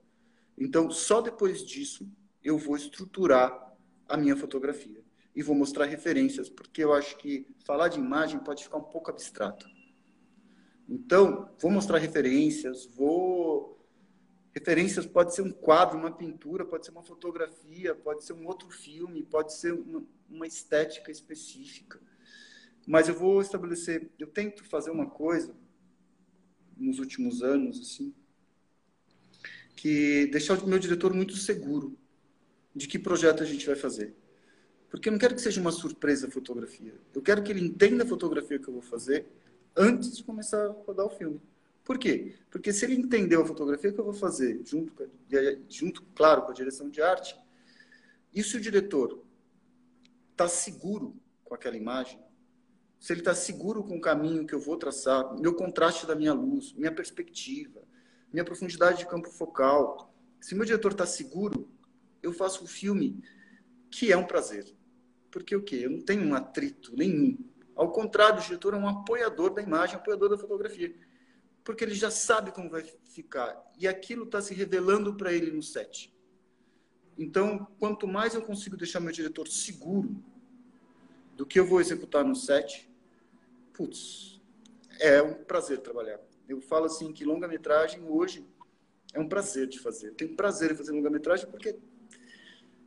Então, 0.57 0.89
só 0.89 1.21
depois 1.21 1.63
disso, 1.63 2.09
eu 2.43 2.57
vou 2.57 2.75
estruturar 2.75 3.75
a 4.07 4.17
minha 4.17 4.35
fotografia 4.35 5.03
e 5.35 5.43
vou 5.43 5.55
mostrar 5.55 5.85
referências, 5.85 6.49
porque 6.49 6.83
eu 6.83 6.93
acho 6.93 7.15
que 7.17 7.45
falar 7.63 7.89
de 7.89 7.99
imagem 7.99 8.39
pode 8.39 8.63
ficar 8.63 8.77
um 8.77 8.83
pouco 8.83 9.11
abstrato. 9.11 9.67
Então, 10.89 11.49
vou 11.59 11.69
mostrar 11.69 11.99
referências, 11.99 12.85
vou. 12.85 13.77
Referências 14.51 15.05
pode 15.05 15.35
ser 15.35 15.43
um 15.43 15.51
quadro, 15.51 15.99
uma 15.99 16.09
pintura, 16.09 16.65
pode 16.65 16.85
ser 16.85 16.91
uma 16.91 17.03
fotografia, 17.03 17.93
pode 17.93 18.23
ser 18.23 18.33
um 18.33 18.47
outro 18.47 18.69
filme, 18.71 19.21
pode 19.21 19.53
ser 19.53 19.73
uma, 19.73 20.03
uma 20.27 20.47
estética 20.47 21.11
específica. 21.11 22.01
Mas 22.87 23.07
eu 23.07 23.13
vou 23.13 23.41
estabelecer. 23.41 24.09
Eu 24.17 24.27
tento 24.27 24.63
fazer 24.63 24.89
uma 24.89 25.07
coisa 25.07 25.55
nos 26.75 26.97
últimos 26.97 27.43
anos, 27.43 27.79
assim, 27.79 28.15
que 29.77 30.25
deixar 30.27 30.57
o 30.57 30.67
meu 30.67 30.79
diretor 30.79 31.13
muito 31.13 31.37
seguro 31.37 31.95
de 32.75 32.87
que 32.87 32.97
projeto 32.97 33.43
a 33.43 33.45
gente 33.45 33.65
vai 33.65 33.75
fazer. 33.75 34.13
Porque 34.89 35.07
eu 35.07 35.11
não 35.11 35.19
quero 35.19 35.35
que 35.35 35.41
seja 35.41 35.61
uma 35.61 35.71
surpresa 35.71 36.27
a 36.27 36.31
fotografia. 36.31 36.95
Eu 37.13 37.21
quero 37.21 37.43
que 37.43 37.51
ele 37.51 37.63
entenda 37.63 38.03
a 38.03 38.07
fotografia 38.07 38.57
que 38.57 38.67
eu 38.67 38.73
vou 38.73 38.81
fazer 38.81 39.27
antes 39.75 40.17
de 40.17 40.23
começar 40.23 40.65
a 40.65 40.69
rodar 40.69 41.05
o 41.05 41.09
filme. 41.09 41.39
Por 41.85 41.99
quê? 41.99 42.35
Porque 42.49 42.73
se 42.73 42.85
ele 42.85 42.95
entendeu 42.95 43.41
a 43.41 43.45
fotografia 43.45 43.91
que 43.91 43.99
eu 43.99 44.03
vou 44.03 44.13
fazer, 44.13 44.59
junto, 44.65 44.91
junto 45.69 46.01
claro, 46.15 46.41
com 46.41 46.51
a 46.51 46.53
direção 46.53 46.89
de 46.89 47.01
arte, 47.01 47.37
e 48.33 48.43
se 48.43 48.57
o 48.57 48.61
diretor 48.61 49.23
está 50.31 50.47
seguro 50.47 51.15
com 51.45 51.53
aquela 51.53 51.77
imagem, 51.77 52.19
se 52.99 53.13
ele 53.13 53.21
está 53.21 53.35
seguro 53.35 53.83
com 53.83 53.97
o 53.97 54.01
caminho 54.01 54.45
que 54.45 54.55
eu 54.55 54.59
vou 54.59 54.75
traçar, 54.75 55.39
meu 55.39 55.53
contraste 55.53 56.07
da 56.07 56.15
minha 56.15 56.33
luz, 56.33 56.73
minha 56.73 56.91
perspectiva, 56.91 57.86
minha 58.31 58.43
profundidade 58.43 58.99
de 58.99 59.07
campo 59.07 59.29
focal, 59.29 60.13
se 60.39 60.55
meu 60.55 60.65
diretor 60.65 60.91
está 60.91 61.05
seguro, 61.05 61.69
eu 62.21 62.33
faço 62.33 62.63
o 62.63 62.67
filme 62.67 63.23
que 63.89 64.11
é 64.11 64.17
um 64.17 64.25
prazer. 64.25 64.75
Porque 65.31 65.55
o 65.55 65.63
quê? 65.63 65.81
Eu 65.83 65.91
não 65.91 66.01
tenho 66.01 66.23
um 66.23 66.33
atrito 66.33 66.95
nenhum. 66.95 67.37
Ao 67.75 67.91
contrário, 67.91 68.39
o 68.39 68.43
diretor 68.43 68.73
é 68.73 68.77
um 68.77 68.87
apoiador 68.87 69.53
da 69.53 69.61
imagem, 69.61 69.95
apoiador 69.95 70.29
da 70.29 70.37
fotografia. 70.37 70.95
Porque 71.63 71.83
ele 71.83 71.93
já 71.93 72.09
sabe 72.09 72.51
como 72.51 72.69
vai 72.69 72.83
ficar. 73.03 73.55
E 73.77 73.87
aquilo 73.87 74.23
está 74.23 74.41
se 74.41 74.53
revelando 74.53 75.15
para 75.15 75.31
ele 75.33 75.51
no 75.51 75.61
set. 75.61 76.13
Então, 77.17 77.67
quanto 77.79 78.07
mais 78.07 78.35
eu 78.35 78.41
consigo 78.41 78.77
deixar 78.77 78.99
meu 78.99 79.11
diretor 79.11 79.47
seguro 79.47 80.23
do 81.35 81.45
que 81.45 81.59
eu 81.59 81.65
vou 81.65 81.79
executar 81.79 82.23
no 82.23 82.35
set, 82.35 82.89
putz, 83.73 84.41
é 84.99 85.21
um 85.21 85.33
prazer 85.43 85.79
trabalhar. 85.79 86.19
Eu 86.47 86.61
falo 86.61 86.85
assim 86.85 87.11
que 87.11 87.25
longa-metragem 87.25 88.03
hoje 88.07 88.45
é 89.13 89.19
um 89.19 89.27
prazer 89.27 89.67
de 89.67 89.79
fazer. 89.79 90.09
Eu 90.09 90.15
tenho 90.15 90.35
prazer 90.35 90.71
em 90.71 90.75
fazer 90.75 90.91
longa-metragem 90.91 91.49
porque 91.49 91.77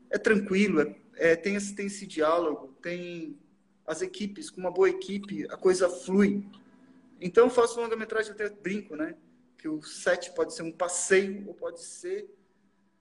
é 0.08 0.18
tranquilo, 0.18 0.80
é, 0.80 0.96
é, 1.16 1.36
tem, 1.36 1.54
esse, 1.54 1.74
tem 1.74 1.86
esse 1.86 2.06
diálogo, 2.06 2.74
tem 2.82 3.38
as 3.86 4.02
equipes, 4.02 4.50
com 4.50 4.60
uma 4.60 4.70
boa 4.70 4.88
equipe, 4.88 5.46
a 5.50 5.56
coisa 5.56 5.88
flui. 5.88 6.44
Então, 7.20 7.44
eu 7.44 7.50
faço 7.50 7.80
longa-metragem, 7.80 8.32
até 8.32 8.48
brinco, 8.48 8.96
né? 8.96 9.14
Que 9.58 9.68
o 9.68 9.82
set 9.82 10.32
pode 10.32 10.54
ser 10.54 10.62
um 10.62 10.72
passeio 10.72 11.46
ou 11.46 11.54
pode 11.54 11.82
ser 11.82 12.28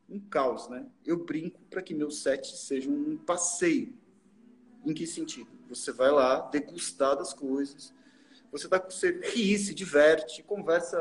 um 0.10 0.20
caos, 0.20 0.68
né? 0.68 0.86
Eu 1.06 1.24
brinco 1.24 1.62
para 1.70 1.82
que 1.82 1.94
meu 1.94 2.12
set 2.12 2.58
seja 2.58 2.90
um 2.90 3.18
passeio. 3.18 3.94
Em 4.86 4.94
que 4.94 5.06
sentido? 5.06 5.50
Você 5.70 5.92
vai 5.92 6.12
lá 6.12 6.42
degustar 6.50 7.16
das 7.16 7.34
coisas, 7.34 7.94
você, 8.52 8.68
tá, 8.68 8.80
você 8.80 9.20
ri, 9.24 9.58
se 9.58 9.74
diverte, 9.74 10.44
conversa 10.44 10.98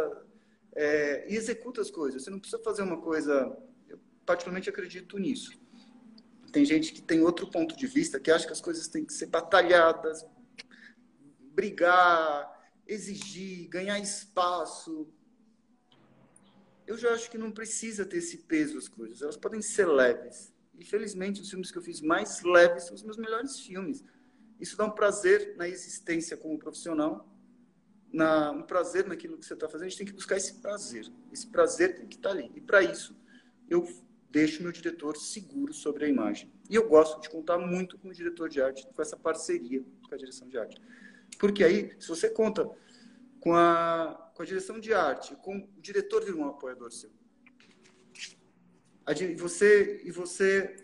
é, 0.75 1.31
e 1.33 1.37
executa 1.37 1.81
as 1.81 1.91
coisas. 1.91 2.23
Você 2.23 2.31
não 2.31 2.39
precisa 2.39 2.63
fazer 2.63 2.83
uma 2.83 3.01
coisa. 3.01 3.57
Eu 3.89 3.99
particularmente 4.25 4.69
acredito 4.69 5.19
nisso. 5.19 5.59
Tem 6.53 6.65
gente 6.65 6.93
que 6.93 7.03
tem 7.03 7.23
outro 7.23 7.51
ponto 7.51 7.77
de 7.77 7.87
vista, 7.87 8.19
que 8.21 8.31
acha 8.31 8.47
que 8.47 8.53
as 8.53 8.61
coisas 8.61 8.89
têm 8.89 9.05
que 9.05 9.13
ser 9.13 9.27
batalhadas, 9.27 10.25
brigar, 11.53 12.51
exigir, 12.87 13.69
ganhar 13.69 13.99
espaço. 13.99 15.13
Eu 16.87 16.97
já 16.97 17.13
acho 17.13 17.31
que 17.31 17.37
não 17.37 17.53
precisa 17.53 18.07
ter 18.07 18.19
esse 18.19 18.39
peso 18.39 18.79
as 18.79 18.89
coisas. 18.89 19.21
Elas 19.21 19.37
podem 19.37 19.61
ser 19.61 19.87
leves. 19.87 20.53
E 20.79 20.85
felizmente 20.85 21.41
os 21.41 21.51
filmes 21.51 21.71
que 21.71 21.79
eu 21.79 21.83
fiz 21.83 22.01
mais 22.01 22.43
leves 22.43 22.85
são 22.85 22.95
os 22.95 23.03
meus 23.03 23.19
melhores 23.19 23.61
filmes. 23.61 24.05
Isso 24.61 24.77
dá 24.77 24.85
um 24.85 24.91
prazer 24.91 25.57
na 25.57 25.69
existência 25.69 26.37
como 26.37 26.59
profissional, 26.59 27.29
na, 28.13 28.51
um 28.51 28.63
prazer 28.63 29.07
naquilo 29.07 29.37
que 29.39 29.47
você 29.47 29.55
está 29.55 29.69
fazendo. 29.69 29.87
A 29.87 29.89
gente 29.91 29.99
tem 29.99 30.07
que 30.07 30.13
buscar 30.13 30.37
esse 30.37 30.55
prazer. 30.55 31.07
Esse 31.33 31.47
prazer 31.47 31.97
tem 31.97 32.07
que 32.07 32.17
estar 32.17 32.31
tá 32.31 32.35
ali. 32.35 32.51
E 32.55 32.61
para 32.61 32.83
isso, 32.83 33.17
eu 33.69 33.87
deixo 34.31 34.63
meu 34.63 34.73
diretor 34.73 35.17
seguro 35.17 35.73
sobre 35.73 36.05
a 36.05 36.09
imagem. 36.09 36.53
E 36.69 36.75
eu 36.75 36.89
gosto 36.89 37.21
de 37.21 37.29
contar 37.29 37.59
muito 37.59 37.99
com 37.99 38.09
o 38.09 38.13
diretor 38.13 38.49
de 38.49 38.61
arte, 38.61 38.87
com 38.87 39.03
essa 39.03 39.17
parceria 39.17 39.85
com 40.09 40.15
a 40.15 40.19
direção 40.19 40.49
de 40.49 40.59
arte. 40.59 40.81
Porque 41.39 41.63
aí, 41.63 41.95
se 41.99 42.09
você 42.09 42.29
conta 42.29 42.69
com 43.41 43.55
a, 43.55 44.33
com 44.35 44.43
a 44.43 44.47
direção 44.47 44.81
de 44.81 44.93
arte, 44.93 45.37
com 45.37 45.57
o 45.59 45.81
diretor 45.81 46.25
vira 46.25 46.37
um 46.37 46.49
apoiador 46.49 46.91
seu. 46.91 47.11
E 49.09 49.35
você, 49.37 50.03
e 50.05 50.11
você, 50.11 50.77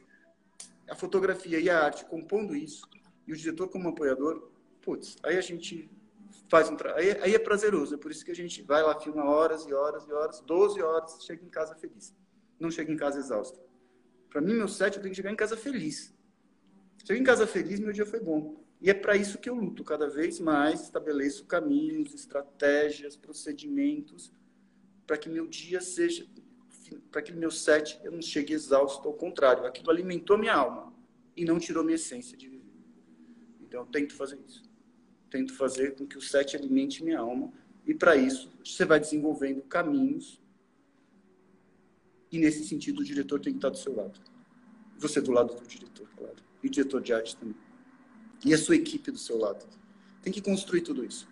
a 0.88 0.94
fotografia 0.94 1.58
e 1.60 1.68
a 1.68 1.78
arte 1.78 2.04
compondo 2.06 2.56
isso, 2.56 2.88
e 3.26 3.32
o 3.32 3.36
diretor 3.36 3.68
como 3.68 3.88
apoiador, 3.88 4.50
putz, 4.80 5.16
aí 5.22 5.36
a 5.36 5.42
gente 5.42 5.90
faz 6.48 6.70
um. 6.70 6.76
Aí, 6.94 7.10
aí, 7.22 7.34
é 7.34 7.38
prazeroso, 7.38 7.94
é 7.94 7.98
por 7.98 8.10
isso 8.10 8.24
que 8.24 8.30
a 8.30 8.34
gente 8.34 8.62
vai 8.62 8.82
lá, 8.82 8.98
filma 8.98 9.24
horas 9.24 9.66
e 9.66 9.72
horas 9.72 10.06
e 10.06 10.12
horas, 10.12 10.40
12 10.40 10.82
horas, 10.82 11.24
chega 11.24 11.44
em 11.44 11.48
casa 11.48 11.74
feliz 11.74 12.14
não 12.58 12.70
chego 12.70 12.90
em 12.92 12.96
casa 12.96 13.18
exausto. 13.18 13.60
Para 14.30 14.40
mim, 14.40 14.54
meu 14.54 14.68
set, 14.68 14.96
eu 14.96 15.02
tenho 15.02 15.12
que 15.12 15.16
chegar 15.16 15.30
em 15.30 15.36
casa 15.36 15.56
feliz. 15.56 16.14
Chego 17.04 17.20
em 17.20 17.24
casa 17.24 17.46
feliz, 17.46 17.78
meu 17.78 17.92
dia 17.92 18.06
foi 18.06 18.20
bom. 18.20 18.62
E 18.80 18.90
é 18.90 18.94
para 18.94 19.16
isso 19.16 19.38
que 19.38 19.48
eu 19.48 19.54
luto 19.54 19.84
cada 19.84 20.08
vez 20.08 20.40
mais, 20.40 20.82
estabeleço 20.82 21.46
caminhos, 21.46 22.12
estratégias, 22.14 23.16
procedimentos, 23.16 24.32
para 25.06 25.16
que 25.16 25.28
meu 25.28 25.46
dia 25.46 25.80
seja, 25.80 26.26
para 27.10 27.22
que 27.22 27.32
meu 27.32 27.50
set 27.50 28.00
eu 28.02 28.12
não 28.12 28.20
chegue 28.20 28.52
exausto, 28.52 29.06
ao 29.06 29.14
contrário, 29.14 29.64
aquilo 29.64 29.90
alimentou 29.90 30.36
minha 30.36 30.54
alma 30.54 30.92
e 31.36 31.44
não 31.44 31.58
tirou 31.58 31.84
minha 31.84 31.94
essência 31.94 32.36
de 32.36 32.48
viver. 32.48 32.64
Então 33.60 33.80
eu 33.80 33.86
tento 33.86 34.14
fazer 34.14 34.38
isso. 34.46 34.62
Tento 35.34 35.52
fazer 35.52 35.96
com 35.96 36.06
que 36.06 36.16
o 36.16 36.20
set 36.20 36.56
alimente 36.56 37.02
minha 37.02 37.18
alma 37.18 37.52
e 37.84 37.92
para 37.92 38.14
isso 38.14 38.52
você 38.64 38.84
vai 38.84 39.00
desenvolvendo 39.00 39.62
caminhos 39.62 40.40
e 42.30 42.38
nesse 42.38 42.64
sentido 42.64 43.00
o 43.00 43.04
diretor 43.04 43.40
tem 43.40 43.52
que 43.52 43.58
estar 43.58 43.70
do 43.70 43.76
seu 43.76 43.96
lado. 43.96 44.20
Você 44.96 45.20
do 45.20 45.32
lado 45.32 45.52
do 45.52 45.66
diretor, 45.66 46.08
claro. 46.16 46.36
E 46.62 46.68
o 46.68 46.70
diretor 46.70 47.02
de 47.02 47.12
arte 47.12 47.36
também 47.36 47.56
e 48.44 48.54
a 48.54 48.58
sua 48.58 48.76
equipe 48.76 49.10
do 49.10 49.18
seu 49.18 49.36
lado. 49.36 49.66
Tem 50.22 50.32
que 50.32 50.40
construir 50.40 50.82
tudo 50.82 51.04
isso. 51.04 51.28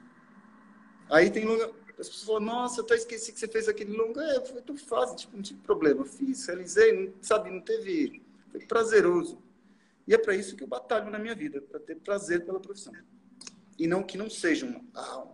Aí 1.08 1.30
tem 1.30 1.44
longa. 1.44 1.70
As 1.90 2.08
pessoas 2.08 2.24
falam, 2.24 2.40
nossa, 2.40 2.80
eu 2.80 2.84
até 2.84 2.96
esqueci 2.96 3.32
que 3.32 3.38
você 3.38 3.46
fez 3.46 3.68
aquele 3.68 3.92
longa. 3.92 4.20
É, 4.20 4.40
foi 4.44 4.62
tão 4.62 4.76
fácil, 4.76 5.14
tipo, 5.14 5.36
não 5.36 5.44
tive 5.44 5.60
problema. 5.60 6.04
Fiz, 6.04 6.44
realizei, 6.46 6.92
não, 6.92 7.12
sabe, 7.22 7.52
não 7.52 7.60
teve. 7.60 8.20
Foi 8.50 8.66
prazeroso. 8.66 9.40
E 10.08 10.12
é 10.12 10.18
para 10.18 10.34
isso 10.34 10.56
que 10.56 10.64
eu 10.64 10.66
batalho 10.66 11.08
na 11.08 11.20
minha 11.20 11.36
vida, 11.36 11.62
para 11.62 11.78
ter 11.78 11.94
prazer 12.00 12.44
pela 12.44 12.58
profissão. 12.58 12.92
E 13.82 13.86
não 13.88 14.04
que 14.04 14.16
não 14.16 14.30
seja 14.30 14.80
ah, 14.94 15.26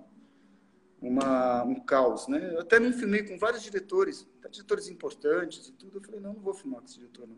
uma, 1.02 1.64
um 1.64 1.74
caos, 1.80 2.28
né? 2.28 2.54
Eu 2.54 2.60
até 2.60 2.80
me 2.80 2.94
filmei 2.94 3.22
com 3.22 3.38
vários 3.38 3.62
diretores, 3.62 4.26
diretores 4.50 4.88
importantes 4.88 5.68
e 5.68 5.72
tudo. 5.72 5.98
Eu 5.98 6.02
falei, 6.02 6.18
não, 6.18 6.32
não 6.32 6.40
vou 6.40 6.54
filmar 6.54 6.80
com 6.80 6.86
esse 6.86 6.94
diretor, 6.94 7.28
não. 7.28 7.36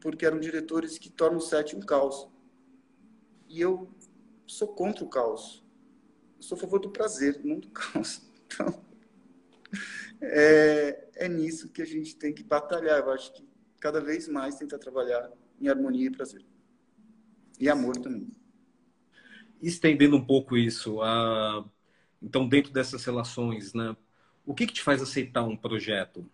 Porque 0.00 0.26
eram 0.26 0.40
diretores 0.40 0.98
que 0.98 1.08
tornam 1.08 1.38
o 1.38 1.40
set 1.40 1.76
um 1.76 1.80
caos. 1.80 2.26
E 3.48 3.60
eu 3.60 3.88
sou 4.44 4.66
contra 4.66 5.04
o 5.04 5.08
caos. 5.08 5.64
Eu 6.38 6.42
sou 6.42 6.58
a 6.58 6.60
favor 6.60 6.80
do 6.80 6.90
prazer, 6.90 7.40
não 7.44 7.60
do 7.60 7.70
caos. 7.70 8.22
Então, 8.46 8.84
é, 10.20 11.10
é 11.14 11.28
nisso 11.28 11.68
que 11.68 11.80
a 11.80 11.86
gente 11.86 12.16
tem 12.16 12.34
que 12.34 12.42
batalhar. 12.42 12.98
Eu 12.98 13.12
acho 13.12 13.32
que 13.32 13.48
cada 13.78 14.00
vez 14.00 14.26
mais 14.26 14.56
tentar 14.56 14.78
trabalhar 14.78 15.30
em 15.60 15.68
harmonia 15.68 16.08
e 16.08 16.10
prazer. 16.10 16.44
E 17.60 17.68
amor 17.68 17.96
também. 17.98 18.39
Estendendo 19.60 20.16
um 20.16 20.24
pouco 20.24 20.56
isso, 20.56 21.02
a... 21.02 21.64
então, 22.22 22.48
dentro 22.48 22.72
dessas 22.72 23.04
relações, 23.04 23.74
né, 23.74 23.96
o 24.46 24.54
que, 24.54 24.66
que 24.66 24.72
te 24.72 24.82
faz 24.82 25.02
aceitar 25.02 25.42
um 25.42 25.56
projeto? 25.56 26.28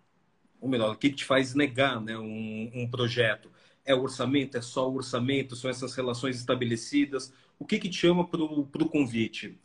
Ou 0.61 0.69
melhor, 0.69 0.95
o 0.95 0.99
que, 0.99 1.11
que 1.11 1.17
te 1.17 1.25
faz 1.25 1.55
negar 1.55 2.01
né, 2.01 2.17
um, 2.19 2.71
um 2.75 2.91
projeto? 2.91 3.51
É 3.85 3.95
o 3.95 4.03
orçamento? 4.03 4.57
É 4.57 4.63
só 4.63 4.91
o 4.91 4.97
orçamento? 4.97 5.55
São 5.55 5.71
essas 5.71 5.95
relações 5.95 6.37
estabelecidas? 6.37 7.33
O 7.59 7.65
que, 7.65 7.79
que 7.79 7.89
te 7.89 7.97
chama 7.97 8.27
para 8.27 8.43
o 8.43 8.89
convite? 8.89 9.59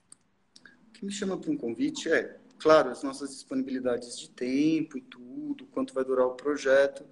O 0.89 0.91
que 0.91 1.05
me 1.05 1.11
chama 1.11 1.37
para 1.37 1.51
um 1.51 1.57
convite 1.57 2.11
é, 2.11 2.37
claro, 2.59 2.89
as 2.89 3.01
nossas 3.01 3.31
disponibilidades 3.31 4.19
de 4.19 4.29
tempo 4.29 4.97
e 4.97 5.01
tudo, 5.01 5.65
quanto 5.67 5.93
vai 5.93 6.05
durar 6.05 6.27
o 6.27 6.35
projeto, 6.35 7.03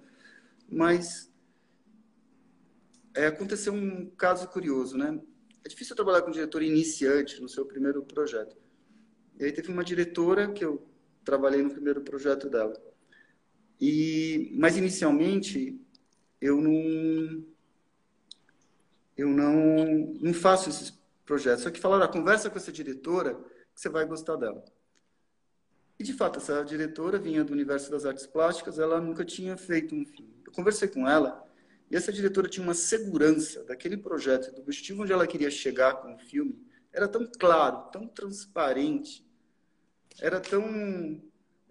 mas 0.68 1.30
é, 3.14 3.26
aconteceu 3.26 3.72
um 3.72 4.08
caso 4.10 4.46
curioso, 4.48 4.96
né? 4.96 5.18
É 5.64 5.68
difícil 5.68 5.94
trabalhar 5.94 6.22
com 6.22 6.30
diretor 6.30 6.62
iniciante 6.62 7.40
no 7.40 7.48
seu 7.48 7.64
primeiro 7.66 8.02
projeto. 8.02 8.56
E 9.38 9.44
aí 9.44 9.52
teve 9.52 9.70
uma 9.70 9.84
diretora 9.84 10.52
que 10.52 10.64
eu 10.64 10.86
trabalhei 11.24 11.62
no 11.62 11.70
primeiro 11.70 12.00
projeto 12.02 12.48
dela. 12.48 12.74
E, 13.80 14.52
mas 14.58 14.76
inicialmente 14.76 15.80
eu 16.40 16.60
não 16.60 17.44
eu 19.16 19.28
não 19.28 20.14
não 20.20 20.34
faço 20.34 20.70
esses 20.70 20.98
projetos. 21.24 21.62
Só 21.62 21.70
que 21.70 21.80
falaram, 21.80 22.04
ah, 22.04 22.08
conversa 22.08 22.50
com 22.50 22.58
essa 22.58 22.72
diretora 22.72 23.34
que 23.34 23.80
você 23.80 23.88
vai 23.88 24.04
gostar 24.06 24.36
dela. 24.36 24.64
E 25.98 26.02
de 26.02 26.14
fato, 26.14 26.38
essa 26.38 26.64
diretora 26.64 27.18
vinha 27.18 27.44
do 27.44 27.52
universo 27.52 27.90
das 27.90 28.06
artes 28.06 28.26
plásticas, 28.26 28.78
ela 28.78 29.00
nunca 29.00 29.22
tinha 29.24 29.56
feito 29.56 29.94
um 29.94 30.04
filme. 30.04 30.42
Eu 30.46 30.52
conversei 30.52 30.88
com 30.88 31.06
ela 31.06 31.46
e 31.90 31.96
essa 31.96 32.12
diretora 32.12 32.48
tinha 32.48 32.62
uma 32.62 32.74
segurança 32.74 33.64
daquele 33.64 33.96
projeto, 33.96 34.54
do 34.54 34.60
objetivo 34.60 35.02
onde 35.02 35.12
ela 35.12 35.26
queria 35.26 35.50
chegar 35.50 35.94
com 35.94 36.14
o 36.14 36.18
filme. 36.18 36.58
Era 36.92 37.08
tão 37.08 37.28
claro, 37.38 37.90
tão 37.90 38.06
transparente, 38.06 39.26
era 40.20 40.40
tão 40.40 41.22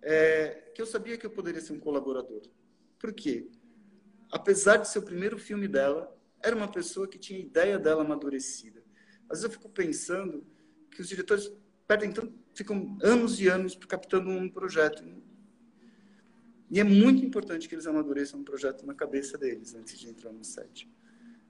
é, 0.01 0.71
que 0.75 0.81
eu 0.81 0.85
sabia 0.85 1.17
que 1.17 1.25
eu 1.25 1.31
poderia 1.31 1.61
ser 1.61 1.73
um 1.73 1.79
colaborador. 1.79 2.41
Por 2.97 3.13
quê? 3.13 3.49
apesar 4.31 4.77
de 4.77 4.87
ser 4.87 4.99
o 4.99 5.03
primeiro 5.03 5.37
filme 5.37 5.67
dela, 5.67 6.15
era 6.41 6.55
uma 6.55 6.67
pessoa 6.67 7.07
que 7.07 7.17
tinha 7.17 7.39
a 7.39 7.41
ideia 7.41 7.79
dela 7.79 8.03
amadurecida. 8.03 8.83
Às 9.29 9.39
vezes 9.39 9.43
eu 9.43 9.51
fico 9.51 9.69
pensando 9.69 10.45
que 10.91 11.01
os 11.01 11.07
diretores 11.07 11.51
perdem 11.87 12.11
tanto, 12.11 12.33
ficam 12.53 12.97
anos 13.01 13.39
e 13.39 13.47
anos 13.47 13.75
captando 13.87 14.29
um 14.29 14.49
projeto. 14.49 15.03
E 16.69 16.79
é 16.79 16.83
muito 16.83 17.25
importante 17.25 17.67
que 17.67 17.75
eles 17.75 17.87
amadureçam 17.87 18.39
um 18.39 18.43
projeto 18.43 18.85
na 18.85 18.93
cabeça 18.93 19.37
deles 19.37 19.73
antes 19.73 19.97
de 19.97 20.07
entrar 20.07 20.31
no 20.31 20.43
set. 20.43 20.89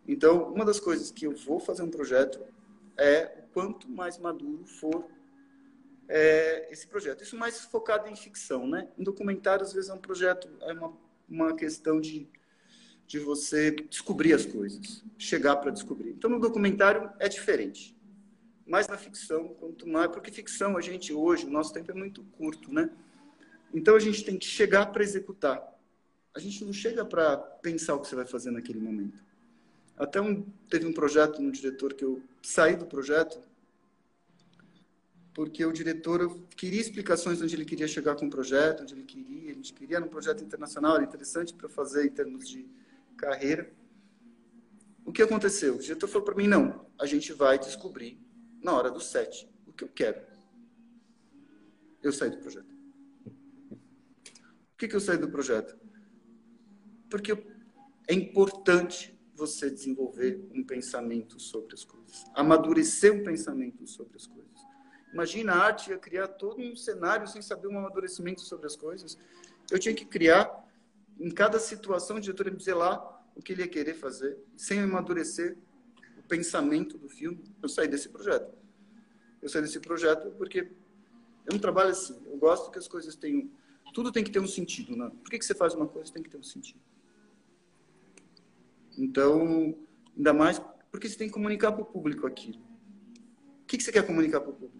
Então, 0.07 0.51
uma 0.53 0.65
das 0.65 0.79
coisas 0.79 1.11
que 1.11 1.25
eu 1.25 1.35
vou 1.35 1.59
fazer 1.59 1.83
um 1.83 1.89
projeto 1.89 2.39
é 2.97 3.43
o 3.43 3.53
quanto 3.53 3.89
mais 3.89 4.17
maduro 4.17 4.65
for 4.65 5.05
é, 6.07 6.71
esse 6.71 6.87
projeto. 6.87 7.23
Isso 7.23 7.35
mais 7.37 7.59
focado 7.61 8.07
em 8.07 8.15
ficção, 8.15 8.67
né? 8.67 8.87
Em 8.97 9.03
documentário, 9.03 9.63
às 9.63 9.73
vezes, 9.73 9.89
é 9.89 9.93
um 9.93 9.99
projeto, 9.99 10.49
é 10.61 10.73
uma, 10.73 10.93
uma 11.29 11.55
questão 11.55 11.99
de 11.99 12.27
de 13.09 13.17
você 13.17 13.71
descobrir 13.71 14.33
as 14.35 14.45
coisas, 14.45 15.03
chegar 15.17 15.55
para 15.55 15.71
descobrir. 15.71 16.11
Então, 16.11 16.29
no 16.29 16.39
documentário 16.39 17.09
é 17.17 17.27
diferente. 17.27 17.97
Mas 18.67 18.87
na 18.87 18.99
ficção, 18.99 19.47
quanto 19.59 19.87
mais. 19.87 20.11
Porque 20.11 20.31
ficção, 20.31 20.77
a 20.77 20.81
gente 20.81 21.11
hoje, 21.11 21.47
o 21.47 21.49
nosso 21.49 21.73
tempo 21.73 21.89
é 21.89 21.93
muito 21.95 22.23
curto, 22.37 22.71
né? 22.71 22.87
Então, 23.73 23.95
a 23.95 23.99
gente 23.99 24.23
tem 24.23 24.37
que 24.37 24.45
chegar 24.45 24.87
para 24.87 25.03
executar. 25.03 25.61
A 26.33 26.39
gente 26.39 26.63
não 26.63 26.73
chega 26.73 27.05
para 27.05 27.37
pensar 27.37 27.95
o 27.95 27.99
que 27.99 28.07
você 28.07 28.15
vai 28.15 28.25
fazer 28.25 28.51
naquele 28.51 28.79
momento. 28.79 29.23
Até 29.97 30.21
um, 30.21 30.43
teve 30.69 30.85
um 30.85 30.93
projeto 30.93 31.41
no 31.41 31.51
diretor 31.51 31.93
que 31.93 32.05
eu 32.05 32.21
saí 32.41 32.75
do 32.75 32.85
projeto 32.85 33.39
porque 35.33 35.63
o 35.65 35.71
diretor 35.71 36.37
queria 36.55 36.81
explicações 36.81 37.41
onde 37.41 37.55
ele 37.55 37.63
queria 37.63 37.87
chegar 37.87 38.15
com 38.15 38.25
o 38.25 38.29
projeto, 38.29 38.81
onde 38.81 38.93
ele 38.93 39.03
queria, 39.03 39.53
gente 39.53 39.73
queria 39.73 39.99
um 39.99 40.07
projeto 40.07 40.43
internacional, 40.43 40.95
era 40.95 41.03
interessante 41.03 41.53
para 41.53 41.69
fazer 41.69 42.05
em 42.05 42.09
termos 42.09 42.47
de 42.47 42.67
carreira. 43.15 43.71
O 45.05 45.11
que 45.11 45.21
aconteceu? 45.21 45.75
O 45.75 45.79
diretor 45.79 46.07
falou 46.07 46.25
para 46.25 46.35
mim: 46.35 46.47
não, 46.47 46.85
a 46.99 47.05
gente 47.05 47.31
vai 47.33 47.57
descobrir 47.57 48.19
na 48.61 48.73
hora 48.73 48.91
do 48.91 48.99
set 48.99 49.49
o 49.65 49.73
que 49.73 49.83
eu 49.83 49.87
quero. 49.87 50.21
Eu 52.01 52.11
saí 52.11 52.29
do 52.29 52.37
projeto. 52.37 52.78
Que, 54.79 54.87
que 54.87 54.95
eu 54.95 55.01
saí 55.01 55.17
do 55.17 55.29
projeto? 55.29 55.77
Porque 57.09 57.33
é 58.07 58.13
importante 58.13 59.19
você 59.35 59.69
desenvolver 59.69 60.41
um 60.53 60.63
pensamento 60.63 61.37
sobre 61.37 61.73
as 61.73 61.83
coisas, 61.83 62.25
amadurecer 62.33 63.13
um 63.13 63.21
pensamento 63.21 63.85
sobre 63.85 64.15
as 64.15 64.25
coisas. 64.25 64.59
Imagina 65.13 65.53
a 65.53 65.65
arte 65.65 65.89
ia 65.89 65.97
criar 65.97 66.29
todo 66.29 66.61
um 66.61 66.77
cenário 66.77 67.27
sem 67.27 67.41
saber 67.41 67.67
um 67.67 67.77
amadurecimento 67.77 68.39
sobre 68.39 68.67
as 68.67 68.77
coisas. 68.77 69.17
Eu 69.69 69.77
tinha 69.77 69.93
que 69.93 70.05
criar 70.05 70.65
em 71.19 71.29
cada 71.29 71.59
situação, 71.59 72.15
o 72.15 72.21
diretor 72.21 72.47
ia 72.47 72.55
dizer 72.55 72.73
lá 72.73 73.21
o 73.35 73.41
que 73.41 73.51
ele 73.51 73.63
ia 73.63 73.67
querer 73.67 73.95
fazer, 73.95 74.37
sem 74.55 74.79
amadurecer 74.79 75.57
o 76.17 76.23
pensamento 76.23 76.97
do 76.97 77.09
filme. 77.09 77.43
Eu 77.61 77.67
saí 77.67 77.87
desse 77.89 78.07
projeto. 78.07 78.57
Eu 79.41 79.49
saí 79.49 79.61
desse 79.61 79.79
projeto 79.81 80.31
porque 80.37 80.71
eu 81.45 81.51
não 81.51 81.59
trabalho 81.59 81.89
assim. 81.89 82.17
Eu 82.25 82.37
gosto 82.37 82.71
que 82.71 82.79
as 82.79 82.87
coisas 82.87 83.15
tenham. 83.15 83.49
Tudo 83.93 84.11
tem 84.11 84.23
que 84.23 84.31
ter 84.31 84.39
um 84.39 84.47
sentido. 84.47 84.95
Né? 84.95 85.09
Por 85.21 85.29
que, 85.29 85.39
que 85.39 85.45
você 85.45 85.55
faz 85.55 85.73
uma 85.73 85.87
coisa 85.87 86.11
tem 86.11 86.23
que 86.23 86.29
ter 86.29 86.37
um 86.37 86.43
sentido? 86.43 86.79
Então, 88.97 89.75
ainda 90.15 90.33
mais 90.33 90.61
porque 90.91 91.07
você 91.07 91.17
tem 91.17 91.27
que 91.27 91.33
comunicar 91.33 91.71
para 91.71 91.83
o 91.83 91.85
público 91.85 92.25
aquilo. 92.25 92.59
O 93.61 93.65
que, 93.67 93.77
que 93.77 93.83
você 93.83 93.91
quer 93.91 94.05
comunicar 94.05 94.41
para 94.41 94.49
o 94.49 94.53
público? 94.53 94.79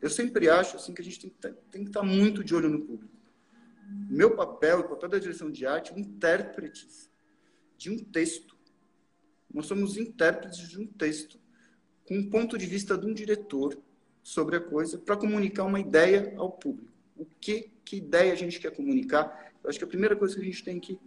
Eu 0.00 0.10
sempre 0.10 0.48
acho 0.48 0.76
assim 0.76 0.92
que 0.92 1.00
a 1.00 1.04
gente 1.04 1.20
tem 1.20 1.30
que, 1.30 1.78
que 1.78 1.78
estar 1.84 2.02
muito 2.02 2.42
de 2.42 2.54
olho 2.54 2.68
no 2.68 2.80
público 2.80 3.18
meu 4.08 4.36
papel, 4.36 4.80
o 4.80 4.88
papel 4.88 5.08
da 5.08 5.18
direção 5.18 5.50
de 5.50 5.66
arte, 5.66 5.98
intérpretes 5.98 7.10
de 7.76 7.90
um 7.90 7.98
texto. 7.98 8.56
Nós 9.52 9.66
somos 9.66 9.96
intérpretes 9.96 10.68
de 10.68 10.78
um 10.78 10.86
texto 10.86 11.38
com 12.04 12.16
um 12.16 12.28
ponto 12.28 12.58
de 12.58 12.66
vista 12.66 12.96
de 12.96 13.06
um 13.06 13.14
diretor 13.14 13.78
sobre 14.22 14.56
a 14.56 14.60
coisa 14.60 14.98
para 14.98 15.16
comunicar 15.16 15.64
uma 15.64 15.80
ideia 15.80 16.34
ao 16.36 16.50
público. 16.50 16.92
O 17.18 17.26
que, 17.40 17.70
que 17.84 17.96
ideia 17.96 18.32
a 18.32 18.36
gente 18.36 18.58
quer 18.60 18.70
comunicar? 18.74 19.52
Eu 19.62 19.68
acho 19.68 19.78
que 19.78 19.84
a 19.84 19.88
primeira 19.88 20.16
coisa 20.16 20.34
que 20.34 20.40
a 20.40 20.44
gente 20.44 20.64
tem 20.64 20.78
que 20.80 20.98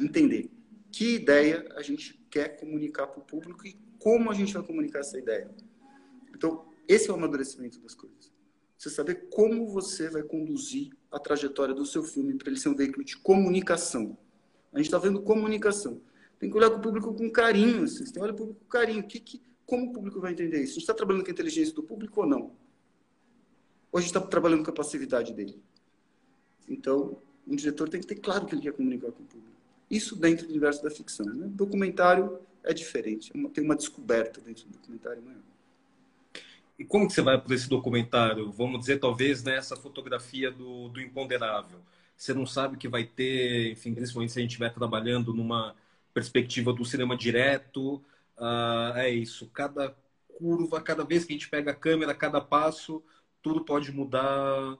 entender 0.00 0.50
que 0.94 1.16
ideia 1.16 1.66
a 1.74 1.82
gente 1.82 2.14
quer 2.30 2.56
comunicar 2.56 3.08
para 3.08 3.18
o 3.20 3.24
público 3.24 3.66
e 3.66 3.76
como 3.98 4.30
a 4.30 4.34
gente 4.34 4.54
vai 4.54 4.62
comunicar 4.62 5.00
essa 5.00 5.18
ideia. 5.18 5.50
Então, 6.32 6.66
esse 6.86 7.10
é 7.10 7.12
o 7.12 7.16
amadurecimento 7.16 7.80
das 7.80 7.96
coisas. 7.96 8.32
Você 8.78 8.90
saber 8.90 9.28
como 9.28 9.66
você 9.66 10.08
vai 10.08 10.22
conduzir 10.22 10.92
a 11.10 11.18
trajetória 11.18 11.74
do 11.74 11.84
seu 11.84 12.04
filme 12.04 12.34
para 12.34 12.48
ele 12.48 12.60
ser 12.60 12.68
um 12.68 12.76
veículo 12.76 13.04
de 13.04 13.16
comunicação. 13.16 14.16
A 14.72 14.76
gente 14.76 14.86
está 14.86 14.98
vendo 14.98 15.20
comunicação. 15.20 16.00
tem 16.38 16.48
que 16.48 16.56
olhar 16.56 16.70
com 16.70 16.76
o 16.76 16.80
público 16.80 17.12
com 17.12 17.28
carinho. 17.28 17.82
Assim. 17.82 18.06
Você 18.06 18.12
tem 18.12 18.14
que 18.14 18.20
olhar 18.20 18.34
o 18.34 18.36
público 18.36 18.60
com 18.60 18.68
carinho. 18.68 19.02
Que, 19.04 19.18
que, 19.18 19.42
como 19.66 19.86
o 19.86 19.92
público 19.92 20.20
vai 20.20 20.30
entender 20.30 20.58
isso? 20.58 20.72
A 20.72 20.74
gente 20.74 20.82
está 20.82 20.94
trabalhando 20.94 21.24
com 21.24 21.30
a 21.30 21.32
inteligência 21.32 21.74
do 21.74 21.82
público 21.82 22.20
ou 22.20 22.26
não? 22.26 22.56
Ou 23.94 23.98
a 23.98 24.00
gente 24.00 24.10
está 24.10 24.20
trabalhando 24.20 24.64
com 24.64 24.72
a 24.72 24.74
passividade 24.74 25.32
dele? 25.32 25.62
Então, 26.68 27.16
um 27.46 27.54
diretor 27.54 27.88
tem 27.88 28.00
que 28.00 28.06
ter 28.08 28.16
claro 28.16 28.44
que 28.44 28.52
ele 28.52 28.62
quer 28.62 28.72
comunicar 28.72 29.12
com 29.12 29.22
o 29.22 29.26
público. 29.26 29.54
Isso 29.88 30.16
dentro 30.16 30.46
do 30.46 30.50
universo 30.50 30.82
da 30.82 30.90
ficção. 30.90 31.24
Né? 31.24 31.46
Documentário 31.52 32.40
é 32.64 32.74
diferente. 32.74 33.30
É 33.32 33.48
tem 33.50 33.62
uma 33.62 33.76
descoberta 33.76 34.40
dentro 34.40 34.64
do 34.64 34.72
documentário 34.72 35.22
maior. 35.22 35.40
E 36.76 36.84
como 36.84 37.06
que 37.06 37.12
você 37.12 37.22
vai 37.22 37.40
para 37.40 37.54
esse 37.54 37.68
documentário? 37.68 38.50
Vamos 38.50 38.80
dizer, 38.80 38.98
talvez, 38.98 39.44
nessa 39.44 39.76
fotografia 39.76 40.50
do, 40.50 40.88
do 40.88 41.00
imponderável. 41.00 41.78
Você 42.16 42.34
não 42.34 42.46
sabe 42.46 42.76
que 42.76 42.88
vai 42.88 43.04
ter, 43.04 43.70
enfim, 43.70 43.94
principalmente 43.94 44.32
se 44.32 44.40
a 44.40 44.42
gente 44.42 44.50
estiver 44.50 44.74
trabalhando 44.74 45.32
numa 45.32 45.72
perspectiva 46.12 46.72
do 46.72 46.84
cinema 46.84 47.16
direto. 47.16 48.02
Uh, 48.36 48.96
é 48.96 49.08
isso. 49.08 49.48
Cada 49.54 49.94
curva, 50.36 50.80
cada 50.80 51.04
vez 51.04 51.24
que 51.24 51.32
a 51.32 51.36
gente 51.36 51.48
pega 51.48 51.70
a 51.70 51.74
câmera, 51.74 52.12
cada 52.12 52.40
passo, 52.40 53.00
tudo 53.44 53.62
pode 53.62 53.92
mudar 53.92 54.78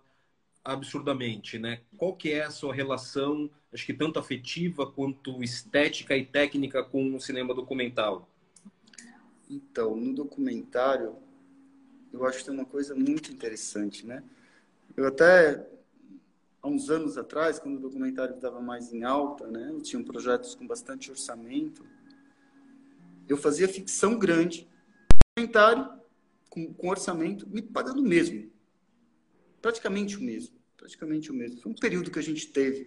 absurdamente, 0.65 1.59
né? 1.59 1.82
Qual 1.99 2.16
que 2.16 2.32
é 2.32 2.45
a 2.45 2.51
sua 2.51 2.74
relação, 2.74 3.51
acho 3.70 3.85
que 3.85 3.93
tanto 3.93 4.19
afetiva 4.19 4.91
quanto 4.91 5.45
estética 5.45 6.16
e 6.16 6.24
técnica 6.24 6.82
com 6.82 7.15
o 7.15 7.20
cinema 7.20 7.55
documental? 7.55 8.27
Então, 9.51 9.95
no 9.95 10.15
documentário, 10.15 11.15
eu 12.11 12.24
acho 12.24 12.39
que 12.39 12.45
tem 12.47 12.55
uma 12.55 12.65
coisa 12.65 12.95
muito 12.95 13.31
interessante, 13.31 14.07
né? 14.07 14.24
Eu 14.97 15.07
até 15.07 15.69
há 16.62 16.66
uns 16.66 16.89
anos 16.89 17.19
atrás, 17.19 17.59
quando 17.59 17.77
o 17.77 17.81
documentário 17.81 18.35
estava 18.35 18.62
mais 18.62 18.95
em 18.95 19.05
alta, 19.05 19.47
né? 19.47 19.69
Eu 19.70 19.82
tinha 19.82 20.03
projetos 20.03 20.55
com 20.55 20.66
bastante 20.66 21.11
orçamento. 21.11 21.85
Eu 23.28 23.36
fazia 23.36 23.69
ficção 23.69 24.19
grande, 24.19 24.66
documentário 25.36 26.03
com, 26.49 26.73
com 26.73 26.89
orçamento, 26.89 27.47
me 27.47 27.61
pagando 27.61 28.03
mesmo, 28.03 28.53
praticamente 29.65 30.19
o 30.19 30.20
mesmo, 30.20 30.55
praticamente 30.77 31.31
o 31.31 31.35
mesmo. 31.35 31.59
Foi 31.62 31.73
um 31.73 31.74
período 31.74 32.11
que 32.11 32.19
a 32.19 32.23
gente 32.23 32.49
teve, 32.49 32.86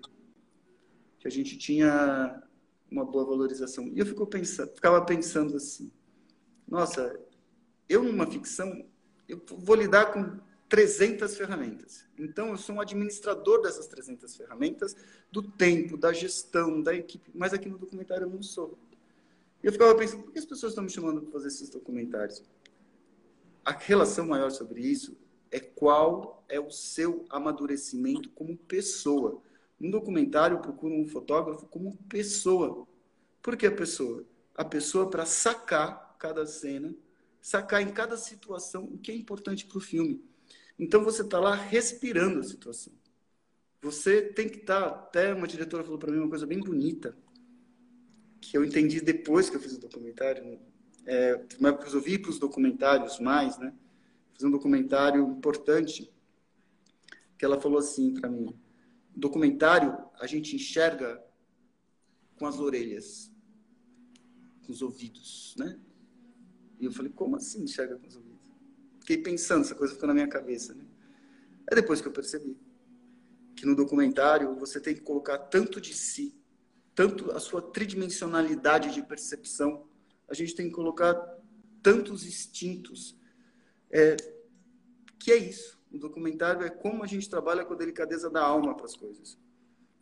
que 1.17 1.27
a 1.27 1.31
gente 1.31 1.57
tinha 1.57 2.39
uma 2.91 3.03
boa 3.03 3.25
valorização. 3.25 3.87
E 3.87 3.97
eu 3.97 4.05
fico 4.05 4.27
pensando, 4.27 4.69
ficava 4.75 5.03
pensando 5.03 5.57
assim, 5.57 5.91
nossa, 6.67 7.19
eu 7.89 8.03
numa 8.03 8.27
ficção 8.27 8.87
eu 9.27 9.43
vou 9.57 9.75
lidar 9.75 10.13
com 10.13 10.39
300 10.69 11.35
ferramentas. 11.35 12.05
Então, 12.15 12.49
eu 12.49 12.57
sou 12.57 12.75
um 12.75 12.81
administrador 12.81 13.63
dessas 13.63 13.87
300 13.87 14.37
ferramentas, 14.37 14.95
do 15.31 15.41
tempo, 15.41 15.97
da 15.97 16.13
gestão, 16.13 16.79
da 16.79 16.93
equipe. 16.93 17.31
Mas 17.33 17.53
aqui 17.53 17.67
no 17.67 17.79
documentário 17.79 18.25
eu 18.25 18.29
não 18.29 18.43
sou. 18.43 18.77
E 19.63 19.65
eu 19.65 19.71
ficava 19.71 19.95
pensando, 19.95 20.21
por 20.21 20.31
que 20.31 20.37
as 20.37 20.45
pessoas 20.45 20.73
estão 20.73 20.83
me 20.83 20.91
chamando 20.91 21.23
para 21.23 21.31
fazer 21.31 21.47
esses 21.47 21.69
documentários? 21.69 22.43
A 23.65 23.71
relação 23.71 24.27
maior 24.27 24.51
sobre 24.51 24.81
isso 24.81 25.17
é 25.51 25.59
qual 25.59 26.43
é 26.49 26.59
o 26.59 26.71
seu 26.71 27.25
amadurecimento 27.29 28.29
como 28.29 28.57
pessoa. 28.57 29.41
No 29.79 29.91
documentário, 29.91 30.57
eu 30.57 30.61
procuro 30.61 30.93
um 30.93 31.07
fotógrafo 31.07 31.65
como 31.67 31.97
pessoa. 32.09 32.87
Por 33.41 33.55
que 33.55 33.67
a 33.67 33.71
pessoa? 33.71 34.23
A 34.55 34.65
pessoa 34.65 35.09
para 35.09 35.25
sacar 35.25 36.15
cada 36.17 36.45
cena 36.45 36.93
sacar 37.47 37.81
em 37.81 37.93
cada 37.93 38.17
situação 38.17 38.83
o 38.83 38.97
que 38.97 39.09
é 39.09 39.15
importante 39.15 39.65
para 39.65 39.77
o 39.77 39.81
filme. 39.81 40.21
Então 40.77 41.01
você 41.01 41.21
está 41.21 41.39
lá 41.39 41.55
respirando 41.55 42.41
a 42.41 42.43
situação. 42.43 42.91
Você 43.81 44.21
tem 44.21 44.49
que 44.49 44.57
estar. 44.57 44.81
Tá, 44.81 44.95
até 44.95 45.33
uma 45.33 45.47
diretora 45.47 45.81
falou 45.81 45.97
para 45.97 46.11
mim 46.11 46.17
uma 46.17 46.29
coisa 46.29 46.45
bem 46.45 46.59
bonita, 46.59 47.17
que 48.41 48.57
eu 48.57 48.65
entendi 48.65 48.99
depois 48.99 49.49
que 49.49 49.55
eu 49.55 49.61
fiz 49.61 49.77
o 49.77 49.79
documentário. 49.79 50.43
Né? 50.43 50.57
É, 51.05 51.45
mas 51.57 51.93
eu 51.93 52.01
vi 52.01 52.19
para 52.19 52.31
os 52.31 52.37
documentários 52.37 53.17
mais, 53.17 53.57
né? 53.57 53.73
Fiz 54.37 54.43
um 54.43 54.51
documentário 54.51 55.27
importante, 55.31 56.13
que 57.39 57.43
ela 57.43 57.59
falou 57.59 57.79
assim 57.79 58.13
para 58.13 58.29
mim: 58.29 58.55
documentário 59.15 59.97
a 60.19 60.27
gente 60.27 60.55
enxerga 60.55 61.19
com 62.35 62.45
as 62.45 62.59
orelhas, 62.59 63.31
com 64.63 64.71
os 64.71 64.83
ouvidos, 64.83 65.55
né? 65.57 65.79
E 66.79 66.85
eu 66.85 66.91
falei, 66.91 67.11
como 67.11 67.35
assim 67.35 67.63
enxerga 67.63 67.97
com 67.97 68.05
os 68.05 68.15
ouvidos? 68.15 68.53
Fiquei 68.99 69.17
pensando, 69.17 69.61
essa 69.61 69.73
coisa 69.73 69.95
ficou 69.95 70.07
na 70.07 70.13
minha 70.13 70.27
cabeça, 70.27 70.75
né? 70.75 70.85
É 71.71 71.73
depois 71.73 71.99
que 71.99 72.07
eu 72.07 72.11
percebi 72.11 72.55
que 73.55 73.65
no 73.65 73.75
documentário 73.75 74.55
você 74.55 74.79
tem 74.79 74.93
que 74.93 75.01
colocar 75.01 75.39
tanto 75.39 75.81
de 75.81 75.95
si, 75.95 76.39
tanto 76.93 77.31
a 77.31 77.39
sua 77.39 77.59
tridimensionalidade 77.59 78.93
de 78.93 79.01
percepção, 79.01 79.87
a 80.27 80.35
gente 80.35 80.53
tem 80.53 80.67
que 80.67 80.75
colocar 80.75 81.15
tantos 81.81 82.23
instintos. 82.23 83.16
É, 83.91 84.15
que 85.19 85.31
é 85.31 85.37
isso. 85.37 85.77
O 85.91 85.97
documentário 85.97 86.63
é 86.63 86.69
como 86.69 87.03
a 87.03 87.07
gente 87.07 87.29
trabalha 87.29 87.65
com 87.65 87.73
a 87.73 87.77
delicadeza 87.77 88.29
da 88.29 88.43
alma 88.43 88.75
para 88.75 88.85
as 88.85 88.95
coisas. 88.95 89.37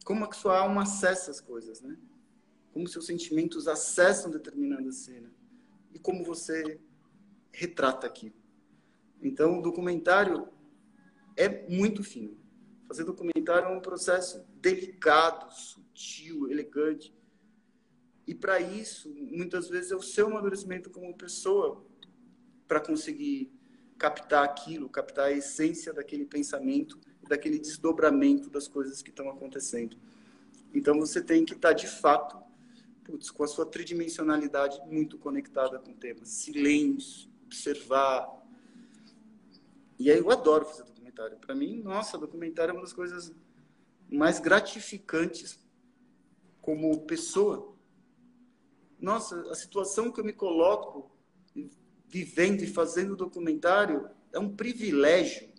Como 0.04 0.26
a 0.26 0.32
sua 0.34 0.60
alma 0.60 0.84
acessa 0.84 1.32
as 1.32 1.40
coisas, 1.40 1.82
né? 1.82 1.98
Como 2.74 2.88
seus 2.88 3.06
sentimentos 3.06 3.68
acessam 3.68 4.30
determinada 4.30 4.92
cena 4.92 5.34
e 5.94 6.00
como 6.00 6.24
você 6.24 6.80
retrata 7.52 8.06
aquilo. 8.06 8.36
Então, 9.22 9.60
o 9.60 9.62
documentário 9.62 10.48
é 11.38 11.68
muito 11.70 12.04
fino. 12.04 12.38
Fazer 12.88 13.04
documentário 13.04 13.70
é 13.70 13.72
um 13.72 13.82
processo 13.82 14.46
delicado, 14.56 15.52
sutil, 15.54 16.50
elegante. 16.52 17.16
E 18.28 18.36
para 18.36 18.60
isso, 18.60 19.10
muitas 19.16 19.70
vezes 19.70 19.92
é 19.92 19.96
o 19.96 20.02
seu 20.02 20.28
amadurecimento 20.28 20.90
como 20.90 21.16
pessoa 21.16 21.86
para 22.68 22.80
conseguir 22.80 23.55
captar 23.98 24.44
aquilo, 24.44 24.90
captar 24.90 25.28
a 25.28 25.32
essência 25.32 25.94
daquele 25.94 26.26
pensamento, 26.26 27.00
daquele 27.28 27.58
desdobramento 27.58 28.50
das 28.50 28.68
coisas 28.68 29.02
que 29.02 29.10
estão 29.10 29.30
acontecendo. 29.30 29.98
Então 30.74 31.00
você 31.00 31.22
tem 31.22 31.46
que 31.46 31.54
estar 31.54 31.70
tá, 31.70 31.74
de 31.74 31.88
fato 31.88 32.38
putz, 33.06 33.30
com 33.30 33.44
a 33.44 33.48
sua 33.48 33.66
tridimensionalidade 33.66 34.82
muito 34.88 35.18
conectada 35.18 35.80
com 35.80 35.92
o 35.92 35.96
tema. 35.96 36.26
Silêncio, 36.26 37.30
observar. 37.46 38.44
E 39.98 40.12
aí 40.12 40.18
eu 40.18 40.30
adoro 40.30 40.66
fazer 40.66 40.84
documentário. 40.84 41.38
Para 41.38 41.56
mim, 41.56 41.82
nossa, 41.82 42.18
documentário 42.18 42.72
é 42.72 42.74
uma 42.74 42.82
das 42.82 42.94
coisas 42.94 43.34
mais 44.10 44.40
gratificantes 44.40 45.60
como 46.62 47.06
pessoa. 47.06 47.74
Nossa, 49.00 49.40
a 49.52 49.56
situação 49.56 50.12
que 50.12 50.20
eu 50.20 50.26
me 50.26 50.34
coloco 50.34 51.15
vivendo 52.16 52.62
e 52.62 52.68
fazendo 52.68 53.14
documentário 53.14 54.08
é 54.32 54.40
um 54.40 54.56
privilégio. 54.56 55.50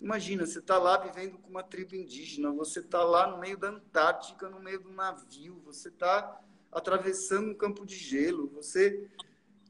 Imagina, 0.00 0.46
você 0.46 0.58
está 0.58 0.78
lá 0.78 0.96
vivendo 0.96 1.36
com 1.36 1.50
uma 1.50 1.62
tribo 1.62 1.94
indígena, 1.94 2.50
você 2.52 2.80
está 2.80 3.04
lá 3.04 3.30
no 3.30 3.38
meio 3.38 3.58
da 3.58 3.68
Antártica, 3.68 4.48
no 4.48 4.58
meio 4.58 4.80
do 4.80 4.90
navio, 4.90 5.60
você 5.62 5.88
está 5.88 6.40
atravessando 6.72 7.50
um 7.50 7.54
campo 7.54 7.84
de 7.84 7.96
gelo. 7.96 8.48
Você. 8.54 9.06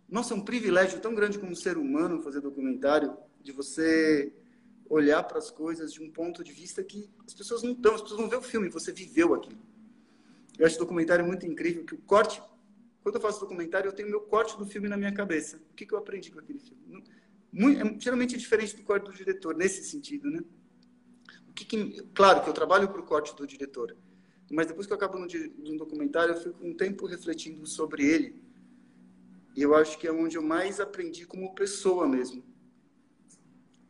Nossa, 0.09 0.35
é 0.35 0.37
um 0.37 0.45
privilégio 0.45 1.01
tão 1.01 1.17
grande 1.17 1.37
como 1.37 1.57
ser 1.57 1.77
humano 1.77 2.23
fazer 2.23 2.41
documentário, 2.41 3.17
de 3.43 3.51
você 3.51 4.33
olhar 4.89 5.25
para 5.25 5.39
as 5.39 5.51
coisas 5.51 5.93
de 5.93 6.01
um 6.01 6.13
ponto 6.13 6.45
de 6.45 6.53
vista 6.53 6.85
que 6.85 7.11
as 7.27 7.35
pessoas 7.35 7.65
não 7.65 7.73
estão, 7.73 7.97
as 7.97 8.03
pessoas 8.03 8.21
não 8.21 8.29
vê 8.29 8.37
o 8.37 8.43
filme, 8.43 8.69
você 8.69 8.93
viveu 8.93 9.35
aquilo. 9.35 9.59
Eu 10.57 10.65
acho 10.65 10.77
o 10.77 10.79
documentário 10.79 11.27
muito 11.27 11.45
incrível, 11.45 11.85
que 11.85 11.95
o 11.95 11.99
corte, 11.99 12.41
quando 13.05 13.17
eu 13.17 13.21
faço 13.21 13.39
documentário, 13.39 13.87
eu 13.87 13.93
tenho 13.93 14.09
meu 14.09 14.23
corte 14.23 14.57
do 14.57 14.65
filme 14.65 14.89
na 14.89 14.97
minha 14.97 15.13
cabeça. 15.13 15.59
O 15.71 15.75
que, 15.75 15.85
que 15.85 15.93
eu 15.93 15.99
aprendi 15.99 16.33
com 16.33 16.41
aquele 16.41 16.59
filme? 16.59 17.05
Muito, 17.53 17.87
é 17.87 18.01
geralmente 18.01 18.35
é 18.35 18.39
diferente 18.39 18.75
do 18.75 18.83
corte 18.83 19.05
do 19.05 19.13
diretor, 19.13 19.55
nesse 19.55 19.85
sentido, 19.85 20.31
né? 20.31 20.41
O 21.47 21.53
que, 21.53 21.67
que 21.67 22.03
claro 22.15 22.43
que 22.43 22.49
eu 22.49 22.55
trabalho 22.55 22.89
para 22.89 23.01
o 23.01 23.05
corte 23.05 23.37
do 23.37 23.47
diretor, 23.47 23.95
mas 24.51 24.67
depois 24.67 24.87
que 24.87 24.93
eu 24.95 24.97
acabo 24.97 25.25
de 25.27 25.53
um 25.71 25.77
documentário, 25.77 26.35
eu 26.35 26.41
fico 26.41 26.67
um 26.67 26.75
tempo 26.75 27.05
refletindo 27.07 27.67
sobre 27.67 28.07
ele. 28.07 28.43
E 29.55 29.61
eu 29.61 29.75
acho 29.75 29.99
que 29.99 30.07
é 30.07 30.13
onde 30.13 30.37
eu 30.37 30.43
mais 30.43 30.81
aprendi 30.81 31.27
como 31.27 31.55
pessoa 31.55 32.09
mesmo. 32.09 32.43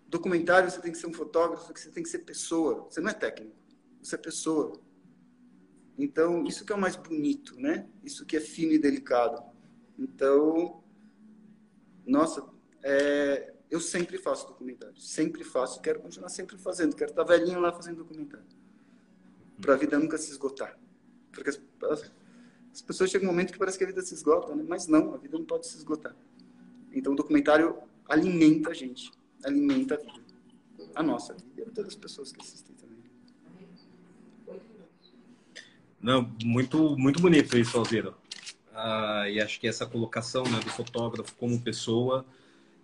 Documentário, 0.09 0.71
você 0.71 0.81
tem 0.81 0.91
que 0.91 0.99
ser 0.99 1.07
um 1.07 1.13
fotógrafo, 1.13 1.73
você 1.73 1.91
tem 1.91 2.03
que 2.03 2.09
ser 2.09 2.19
pessoa. 2.21 2.87
Você 2.91 3.01
não 3.01 3.11
é 3.11 3.15
técnico, 3.15 3.57
você 4.03 4.17
é 4.17 4.19
pessoa. 4.19 4.81
Então, 5.97 6.45
isso 6.45 6.65
que 6.65 6.73
é 6.73 6.77
o 6.77 6.81
mais 6.81 6.97
bonito, 6.97 7.59
né? 7.59 7.89
Isso 8.03 8.27
que 8.27 8.37
é 8.37 8.41
fino 8.41 8.73
e 8.73 8.79
delicado. 8.79 9.43
Então, 9.99 10.83
nossa, 12.07 12.45
é, 12.83 13.55
eu 13.71 13.81
sempre 13.81 14.19
faço 14.19 14.49
documentário, 14.49 14.97
sempre 15.01 15.45
faço, 15.45 15.81
quero 15.81 16.01
continuar 16.01 16.29
sempre 16.29 16.59
fazendo, 16.59 16.97
quero 16.97 17.11
estar 17.11 17.25
velhinho 17.25 17.61
lá 17.61 17.73
fazendo 17.73 17.99
documentário 17.99 18.45
para 19.61 19.75
a 19.75 19.77
vida 19.77 19.99
nunca 19.99 20.19
se 20.19 20.31
esgotar. 20.31 20.79
Porque 21.33 21.51
as, 21.51 21.61
as, 22.73 22.83
pessoas 22.83 23.11
chegam 23.11 23.29
um 23.29 23.33
momento 23.33 23.53
que 23.53 23.59
parece 23.59 23.79
que 23.79 23.85
a 23.85 23.87
vida 23.87 24.03
se 24.03 24.15
esgota, 24.15 24.55
né? 24.55 24.65
mas 24.67 24.87
não, 24.87 25.15
a 25.15 25.17
vida 25.17 25.39
não 25.39 25.45
pode 25.45 25.67
se 25.67 25.77
esgotar. 25.77 26.15
Então 26.93 27.13
o 27.13 27.17
documentário 27.17 27.77
alimenta 28.09 28.71
a 28.71 28.75
gente, 28.75 29.11
alimenta 29.45 29.95
a 29.95 29.99
vida, 29.99 30.23
a 30.95 31.03
nossa 31.03 31.35
vida 31.35 31.63
e 31.63 31.63
a 31.63 31.71
todas 31.71 31.93
as 31.93 31.97
pessoas 31.97 32.33
que 32.33 32.41
assistem 32.41 32.75
também. 32.77 32.95
Não, 36.05 36.31
muito, 36.45 36.99
muito 36.99 37.19
bonito 37.19 37.57
isso, 37.57 37.79
Alzira. 37.79 38.11
uh, 38.11 39.27
e 39.27 39.41
acho 39.41 39.59
que 39.59 39.67
essa 39.67 39.87
colocação 39.87 40.45
né, 40.45 40.61
do 40.61 40.69
fotógrafo 40.69 41.35
como 41.37 41.59
pessoa 41.59 42.27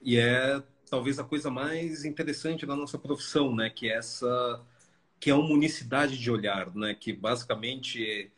e 0.03 0.17
é 0.17 0.63
talvez 0.89 1.19
a 1.19 1.25
coisa 1.25 1.51
mais 1.51 2.07
interessante 2.07 2.65
da 2.65 2.75
nossa 2.75 2.99
profissão, 2.99 3.55
né, 3.55 3.69
que 3.69 3.91
é 3.91 3.99
essa 3.99 4.63
que 5.21 5.29
é 5.29 5.35
uma 5.35 5.53
unicidade 5.53 6.17
de 6.17 6.31
olhar, 6.31 6.75
né, 6.75 6.97
que 6.99 7.13
basicamente 7.13 8.33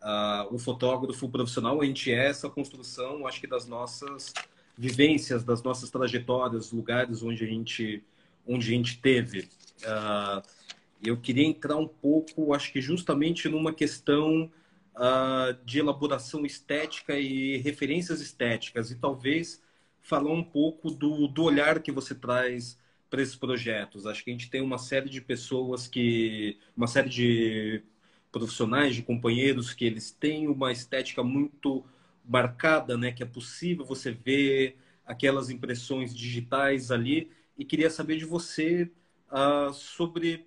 uh, 0.00 0.54
o 0.54 0.56
fotógrafo 0.56 1.28
profissional 1.28 1.80
a 1.80 1.84
gente 1.84 2.12
é 2.12 2.28
essa 2.28 2.48
construção, 2.48 3.26
acho 3.26 3.40
que 3.40 3.48
das 3.48 3.66
nossas 3.66 4.32
vivências, 4.76 5.42
das 5.42 5.64
nossas 5.64 5.90
trajetórias, 5.90 6.70
lugares 6.70 7.24
onde 7.24 7.42
a 7.42 7.48
gente 7.48 8.04
onde 8.46 8.72
a 8.72 8.76
gente 8.76 9.00
teve. 9.00 9.48
Uh, 9.82 10.57
eu 11.02 11.16
queria 11.20 11.44
entrar 11.44 11.76
um 11.76 11.86
pouco, 11.88 12.52
acho 12.54 12.72
que 12.72 12.80
justamente 12.80 13.48
numa 13.48 13.72
questão 13.72 14.50
uh, 14.96 15.64
de 15.64 15.78
elaboração 15.78 16.44
estética 16.44 17.18
e 17.18 17.58
referências 17.58 18.20
estéticas, 18.20 18.90
e 18.90 18.96
talvez 18.96 19.62
falar 20.00 20.32
um 20.32 20.42
pouco 20.42 20.90
do, 20.90 21.28
do 21.28 21.42
olhar 21.44 21.80
que 21.82 21.92
você 21.92 22.14
traz 22.14 22.78
para 23.10 23.22
esses 23.22 23.36
projetos. 23.36 24.06
Acho 24.06 24.24
que 24.24 24.30
a 24.30 24.32
gente 24.32 24.50
tem 24.50 24.60
uma 24.60 24.78
série 24.78 25.08
de 25.08 25.20
pessoas 25.20 25.86
que. 25.86 26.58
uma 26.76 26.86
série 26.86 27.08
de 27.08 27.82
profissionais, 28.30 28.94
de 28.94 29.02
companheiros 29.02 29.72
que 29.72 29.84
eles 29.84 30.10
têm 30.10 30.48
uma 30.48 30.70
estética 30.72 31.22
muito 31.22 31.84
marcada, 32.24 32.96
né? 32.96 33.12
Que 33.12 33.22
é 33.22 33.26
possível 33.26 33.84
você 33.84 34.12
ver 34.12 34.76
aquelas 35.06 35.50
impressões 35.50 36.14
digitais 36.14 36.90
ali. 36.90 37.30
E 37.56 37.64
queria 37.64 37.90
saber 37.90 38.16
de 38.18 38.24
você 38.24 38.90
uh, 39.30 39.72
sobre 39.72 40.46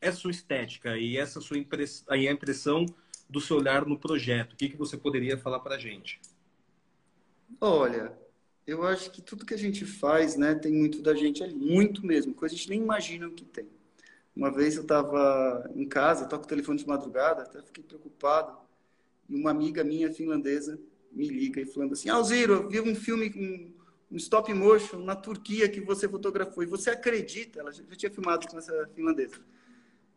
essa 0.00 0.18
sua 0.18 0.30
estética 0.30 0.96
e 0.96 1.16
essa 1.16 1.40
sua 1.40 1.58
impress... 1.58 2.04
a 2.08 2.16
impressão 2.16 2.86
do 3.28 3.40
seu 3.40 3.56
olhar 3.56 3.84
no 3.84 3.98
projeto. 3.98 4.52
O 4.52 4.56
que, 4.56 4.68
que 4.68 4.76
você 4.76 4.96
poderia 4.96 5.36
falar 5.36 5.60
para 5.60 5.74
a 5.74 5.78
gente? 5.78 6.20
Olha, 7.60 8.16
eu 8.66 8.82
acho 8.82 9.10
que 9.10 9.20
tudo 9.20 9.44
que 9.44 9.54
a 9.54 9.58
gente 9.58 9.84
faz, 9.84 10.36
né, 10.36 10.54
tem 10.54 10.72
muito 10.72 11.02
da 11.02 11.14
gente 11.14 11.42
ali, 11.42 11.54
muito 11.54 12.04
mesmo, 12.06 12.34
coisa 12.34 12.54
a 12.54 12.58
gente 12.58 12.70
nem 12.70 12.80
imagina 12.80 13.26
o 13.26 13.32
que 13.32 13.44
tem. 13.44 13.66
Uma 14.34 14.50
vez 14.50 14.76
eu 14.76 14.82
estava 14.82 15.68
em 15.74 15.86
casa, 15.86 16.26
toco 16.26 16.44
o 16.44 16.48
telefone 16.48 16.78
de 16.78 16.86
madrugada, 16.86 17.42
até 17.42 17.60
fiquei 17.62 17.82
preocupado, 17.82 18.56
e 19.28 19.34
uma 19.34 19.50
amiga 19.50 19.82
minha 19.82 20.12
finlandesa 20.12 20.78
me 21.10 21.26
liga 21.26 21.60
e 21.60 21.66
falando 21.66 21.94
assim: 21.94 22.08
Alziro, 22.08 22.52
eu 22.52 22.68
vi 22.68 22.80
um 22.80 22.94
filme, 22.94 23.32
um, 23.36 24.14
um 24.14 24.16
stop 24.16 24.52
motion 24.54 24.98
na 24.98 25.16
Turquia 25.16 25.68
que 25.68 25.80
você 25.80 26.08
fotografou, 26.08 26.62
e 26.62 26.66
você 26.66 26.90
acredita? 26.90 27.58
Ela 27.58 27.72
já 27.72 27.82
tinha 27.96 28.12
filmado 28.12 28.46
com 28.46 28.58
essa 28.58 28.88
finlandesa. 28.94 29.40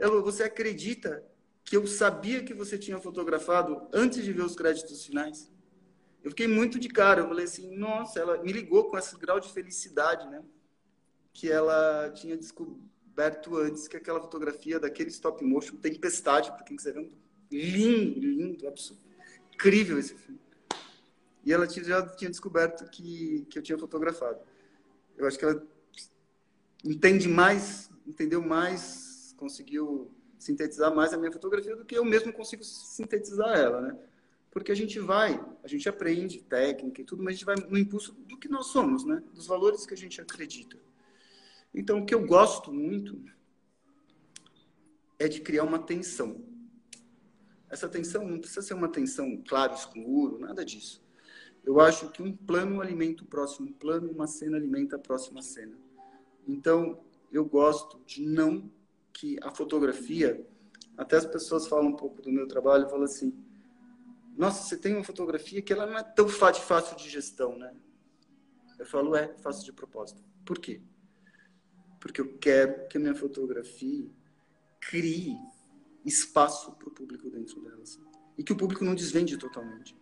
Ela, 0.01 0.19
você 0.19 0.41
acredita 0.41 1.23
que 1.63 1.77
eu 1.77 1.85
sabia 1.85 2.43
que 2.43 2.55
você 2.55 2.75
tinha 2.75 2.97
fotografado 2.99 3.87
antes 3.93 4.23
de 4.23 4.33
ver 4.33 4.41
os 4.41 4.55
créditos 4.55 5.05
finais? 5.05 5.51
Eu 6.23 6.31
fiquei 6.31 6.47
muito 6.47 6.79
de 6.79 6.89
cara. 6.89 7.21
Eu 7.21 7.27
falei 7.27 7.45
assim, 7.45 7.77
nossa, 7.77 8.19
ela 8.19 8.41
me 8.41 8.51
ligou 8.51 8.89
com 8.89 8.97
esse 8.97 9.15
grau 9.15 9.39
de 9.39 9.53
felicidade, 9.53 10.27
né? 10.27 10.43
Que 11.31 11.51
ela 11.51 12.09
tinha 12.15 12.35
descoberto 12.35 13.55
antes 13.57 13.87
que 13.87 13.95
aquela 13.95 14.19
fotografia 14.19 14.79
daquele 14.79 15.11
stop 15.11 15.43
motion, 15.45 15.75
Tempestade, 15.75 16.51
para 16.51 16.63
quem 16.63 16.75
quiser 16.75 16.95
ver, 16.95 17.11
lindo, 17.51 18.19
lindo, 18.19 18.67
absurdo. 18.67 19.03
Incrível 19.53 19.99
esse 19.99 20.15
filme. 20.15 20.41
E 21.45 21.53
ela 21.53 21.69
já 21.69 22.07
tinha 22.15 22.31
descoberto 22.31 22.89
que, 22.89 23.45
que 23.51 23.59
eu 23.59 23.61
tinha 23.61 23.77
fotografado. 23.77 24.39
Eu 25.15 25.27
acho 25.27 25.37
que 25.37 25.45
ela 25.45 25.63
entende 26.83 27.27
mais, 27.27 27.91
entendeu 28.07 28.41
mais 28.41 29.10
conseguiu 29.41 30.11
sintetizar 30.37 30.93
mais 30.93 31.11
a 31.13 31.17
minha 31.17 31.31
fotografia 31.31 31.75
do 31.75 31.83
que 31.83 31.97
eu 31.97 32.05
mesmo 32.05 32.31
consigo 32.31 32.63
sintetizar 32.63 33.57
ela, 33.57 33.81
né? 33.81 33.97
Porque 34.51 34.71
a 34.71 34.75
gente 34.75 34.99
vai, 34.99 35.43
a 35.63 35.67
gente 35.67 35.89
aprende 35.89 36.43
técnica 36.43 37.01
e 37.01 37.03
tudo, 37.03 37.23
mas 37.23 37.33
a 37.33 37.37
gente 37.37 37.45
vai 37.45 37.55
no 37.55 37.77
impulso 37.77 38.13
do 38.13 38.37
que 38.37 38.47
nós 38.47 38.67
somos, 38.67 39.03
né? 39.03 39.23
Dos 39.33 39.47
valores 39.47 39.85
que 39.85 39.95
a 39.95 39.97
gente 39.97 40.21
acredita. 40.21 40.77
Então, 41.73 41.99
o 41.99 42.05
que 42.05 42.13
eu 42.13 42.23
gosto 42.23 42.71
muito 42.71 43.19
é 45.17 45.27
de 45.27 45.41
criar 45.41 45.63
uma 45.63 45.79
tensão. 45.79 46.43
Essa 47.69 47.89
tensão 47.89 48.27
não 48.27 48.39
precisa 48.39 48.61
ser 48.61 48.73
uma 48.75 48.89
tensão 48.89 49.41
claro, 49.47 49.73
escuro, 49.73 50.37
nada 50.37 50.63
disso. 50.63 51.01
Eu 51.63 51.79
acho 51.79 52.11
que 52.11 52.21
um 52.21 52.35
plano 52.35 52.81
alimenta 52.81 53.23
o 53.23 53.27
próximo 53.27 53.73
plano, 53.73 54.11
uma 54.11 54.27
cena 54.27 54.57
alimenta 54.57 54.97
a 54.97 54.99
próxima 54.99 55.41
cena. 55.41 55.77
Então, 56.47 56.99
eu 57.31 57.45
gosto 57.45 57.99
de 58.05 58.21
não 58.21 58.69
que 59.13 59.37
a 59.41 59.51
fotografia, 59.51 60.45
até 60.97 61.17
as 61.17 61.25
pessoas 61.25 61.67
falam 61.67 61.87
um 61.87 61.95
pouco 61.95 62.21
do 62.21 62.31
meu 62.31 62.47
trabalho, 62.47 62.89
falam 62.89 63.05
assim, 63.05 63.33
nossa, 64.37 64.63
você 64.63 64.77
tem 64.77 64.95
uma 64.95 65.03
fotografia 65.03 65.61
que 65.61 65.73
ela 65.73 65.85
não 65.85 65.97
é 65.97 66.03
tão 66.03 66.27
fácil 66.27 66.95
de 66.95 67.09
gestão, 67.09 67.57
né? 67.57 67.73
Eu 68.79 68.85
falo, 68.85 69.15
é, 69.15 69.27
faço 69.37 69.63
de 69.63 69.71
propósito. 69.71 70.23
Por 70.45 70.57
quê? 70.57 70.81
Porque 71.99 72.21
eu 72.21 72.37
quero 72.39 72.87
que 72.87 72.97
a 72.97 72.99
minha 72.99 73.13
fotografia 73.13 74.09
crie 74.79 75.37
espaço 76.03 76.71
para 76.71 76.89
o 76.89 76.91
público 76.91 77.29
dentro 77.29 77.61
dela. 77.61 77.81
Assim. 77.83 78.01
E 78.37 78.43
que 78.43 78.51
o 78.51 78.57
público 78.57 78.83
não 78.83 78.95
desvende 78.95 79.37
totalmente. 79.37 79.95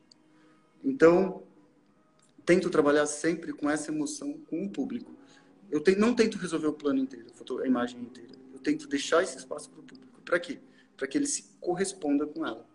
Então, 0.81 1.43
tento 2.45 2.69
trabalhar 2.69 3.05
sempre 3.05 3.51
com 3.51 3.69
essa 3.69 3.91
emoção 3.91 4.39
com 4.49 4.63
o 4.63 4.69
público. 4.69 5.13
Eu 5.69 5.83
não 5.97 6.15
tento 6.15 6.37
resolver 6.37 6.67
o 6.67 6.73
plano 6.73 6.99
inteiro, 6.99 7.27
a 7.61 7.67
imagem 7.67 8.01
inteira. 8.01 8.38
Eu 8.59 8.63
tento 8.63 8.87
deixar 8.87 9.23
esse 9.23 9.37
espaço 9.37 9.69
para 9.69 9.79
o 9.79 9.83
público. 9.83 10.21
Para 10.21 10.37
quê? 10.39 10.59
Para 10.97 11.07
que 11.07 11.17
ele 11.17 11.25
se 11.25 11.55
corresponda 11.61 12.27
com 12.27 12.45
ela. 12.45 12.67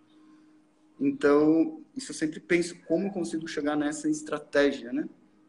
Então, 0.98 1.84
isso 1.94 2.10
eu 2.10 2.14
sempre 2.14 2.40
penso 2.40 2.74
como 2.86 3.08
eu 3.08 3.12
consigo 3.12 3.46
chegar 3.46 3.76
nessa 3.76 4.08
estratégia, 4.08 4.92
né? 4.92 5.06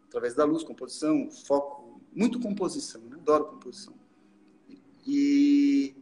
Através 0.07 0.33
da 0.33 0.43
luz, 0.43 0.63
composição, 0.63 1.31
foco, 1.31 2.01
muito 2.13 2.39
composição, 2.39 3.01
né? 3.01 3.15
Adoro 3.15 3.45
composição. 3.45 3.93
E, 5.07 5.95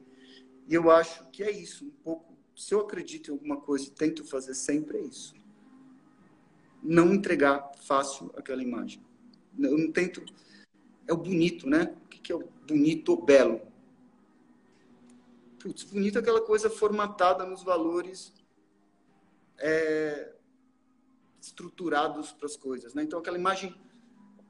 e 0.67 0.73
eu 0.73 0.89
acho 0.89 1.25
que 1.29 1.43
é 1.43 1.51
isso, 1.51 1.85
um 1.85 1.91
pouco. 2.03 2.33
Se 2.55 2.73
eu 2.73 2.79
acredito 2.79 3.29
em 3.29 3.33
alguma 3.33 3.57
coisa 3.57 3.85
e 3.85 3.91
tento 3.91 4.25
fazer 4.25 4.55
sempre, 4.55 4.97
é 4.97 5.01
isso. 5.01 5.35
Não 6.81 7.13
entregar 7.13 7.71
fácil 7.83 8.31
aquela 8.35 8.63
imagem. 8.63 9.01
Eu 9.59 9.77
não 9.77 9.91
tento. 9.91 10.23
É 11.07 11.13
o 11.13 11.17
bonito, 11.17 11.69
né? 11.69 11.95
O 12.05 12.07
que 12.07 12.31
é 12.31 12.35
o 12.35 12.47
bonito 12.67 13.09
ou 13.09 13.21
belo? 13.21 13.72
Putz, 15.63 15.83
bonito 15.85 16.19
aquela 16.19 16.41
coisa 16.41 16.69
formatada 16.69 17.45
nos 17.45 17.63
valores 17.63 18.33
é, 19.57 20.35
estruturados 21.39 22.33
para 22.33 22.45
as 22.45 22.57
coisas, 22.57 22.93
né? 22.93 23.01
Então 23.03 23.17
aquela 23.17 23.37
imagem, 23.37 23.73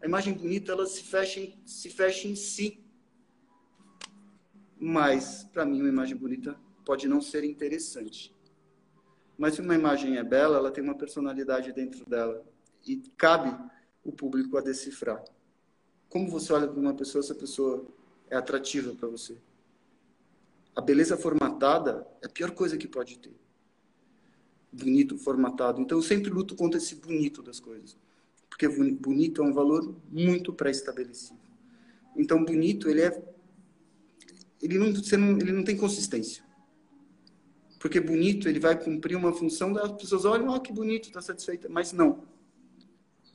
a 0.01 0.07
imagem 0.07 0.33
bonita, 0.33 0.71
ela 0.71 0.87
se 0.87 1.03
fecha 1.03 1.39
em, 1.39 1.61
se 1.67 1.91
fecha 1.91 2.27
em 2.27 2.35
si. 2.35 2.83
Mas 4.79 5.43
para 5.43 5.63
mim 5.63 5.81
uma 5.81 5.89
imagem 5.89 6.17
bonita 6.17 6.59
pode 6.83 7.07
não 7.07 7.21
ser 7.21 7.43
interessante. 7.43 8.35
Mas 9.37 9.53
se 9.53 9.61
uma 9.61 9.75
imagem 9.75 10.17
é 10.17 10.23
bela, 10.23 10.57
ela 10.57 10.71
tem 10.71 10.83
uma 10.83 10.97
personalidade 10.97 11.71
dentro 11.73 12.03
dela 12.09 12.43
e 12.87 12.97
cabe 13.15 13.55
o 14.03 14.11
público 14.11 14.57
a 14.57 14.61
decifrar. 14.61 15.23
Como 16.09 16.27
você 16.27 16.51
olha 16.51 16.67
para 16.67 16.79
uma 16.79 16.93
pessoa, 16.95 17.23
essa 17.23 17.35
pessoa 17.35 17.85
é 18.31 18.35
atrativa 18.35 18.95
para 18.95 19.07
você? 19.07 19.37
A 20.75 20.81
beleza 20.81 21.17
formatada 21.17 22.07
é 22.21 22.25
a 22.25 22.29
pior 22.29 22.51
coisa 22.51 22.77
que 22.77 22.87
pode 22.87 23.19
ter. 23.19 23.35
Bonito, 24.71 25.17
formatado. 25.17 25.81
Então 25.81 25.97
eu 25.97 26.01
sempre 26.01 26.31
luto 26.31 26.55
contra 26.55 26.79
esse 26.79 26.95
bonito 26.95 27.43
das 27.43 27.59
coisas. 27.59 27.97
Porque 28.49 28.67
bonito 28.67 29.41
é 29.41 29.45
um 29.45 29.53
valor 29.53 29.95
muito 30.09 30.53
pré-estabelecido. 30.53 31.39
Então 32.15 32.43
bonito, 32.43 32.89
ele 32.89 33.01
é 33.01 33.33
ele 34.61 34.79
não, 34.79 34.87
não, 34.91 35.37
ele 35.37 35.51
não 35.51 35.63
tem 35.63 35.75
consistência. 35.75 36.43
Porque 37.77 37.99
bonito, 37.99 38.47
ele 38.47 38.61
vai 38.61 38.81
cumprir 38.81 39.17
uma 39.17 39.33
função 39.33 39.73
das 39.73 39.91
pessoas 39.91 40.23
olham, 40.23 40.47
oh, 40.47 40.61
que 40.61 40.71
bonito, 40.71 41.09
está 41.09 41.21
satisfeita, 41.21 41.67
mas 41.67 41.91
não. 41.91 42.23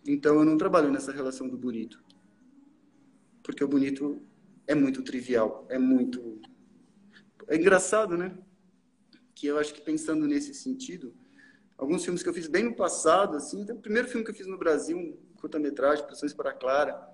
Então 0.06 0.36
eu 0.36 0.44
não 0.44 0.56
trabalho 0.56 0.90
nessa 0.90 1.12
relação 1.12 1.47
do 1.47 1.59
bonito. 1.59 2.02
Porque 3.43 3.62
o 3.62 3.69
bonito 3.69 4.23
é 4.66 4.74
muito 4.74 5.02
trivial, 5.02 5.66
é 5.69 5.78
muito 5.78 6.40
é 7.49 7.57
engraçado, 7.57 8.16
né? 8.16 8.37
Que 9.35 9.47
eu 9.47 9.59
acho 9.59 9.75
que 9.75 9.81
pensando 9.81 10.27
nesse 10.27 10.55
sentido, 10.55 11.15
alguns 11.77 12.05
filmes 12.05 12.23
que 12.23 12.29
eu 12.29 12.35
fiz 12.35 12.47
bem 12.47 12.65
no 12.65 12.77
passado, 12.77 13.37
assim, 13.37 13.62
o 13.70 13.77
primeiro 13.77 14.09
filme 14.09 14.25
que 14.25 14.31
eu 14.31 14.35
fiz 14.35 14.47
no 14.47 14.59
Brasil, 14.59 14.97
um 14.97 15.16
curta-metragem, 15.41 16.07
Pressões 16.07 16.35
para 16.35 16.53
Clara, 16.53 17.09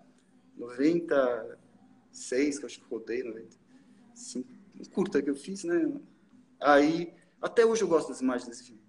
96, 0.56 2.58
que 2.58 2.64
eu 2.64 2.66
acho 2.66 2.80
que 2.80 2.88
rodei, 2.88 3.22
95, 3.22 4.48
um 4.80 4.84
curta 4.86 5.22
que 5.22 5.30
eu 5.30 5.36
fiz, 5.36 5.64
né? 5.64 5.92
Aí, 6.60 7.12
até 7.40 7.64
hoje 7.64 7.82
eu 7.82 7.88
gosto 7.88 8.08
das 8.08 8.20
imagens 8.20 8.48
desse 8.48 8.64
filme. 8.64 8.82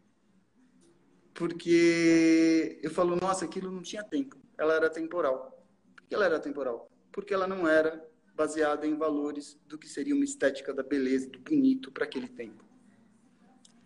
Porque 1.33 2.79
eu 2.81 2.89
falo, 2.89 3.15
nossa, 3.17 3.43
aquilo 3.43 3.69
não 3.69 3.81
tinha 3.81 4.03
tempo. 4.03 4.37
Ela 4.57 4.75
era 4.75 4.89
temporal. 4.89 5.61
Por 5.93 6.07
que 6.07 6.15
ela 6.15 6.25
era 6.25 6.39
temporal? 6.39 6.89
Porque 7.11 7.33
ela 7.33 7.45
não 7.45 7.67
era 7.67 8.09
baseada 8.35 8.85
em 8.85 8.95
valores 8.95 9.57
do 9.67 9.77
que 9.77 9.87
seria 9.87 10.13
uma 10.13 10.25
estética 10.25 10.73
da 10.73 10.83
beleza, 10.83 11.29
do 11.29 11.39
bonito 11.39 11.91
para 11.91 12.03
aquele 12.03 12.27
tempo. 12.27 12.63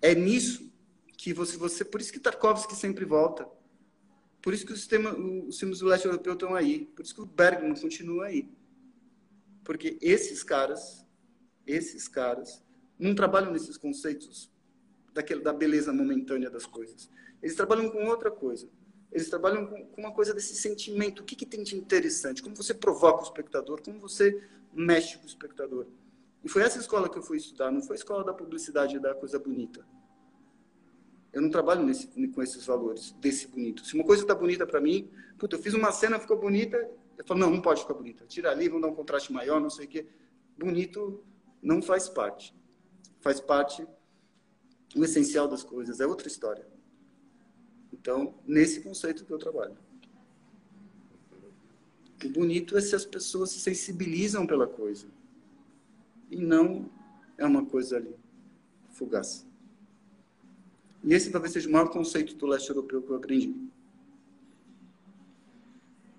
É 0.02 0.16
nisso 0.16 0.72
que 1.18 1.34
você, 1.34 1.58
você 1.58 1.86
por 1.86 2.02
isso 2.02 2.12
que 2.12 2.20
Tarkovsky 2.20 2.76
sempre 2.76 3.06
volta. 3.06 3.48
Por 4.42 4.54
isso 4.54 4.66
que 4.66 4.72
o 4.72 4.78
sistema, 4.78 5.14
os 5.14 5.60
filmes 5.60 5.80
do 5.80 5.88
leste 5.88 6.06
europeu 6.06 6.34
estão 6.34 6.56
aí. 6.56 6.86
Por 6.96 7.04
isso 7.04 7.14
que 7.14 7.22
o 7.22 7.26
Bergman 7.26 7.76
continua 7.76 8.28
aí. 8.28 8.50
Porque 9.64 9.98
esses 10.02 10.44
caras, 10.44 11.06
esses 11.68 12.08
caras, 12.08 12.64
não 12.98 13.14
trabalham 13.14 13.52
nesses 13.52 13.78
conceitos 13.78 14.50
daquele, 15.14 15.42
da 15.42 15.54
beleza 15.54 15.92
momentânea 15.92 16.50
das 16.50 16.66
coisas. 16.66 17.10
Eles 17.42 17.56
trabalham 17.56 17.90
com 17.90 18.06
outra 18.06 18.32
coisa. 18.32 18.70
Eles 19.12 19.30
trabalham 19.30 19.66
com, 19.66 19.90
uma 19.98 20.12
coisa 20.12 20.34
desse 20.34 20.56
sentimento. 20.56 21.22
O 21.22 21.26
que, 21.26 21.36
que 21.36 21.46
tem 21.46 21.64
de 21.64 21.76
interessante? 21.76 22.44
Como 22.44 22.56
você 22.56 22.74
provoca 22.74 23.22
o 23.22 23.24
espectador? 23.24 23.82
Como 23.82 24.00
você 24.00 24.44
mexe 24.74 25.18
com 25.18 25.24
o 25.24 25.28
espectador? 25.28 25.88
E 26.44 26.50
foi 26.50 26.62
essa 26.62 26.80
escola 26.80 27.10
que 27.10 27.18
eu 27.18 27.24
fui 27.24 27.38
estudar. 27.38 27.72
Não 27.72 27.82
foi 27.82 27.96
a 27.96 28.00
escola 28.00 28.24
da 28.24 28.34
publicidade 28.34 28.96
e 28.96 29.00
da 29.00 29.16
coisa 29.16 29.40
bonita. 29.40 29.86
Eu 31.32 31.42
não 31.42 31.50
trabalho 31.50 31.84
nesse, 31.84 32.08
com 32.08 32.42
esses 32.42 32.66
valores, 32.66 33.12
desse 33.20 33.48
bonito. 33.48 33.86
Se 33.86 33.94
uma 33.94 34.04
coisa 34.04 34.24
está 34.24 34.34
bonita 34.34 34.66
para 34.66 34.82
mim, 34.82 35.12
puta, 35.38 35.56
eu 35.56 35.62
fiz 35.62 35.74
uma 35.74 35.92
cena, 35.92 36.20
ficou 36.20 36.38
bonita, 36.38 36.78
eu 37.18 37.26
falo, 37.26 37.40
não, 37.40 37.52
não 37.52 37.62
pode 37.62 37.82
ficar 37.82 37.94
bonita. 37.94 38.26
Tira 38.26 38.50
ali, 38.50 38.68
vamos 38.68 38.82
dar 38.82 38.88
um 38.88 38.96
contraste 38.96 39.32
maior, 39.32 39.60
não 39.60 39.70
sei 39.70 39.86
o 39.86 39.90
quê. 39.90 40.08
Bonito 40.58 41.24
não 41.62 41.82
faz 41.82 42.10
parte. 42.10 42.56
Faz 43.22 43.40
parte 43.40 43.86
o 44.96 45.04
essencial 45.04 45.48
das 45.48 45.64
coisas, 45.64 46.00
é 46.00 46.08
outra 46.08 46.28
história. 46.28 46.66
Então, 48.02 48.34
nesse 48.48 48.82
conceito 48.82 49.26
que 49.26 49.32
eu 49.32 49.38
trabalho. 49.38 49.78
O 52.24 52.30
bonito 52.30 52.78
é 52.78 52.82
se 52.82 52.96
as 52.96 53.06
pessoas 53.06 53.52
se 53.52 53.60
sensibilizam 53.60 54.46
pela 54.46 54.68
coisa. 54.68 55.08
E 56.30 56.38
não 56.38 56.90
é 57.38 57.46
uma 57.46 57.66
coisa 57.66 57.98
ali 57.98 58.16
fugaz. 58.92 59.48
E 61.04 61.14
esse 61.14 61.32
talvez 61.32 61.54
seja 61.54 61.70
o 61.70 61.72
maior 61.72 61.90
conceito 61.90 62.36
do 62.36 62.46
leste 62.46 62.70
europeu 62.70 63.02
que 63.02 63.10
eu 63.10 63.16
aprendi. 63.16 63.56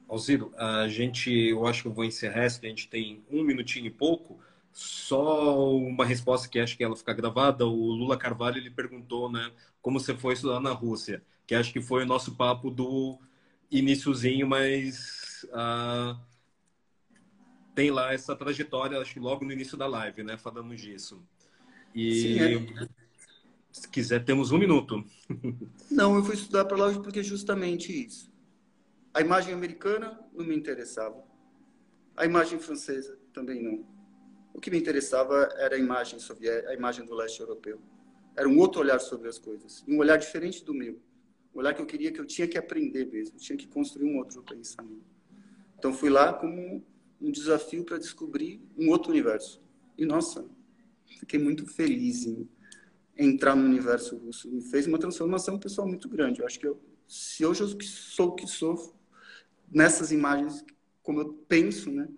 Alziro, 0.08 0.52
a 0.56 0.88
gente, 0.88 1.30
eu 1.30 1.66
acho 1.66 1.82
que 1.82 1.88
eu 1.88 1.92
vou 1.92 2.04
encerrar, 2.04 2.44
a 2.44 2.48
gente 2.48 2.88
tem 2.88 3.22
um 3.30 3.44
minutinho 3.44 3.86
e 3.86 3.90
pouco. 3.90 4.38
Só 4.72 5.72
uma 5.76 6.04
resposta 6.04 6.48
que 6.48 6.58
acho 6.58 6.76
que 6.76 6.82
ela 6.82 6.96
fica 6.96 7.12
gravada. 7.12 7.66
O 7.66 7.92
Lula 7.92 8.16
Carvalho 8.16 8.56
ele 8.56 8.70
perguntou, 8.70 9.30
né, 9.30 9.52
como 9.82 10.00
você 10.00 10.14
foi 10.14 10.34
estudar 10.34 10.60
na 10.60 10.72
Rússia, 10.72 11.22
que 11.50 11.54
acho 11.56 11.72
que 11.72 11.80
foi 11.80 12.04
o 12.04 12.06
nosso 12.06 12.36
papo 12.36 12.70
do 12.70 13.18
iníciozinho, 13.72 14.46
mas 14.46 15.44
uh, 15.46 16.16
tem 17.74 17.90
lá 17.90 18.14
essa 18.14 18.36
trajetória, 18.36 19.00
acho 19.00 19.14
que 19.14 19.18
logo 19.18 19.44
no 19.44 19.50
início 19.50 19.76
da 19.76 19.84
live, 19.88 20.22
né, 20.22 20.36
falando 20.36 20.76
disso. 20.76 21.20
E 21.92 22.14
Sim, 22.14 22.38
é. 22.38 22.88
Se 23.72 23.88
quiser, 23.88 24.24
temos 24.24 24.52
um 24.52 24.58
minuto. 24.58 25.04
Não, 25.90 26.14
eu 26.14 26.22
fui 26.22 26.36
estudar 26.36 26.66
para 26.66 26.76
lá 26.76 26.92
porque 27.00 27.20
justamente 27.20 28.06
isso. 28.06 28.32
A 29.12 29.20
imagem 29.20 29.52
americana 29.52 30.20
não 30.32 30.44
me 30.44 30.54
interessava. 30.54 31.20
A 32.16 32.24
imagem 32.24 32.60
francesa 32.60 33.18
também 33.32 33.60
não. 33.60 33.84
O 34.54 34.60
que 34.60 34.70
me 34.70 34.78
interessava 34.78 35.48
era 35.56 35.74
a 35.74 35.78
imagem 35.78 36.20
soviética, 36.20 36.70
a 36.70 36.74
imagem 36.74 37.04
do 37.04 37.12
leste 37.12 37.40
europeu. 37.40 37.80
Era 38.36 38.48
um 38.48 38.56
outro 38.56 38.80
olhar 38.80 39.00
sobre 39.00 39.28
as 39.28 39.36
coisas, 39.36 39.84
um 39.88 39.98
olhar 39.98 40.16
diferente 40.16 40.64
do 40.64 40.72
meu. 40.72 41.02
Um 41.54 41.58
olhar 41.58 41.74
que 41.74 41.82
eu 41.82 41.86
queria 41.86 42.12
que 42.12 42.20
eu 42.20 42.26
tinha 42.26 42.46
que 42.46 42.58
aprender 42.58 43.06
mesmo, 43.06 43.38
tinha 43.38 43.56
que 43.56 43.66
construir 43.66 44.08
um 44.08 44.18
outro 44.18 44.42
pensamento. 44.42 45.04
Então 45.78 45.92
fui 45.92 46.10
lá 46.10 46.32
como 46.32 46.84
um 47.20 47.30
desafio 47.30 47.84
para 47.84 47.98
descobrir 47.98 48.60
um 48.76 48.88
outro 48.90 49.10
universo. 49.10 49.62
E 49.96 50.06
nossa, 50.06 50.48
fiquei 51.18 51.38
muito 51.38 51.66
feliz 51.66 52.24
em 52.24 52.48
entrar 53.18 53.54
no 53.54 53.64
universo 53.64 54.16
russo. 54.16 54.50
Me 54.50 54.62
fez 54.62 54.86
uma 54.86 54.98
transformação 54.98 55.58
pessoal 55.58 55.86
muito 55.86 56.08
grande. 56.08 56.40
Eu 56.40 56.46
acho 56.46 56.58
que 56.58 56.66
eu, 56.66 56.80
se 57.06 57.44
hoje 57.44 57.62
eu 57.62 57.80
sou 57.82 58.28
o 58.28 58.34
que 58.34 58.46
sou, 58.46 58.96
nessas 59.70 60.10
imagens, 60.10 60.64
como 61.02 61.20
eu 61.20 61.32
penso, 61.48 61.90
né, 61.90 62.08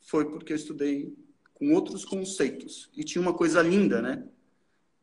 foi 0.00 0.30
porque 0.30 0.52
eu 0.52 0.56
estudei 0.56 1.12
com 1.54 1.74
outros 1.74 2.04
conceitos. 2.04 2.88
E 2.96 3.02
tinha 3.02 3.20
uma 3.20 3.34
coisa 3.34 3.60
linda, 3.60 4.00
né? 4.00 4.26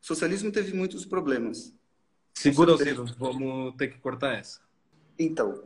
O 0.01 0.05
socialismo 0.05 0.51
teve 0.51 0.73
muitos 0.73 1.05
problemas. 1.05 1.74
Segura 2.35 2.73
os 2.73 2.79
teve... 2.79 3.01
vamos 3.17 3.75
ter 3.75 3.87
que 3.87 3.97
cortar 3.99 4.33
essa. 4.33 4.59
Então, 5.17 5.63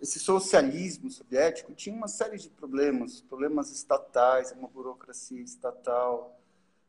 esse 0.00 0.18
socialismo 0.18 1.10
soviético 1.10 1.72
tinha 1.72 1.94
uma 1.94 2.08
série 2.08 2.38
de 2.38 2.48
problemas, 2.48 3.20
problemas 3.22 3.70
estatais, 3.70 4.52
uma 4.52 4.68
burocracia 4.68 5.40
estatal, 5.40 6.38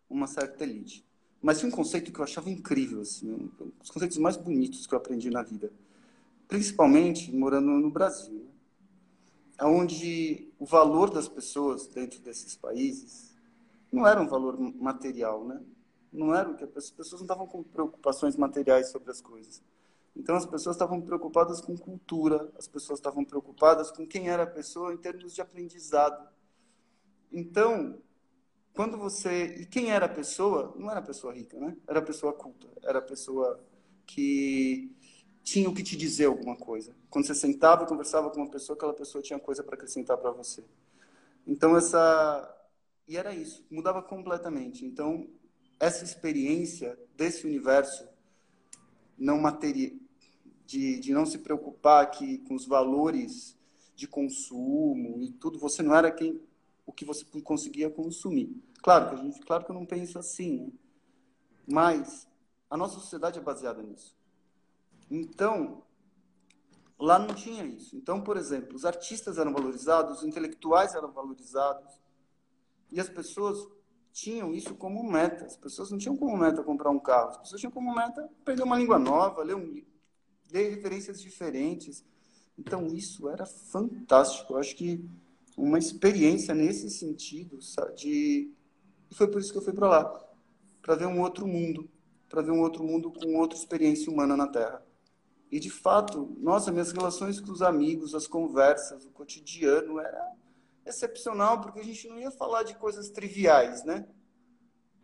uma 0.10 0.28
certa 0.28 0.64
elite. 0.64 1.06
Mas 1.42 1.60
tinha 1.60 1.70
um 1.70 1.76
conceito 1.76 2.12
que 2.12 2.20
eu 2.20 2.24
achava 2.24 2.50
incrível, 2.50 3.02
assim, 3.02 3.32
um 3.32 3.72
dos 3.80 3.90
conceitos 3.90 4.18
mais 4.18 4.38
bonitos 4.38 4.86
que 4.86 4.94
eu 4.94 4.98
aprendi 4.98 5.30
na 5.30 5.42
vida, 5.42 5.72
principalmente 6.48 7.34
morando 7.34 7.72
no 7.72 7.90
Brasil, 7.90 8.46
né? 9.60 9.66
onde 9.66 10.50
o 10.60 10.66
valor 10.66 11.10
das 11.10 11.28
pessoas 11.28 11.88
dentro 11.88 12.20
desses 12.20 12.56
países 12.56 13.36
não 13.92 14.08
era 14.08 14.22
um 14.22 14.28
valor 14.28 14.58
material, 14.60 15.46
né? 15.46 15.62
Não 16.12 16.36
era 16.36 16.50
o 16.50 16.56
que 16.56 16.64
as 16.64 16.92
pessoas 16.92 17.22
não 17.22 17.26
estavam 17.26 17.48
com 17.48 17.64
preocupações 17.64 18.36
materiais 18.36 18.90
sobre 18.90 19.12
as 19.12 19.22
coisas. 19.22 19.64
Então 20.16 20.36
as 20.36 20.46
pessoas 20.46 20.76
estavam 20.76 21.02
preocupadas 21.02 21.62
com 21.62 21.78
cultura, 21.78 22.52
as 22.58 22.68
pessoas 22.68 23.00
estavam 23.00 23.24
preocupadas 23.24 23.92
com 23.92 24.06
quem 24.06 24.30
era 24.30 24.44
a 24.44 24.48
pessoa 24.48 24.94
em 24.94 24.98
termos 24.98 25.34
de 25.34 25.42
aprendizado. 25.42 26.28
Então, 27.32 28.02
quando 28.74 28.98
você. 28.98 29.46
E 29.62 29.66
quem 29.66 29.92
era 29.92 30.06
a 30.06 30.10
pessoa? 30.10 30.74
Não 30.78 30.90
era 30.90 31.00
a 31.00 31.04
pessoa 31.04 31.34
rica, 31.34 31.58
né? 31.60 31.78
Era 31.88 32.00
a 32.00 32.02
pessoa 32.02 32.34
culta. 32.34 32.68
Era 32.84 33.00
a 33.00 33.02
pessoa 33.02 33.64
que 34.06 34.94
tinha 35.44 35.70
o 35.70 35.74
que 35.74 35.84
te 35.84 35.96
dizer 35.96 36.26
alguma 36.26 36.58
coisa. 36.58 36.96
Quando 37.10 37.26
você 37.26 37.36
sentava 37.36 37.84
e 37.84 37.88
conversava 37.88 38.30
com 38.30 38.42
uma 38.42 38.50
pessoa, 38.50 38.76
aquela 38.76 38.94
pessoa 38.94 39.22
tinha 39.22 39.40
coisa 39.40 39.64
para 39.64 39.76
acrescentar 39.76 40.18
para 40.18 40.32
você. 40.32 40.64
Então, 41.48 41.78
essa. 41.78 42.58
E 43.08 43.18
era 43.18 43.34
isso. 43.34 43.66
Mudava 43.70 44.02
completamente. 44.02 44.86
Então, 44.86 45.28
essa 45.82 46.04
experiência 46.04 46.98
desse 47.18 47.46
universo 47.46 48.08
não. 49.18 49.42
De, 50.64 51.00
de 51.02 51.12
não 51.12 51.26
se 51.26 51.40
preocupar 51.40 52.10
que, 52.12 52.38
com 52.48 52.56
os 52.56 52.66
valores 52.66 53.58
de 53.94 54.08
consumo 54.08 55.22
e 55.22 55.30
tudo, 55.34 55.60
você 55.60 55.84
não 55.84 55.94
era 55.94 56.10
quem 56.10 56.40
o 56.86 56.94
que 56.94 57.04
você 57.04 57.26
conseguia 57.44 57.90
consumir. 57.90 58.56
Claro 58.82 59.10
que 59.10 59.16
a 59.16 59.18
gente, 59.18 59.40
claro 59.42 59.66
que 59.66 59.72
eu 59.72 59.76
não 59.76 59.86
penso 59.86 60.18
assim, 60.18 60.60
né? 60.60 60.72
mas 61.68 62.26
a 62.70 62.78
nossa 62.78 63.00
sociedade 63.00 63.38
é 63.38 63.42
baseada 63.42 63.84
nisso. 63.84 64.16
Então, 65.10 65.84
lá 66.98 67.20
não 67.20 67.36
tinha 67.36 67.66
isso. 67.66 67.98
Então, 67.98 68.22
por 68.22 68.38
exemplo, 68.38 68.76
os 68.76 68.86
artistas 68.86 69.38
eram 69.38 69.52
valorizados, 69.52 70.20
os 70.20 70.24
intelectuais 70.24 70.96
eram 70.96 71.12
valorizados, 71.12 72.00
e 72.92 73.00
as 73.00 73.10
pessoas 73.10 73.68
tinham 74.12 74.54
isso 74.54 74.76
como 74.76 75.04
meta. 75.04 75.46
As 75.46 75.58
pessoas 75.58 75.92
não 75.92 75.98
tinham 75.98 76.18
como 76.18 76.38
meta 76.38 76.64
comprar 76.64 76.92
um 76.92 77.00
carro, 77.00 77.30
as 77.30 77.38
pessoas 77.38 77.62
tinham 77.62 77.72
como 77.72 77.94
meta 77.94 78.30
aprender 78.42 78.64
uma 78.64 78.78
língua 78.78 79.00
nova, 79.00 79.44
ler, 79.44 79.56
um, 79.56 79.84
ler 80.52 80.70
referências 80.70 81.22
diferentes. 81.22 82.04
Então, 82.58 82.88
isso 82.88 83.30
era 83.30 83.46
fantástico. 83.46 84.54
Eu 84.54 84.58
acho 84.58 84.76
que 84.76 85.04
uma 85.58 85.80
experiência 85.80 86.54
nesse 86.54 86.90
sentido, 86.90 87.62
sabe? 87.62 87.96
de 87.96 88.54
e 89.12 89.16
foi 89.16 89.28
por 89.28 89.42
isso 89.42 89.52
que 89.52 89.58
eu 89.58 89.62
fui 89.62 89.74
para 89.74 89.90
lá, 89.90 90.26
para 90.82 90.96
ver 90.96 91.06
um 91.06 91.20
outro 91.20 91.46
mundo, 91.46 91.90
para 92.30 92.42
ver 92.42 92.52
um 92.52 92.62
outro 92.62 92.82
mundo 92.82 93.12
com 93.12 93.36
outra 93.36 93.60
experiência 93.60 94.10
humana 94.10 94.38
na 94.38 94.48
Terra. 94.48 94.82
E 95.52 95.60
de 95.60 95.70
fato, 95.70 96.34
nossa, 96.40 96.72
minhas 96.72 96.94
relações 96.94 97.42
com 97.42 97.52
os 97.52 97.62
amigos, 97.62 98.16
as 98.16 98.26
conversas, 98.26 99.06
o 99.06 99.12
cotidiano 99.12 100.00
era 100.00 100.32
excepcional, 100.86 101.62
porque 101.62 101.80
a 101.80 101.84
gente 101.84 102.08
não 102.08 102.20
ia 102.20 102.32
falar 102.32 102.64
de 102.64 102.76
coisas 102.76 103.10
triviais, 103.10 103.84
né? 103.84 104.08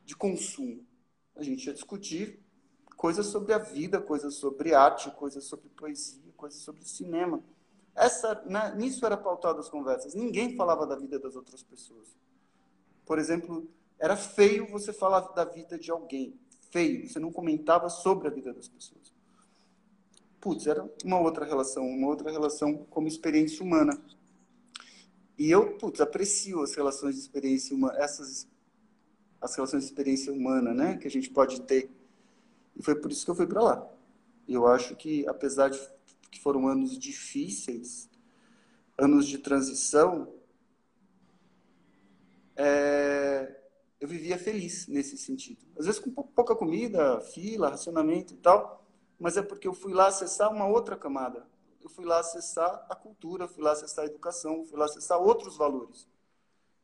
De 0.03 0.15
consumo. 0.15 0.85
A 1.35 1.43
gente 1.43 1.65
ia 1.65 1.73
discutir 1.73 2.43
coisas 2.95 3.27
sobre 3.27 3.53
a 3.53 3.59
vida, 3.59 4.01
coisas 4.01 4.35
sobre 4.35 4.73
arte, 4.73 5.11
coisas 5.11 5.45
sobre 5.45 5.69
poesia, 5.69 6.33
coisas 6.35 6.59
sobre 6.61 6.83
cinema. 6.83 7.43
Essa, 7.95 8.43
né, 8.45 8.73
nisso 8.75 9.05
era 9.05 9.15
pautado 9.15 9.59
as 9.59 9.69
conversas. 9.69 10.13
Ninguém 10.13 10.55
falava 10.55 10.85
da 10.85 10.95
vida 10.95 11.19
das 11.19 11.35
outras 11.35 11.63
pessoas. 11.63 12.15
Por 13.05 13.17
exemplo, 13.17 13.69
era 13.99 14.15
feio 14.15 14.67
você 14.67 14.91
falar 14.91 15.21
da 15.33 15.45
vida 15.45 15.77
de 15.79 15.89
alguém. 15.89 16.39
Feio. 16.71 17.07
Você 17.07 17.19
não 17.19 17.31
comentava 17.31 17.89
sobre 17.89 18.27
a 18.27 18.31
vida 18.31 18.53
das 18.53 18.67
pessoas. 18.67 19.13
Putz, 20.39 20.67
era 20.67 20.87
uma 21.03 21.19
outra 21.19 21.45
relação, 21.45 21.83
uma 21.87 22.07
outra 22.07 22.31
relação 22.31 22.85
como 22.89 23.07
experiência 23.07 23.63
humana. 23.63 23.99
E 25.37 25.51
eu, 25.51 25.77
putz, 25.77 26.01
aprecio 26.01 26.61
as 26.61 26.73
relações 26.73 27.15
de 27.15 27.21
experiência 27.21 27.75
humana, 27.75 27.97
essas 27.99 28.47
as 29.39 29.55
relações 29.55 29.83
de 29.83 29.89
experiência 29.89 30.33
humana, 30.33 30.73
né, 30.73 30.97
que 30.97 31.07
a 31.07 31.11
gente 31.11 31.29
pode 31.29 31.61
ter. 31.61 31.91
E 32.75 32.81
foi 32.81 32.95
por 32.95 33.11
isso 33.11 33.23
que 33.23 33.29
eu 33.29 33.35
fui 33.35 33.45
para 33.45 33.61
lá. 33.61 33.89
Eu 34.47 34.67
acho 34.67 34.95
que 34.95 35.27
apesar 35.27 35.69
de 35.69 35.79
que 36.31 36.39
foram 36.39 36.67
anos 36.67 36.97
difíceis, 36.97 38.09
anos 38.97 39.27
de 39.27 39.37
transição, 39.37 40.33
é, 42.55 43.59
eu 43.99 44.07
vivia 44.07 44.37
feliz 44.37 44.87
nesse 44.87 45.17
sentido. 45.17 45.65
Às 45.77 45.85
vezes 45.85 45.99
com 45.99 46.11
pouca 46.11 46.55
comida, 46.55 47.19
fila, 47.21 47.69
racionamento 47.69 48.33
e 48.33 48.37
tal, 48.37 48.85
mas 49.19 49.37
é 49.37 49.41
porque 49.41 49.67
eu 49.67 49.73
fui 49.73 49.93
lá 49.93 50.07
acessar 50.07 50.51
uma 50.51 50.67
outra 50.67 50.95
camada. 50.95 51.45
Eu 51.87 51.89
fui 51.89 52.03
lá 52.03 52.19
acessar 52.19 52.85
a 52.89 52.95
cultura, 52.95 53.47
fui 53.47 53.63
lá 53.63 53.71
acessar 53.71 54.03
a 54.03 54.07
educação, 54.09 54.65
fui 54.65 54.77
lá 54.77 54.83
acessar 54.83 55.17
outros 55.21 55.55
valores. 55.55 56.05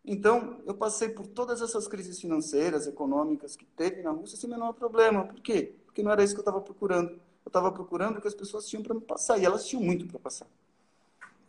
Então, 0.06 0.62
eu 0.66 0.74
passei 0.74 1.10
por 1.10 1.28
todas 1.28 1.62
essas 1.62 1.90
crises 1.90 2.22
financeiras, 2.22 2.88
econômicas 2.88 3.58
que 3.58 3.66
teve 3.66 4.02
na 4.02 4.12
Rússia 4.12 4.38
sem 4.38 4.50
menor 4.50 4.72
problema. 4.72 5.26
Por 5.26 5.42
quê? 5.42 5.76
Porque 5.86 6.02
não 6.02 6.10
era 6.10 6.24
isso 6.24 6.34
que 6.34 6.40
eu 6.40 6.44
estava 6.44 6.62
procurando. 6.62 7.10
Eu 7.12 7.48
estava 7.48 7.70
procurando 7.70 8.18
o 8.18 8.22
que 8.22 8.28
as 8.30 8.34
pessoas 8.34 8.66
tinham 8.66 8.82
para 8.82 8.94
me 8.96 9.02
passar, 9.02 9.38
e 9.38 9.44
elas 9.44 9.68
tinham 9.68 9.84
muito 9.84 10.08
para 10.08 10.20
passar. 10.20 10.48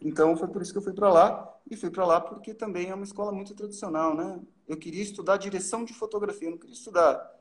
Então, 0.02 0.36
foi 0.36 0.48
por 0.48 0.60
isso 0.60 0.72
que 0.72 0.78
eu 0.78 0.82
fui 0.82 0.93
para 0.93 1.12
lá, 1.12 1.56
e 1.70 1.76
fui 1.76 1.90
para 1.90 2.05
lá 2.05 2.20
porque 2.20 2.55
também 2.55 2.90
é 2.90 2.94
uma 2.94 3.05
escola 3.05 3.31
muito 3.31 3.55
tradicional, 3.55 4.16
né? 4.16 4.40
Eu 4.66 4.76
queria 4.76 5.05
estudar 5.05 5.36
direção 5.36 5.85
de 5.85 5.94
fotografia, 5.94 6.48
eu 6.48 6.52
não 6.52 6.59
queria 6.59 6.74
estudar... 6.74 7.40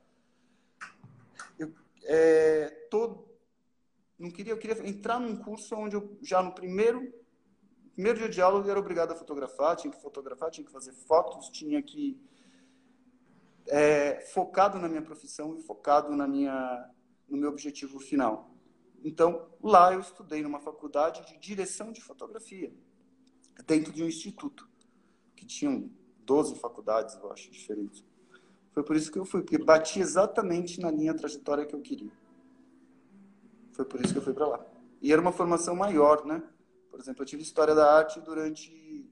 Eu, 1.58 1.74
é, 2.04 2.70
todo, 2.92 3.33
não 4.18 4.30
queria, 4.30 4.54
eu 4.54 4.58
queria 4.58 4.88
entrar 4.88 5.20
num 5.20 5.36
curso 5.36 5.76
onde 5.76 5.96
eu 5.96 6.18
já 6.22 6.42
no 6.42 6.54
primeiro 6.54 7.12
primeiro 7.94 8.20
dia 8.20 8.30
de 8.30 8.42
aula 8.42 8.64
eu 8.64 8.70
era 8.70 8.80
obrigado 8.80 9.12
a 9.12 9.16
fotografar, 9.16 9.76
tinha 9.76 9.92
que 9.92 10.02
fotografar, 10.02 10.50
tinha 10.50 10.66
que 10.66 10.72
fazer 10.72 10.94
fotos, 10.94 11.50
tinha 11.50 11.82
que 11.82 12.20
é, 13.68 14.22
focado 14.34 14.80
na 14.80 14.90
minha 14.90 15.02
profissão 15.02 15.56
e 15.56 15.62
focado 15.62 16.16
na 16.16 16.28
minha 16.28 16.90
no 17.30 17.38
meu 17.38 17.50
objetivo 17.50 18.00
final. 18.00 18.52
Então, 19.04 19.50
lá 19.62 19.94
eu 19.94 20.00
estudei 20.00 20.42
numa 20.42 20.60
faculdade 20.60 21.26
de 21.26 21.38
direção 21.38 21.92
de 21.92 22.02
fotografia, 22.02 22.74
dentro 23.66 23.92
de 23.92 24.04
um 24.04 24.08
instituto, 24.08 24.70
que 25.36 25.46
tinham 25.46 25.90
12 26.20 26.56
faculdades, 26.60 27.16
eu 27.16 27.32
acho, 27.32 27.52
diferentes. 27.52 28.06
Foi 28.72 28.84
por 28.84 28.96
isso 28.96 29.12
que 29.12 29.20
eu 29.20 29.26
fui, 29.26 29.42
porque 29.42 29.58
bati 29.58 30.00
exatamente 30.00 30.80
na 30.80 30.90
linha 30.90 31.14
trajetória 31.14 31.66
que 31.66 31.76
eu 31.76 31.82
queria. 31.82 32.12
Foi 33.74 33.86
por 33.86 34.00
isso 34.02 34.14
que 34.14 34.20
eu 34.20 34.24
fui 34.24 34.34
para 34.34 34.48
lá. 34.48 34.66
E 35.02 35.12
era 35.12 35.22
uma 35.22 35.32
formação 35.32 35.76
maior, 35.76 36.26
né? 36.26 36.42
Por 36.90 37.00
exemplo, 37.00 37.24
eu 37.24 37.26
tive 37.26 37.42
História 37.42 37.74
da 37.74 37.92
Arte 37.92 38.22
durante 38.22 39.10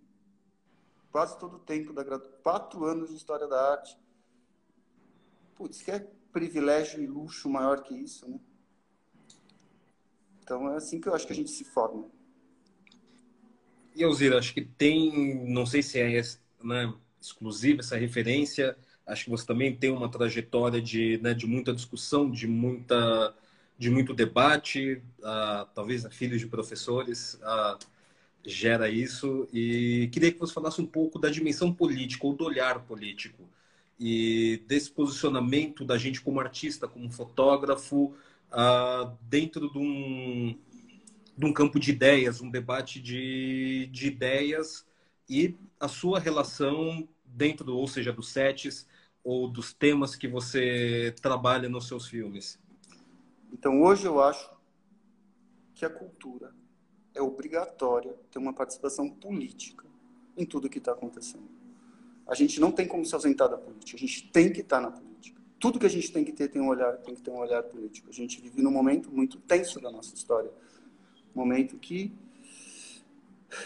quase 1.12 1.38
todo 1.38 1.58
o 1.58 1.60
tempo 1.60 1.92
da 1.92 2.04
graduação. 2.04 2.38
Quatro 2.44 2.86
anos 2.86 3.10
de 3.10 3.16
História 3.16 3.48
da 3.48 3.72
Arte. 3.72 3.98
Putz, 5.56 5.82
que 5.82 5.92
é 5.92 6.08
privilégio 6.32 7.02
e 7.02 7.08
luxo 7.08 7.50
maior 7.50 7.82
que 7.82 7.94
isso, 7.94 8.30
né? 8.30 8.40
Então 10.42 10.72
é 10.72 10.78
assim 10.78 11.00
que 11.00 11.08
eu 11.08 11.14
acho 11.14 11.26
que 11.26 11.34
a 11.34 11.36
gente 11.36 11.50
se 11.50 11.64
forma. 11.64 12.10
E 13.96 14.04
Alzira, 14.04 14.38
acho 14.38 14.54
que 14.54 14.62
tem, 14.62 15.46
não 15.50 15.66
sei 15.66 15.84
se 15.84 16.00
é 16.00 16.22
né, 16.64 16.94
exclusiva 17.20 17.82
essa 17.82 17.98
referência, 17.98 18.78
acho 19.06 19.26
que 19.26 19.30
você 19.30 19.46
também 19.46 19.76
tem 19.76 19.92
uma 19.92 20.10
trajetória 20.10 20.82
de, 20.82 21.18
né, 21.18 21.34
de 21.34 21.46
muita 21.46 21.74
discussão, 21.74 22.30
de 22.30 22.48
muita 22.48 23.36
de 23.82 23.90
muito 23.90 24.14
debate, 24.14 25.02
uh, 25.22 25.66
talvez 25.74 26.06
filhos 26.12 26.40
de 26.40 26.46
professores 26.46 27.34
uh, 27.42 27.80
gera 28.46 28.88
isso 28.88 29.50
e 29.52 30.08
queria 30.12 30.32
que 30.32 30.38
você 30.38 30.54
falasse 30.54 30.80
um 30.80 30.86
pouco 30.86 31.18
da 31.18 31.32
dimensão 31.32 31.74
política 31.74 32.28
ou 32.28 32.36
do 32.36 32.44
olhar 32.44 32.86
político 32.86 33.50
e 34.00 34.64
desse 34.68 34.92
posicionamento 34.92 35.84
da 35.84 35.98
gente 35.98 36.22
como 36.22 36.40
artista, 36.40 36.88
como 36.88 37.10
fotógrafo, 37.12 38.14
uh, 38.52 39.18
dentro 39.24 39.68
de 39.72 39.80
um, 39.80 40.56
de 41.36 41.46
um 41.48 41.52
campo 41.52 41.80
de 41.80 41.90
ideias, 41.90 42.40
um 42.40 42.52
debate 42.52 43.02
de, 43.02 43.90
de 43.92 44.06
ideias 44.06 44.86
e 45.28 45.58
a 45.80 45.88
sua 45.88 46.20
relação 46.20 47.10
dentro, 47.26 47.76
ou 47.76 47.88
seja, 47.88 48.14
dos 48.14 48.30
sets 48.30 48.86
ou 49.24 49.48
dos 49.48 49.74
temas 49.74 50.16
que 50.16 50.28
você 50.28 51.16
trabalha 51.20 51.68
nos 51.68 51.88
seus 51.88 52.06
filmes. 52.08 52.62
Então, 53.52 53.82
hoje 53.82 54.06
eu 54.06 54.22
acho 54.22 54.50
que 55.76 55.86
a 55.86 55.90
cultura 55.90 56.54
é 57.14 57.22
obrigatória 57.22 58.16
ter 58.32 58.40
uma 58.40 58.54
participação 58.54 59.10
política 59.10 59.86
em 60.38 60.46
tudo 60.46 60.70
que 60.70 60.78
está 60.78 60.94
acontecendo. 60.94 61.50
A 62.26 62.34
gente 62.34 62.60
não 62.60 62.72
tem 62.72 62.88
como 62.88 63.06
se 63.06 63.14
ausentar 63.14 63.50
da 63.50 63.58
política, 63.58 63.98
a 63.98 64.00
gente 64.00 64.32
tem 64.32 64.52
que 64.52 64.62
estar 64.62 64.78
tá 64.78 64.90
na 64.90 64.92
política. 64.92 65.42
Tudo 65.60 65.78
que 65.78 65.86
a 65.86 65.90
gente 65.90 66.12
tem 66.12 66.24
que 66.24 66.32
ter 66.32 66.48
tem 66.48 66.62
um 66.62 66.70
olhar, 66.70 66.98
tem 66.98 67.14
que 67.14 67.22
ter 67.22 67.30
um 67.30 67.38
olhar 67.38 67.62
político. 67.64 68.10
A 68.10 68.14
gente 68.14 68.42
vive 68.42 68.62
num 68.62 68.72
momento 68.72 69.12
muito 69.12 69.38
tenso 69.40 69.80
da 69.80 69.92
nossa 69.92 70.16
história, 70.16 70.52
momento 71.36 71.78
que, 71.78 72.14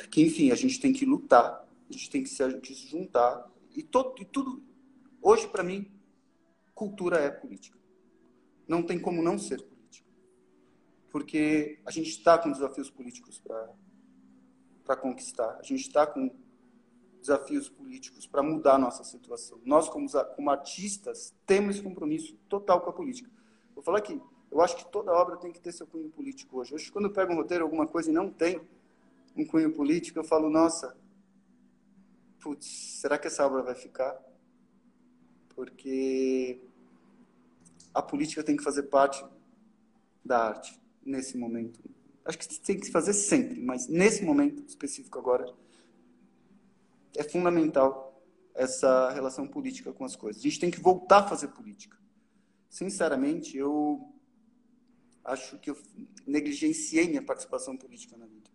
que 0.09 0.21
enfim, 0.21 0.51
a 0.51 0.55
gente 0.55 0.79
tem 0.79 0.91
que 0.91 1.05
lutar, 1.05 1.65
a 1.89 1.93
gente 1.93 2.09
tem 2.09 2.23
que 2.23 2.29
se, 2.29 2.43
juntar 2.89 3.49
e, 3.75 3.83
todo, 3.83 4.19
e 4.21 4.25
tudo. 4.25 4.61
Hoje, 5.21 5.47
para 5.47 5.63
mim, 5.63 5.89
cultura 6.73 7.17
é 7.17 7.29
política. 7.29 7.77
Não 8.67 8.81
tem 8.81 8.99
como 8.99 9.21
não 9.21 9.37
ser 9.37 9.63
porque 11.15 11.79
a 11.85 11.91
gente 11.91 12.09
está 12.09 12.37
com 12.37 12.51
desafios 12.51 12.89
políticos 12.89 13.41
para 14.83 14.97
conquistar, 14.97 15.57
a 15.57 15.63
gente 15.63 15.79
está 15.79 16.05
com 16.05 16.29
desafios 17.21 17.69
políticos 17.69 18.27
para 18.27 18.43
mudar 18.43 18.73
a 18.73 18.77
nossa 18.77 19.01
situação. 19.05 19.57
Nós, 19.63 19.87
como, 19.87 20.09
como 20.35 20.49
artistas, 20.49 21.33
temos 21.45 21.79
compromisso 21.79 22.35
total 22.49 22.81
com 22.81 22.89
a 22.89 22.93
política. 22.93 23.31
Vou 23.73 23.81
falar 23.81 23.99
aqui, 23.99 24.21
eu 24.51 24.59
acho 24.59 24.75
que 24.75 24.91
toda 24.91 25.13
obra 25.13 25.37
tem 25.37 25.53
que 25.53 25.61
ter 25.61 25.71
seu 25.71 25.87
cunho 25.87 26.09
político 26.09 26.59
hoje. 26.59 26.75
Hoje, 26.75 26.91
quando 26.91 27.05
eu 27.05 27.13
pego 27.13 27.31
um 27.31 27.37
roteiro, 27.37 27.63
alguma 27.63 27.87
coisa 27.87 28.09
e 28.09 28.13
não 28.13 28.29
tem 28.29 28.59
um 29.37 29.45
cunho 29.45 29.71
político, 29.71 30.19
eu 30.19 30.23
falo, 30.25 30.49
nossa, 30.49 30.97
putz, 32.41 32.99
será 32.99 33.17
que 33.17 33.27
essa 33.27 33.47
obra 33.47 33.63
vai 33.63 33.75
ficar? 33.75 34.21
Porque 35.55 36.61
a 37.93 38.01
política 38.01 38.43
tem 38.43 38.57
que 38.57 38.63
fazer 38.65 38.83
parte 38.83 39.25
da 40.25 40.49
arte 40.49 40.83
nesse 41.05 41.37
momento. 41.37 41.79
Acho 42.25 42.39
que 42.39 42.59
tem 42.59 42.79
que 42.79 42.89
fazer 42.89 43.13
sempre, 43.13 43.61
mas 43.61 43.87
nesse 43.87 44.23
momento 44.25 44.63
específico 44.67 45.19
agora 45.19 45.53
é 47.15 47.23
fundamental 47.23 48.19
essa 48.55 49.11
relação 49.11 49.47
política 49.47 49.93
com 49.93 50.03
as 50.03 50.15
coisas. 50.15 50.41
A 50.41 50.43
gente 50.43 50.59
tem 50.59 50.71
que 50.71 50.79
voltar 50.79 51.19
a 51.19 51.27
fazer 51.27 51.49
política. 51.49 51.97
Sinceramente, 52.67 53.55
eu 53.55 54.11
acho 55.23 55.59
que 55.59 55.69
eu 55.69 55.77
negligenciei 56.25 57.07
minha 57.07 57.21
participação 57.21 57.77
política 57.77 58.17
na 58.17 58.25
vida. 58.25 58.49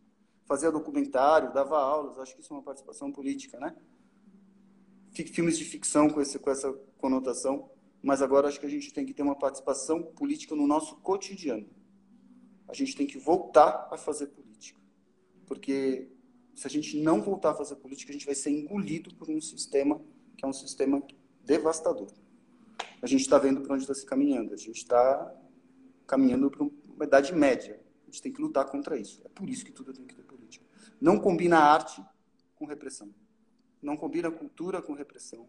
Fazia 0.47 0.73
documentário, 0.73 1.53
dava 1.53 1.79
aulas, 1.79 2.19
acho 2.19 2.35
que 2.35 2.41
isso 2.41 2.53
é 2.53 2.57
uma 2.57 2.63
participação 2.63 3.13
política, 3.13 3.59
né? 3.61 3.77
Filmes 5.13 5.57
de 5.57 5.65
ficção 5.65 6.09
com, 6.09 6.21
esse, 6.21 6.39
com 6.39 6.51
essa 6.51 6.73
conotação, 6.99 7.71
mas 8.03 8.21
agora 8.21 8.49
acho 8.49 8.59
que 8.59 8.67
a 8.67 8.71
gente 8.71 8.93
tem 8.93 9.07
que 9.07 9.15
ter 9.15 9.23
uma 9.23 9.37
participação 9.37 10.03
política 10.03 10.57
no 10.57 10.67
nosso 10.67 10.97
cotidiano 10.97 11.69
a 12.71 12.75
gente 12.75 12.97
tem 12.97 13.07
que 13.07 13.19
voltar 13.19 13.89
a 13.91 13.97
fazer 13.97 14.29
política. 14.29 14.81
Porque 15.47 16.09
se 16.55 16.67
a 16.67 16.71
gente 16.71 17.01
não 17.01 17.21
voltar 17.21 17.51
a 17.51 17.55
fazer 17.55 17.77
política, 17.77 18.11
a 18.11 18.13
gente 18.13 18.27
vai 18.27 18.35
ser 18.35 18.51
engolido 18.51 19.15
por 19.15 19.29
um 19.29 19.41
sistema 19.41 20.01
que 20.37 20.45
é 20.45 20.49
um 20.49 20.53
sistema 20.53 21.03
devastador. 21.45 22.09
A 23.03 23.07
gente 23.07 23.23
está 23.23 23.39
vendo 23.39 23.61
para 23.61 23.75
onde 23.75 23.83
está 23.83 23.95
se 23.95 24.07
caminhando. 24.07 24.55
A 24.55 24.57
gente 24.57 24.77
está 24.77 25.35
caminhando 26.07 26.51
para 26.51 26.63
uma 26.63 27.05
idade 27.05 27.35
média. 27.35 27.81
A 28.03 28.07
gente 28.07 28.23
tem 28.23 28.33
que 28.33 28.41
lutar 28.41 28.65
contra 28.67 28.97
isso. 28.97 29.23
É 29.25 29.29
por 29.29 29.49
isso 29.49 29.65
que 29.65 29.73
tudo 29.73 29.93
tem 29.93 30.07
que 30.07 30.15
ter 30.15 30.23
política. 30.23 30.65
Não 31.01 31.19
combina 31.19 31.59
arte 31.59 32.03
com 32.55 32.65
repressão. 32.65 33.13
Não 33.83 33.97
combina 33.97 34.31
cultura 34.31 34.81
com 34.81 34.93
repressão. 34.93 35.49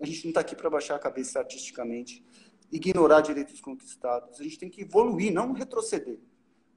a 0.00 0.06
gente 0.06 0.24
não 0.24 0.30
está 0.30 0.40
aqui 0.40 0.54
para 0.54 0.68
baixar 0.68 0.96
a 0.96 0.98
cabeça 0.98 1.38
artisticamente 1.38 2.24
ignorar 2.72 3.20
direitos 3.20 3.60
conquistados. 3.60 4.40
A 4.40 4.42
gente 4.42 4.58
tem 4.58 4.70
que 4.70 4.80
evoluir, 4.80 5.32
não 5.32 5.52
retroceder. 5.52 6.18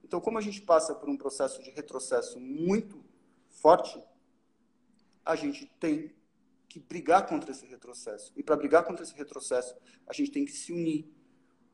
Então, 0.04 0.20
como 0.20 0.38
a 0.38 0.40
gente 0.42 0.60
passa 0.60 0.94
por 0.94 1.08
um 1.08 1.16
processo 1.16 1.60
de 1.62 1.70
retrocesso 1.70 2.38
muito 2.38 3.02
forte, 3.48 4.00
a 5.24 5.34
gente 5.34 5.66
tem 5.80 6.14
que 6.68 6.78
brigar 6.78 7.26
contra 7.26 7.50
esse 7.50 7.66
retrocesso. 7.66 8.32
E 8.36 8.42
para 8.42 8.56
brigar 8.56 8.84
contra 8.84 9.02
esse 9.02 9.14
retrocesso, 9.14 9.74
a 10.06 10.12
gente 10.12 10.30
tem 10.30 10.44
que 10.44 10.52
se 10.52 10.72
unir. 10.72 11.10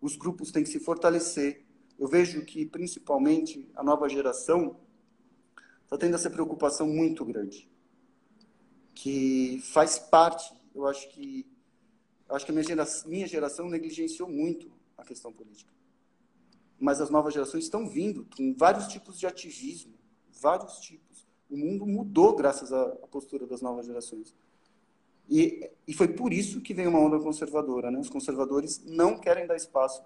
Os 0.01 0.16
grupos 0.16 0.51
têm 0.51 0.62
que 0.62 0.70
se 0.70 0.81
fortalecer. 0.81 1.66
Eu 1.99 2.07
vejo 2.07 2.44
que, 2.44 2.65
principalmente, 2.65 3.70
a 3.74 3.82
nova 3.82 4.09
geração 4.09 4.81
está 5.82 5.99
tendo 5.99 6.15
essa 6.15 6.31
preocupação 6.31 6.86
muito 6.86 7.24
grande, 7.24 7.70
que 8.94 9.61
faz 9.73 9.99
parte, 9.99 10.51
eu 10.74 10.86
acho 10.86 11.07
que 11.11 11.52
eu 12.32 12.36
acho 12.36 12.46
que 12.46 12.50
a 12.50 12.54
minha 12.54 12.64
geração, 12.64 13.10
minha 13.10 13.26
geração 13.26 13.68
negligenciou 13.68 14.26
muito 14.26 14.72
a 14.96 15.04
questão 15.04 15.30
política. 15.30 15.70
Mas 16.80 16.98
as 16.98 17.10
novas 17.10 17.34
gerações 17.34 17.64
estão 17.64 17.86
vindo 17.86 18.26
com 18.34 18.54
vários 18.54 18.86
tipos 18.86 19.18
de 19.18 19.26
ativismo, 19.26 19.92
vários 20.40 20.78
tipos. 20.78 21.26
O 21.50 21.59
mundo 21.59 21.86
mudou 21.86 22.34
graças 22.34 22.72
à 22.72 22.86
postura 23.10 23.46
das 23.46 23.60
novas 23.60 23.84
gerações. 23.84 24.34
E, 25.28 25.70
e 25.86 25.92
foi 25.92 26.09
por 26.09 26.32
isso 26.32 26.62
que 26.62 26.72
vem 26.72 26.86
uma 26.86 26.98
onda 26.98 27.20
conservadora. 27.20 27.90
Né? 27.90 27.98
Os 27.98 28.09
conservadores 28.09 28.82
não 28.82 29.18
querem 29.18 29.46
dar 29.46 29.54
espaço 29.54 30.02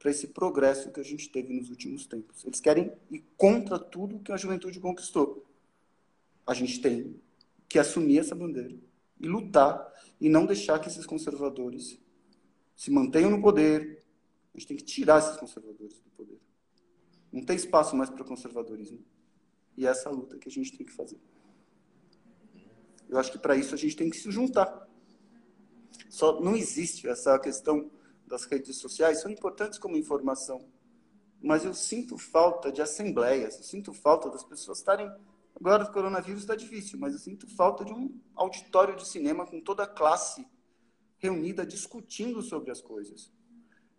para 0.00 0.10
esse 0.10 0.26
progresso 0.26 0.90
que 0.90 0.98
a 0.98 1.04
gente 1.04 1.28
teve 1.30 1.54
nos 1.54 1.70
últimos 1.70 2.08
tempos. 2.08 2.44
Eles 2.44 2.58
querem 2.58 2.92
ir 3.08 3.22
contra 3.36 3.78
tudo 3.78 4.18
que 4.18 4.32
a 4.32 4.36
juventude 4.36 4.80
conquistou. 4.80 5.46
A 6.44 6.54
gente 6.54 6.80
tem 6.80 7.14
que 7.68 7.78
assumir 7.78 8.18
essa 8.18 8.34
bandeira 8.34 8.74
e 9.20 9.26
lutar 9.26 9.92
e 10.20 10.28
não 10.28 10.46
deixar 10.46 10.78
que 10.78 10.88
esses 10.88 11.06
conservadores 11.06 11.98
se 12.76 12.90
mantenham 12.90 13.30
no 13.30 13.42
poder. 13.42 14.04
A 14.54 14.58
gente 14.58 14.68
tem 14.68 14.76
que 14.76 14.84
tirar 14.84 15.18
esses 15.18 15.36
conservadores 15.36 15.98
do 16.00 16.10
poder. 16.10 16.40
Não 17.32 17.44
tem 17.44 17.56
espaço 17.56 17.96
mais 17.96 18.10
para 18.10 18.24
conservadorismo. 18.24 19.04
E 19.76 19.86
é 19.86 19.90
essa 19.90 20.10
luta 20.10 20.38
que 20.38 20.48
a 20.48 20.52
gente 20.52 20.76
tem 20.76 20.86
que 20.86 20.92
fazer. 20.92 21.18
Eu 23.08 23.18
acho 23.18 23.32
que 23.32 23.38
para 23.38 23.56
isso 23.56 23.74
a 23.74 23.78
gente 23.78 23.96
tem 23.96 24.10
que 24.10 24.16
se 24.16 24.30
juntar. 24.30 24.88
Só 26.08 26.40
não 26.40 26.56
existe 26.56 27.08
essa 27.08 27.38
questão 27.38 27.90
das 28.26 28.44
redes 28.44 28.76
sociais, 28.76 29.20
são 29.20 29.30
importantes 29.30 29.78
como 29.78 29.96
informação, 29.96 30.68
mas 31.40 31.64
eu 31.64 31.72
sinto 31.72 32.18
falta 32.18 32.70
de 32.70 32.82
assembleias, 32.82 33.56
eu 33.56 33.62
sinto 33.62 33.92
falta 33.92 34.28
das 34.28 34.44
pessoas 34.44 34.78
estarem 34.78 35.10
Agora 35.60 35.84
o 35.84 35.92
coronavírus 35.92 36.42
está 36.42 36.54
difícil, 36.54 36.98
mas 36.98 37.12
eu 37.12 37.18
sinto 37.18 37.48
falta 37.56 37.84
de 37.84 37.92
um 37.92 38.20
auditório 38.34 38.94
de 38.94 39.06
cinema 39.06 39.44
com 39.44 39.60
toda 39.60 39.82
a 39.82 39.88
classe 39.88 40.46
reunida 41.18 41.66
discutindo 41.66 42.40
sobre 42.42 42.70
as 42.70 42.80
coisas. 42.80 43.32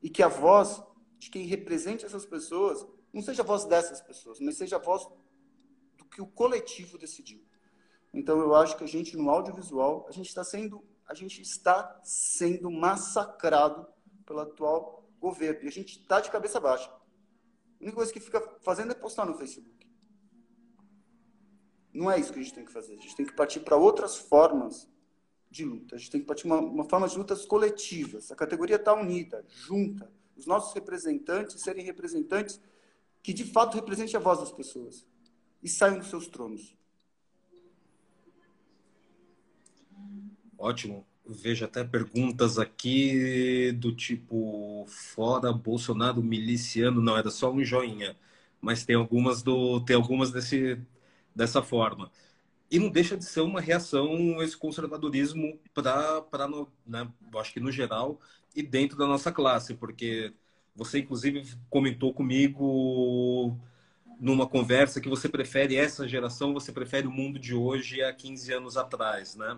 E 0.02 0.10
que 0.10 0.24
a 0.24 0.30
voz 0.30 0.82
de 1.18 1.30
quem 1.30 1.46
represente 1.46 2.06
essas 2.06 2.26
pessoas 2.26 2.88
não 3.12 3.22
seja 3.22 3.42
a 3.42 3.46
voz 3.46 3.66
dessas 3.66 4.00
pessoas, 4.02 4.40
mas 4.40 4.58
seja 4.58 4.78
a 4.78 4.80
voz 4.80 5.06
do 5.98 6.06
que 6.06 6.22
o 6.22 6.28
coletivo 6.28 6.98
decidiu. 6.98 7.44
Então 8.14 8.40
eu 8.40 8.56
acho 8.56 8.78
que 8.78 8.84
a 8.86 8.88
gente 8.88 9.18
no 9.18 9.30
audiovisual, 9.30 10.06
a 10.08 10.12
gente 10.12 10.28
está 10.28 10.44
sendo, 10.46 10.84
a 11.06 11.14
gente 11.14 11.42
está 11.42 12.00
sendo 12.04 12.72
massacrado 12.72 13.86
pelo 14.26 14.40
atual 14.40 15.10
governo 15.20 15.66
e 15.66 15.68
a 15.68 15.72
gente 15.72 16.00
está 16.00 16.22
de 16.22 16.32
cabeça 16.32 16.60
baixa. 16.60 16.90
A 16.90 17.84
única 17.84 17.98
coisa 17.98 18.14
que 18.14 18.20
fica 18.20 18.42
fazendo 18.62 18.92
é 18.92 18.96
postar 18.96 19.26
no 19.26 19.38
Facebook. 19.38 19.79
Não 21.94 22.10
é 22.10 22.20
isso 22.20 22.32
que 22.32 22.40
a 22.40 22.44
gente 22.44 22.54
tem 22.54 22.66
que 22.66 22.72
fazer. 22.72 22.94
A 22.94 22.98
gente 22.98 23.16
tem 23.16 23.26
que 23.26 23.34
partir 23.34 23.62
para 23.62 23.76
outras 23.76 24.16
formas 24.18 24.88
de 25.50 25.66
luta. 25.66 25.96
A 25.96 25.98
gente 25.98 26.12
tem 26.12 26.22
que 26.22 26.28
partir 26.28 26.46
uma, 26.46 26.60
uma 26.60 26.86
forma 26.86 27.08
de 27.08 27.18
lutas 27.18 27.46
coletivas. 27.46 28.32
A 28.32 28.36
categoria 28.36 28.76
está 28.76 28.94
unida, 28.94 29.44
junta. 29.50 30.12
Os 30.38 30.46
nossos 30.46 30.74
representantes 30.74 31.62
serem 31.62 31.84
representantes 31.84 32.62
que 33.22 33.34
de 33.34 33.44
fato 33.44 33.76
representem 33.76 34.16
a 34.16 34.20
voz 34.20 34.40
das 34.40 34.52
pessoas 34.52 35.06
e 35.62 35.68
saiam 35.68 35.98
dos 35.98 36.10
seus 36.10 36.28
tronos. 36.28 36.76
Ótimo. 40.58 41.06
Vejo 41.26 41.64
até 41.64 41.84
perguntas 41.84 42.58
aqui 42.58 43.72
do 43.74 43.96
tipo 43.96 44.84
fora 44.88 45.54
Bolsonaro 45.54 46.24
miliciano, 46.24 47.02
não 47.02 47.16
era 47.16 47.30
só 47.30 47.52
um 47.52 47.64
joinha, 47.64 48.18
mas 48.60 48.84
tem 48.84 48.96
algumas 48.96 49.44
do 49.44 49.80
tem 49.82 49.96
algumas 49.96 50.32
desse 50.32 50.80
dessa 51.36 51.62
forma. 51.62 52.12
E 52.72 52.78
não 52.78 52.90
deixa 52.90 53.18
de 53.18 53.26
ser 53.26 53.42
uma 53.42 53.60
reação 53.60 54.42
esse 54.44 54.56
conservadorismo 54.56 55.60
para, 55.74 56.48
né, 56.86 57.10
acho 57.38 57.54
que 57.54 57.60
no 57.60 57.72
geral, 57.72 58.20
e 58.56 58.62
dentro 58.62 58.98
da 58.98 59.08
nossa 59.08 59.32
classe, 59.32 59.74
porque 59.74 60.34
você, 60.76 61.00
inclusive, 61.00 61.44
comentou 61.70 62.14
comigo 62.14 63.58
numa 64.20 64.46
conversa 64.48 65.02
que 65.02 65.10
você 65.10 65.28
prefere 65.28 65.76
essa 65.76 66.08
geração, 66.08 66.54
você 66.54 66.72
prefere 66.72 67.08
o 67.08 67.12
mundo 67.12 67.40
de 67.40 67.56
hoje 67.56 68.02
há 68.02 68.14
15 68.14 68.54
anos 68.54 68.78
atrás, 68.78 69.36
né? 69.36 69.58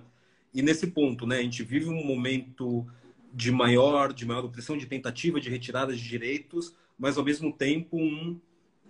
E 0.54 0.62
nesse 0.62 0.88
ponto, 0.88 1.26
né, 1.26 1.38
a 1.38 1.42
gente 1.42 1.64
vive 1.64 1.90
um 1.90 2.04
momento 2.04 2.86
de 3.34 3.52
maior, 3.52 4.14
de 4.14 4.26
maior 4.26 4.46
opressão, 4.46 4.78
de 4.78 4.86
tentativa 4.86 5.40
de 5.40 5.50
retirada 5.50 5.96
de 5.96 6.02
direitos, 6.02 6.76
mas 6.98 7.18
ao 7.18 7.24
mesmo 7.24 7.52
tempo 7.52 7.98
um 7.98 8.40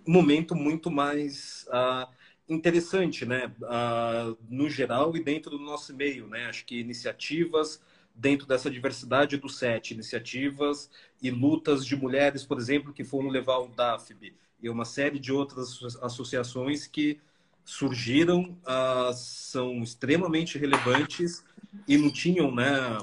momento 0.06 0.54
muito 0.54 0.90
mais 0.90 1.66
uh, 1.68 2.10
interessante, 2.48 3.24
né? 3.24 3.52
Uh, 3.62 4.36
no 4.48 4.68
geral 4.68 5.16
e 5.16 5.22
dentro 5.22 5.50
do 5.50 5.64
nosso 5.64 5.94
meio, 5.94 6.26
né? 6.28 6.46
Acho 6.46 6.64
que 6.64 6.78
iniciativas 6.78 7.80
dentro 8.14 8.46
dessa 8.46 8.70
diversidade 8.70 9.36
do 9.36 9.48
SET, 9.48 9.92
iniciativas 9.92 10.90
e 11.22 11.30
lutas 11.30 11.84
de 11.86 11.96
mulheres, 11.96 12.44
por 12.44 12.58
exemplo, 12.58 12.92
que 12.92 13.04
foram 13.04 13.28
levar 13.28 13.58
o 13.58 13.68
DAFB 13.68 14.34
e 14.62 14.68
uma 14.68 14.84
série 14.84 15.18
de 15.18 15.32
outras 15.32 15.96
associações 16.02 16.86
que 16.86 17.18
surgiram, 17.64 18.56
uh, 18.62 19.12
são 19.14 19.82
extremamente 19.82 20.58
relevantes 20.58 21.44
e 21.86 21.96
não 21.96 22.10
tinham, 22.10 22.54
né? 22.54 22.98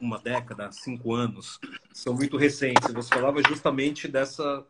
Uma 0.00 0.18
década, 0.18 0.72
cinco 0.72 1.14
anos, 1.14 1.60
são 1.92 2.14
muito 2.14 2.36
recentes. 2.36 2.92
Você 2.92 3.08
falava 3.14 3.40
justamente 3.46 4.08
dessa 4.08 4.64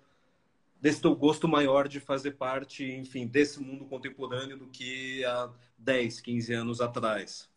desse 0.83 1.01
teu 1.01 1.15
gosto 1.15 1.47
maior 1.47 1.87
de 1.87 2.01
fazer 2.01 2.33
parte, 2.33 2.85
enfim, 2.85 3.25
desse 3.25 3.61
mundo 3.61 3.85
contemporâneo 3.85 4.59
do 4.59 4.67
que 4.67 5.25
há 5.25 5.49
10, 5.79 6.21
15 6.21 6.53
anos 6.53 6.81
atrás? 6.81 7.49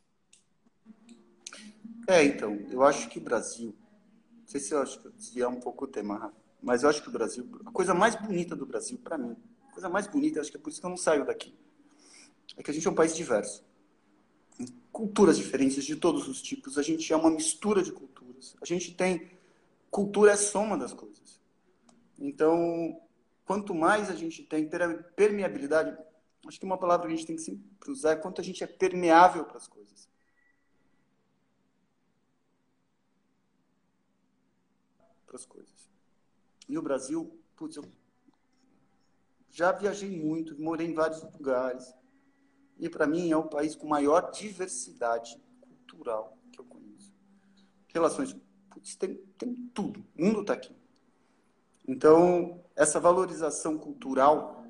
É, 2.08 2.24
então, 2.24 2.56
eu 2.70 2.84
acho 2.84 3.10
que 3.10 3.18
o 3.18 3.22
Brasil, 3.22 3.76
não 4.42 4.48
sei 4.48 4.60
se 4.60 4.76
eu 4.76 4.80
acho 4.80 5.00
que 5.00 5.42
é 5.42 5.48
um 5.48 5.60
pouco 5.60 5.86
o 5.86 5.88
tema, 5.88 6.32
mas 6.62 6.84
eu 6.84 6.90
acho 6.90 7.02
que 7.02 7.10
o 7.10 7.12
Brasil, 7.12 7.50
a 7.66 7.72
coisa 7.72 7.96
mais 7.96 8.16
bonita 8.16 8.56
do 8.56 8.64
Brasil, 8.64 9.00
para 9.04 9.18
mim, 9.18 9.36
a 9.70 9.74
coisa 9.74 9.90
mais 9.90 10.06
bonita, 10.06 10.40
acho 10.40 10.52
que 10.52 10.58
é 10.58 10.60
por 10.60 10.70
isso 10.70 10.80
que 10.80 10.86
eu 10.86 10.92
não 10.92 10.98
saio 10.98 11.26
daqui, 11.26 11.58
é 12.56 12.62
que 12.62 12.70
a 12.70 12.74
gente 12.74 12.88
é 12.88 12.92
um 12.92 12.96
país 12.96 13.16
diverso. 13.16 13.66
Culturas 14.92 15.36
diferentes 15.36 15.84
de 15.84 15.96
todos 15.96 16.28
os 16.28 16.44
tipos, 16.44 16.78
a 16.78 16.84
gente 16.84 17.12
é 17.12 17.16
uma 17.16 17.32
mistura 17.32 17.82
de 17.82 17.92
culturas. 17.92 18.56
A 18.62 18.66
gente 18.66 18.94
tem. 18.94 19.32
Cultura 19.90 20.32
é 20.32 20.38
soma 20.38 20.78
das 20.78 20.94
coisas. 20.94 21.42
Então, 22.18 23.02
quanto 23.46 23.74
mais 23.74 24.10
a 24.10 24.16
gente 24.16 24.44
tem 24.44 24.68
permeabilidade, 25.16 25.96
acho 26.48 26.60
que 26.60 26.66
uma 26.66 26.78
palavra 26.78 27.08
que 27.08 27.14
a 27.14 27.16
gente 27.16 27.28
tem 27.28 27.36
que 27.36 27.42
sempre 27.44 27.92
usar 27.92 28.12
é 28.12 28.16
quanto 28.16 28.42
a 28.42 28.44
gente 28.44 28.64
é 28.64 28.68
permeável 28.68 29.46
para 29.46 29.58
as 29.58 29.68
coisas. 29.68 30.10
Para 35.26 35.36
as 35.36 35.46
coisas. 35.46 35.90
E 36.68 36.78
o 36.78 36.82
Brasil, 36.82 37.40
putz, 37.56 37.78
eu 37.78 37.86
já 39.52 39.72
viajei 39.72 40.10
muito, 40.10 40.60
morei 40.60 40.88
em 40.88 40.94
vários 40.94 41.22
lugares. 41.22 41.94
E 42.78 42.90
para 42.90 43.08
mim 43.08 43.32
é 43.32 43.38
o 43.38 43.48
país 43.48 43.76
com 43.76 43.88
maior 43.88 44.32
diversidade 44.32 45.40
cultural 45.62 46.38
que 46.52 46.60
eu 46.60 46.66
conheço. 46.66 47.14
Relações, 47.88 48.36
putz, 48.70 48.96
tem, 48.96 49.16
tem 49.38 49.56
tudo. 49.74 50.04
O 50.18 50.26
mundo 50.26 50.42
está 50.42 50.54
aqui. 50.54 50.76
Então, 51.88 52.65
essa 52.76 53.00
valorização 53.00 53.78
cultural, 53.78 54.66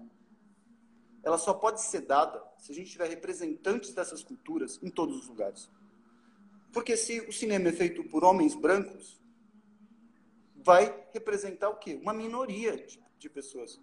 ela 1.23 1.37
só 1.37 1.53
pode 1.53 1.81
ser 1.81 2.01
dada 2.01 2.43
se 2.59 2.71
a 2.71 2.75
gente 2.75 2.91
tiver 2.91 3.09
representantes 3.09 3.93
dessas 3.93 4.23
culturas 4.23 4.79
em 4.83 4.89
todos 4.89 5.17
os 5.21 5.27
lugares. 5.27 5.69
Porque 6.71 6.95
se 6.95 7.21
o 7.21 7.33
cinema 7.33 7.69
é 7.69 7.71
feito 7.71 8.03
por 8.03 8.23
homens 8.23 8.53
brancos, 8.53 9.19
vai 10.55 11.05
representar 11.13 11.69
o 11.69 11.77
quê? 11.77 11.95
Uma 11.95 12.13
minoria 12.13 12.75
de, 12.77 13.01
de 13.17 13.29
pessoas. 13.29 13.79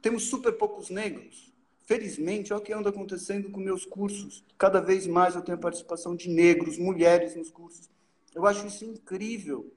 Temos 0.00 0.24
super 0.24 0.52
poucos 0.52 0.90
negros. 0.90 1.52
Felizmente, 1.84 2.52
olha 2.52 2.62
o 2.62 2.64
que 2.64 2.72
anda 2.72 2.90
acontecendo 2.90 3.50
com 3.50 3.60
meus 3.60 3.84
cursos. 3.84 4.44
Cada 4.56 4.80
vez 4.80 5.06
mais 5.06 5.34
eu 5.34 5.42
tenho 5.42 5.58
participação 5.58 6.14
de 6.14 6.28
negros, 6.28 6.78
mulheres 6.78 7.34
nos 7.34 7.50
cursos. 7.50 7.90
Eu 8.34 8.46
acho 8.46 8.66
isso 8.66 8.84
incrível. 8.84 9.72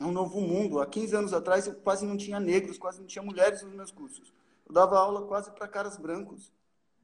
É 0.00 0.04
um 0.04 0.12
novo 0.12 0.40
mundo. 0.40 0.80
Há 0.80 0.86
15 0.86 1.16
anos 1.16 1.32
atrás 1.32 1.66
eu 1.66 1.74
quase 1.74 2.04
não 2.04 2.16
tinha 2.16 2.38
negros, 2.38 2.78
quase 2.78 3.00
não 3.00 3.06
tinha 3.06 3.22
mulheres 3.22 3.62
nos 3.62 3.74
meus 3.74 3.90
cursos. 3.90 4.32
Eu 4.66 4.72
dava 4.72 4.98
aula 4.98 5.26
quase 5.26 5.50
para 5.52 5.66
caras 5.68 5.96
brancos, 5.96 6.52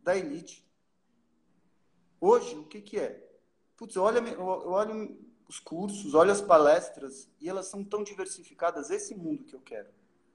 da 0.02 0.16
elite. 0.16 0.66
Hoje, 2.20 2.56
o 2.56 2.64
que, 2.64 2.80
que 2.80 2.98
é? 2.98 3.28
Putz, 3.76 3.96
eu 3.96 4.02
olho, 4.02 4.28
eu 4.28 4.70
olho 4.70 5.18
os 5.48 5.58
cursos, 5.58 6.14
olho 6.14 6.30
as 6.30 6.40
palestras 6.40 7.28
e 7.40 7.48
elas 7.48 7.66
são 7.66 7.82
tão 7.82 8.02
diversificadas. 8.02 8.90
Esse 8.90 9.14
mundo 9.14 9.44
que 9.44 9.54
eu 9.54 9.60
quero. 9.60 9.88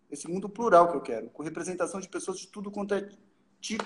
Esse 0.09 0.27
mundo 0.27 0.47
plural 0.47 0.89
que 0.89 0.97
eu 0.97 1.01
quero, 1.01 1.29
com 1.29 1.43
representação 1.43 1.99
de 1.99 2.07
pessoas 2.07 2.39
de 2.39 2.47
tudo 2.47 2.71
quanto 2.71 2.93
é 2.93 3.09
tipo. 3.59 3.85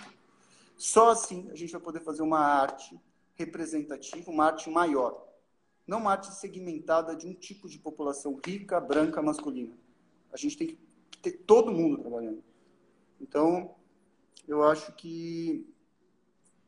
Só 0.78 1.10
assim 1.10 1.50
a 1.52 1.56
gente 1.56 1.72
vai 1.72 1.82
poder 1.82 2.00
fazer 2.02 2.22
uma 2.22 2.40
arte 2.40 3.00
representativa, 3.36 4.30
uma 4.30 4.46
arte 4.46 4.70
maior 4.70 5.31
não 5.88 6.00
uma 6.00 6.12
arte 6.12 6.34
segmentada 6.36 7.16
de 7.16 7.28
um 7.28 7.34
tipo 7.34 7.68
de 7.68 7.78
população 7.78 8.40
rica, 8.46 8.80
branca, 8.80 9.22
masculina. 9.22 9.76
A 10.32 10.38
gente 10.38 10.58
tem 10.58 10.68
que 10.68 10.78
ter 11.22 11.32
todo 11.32 11.72
mundo 11.72 11.98
trabalhando. 11.98 12.44
Então, 13.20 13.76
eu 14.48 14.64
acho 14.64 14.94
que 14.94 15.68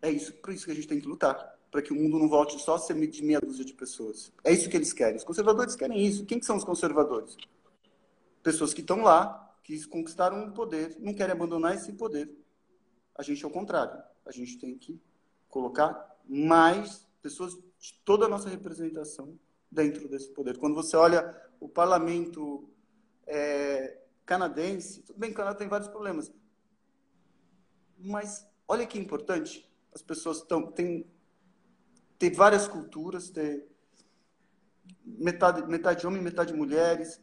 é 0.02 0.12
isso, 0.12 0.34
por 0.34 0.54
isso 0.54 0.66
que 0.66 0.72
a 0.72 0.76
gente 0.76 0.88
tem 0.88 1.00
que 1.00 1.08
lutar, 1.08 1.58
para 1.72 1.82
que 1.82 1.92
o 1.92 1.96
mundo 1.96 2.20
não 2.20 2.28
volte 2.28 2.62
só 2.62 2.76
a 2.76 2.80
ser 2.80 2.94
de 3.08 3.24
meia 3.24 3.40
dúzia 3.40 3.66
de 3.66 3.74
pessoas. 3.74 4.32
É 4.44 4.52
isso 4.52 4.70
que 4.70 4.78
eles 4.78 4.94
querem. 4.94 5.16
Os 5.16 5.24
conservadores 5.24 5.76
querem 5.76 6.06
isso. 6.06 6.26
Quem 6.26 6.40
que 6.40 6.46
são 6.46 6.58
os 6.58 6.64
conservadores? 6.64 7.36
Pessoas 8.44 8.74
que 8.74 8.82
estão 8.82 9.02
lá, 9.02 9.58
que 9.64 9.84
conquistaram 9.88 10.48
o 10.48 10.52
poder, 10.52 10.98
não 11.00 11.14
querem 11.14 11.32
abandonar 11.34 11.74
esse 11.74 11.94
poder. 11.94 12.30
A 13.16 13.24
gente 13.24 13.44
é 13.44 13.48
o 13.48 13.52
contrário. 13.52 14.04
A 14.26 14.32
gente 14.32 14.58
tem 14.58 14.78
que 14.78 15.02
colocar 15.48 16.18
mais 16.28 17.08
pessoas 17.22 17.58
de 17.84 17.94
toda 18.06 18.28
a 18.28 18.30
nossa 18.30 18.48
representação 18.48 19.38
dentro 19.70 20.08
desse 20.08 20.30
poder. 20.30 20.58
Quando 20.58 20.74
você 20.74 20.96
olha 20.96 21.36
o 21.60 21.68
parlamento 21.68 22.70
é, 23.28 24.00
canadense, 24.26 25.02
tudo 25.04 25.20
bem, 25.20 25.32
o 25.32 25.34
Canadá 25.34 25.58
tem 25.58 25.68
vários 25.68 25.90
problemas, 25.90 26.32
mas 28.00 28.48
olha 28.66 28.88
que 28.88 28.98
importante, 28.98 29.70
as 29.94 30.02
pessoas 30.02 30.38
estão 30.38 30.72
tem 30.72 31.06
várias 32.34 32.70
culturas, 32.70 33.34
metade, 35.04 35.68
metade 35.68 36.08
homem, 36.08 36.22
metade 36.22 36.54
mulheres. 36.54 37.22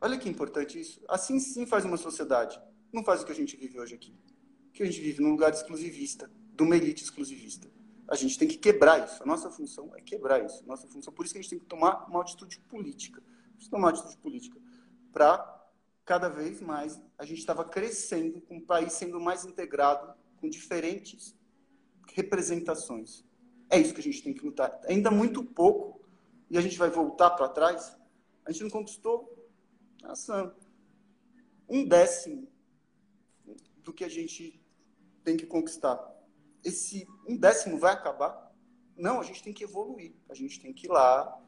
Olha 0.00 0.16
que 0.16 0.28
importante 0.28 0.80
isso. 0.80 1.02
Assim 1.08 1.40
sim 1.40 1.66
faz 1.66 1.84
uma 1.84 1.96
sociedade. 1.96 2.60
Não 2.92 3.02
faz 3.02 3.20
o 3.20 3.26
que 3.26 3.32
a 3.32 3.34
gente 3.34 3.56
vive 3.56 3.80
hoje 3.80 3.96
aqui. 3.96 4.16
Que 4.72 4.84
a 4.84 4.86
gente 4.86 5.00
vive 5.00 5.20
num 5.20 5.30
lugar 5.30 5.52
exclusivista, 5.52 6.30
de 6.54 6.62
uma 6.62 6.76
elite 6.76 7.02
exclusivista. 7.02 7.68
A 8.10 8.16
gente 8.16 8.38
tem 8.38 8.48
que 8.48 8.58
quebrar 8.58 9.04
isso. 9.04 9.22
A 9.22 9.26
nossa 9.26 9.50
função 9.50 9.92
é 9.96 10.00
quebrar 10.00 10.44
isso. 10.44 10.66
Nossa 10.66 10.86
função, 10.88 11.12
por 11.12 11.24
isso 11.24 11.32
que 11.32 11.38
a 11.38 11.42
gente 11.42 11.50
tem 11.50 11.58
que 11.60 11.66
tomar 11.66 12.06
uma 12.08 12.20
atitude 12.20 12.58
política. 12.68 13.22
Tomar 13.70 13.88
uma 13.88 13.90
atitude 13.90 14.16
política 14.18 14.60
para 15.12 15.58
cada 16.04 16.28
vez 16.28 16.60
mais 16.60 17.00
a 17.16 17.24
gente 17.24 17.38
estava 17.38 17.64
crescendo, 17.64 18.40
com 18.40 18.56
o 18.56 18.62
país 18.62 18.94
sendo 18.94 19.20
mais 19.20 19.44
integrado, 19.44 20.12
com 20.40 20.48
diferentes 20.48 21.36
representações. 22.14 23.24
É 23.68 23.78
isso 23.78 23.94
que 23.94 24.00
a 24.00 24.02
gente 24.02 24.22
tem 24.22 24.34
que 24.34 24.44
lutar. 24.44 24.80
Ainda 24.88 25.10
muito 25.10 25.44
pouco, 25.44 26.00
e 26.50 26.58
a 26.58 26.60
gente 26.60 26.76
vai 26.76 26.90
voltar 26.90 27.30
para 27.30 27.48
trás, 27.48 27.96
a 28.44 28.50
gente 28.50 28.64
não 28.64 28.70
conquistou 28.70 29.40
nossa, 30.02 30.54
um 31.68 31.86
décimo 31.86 32.48
do 33.76 33.92
que 33.92 34.04
a 34.04 34.08
gente 34.08 34.60
tem 35.22 35.36
que 35.36 35.46
conquistar. 35.46 35.96
Esse 36.64 37.06
um 37.26 37.36
décimo 37.36 37.78
vai 37.78 37.92
acabar? 37.92 38.54
Não, 38.96 39.20
a 39.20 39.24
gente 39.24 39.42
tem 39.42 39.52
que 39.52 39.64
evoluir. 39.64 40.14
A 40.28 40.34
gente 40.34 40.60
tem 40.60 40.72
que 40.72 40.86
ir 40.86 40.90
lá 40.90 41.40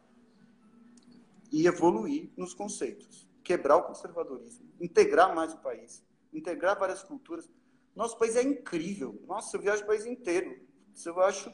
e 1.50 1.66
evoluir 1.66 2.30
nos 2.36 2.54
conceitos. 2.54 3.28
Quebrar 3.44 3.76
o 3.76 3.82
conservadorismo, 3.82 4.70
integrar 4.80 5.34
mais 5.34 5.52
o 5.52 5.58
país, 5.58 6.02
integrar 6.32 6.78
várias 6.78 7.02
culturas. 7.02 7.50
Nosso 7.94 8.16
país 8.18 8.36
é 8.36 8.42
incrível. 8.42 9.20
Nossa, 9.26 9.56
eu 9.56 9.60
viajo 9.60 9.82
o 9.82 9.86
país 9.86 10.06
inteiro. 10.06 10.66
Eu 11.04 11.20
acho, 11.20 11.52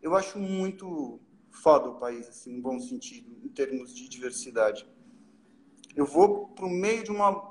eu 0.00 0.14
acho 0.14 0.38
muito 0.38 1.20
foda 1.50 1.88
o 1.88 1.98
país, 1.98 2.28
assim, 2.28 2.54
em 2.54 2.60
bom 2.60 2.78
sentido, 2.78 3.36
em 3.44 3.48
termos 3.48 3.94
de 3.94 4.08
diversidade. 4.08 4.86
Eu 5.96 6.04
vou 6.04 6.48
para 6.48 6.66
o 6.66 6.70
meio 6.70 7.02
de 7.02 7.10
uma 7.10 7.49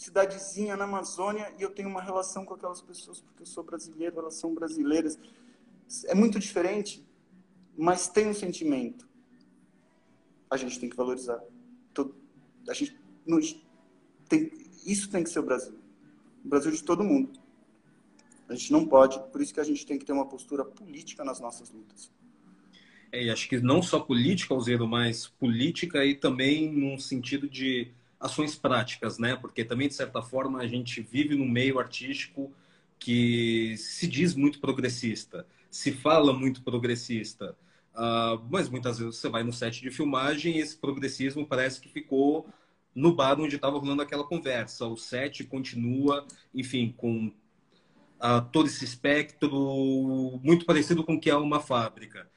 cidadezinha 0.00 0.78
na 0.78 0.84
Amazônia 0.84 1.52
e 1.58 1.62
eu 1.62 1.70
tenho 1.70 1.88
uma 1.88 2.00
relação 2.00 2.42
com 2.46 2.54
aquelas 2.54 2.80
pessoas 2.80 3.20
porque 3.20 3.42
eu 3.42 3.46
sou 3.46 3.62
brasileiro, 3.62 4.18
elas 4.18 4.34
são 4.34 4.54
brasileiras. 4.54 5.18
É 6.06 6.14
muito 6.14 6.38
diferente, 6.38 7.06
mas 7.76 8.08
tem 8.08 8.26
um 8.26 8.32
sentimento. 8.32 9.06
A 10.48 10.56
gente 10.56 10.80
tem 10.80 10.88
que 10.88 10.96
valorizar. 10.96 11.42
A 12.66 12.72
gente 12.72 12.98
tem, 14.26 14.50
isso 14.86 15.10
tem 15.10 15.22
que 15.22 15.28
ser 15.28 15.40
o 15.40 15.42
Brasil. 15.42 15.78
O 16.44 16.48
Brasil 16.48 16.72
de 16.72 16.82
todo 16.82 17.04
mundo. 17.04 17.38
A 18.48 18.54
gente 18.54 18.72
não 18.72 18.86
pode, 18.86 19.20
por 19.30 19.42
isso 19.42 19.52
que 19.52 19.60
a 19.60 19.64
gente 19.64 19.84
tem 19.84 19.98
que 19.98 20.04
ter 20.04 20.12
uma 20.12 20.26
postura 20.26 20.64
política 20.64 21.22
nas 21.24 21.40
nossas 21.40 21.70
lutas. 21.70 22.10
É, 23.12 23.24
e 23.24 23.30
acho 23.30 23.48
que 23.48 23.60
não 23.60 23.82
só 23.82 24.00
política, 24.00 24.54
Alzeiro, 24.54 24.88
mas 24.88 25.26
política 25.26 26.04
e 26.06 26.14
também 26.14 26.72
num 26.72 26.98
sentido 26.98 27.48
de 27.48 27.92
ações 28.20 28.54
práticas, 28.54 29.18
né? 29.18 29.34
Porque 29.34 29.64
também, 29.64 29.88
de 29.88 29.94
certa 29.94 30.22
forma, 30.22 30.60
a 30.60 30.66
gente 30.66 31.00
vive 31.00 31.34
num 31.34 31.48
meio 31.48 31.78
artístico 31.78 32.52
que 32.98 33.74
se 33.78 34.06
diz 34.06 34.34
muito 34.34 34.60
progressista, 34.60 35.46
se 35.70 35.90
fala 35.90 36.32
muito 36.32 36.62
progressista, 36.62 37.56
uh, 37.94 38.44
mas 38.50 38.68
muitas 38.68 38.98
vezes 38.98 39.16
você 39.16 39.28
vai 39.28 39.42
no 39.42 39.52
set 39.52 39.80
de 39.80 39.90
filmagem 39.90 40.56
e 40.56 40.60
esse 40.60 40.76
progressismo 40.76 41.46
parece 41.46 41.80
que 41.80 41.88
ficou 41.88 42.46
no 42.94 43.14
bar 43.14 43.40
onde 43.40 43.56
estava 43.56 43.78
rolando 43.78 44.02
aquela 44.02 44.24
conversa. 44.24 44.86
O 44.86 44.96
set 44.96 45.44
continua, 45.44 46.26
enfim, 46.54 46.94
com 46.96 47.28
uh, 48.18 48.42
todo 48.52 48.66
esse 48.66 48.84
espectro 48.84 50.38
muito 50.42 50.66
parecido 50.66 51.02
com 51.02 51.14
o 51.14 51.20
que 51.20 51.30
é 51.30 51.36
uma 51.36 51.60
fábrica 51.60 52.28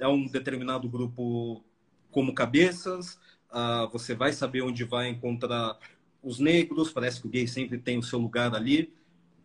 é 0.00 0.08
um 0.08 0.26
determinado 0.26 0.88
grupo 0.88 1.62
como 2.10 2.34
cabeças, 2.34 3.18
uh, 3.52 3.88
você 3.90 4.14
vai 4.14 4.32
saber 4.32 4.62
onde 4.62 4.84
vai 4.84 5.08
encontrar 5.08 5.78
os 6.22 6.38
negros, 6.38 6.90
parece 6.90 7.20
que 7.20 7.26
o 7.26 7.30
gay 7.30 7.46
sempre 7.46 7.78
tem 7.78 7.98
o 7.98 8.02
seu 8.02 8.18
lugar 8.18 8.54
ali, 8.54 8.92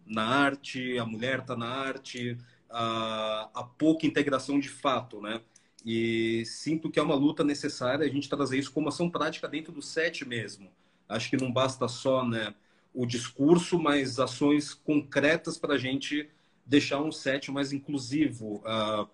na 0.06 0.24
arte, 0.24 0.98
a 1.00 1.06
mulher 1.06 1.40
está 1.40 1.56
na 1.56 1.68
arte, 1.68 2.38
uh, 2.70 3.50
a 3.54 3.70
pouca 3.78 4.06
integração 4.06 4.60
de 4.60 4.70
fato, 4.70 5.22
né? 5.22 5.42
E 5.86 6.44
sinto 6.46 6.90
que 6.90 7.00
é 7.00 7.02
uma 7.02 7.16
luta 7.16 7.44
necessária 7.44 8.06
a 8.06 8.10
gente 8.10 8.30
trazer 8.30 8.58
isso 8.58 8.72
como 8.72 8.90
ação 8.90 9.10
prática 9.10 9.48
dentro 9.48 9.72
do 9.72 9.82
set 9.82 10.28
mesmo. 10.28 10.70
Acho 11.08 11.30
que 11.30 11.38
não 11.38 11.52
basta 11.52 11.88
só 11.88 12.28
né, 12.28 12.56
o 12.94 13.06
discurso, 13.06 13.78
mas 13.78 14.20
ações 14.20 14.74
concretas 14.74 15.58
para 15.58 15.76
a 15.76 15.78
gente 15.78 16.28
deixar 16.66 17.00
um 17.02 17.12
set 17.12 17.52
mais 17.52 17.72
inclusivo. 17.72 18.64
Uh, 18.66 19.08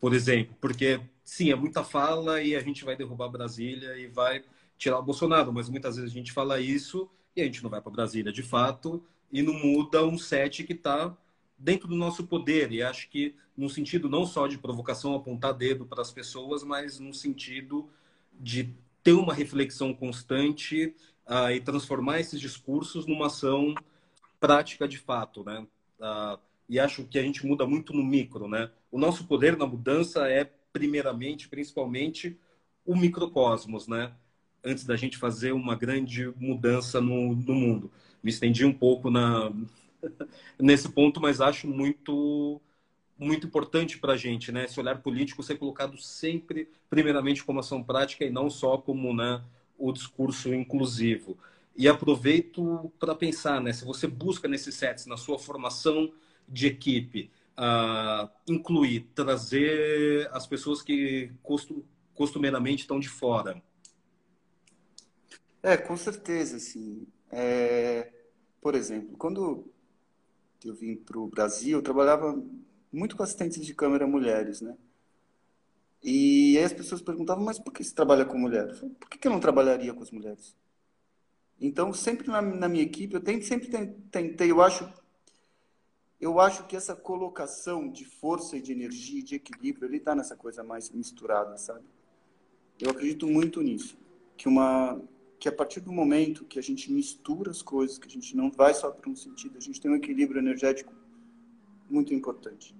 por 0.00 0.14
exemplo, 0.14 0.56
porque 0.60 1.00
sim, 1.24 1.50
é 1.50 1.54
muita 1.54 1.82
fala 1.82 2.42
e 2.42 2.54
a 2.54 2.60
gente 2.60 2.84
vai 2.84 2.94
derrubar 2.94 3.28
Brasília 3.28 3.96
e 3.98 4.06
vai 4.06 4.44
tirar 4.76 4.98
o 4.98 5.02
Bolsonaro, 5.02 5.52
mas 5.52 5.68
muitas 5.68 5.96
vezes 5.96 6.10
a 6.10 6.14
gente 6.14 6.32
fala 6.32 6.60
isso 6.60 7.10
e 7.34 7.40
a 7.40 7.44
gente 7.44 7.62
não 7.62 7.70
vai 7.70 7.80
para 7.80 7.90
Brasília 7.90 8.32
de 8.32 8.42
fato 8.42 9.02
e 9.32 9.42
não 9.42 9.54
muda 9.54 10.04
um 10.04 10.18
set 10.18 10.62
que 10.64 10.74
está 10.74 11.16
dentro 11.58 11.88
do 11.88 11.96
nosso 11.96 12.26
poder. 12.26 12.70
E 12.70 12.82
acho 12.82 13.08
que 13.08 13.34
no 13.56 13.68
sentido 13.68 14.08
não 14.08 14.26
só 14.26 14.46
de 14.46 14.58
provocação, 14.58 15.14
apontar 15.14 15.54
dedo 15.54 15.86
para 15.86 16.02
as 16.02 16.12
pessoas, 16.12 16.62
mas 16.62 16.98
no 16.98 17.14
sentido 17.14 17.88
de 18.32 18.74
ter 19.02 19.12
uma 19.12 19.34
reflexão 19.34 19.94
constante 19.94 20.94
uh, 21.26 21.50
e 21.50 21.60
transformar 21.60 22.20
esses 22.20 22.40
discursos 22.40 23.06
numa 23.06 23.26
ação 23.26 23.74
prática 24.40 24.86
de 24.86 24.98
fato, 24.98 25.44
né? 25.44 25.66
Uh, 25.98 26.38
e 26.68 26.80
acho 26.80 27.04
que 27.04 27.18
a 27.18 27.22
gente 27.22 27.46
muda 27.46 27.66
muito 27.66 27.92
no 27.92 28.02
micro, 28.02 28.48
né? 28.48 28.70
O 28.90 28.98
nosso 28.98 29.26
poder 29.26 29.56
na 29.56 29.66
mudança 29.66 30.28
é 30.28 30.50
primeiramente, 30.74 31.48
principalmente, 31.48 32.36
o 32.84 32.96
microcosmos, 32.96 33.86
né? 33.86 34.12
Antes 34.62 34.84
da 34.84 34.96
gente 34.96 35.16
fazer 35.16 35.52
uma 35.52 35.76
grande 35.76 36.26
mudança 36.36 37.00
no, 37.00 37.34
no 37.36 37.54
mundo. 37.54 37.92
Me 38.22 38.30
estendi 38.30 38.64
um 38.64 38.72
pouco 38.72 39.08
na 39.08 39.52
nesse 40.58 40.88
ponto, 40.88 41.20
mas 41.20 41.40
acho 41.40 41.68
muito 41.68 42.60
muito 43.16 43.46
importante 43.46 43.98
para 43.98 44.14
a 44.14 44.16
gente, 44.16 44.50
né? 44.50 44.64
Esse 44.64 44.80
olhar 44.80 45.00
político 45.00 45.42
ser 45.42 45.56
colocado 45.56 45.96
sempre, 45.96 46.68
primeiramente, 46.90 47.44
como 47.44 47.60
ação 47.60 47.82
prática 47.82 48.24
e 48.24 48.30
não 48.30 48.50
só 48.50 48.76
como 48.76 49.14
né, 49.14 49.40
o 49.78 49.92
discurso 49.92 50.52
inclusivo. 50.52 51.38
E 51.76 51.86
aproveito 51.88 52.92
para 52.98 53.14
pensar, 53.14 53.60
né? 53.60 53.72
Se 53.72 53.84
você 53.84 54.08
busca 54.08 54.48
nesses 54.48 54.74
sets, 54.74 55.06
na 55.06 55.16
sua 55.16 55.38
formação 55.38 56.12
de 56.48 56.66
equipe, 56.66 57.30
uh, 57.58 58.28
incluir, 58.46 59.08
trazer 59.14 60.28
as 60.32 60.46
pessoas 60.46 60.82
que 60.82 61.32
costumeiramente 62.14 62.82
estão 62.82 62.98
de 62.98 63.08
fora? 63.08 63.62
É, 65.62 65.76
com 65.76 65.96
certeza, 65.96 66.58
sim. 66.58 67.06
É, 67.30 68.12
por 68.60 68.74
exemplo, 68.74 69.16
quando 69.16 69.66
eu 70.64 70.74
vim 70.74 70.96
para 70.96 71.18
o 71.18 71.26
Brasil, 71.26 71.78
eu 71.78 71.82
trabalhava 71.82 72.42
muito 72.92 73.16
com 73.16 73.22
assistentes 73.22 73.64
de 73.64 73.74
câmera 73.74 74.06
mulheres, 74.06 74.60
né? 74.60 74.76
E 76.02 76.58
aí 76.58 76.64
as 76.64 76.72
pessoas 76.72 77.00
perguntavam, 77.00 77.42
mas 77.42 77.58
por 77.58 77.72
que 77.72 77.82
você 77.82 77.94
trabalha 77.94 78.26
com 78.26 78.38
mulheres? 78.38 78.78
Por 78.78 79.08
que 79.08 79.26
eu 79.26 79.32
não 79.32 79.40
trabalharia 79.40 79.94
com 79.94 80.02
as 80.02 80.10
mulheres? 80.10 80.54
Então, 81.58 81.92
sempre 81.94 82.28
na, 82.28 82.42
na 82.42 82.68
minha 82.68 82.84
equipe, 82.84 83.14
eu 83.14 83.42
sempre 83.42 83.68
tentei, 84.10 84.50
eu 84.50 84.60
acho 84.60 84.86
eu 86.20 86.40
acho 86.40 86.66
que 86.66 86.76
essa 86.76 86.94
colocação 86.94 87.88
de 87.88 88.04
força 88.04 88.56
e 88.56 88.60
de 88.60 88.72
energia 88.72 89.22
de 89.22 89.34
equilíbrio, 89.34 89.88
ele 89.88 89.98
está 89.98 90.14
nessa 90.14 90.36
coisa 90.36 90.62
mais 90.62 90.90
misturada, 90.90 91.56
sabe? 91.56 91.84
Eu 92.80 92.90
acredito 92.90 93.26
muito 93.26 93.60
nisso. 93.60 93.96
Que, 94.36 94.48
uma, 94.48 95.00
que 95.38 95.48
a 95.48 95.52
partir 95.52 95.80
do 95.80 95.92
momento 95.92 96.44
que 96.44 96.58
a 96.58 96.62
gente 96.62 96.90
mistura 96.90 97.50
as 97.50 97.62
coisas, 97.62 97.98
que 97.98 98.08
a 98.08 98.10
gente 98.10 98.36
não 98.36 98.50
vai 98.50 98.74
só 98.74 98.90
para 98.90 99.10
um 99.10 99.16
sentido, 99.16 99.58
a 99.58 99.60
gente 99.60 99.80
tem 99.80 99.90
um 99.90 99.96
equilíbrio 99.96 100.40
energético 100.40 100.92
muito 101.88 102.14
importante. 102.14 102.74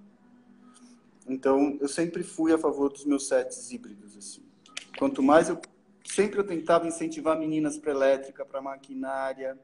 Então, 1.27 1.77
eu 1.79 1.87
sempre 1.87 2.23
fui 2.23 2.53
a 2.53 2.57
favor 2.57 2.91
dos 2.91 3.05
meus 3.05 3.27
sets 3.27 3.71
híbridos. 3.71 4.15
Assim. 4.17 4.43
Quanto 4.97 5.23
mais 5.23 5.49
eu. 5.49 5.59
Sempre 6.03 6.39
eu 6.39 6.43
tentava 6.45 6.87
incentivar 6.87 7.37
meninas 7.37 7.79
para 7.79 7.91
elétrica, 7.91 8.45
para 8.45 8.61
maquinária. 8.61 9.59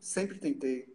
Sempre 0.00 0.38
tentei 0.38 0.88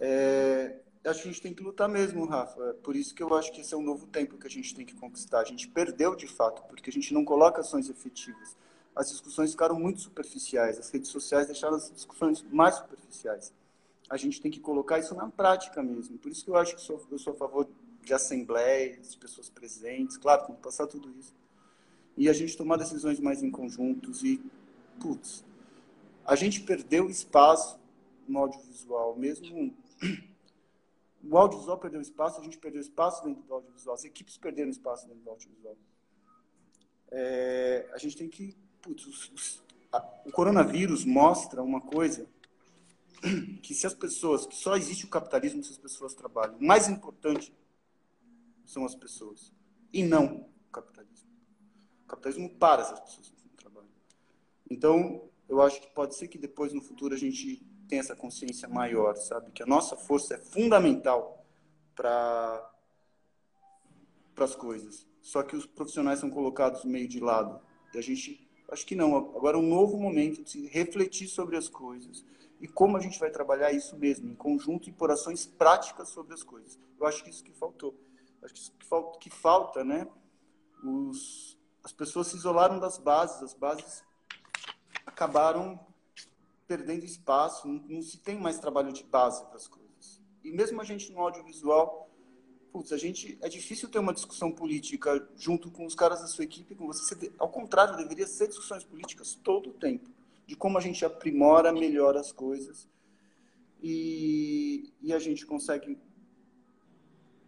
é, 0.00 0.76
a 1.04 1.12
gente 1.12 1.40
tem 1.40 1.52
que 1.52 1.62
lutar 1.62 1.88
mesmo, 1.88 2.24
Rafa. 2.24 2.74
Por 2.82 2.96
isso 2.96 3.14
que 3.14 3.22
eu 3.22 3.32
acho 3.34 3.52
que 3.52 3.60
esse 3.60 3.74
é 3.74 3.76
um 3.76 3.82
novo 3.82 4.06
tempo 4.06 4.38
que 4.38 4.46
a 4.46 4.50
gente 4.50 4.74
tem 4.74 4.84
que 4.84 4.94
conquistar. 4.94 5.40
A 5.40 5.44
gente 5.44 5.68
perdeu 5.68 6.16
de 6.16 6.26
fato, 6.26 6.62
porque 6.62 6.88
a 6.88 6.92
gente 6.92 7.12
não 7.12 7.24
coloca 7.24 7.60
ações 7.60 7.88
efetivas. 7.88 8.56
As 8.96 9.10
discussões 9.10 9.52
ficaram 9.52 9.78
muito 9.78 10.00
superficiais, 10.00 10.78
as 10.78 10.90
redes 10.90 11.10
sociais 11.10 11.46
deixaram 11.46 11.76
as 11.76 11.90
discussões 11.92 12.42
mais 12.50 12.76
superficiais. 12.76 13.52
A 14.08 14.16
gente 14.16 14.40
tem 14.40 14.50
que 14.50 14.58
colocar 14.58 14.98
isso 14.98 15.14
na 15.14 15.28
prática 15.30 15.82
mesmo. 15.82 16.18
Por 16.18 16.32
isso 16.32 16.44
que 16.44 16.50
eu 16.50 16.56
acho 16.56 16.74
que 16.74 16.80
sou, 16.80 17.00
eu 17.10 17.18
sou 17.18 17.32
a 17.32 17.36
favor 17.36 17.68
de 18.02 18.12
assembleias, 18.12 19.12
de 19.12 19.18
pessoas 19.18 19.48
presentes. 19.48 20.16
Claro, 20.16 20.46
tem 20.46 20.56
que 20.56 20.62
passar 20.62 20.86
tudo 20.86 21.10
isso. 21.18 21.34
E 22.16 22.28
a 22.28 22.32
gente 22.32 22.56
tomar 22.56 22.76
decisões 22.76 23.20
mais 23.20 23.42
em 23.42 23.50
conjuntos 23.50 24.24
e, 24.24 24.42
putz, 24.98 25.44
a 26.26 26.34
gente 26.34 26.60
perdeu 26.62 27.08
espaço 27.08 27.78
no 28.26 28.40
audiovisual, 28.40 29.16
mesmo 29.16 29.72
O 31.22 31.36
audiovisual 31.36 31.78
perdeu 31.78 32.00
espaço, 32.00 32.40
a 32.40 32.44
gente 32.44 32.58
perdeu 32.58 32.80
espaço 32.80 33.22
dentro 33.22 33.42
do 33.42 33.54
audiovisual, 33.54 33.94
as 33.94 34.04
equipes 34.04 34.38
perderam 34.38 34.70
espaço 34.70 35.06
dentro 35.06 35.22
do 35.22 35.30
audiovisual. 35.30 35.76
É, 37.10 37.90
a 37.92 37.98
gente 37.98 38.16
tem 38.16 38.28
que. 38.28 38.56
Putz, 38.80 39.06
os, 39.06 39.30
os, 39.30 39.62
a, 39.92 39.98
o 40.24 40.32
coronavírus 40.32 41.04
mostra 41.04 41.62
uma 41.62 41.80
coisa 41.80 42.26
que 43.62 43.74
se 43.74 43.86
as 43.86 43.92
pessoas, 43.92 44.46
que 44.46 44.56
só 44.56 44.76
existe 44.76 45.04
o 45.04 45.08
capitalismo 45.08 45.62
se 45.62 45.72
as 45.72 45.78
pessoas 45.78 46.14
trabalham. 46.14 46.56
O 46.56 46.64
mais 46.64 46.88
importante 46.88 47.52
são 48.64 48.84
as 48.84 48.94
pessoas 48.94 49.52
e 49.92 50.02
não 50.02 50.48
o 50.66 50.70
capitalismo. 50.72 51.28
O 52.04 52.08
capitalismo 52.08 52.50
para 52.56 52.84
se 52.84 52.94
as 52.94 53.00
pessoas 53.00 53.32
não 53.44 53.56
trabalham. 53.56 53.90
Então, 54.70 55.28
eu 55.48 55.60
acho 55.60 55.80
que 55.80 55.88
pode 55.88 56.14
ser 56.14 56.28
que 56.28 56.38
depois 56.38 56.72
no 56.72 56.80
futuro 56.80 57.14
a 57.14 57.18
gente 57.18 57.62
tenha 57.90 58.00
essa 58.00 58.14
consciência 58.14 58.68
maior, 58.68 59.16
sabe, 59.16 59.50
que 59.50 59.62
a 59.62 59.66
nossa 59.66 59.96
força 59.96 60.34
é 60.34 60.38
fundamental 60.38 61.44
para 61.94 62.70
as 64.38 64.54
coisas. 64.54 65.06
Só 65.20 65.42
que 65.42 65.56
os 65.56 65.66
profissionais 65.66 66.20
são 66.20 66.30
colocados 66.30 66.84
meio 66.84 67.08
de 67.08 67.18
lado. 67.18 67.60
E 67.92 67.98
a 67.98 68.00
gente, 68.00 68.48
acho 68.70 68.86
que 68.86 68.94
não. 68.94 69.16
Agora 69.16 69.56
é 69.56 69.60
um 69.60 69.68
novo 69.68 69.98
momento 69.98 70.42
de 70.44 70.68
refletir 70.68 71.26
sobre 71.26 71.56
as 71.56 71.68
coisas 71.68 72.24
e 72.60 72.68
como 72.68 72.96
a 72.96 73.00
gente 73.00 73.18
vai 73.18 73.30
trabalhar 73.30 73.72
isso 73.72 73.98
mesmo, 73.98 74.30
em 74.30 74.34
conjunto 74.34 74.88
e 74.88 74.92
por 74.92 75.10
ações 75.10 75.44
práticas 75.44 76.10
sobre 76.10 76.32
as 76.32 76.42
coisas. 76.42 76.78
Eu 76.98 77.06
acho 77.06 77.24
que 77.24 77.30
isso 77.30 77.42
que 77.42 77.52
faltou. 77.52 77.98
Acho 78.42 78.54
que 78.54 78.60
isso 78.60 78.72
que 78.78 78.86
falta, 78.86 79.18
que 79.18 79.30
falta 79.30 79.84
né? 79.84 80.06
Os, 80.84 81.58
as 81.82 81.92
pessoas 81.92 82.28
se 82.28 82.36
isolaram 82.36 82.78
das 82.78 82.98
bases, 82.98 83.42
as 83.42 83.52
bases 83.52 84.02
acabaram 85.04 85.78
perdendo 86.70 87.04
espaço, 87.04 87.66
não, 87.66 87.82
não 87.88 88.00
se 88.00 88.18
tem 88.18 88.38
mais 88.38 88.60
trabalho 88.60 88.92
de 88.92 89.02
base 89.02 89.44
para 89.46 89.56
as 89.56 89.66
coisas. 89.66 90.22
E 90.44 90.52
mesmo 90.52 90.80
a 90.80 90.84
gente 90.84 91.10
no 91.10 91.18
audiovisual, 91.18 92.08
putz, 92.70 92.92
a 92.92 92.96
gente 92.96 93.36
é 93.42 93.48
difícil 93.48 93.88
ter 93.88 93.98
uma 93.98 94.14
discussão 94.14 94.52
política 94.52 95.28
junto 95.36 95.68
com 95.68 95.84
os 95.84 95.96
caras 95.96 96.20
da 96.20 96.28
sua 96.28 96.44
equipe, 96.44 96.76
com 96.76 96.86
você. 96.86 97.32
Ao 97.40 97.48
contrário, 97.48 97.96
deveria 97.96 98.24
ser 98.24 98.46
discussões 98.46 98.84
políticas 98.84 99.34
todo 99.34 99.70
o 99.70 99.72
tempo 99.72 100.08
de 100.46 100.54
como 100.54 100.78
a 100.78 100.80
gente 100.80 101.04
aprimora, 101.04 101.72
melhora 101.72 102.20
as 102.20 102.30
coisas 102.30 102.88
e, 103.82 104.92
e 105.02 105.12
a 105.12 105.18
gente 105.18 105.44
consegue 105.44 105.98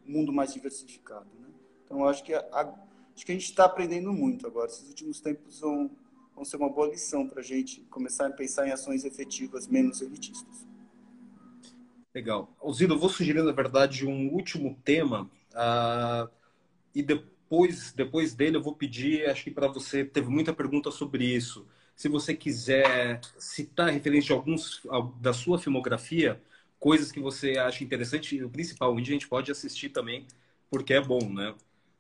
um 0.04 0.12
mundo 0.12 0.32
mais 0.32 0.52
diversificado. 0.52 1.30
Né? 1.38 1.48
Então, 1.84 2.08
acho 2.08 2.24
que, 2.24 2.34
a, 2.34 2.74
acho 3.14 3.24
que 3.24 3.30
a 3.30 3.34
gente 3.36 3.44
está 3.44 3.66
aprendendo 3.66 4.12
muito 4.12 4.48
agora. 4.48 4.68
Esses 4.68 4.88
últimos 4.88 5.20
tempos 5.20 5.60
vão, 5.60 5.92
vão 6.34 6.44
ser 6.44 6.56
uma 6.56 6.68
boa 6.68 6.88
lição 6.88 7.28
para 7.28 7.40
a 7.40 7.44
gente 7.44 7.80
começar 7.82 8.26
a 8.26 8.30
pensar 8.30 8.66
em 8.66 8.72
ações 8.72 9.04
efetivas 9.04 9.66
menos 9.66 10.00
elitistas. 10.00 10.66
Legal. 12.14 12.54
Alzido, 12.60 12.94
eu 12.94 12.98
vou 12.98 13.08
sugerir, 13.08 13.42
na 13.42 13.52
verdade, 13.52 14.06
um 14.06 14.32
último 14.32 14.78
tema 14.84 15.30
uh, 15.52 16.30
e 16.94 17.02
depois, 17.02 17.92
depois 17.92 18.34
dele 18.34 18.56
eu 18.56 18.62
vou 18.62 18.74
pedir, 18.74 19.28
acho 19.28 19.44
que 19.44 19.50
para 19.50 19.68
você, 19.68 20.04
teve 20.04 20.28
muita 20.28 20.52
pergunta 20.52 20.90
sobre 20.90 21.24
isso, 21.24 21.66
se 21.96 22.08
você 22.08 22.34
quiser 22.34 23.20
citar 23.38 23.90
referência 23.90 24.28
de 24.28 24.32
alguns 24.32 24.82
da 25.20 25.32
sua 25.32 25.58
filmografia, 25.58 26.42
coisas 26.78 27.12
que 27.12 27.20
você 27.20 27.58
acha 27.58 27.84
interessante, 27.84 28.36
e 28.36 28.44
o 28.44 28.50
principal, 28.50 28.92
onde 28.94 29.10
a 29.10 29.12
gente 29.12 29.28
pode 29.28 29.50
assistir 29.50 29.90
também, 29.90 30.26
porque 30.68 30.94
é 30.94 31.00
bom, 31.00 31.32
né? 31.32 31.54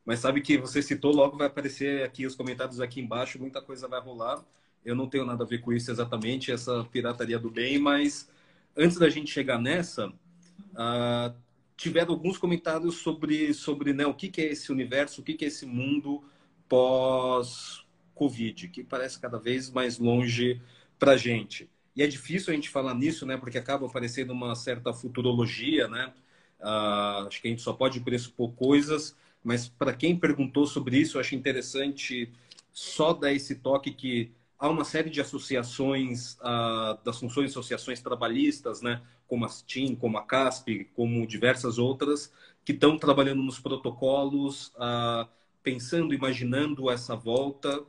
Mas 0.04 0.18
sabe 0.18 0.40
que 0.40 0.58
você 0.58 0.82
citou, 0.82 1.14
logo 1.14 1.36
vai 1.36 1.46
aparecer 1.46 2.02
aqui 2.02 2.26
os 2.26 2.34
comentários 2.34 2.80
aqui 2.80 3.00
embaixo, 3.00 3.38
muita 3.38 3.62
coisa 3.62 3.86
vai 3.86 4.00
rolar. 4.00 4.44
Eu 4.84 4.96
não 4.96 5.08
tenho 5.08 5.24
nada 5.24 5.44
a 5.44 5.46
ver 5.46 5.58
com 5.60 5.72
isso 5.72 5.90
exatamente, 5.90 6.50
essa 6.50 6.84
pirataria 6.90 7.38
do 7.38 7.50
bem, 7.50 7.78
mas 7.78 8.28
antes 8.76 8.98
da 8.98 9.08
gente 9.08 9.30
chegar 9.30 9.60
nessa, 9.60 10.08
uh, 10.08 11.34
tiveram 11.76 12.14
alguns 12.14 12.36
comentários 12.36 12.96
sobre, 12.96 13.54
sobre 13.54 13.92
né, 13.92 14.06
o 14.06 14.14
que, 14.14 14.28
que 14.28 14.40
é 14.40 14.52
esse 14.52 14.72
universo, 14.72 15.20
o 15.20 15.24
que, 15.24 15.34
que 15.34 15.44
é 15.44 15.48
esse 15.48 15.66
mundo 15.66 16.24
pós 16.68 17.84
Covid, 18.14 18.68
que 18.68 18.84
parece 18.84 19.18
cada 19.18 19.38
vez 19.38 19.70
mais 19.70 19.98
longe 19.98 20.60
para 20.98 21.12
a 21.12 21.16
gente. 21.16 21.68
E 21.94 22.02
é 22.02 22.06
difícil 22.06 22.52
a 22.52 22.54
gente 22.54 22.70
falar 22.70 22.94
nisso, 22.94 23.26
né? 23.26 23.36
Porque 23.36 23.58
acaba 23.58 23.86
aparecendo 23.86 24.32
uma 24.32 24.54
certa 24.54 24.92
futurologia, 24.92 25.88
né? 25.88 26.12
Uh, 26.60 27.26
acho 27.26 27.42
que 27.42 27.48
a 27.48 27.50
gente 27.50 27.62
só 27.62 27.72
pode 27.72 28.00
pressupor 28.00 28.52
coisas, 28.52 29.16
mas 29.42 29.68
para 29.68 29.92
quem 29.92 30.16
perguntou 30.18 30.66
sobre 30.66 30.98
isso, 30.98 31.16
eu 31.16 31.20
acho 31.20 31.34
interessante 31.34 32.32
só 32.72 33.12
dar 33.12 33.32
esse 33.32 33.56
toque 33.56 33.92
que 33.92 34.32
há 34.58 34.68
uma 34.68 34.84
série 34.84 35.10
de 35.10 35.20
associações 35.20 36.34
uh, 36.34 37.02
das 37.04 37.18
funções 37.18 37.50
associações 37.50 38.00
trabalhistas, 38.00 38.80
né? 38.80 39.02
Como 39.26 39.44
a 39.44 39.48
STIM, 39.48 39.96
como 39.96 40.16
a 40.18 40.24
CASP, 40.24 40.90
como 40.94 41.26
diversas 41.26 41.78
outras, 41.78 42.32
que 42.64 42.72
estão 42.72 42.96
trabalhando 42.96 43.42
nos 43.42 43.58
protocolos, 43.58 44.68
uh, 44.76 45.28
pensando, 45.62 46.14
imaginando 46.14 46.90
essa 46.90 47.16
volta 47.16 47.84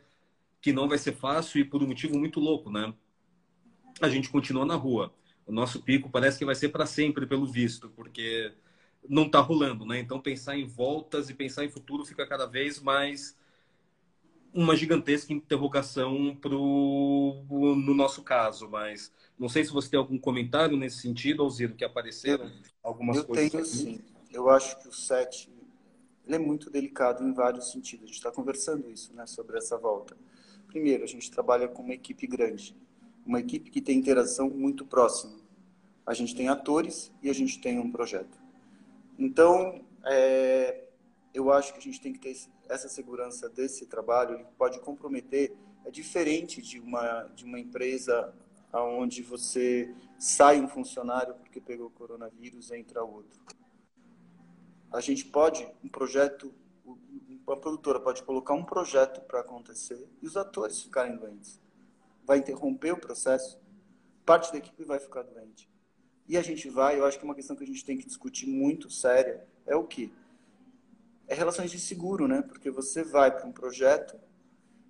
que 0.61 0.73
não 0.73 0.87
vai 0.87 0.97
ser 0.97 1.13
fácil 1.13 1.61
e 1.61 1.65
por 1.65 1.83
um 1.83 1.87
motivo 1.87 2.17
muito 2.17 2.39
louco, 2.39 2.71
né? 2.71 2.93
A 4.01 4.09
gente 4.09 4.29
continua 4.29 4.65
na 4.65 4.75
rua. 4.75 5.13
O 5.45 5.51
nosso 5.51 5.81
pico 5.81 6.09
parece 6.09 6.39
que 6.39 6.45
vai 6.45 6.55
ser 6.55 6.69
para 6.69 6.85
sempre, 6.85 7.27
pelo 7.27 7.45
visto, 7.45 7.89
porque 7.89 8.51
não 9.07 9.25
está 9.25 9.39
rolando, 9.39 9.85
né? 9.85 9.99
Então 9.99 10.19
pensar 10.19 10.57
em 10.57 10.65
voltas 10.65 11.29
e 11.29 11.33
pensar 11.33 11.65
em 11.65 11.69
futuro 11.69 12.05
fica 12.05 12.25
cada 12.27 12.45
vez 12.45 12.79
mais 12.79 13.35
uma 14.53 14.75
gigantesca 14.75 15.33
interrogação 15.33 16.35
pro 16.39 17.43
no 17.49 17.93
nosso 17.93 18.21
caso, 18.21 18.69
mas 18.69 19.11
não 19.37 19.49
sei 19.49 19.65
se 19.65 19.71
você 19.71 19.89
tem 19.89 19.99
algum 19.99 20.17
comentário 20.17 20.77
nesse 20.77 20.99
sentido, 20.99 21.41
Alziro, 21.41 21.75
que 21.75 21.83
apareceram 21.83 22.51
algumas 22.83 23.17
eu 23.17 23.25
coisas. 23.25 23.45
Eu 23.45 23.51
tenho 23.51 23.65
sim. 23.65 24.01
Eu 24.31 24.49
acho 24.49 24.79
que 24.79 24.87
o 24.87 24.91
set 24.91 25.51
é 26.27 26.37
muito 26.37 26.69
delicado 26.69 27.23
em 27.23 27.33
vários 27.33 27.71
sentidos. 27.71 28.05
A 28.05 28.07
gente 28.07 28.17
está 28.17 28.31
conversando 28.31 28.89
isso, 28.89 29.13
né, 29.13 29.25
sobre 29.25 29.57
essa 29.57 29.77
volta. 29.77 30.15
Primeiro, 30.67 31.03
a 31.03 31.07
gente 31.07 31.29
trabalha 31.29 31.67
com 31.67 31.83
uma 31.83 31.93
equipe 31.93 32.25
grande, 32.25 32.75
uma 33.25 33.39
equipe 33.39 33.69
que 33.69 33.81
tem 33.81 33.97
interação 33.97 34.49
muito 34.49 34.85
próxima. 34.85 35.33
A 36.05 36.13
gente 36.13 36.35
tem 36.35 36.47
atores 36.47 37.11
e 37.21 37.29
a 37.29 37.33
gente 37.33 37.59
tem 37.59 37.79
um 37.79 37.91
projeto. 37.91 38.42
Então, 39.17 39.85
é, 40.05 40.85
eu 41.33 41.51
acho 41.51 41.73
que 41.73 41.79
a 41.79 41.81
gente 41.81 42.01
tem 42.01 42.13
que 42.13 42.19
ter 42.19 42.35
essa 42.69 42.89
segurança 42.89 43.49
desse 43.49 43.85
trabalho, 43.85 44.35
ele 44.35 44.45
pode 44.57 44.79
comprometer, 44.79 45.55
é 45.85 45.91
diferente 45.91 46.61
de 46.61 46.79
uma, 46.79 47.23
de 47.35 47.43
uma 47.43 47.59
empresa 47.59 48.33
onde 48.73 49.21
você 49.21 49.93
sai 50.17 50.59
um 50.59 50.67
funcionário 50.67 51.35
porque 51.35 51.61
pegou 51.61 51.87
o 51.87 51.91
coronavírus 51.91 52.71
e 52.71 52.77
entra 52.77 53.03
outro. 53.03 53.39
A 54.91 54.99
gente 54.99 55.25
pode, 55.25 55.67
um 55.83 55.89
projeto 55.89 56.53
a 57.51 57.57
produtora 57.57 57.99
pode 57.99 58.23
colocar 58.23 58.53
um 58.53 58.63
projeto 58.63 59.21
para 59.21 59.41
acontecer 59.41 60.07
e 60.21 60.27
os 60.27 60.37
atores 60.37 60.81
ficarem 60.81 61.17
doentes. 61.17 61.59
Vai 62.25 62.37
interromper 62.37 62.93
o 62.93 62.97
processo, 62.97 63.59
parte 64.25 64.51
da 64.51 64.59
equipe 64.59 64.83
vai 64.85 64.99
ficar 64.99 65.23
doente. 65.23 65.69
E 66.27 66.37
a 66.37 66.41
gente 66.41 66.69
vai, 66.69 66.97
eu 66.97 67.05
acho 67.05 67.19
que 67.19 67.25
uma 67.25 67.35
questão 67.35 67.55
que 67.55 67.63
a 67.63 67.67
gente 67.67 67.83
tem 67.83 67.97
que 67.97 68.05
discutir 68.05 68.47
muito 68.47 68.89
séria 68.89 69.45
é 69.65 69.75
o 69.75 69.83
que? 69.83 70.11
É 71.27 71.33
relações 71.33 71.71
de 71.71 71.79
seguro, 71.79 72.27
né? 72.27 72.41
Porque 72.41 72.69
você 72.69 73.03
vai 73.03 73.31
para 73.31 73.45
um 73.45 73.51
projeto 73.51 74.17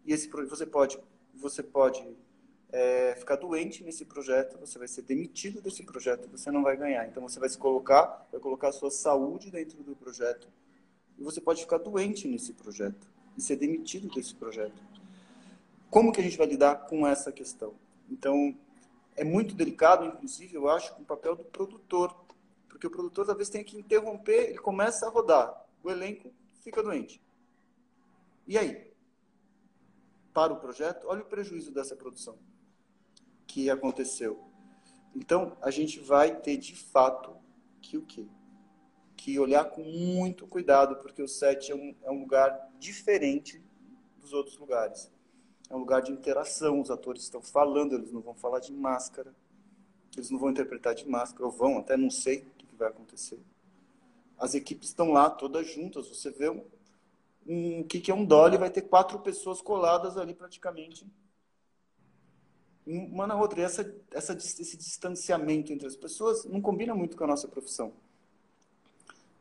e 0.05 0.13
esse 0.13 0.27
você 0.27 0.65
pode, 0.65 0.99
você 1.33 1.63
pode 1.63 2.05
é, 2.71 3.15
ficar 3.15 3.35
doente 3.35 3.83
nesse 3.83 4.05
projeto, 4.05 4.57
você 4.59 4.77
vai 4.77 4.87
ser 4.87 5.03
demitido 5.03 5.61
desse 5.61 5.83
projeto, 5.83 6.27
você 6.27 6.51
não 6.51 6.63
vai 6.63 6.75
ganhar. 6.75 7.07
Então 7.07 7.23
você 7.23 7.39
vai 7.39 7.49
se 7.49 7.57
colocar, 7.57 8.27
vai 8.31 8.41
colocar 8.41 8.69
a 8.69 8.71
sua 8.71 8.91
saúde 8.91 9.51
dentro 9.51 9.81
do 9.83 9.95
projeto 9.95 10.47
e 11.17 11.23
você 11.23 11.39
pode 11.39 11.61
ficar 11.61 11.77
doente 11.77 12.27
nesse 12.27 12.53
projeto 12.53 13.07
e 13.37 13.41
ser 13.41 13.55
demitido 13.55 14.07
desse 14.09 14.35
projeto. 14.35 14.81
Como 15.89 16.11
que 16.11 16.19
a 16.19 16.23
gente 16.23 16.37
vai 16.37 16.47
lidar 16.47 16.87
com 16.87 17.05
essa 17.07 17.31
questão? 17.31 17.73
Então, 18.09 18.55
é 19.15 19.23
muito 19.23 19.55
delicado, 19.55 20.05
inclusive, 20.05 20.55
eu 20.55 20.69
acho, 20.69 20.93
o 20.93 21.05
papel 21.05 21.35
do 21.35 21.43
produtor, 21.45 22.15
porque 22.67 22.87
o 22.87 22.91
produtor 22.91 23.25
talvez 23.25 23.49
tenha 23.49 23.63
que 23.63 23.77
interromper, 23.77 24.49
ele 24.49 24.57
começa 24.57 25.05
a 25.05 25.09
rodar, 25.09 25.65
o 25.83 25.89
elenco 25.89 26.31
fica 26.61 26.81
doente. 26.81 27.21
E 28.47 28.57
aí? 28.57 28.91
Para 30.33 30.53
o 30.53 30.59
projeto, 30.59 31.05
olha 31.07 31.21
o 31.21 31.25
prejuízo 31.25 31.71
dessa 31.71 31.95
produção 31.95 32.37
que 33.45 33.69
aconteceu. 33.69 34.43
Então, 35.15 35.55
a 35.61 35.69
gente 35.69 35.99
vai 35.99 36.35
ter 36.35 36.57
de 36.57 36.75
fato 36.75 37.35
que 37.81 37.97
o 37.97 38.01
quê? 38.01 38.27
que 39.23 39.39
olhar 39.39 39.63
com 39.63 39.81
muito 39.81 40.45
cuidado, 40.45 40.97
porque 40.97 41.21
o 41.21 41.27
set 41.29 41.71
é 41.71 41.75
um, 41.75 41.95
é 42.03 42.11
um 42.11 42.19
lugar 42.19 42.69
diferente 42.77 43.63
dos 44.17 44.33
outros 44.33 44.57
lugares. 44.57 45.09
É 45.69 45.75
um 45.75 45.79
lugar 45.79 46.01
de 46.01 46.11
interação, 46.11 46.81
os 46.81 46.91
atores 46.91 47.23
estão 47.23 47.41
falando, 47.41 47.93
eles 47.93 48.11
não 48.11 48.21
vão 48.21 48.35
falar 48.35 48.59
de 48.59 48.71
máscara, 48.71 49.33
eles 50.15 50.29
não 50.29 50.39
vão 50.39 50.51
interpretar 50.51 50.93
de 50.93 51.07
máscara, 51.07 51.45
ou 51.45 51.51
vão, 51.51 51.77
até 51.77 51.97
não 51.97 52.09
sei 52.09 52.39
o 52.39 52.65
que 52.65 52.75
vai 52.75 52.89
acontecer. 52.89 53.39
As 54.37 54.53
equipes 54.53 54.89
estão 54.89 55.11
lá 55.11 55.29
todas 55.29 55.67
juntas, 55.71 56.07
você 56.09 56.29
vê 56.29 56.49
um, 56.49 56.63
um 57.47 57.83
que, 57.83 57.99
que 57.99 58.11
é 58.11 58.13
um 58.13 58.25
dolly, 58.25 58.57
vai 58.57 58.69
ter 58.69 58.81
quatro 58.81 59.19
pessoas 59.19 59.61
coladas 59.61 60.17
ali 60.17 60.33
praticamente, 60.33 61.07
uma 62.85 63.25
na 63.25 63.35
outra. 63.35 63.61
E 63.61 63.63
essa, 63.63 63.95
essa, 64.11 64.33
esse 64.33 64.77
distanciamento 64.77 65.71
entre 65.71 65.87
as 65.87 65.95
pessoas 65.95 66.45
não 66.45 66.61
combina 66.61 66.93
muito 66.93 67.15
com 67.15 67.23
a 67.23 67.27
nossa 67.27 67.47
profissão. 67.47 67.93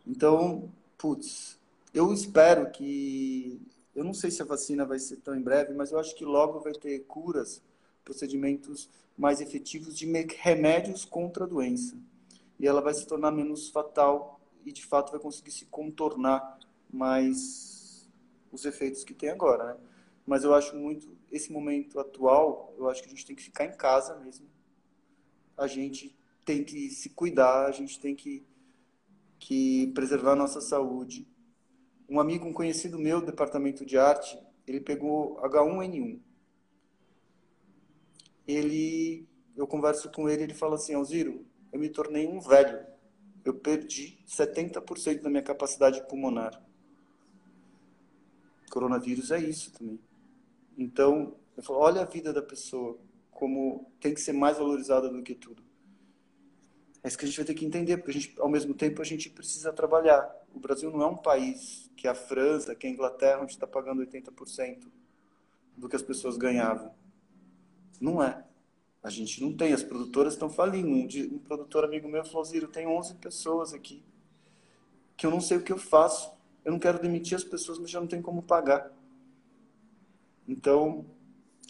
Então, 0.06 0.70
putz, 0.96 1.58
eu 1.92 2.12
espero 2.12 2.70
que. 2.70 3.60
Eu 3.94 4.04
não 4.04 4.14
sei 4.14 4.30
se 4.30 4.40
a 4.40 4.44
vacina 4.44 4.84
vai 4.84 4.98
ser 4.98 5.16
tão 5.16 5.34
em 5.34 5.42
breve, 5.42 5.74
mas 5.74 5.92
eu 5.92 5.98
acho 5.98 6.14
que 6.14 6.24
logo 6.24 6.60
vai 6.60 6.72
ter 6.72 7.00
curas, 7.00 7.62
procedimentos 8.04 8.88
mais 9.16 9.40
efetivos 9.40 9.96
de 9.96 10.06
remédios 10.38 11.04
contra 11.04 11.44
a 11.44 11.46
doença. 11.46 11.96
E 12.58 12.66
ela 12.66 12.80
vai 12.80 12.94
se 12.94 13.06
tornar 13.06 13.30
menos 13.30 13.68
fatal 13.68 14.40
e, 14.64 14.72
de 14.72 14.84
fato, 14.84 15.10
vai 15.10 15.20
conseguir 15.20 15.50
se 15.50 15.66
contornar 15.66 16.58
mais 16.90 18.08
os 18.50 18.64
efeitos 18.64 19.04
que 19.04 19.14
tem 19.14 19.30
agora, 19.30 19.74
né? 19.74 19.76
Mas 20.26 20.44
eu 20.44 20.54
acho 20.54 20.76
muito, 20.76 21.16
esse 21.30 21.52
momento 21.52 21.98
atual, 21.98 22.72
eu 22.78 22.88
acho 22.88 23.02
que 23.02 23.08
a 23.08 23.10
gente 23.10 23.26
tem 23.26 23.34
que 23.34 23.42
ficar 23.42 23.64
em 23.64 23.76
casa 23.76 24.16
mesmo. 24.20 24.46
A 25.56 25.66
gente 25.66 26.16
tem 26.44 26.62
que 26.62 26.90
se 26.90 27.10
cuidar, 27.10 27.66
a 27.66 27.72
gente 27.72 27.98
tem 27.98 28.14
que, 28.14 28.44
que 29.38 29.88
preservar 29.88 30.32
a 30.32 30.36
nossa 30.36 30.60
saúde. 30.60 31.26
Um 32.12 32.20
amigo, 32.20 32.46
um 32.46 32.52
conhecido 32.52 32.98
meu 32.98 33.20
do 33.20 33.26
departamento 33.26 33.86
de 33.86 33.96
arte, 33.96 34.38
ele 34.66 34.82
pegou 34.82 35.40
H1N1. 35.40 36.20
Ele, 38.46 39.26
eu 39.56 39.66
converso 39.66 40.12
com 40.12 40.28
ele, 40.28 40.42
ele 40.42 40.52
fala 40.52 40.74
assim, 40.74 40.92
Alziro, 40.92 41.46
eu 41.72 41.80
me 41.80 41.88
tornei 41.88 42.28
um 42.28 42.38
velho. 42.38 42.84
Eu 43.42 43.54
perdi 43.54 44.18
70% 44.26 45.22
da 45.22 45.30
minha 45.30 45.42
capacidade 45.42 46.06
pulmonar. 46.06 46.62
Coronavírus 48.70 49.30
é 49.30 49.38
isso 49.38 49.72
também. 49.72 49.98
Então, 50.76 51.34
eu 51.56 51.62
falo, 51.62 51.78
olha 51.78 52.02
a 52.02 52.04
vida 52.04 52.30
da 52.30 52.42
pessoa 52.42 52.98
como 53.30 53.90
tem 53.98 54.12
que 54.12 54.20
ser 54.20 54.34
mais 54.34 54.58
valorizada 54.58 55.08
do 55.08 55.22
que 55.22 55.34
tudo. 55.34 55.62
É 57.02 57.08
isso 57.08 57.16
que 57.16 57.24
a 57.24 57.28
gente 57.28 57.38
vai 57.38 57.46
ter 57.46 57.54
que 57.54 57.64
entender, 57.64 57.96
porque 57.96 58.12
gente, 58.12 58.38
ao 58.38 58.50
mesmo 58.50 58.74
tempo 58.74 59.00
a 59.00 59.04
gente 59.04 59.30
precisa 59.30 59.72
trabalhar. 59.72 60.30
O 60.52 60.60
Brasil 60.60 60.90
não 60.90 61.00
é 61.00 61.06
um 61.06 61.16
país 61.16 61.81
que 61.96 62.08
a 62.08 62.14
França, 62.14 62.74
que 62.74 62.86
a 62.86 62.90
Inglaterra, 62.90 63.42
onde 63.42 63.52
está 63.52 63.66
pagando 63.66 64.02
80% 64.02 64.88
do 65.76 65.88
que 65.88 65.96
as 65.96 66.02
pessoas 66.02 66.36
ganhavam. 66.36 66.94
Não 68.00 68.22
é. 68.22 68.44
A 69.02 69.10
gente 69.10 69.42
não 69.42 69.56
tem. 69.56 69.72
As 69.72 69.82
produtoras 69.82 70.34
estão 70.34 70.48
falindo. 70.50 70.88
Um, 70.88 71.36
um 71.36 71.38
produtor 71.38 71.84
amigo 71.84 72.08
meu 72.08 72.24
falou, 72.24 72.44
Ziro, 72.44 72.68
tem 72.68 72.86
11 72.86 73.14
pessoas 73.16 73.72
aqui 73.72 74.02
que 75.16 75.26
eu 75.26 75.30
não 75.30 75.40
sei 75.40 75.56
o 75.56 75.62
que 75.62 75.72
eu 75.72 75.78
faço. 75.78 76.32
Eu 76.64 76.72
não 76.72 76.78
quero 76.78 77.00
demitir 77.00 77.36
as 77.36 77.44
pessoas, 77.44 77.78
mas 77.78 77.90
já 77.90 78.00
não 78.00 78.08
tem 78.08 78.20
como 78.20 78.42
pagar. 78.42 78.92
Então, 80.48 81.06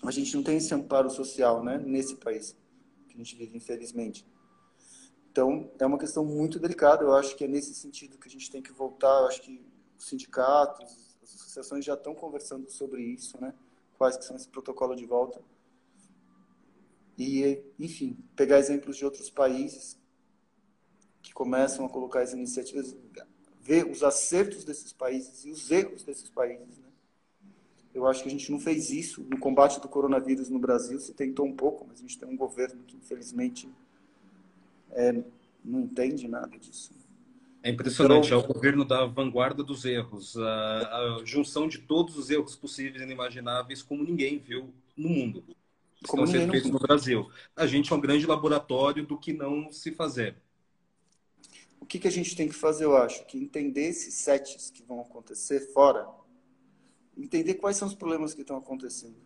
a 0.02 0.10
gente 0.10 0.34
não 0.34 0.42
tem 0.42 0.56
esse 0.56 0.72
amparo 0.74 1.10
social 1.10 1.62
né, 1.62 1.78
nesse 1.78 2.16
país 2.16 2.56
que 3.08 3.14
a 3.14 3.18
gente 3.18 3.36
vive, 3.36 3.56
infelizmente. 3.56 4.26
Então, 5.30 5.70
é 5.78 5.84
uma 5.84 5.98
questão 5.98 6.24
muito 6.24 6.58
delicada. 6.58 7.04
Eu 7.04 7.14
acho 7.14 7.36
que 7.36 7.44
é 7.44 7.48
nesse 7.48 7.74
sentido 7.74 8.18
que 8.18 8.26
a 8.28 8.30
gente 8.30 8.50
tem 8.50 8.62
que 8.62 8.72
voltar. 8.72 9.20
Eu 9.20 9.26
acho 9.26 9.42
que 9.42 9.64
os 10.02 10.08
sindicatos, 10.08 11.16
as 11.22 11.34
associações 11.34 11.84
já 11.84 11.94
estão 11.94 12.14
conversando 12.14 12.68
sobre 12.68 13.02
isso, 13.02 13.40
né? 13.40 13.54
Quais 13.96 14.16
que 14.16 14.24
são 14.24 14.34
esse 14.34 14.48
protocolo 14.48 14.96
de 14.96 15.06
volta. 15.06 15.40
E, 17.16 17.62
enfim, 17.78 18.18
pegar 18.34 18.58
exemplos 18.58 18.96
de 18.96 19.04
outros 19.04 19.30
países 19.30 19.96
que 21.22 21.32
começam 21.32 21.86
a 21.86 21.88
colocar 21.88 22.22
as 22.22 22.32
iniciativas, 22.32 22.96
ver 23.60 23.86
os 23.86 24.02
acertos 24.02 24.64
desses 24.64 24.92
países 24.92 25.44
e 25.44 25.50
os 25.50 25.70
erros 25.70 26.02
desses 26.02 26.28
países, 26.28 26.78
né? 26.78 26.88
Eu 27.94 28.06
acho 28.06 28.22
que 28.22 28.28
a 28.28 28.32
gente 28.32 28.50
não 28.50 28.58
fez 28.58 28.90
isso 28.90 29.22
no 29.30 29.38
combate 29.38 29.78
do 29.78 29.86
coronavírus 29.86 30.48
no 30.48 30.58
Brasil. 30.58 30.98
Se 30.98 31.12
tentou 31.12 31.46
um 31.46 31.54
pouco, 31.54 31.84
mas 31.86 31.98
a 31.98 32.00
gente 32.00 32.18
tem 32.18 32.26
um 32.26 32.36
governo 32.36 32.82
que, 32.84 32.96
infelizmente, 32.96 33.68
é, 34.92 35.22
não 35.62 35.80
entende 35.80 36.26
nada 36.26 36.58
disso. 36.58 36.90
É 37.62 37.70
impressionante, 37.70 38.26
então, 38.26 38.40
é 38.40 38.42
o 38.42 38.46
governo 38.46 38.84
da 38.84 39.06
vanguarda 39.06 39.62
dos 39.62 39.84
erros, 39.84 40.36
a, 40.36 41.20
a, 41.20 41.24
junção 41.24 41.68
de 41.68 41.78
todos 41.78 42.16
os 42.16 42.28
erros 42.28 42.56
possíveis 42.56 43.00
e 43.00 43.04
inimagináveis, 43.04 43.82
como 43.82 44.02
ninguém 44.02 44.38
viu 44.38 44.74
no 44.96 45.08
mundo. 45.08 45.44
Como 46.08 46.24
Estão 46.24 46.40
sendo 46.40 46.50
feitos 46.50 46.70
no 46.70 46.80
Brasil. 46.80 47.30
A 47.54 47.64
gente 47.66 47.92
é 47.92 47.96
um 47.96 48.00
grande 48.00 48.26
laboratório 48.26 49.06
do 49.06 49.16
que 49.16 49.32
não 49.32 49.70
se 49.70 49.92
fazer. 49.92 50.36
O 51.80 51.86
que, 51.86 52.00
que 52.00 52.08
a 52.08 52.10
gente 52.12 52.34
tem 52.34 52.48
que 52.48 52.54
fazer, 52.54 52.84
eu 52.84 52.96
acho? 52.96 53.24
Que 53.26 53.38
entender 53.38 53.86
esses 53.86 54.14
sets 54.14 54.70
que 54.70 54.82
vão 54.82 55.00
acontecer 55.00 55.72
fora, 55.72 56.08
entender 57.16 57.54
quais 57.54 57.76
são 57.76 57.86
os 57.86 57.94
problemas 57.94 58.34
que 58.34 58.40
estão 58.40 58.56
acontecendo. 58.56 59.16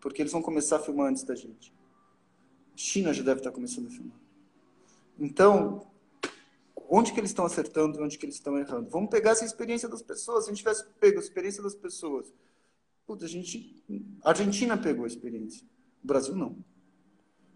Porque 0.00 0.20
eles 0.20 0.32
vão 0.32 0.42
começar 0.42 0.76
a 0.76 0.80
filmar 0.80 1.08
antes 1.08 1.24
da 1.24 1.34
gente. 1.34 1.72
China 2.74 3.14
já 3.14 3.22
deve 3.22 3.40
estar 3.40 3.50
começando 3.52 3.86
a 3.86 3.90
filmar. 3.90 4.18
Então, 5.18 5.86
onde 6.88 7.12
que 7.12 7.20
eles 7.20 7.30
estão 7.30 7.44
acertando 7.44 8.02
onde 8.02 8.18
que 8.18 8.24
eles 8.24 8.36
estão 8.36 8.58
errando? 8.58 8.88
Vamos 8.90 9.10
pegar 9.10 9.32
essa 9.32 9.44
experiência 9.44 9.88
das 9.88 10.02
pessoas. 10.02 10.44
Se 10.44 10.50
a 10.50 10.52
gente 10.52 10.58
tivesse 10.58 10.84
pego 11.00 11.18
a 11.18 11.20
experiência 11.20 11.62
das 11.62 11.74
pessoas, 11.74 12.32
puta, 13.06 13.24
a 13.24 13.28
gente, 13.28 13.82
a 14.22 14.30
Argentina 14.30 14.76
pegou 14.76 15.04
a 15.04 15.08
experiência, 15.08 15.66
o 16.02 16.06
Brasil 16.06 16.34
não. 16.34 16.56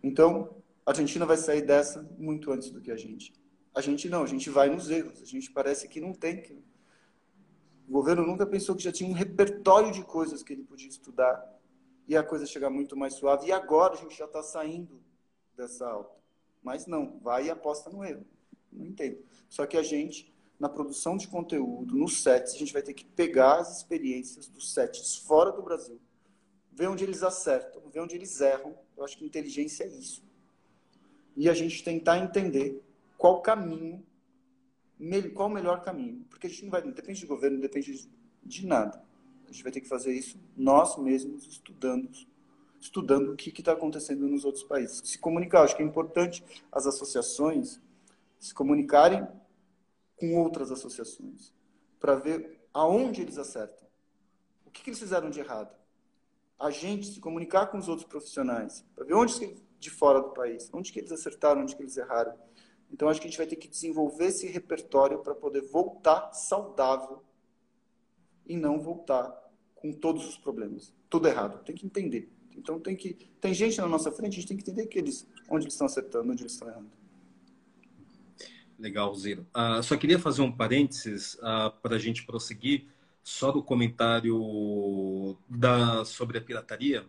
Então, 0.02 0.56
a 0.84 0.90
Argentina 0.90 1.26
vai 1.26 1.36
sair 1.36 1.62
dessa 1.62 2.02
muito 2.18 2.50
antes 2.50 2.70
do 2.70 2.80
que 2.80 2.90
a 2.90 2.96
gente. 2.96 3.32
A 3.74 3.80
gente 3.80 4.08
não, 4.08 4.22
a 4.22 4.26
gente 4.26 4.50
vai 4.50 4.68
nos 4.68 4.90
erros. 4.90 5.22
A 5.22 5.26
gente 5.26 5.50
parece 5.50 5.88
que 5.88 6.00
não 6.00 6.12
tem 6.12 6.42
que. 6.42 6.54
O 7.88 7.92
governo 7.92 8.26
nunca 8.26 8.46
pensou 8.46 8.74
que 8.74 8.82
já 8.82 8.92
tinha 8.92 9.08
um 9.08 9.12
repertório 9.12 9.92
de 9.92 10.02
coisas 10.02 10.42
que 10.42 10.52
ele 10.52 10.62
podia 10.62 10.88
estudar 10.88 11.60
e 12.08 12.16
a 12.16 12.22
coisa 12.22 12.46
chegar 12.46 12.70
muito 12.70 12.96
mais 12.96 13.14
suave. 13.14 13.48
E 13.48 13.52
agora 13.52 13.94
a 13.94 13.96
gente 13.96 14.16
já 14.16 14.24
está 14.24 14.42
saindo 14.42 15.00
dessa 15.56 15.86
alta. 15.88 16.16
Mas 16.62 16.86
não, 16.86 17.18
vai 17.20 17.46
e 17.46 17.50
aposta 17.50 17.90
no 17.90 18.04
erro. 18.04 18.24
Não 18.72 18.86
entendo. 18.86 19.18
Só 19.48 19.66
que 19.66 19.76
a 19.76 19.82
gente, 19.82 20.32
na 20.58 20.68
produção 20.68 21.16
de 21.16 21.28
conteúdo, 21.28 21.96
nos 21.96 22.22
sets, 22.22 22.54
a 22.54 22.58
gente 22.58 22.72
vai 22.72 22.82
ter 22.82 22.94
que 22.94 23.04
pegar 23.04 23.58
as 23.58 23.78
experiências 23.78 24.48
dos 24.48 24.72
sets 24.72 25.16
fora 25.16 25.50
do 25.52 25.62
Brasil, 25.62 26.00
ver 26.72 26.88
onde 26.88 27.04
eles 27.04 27.22
acertam, 27.22 27.82
ver 27.90 28.00
onde 28.00 28.14
eles 28.14 28.40
erram. 28.40 28.76
Eu 28.96 29.04
acho 29.04 29.16
que 29.16 29.24
inteligência 29.24 29.84
é 29.84 29.88
isso. 29.88 30.22
E 31.36 31.48
a 31.48 31.54
gente 31.54 31.82
tentar 31.82 32.18
entender 32.18 32.82
qual 33.16 33.40
caminho, 33.40 34.04
qual 35.34 35.48
o 35.48 35.52
melhor 35.52 35.82
caminho. 35.82 36.24
Porque 36.28 36.46
a 36.46 36.50
gente 36.50 36.64
não 36.64 36.70
vai, 36.70 36.82
não 36.82 36.92
depende 36.92 37.20
de 37.20 37.26
governo, 37.26 37.56
não 37.56 37.62
depende 37.62 38.08
de 38.42 38.66
nada. 38.66 39.02
A 39.48 39.52
gente 39.52 39.62
vai 39.62 39.72
ter 39.72 39.80
que 39.80 39.88
fazer 39.88 40.12
isso 40.12 40.38
nós 40.56 40.96
mesmos, 40.96 41.46
estudando 41.46 42.10
estudando 42.80 43.32
o 43.32 43.36
que 43.36 43.50
está 43.50 43.72
acontecendo 43.72 44.26
nos 44.26 44.44
outros 44.44 44.64
países. 44.64 45.02
Se 45.04 45.18
comunicar, 45.18 45.62
acho 45.62 45.76
que 45.76 45.82
é 45.82 45.86
importante 45.86 46.42
as 46.72 46.86
associações 46.86 47.78
se 48.40 48.54
comunicarem 48.54 49.28
com 50.16 50.34
outras 50.36 50.72
associações 50.72 51.54
para 52.00 52.14
ver 52.14 52.66
aonde 52.72 53.20
eles 53.20 53.38
acertam. 53.38 53.86
O 54.64 54.70
que, 54.70 54.82
que, 54.82 54.90
eles 54.90 54.98
fizeram 54.98 55.28
de 55.28 55.40
errado? 55.40 55.76
A 56.58 56.70
gente 56.70 57.06
se 57.06 57.20
comunicar 57.20 57.66
com 57.66 57.78
os 57.78 57.88
outros 57.88 58.08
profissionais 58.08 58.84
para 58.94 59.04
ver 59.04 59.14
onde 59.14 59.62
de 59.78 59.90
fora 59.90 60.20
do 60.20 60.30
país, 60.30 60.70
onde 60.72 60.92
que 60.92 60.98
eles 60.98 61.12
acertaram, 61.12 61.62
onde 61.62 61.74
que 61.74 61.82
eles 61.82 61.96
erraram. 61.96 62.34
Então 62.90 63.08
acho 63.08 63.20
que 63.20 63.26
a 63.26 63.30
gente 63.30 63.38
vai 63.38 63.46
ter 63.46 63.56
que 63.56 63.68
desenvolver 63.68 64.26
esse 64.26 64.46
repertório 64.46 65.20
para 65.20 65.34
poder 65.34 65.62
voltar 65.62 66.32
saudável 66.32 67.22
e 68.46 68.56
não 68.56 68.80
voltar 68.80 69.30
com 69.74 69.92
todos 69.92 70.26
os 70.28 70.36
problemas, 70.36 70.94
tudo 71.08 71.28
errado. 71.28 71.64
Tem 71.64 71.74
que 71.74 71.86
entender. 71.86 72.30
Então 72.56 72.78
tem 72.78 72.94
que 72.96 73.14
tem 73.40 73.54
gente 73.54 73.80
na 73.80 73.88
nossa 73.88 74.12
frente, 74.12 74.34
a 74.34 74.40
gente 74.40 74.48
tem 74.48 74.56
que 74.56 74.62
entender 74.62 74.86
que 74.86 74.98
eles, 74.98 75.26
onde 75.48 75.64
eles 75.64 75.74
estão 75.74 75.86
acertando, 75.86 76.30
onde 76.30 76.42
eles 76.42 76.52
estão 76.52 76.68
errando. 76.68 76.99
Legal, 78.80 79.14
Ziro. 79.14 79.46
Uh, 79.54 79.82
só 79.82 79.94
queria 79.94 80.18
fazer 80.18 80.40
um 80.40 80.50
parênteses 80.50 81.38
ah, 81.42 81.70
para 81.82 81.96
a 81.96 81.98
gente 81.98 82.24
prosseguir 82.24 82.86
só 83.22 83.52
do 83.52 83.62
comentário 83.62 85.36
da, 85.46 86.02
sobre 86.06 86.38
a 86.38 86.40
pirataria, 86.40 87.04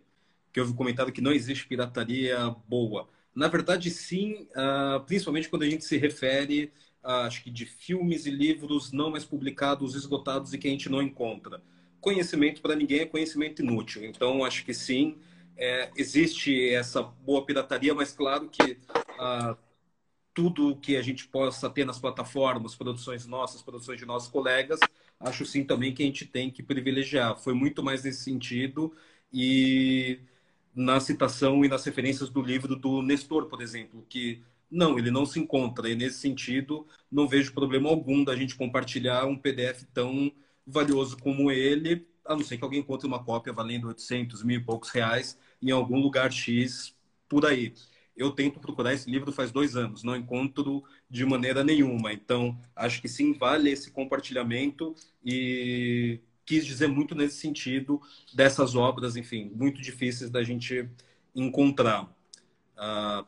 que 0.51 0.59
houve 0.59 0.74
um 0.74 0.75
comentário 0.75 1.14
que 1.14 1.22
não 1.22 1.32
existe 1.32 1.66
pirataria 1.66 2.53
boa. 2.67 3.08
Na 3.33 3.48
verdade, 3.48 3.90
sim, 3.90 4.50
uh, 4.51 5.00
principalmente 5.06 5.48
quando 5.48 5.64
a 5.64 5.69
gente 5.69 5.85
se 5.85 5.98
refere, 5.98 6.74
acho 7.01 7.41
que 7.41 7.50
de 7.50 7.66
filmes 7.66 8.25
e 8.25 8.32
livros 8.32 8.91
não 8.91 9.09
mais 9.09 9.24
publicados, 9.24 9.95
esgotados 9.95 10.53
e 10.53 10.58
que 10.58 10.67
a 10.67 10.72
gente 10.72 10.90
não 10.90 11.01
encontra. 11.01 11.64
Conhecimento 12.01 12.61
para 12.61 12.75
ninguém 12.75 13.00
é 13.00 13.06
conhecimento 13.06 13.61
inútil. 13.61 14.03
Então, 14.03 14.43
acho 14.43 14.66
que 14.66 14.74
sim, 14.74 15.17
é, 15.56 15.90
existe 15.95 16.69
essa 16.74 17.01
boa 17.01 17.45
pirataria, 17.45 17.95
mas 17.95 18.11
claro 18.11 18.50
que 18.50 18.77
tudo 20.33 20.75
que 20.77 20.95
a 20.95 21.01
gente 21.01 21.27
possa 21.27 21.69
ter 21.69 21.85
nas 21.85 21.99
plataformas, 21.99 22.75
produções 22.75 23.25
nossas, 23.27 23.61
produções 23.61 23.99
de 23.99 24.05
nossos 24.05 24.29
colegas, 24.29 24.79
acho 25.19 25.45
sim 25.45 25.63
também 25.63 25.93
que 25.93 26.03
a 26.03 26.05
gente 26.05 26.25
tem 26.25 26.49
que 26.49 26.63
privilegiar. 26.63 27.37
Foi 27.39 27.53
muito 27.53 27.83
mais 27.83 28.03
nesse 28.03 28.23
sentido 28.23 28.93
e 29.33 30.19
na 30.75 30.99
citação 30.99 31.63
e 31.65 31.67
nas 31.67 31.83
referências 31.85 32.29
do 32.29 32.41
livro 32.41 32.75
do 32.75 33.01
Nestor, 33.01 33.47
por 33.47 33.61
exemplo, 33.61 34.05
que 34.09 34.41
não, 34.69 34.97
ele 34.97 35.11
não 35.11 35.25
se 35.25 35.39
encontra. 35.39 35.89
E 35.89 35.95
nesse 35.95 36.19
sentido, 36.19 36.87
não 37.11 37.27
vejo 37.27 37.53
problema 37.53 37.89
algum 37.89 38.23
da 38.23 38.35
gente 38.35 38.55
compartilhar 38.55 39.25
um 39.25 39.37
PDF 39.37 39.83
tão 39.93 40.31
valioso 40.65 41.17
como 41.17 41.51
ele, 41.51 42.07
a 42.25 42.35
não 42.35 42.43
ser 42.43 42.57
que 42.57 42.63
alguém 42.63 42.79
encontre 42.79 43.07
uma 43.07 43.23
cópia 43.23 43.51
valendo 43.51 43.87
800 43.87 44.43
mil 44.43 44.59
e 44.59 44.63
poucos 44.63 44.89
reais 44.89 45.37
em 45.61 45.71
algum 45.71 45.99
lugar 45.99 46.31
X 46.31 46.95
por 47.27 47.45
aí. 47.45 47.73
Eu 48.15 48.31
tento 48.31 48.59
procurar 48.59 48.93
esse 48.93 49.09
livro 49.09 49.31
faz 49.31 49.51
dois 49.51 49.75
anos, 49.75 50.03
não 50.03 50.15
encontro 50.15 50.83
de 51.09 51.25
maneira 51.25 51.64
nenhuma. 51.64 52.14
Então, 52.14 52.57
acho 52.75 53.01
que 53.01 53.07
sim, 53.07 53.33
vale 53.33 53.69
esse 53.69 53.91
compartilhamento 53.91 54.95
e 55.23 56.19
quis 56.45 56.65
dizer 56.65 56.88
muito 56.88 57.15
nesse 57.15 57.38
sentido 57.38 58.01
dessas 58.33 58.75
obras, 58.75 59.15
enfim, 59.15 59.51
muito 59.56 59.81
difíceis 59.81 60.30
da 60.30 60.43
gente 60.43 60.90
encontrar. 61.33 62.03
Uh, 62.77 63.25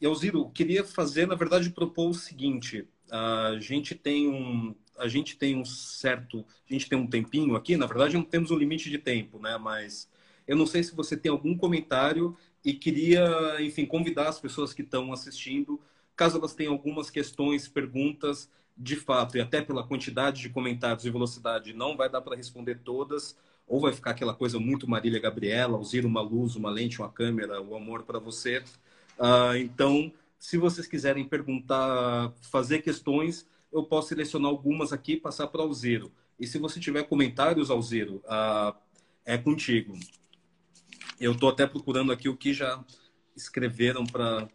Elziro, 0.00 0.50
queria 0.50 0.84
fazer, 0.84 1.26
na 1.26 1.34
verdade, 1.34 1.70
propor 1.70 2.10
o 2.10 2.14
seguinte: 2.14 2.86
a 3.10 3.56
gente 3.58 3.94
tem 3.94 4.28
um, 4.28 4.74
a 4.98 5.08
gente 5.08 5.36
tem 5.36 5.56
um 5.56 5.64
certo, 5.64 6.44
a 6.68 6.72
gente 6.72 6.88
tem 6.88 6.98
um 6.98 7.06
tempinho 7.06 7.56
aqui. 7.56 7.76
Na 7.76 7.86
verdade, 7.86 8.14
não 8.14 8.22
temos 8.22 8.50
um 8.50 8.56
limite 8.56 8.90
de 8.90 8.98
tempo, 8.98 9.38
né? 9.38 9.56
Mas 9.58 10.08
eu 10.46 10.56
não 10.56 10.66
sei 10.66 10.82
se 10.82 10.94
você 10.94 11.16
tem 11.16 11.30
algum 11.30 11.56
comentário 11.56 12.36
e 12.66 12.74
queria, 12.74 13.24
enfim, 13.60 13.86
convidar 13.86 14.28
as 14.28 14.40
pessoas 14.40 14.74
que 14.74 14.82
estão 14.82 15.12
assistindo, 15.12 15.80
caso 16.16 16.36
elas 16.36 16.52
tenham 16.52 16.72
algumas 16.72 17.08
questões, 17.08 17.68
perguntas, 17.68 18.50
de 18.76 18.96
fato, 18.96 19.36
e 19.36 19.40
até 19.40 19.62
pela 19.62 19.86
quantidade 19.86 20.42
de 20.42 20.48
comentários 20.48 21.06
e 21.06 21.10
velocidade, 21.10 21.72
não 21.72 21.96
vai 21.96 22.10
dar 22.10 22.20
para 22.20 22.34
responder 22.34 22.80
todas, 22.82 23.38
ou 23.68 23.80
vai 23.80 23.92
ficar 23.92 24.10
aquela 24.10 24.34
coisa 24.34 24.58
muito 24.58 24.90
Marília 24.90 25.20
Gabriela, 25.20 25.78
usar 25.78 26.04
uma 26.04 26.20
luz, 26.20 26.56
uma 26.56 26.68
lente, 26.68 26.98
uma 26.98 27.08
câmera, 27.08 27.62
o 27.62 27.76
amor 27.76 28.02
para 28.02 28.18
você. 28.18 28.58
Uh, 29.16 29.54
então, 29.58 30.12
se 30.36 30.58
vocês 30.58 30.88
quiserem 30.88 31.24
perguntar, 31.24 32.32
fazer 32.50 32.82
questões, 32.82 33.46
eu 33.72 33.84
posso 33.84 34.08
selecionar 34.08 34.50
algumas 34.50 34.92
aqui 34.92 35.12
e 35.12 35.20
passar 35.20 35.46
para 35.46 35.60
o 35.60 35.64
Alziro. 35.64 36.10
E 36.38 36.48
se 36.48 36.58
você 36.58 36.80
tiver 36.80 37.04
comentários, 37.04 37.70
Alziro, 37.70 38.16
uh, 38.24 38.76
é 39.24 39.38
contigo. 39.38 39.96
Eu 41.18 41.32
estou 41.32 41.48
até 41.48 41.66
procurando 41.66 42.12
aqui 42.12 42.28
o 42.28 42.36
que 42.36 42.52
já 42.52 42.82
escreveram 43.34 44.04
para. 44.04 44.48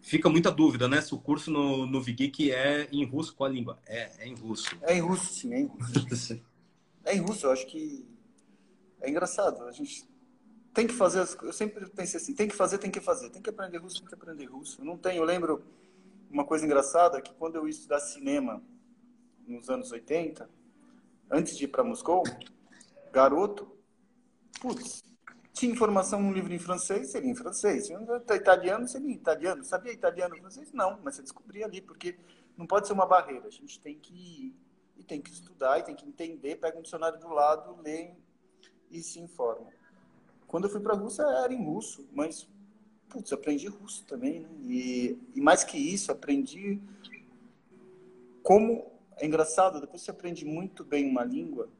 Fica 0.00 0.28
muita 0.28 0.50
dúvida, 0.50 0.88
né? 0.88 1.00
Se 1.00 1.14
o 1.14 1.18
curso 1.18 1.50
no, 1.50 1.84
no 1.84 2.00
Vigik 2.00 2.50
é 2.52 2.88
em 2.92 3.04
russo, 3.04 3.34
qual 3.34 3.50
a 3.50 3.52
língua? 3.52 3.78
É, 3.86 4.24
é 4.24 4.28
em 4.28 4.34
russo. 4.34 4.76
É 4.82 4.94
em 4.94 5.00
russo, 5.00 5.34
sim, 5.34 5.52
é 5.52 5.60
em 5.60 5.66
russo. 5.66 6.40
é 7.04 7.16
em 7.16 7.20
russo, 7.20 7.46
eu 7.46 7.50
acho 7.50 7.66
que 7.66 8.06
é 9.00 9.10
engraçado. 9.10 9.64
A 9.64 9.72
gente 9.72 10.08
tem 10.72 10.86
que 10.86 10.94
fazer, 10.94 11.20
as... 11.20 11.36
eu 11.42 11.52
sempre 11.52 11.88
pensei 11.90 12.20
assim, 12.20 12.34
tem 12.34 12.48
que 12.48 12.54
fazer, 12.54 12.78
tem 12.78 12.90
que 12.90 13.00
fazer. 13.00 13.30
Tem 13.30 13.42
que 13.42 13.50
aprender 13.50 13.78
russo, 13.78 13.98
tem 13.98 14.08
que 14.08 14.14
aprender 14.14 14.44
russo. 14.44 14.80
Eu 14.80 14.84
não 14.84 14.96
tenho, 14.96 15.18
eu 15.18 15.24
lembro 15.24 15.64
uma 16.30 16.44
coisa 16.44 16.64
engraçada, 16.64 17.20
que 17.20 17.32
quando 17.34 17.56
eu 17.56 17.64
ia 17.64 17.70
estudar 17.70 18.00
cinema 18.00 18.62
nos 19.46 19.68
anos 19.68 19.90
80, 19.90 20.48
antes 21.30 21.56
de 21.56 21.64
ir 21.64 21.68
para 21.68 21.82
Moscou, 21.84 22.22
garoto, 23.16 23.66
putz, 24.60 25.02
tinha 25.54 25.72
informação 25.72 26.22
no 26.22 26.32
livro 26.32 26.52
em 26.52 26.58
francês, 26.58 27.12
seria 27.12 27.30
em 27.30 27.34
francês. 27.34 27.88
Italiano, 28.34 28.86
seria 28.86 29.08
em 29.08 29.14
italiano. 29.14 29.64
Sabia 29.64 29.90
italiano, 29.90 30.36
francês? 30.36 30.70
Não, 30.70 31.00
mas 31.02 31.16
você 31.16 31.22
descobria 31.22 31.64
ali, 31.64 31.80
porque 31.80 32.18
não 32.58 32.66
pode 32.66 32.86
ser 32.86 32.92
uma 32.92 33.06
barreira. 33.06 33.46
A 33.46 33.50
gente 33.50 33.80
tem 33.80 33.98
que 33.98 34.12
ir, 34.12 34.56
e 34.98 35.02
tem 35.02 35.18
que 35.20 35.30
estudar, 35.30 35.78
e 35.78 35.82
tem 35.82 35.94
que 35.94 36.06
entender, 36.06 36.56
pega 36.56 36.78
um 36.78 36.82
dicionário 36.82 37.18
do 37.18 37.28
lado, 37.28 37.80
lê 37.82 38.10
e 38.90 39.02
se 39.02 39.18
informa. 39.18 39.66
Quando 40.46 40.64
eu 40.64 40.70
fui 40.70 40.80
para 40.80 40.92
a 40.92 40.96
Rússia, 40.96 41.22
era 41.22 41.52
em 41.54 41.64
russo, 41.64 42.06
mas, 42.12 42.46
putz, 43.08 43.32
aprendi 43.32 43.66
russo 43.66 44.04
também, 44.04 44.40
né? 44.40 44.48
E, 44.68 45.18
e 45.34 45.40
mais 45.40 45.64
que 45.64 45.78
isso, 45.78 46.12
aprendi 46.12 46.80
como... 48.42 48.94
É 49.18 49.24
engraçado, 49.24 49.80
depois 49.80 50.02
você 50.02 50.10
aprende 50.10 50.44
muito 50.44 50.84
bem 50.84 51.08
uma 51.08 51.24
língua, 51.24 51.70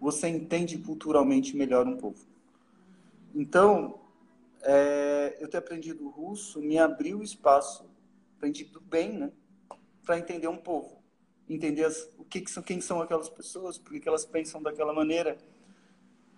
você 0.00 0.28
entende 0.28 0.78
culturalmente 0.78 1.54
melhor 1.54 1.86
um 1.86 1.96
povo. 1.96 2.26
Então, 3.34 4.00
é, 4.62 5.36
eu 5.38 5.48
ter 5.48 5.58
aprendido 5.58 6.08
russo 6.08 6.60
me 6.60 6.78
abriu 6.78 7.22
espaço, 7.22 7.88
aprendido 8.36 8.80
bem, 8.80 9.18
né, 9.18 9.32
para 10.04 10.18
entender 10.18 10.48
um 10.48 10.56
povo, 10.56 11.02
entender 11.48 11.84
as, 11.84 12.10
o 12.18 12.24
que, 12.24 12.40
que, 12.40 12.50
são, 12.50 12.62
quem 12.62 12.80
são 12.80 13.02
aquelas 13.02 13.28
pessoas, 13.28 13.78
por 13.78 13.98
que 14.00 14.08
elas 14.08 14.24
pensam 14.24 14.62
daquela 14.62 14.92
maneira. 14.92 15.36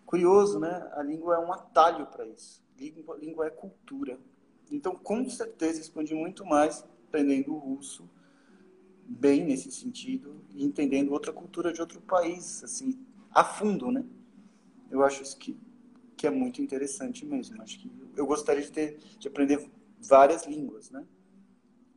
Curioso, 0.05 0.59
né? 0.59 0.91
A 0.93 1.03
língua 1.03 1.37
é 1.37 1.39
um 1.39 1.53
atalho 1.53 2.07
para 2.07 2.27
isso. 2.27 2.63
Língua, 2.77 3.17
língua 3.17 3.47
é 3.47 3.51
cultura. 3.51 4.19
Então, 4.71 4.95
com 4.95 5.27
certeza, 5.29 5.81
expande 5.81 6.15
muito 6.15 6.45
mais 6.45 6.85
aprendendo 7.09 7.55
russo 7.55 8.09
bem 9.07 9.45
nesse 9.45 9.71
sentido 9.71 10.45
e 10.55 10.65
entendendo 10.65 11.13
outra 11.13 11.33
cultura 11.33 11.73
de 11.73 11.81
outro 11.81 12.01
país, 12.01 12.63
assim, 12.65 12.99
a 13.35 13.45
fundo, 13.45 13.91
né? 13.91 14.05
Eu 14.91 15.03
acho 15.03 15.23
isso 15.23 15.37
que, 15.37 15.57
que 16.17 16.27
é 16.27 16.31
muito 16.31 16.61
interessante 16.61 17.25
mesmo. 17.25 17.61
Acho 17.63 17.79
que 17.79 17.91
eu 18.17 18.27
gostaria 18.27 18.63
de 18.63 18.71
ter 18.71 18.99
de 19.19 19.29
aprender 19.29 19.71
várias 20.01 20.47
línguas, 20.47 20.91
né? 20.91 21.07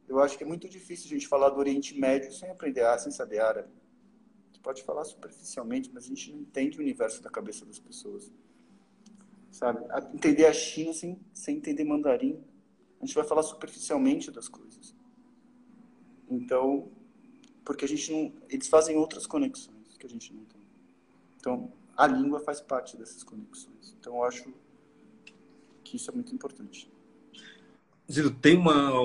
Eu 0.08 0.20
acho 0.20 0.38
que 0.38 0.44
é 0.44 0.48
muito 0.48 0.70
difícil 0.70 1.08
a 1.08 1.10
gente 1.10 1.28
falar 1.28 1.50
do 1.50 1.60
Oriente 1.60 1.98
Médio 2.00 2.32
sem 2.32 2.50
aprender 2.50 2.86
ah, 2.86 2.98
sem 2.98 3.12
saber 3.12 3.40
árabe. 3.40 3.70
Você 4.52 4.60
pode 4.62 4.84
falar 4.84 5.04
superficialmente, 5.04 5.90
mas 5.94 6.06
a 6.06 6.08
gente 6.08 6.32
não 6.32 6.42
entende 6.42 6.78
o 6.78 6.82
universo 6.82 7.22
da 7.22 7.30
cabeça 7.30 7.66
das 7.66 7.80
pessoas. 7.80 8.32
Sabe? 9.52 9.80
Entender 10.14 10.46
a 10.46 10.54
China 10.54 10.94
sem, 10.94 11.20
sem 11.34 11.58
entender 11.58 11.84
mandarim. 11.84 12.44
A 13.02 13.06
gente 13.06 13.16
vai 13.16 13.24
falar 13.24 13.44
superficialmente 13.44 14.32
das 14.32 14.48
coisas. 14.48 14.96
Então, 16.30 16.90
porque 17.64 17.86
a 17.86 17.88
gente 17.88 18.12
não. 18.12 18.34
Eles 18.50 18.68
fazem 18.68 18.96
outras 18.98 19.26
conexões 19.26 19.98
que 19.98 20.06
a 20.06 20.10
gente 20.10 20.34
não 20.34 20.44
tem. 20.46 20.65
Então, 21.46 21.72
a 21.96 22.08
língua 22.08 22.40
faz 22.40 22.60
parte 22.60 22.98
dessas 22.98 23.22
conexões. 23.24 23.96
Então, 24.00 24.16
eu 24.16 24.24
acho 24.24 24.52
que 25.84 25.96
isso 25.96 26.10
é 26.10 26.14
muito 26.16 26.34
importante. 26.34 26.92
Zido, 28.12 28.32
tem 28.32 28.58
uma, 28.58 29.00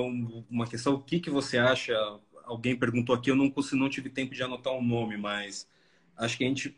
uma 0.49 0.65
questão, 0.65 0.95
o 0.95 1.03
que, 1.03 1.19
que 1.19 1.29
você 1.29 1.59
acha? 1.59 1.93
Alguém 2.43 2.75
perguntou 2.75 3.13
aqui, 3.13 3.29
eu 3.29 3.35
não, 3.35 3.53
não 3.73 3.89
tive 3.89 4.09
tempo 4.09 4.33
de 4.33 4.41
anotar 4.41 4.73
o 4.73 4.79
um 4.79 4.83
nome, 4.83 5.17
mas 5.17 5.67
acho 6.17 6.35
que 6.35 6.43
a 6.43 6.47
gente, 6.47 6.75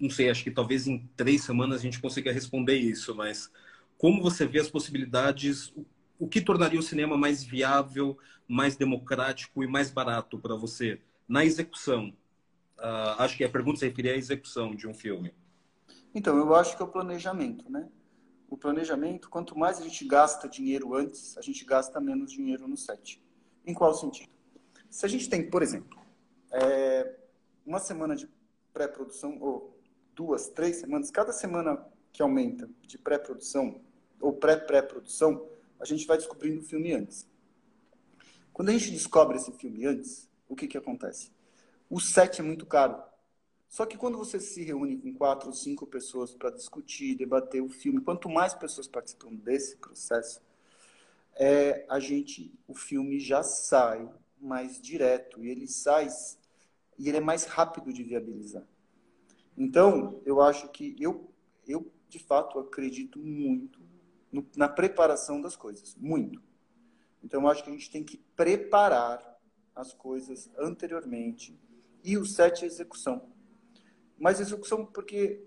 não 0.00 0.08
sei, 0.08 0.30
acho 0.30 0.42
que 0.42 0.50
talvez 0.50 0.86
em 0.86 1.06
três 1.14 1.44
semanas 1.44 1.80
a 1.80 1.82
gente 1.82 2.00
consiga 2.00 2.32
responder 2.32 2.76
isso, 2.76 3.14
mas 3.14 3.52
como 3.98 4.22
você 4.22 4.46
vê 4.46 4.60
as 4.60 4.70
possibilidades, 4.70 5.74
o 6.18 6.26
que 6.26 6.40
tornaria 6.40 6.80
o 6.80 6.82
cinema 6.82 7.18
mais 7.18 7.44
viável, 7.44 8.16
mais 8.48 8.76
democrático 8.76 9.62
e 9.62 9.66
mais 9.66 9.90
barato 9.90 10.38
para 10.38 10.54
você 10.54 11.02
na 11.28 11.44
execução? 11.44 12.14
Uh, 12.78 13.18
acho 13.18 13.36
que 13.36 13.44
a 13.44 13.48
pergunta 13.48 13.78
se 13.78 13.86
referia 13.86 14.12
à 14.12 14.16
execução 14.16 14.74
de 14.74 14.88
um 14.88 14.94
filme. 14.94 15.34
Então, 16.14 16.36
eu 16.36 16.54
acho 16.54 16.76
que 16.76 16.82
é 16.82 16.84
o 16.84 16.88
planejamento, 16.88 17.70
né? 17.70 17.88
O 18.50 18.56
planejamento, 18.56 19.30
quanto 19.30 19.58
mais 19.58 19.78
a 19.78 19.82
gente 19.82 20.04
gasta 20.04 20.48
dinheiro 20.48 20.94
antes, 20.94 21.38
a 21.38 21.40
gente 21.40 21.64
gasta 21.64 22.00
menos 22.00 22.32
dinheiro 22.32 22.68
no 22.68 22.76
set. 22.76 23.22
Em 23.64 23.72
qual 23.72 23.94
sentido? 23.94 24.30
Se 24.90 25.06
a 25.06 25.08
gente 25.08 25.28
tem, 25.28 25.48
por 25.48 25.62
exemplo, 25.62 25.98
é, 26.52 27.16
uma 27.64 27.78
semana 27.78 28.14
de 28.14 28.28
pré-produção, 28.74 29.38
ou 29.40 29.80
duas, 30.14 30.48
três 30.48 30.76
semanas, 30.76 31.10
cada 31.10 31.32
semana 31.32 31.82
que 32.12 32.20
aumenta 32.20 32.68
de 32.82 32.98
pré-produção, 32.98 33.80
ou 34.20 34.34
pré-pré-produção, 34.34 35.48
a 35.80 35.84
gente 35.84 36.06
vai 36.06 36.16
descobrindo 36.16 36.60
o 36.60 36.64
filme 36.64 36.92
antes. 36.92 37.26
Quando 38.52 38.68
a 38.68 38.72
gente 38.72 38.90
descobre 38.90 39.36
esse 39.36 39.50
filme 39.52 39.86
antes, 39.86 40.28
o 40.46 40.54
que, 40.54 40.68
que 40.68 40.76
acontece? 40.76 41.32
O 41.92 42.00
set 42.00 42.40
é 42.40 42.42
muito 42.42 42.64
caro. 42.64 43.02
Só 43.68 43.84
que 43.84 43.98
quando 43.98 44.16
você 44.16 44.40
se 44.40 44.64
reúne 44.64 44.96
com 44.96 45.12
quatro 45.12 45.48
ou 45.48 45.54
cinco 45.54 45.86
pessoas 45.86 46.34
para 46.34 46.48
discutir, 46.48 47.14
debater 47.14 47.62
o 47.62 47.68
filme, 47.68 48.00
quanto 48.00 48.30
mais 48.30 48.54
pessoas 48.54 48.88
participam 48.88 49.34
desse 49.34 49.76
processo, 49.76 50.40
é, 51.34 51.84
a 51.90 52.00
gente, 52.00 52.50
o 52.66 52.74
filme 52.74 53.20
já 53.20 53.42
sai 53.42 54.10
mais 54.40 54.80
direto 54.80 55.44
e 55.44 55.50
ele 55.50 55.68
sai 55.68 56.08
e 56.98 57.08
ele 57.10 57.18
é 57.18 57.20
mais 57.20 57.44
rápido 57.44 57.92
de 57.92 58.02
viabilizar. 58.02 58.66
Então, 59.54 60.22
eu 60.24 60.40
acho 60.40 60.70
que 60.70 60.96
eu, 60.98 61.30
eu 61.66 61.92
de 62.08 62.18
fato 62.18 62.58
acredito 62.58 63.18
muito 63.18 63.80
no, 64.32 64.46
na 64.56 64.68
preparação 64.68 65.42
das 65.42 65.56
coisas, 65.56 65.94
muito. 65.96 66.42
Então, 67.22 67.42
eu 67.42 67.48
acho 67.48 67.62
que 67.62 67.68
a 67.68 67.72
gente 67.74 67.90
tem 67.90 68.02
que 68.02 68.16
preparar 68.34 69.38
as 69.74 69.92
coisas 69.92 70.50
anteriormente 70.56 71.60
e 72.02 72.16
o 72.16 72.24
sete 72.24 72.64
é 72.64 72.66
execução. 72.66 73.30
Mas 74.18 74.40
execução 74.40 74.84
porque 74.86 75.42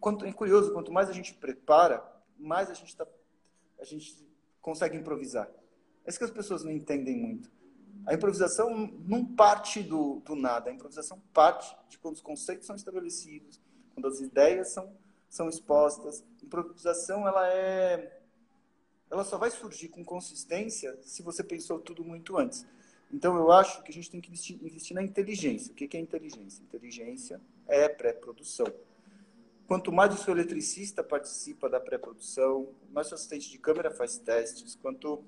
quanto 0.00 0.24
é 0.24 0.32
curioso, 0.32 0.72
quanto 0.72 0.92
mais 0.92 1.08
a 1.08 1.12
gente 1.12 1.34
prepara, 1.34 2.04
mais 2.38 2.70
a 2.70 2.74
gente 2.74 2.96
tá, 2.96 3.06
a 3.78 3.84
gente 3.84 4.26
consegue 4.60 4.96
improvisar. 4.96 5.50
É 6.04 6.10
isso 6.10 6.18
que 6.18 6.24
as 6.24 6.30
pessoas 6.30 6.64
não 6.64 6.72
entendem 6.72 7.16
muito. 7.16 7.50
A 8.06 8.14
improvisação 8.14 8.70
não 9.06 9.24
parte 9.24 9.82
do, 9.82 10.20
do 10.20 10.34
nada, 10.34 10.70
a 10.70 10.72
improvisação 10.72 11.22
parte 11.32 11.76
de 11.88 11.98
quando 11.98 12.16
os 12.16 12.20
conceitos 12.20 12.66
são 12.66 12.74
estabelecidos, 12.74 13.60
quando 13.94 14.08
as 14.08 14.20
ideias 14.20 14.68
são, 14.70 14.96
são 15.28 15.48
expostas. 15.48 16.24
A 16.40 16.44
improvisação 16.44 17.26
ela 17.28 17.48
é 17.48 18.18
ela 19.12 19.24
só 19.24 19.36
vai 19.36 19.50
surgir 19.50 19.88
com 19.88 20.02
consistência 20.02 20.98
se 21.02 21.22
você 21.22 21.44
pensou 21.44 21.78
tudo 21.78 22.02
muito 22.02 22.38
antes. 22.38 22.66
Então, 23.12 23.36
eu 23.36 23.52
acho 23.52 23.82
que 23.82 23.90
a 23.90 23.94
gente 23.94 24.10
tem 24.10 24.20
que 24.20 24.30
investir, 24.30 24.94
na 24.94 25.02
inteligência. 25.02 25.72
O 25.72 25.74
que 25.74 25.96
é 25.96 26.00
inteligência? 26.00 26.62
Inteligência 26.62 27.40
é 27.68 27.88
pré-produção. 27.88 28.66
quanto 29.66 29.92
mais 29.92 30.14
o 30.14 30.18
seu 30.18 30.34
eletricista 30.34 31.02
participa 31.02 31.68
da 31.68 31.80
pré-produção, 31.80 32.68
mais 32.90 33.10
o 33.10 33.14
assistente 33.14 33.50
de 33.50 33.58
câmera 33.58 33.90
faz 33.90 34.18
testes, 34.18 34.74
quanto 34.74 35.24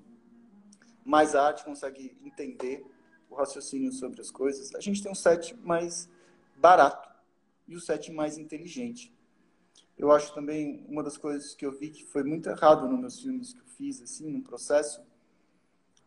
mais 1.03 1.35
a 1.35 1.47
arte 1.47 1.63
consegue 1.63 2.17
entender 2.23 2.85
o 3.29 3.35
raciocínio 3.35 3.91
sobre 3.91 4.21
as 4.21 4.29
coisas, 4.29 4.73
a 4.75 4.79
gente 4.79 5.01
tem 5.01 5.11
um 5.11 5.15
set 5.15 5.55
mais 5.61 6.09
barato 6.57 7.09
e 7.67 7.75
o 7.75 7.79
set 7.79 8.11
mais 8.11 8.37
inteligente. 8.37 9.13
Eu 9.97 10.11
acho 10.11 10.33
também 10.33 10.85
uma 10.87 11.01
das 11.01 11.17
coisas 11.17 11.55
que 11.55 11.65
eu 11.65 11.71
vi 11.71 11.89
que 11.89 12.05
foi 12.05 12.23
muito 12.23 12.49
errado 12.49 12.87
nos 12.87 12.99
meus 12.99 13.19
filmes 13.19 13.53
que 13.53 13.59
eu 13.59 13.65
fiz 13.65 14.01
assim 14.01 14.29
no 14.29 14.41
processo 14.41 15.01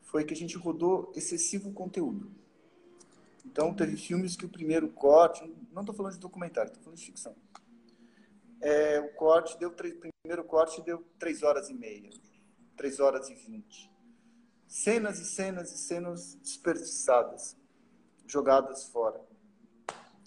foi 0.08 0.24
que 0.24 0.32
a 0.32 0.36
gente 0.36 0.56
rodou 0.56 1.12
excessivo 1.14 1.70
conteúdo. 1.70 2.30
Então 3.44 3.74
teve 3.74 3.94
filmes 3.96 4.36
que 4.36 4.46
o 4.46 4.48
primeiro 4.48 4.88
corte, 4.88 5.44
não 5.70 5.82
estou 5.82 5.94
falando 5.94 6.14
de 6.14 6.18
documentário, 6.18 6.70
estou 6.70 6.82
falando 6.82 6.98
de 6.98 7.04
ficção. 7.04 7.36
É, 8.60 8.98
o 9.00 9.12
corte 9.14 9.58
deu 9.58 9.68
o 9.68 9.72
primeiro 9.72 10.44
corte 10.44 10.80
deu 10.80 11.04
três 11.18 11.42
horas 11.42 11.68
e 11.68 11.74
meia, 11.74 12.10
três 12.74 12.98
horas 13.00 13.28
e 13.28 13.34
vinte. 13.34 13.90
Cenas 14.66 15.18
e 15.18 15.26
cenas 15.26 15.72
e 15.72 15.78
cenas 15.78 16.34
desperdiçadas, 16.36 17.56
jogadas 18.26 18.84
fora. 18.86 19.20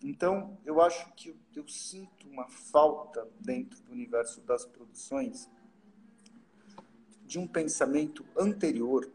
Então, 0.04 0.58
eu 0.64 0.80
acho 0.80 1.12
que 1.14 1.36
eu 1.56 1.68
sinto 1.68 2.28
uma 2.28 2.48
falta 2.48 3.28
dentro 3.40 3.82
do 3.82 3.92
universo 3.92 4.42
das 4.42 4.64
produções 4.64 5.50
de 7.26 7.40
um 7.40 7.48
pensamento 7.48 8.26
anterior 8.36 9.12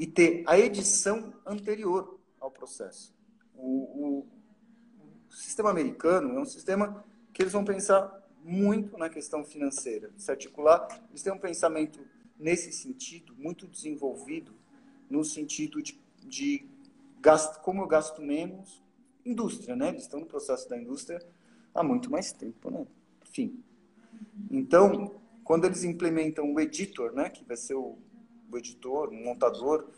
e 0.00 0.06
ter 0.06 0.42
a 0.46 0.58
edição 0.58 1.34
anterior 1.44 2.18
ao 2.40 2.50
processo. 2.50 3.14
O, 3.54 3.68
o, 3.68 4.26
o, 5.28 5.32
sistema 5.34 5.68
americano 5.68 6.38
é 6.38 6.40
um 6.40 6.46
sistema 6.46 7.04
que 7.34 7.42
eles 7.42 7.52
vão 7.52 7.66
pensar 7.66 8.18
muito 8.42 8.96
na 8.96 9.10
questão 9.10 9.44
financeira, 9.44 10.10
se 10.16 10.30
articular. 10.30 10.88
Eles 11.10 11.22
têm 11.22 11.30
um 11.30 11.38
pensamento 11.38 12.00
nesse 12.38 12.72
sentido 12.72 13.34
muito 13.36 13.66
desenvolvido, 13.66 14.54
no 15.10 15.22
sentido 15.22 15.82
de, 15.82 16.00
de 16.24 16.66
gasto, 17.20 17.60
como 17.60 17.82
eu 17.82 17.86
gasto 17.86 18.22
menos, 18.22 18.82
indústria, 19.22 19.76
né? 19.76 19.90
Eles 19.90 20.04
estão 20.04 20.20
no 20.20 20.26
processo 20.26 20.66
da 20.66 20.78
indústria 20.78 21.20
há 21.74 21.82
muito 21.82 22.10
mais 22.10 22.32
tempo, 22.32 22.70
né? 22.70 22.86
Enfim. 23.28 23.62
Então, 24.50 25.20
quando 25.44 25.66
eles 25.66 25.84
implementam 25.84 26.54
o 26.54 26.58
editor, 26.58 27.12
né, 27.12 27.28
que 27.28 27.44
vai 27.44 27.58
ser 27.58 27.74
o, 27.74 27.98
o 28.50 28.58
editor, 28.58 29.08
o 29.08 29.14
montador, 29.14 29.88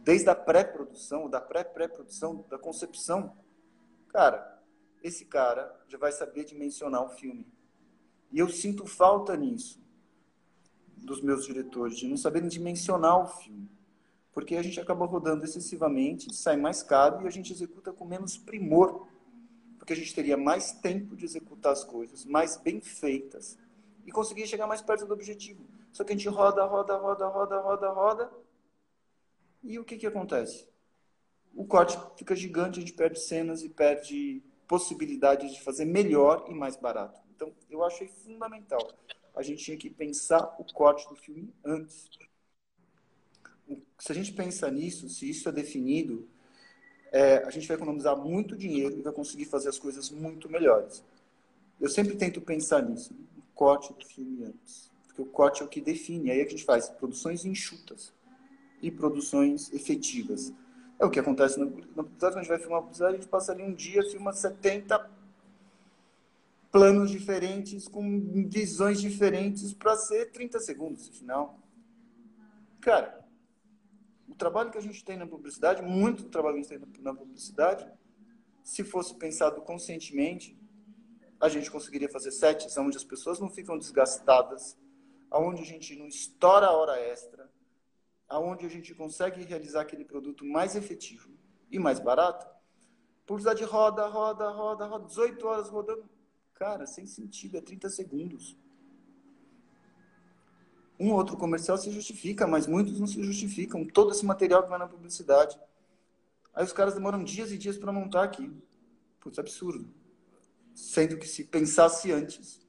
desde 0.00 0.28
a 0.28 0.34
pré-produção, 0.34 1.28
da 1.28 1.40
pré-pré-produção, 1.40 2.44
da 2.48 2.58
concepção, 2.58 3.36
cara, 4.08 4.62
esse 5.02 5.24
cara 5.24 5.74
já 5.88 5.98
vai 5.98 6.12
saber 6.12 6.44
dimensionar 6.44 7.04
o 7.04 7.08
filme. 7.08 7.46
E 8.32 8.38
eu 8.38 8.48
sinto 8.48 8.86
falta 8.86 9.36
nisso 9.36 9.82
dos 10.96 11.20
meus 11.20 11.44
diretores, 11.44 11.98
de 11.98 12.08
não 12.08 12.16
saberem 12.16 12.48
dimensionar 12.48 13.22
o 13.22 13.26
filme 13.26 13.68
porque 14.34 14.56
a 14.56 14.62
gente 14.62 14.80
acaba 14.80 15.06
rodando 15.06 15.44
excessivamente, 15.44 16.34
sai 16.34 16.56
mais 16.56 16.82
caro 16.82 17.22
e 17.22 17.26
a 17.26 17.30
gente 17.30 17.52
executa 17.52 17.92
com 17.92 18.04
menos 18.04 18.36
primor, 18.36 19.06
porque 19.78 19.92
a 19.92 19.96
gente 19.96 20.12
teria 20.12 20.36
mais 20.36 20.72
tempo 20.72 21.14
de 21.16 21.24
executar 21.24 21.72
as 21.72 21.84
coisas, 21.84 22.24
mais 22.24 22.56
bem 22.56 22.80
feitas 22.80 23.56
e 24.04 24.10
conseguir 24.10 24.46
chegar 24.48 24.66
mais 24.66 24.82
perto 24.82 25.06
do 25.06 25.14
objetivo. 25.14 25.62
Só 25.94 26.04
que 26.04 26.12
a 26.12 26.16
gente 26.16 26.28
roda, 26.28 26.62
roda, 26.66 26.98
roda, 26.98 27.26
roda, 27.26 27.60
roda, 27.60 27.88
roda 27.88 28.30
e 29.62 29.78
o 29.78 29.84
que 29.84 29.96
que 29.96 30.06
acontece? 30.06 30.68
O 31.54 31.64
corte 31.64 31.96
fica 32.18 32.36
gigante, 32.36 32.78
a 32.78 32.82
gente 32.82 32.92
perde 32.92 33.18
cenas 33.18 33.62
e 33.62 33.70
perde 33.70 34.42
possibilidades 34.68 35.54
de 35.54 35.62
fazer 35.62 35.86
melhor 35.86 36.44
e 36.50 36.54
mais 36.54 36.76
barato. 36.76 37.18
Então, 37.34 37.50
eu 37.70 37.82
achei 37.82 38.08
fundamental. 38.08 38.86
A 39.34 39.42
gente 39.42 39.64
tinha 39.64 39.78
que 39.78 39.88
pensar 39.88 40.54
o 40.58 40.64
corte 40.74 41.08
do 41.08 41.16
filme 41.16 41.54
antes 41.64 42.10
se 43.98 44.12
a 44.12 44.14
gente 44.14 44.32
pensa 44.32 44.70
nisso, 44.70 45.08
se 45.08 45.28
isso 45.28 45.48
é 45.48 45.52
definido, 45.52 46.28
é, 47.12 47.38
a 47.38 47.50
gente 47.50 47.66
vai 47.66 47.76
economizar 47.76 48.16
muito 48.16 48.56
dinheiro 48.56 48.98
e 48.98 49.02
vai 49.02 49.12
conseguir 49.12 49.46
fazer 49.46 49.68
as 49.68 49.78
coisas 49.78 50.10
muito 50.10 50.50
melhores. 50.50 51.02
Eu 51.80 51.88
sempre 51.88 52.16
tento 52.16 52.40
pensar 52.40 52.82
nisso, 52.82 53.14
o 53.36 53.42
corte 53.54 53.92
do 53.92 54.04
filme 54.04 54.44
antes. 54.44 54.90
Porque 55.14 55.22
o 55.22 55.26
corte 55.26 55.62
é 55.62 55.64
o 55.64 55.68
que 55.68 55.80
define. 55.80 56.32
Aí 56.32 56.40
é 56.40 56.44
a 56.44 56.48
gente 56.48 56.64
faz 56.64 56.88
produções 56.88 57.44
enxutas 57.44 58.12
e 58.82 58.90
produções 58.90 59.72
efetivas. 59.72 60.52
É 60.98 61.04
o 61.04 61.10
que 61.10 61.20
acontece 61.20 61.58
na 61.58 61.66
publicidade. 61.66 62.08
Quando 62.18 62.34
a 62.34 62.40
gente 62.40 62.48
vai 62.48 62.58
filmar 62.58 62.78
uma 62.78 62.82
publicidade, 62.82 63.14
a 63.14 63.20
gente 63.20 63.28
passa 63.28 63.52
ali 63.52 63.62
um 63.62 63.72
dia, 63.72 64.02
filma 64.10 64.32
70 64.32 65.10
planos 66.72 67.12
diferentes, 67.12 67.86
com 67.86 68.48
visões 68.48 69.00
diferentes, 69.00 69.72
para 69.72 69.94
ser 69.94 70.32
30 70.32 70.58
segundos, 70.58 71.08
afinal. 71.08 71.60
Cara, 72.80 73.24
o 74.28 74.34
trabalho 74.34 74.72
que 74.72 74.78
a 74.78 74.80
gente 74.80 75.04
tem 75.04 75.16
na 75.16 75.26
publicidade, 75.26 75.80
muito 75.80 76.24
do 76.24 76.28
trabalho 76.28 76.56
que 76.56 76.74
a 76.74 76.76
gente 76.76 76.88
tem 76.88 77.02
na 77.04 77.14
publicidade, 77.14 77.88
se 78.64 78.82
fosse 78.82 79.14
pensado 79.14 79.60
conscientemente, 79.60 80.58
a 81.40 81.48
gente 81.48 81.70
conseguiria 81.70 82.08
fazer 82.08 82.32
sets 82.32 82.76
onde 82.76 82.96
as 82.96 83.04
pessoas 83.04 83.38
não 83.38 83.48
ficam 83.48 83.78
desgastadas, 83.78 84.76
aonde 85.34 85.62
a 85.62 85.64
gente 85.64 85.96
não 85.96 86.06
estoura 86.06 86.66
a 86.66 86.72
hora 86.72 86.96
extra, 86.96 87.50
aonde 88.28 88.64
a 88.64 88.68
gente 88.68 88.94
consegue 88.94 89.42
realizar 89.42 89.80
aquele 89.80 90.04
produto 90.04 90.44
mais 90.44 90.76
efetivo 90.76 91.28
e 91.72 91.76
mais 91.76 91.98
barato. 91.98 92.46
Publicidade 93.26 93.64
roda, 93.64 94.06
roda, 94.06 94.48
roda, 94.50 94.86
roda, 94.86 95.06
18 95.06 95.44
horas 95.44 95.68
rodando. 95.68 96.08
Cara, 96.54 96.86
sem 96.86 97.04
sentido, 97.04 97.56
é 97.56 97.60
30 97.60 97.90
segundos. 97.90 98.56
Um 101.00 101.12
outro 101.12 101.36
comercial 101.36 101.76
se 101.76 101.90
justifica, 101.90 102.46
mas 102.46 102.68
muitos 102.68 103.00
não 103.00 103.06
se 103.08 103.20
justificam. 103.20 103.84
Todo 103.84 104.12
esse 104.12 104.24
material 104.24 104.62
que 104.62 104.70
vai 104.70 104.78
na 104.78 104.86
publicidade. 104.86 105.58
Aí 106.54 106.64
os 106.64 106.72
caras 106.72 106.94
demoram 106.94 107.24
dias 107.24 107.50
e 107.50 107.58
dias 107.58 107.76
para 107.76 107.90
montar 107.90 108.22
aquilo. 108.22 108.62
Putz, 109.18 109.40
absurdo. 109.40 109.92
Sendo 110.72 111.18
que 111.18 111.26
se 111.26 111.42
pensasse 111.42 112.12
antes. 112.12 112.64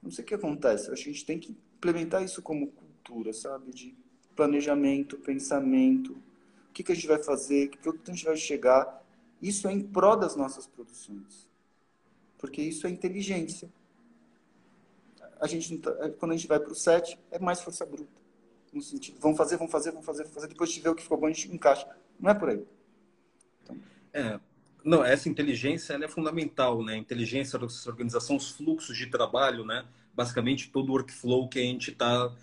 Não 0.00 0.12
sei 0.12 0.22
o 0.22 0.26
que 0.28 0.34
acontece. 0.34 0.92
Acho 0.92 1.02
que 1.02 1.10
a 1.10 1.12
gente 1.12 1.26
tem 1.26 1.40
que 1.40 1.58
implementar 1.78 2.22
isso 2.22 2.42
como 2.42 2.68
cultura, 2.68 3.32
sabe? 3.32 3.72
De 3.72 3.96
planejamento, 4.36 5.16
pensamento. 5.18 6.12
O 6.12 6.72
que, 6.72 6.82
que 6.82 6.92
a 6.92 6.94
gente 6.94 7.08
vai 7.08 7.22
fazer? 7.22 7.66
O 7.66 7.70
que, 7.70 8.10
a 8.10 8.14
gente 8.14 8.24
vai 8.24 8.36
chegar? 8.36 9.02
Isso 9.40 9.66
é 9.66 9.72
em 9.72 9.80
prol 9.80 10.16
das 10.16 10.36
nossas 10.36 10.66
produções. 10.66 11.48
Porque 12.36 12.60
isso 12.62 12.86
é 12.86 12.90
inteligência 12.90 13.68
a 15.40 15.46
gente 15.46 15.78
tá, 15.78 15.94
é, 16.00 16.10
quando 16.10 16.32
a 16.32 16.36
gente 16.36 16.46
vai 16.46 16.58
para 16.58 16.72
o 16.72 16.74
set 16.74 17.18
é 17.30 17.38
mais 17.38 17.60
força 17.60 17.84
bruta 17.86 18.10
no 18.72 18.82
sentido 18.82 19.18
vamos 19.20 19.36
fazer 19.36 19.56
vamos 19.56 19.72
fazer 19.72 19.90
vamos 19.90 20.06
fazer 20.06 20.22
vamos 20.24 20.34
fazer 20.34 20.48
depois 20.48 20.70
de 20.70 20.80
ver 20.80 20.90
o 20.90 20.94
que 20.94 21.02
ficou 21.02 21.18
bom 21.18 21.26
a 21.26 21.32
gente 21.32 21.52
encaixa 21.52 21.88
não 22.18 22.30
é 22.30 22.34
por 22.34 22.50
aí 22.50 22.64
então... 23.62 23.76
é 24.12 24.40
não 24.84 25.04
essa 25.04 25.28
inteligência 25.28 25.94
é 25.94 26.08
fundamental 26.08 26.84
né 26.84 26.96
inteligência 26.96 27.58
da 27.58 27.66
organização 27.86 28.36
os 28.36 28.50
fluxos 28.50 28.96
de 28.96 29.06
trabalho 29.06 29.64
né 29.64 29.86
basicamente 30.18 30.70
todo 30.70 30.88
o 30.88 30.92
workflow 30.92 31.48
que 31.48 31.60
a 31.60 31.62
gente 31.62 31.92
está 31.92 32.34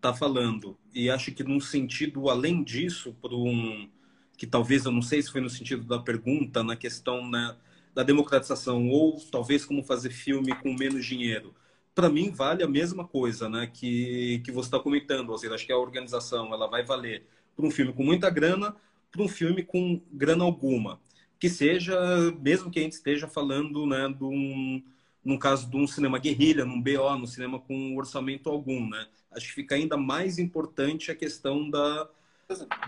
tá 0.00 0.12
falando 0.12 0.76
e 0.92 1.08
acho 1.08 1.30
que 1.30 1.44
num 1.44 1.60
sentido 1.60 2.28
além 2.28 2.64
disso 2.64 3.16
por 3.22 3.32
um 3.32 3.88
que 4.36 4.44
talvez 4.46 4.84
eu 4.84 4.90
não 4.90 5.02
sei 5.02 5.22
se 5.22 5.30
foi 5.30 5.40
no 5.40 5.48
sentido 5.48 5.84
da 5.84 6.00
pergunta 6.00 6.64
na 6.64 6.74
questão 6.74 7.30
né, 7.30 7.56
da 7.94 8.02
democratização 8.02 8.88
ou 8.88 9.20
talvez 9.30 9.64
como 9.64 9.84
fazer 9.84 10.10
filme 10.10 10.52
com 10.56 10.74
menos 10.74 11.06
dinheiro 11.06 11.54
para 11.94 12.08
mim 12.08 12.30
vale 12.30 12.62
a 12.62 12.68
mesma 12.68 13.06
coisa, 13.06 13.48
né? 13.48 13.70
Que, 13.72 14.40
que 14.44 14.50
você 14.50 14.68
está 14.68 14.78
comentando, 14.78 15.30
ou 15.30 15.38
seja, 15.38 15.54
acho 15.54 15.66
que 15.66 15.72
a 15.72 15.76
organização 15.76 16.52
ela 16.52 16.66
vai 16.66 16.82
valer 16.84 17.26
para 17.54 17.66
um 17.66 17.70
filme 17.70 17.92
com 17.92 18.02
muita 18.02 18.30
grana, 18.30 18.74
para 19.10 19.22
um 19.22 19.28
filme 19.28 19.62
com 19.62 20.00
grana 20.10 20.44
alguma, 20.44 21.00
que 21.38 21.50
seja 21.50 21.94
mesmo 22.40 22.70
que 22.70 22.78
a 22.78 22.82
gente 22.82 22.92
esteja 22.92 23.28
falando, 23.28 23.86
né, 23.86 24.08
de 24.08 24.24
um, 24.24 24.82
no 25.24 25.38
caso 25.38 25.68
de 25.70 25.76
um 25.76 25.86
cinema 25.86 26.18
guerrilha, 26.18 26.64
num 26.64 26.80
BO, 26.80 27.16
num 27.18 27.26
cinema 27.26 27.58
com 27.60 27.96
orçamento 27.96 28.48
algum, 28.50 28.88
né? 28.88 29.06
Acho 29.30 29.48
que 29.48 29.54
fica 29.54 29.74
ainda 29.74 29.96
mais 29.96 30.38
importante 30.38 31.10
a 31.10 31.14
questão 31.14 31.68
da 31.70 32.08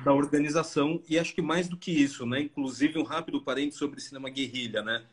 da 0.04 0.12
organização 0.12 1.02
e 1.08 1.18
acho 1.18 1.34
que 1.34 1.40
mais 1.40 1.68
do 1.68 1.76
que 1.76 1.90
isso, 1.90 2.26
né? 2.26 2.40
Inclusive 2.40 2.98
um 2.98 3.02
rápido 3.02 3.40
parênteses 3.40 3.78
sobre 3.78 4.00
cinema 4.00 4.28
guerrilha, 4.28 4.82
né? 4.82 5.04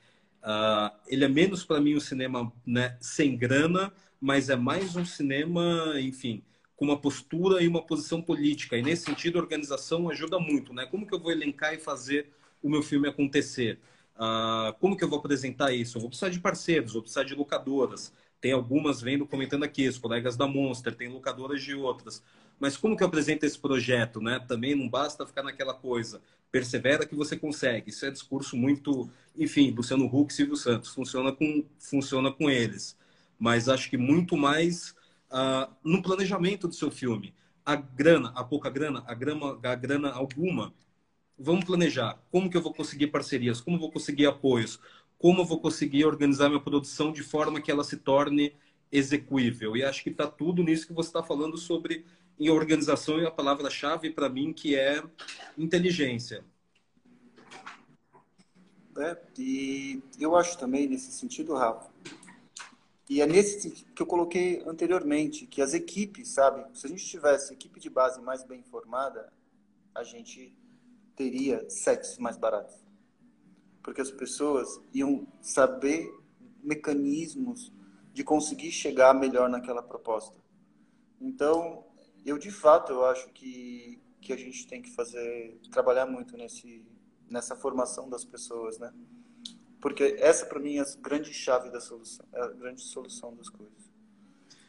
Uh, 0.42 0.96
ele 1.08 1.24
é 1.24 1.28
menos 1.28 1.64
para 1.64 1.80
mim 1.80 1.96
um 1.96 2.00
cinema 2.00 2.52
né, 2.66 2.98
sem 3.00 3.38
grana, 3.38 3.94
mas 4.20 4.50
é 4.50 4.56
mais 4.56 4.96
um 4.96 5.06
cinema, 5.06 5.94
enfim, 6.00 6.44
com 6.76 6.86
uma 6.86 6.98
postura 6.98 7.62
e 7.62 7.68
uma 7.68 7.82
posição 7.82 8.22
política. 8.22 8.76
E 8.76 8.82
nesse 8.82 9.06
sentido, 9.06 9.38
a 9.38 9.42
organização 9.42 10.10
ajuda 10.10 10.40
muito, 10.40 10.74
né? 10.74 10.86
Como 10.88 11.06
que 11.06 11.14
eu 11.14 11.20
vou 11.20 11.32
elencar 11.32 11.74
e 11.74 11.80
fazer 11.80 12.32
o 12.62 12.70
meu 12.70 12.82
filme 12.82 13.08
acontecer? 13.08 13.80
Uh, 14.22 14.72
como 14.80 14.96
que 14.96 15.04
eu 15.04 15.10
vou 15.10 15.18
apresentar 15.18 15.72
isso? 15.74 15.98
Eu 15.98 16.02
vou 16.02 16.10
precisar 16.10 16.30
de 16.30 16.40
parceiros, 16.40 16.94
vou 16.94 17.02
precisar 17.02 17.24
de 17.24 17.34
locadoras. 17.34 18.14
tem 18.40 18.52
algumas 18.52 19.02
vendo 19.02 19.26
comentando 19.26 19.64
aqui, 19.64 19.88
os 19.88 19.98
colegas 19.98 20.38
da 20.38 20.48
Monster, 20.48 20.96
tem 20.96 21.08
locadoras 21.10 21.62
de 21.64 21.74
outras. 21.76 22.24
Mas 22.60 22.78
como 22.78 22.96
que 22.96 23.04
eu 23.04 23.08
apresento 23.08 23.46
esse 23.46 23.58
projeto, 23.58 24.22
né? 24.22 24.40
Também 24.48 24.76
não 24.76 24.88
basta 24.88 25.26
ficar 25.26 25.44
naquela 25.44 25.74
coisa. 25.74 26.22
Persevera 26.52 27.06
que 27.06 27.16
você 27.16 27.36
consegue. 27.38 27.90
Isso 27.90 28.06
é 28.06 28.12
discurso 28.12 28.56
muito, 28.56 29.10
enfim, 29.36 29.72
Luciano 29.72 30.06
Huck 30.06 30.32
e 30.32 30.36
Silvio 30.36 30.56
Santos. 30.56 30.90
Funciona 30.92 31.32
com, 31.32 31.66
funciona 31.80 32.32
com 32.32 32.50
eles. 32.50 32.96
Mas 33.40 33.68
acho 33.70 33.90
que 33.90 33.98
muito 33.98 34.38
mais 34.38 34.96
uh, 35.32 35.72
no 35.84 36.02
planejamento 36.04 36.68
do 36.68 36.76
seu 36.76 36.92
filme. 36.92 37.34
A 37.66 37.76
grana, 37.76 38.32
a 38.36 38.44
pouca 38.44 38.70
grana, 38.70 39.04
a, 39.08 39.14
grama, 39.16 39.60
a 39.64 39.76
grana 39.76 40.12
alguma, 40.12 40.74
vamos 41.42 41.66
planejar. 41.66 42.22
Como 42.32 42.50
que 42.50 42.56
eu 42.56 42.62
vou 42.62 42.74
conseguir 42.74 43.08
parcerias? 43.08 43.60
Como 43.60 43.76
eu 43.76 43.82
vou 43.82 43.92
conseguir 43.92 44.28
apoios? 44.28 44.80
Como 45.18 45.42
eu 45.42 45.46
vou 45.46 45.60
conseguir 45.60 46.06
organizar 46.06 46.50
minha 46.50 46.62
produção 46.62 47.12
de 47.12 47.24
forma 47.24 47.62
que 47.62 47.72
ela 47.72 47.84
se 47.84 47.98
torne 47.98 48.54
execuível? 48.92 49.76
E 49.76 49.84
acho 49.84 50.04
que 50.04 50.10
está 50.10 50.28
tudo 50.28 50.64
nisso 50.64 50.88
que 50.88 50.94
você 50.94 51.10
está 51.10 51.24
falando 51.24 51.58
sobre 51.58 52.06
em 52.40 52.50
organização 52.50 53.20
e 53.20 53.26
a 53.26 53.32
palavra-chave 53.32 54.10
para 54.12 54.30
mim 54.30 54.54
que 54.54 54.76
é 54.76 55.04
inteligência. 55.58 56.44
É, 58.98 59.18
e 59.38 60.02
eu 60.20 60.36
acho 60.36 60.58
também 60.58 60.88
nesse 60.88 61.12
sentido, 61.12 61.54
Rafa, 61.54 61.90
e 63.10 63.22
é 63.22 63.26
nesse 63.26 63.72
que 63.72 64.02
eu 64.02 64.06
coloquei 64.06 64.64
anteriormente, 64.66 65.46
que 65.46 65.62
as 65.62 65.74
equipes, 65.74 66.30
sabe, 66.30 66.66
se 66.78 66.86
a 66.86 66.90
gente 66.90 67.06
tivesse 67.06 67.54
equipe 67.54 67.80
de 67.80 67.90
base 67.90 68.22
mais 68.22 68.44
bem 68.44 68.64
formada, 68.64 69.32
a 69.94 70.04
gente 70.04 70.54
teria 71.22 71.70
sets 71.70 72.18
mais 72.18 72.36
baratos. 72.36 72.76
Porque 73.84 74.02
as 74.02 74.10
pessoas 74.10 74.82
iam 74.92 75.28
saber 75.40 76.12
mecanismos 76.64 77.72
de 78.12 78.24
conseguir 78.24 78.72
chegar 78.72 79.14
melhor 79.14 79.48
naquela 79.48 79.84
proposta. 79.84 80.36
Então, 81.20 81.86
eu 82.26 82.38
de 82.38 82.50
fato 82.50 82.92
eu 82.92 83.06
acho 83.06 83.30
que 83.30 84.02
que 84.20 84.32
a 84.32 84.38
gente 84.38 84.68
tem 84.68 84.84
que 84.84 84.92
fazer 84.92 85.60
trabalhar 85.72 86.06
muito 86.06 86.38
nesse 86.38 86.86
nessa 87.28 87.56
formação 87.56 88.08
das 88.10 88.24
pessoas, 88.24 88.78
né? 88.78 88.94
Porque 89.80 90.16
essa 90.20 90.46
para 90.46 90.60
mim 90.60 90.78
é 90.78 90.82
a 90.82 90.86
grande 91.00 91.34
chave 91.34 91.72
da 91.72 91.80
solução, 91.80 92.26
é 92.34 92.42
a 92.42 92.48
grande 92.48 92.82
solução 92.82 93.36
das 93.36 93.50
coisas. 93.50 93.92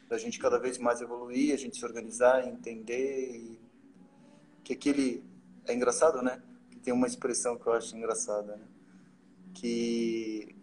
Da 0.09 0.17
gente 0.17 0.39
cada 0.39 0.57
vez 0.57 0.77
mais 0.77 1.01
evoluir, 1.01 1.53
a 1.53 1.57
gente 1.57 1.77
se 1.77 1.85
organizar, 1.85 2.47
entender 2.47 3.35
e 3.35 3.59
que 4.63 4.73
aquele 4.73 5.23
é 5.65 5.73
engraçado, 5.73 6.21
né? 6.21 6.41
Que 6.69 6.79
tem 6.79 6.93
uma 6.93 7.07
expressão 7.07 7.57
que 7.57 7.67
eu 7.67 7.73
acho 7.73 7.95
engraçada, 7.95 8.55
né? 8.55 8.67
Que 9.53 10.55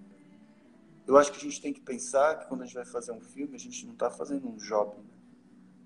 eu 1.07 1.17
acho 1.17 1.33
que 1.33 1.39
a 1.39 1.41
gente 1.41 1.61
tem 1.61 1.73
que 1.73 1.81
pensar 1.81 2.39
que 2.39 2.47
quando 2.47 2.63
a 2.63 2.67
gente 2.67 2.75
vai 2.75 2.85
fazer 2.85 3.13
um 3.13 3.21
filme, 3.21 3.57
a 3.57 3.59
gente 3.59 3.85
não 3.87 3.95
está 3.95 4.11
fazendo 4.11 4.49
um 4.49 4.57
job, 4.57 4.97
né? 4.97 5.11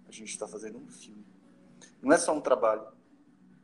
A 0.09 0.13
gente 0.13 0.31
está 0.31 0.47
fazendo 0.47 0.79
um 0.79 0.87
filme. 0.89 1.25
Não 2.03 2.13
é 2.13 2.19
só 2.19 2.37
um 2.37 2.41
trabalho. 2.41 2.87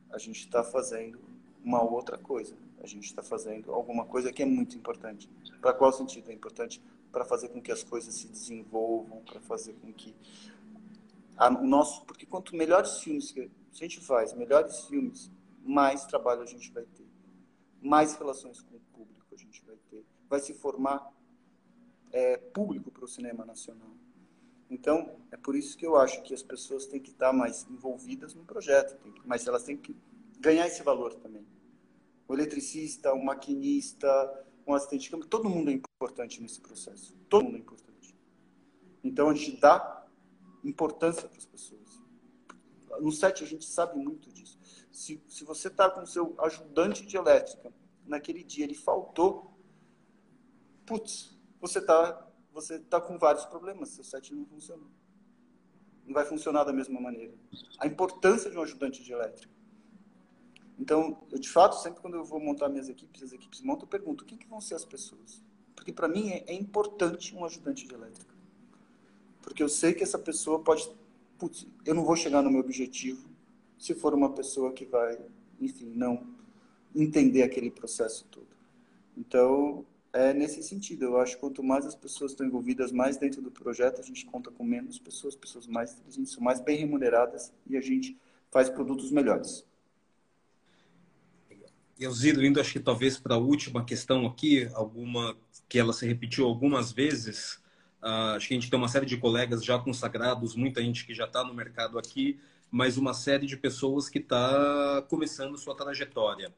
A 0.09 0.17
gente 0.17 0.39
está 0.39 0.63
fazendo 0.63 1.19
uma 1.63 1.81
outra 1.81 2.17
coisa. 2.17 2.55
A 2.81 2.87
gente 2.87 3.05
está 3.05 3.21
fazendo 3.21 3.71
alguma 3.71 4.05
coisa 4.05 4.31
que 4.31 4.41
é 4.41 4.45
muito 4.45 4.75
importante. 4.75 5.29
Para 5.61 5.73
qual 5.73 5.93
sentido 5.93 6.29
é 6.31 6.33
importante? 6.33 6.81
Para 7.11 7.23
fazer 7.23 7.49
com 7.49 7.61
que 7.61 7.71
as 7.71 7.83
coisas 7.83 8.15
se 8.15 8.27
desenvolvam, 8.27 9.21
para 9.23 9.39
fazer 9.39 9.73
com 9.73 9.93
que 9.93 10.15
a, 11.37 11.49
o 11.49 11.65
nosso, 11.65 12.05
porque 12.05 12.25
quanto 12.25 12.55
melhores 12.55 12.99
filmes 12.99 13.31
que 13.31 13.41
a 13.41 13.75
gente 13.75 13.99
faz, 13.99 14.33
melhores 14.33 14.81
filmes, 14.85 15.31
mais 15.63 16.05
trabalho 16.05 16.41
a 16.41 16.45
gente 16.45 16.71
vai 16.71 16.83
ter, 16.83 17.07
mais 17.81 18.15
relações 18.15 18.61
com 18.61 18.75
o 18.75 18.79
público 18.93 19.25
a 19.33 19.37
gente 19.37 19.63
vai 19.65 19.75
ter, 19.89 20.05
vai 20.29 20.39
se 20.39 20.53
formar 20.53 21.11
é, 22.11 22.37
público 22.37 22.91
para 22.91 23.05
o 23.05 23.07
cinema 23.07 23.45
nacional. 23.45 23.91
Então, 24.69 25.17
é 25.31 25.37
por 25.37 25.55
isso 25.55 25.77
que 25.77 25.85
eu 25.85 25.97
acho 25.97 26.21
que 26.23 26.33
as 26.33 26.41
pessoas 26.41 26.85
têm 26.85 26.99
que 26.99 27.11
estar 27.11 27.33
mais 27.33 27.67
envolvidas 27.69 28.33
no 28.33 28.45
projeto, 28.45 28.97
mas 29.25 29.45
elas 29.45 29.63
têm 29.63 29.75
que 29.75 29.95
ganhar 30.39 30.65
esse 30.67 30.81
valor 30.81 31.13
também. 31.15 31.45
O 32.27 32.33
eletricista, 32.33 33.13
o 33.13 33.23
maquinista, 33.23 34.07
um 34.65 34.73
assistente 34.73 35.03
de 35.03 35.09
câmera, 35.09 35.29
todo 35.29 35.49
mundo 35.49 35.69
é 35.69 35.73
importante 35.73 36.41
nesse 36.41 36.61
processo. 36.61 37.17
Todo 37.27 37.43
mundo 37.43 37.57
é 37.57 37.59
importante. 37.59 38.15
Então, 39.03 39.29
a 39.29 39.33
gente 39.33 39.59
dá 39.59 40.05
importância 40.63 41.27
para 41.27 41.37
as 41.37 41.45
pessoas. 41.45 42.01
No 42.99 43.11
set, 43.11 43.43
a 43.43 43.47
gente 43.47 43.65
sabe 43.65 43.97
muito 43.97 44.31
disso. 44.31 44.57
Se, 44.91 45.21
se 45.27 45.43
você 45.43 45.67
está 45.67 45.89
com 45.89 46.01
o 46.01 46.07
seu 46.07 46.35
ajudante 46.39 47.05
de 47.05 47.15
elétrica, 47.17 47.71
naquele 48.05 48.43
dia 48.43 48.65
ele 48.65 48.75
faltou, 48.75 49.51
putz, 50.85 51.37
você 51.59 51.79
está 51.79 52.27
você 52.53 52.75
está 52.75 52.99
com 52.99 53.17
vários 53.17 53.45
problemas, 53.45 53.89
seu 53.89 54.03
set 54.03 54.33
não 54.33 54.45
funciona. 54.45 54.83
Não 56.05 56.13
vai 56.13 56.25
funcionar 56.25 56.65
da 56.65 56.73
mesma 56.73 56.99
maneira. 56.99 57.33
A 57.79 57.87
importância 57.87 58.51
de 58.51 58.57
um 58.57 58.61
ajudante 58.61 59.01
de 59.01 59.13
elétrica. 59.13 59.53
Então, 60.77 61.25
eu 61.31 61.39
de 61.39 61.47
fato, 61.47 61.77
sempre 61.77 62.01
quando 62.01 62.15
eu 62.15 62.25
vou 62.25 62.39
montar 62.39 62.67
minhas 62.67 62.89
equipes, 62.89 63.23
as 63.23 63.31
equipes 63.31 63.61
montam, 63.61 63.83
eu 63.83 63.87
pergunto, 63.87 64.25
quem 64.25 64.37
que 64.37 64.47
vão 64.47 64.59
ser 64.59 64.75
as 64.75 64.83
pessoas? 64.83 65.41
Porque 65.75 65.93
para 65.93 66.07
mim 66.07 66.29
é, 66.31 66.43
é, 66.47 66.53
importante 66.53 67.35
um 67.35 67.45
ajudante 67.45 67.87
de 67.87 67.93
elétrica. 67.93 68.35
Porque 69.41 69.63
eu 69.63 69.69
sei 69.69 69.93
que 69.93 70.03
essa 70.03 70.19
pessoa 70.19 70.59
pode... 70.59 70.91
Putz, 71.37 71.65
eu 71.85 71.95
não 71.95 72.03
vou 72.03 72.15
chegar 72.15 72.41
no 72.41 72.51
meu 72.51 72.59
objetivo 72.59 73.30
se 73.81 73.95
for 73.95 74.13
uma 74.13 74.31
pessoa 74.31 74.71
que 74.71 74.85
vai, 74.85 75.17
enfim, 75.59 75.91
não 75.95 76.23
entender 76.95 77.41
aquele 77.41 77.71
processo 77.71 78.27
todo. 78.29 78.55
Então, 79.17 79.83
é 80.13 80.31
nesse 80.33 80.61
sentido. 80.61 81.05
Eu 81.05 81.17
acho 81.17 81.33
que 81.33 81.41
quanto 81.41 81.63
mais 81.63 81.83
as 81.83 81.95
pessoas 81.95 82.31
estão 82.31 82.45
envolvidas 82.45 82.91
mais 82.91 83.17
dentro 83.17 83.41
do 83.41 83.49
projeto, 83.49 83.99
a 83.99 84.03
gente 84.03 84.23
conta 84.27 84.51
com 84.51 84.63
menos 84.63 84.99
pessoas, 84.99 85.35
pessoas 85.35 85.65
mais 85.65 85.93
inteligentes, 85.93 86.37
mais 86.37 86.61
bem 86.61 86.77
remuneradas 86.77 87.51
e 87.67 87.75
a 87.75 87.81
gente 87.81 88.15
faz 88.51 88.69
produtos 88.69 89.09
melhores. 89.09 89.65
Elzido, 91.99 92.45
indo 92.45 92.61
acho 92.61 92.73
que 92.73 92.79
talvez 92.79 93.17
para 93.17 93.33
a 93.33 93.39
última 93.39 93.83
questão 93.83 94.27
aqui, 94.27 94.69
alguma 94.75 95.35
que 95.67 95.79
ela 95.79 95.91
se 95.91 96.05
repetiu 96.05 96.45
algumas 96.45 96.91
vezes, 96.91 97.55
uh, 98.03 98.35
acho 98.35 98.47
que 98.47 98.53
a 98.53 98.59
gente 98.59 98.69
tem 98.69 98.77
uma 98.77 98.87
série 98.87 99.07
de 99.07 99.17
colegas 99.17 99.65
já 99.65 99.79
consagrados, 99.79 100.55
muita 100.55 100.83
gente 100.83 101.03
que 101.03 101.15
já 101.15 101.25
está 101.25 101.43
no 101.43 101.53
mercado 101.53 101.97
aqui, 101.97 102.39
mas 102.71 102.97
uma 102.97 103.13
série 103.13 103.45
de 103.45 103.57
pessoas 103.57 104.07
que 104.07 104.19
está 104.19 105.05
começando 105.09 105.57
sua 105.57 105.75
trajetória. 105.75 106.53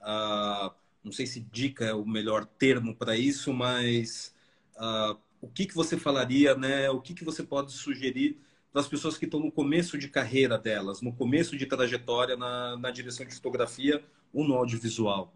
Uh, 0.00 0.74
não 1.04 1.12
sei 1.12 1.26
se 1.26 1.40
dica 1.40 1.84
é 1.84 1.92
o 1.92 2.06
melhor 2.06 2.46
termo 2.46 2.96
para 2.96 3.16
isso, 3.16 3.52
mas 3.52 4.34
uh, 4.76 5.18
o 5.40 5.48
que, 5.48 5.66
que 5.66 5.74
você 5.74 5.98
falaria, 5.98 6.54
né? 6.54 6.88
O 6.90 7.00
que, 7.00 7.12
que 7.12 7.24
você 7.24 7.42
pode 7.42 7.72
sugerir 7.72 8.40
para 8.72 8.80
as 8.80 8.88
pessoas 8.88 9.18
que 9.18 9.26
estão 9.26 9.40
no 9.40 9.52
começo 9.52 9.98
de 9.98 10.08
carreira 10.08 10.56
delas, 10.56 11.02
no 11.02 11.12
começo 11.12 11.56
de 11.56 11.66
trajetória 11.66 12.36
na, 12.36 12.76
na 12.76 12.90
direção 12.90 13.26
de 13.26 13.34
fotografia 13.34 14.02
ou 14.32 14.46
no 14.46 14.54
audiovisual? 14.54 15.34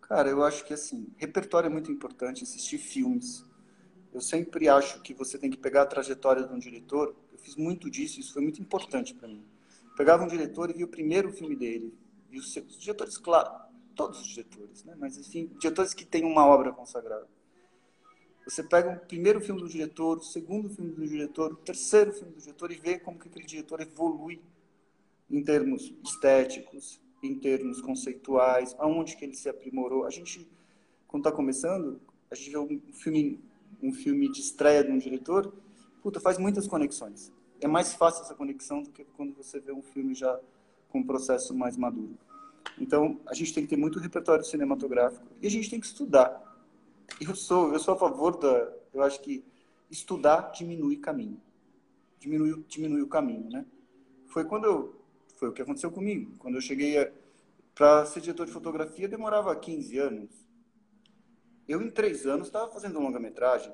Cara, 0.00 0.28
eu 0.28 0.44
acho 0.44 0.64
que 0.64 0.72
assim, 0.72 1.08
repertório 1.16 1.66
é 1.66 1.70
muito 1.70 1.90
importante, 1.90 2.42
assistir 2.44 2.78
filmes. 2.78 3.44
Eu 4.12 4.20
sempre 4.20 4.68
acho 4.68 5.00
que 5.00 5.14
você 5.14 5.38
tem 5.38 5.50
que 5.50 5.56
pegar 5.56 5.82
a 5.82 5.86
trajetória 5.86 6.44
de 6.44 6.52
um 6.52 6.58
diretor. 6.58 7.14
Eu 7.32 7.38
fiz 7.38 7.56
muito 7.56 7.90
disso, 7.90 8.20
isso 8.20 8.32
foi 8.34 8.42
muito 8.42 8.60
importante 8.60 9.14
para 9.14 9.28
mim. 9.28 9.44
pegava 9.96 10.24
um 10.24 10.28
diretor 10.28 10.70
e 10.70 10.74
via 10.74 10.84
o 10.84 10.88
primeiro 10.88 11.32
filme 11.32 11.56
dele. 11.56 11.94
E 12.30 12.38
os, 12.38 12.54
os 12.56 12.78
diretores, 12.78 13.16
claro, 13.18 13.50
todos 13.94 14.20
os 14.20 14.26
diretores, 14.26 14.84
né? 14.84 14.94
mas 14.98 15.16
enfim, 15.16 15.50
diretores 15.58 15.94
que 15.94 16.04
têm 16.04 16.24
uma 16.24 16.46
obra 16.46 16.72
consagrada. 16.72 17.26
Você 18.44 18.62
pega 18.62 18.90
o 18.90 19.06
primeiro 19.06 19.40
filme 19.40 19.60
do 19.60 19.68
diretor, 19.68 20.18
o 20.18 20.22
segundo 20.22 20.68
filme 20.68 20.92
do 20.92 21.06
diretor, 21.06 21.52
o 21.52 21.56
terceiro 21.56 22.12
filme 22.12 22.32
do 22.32 22.40
diretor 22.40 22.72
e 22.72 22.74
vê 22.74 22.98
como 22.98 23.18
que 23.18 23.28
aquele 23.28 23.46
diretor 23.46 23.80
evolui 23.80 24.42
em 25.30 25.42
termos 25.42 25.94
estéticos, 26.04 27.00
em 27.22 27.38
termos 27.38 27.80
conceituais, 27.80 28.74
aonde 28.78 29.16
que 29.16 29.24
ele 29.24 29.34
se 29.34 29.48
aprimorou. 29.48 30.04
A 30.04 30.10
gente, 30.10 30.46
quando 31.06 31.26
está 31.26 31.34
começando, 31.34 32.00
a 32.30 32.34
gente 32.34 32.50
vê 32.50 32.58
um 32.58 32.80
filme, 32.92 33.40
um 33.82 33.92
filme 33.92 34.30
de 34.30 34.40
estreia 34.40 34.84
de 34.84 34.90
um 34.90 34.98
diretor, 34.98 35.52
puta, 36.02 36.20
faz 36.20 36.38
muitas 36.38 36.66
conexões. 36.66 37.32
É 37.60 37.66
mais 37.66 37.94
fácil 37.94 38.22
essa 38.22 38.34
conexão 38.34 38.82
do 38.82 38.90
que 38.90 39.04
quando 39.04 39.34
você 39.34 39.60
vê 39.60 39.72
um 39.72 39.82
filme 39.82 40.14
já 40.14 40.38
com 40.88 41.00
um 41.00 41.06
processo 41.06 41.54
mais 41.54 41.76
maduro. 41.76 42.16
Então, 42.78 43.20
a 43.26 43.34
gente 43.34 43.52
tem 43.52 43.64
que 43.64 43.70
ter 43.70 43.76
muito 43.76 43.98
repertório 43.98 44.44
cinematográfico 44.44 45.26
e 45.40 45.46
a 45.46 45.50
gente 45.50 45.68
tem 45.70 45.80
que 45.80 45.86
estudar. 45.86 46.40
Eu 47.20 47.34
sou, 47.34 47.72
eu 47.72 47.78
sou 47.78 47.94
a 47.94 47.96
favor 47.96 48.38
da, 48.38 48.72
eu 48.92 49.02
acho 49.02 49.20
que 49.20 49.44
estudar 49.90 50.52
diminui 50.52 50.96
caminho. 50.96 51.40
Diminui, 52.18 52.64
diminui 52.68 53.02
o 53.02 53.08
caminho, 53.08 53.50
né? 53.50 53.66
Foi 54.26 54.44
quando 54.44 54.64
eu, 54.64 54.96
foi 55.36 55.48
o 55.48 55.52
que 55.52 55.62
aconteceu 55.62 55.90
comigo. 55.90 56.32
Quando 56.38 56.54
eu 56.54 56.60
cheguei 56.60 57.12
para 57.74 58.06
ser 58.06 58.20
diretor 58.20 58.46
de 58.46 58.52
fotografia, 58.52 59.08
demorava 59.08 59.54
15 59.54 59.98
anos. 59.98 60.30
Eu, 61.68 61.80
em 61.80 61.90
três 61.90 62.26
anos, 62.26 62.48
estava 62.48 62.70
fazendo 62.72 63.00
longa-metragem. 63.00 63.72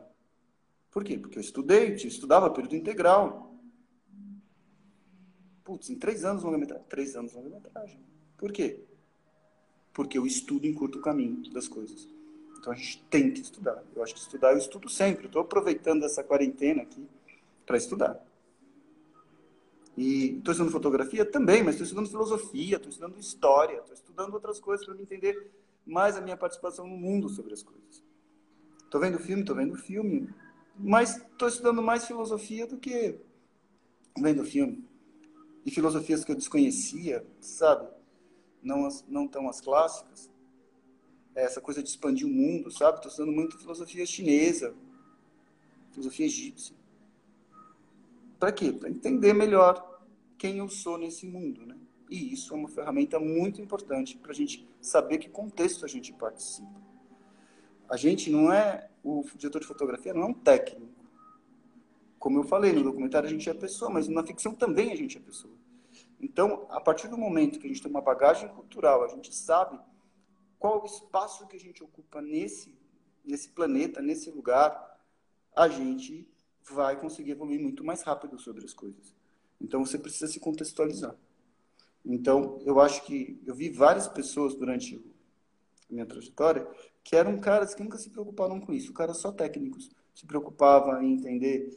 Por 0.90 1.04
quê? 1.04 1.18
Porque 1.18 1.38
eu 1.38 1.42
estudei, 1.42 1.92
eu 1.92 1.96
estudava 1.96 2.50
período 2.50 2.76
integral. 2.76 3.54
Putz, 5.64 5.90
em 5.90 5.98
três 5.98 6.24
anos 6.24 6.42
longa-metragem. 6.42 6.84
Três 6.88 7.16
anos 7.16 7.32
longa-metragem. 7.32 8.00
Por 8.36 8.52
quê? 8.52 8.84
Porque 9.92 10.16
eu 10.16 10.26
estudo 10.26 10.66
em 10.66 10.74
curto 10.74 11.00
caminho 11.00 11.50
das 11.52 11.68
coisas. 11.68 12.08
Então 12.58 12.72
a 12.72 12.76
gente 12.76 13.02
tem 13.04 13.30
que 13.32 13.40
estudar. 13.40 13.82
Eu 13.94 14.02
acho 14.02 14.14
que 14.14 14.20
estudar 14.20 14.52
eu 14.52 14.58
estudo 14.58 14.88
sempre. 14.88 15.26
Estou 15.26 15.42
aproveitando 15.42 16.04
essa 16.04 16.24
quarentena 16.24 16.82
aqui 16.82 17.06
para 17.66 17.76
estudar. 17.76 18.24
E 19.96 20.36
estou 20.38 20.52
estudando 20.52 20.72
fotografia 20.72 21.24
também, 21.24 21.62
mas 21.62 21.74
estou 21.74 21.84
estudando 21.84 22.08
filosofia, 22.08 22.76
estou 22.76 22.88
estudando 22.88 23.18
história, 23.18 23.78
estou 23.78 23.94
estudando 23.94 24.34
outras 24.34 24.60
coisas 24.60 24.86
para 24.86 25.00
entender 25.00 25.50
mais 25.88 26.16
a 26.16 26.20
minha 26.20 26.36
participação 26.36 26.86
no 26.86 26.96
mundo 26.96 27.30
sobre 27.30 27.54
as 27.54 27.62
coisas. 27.62 28.04
Estou 28.84 29.00
vendo 29.00 29.18
filme, 29.18 29.42
estou 29.42 29.56
vendo 29.56 29.74
filme, 29.74 30.28
mas 30.78 31.16
estou 31.16 31.48
estudando 31.48 31.82
mais 31.82 32.06
filosofia 32.06 32.66
do 32.66 32.76
que 32.76 33.18
vendo 34.18 34.44
filme. 34.44 34.86
E 35.64 35.70
filosofias 35.70 36.24
que 36.24 36.30
eu 36.30 36.36
desconhecia, 36.36 37.26
sabe? 37.40 37.88
Não, 38.62 38.86
as, 38.86 39.04
não 39.08 39.26
tão 39.26 39.48
as 39.48 39.60
clássicas. 39.60 40.30
É 41.34 41.42
essa 41.42 41.60
coisa 41.60 41.82
de 41.82 41.88
expandir 41.88 42.26
o 42.26 42.30
mundo, 42.30 42.70
sabe? 42.70 42.98
Estou 42.98 43.10
estudando 43.10 43.34
muito 43.34 43.58
filosofia 43.58 44.04
chinesa, 44.04 44.74
filosofia 45.92 46.26
egípcia. 46.26 46.76
Para 48.38 48.52
quê? 48.52 48.72
Para 48.72 48.90
entender 48.90 49.32
melhor 49.32 50.02
quem 50.36 50.58
eu 50.58 50.68
sou 50.68 50.98
nesse 50.98 51.26
mundo, 51.26 51.64
né? 51.64 51.76
E 52.08 52.32
isso 52.32 52.54
é 52.54 52.56
uma 52.56 52.68
ferramenta 52.68 53.18
muito 53.18 53.60
importante 53.60 54.16
para 54.16 54.32
a 54.32 54.34
gente 54.34 54.68
saber 54.80 55.18
que 55.18 55.28
contexto 55.28 55.84
a 55.84 55.88
gente 55.88 56.12
participa. 56.12 56.80
A 57.88 57.96
gente 57.96 58.30
não 58.30 58.52
é, 58.52 58.90
o 59.02 59.24
diretor 59.36 59.60
de 59.60 59.66
fotografia 59.66 60.14
não 60.14 60.22
é 60.22 60.26
um 60.26 60.34
técnico. 60.34 60.92
Como 62.18 62.38
eu 62.38 62.44
falei, 62.44 62.72
no 62.72 62.82
documentário 62.82 63.28
a 63.28 63.32
gente 63.32 63.48
é 63.48 63.54
pessoa, 63.54 63.90
mas 63.90 64.08
na 64.08 64.24
ficção 64.24 64.54
também 64.54 64.92
a 64.92 64.96
gente 64.96 65.16
é 65.16 65.20
pessoa. 65.20 65.54
Então, 66.20 66.66
a 66.70 66.80
partir 66.80 67.08
do 67.08 67.16
momento 67.16 67.58
que 67.58 67.66
a 67.66 67.68
gente 67.68 67.80
tem 67.80 67.90
uma 67.90 68.00
bagagem 68.00 68.48
cultural, 68.48 69.04
a 69.04 69.08
gente 69.08 69.32
sabe 69.34 69.78
qual 70.58 70.82
o 70.82 70.86
espaço 70.86 71.46
que 71.46 71.56
a 71.56 71.60
gente 71.60 71.82
ocupa 71.82 72.20
nesse, 72.20 72.76
nesse 73.24 73.50
planeta, 73.50 74.02
nesse 74.02 74.30
lugar, 74.30 74.98
a 75.54 75.68
gente 75.68 76.28
vai 76.64 76.98
conseguir 76.98 77.32
evoluir 77.32 77.60
muito 77.60 77.84
mais 77.84 78.02
rápido 78.02 78.38
sobre 78.38 78.64
as 78.64 78.74
coisas. 78.74 79.14
Então, 79.60 79.84
você 79.84 79.98
precisa 79.98 80.26
se 80.26 80.40
contextualizar. 80.40 81.16
Então, 82.08 82.58
eu 82.64 82.80
acho 82.80 83.04
que 83.04 83.38
eu 83.44 83.54
vi 83.54 83.68
várias 83.68 84.08
pessoas 84.08 84.54
durante 84.54 84.96
a 84.96 85.92
minha 85.92 86.06
trajetória 86.06 86.66
que 87.04 87.14
eram 87.14 87.38
caras 87.38 87.74
que 87.74 87.82
nunca 87.82 87.98
se 87.98 88.08
preocupavam 88.08 88.58
com 88.60 88.72
isso, 88.72 88.94
caras 88.94 89.18
só 89.18 89.30
técnicos, 89.30 89.90
se 90.14 90.26
preocupavam 90.26 91.02
em 91.02 91.12
entender, 91.12 91.70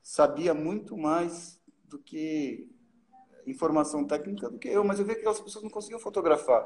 sabia 0.00 0.54
muito 0.54 0.96
mais 0.96 1.60
do 1.84 1.98
que 1.98 2.68
informação 3.44 4.06
técnica 4.06 4.48
do 4.48 4.58
que 4.58 4.68
eu, 4.68 4.84
mas 4.84 4.98
eu 4.98 5.04
vi 5.04 5.14
que 5.14 5.20
aquelas 5.20 5.40
pessoas 5.40 5.64
não 5.64 5.70
conseguiam 5.70 6.00
fotografar, 6.00 6.62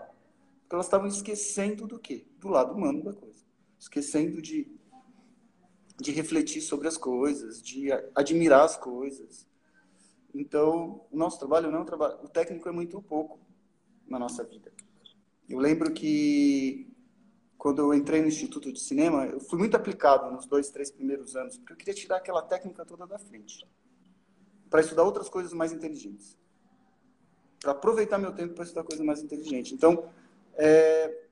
porque 0.61 0.75
elas 0.75 0.87
estavam 0.87 1.09
esquecendo 1.09 1.87
do 1.87 1.99
quê? 1.99 2.27
Do 2.39 2.49
lado 2.49 2.75
humano 2.75 3.03
da 3.03 3.12
coisa, 3.15 3.45
esquecendo 3.79 4.41
de 4.41 4.79
de 6.01 6.12
refletir 6.12 6.62
sobre 6.62 6.89
as 6.89 6.97
coisas, 6.97 7.62
de 7.62 7.89
admirar 8.15 8.65
as 8.65 8.75
coisas, 8.75 9.47
então, 10.34 11.07
o 11.10 11.17
nosso 11.17 11.39
trabalho 11.39 11.70
não 11.70 11.84
trabalho. 11.84 12.18
O 12.23 12.28
técnico 12.28 12.68
é 12.68 12.73
muito 12.73 13.00
pouco 13.02 13.39
na 14.07 14.18
nossa 14.18 14.44
vida. 14.44 14.73
Eu 15.49 15.59
lembro 15.59 15.92
que 15.92 16.91
quando 17.59 17.81
eu 17.81 17.92
entrei 17.92 18.23
no 18.23 18.28
Instituto 18.28 18.73
de 18.73 18.81
Cinema, 18.81 19.26
eu 19.26 19.39
fui 19.39 19.59
muito 19.59 19.76
aplicado 19.76 20.31
nos 20.31 20.47
dois, 20.47 20.70
três 20.70 20.91
primeiros 20.91 21.36
anos, 21.36 21.59
porque 21.59 21.75
eu 21.75 21.76
queria 21.76 21.94
tirar 21.94 22.17
aquela 22.17 22.41
técnica 22.41 22.86
toda 22.86 23.07
da 23.07 23.18
frente, 23.18 23.68
para 24.70 24.81
estudar 24.81 25.02
outras 25.02 25.28
coisas 25.28 25.52
mais 25.52 25.73
inteligentes, 25.73 26.39
para 27.60 27.73
aproveitar 27.73 28.17
meu 28.17 28.33
tempo 28.33 28.55
para 28.55 28.65
estudar 28.65 28.83
coisas 28.84 29.05
mais 29.05 29.23
inteligentes. 29.23 29.73
Então, 29.73 30.10
é, 30.55 31.26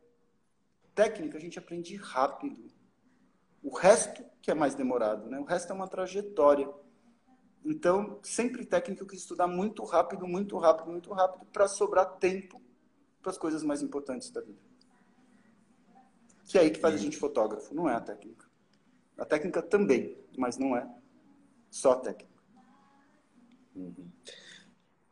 técnica 0.94 1.38
a 1.38 1.40
gente 1.40 1.58
aprende 1.58 1.96
rápido. 1.96 2.70
O 3.62 3.74
resto 3.74 4.22
que 4.42 4.50
é 4.50 4.54
mais 4.54 4.74
demorado, 4.74 5.30
né? 5.30 5.38
O 5.38 5.44
resto 5.44 5.72
é 5.72 5.74
uma 5.74 5.88
trajetória. 5.88 6.68
Então, 7.64 8.18
sempre 8.22 8.64
técnico 8.64 9.06
que 9.06 9.16
estudar 9.16 9.46
muito 9.46 9.84
rápido, 9.84 10.26
muito 10.26 10.56
rápido, 10.56 10.90
muito 10.90 11.12
rápido, 11.12 11.44
para 11.46 11.68
sobrar 11.68 12.18
tempo 12.18 12.60
para 13.20 13.30
as 13.30 13.38
coisas 13.38 13.62
mais 13.62 13.82
importantes 13.82 14.30
da 14.30 14.40
vida. 14.40 14.58
Que 16.46 16.56
é 16.56 16.62
aí 16.62 16.70
que 16.70 16.80
faz 16.80 16.94
a 16.94 16.98
gente 16.98 17.16
fotógrafo, 17.16 17.74
não 17.74 17.88
é 17.88 17.94
a 17.94 18.00
técnica. 18.00 18.46
A 19.18 19.24
técnica 19.24 19.60
também, 19.60 20.16
mas 20.36 20.56
não 20.56 20.76
é 20.76 20.88
só 21.70 21.92
a 21.92 21.96
técnica. 21.96 22.42
Uhum. 23.74 24.08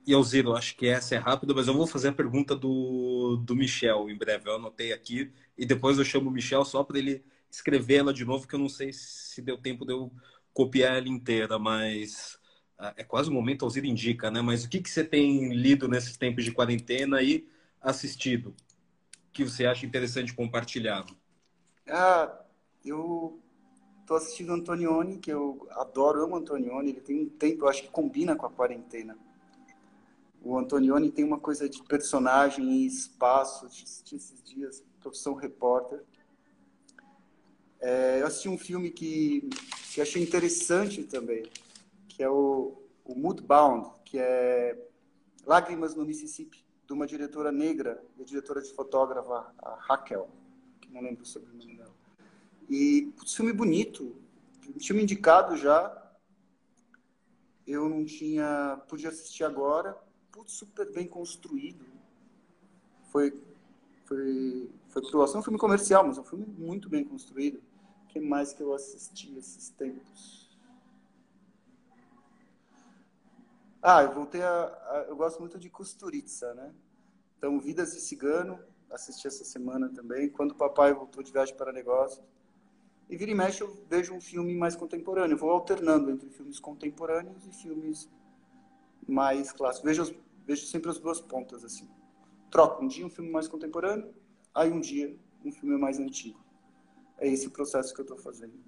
E 0.07 0.15
Alziro, 0.15 0.55
acho 0.55 0.77
que 0.77 0.87
essa 0.87 1.17
é 1.17 1.19
rápida, 1.19 1.53
mas 1.53 1.67
eu 1.67 1.75
vou 1.75 1.87
fazer 1.87 2.09
a 2.09 2.13
pergunta 2.13 2.55
do, 2.55 3.37
do 3.45 3.57
Michel 3.57 4.09
em 4.09 4.17
breve. 4.17 4.49
Eu 4.49 4.55
anotei 4.55 4.93
aqui 4.93 5.33
e 5.59 5.67
depois 5.67 5.99
eu 5.99 6.05
chamo 6.05 6.31
o 6.31 6.33
Michel 6.33 6.65
só 6.65 6.85
para 6.85 6.99
ele 6.99 7.25
escrever 7.51 7.97
ela 7.97 8.15
de 8.15 8.25
novo, 8.25 8.47
que 8.47 8.55
eu 8.55 8.59
não 8.59 8.69
sei 8.69 8.93
se 8.93 9.43
deu 9.43 9.59
tempo 9.59 9.85
de 9.85 9.93
eu 9.93 10.13
copiar 10.55 10.97
ela 10.97 11.09
inteira, 11.09 11.59
mas 11.59 12.36
é 12.97 13.05
quase 13.05 13.31
o 13.31 13.33
momento 13.33 13.65
Alzira 13.65 13.87
indica, 13.87 14.31
né? 14.31 14.43
Mas 14.43 14.65
o 14.65 14.69
que, 14.69 14.81
que 14.81 14.91
você 14.91 15.03
tem 15.03 15.53
lido 15.55 15.89
nesses 15.89 16.17
tempos 16.17 16.45
de 16.45 16.53
quarentena 16.53 17.23
e 17.23 17.49
assistido 17.81 18.55
que 19.33 19.45
você 19.45 19.67
acha 19.67 19.87
interessante 19.87 20.35
compartilhar? 20.35 21.07
Ah, 21.89 22.41
eu 22.85 23.41
tô 24.07 24.15
assistindo 24.15 24.53
Antonioni, 24.53 25.19
que 25.19 25.31
eu 25.31 25.67
adoro, 25.73 26.23
amo 26.23 26.37
Antonioni. 26.37 26.91
Ele 26.91 27.01
tem 27.01 27.23
um 27.23 27.29
tempo, 27.29 27.65
eu 27.65 27.69
acho 27.69 27.83
que 27.83 27.89
combina 27.89 28.37
com 28.37 28.47
a 28.47 28.51
quarentena. 28.51 29.17
O 30.43 30.57
Antonioni 30.57 31.11
tem 31.11 31.25
uma 31.25 31.41
coisa 31.41 31.69
de 31.69 31.83
personagem 31.83 32.71
e 32.71 32.87
espaço. 32.87 33.67
Assisti 33.67 34.17
esses 34.17 34.43
dias, 34.43 34.83
profissão 35.01 35.35
repórter. 35.35 36.03
É, 37.81 38.21
eu 38.21 38.27
assisti 38.27 38.49
um 38.49 38.59
filme 38.59 38.91
que, 38.91 39.49
que 39.93 40.01
achei 40.01 40.23
interessante 40.23 41.05
também 41.05 41.45
que 42.17 42.23
é 42.23 42.31
o, 42.31 42.83
o 43.05 43.15
Moodbound, 43.15 43.91
que 44.03 44.19
é 44.19 44.89
Lágrimas 45.45 45.95
no 45.95 46.07
Mississippi, 46.07 46.65
de 46.87 46.93
uma 46.95 47.07
diretora 47.07 47.53
negra, 47.53 48.03
a 48.19 48.23
diretora 48.23 48.63
de 48.63 48.73
fotógrafa, 48.73 49.53
a 49.59 49.77
Raquel, 49.81 50.31
que 50.81 50.91
não 50.91 51.03
lembro 51.03 51.27
sobre 51.27 51.51
o 51.51 51.55
nome 51.55 51.77
dela. 51.77 51.95
E 52.71 53.13
putz, 53.19 53.35
filme 53.35 53.53
bonito, 53.53 54.17
filme 54.81 55.03
indicado 55.03 55.59
já. 55.59 56.03
Eu 57.67 57.87
não 57.87 58.03
tinha, 58.07 58.81
podia 58.89 59.11
assistir 59.11 59.45
agora, 59.45 59.95
putz, 60.33 60.53
super 60.53 60.91
bem 60.91 61.07
construído. 61.07 61.85
Foi 63.13 63.31
foi 64.07 64.71
foi 64.89 65.03
produção, 65.03 65.41
um 65.41 65.45
filme 65.45 65.59
comercial, 65.59 66.07
mas 66.07 66.17
um 66.17 66.25
filme 66.25 66.47
muito 66.47 66.89
bem 66.89 67.05
construído. 67.05 67.61
O 68.05 68.07
que 68.07 68.19
mais 68.19 68.55
que 68.55 68.63
eu 68.63 68.73
assisti 68.73 69.37
esses 69.37 69.69
tempos? 69.69 70.46
Ah, 73.89 74.03
eu 74.03 74.11
voltei 74.11 74.43
a, 74.43 74.65
a, 74.65 75.05
Eu 75.07 75.15
gosto 75.15 75.39
muito 75.39 75.61
de 75.61 75.71
Kusturica, 75.71 76.53
né? 76.55 76.75
Então, 77.39 77.61
Vidas 77.61 77.93
de 77.93 78.01
Cigano, 78.01 78.59
assisti 78.91 79.29
essa 79.29 79.45
semana 79.45 79.89
também. 79.89 80.29
Quando 80.29 80.51
o 80.51 80.55
papai 80.57 80.93
voltou 80.93 81.23
de 81.23 81.31
viagem 81.31 81.55
para 81.55 81.73
negócios. 81.73 82.21
E 83.09 83.17
vira 83.17 83.31
e 83.31 83.35
mexe 83.35 83.63
eu 83.63 83.73
vejo 83.89 84.13
um 84.13 84.21
filme 84.21 84.57
mais 84.57 84.75
contemporâneo. 84.75 85.35
Eu 85.35 85.39
vou 85.39 85.51
alternando 85.51 86.11
entre 86.11 86.29
filmes 86.31 86.59
contemporâneos 86.59 87.47
e 87.47 87.53
filmes 87.53 88.11
mais 89.07 89.53
clássicos. 89.53 89.89
Vejo, 89.89 90.17
vejo 90.45 90.67
sempre 90.67 90.91
as 90.91 90.99
duas 90.99 91.21
pontas, 91.21 91.63
assim. 91.63 91.89
Troco 92.51 92.85
um 92.85 92.89
dia 92.89 93.07
um 93.07 93.11
filme 93.11 93.31
mais 93.31 93.47
contemporâneo, 93.47 94.13
aí 94.53 94.73
um 94.73 94.81
dia 94.81 95.17
um 95.45 95.53
filme 95.53 95.79
mais 95.79 96.01
antigo. 96.01 96.41
É 97.19 97.29
esse 97.29 97.47
o 97.47 97.53
processo 97.53 97.95
que 97.95 98.01
eu 98.01 98.05
estou 98.05 98.19
fazendo. 98.19 98.59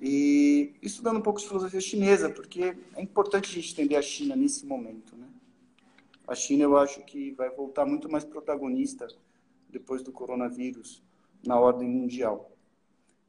E 0.00 0.74
estudando 0.82 1.18
um 1.18 1.22
pouco 1.22 1.40
de 1.40 1.46
filosofia 1.46 1.80
chinesa, 1.80 2.28
porque 2.28 2.76
é 2.94 3.02
importante 3.02 3.50
a 3.50 3.54
gente 3.54 3.72
entender 3.72 3.96
a 3.96 4.02
China 4.02 4.36
nesse 4.36 4.66
momento. 4.66 5.16
Né? 5.16 5.28
A 6.26 6.34
China, 6.34 6.64
eu 6.64 6.76
acho 6.76 7.00
que 7.04 7.32
vai 7.32 7.50
voltar 7.50 7.86
muito 7.86 8.10
mais 8.10 8.24
protagonista 8.24 9.06
depois 9.68 10.02
do 10.02 10.12
coronavírus 10.12 11.02
na 11.46 11.58
ordem 11.58 11.88
mundial. 11.88 12.50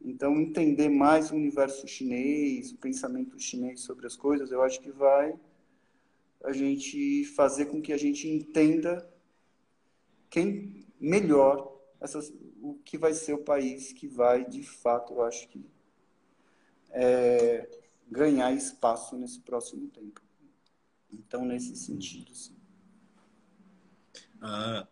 Então, 0.02 0.40
entender 0.40 0.90
mais 0.90 1.32
o 1.32 1.36
universo 1.36 1.88
chinês, 1.88 2.72
o 2.72 2.78
pensamento 2.78 3.40
chinês 3.40 3.82
sobre 3.82 4.06
as 4.06 4.16
coisas, 4.16 4.52
eu 4.52 4.62
acho 4.62 4.80
que 4.82 4.92
vai 4.92 5.34
a 6.44 6.52
gente 6.52 7.26
fazer 7.36 7.66
com 7.66 7.82
que 7.82 7.92
a 7.92 7.98
gente 7.98 8.28
entenda 8.28 9.10
quem 10.30 10.86
melhor 11.00 11.76
essas, 12.00 12.32
o 12.62 12.76
que 12.86 12.98
vai 12.98 13.14
ser 13.14 13.34
o 13.34 13.44
país 13.44 13.92
que 13.92 14.08
vai, 14.08 14.46
de 14.46 14.62
fato, 14.62 15.14
eu 15.14 15.24
acho 15.24 15.48
que 15.48 15.66
é, 16.92 17.70
ganhar 18.10 18.52
espaço 18.54 19.18
nesse 19.18 19.40
próximo 19.40 19.88
tempo. 19.90 20.22
Então, 21.12 21.46
nesse 21.46 21.76
sentido, 21.76 22.34
sim. 22.34 22.56
Ah, 24.42 24.88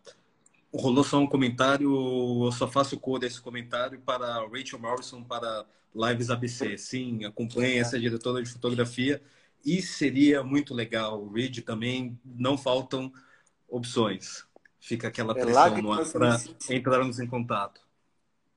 rolou 0.72 1.04
só 1.04 1.18
um 1.18 1.26
comentário, 1.26 2.44
eu 2.46 2.52
só 2.52 2.66
faço 2.66 2.98
cor 2.98 3.18
desse 3.18 3.40
comentário 3.40 4.00
para 4.00 4.46
Rachel 4.48 4.78
Morrison 4.78 5.22
para 5.22 5.66
Lives 5.94 6.30
ABC. 6.30 6.76
Sim, 6.76 7.24
acompanhe 7.24 7.78
essa 7.78 7.98
diretora 7.98 8.42
de 8.42 8.50
fotografia 8.50 9.22
e 9.64 9.80
seria 9.80 10.42
muito 10.42 10.74
legal. 10.74 11.28
Read 11.28 11.62
também, 11.62 12.18
não 12.24 12.58
faltam 12.58 13.12
opções. 13.68 14.44
Fica 14.80 15.08
aquela 15.08 15.32
é 15.32 15.40
pressão 15.40 15.76
é, 15.78 15.82
no 15.82 15.92
ar 15.92 16.04
para 16.06 16.36
entrarmos 16.68 17.18
em 17.18 17.26
contato. 17.26 17.80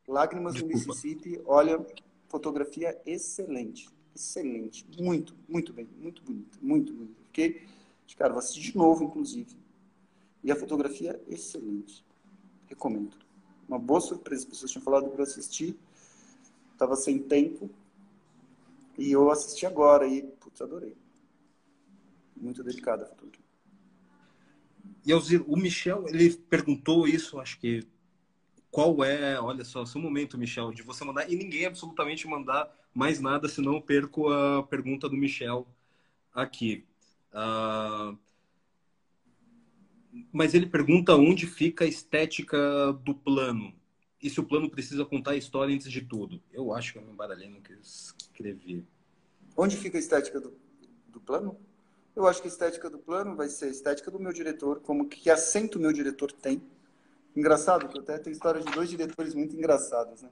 Lágrimas 0.08 0.54
Desculpa. 0.54 0.78
do 0.78 0.88
Mississippi, 0.88 1.42
olha, 1.46 1.86
fotografia 2.28 3.00
excelente. 3.06 3.90
Excelente. 4.16 4.86
Muito, 5.00 5.36
muito 5.48 5.74
bem. 5.74 5.88
Muito 6.00 6.22
bonito. 6.24 6.60
Muito 6.62 6.94
bonito. 6.94 7.22
Fiquei, 7.28 7.68
cara, 8.18 8.34
vou 8.34 8.40
assistir 8.40 8.72
de 8.72 8.78
novo, 8.78 9.04
inclusive. 9.04 9.56
E 10.44 10.52
a 10.52 10.56
fotografia 10.56 11.22
excelente. 11.28 12.04
Recomendo. 12.68 13.16
Uma 13.68 13.80
boa 13.80 14.02
surpresa. 14.02 14.44
As 14.44 14.50
pessoas 14.50 14.72
tinham 14.72 14.84
falado 14.84 15.10
para 15.10 15.24
assistir. 15.24 15.78
Tava 16.78 16.96
sem 16.96 17.20
tempo. 17.20 17.70
E 18.98 19.12
eu 19.12 19.30
assisti 19.30 19.66
agora 19.66 20.08
e, 20.08 20.24
putz, 20.24 20.62
adorei. 20.62 20.96
Muito 22.36 22.64
delicada 22.64 23.04
a 23.04 23.08
fotografia. 23.08 23.46
E 25.06 25.14
o 25.14 25.56
Michel, 25.56 26.06
ele 26.08 26.36
perguntou 26.36 27.08
isso, 27.08 27.40
acho 27.40 27.60
que 27.60 27.88
qual 28.72 29.04
é, 29.04 29.40
olha 29.40 29.64
só, 29.64 29.86
seu 29.86 30.02
momento, 30.02 30.38
Michel, 30.38 30.72
de 30.72 30.84
você 30.84 31.04
mandar, 31.04 31.30
e 31.32 31.36
ninguém 31.36 31.66
absolutamente 31.66 32.28
mandar 32.28 32.72
mais 32.94 33.20
nada, 33.20 33.48
senão 33.48 33.76
eu 33.76 33.82
perco 33.82 34.30
a 34.32 34.64
pergunta 34.64 35.08
do 35.08 35.16
Michel 35.16 35.68
aqui. 36.34 36.86
Uh, 37.32 38.18
mas 40.32 40.54
ele 40.54 40.66
pergunta 40.66 41.16
onde 41.16 41.46
fica 41.46 41.86
a 41.86 41.88
estética 41.88 42.58
do 43.04 43.14
plano. 43.14 43.74
E 44.22 44.30
se 44.30 44.40
o 44.40 44.44
plano 44.44 44.70
precisa 44.70 45.06
contar 45.06 45.32
a 45.32 45.36
história 45.36 45.74
antes 45.74 45.92
de 45.92 46.02
tudo. 46.02 46.42
Eu 46.52 46.74
acho 46.74 46.94
que 46.94 47.00
eu 47.00 47.04
me 47.04 47.12
embaralhei 47.12 47.50
no 47.50 47.62
que 47.62 47.72
eu 47.72 47.80
escrevi. 47.80 48.84
Onde 49.56 49.78
fica 49.78 49.98
a 49.98 50.00
estética 50.00 50.40
do, 50.40 50.54
do 51.08 51.20
plano? 51.20 51.58
Eu 52.16 52.26
acho 52.26 52.42
que 52.42 52.48
a 52.48 52.52
estética 52.52 52.90
do 52.90 52.98
plano 52.98 53.36
vai 53.36 53.48
ser 53.48 53.66
a 53.66 53.70
estética 53.70 54.10
do 54.10 54.20
meu 54.20 54.34
diretor, 54.34 54.80
como 54.80 55.08
que 55.08 55.30
acento 55.30 55.78
o 55.78 55.82
meu 55.82 55.94
diretor 55.94 56.32
tem. 56.32 56.62
Engraçado, 57.38 57.88
que 57.88 58.00
até 58.00 58.18
tem 58.18 58.34
história 58.34 58.60
de 58.60 58.72
dois 58.72 58.90
diretores 58.90 59.36
muito 59.36 59.56
engraçados, 59.56 60.24
né? 60.24 60.32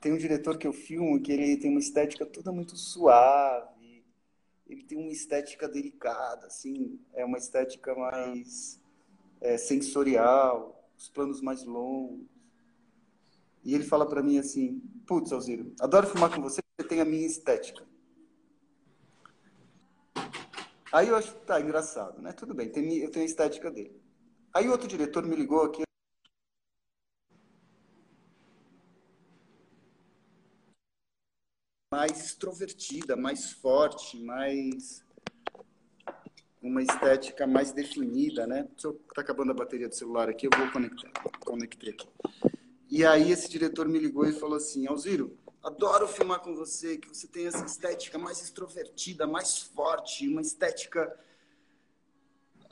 Tem 0.00 0.12
um 0.12 0.16
diretor 0.16 0.56
que 0.56 0.64
eu 0.64 0.72
filmo 0.72 1.20
que 1.20 1.32
ele 1.32 1.56
tem 1.56 1.72
uma 1.72 1.80
estética 1.80 2.24
toda 2.24 2.52
muito 2.52 2.76
suave, 2.76 4.04
ele 4.68 4.84
tem 4.84 4.96
uma 4.96 5.10
estética 5.10 5.68
delicada, 5.68 6.46
assim, 6.46 7.00
é 7.12 7.24
uma 7.24 7.36
estética 7.36 7.96
mais 7.96 8.80
é, 9.40 9.58
sensorial, 9.58 10.88
os 10.96 11.08
planos 11.08 11.40
mais 11.40 11.64
longos. 11.64 12.28
E 13.64 13.74
ele 13.74 13.82
fala 13.82 14.08
para 14.08 14.22
mim 14.22 14.38
assim, 14.38 14.80
putz, 15.04 15.32
Alziro, 15.32 15.74
adoro 15.80 16.06
filmar 16.06 16.32
com 16.32 16.40
você, 16.40 16.60
você 16.78 16.86
tem 16.86 17.00
a 17.00 17.04
minha 17.04 17.26
estética. 17.26 17.84
Aí 20.92 21.08
eu 21.08 21.16
acho, 21.16 21.34
tá, 21.40 21.60
engraçado, 21.60 22.22
né? 22.22 22.32
Tudo 22.32 22.54
bem, 22.54 22.70
tem, 22.70 22.98
eu 22.98 23.10
tenho 23.10 23.24
a 23.24 23.28
estética 23.28 23.68
dele. 23.68 24.00
Aí 24.54 24.68
outro 24.68 24.86
diretor 24.86 25.26
me 25.26 25.34
ligou 25.34 25.62
aqui. 25.62 25.87
Mais 31.98 32.26
extrovertida, 32.26 33.16
mais 33.16 33.50
forte, 33.50 34.16
mais. 34.22 35.04
Uma 36.62 36.80
estética 36.80 37.44
mais 37.44 37.72
definida, 37.72 38.46
né? 38.46 38.68
Tá 38.80 39.20
acabando 39.20 39.50
a 39.50 39.54
bateria 39.54 39.88
do 39.88 39.96
celular 39.96 40.28
aqui, 40.28 40.46
eu 40.46 40.50
vou 40.56 40.70
conectar. 40.70 41.10
Conectei 41.44 41.90
aqui. 41.90 42.08
E 42.88 43.04
aí 43.04 43.32
esse 43.32 43.50
diretor 43.50 43.88
me 43.88 43.98
ligou 43.98 44.24
e 44.24 44.32
falou 44.32 44.58
assim: 44.58 44.86
Alziro, 44.86 45.36
Adoro 45.60 46.06
filmar 46.06 46.38
com 46.38 46.54
você, 46.54 46.98
que 46.98 47.08
você 47.08 47.26
tem 47.26 47.48
essa 47.48 47.66
estética 47.66 48.16
mais 48.16 48.40
extrovertida, 48.40 49.26
mais 49.26 49.58
forte, 49.58 50.28
uma 50.28 50.40
estética. 50.40 51.12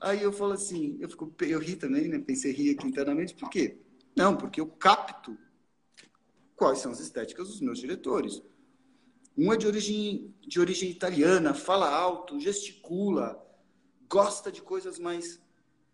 Aí 0.00 0.22
eu 0.22 0.32
falo 0.32 0.52
assim, 0.52 0.96
eu 1.00 1.08
fico, 1.08 1.34
eu 1.40 1.58
ri 1.58 1.74
também, 1.74 2.06
né? 2.06 2.20
Pensei 2.20 2.52
rir 2.52 2.76
aqui 2.76 2.86
internamente, 2.86 3.34
por 3.34 3.50
quê? 3.50 3.76
Não, 4.14 4.36
porque 4.36 4.60
eu 4.60 4.68
capto 4.68 5.36
quais 6.54 6.78
são 6.78 6.92
as 6.92 7.00
estéticas 7.00 7.48
dos 7.48 7.60
meus 7.60 7.80
diretores. 7.80 8.40
Um 9.36 9.52
é 9.52 9.56
de 9.56 9.66
origem, 9.66 10.34
de 10.40 10.58
origem 10.58 10.90
italiana, 10.90 11.52
fala 11.52 11.90
alto, 11.90 12.40
gesticula, 12.40 13.44
gosta 14.08 14.50
de 14.50 14.62
coisas 14.62 14.98
mais. 14.98 15.40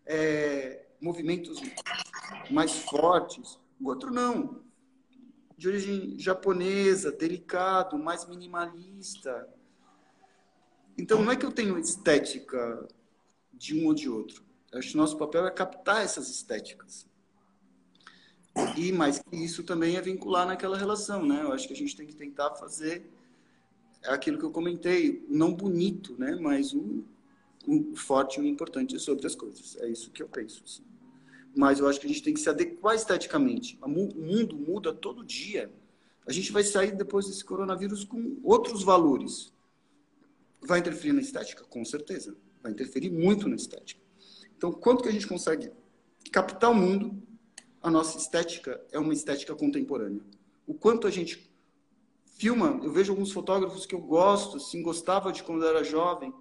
É, 0.05 0.85
movimentos 0.99 1.61
mais 2.49 2.79
fortes. 2.79 3.59
O 3.79 3.89
outro 3.89 4.09
não 4.09 4.63
de 5.57 5.67
origem 5.67 6.17
japonesa, 6.17 7.11
delicado, 7.11 7.97
mais 7.97 8.27
minimalista. 8.27 9.47
Então, 10.97 11.21
não 11.21 11.31
é 11.31 11.35
que 11.35 11.45
eu 11.45 11.51
tenho 11.51 11.77
estética 11.77 12.87
de 13.53 13.79
um 13.79 13.87
ou 13.87 13.93
de 13.93 14.09
outro. 14.09 14.43
Acho 14.73 14.89
que 14.89 14.97
nosso 14.97 15.17
papel 15.17 15.45
é 15.45 15.51
captar 15.51 16.03
essas 16.03 16.29
estéticas. 16.29 17.07
E 18.75 18.91
mais 18.91 19.19
que 19.19 19.35
isso 19.35 19.63
também 19.63 19.95
é 19.95 20.01
vincular 20.01 20.45
naquela 20.45 20.77
relação, 20.77 21.25
né? 21.25 21.41
Eu 21.41 21.53
acho 21.53 21.67
que 21.67 21.73
a 21.73 21.77
gente 21.77 21.95
tem 21.95 22.05
que 22.05 22.15
tentar 22.15 22.55
fazer 22.55 23.09
aquilo 24.05 24.37
que 24.37 24.45
eu 24.45 24.51
comentei, 24.51 25.25
não 25.29 25.53
bonito, 25.53 26.15
né? 26.17 26.35
Mas 26.39 26.73
o 26.73 27.03
forte 27.95 28.39
e 28.39 28.43
o 28.43 28.45
importante 28.45 28.97
sobre 28.99 29.25
as 29.25 29.35
coisas. 29.35 29.77
É 29.77 29.87
isso 29.87 30.11
que 30.11 30.21
eu 30.21 30.27
penso. 30.27 30.61
Assim 30.65 30.83
mas 31.55 31.79
eu 31.79 31.87
acho 31.87 31.99
que 31.99 32.07
a 32.07 32.09
gente 32.09 32.23
tem 32.23 32.33
que 32.33 32.39
se 32.39 32.49
adequar 32.49 32.95
esteticamente. 32.95 33.77
O 33.81 33.87
mundo 33.87 34.57
muda 34.57 34.93
todo 34.93 35.23
dia. 35.23 35.71
A 36.25 36.31
gente 36.31 36.51
vai 36.51 36.63
sair 36.63 36.91
depois 36.95 37.27
desse 37.27 37.43
coronavírus 37.43 38.03
com 38.03 38.39
outros 38.43 38.83
valores. 38.83 39.53
Vai 40.61 40.79
interferir 40.79 41.13
na 41.13 41.21
estética? 41.21 41.63
Com 41.65 41.85
certeza. 41.85 42.35
Vai 42.61 42.71
interferir 42.71 43.11
muito 43.11 43.47
na 43.47 43.55
estética. 43.55 44.01
Então, 44.57 44.71
quanto 44.71 45.03
que 45.03 45.09
a 45.09 45.11
gente 45.11 45.27
consegue 45.27 45.71
captar 46.31 46.71
o 46.71 46.75
mundo, 46.75 47.21
a 47.81 47.91
nossa 47.91 48.17
estética 48.17 48.81
é 48.91 48.97
uma 48.97 49.13
estética 49.13 49.53
contemporânea. 49.53 50.21
O 50.65 50.73
quanto 50.73 51.05
a 51.05 51.11
gente 51.11 51.52
filma, 52.37 52.79
eu 52.83 52.91
vejo 52.91 53.11
alguns 53.11 53.31
fotógrafos 53.31 53.85
que 53.85 53.95
eu 53.95 54.01
gosto, 54.01 54.57
assim, 54.57 54.81
gostava 54.81 55.31
de 55.31 55.43
quando 55.43 55.65
era 55.65 55.83
jovem, 55.83 56.33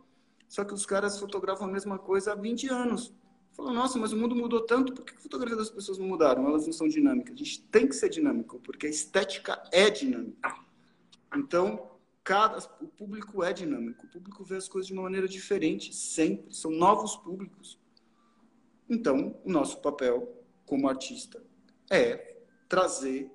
só 0.49 0.65
que 0.65 0.75
os 0.75 0.85
caras 0.85 1.19
fotografam 1.19 1.67
a 1.67 1.71
mesma 1.71 1.99
coisa 1.99 2.33
há 2.33 2.35
20 2.35 2.69
anos. 2.69 3.15
Falou, 3.53 3.73
nossa, 3.73 3.99
mas 3.99 4.13
o 4.13 4.17
mundo 4.17 4.35
mudou 4.35 4.63
tanto, 4.63 4.95
por 4.95 5.05
que 5.05 5.15
a 5.15 5.21
fotografia 5.21 5.57
das 5.57 5.71
pessoas 5.71 5.99
não 5.99 6.07
mudaram? 6.07 6.47
Elas 6.47 6.67
não 6.67 6.73
são 6.73 6.89
dinâmicas. 6.89 7.35
A 7.35 7.39
gente 7.39 7.63
tem 7.65 7.87
que 7.87 7.95
ser 7.95 8.09
dinâmico, 8.09 8.59
porque 8.61 8.87
a 8.87 8.91
estética 8.91 9.63
é 9.71 9.91
dinâmica. 9.91 10.55
Então, 11.37 11.91
cada, 12.25 12.59
o 12.81 12.87
público 12.87 13.43
é 13.43 13.53
dinâmico. 13.53 14.07
O 14.07 14.09
público 14.09 14.45
vê 14.45 14.57
as 14.57 14.69
coisas 14.69 14.87
de 14.87 14.93
uma 14.95 15.03
maneira 15.03 15.29
diferente, 15.29 15.95
sempre. 15.95 16.55
São 16.55 16.71
novos 16.71 17.17
públicos. 17.17 17.79
Então, 18.89 19.39
o 19.45 19.51
nosso 19.51 19.81
papel 19.81 20.35
como 20.67 20.89
artista 20.89 21.43
é 21.91 22.37
trazer 22.69 23.31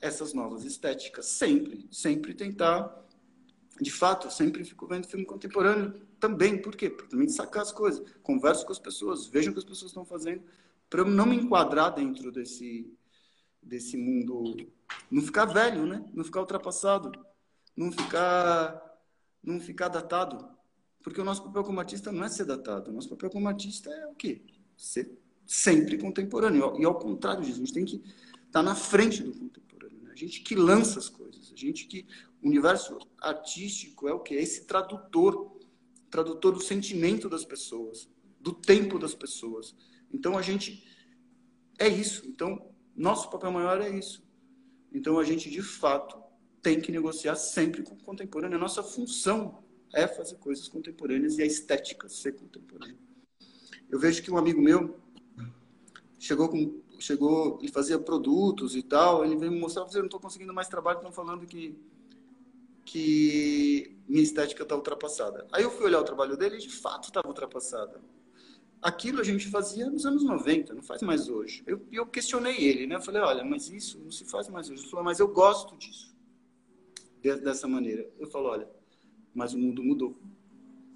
essas 0.00 0.32
novas 0.32 0.64
estéticas, 0.64 1.26
sempre. 1.26 1.88
Sempre 1.90 2.34
tentar. 2.34 3.04
De 3.80 3.90
fato, 3.90 4.26
eu 4.26 4.30
sempre 4.30 4.64
fico 4.64 4.86
vendo 4.86 5.06
filme 5.06 5.24
contemporâneo 5.24 6.00
também. 6.18 6.60
Por 6.60 6.74
quê? 6.74 6.88
Para 6.88 7.06
também 7.06 7.28
sacar 7.28 7.62
as 7.62 7.72
coisas. 7.72 8.02
Converso 8.22 8.64
com 8.64 8.72
as 8.72 8.78
pessoas, 8.78 9.26
vejo 9.26 9.50
o 9.50 9.52
que 9.52 9.58
as 9.58 9.64
pessoas 9.64 9.90
estão 9.90 10.04
fazendo, 10.04 10.42
para 10.88 11.00
eu 11.00 11.06
não 11.06 11.26
me 11.26 11.36
enquadrar 11.36 11.94
dentro 11.94 12.32
desse, 12.32 12.90
desse 13.62 13.96
mundo. 13.96 14.56
Não 15.10 15.22
ficar 15.22 15.44
velho, 15.44 15.86
né? 15.86 16.04
Não 16.14 16.24
ficar 16.24 16.40
ultrapassado. 16.40 17.12
Não 17.76 17.92
ficar, 17.92 18.82
não 19.42 19.60
ficar 19.60 19.88
datado. 19.88 20.48
Porque 21.02 21.20
o 21.20 21.24
nosso 21.24 21.42
papel 21.44 21.62
como 21.62 21.78
artista 21.78 22.10
não 22.10 22.24
é 22.24 22.28
ser 22.28 22.44
datado. 22.44 22.90
O 22.90 22.94
nosso 22.94 23.08
papel 23.08 23.30
como 23.30 23.48
artista 23.48 23.90
é 23.90 24.06
o 24.06 24.14
quê? 24.14 24.42
Ser 24.76 25.10
sempre 25.46 25.98
contemporâneo. 25.98 26.80
E 26.80 26.84
ao 26.84 26.98
contrário 26.98 27.42
disso, 27.42 27.56
a 27.56 27.64
gente 27.64 27.72
tem 27.72 27.84
que 27.84 27.96
estar 27.96 28.50
tá 28.50 28.62
na 28.62 28.74
frente 28.74 29.22
do 29.22 29.32
contemporâneo. 29.32 29.65
Gente 30.16 30.40
que 30.40 30.54
lança 30.54 30.98
as 30.98 31.08
coisas. 31.08 31.52
A 31.52 31.56
gente 31.56 31.86
que. 31.86 32.06
O 32.42 32.48
universo 32.48 32.98
artístico 33.18 34.08
é 34.08 34.12
o 34.12 34.20
quê? 34.20 34.34
É 34.36 34.42
esse 34.42 34.66
tradutor 34.66 35.56
tradutor 36.10 36.52
do 36.52 36.60
sentimento 36.60 37.28
das 37.28 37.44
pessoas, 37.44 38.08
do 38.40 38.52
tempo 38.52 38.98
das 38.98 39.14
pessoas. 39.14 39.74
Então 40.12 40.38
a 40.38 40.42
gente 40.42 40.86
é 41.78 41.88
isso. 41.88 42.26
Então 42.26 42.70
nosso 42.94 43.30
papel 43.30 43.52
maior 43.52 43.80
é 43.80 43.90
isso. 43.90 44.22
Então 44.92 45.18
a 45.18 45.24
gente 45.24 45.50
de 45.50 45.62
fato 45.62 46.18
tem 46.62 46.80
que 46.80 46.90
negociar 46.90 47.36
sempre 47.36 47.82
com 47.82 47.94
o 47.94 48.02
contemporâneo. 48.02 48.56
A 48.56 48.60
nossa 48.60 48.82
função 48.82 49.62
é 49.92 50.06
fazer 50.06 50.36
coisas 50.36 50.68
contemporâneas 50.68 51.38
e 51.38 51.42
a 51.42 51.46
estética 51.46 52.08
ser 52.08 52.32
contemporânea. 52.32 52.96
Eu 53.90 53.98
vejo 53.98 54.22
que 54.22 54.30
um 54.30 54.36
amigo 54.36 54.60
meu 54.60 54.98
chegou 56.18 56.48
com 56.48 56.80
chegou 56.98 57.58
e 57.62 57.68
fazia 57.68 57.98
produtos 57.98 58.76
e 58.76 58.82
tal, 58.82 59.24
ele 59.24 59.36
veio 59.36 59.52
me 59.52 59.58
mostrar, 59.58 59.86
eu 59.92 59.98
não 59.98 60.06
estou 60.06 60.20
conseguindo 60.20 60.52
mais 60.52 60.68
trabalho, 60.68 60.98
estão 60.98 61.12
falando 61.12 61.46
que 61.46 61.78
que 62.86 63.98
minha 64.08 64.22
estética 64.22 64.62
está 64.62 64.76
ultrapassada. 64.76 65.46
Aí 65.52 65.64
eu 65.64 65.70
fui 65.70 65.86
olhar 65.86 66.00
o 66.00 66.04
trabalho 66.04 66.36
dele 66.36 66.56
e 66.56 66.60
de 66.60 66.70
fato 66.70 67.08
estava 67.08 67.26
ultrapassada. 67.26 68.00
Aquilo 68.80 69.20
a 69.20 69.24
gente 69.24 69.48
fazia 69.48 69.90
nos 69.90 70.06
anos 70.06 70.22
90, 70.22 70.72
não 70.72 70.82
faz 70.82 71.02
mais 71.02 71.28
hoje. 71.28 71.64
Eu, 71.66 71.84
eu 71.90 72.06
questionei 72.06 72.56
ele, 72.56 72.86
né? 72.86 72.94
Eu 72.94 73.02
falei, 73.02 73.20
olha, 73.20 73.44
mas 73.44 73.68
isso 73.68 73.98
não 73.98 74.12
se 74.12 74.24
faz 74.24 74.48
mais 74.48 74.70
hoje. 74.70 74.82
Ele 74.82 74.90
falou, 74.90 75.04
mas 75.04 75.18
eu 75.18 75.26
gosto 75.26 75.76
disso, 75.76 76.14
dessa 77.20 77.66
maneira. 77.66 78.08
Eu 78.18 78.28
falo, 78.28 78.48
olha, 78.48 78.68
mas 79.34 79.52
o 79.52 79.58
mundo 79.58 79.82
mudou. 79.82 80.16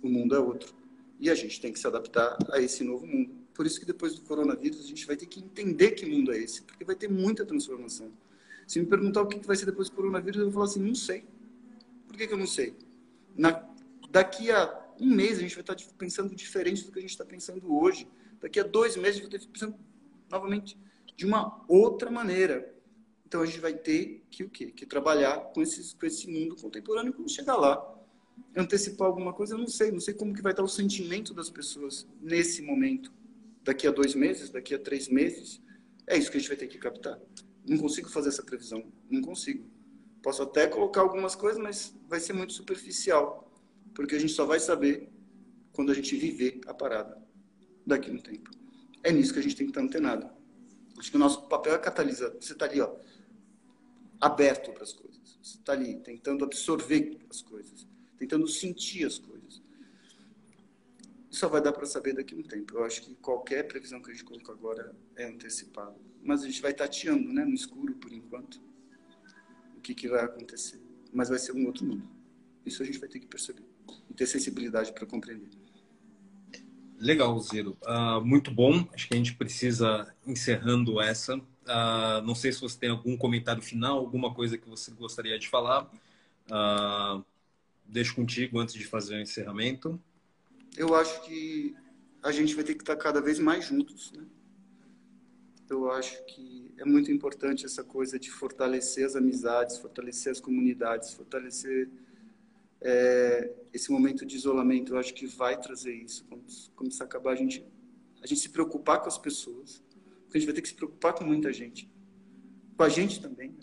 O 0.00 0.08
mundo 0.08 0.36
é 0.36 0.38
outro. 0.38 0.72
E 1.18 1.28
a 1.28 1.34
gente 1.34 1.60
tem 1.60 1.72
que 1.72 1.78
se 1.78 1.86
adaptar 1.86 2.38
a 2.52 2.60
esse 2.60 2.84
novo 2.84 3.04
mundo. 3.04 3.39
Por 3.54 3.66
isso 3.66 3.78
que 3.78 3.86
depois 3.86 4.14
do 4.14 4.22
coronavírus 4.22 4.80
a 4.80 4.86
gente 4.86 5.06
vai 5.06 5.16
ter 5.16 5.26
que 5.26 5.40
entender 5.40 5.92
que 5.92 6.06
mundo 6.06 6.32
é 6.32 6.38
esse, 6.38 6.62
porque 6.62 6.84
vai 6.84 6.94
ter 6.94 7.08
muita 7.08 7.44
transformação. 7.44 8.10
Se 8.66 8.78
me 8.78 8.86
perguntar 8.86 9.22
o 9.22 9.26
que 9.26 9.44
vai 9.46 9.56
ser 9.56 9.66
depois 9.66 9.88
do 9.90 9.96
coronavírus, 9.96 10.38
eu 10.38 10.44
vou 10.44 10.52
falar 10.52 10.66
assim, 10.66 10.80
não 10.80 10.94
sei. 10.94 11.24
Por 12.06 12.16
que, 12.16 12.26
que 12.26 12.32
eu 12.32 12.38
não 12.38 12.46
sei? 12.46 12.74
Na, 13.36 13.68
daqui 14.10 14.50
a 14.50 14.80
um 15.00 15.14
mês 15.14 15.38
a 15.38 15.40
gente 15.40 15.54
vai 15.54 15.62
estar 15.62 15.76
pensando 15.96 16.34
diferente 16.34 16.84
do 16.84 16.92
que 16.92 16.98
a 16.98 17.02
gente 17.02 17.10
está 17.10 17.24
pensando 17.24 17.74
hoje. 17.74 18.06
Daqui 18.40 18.60
a 18.60 18.62
dois 18.62 18.96
meses 18.96 19.20
a 19.20 19.22
gente 19.22 19.30
vai 19.30 19.38
estar 19.38 19.52
pensando 19.52 19.76
novamente 20.30 20.78
de 21.16 21.26
uma 21.26 21.64
outra 21.68 22.10
maneira. 22.10 22.74
Então 23.26 23.42
a 23.42 23.46
gente 23.46 23.60
vai 23.60 23.72
ter 23.72 24.24
que 24.30 24.44
o 24.44 24.50
quê? 24.50 24.70
Que 24.70 24.84
trabalhar 24.86 25.36
com, 25.52 25.62
esses, 25.62 25.92
com 25.92 26.06
esse 26.06 26.28
mundo 26.28 26.56
contemporâneo 26.56 27.12
quando 27.12 27.30
chegar 27.30 27.56
lá. 27.56 27.96
Antecipar 28.56 29.06
alguma 29.06 29.32
coisa, 29.32 29.54
eu 29.54 29.58
não 29.58 29.68
sei. 29.68 29.90
Não 29.90 30.00
sei 30.00 30.14
como 30.14 30.34
que 30.34 30.42
vai 30.42 30.52
estar 30.52 30.62
o 30.62 30.68
sentimento 30.68 31.32
das 31.32 31.48
pessoas 31.48 32.06
nesse 32.20 32.60
momento. 32.62 33.12
Daqui 33.70 33.86
a 33.86 33.92
dois 33.92 34.16
meses, 34.16 34.50
daqui 34.50 34.74
a 34.74 34.78
três 34.80 35.08
meses. 35.08 35.62
É 36.04 36.18
isso 36.18 36.28
que 36.28 36.36
a 36.38 36.40
gente 36.40 36.48
vai 36.48 36.56
ter 36.56 36.66
que 36.66 36.76
captar. 36.76 37.16
Não 37.64 37.78
consigo 37.78 38.08
fazer 38.08 38.30
essa 38.30 38.42
previsão. 38.42 38.82
Não 39.08 39.22
consigo. 39.22 39.64
Posso 40.20 40.42
até 40.42 40.66
colocar 40.66 41.02
algumas 41.02 41.36
coisas, 41.36 41.62
mas 41.62 41.94
vai 42.08 42.18
ser 42.18 42.32
muito 42.32 42.52
superficial 42.52 43.48
porque 43.94 44.16
a 44.16 44.18
gente 44.18 44.32
só 44.32 44.44
vai 44.44 44.58
saber 44.58 45.08
quando 45.72 45.92
a 45.92 45.94
gente 45.94 46.16
viver 46.16 46.60
a 46.66 46.74
parada 46.74 47.16
daqui 47.86 48.10
no 48.10 48.20
tempo. 48.20 48.50
É 49.04 49.12
nisso 49.12 49.32
que 49.32 49.38
a 49.38 49.42
gente 49.42 49.54
tem 49.54 49.66
que 49.66 49.70
estar 49.70 49.82
antenado. 49.82 50.28
Acho 50.98 51.08
que 51.08 51.16
o 51.16 51.20
nosso 51.20 51.46
papel 51.46 51.74
é 51.74 51.78
catalisar. 51.78 52.32
Você 52.40 52.54
está 52.54 52.64
ali, 52.64 52.80
ó, 52.80 52.92
aberto 54.20 54.72
para 54.72 54.82
as 54.82 54.92
coisas. 54.92 55.38
Você 55.40 55.58
está 55.58 55.74
ali 55.74 55.94
tentando 56.00 56.44
absorver 56.44 57.20
as 57.30 57.40
coisas, 57.40 57.86
tentando 58.18 58.48
sentir 58.48 59.06
as 59.06 59.16
coisas. 59.16 59.29
Só 61.30 61.48
vai 61.48 61.62
dar 61.62 61.72
para 61.72 61.86
saber 61.86 62.12
daqui 62.12 62.34
a 62.34 62.38
um 62.38 62.42
tempo. 62.42 62.76
Eu 62.76 62.84
acho 62.84 63.02
que 63.02 63.14
qualquer 63.14 63.62
previsão 63.68 64.02
que 64.02 64.10
a 64.10 64.12
gente 64.12 64.24
coloca 64.24 64.52
agora 64.52 64.92
é 65.16 65.24
antecipada. 65.26 65.96
Mas 66.22 66.42
a 66.42 66.46
gente 66.46 66.60
vai 66.60 66.74
tateando, 66.74 67.32
né, 67.32 67.44
no 67.44 67.54
escuro 67.54 67.94
por 67.94 68.12
enquanto, 68.12 68.60
o 69.76 69.80
que, 69.80 69.94
que 69.94 70.08
vai 70.08 70.24
acontecer. 70.24 70.80
Mas 71.12 71.28
vai 71.28 71.38
ser 71.38 71.52
um 71.52 71.66
outro 71.66 71.86
mundo. 71.86 72.08
Isso 72.66 72.82
a 72.82 72.86
gente 72.86 72.98
vai 72.98 73.08
ter 73.08 73.20
que 73.20 73.26
perceber 73.26 73.64
e 74.08 74.14
ter 74.14 74.26
sensibilidade 74.26 74.92
para 74.92 75.06
compreender. 75.06 75.48
Legal, 76.98 77.38
Zero. 77.40 77.78
Uh, 77.82 78.20
muito 78.22 78.50
bom. 78.50 78.86
Acho 78.92 79.08
que 79.08 79.14
a 79.14 79.16
gente 79.16 79.34
precisa 79.34 80.12
encerrando 80.26 81.00
essa. 81.00 81.36
Uh, 81.36 82.20
não 82.24 82.34
sei 82.34 82.52
se 82.52 82.60
você 82.60 82.78
tem 82.78 82.90
algum 82.90 83.16
comentário 83.16 83.62
final, 83.62 83.98
alguma 83.98 84.34
coisa 84.34 84.58
que 84.58 84.68
você 84.68 84.90
gostaria 84.90 85.38
de 85.38 85.48
falar. 85.48 85.90
Uh, 86.50 87.24
deixo 87.86 88.14
contigo 88.14 88.58
antes 88.58 88.74
de 88.74 88.84
fazer 88.84 89.14
o 89.14 89.20
encerramento. 89.20 89.98
Eu 90.76 90.94
acho 90.94 91.22
que 91.22 91.74
a 92.22 92.32
gente 92.32 92.54
vai 92.54 92.64
ter 92.64 92.74
que 92.74 92.82
estar 92.82 92.96
cada 92.96 93.20
vez 93.20 93.38
mais 93.38 93.64
juntos. 93.64 94.12
Né? 94.12 94.24
Eu 95.68 95.90
acho 95.90 96.24
que 96.26 96.72
é 96.78 96.84
muito 96.84 97.10
importante 97.10 97.64
essa 97.64 97.84
coisa 97.84 98.18
de 98.18 98.30
fortalecer 98.30 99.04
as 99.04 99.16
amizades, 99.16 99.78
fortalecer 99.78 100.32
as 100.32 100.40
comunidades, 100.40 101.12
fortalecer 101.12 101.90
é, 102.80 103.52
esse 103.72 103.90
momento 103.90 104.24
de 104.24 104.36
isolamento, 104.36 104.94
eu 104.94 104.98
acho 104.98 105.12
que 105.12 105.26
vai 105.26 105.60
trazer 105.60 105.94
isso. 105.94 106.24
Quando 106.24 106.44
começar 106.74 107.04
a 107.04 107.06
acabar, 107.06 107.32
a 107.32 107.36
gente, 107.36 107.64
a 108.22 108.26
gente 108.26 108.40
se 108.40 108.48
preocupar 108.48 109.00
com 109.00 109.08
as 109.08 109.18
pessoas, 109.18 109.82
porque 110.24 110.38
a 110.38 110.40
gente 110.40 110.46
vai 110.46 110.54
ter 110.54 110.62
que 110.62 110.68
se 110.68 110.74
preocupar 110.74 111.12
com 111.12 111.24
muita 111.24 111.52
gente. 111.52 111.90
Com 112.76 112.82
a 112.82 112.88
gente 112.88 113.20
também, 113.20 113.54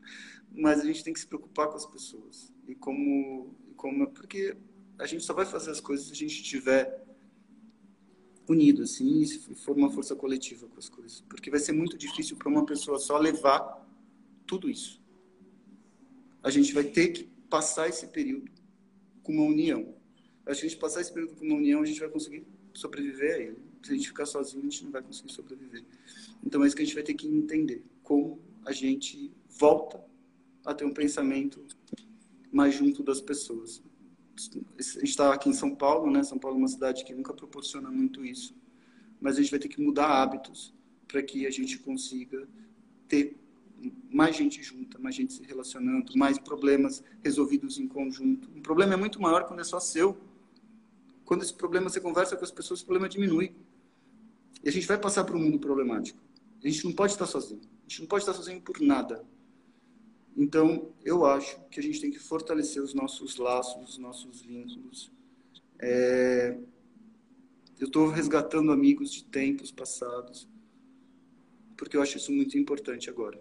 mas 0.52 0.80
a 0.80 0.84
gente 0.84 1.02
tem 1.02 1.12
que 1.12 1.20
se 1.20 1.26
preocupar 1.26 1.68
com 1.68 1.76
as 1.76 1.86
pessoas. 1.86 2.52
E 2.66 2.74
como, 2.74 3.54
como 3.76 4.10
porque 4.10 4.56
a 4.98 5.06
gente 5.06 5.24
só 5.24 5.32
vai 5.32 5.46
fazer 5.46 5.70
as 5.70 5.80
coisas 5.80 6.06
se 6.06 6.12
a 6.12 6.16
gente 6.16 6.42
estiver 6.42 7.04
unido, 8.48 8.82
assim, 8.82 9.20
e 9.20 9.26
se 9.26 9.54
for 9.54 9.76
uma 9.76 9.90
força 9.90 10.16
coletiva 10.16 10.66
com 10.66 10.78
as 10.78 10.88
coisas. 10.88 11.20
Porque 11.28 11.50
vai 11.50 11.60
ser 11.60 11.72
muito 11.72 11.96
difícil 11.96 12.36
para 12.36 12.48
uma 12.48 12.64
pessoa 12.64 12.98
só 12.98 13.18
levar 13.18 13.86
tudo 14.46 14.70
isso. 14.70 15.02
A 16.42 16.50
gente 16.50 16.72
vai 16.72 16.84
ter 16.84 17.08
que 17.08 17.24
passar 17.50 17.88
esse 17.88 18.06
período 18.08 18.50
com 19.22 19.32
uma 19.32 19.44
união. 19.44 19.94
A 20.46 20.54
gente 20.54 20.76
passar 20.76 21.02
esse 21.02 21.12
período 21.12 21.34
com 21.34 21.44
uma 21.44 21.56
união, 21.56 21.82
a 21.82 21.86
gente 21.86 22.00
vai 22.00 22.08
conseguir 22.08 22.46
sobreviver 22.72 23.34
a 23.34 23.38
ele. 23.38 23.58
Se 23.82 23.92
a 23.92 23.94
gente 23.94 24.08
ficar 24.08 24.26
sozinho, 24.26 24.62
a 24.62 24.70
gente 24.70 24.84
não 24.84 24.90
vai 24.90 25.02
conseguir 25.02 25.32
sobreviver. 25.32 25.84
Então 26.44 26.64
é 26.64 26.66
isso 26.66 26.74
que 26.74 26.82
a 26.82 26.84
gente 26.84 26.94
vai 26.94 27.04
ter 27.04 27.14
que 27.14 27.28
entender. 27.28 27.84
Como 28.02 28.40
a 28.64 28.72
gente 28.72 29.30
volta 29.48 30.02
a 30.64 30.74
ter 30.74 30.84
um 30.84 30.92
pensamento 30.92 31.64
mais 32.50 32.74
junto 32.74 33.02
das 33.02 33.20
pessoas. 33.20 33.82
Está 34.78 35.32
aqui 35.32 35.48
em 35.48 35.52
São 35.52 35.74
Paulo, 35.74 36.10
né? 36.10 36.22
São 36.22 36.38
Paulo 36.38 36.56
é 36.56 36.60
uma 36.60 36.68
cidade 36.68 37.04
que 37.04 37.14
nunca 37.14 37.34
proporciona 37.34 37.90
muito 37.90 38.24
isso. 38.24 38.54
Mas 39.20 39.36
a 39.36 39.40
gente 39.42 39.50
vai 39.50 39.58
ter 39.58 39.68
que 39.68 39.80
mudar 39.80 40.06
hábitos 40.06 40.72
para 41.06 41.22
que 41.22 41.46
a 41.46 41.50
gente 41.50 41.78
consiga 41.78 42.48
ter 43.08 43.36
mais 44.10 44.36
gente 44.36 44.62
junta, 44.62 44.98
mais 44.98 45.14
gente 45.14 45.32
se 45.32 45.42
relacionando, 45.42 46.16
mais 46.16 46.38
problemas 46.38 47.02
resolvidos 47.22 47.78
em 47.78 47.86
conjunto. 47.86 48.50
Um 48.54 48.60
problema 48.60 48.94
é 48.94 48.96
muito 48.96 49.20
maior 49.20 49.44
quando 49.44 49.60
é 49.60 49.64
só 49.64 49.80
seu. 49.80 50.16
Quando 51.24 51.42
esse 51.42 51.54
problema 51.54 51.88
você 51.88 52.00
conversa 52.00 52.36
com 52.36 52.44
as 52.44 52.50
pessoas, 52.50 52.80
o 52.80 52.84
problema 52.84 53.08
diminui. 53.08 53.54
E 54.64 54.68
a 54.68 54.72
gente 54.72 54.86
vai 54.86 54.98
passar 54.98 55.24
para 55.24 55.36
um 55.36 55.40
mundo 55.40 55.58
problemático. 55.58 56.18
A 56.62 56.68
gente 56.68 56.84
não 56.84 56.92
pode 56.92 57.12
estar 57.12 57.26
sozinho. 57.26 57.60
A 57.86 57.88
gente 57.88 58.00
não 58.00 58.08
pode 58.08 58.22
estar 58.22 58.34
sozinho 58.34 58.60
por 58.60 58.80
nada. 58.80 59.24
Então, 60.38 60.92
eu 61.04 61.26
acho 61.26 61.60
que 61.70 61.80
a 61.80 61.82
gente 61.82 62.00
tem 62.00 62.10
que 62.10 62.18
fortalecer 62.18 62.82
os 62.82 62.94
nossos 62.94 63.36
laços, 63.36 63.90
os 63.90 63.98
nossos 63.98 64.40
vínculos. 64.40 65.12
É... 65.78 66.56
Eu 67.78 67.86
estou 67.86 68.08
resgatando 68.08 68.72
amigos 68.72 69.12
de 69.12 69.24
tempos 69.24 69.70
passados, 69.70 70.48
porque 71.76 71.96
eu 71.96 72.02
acho 72.02 72.16
isso 72.16 72.32
muito 72.32 72.56
importante 72.56 73.10
agora 73.10 73.40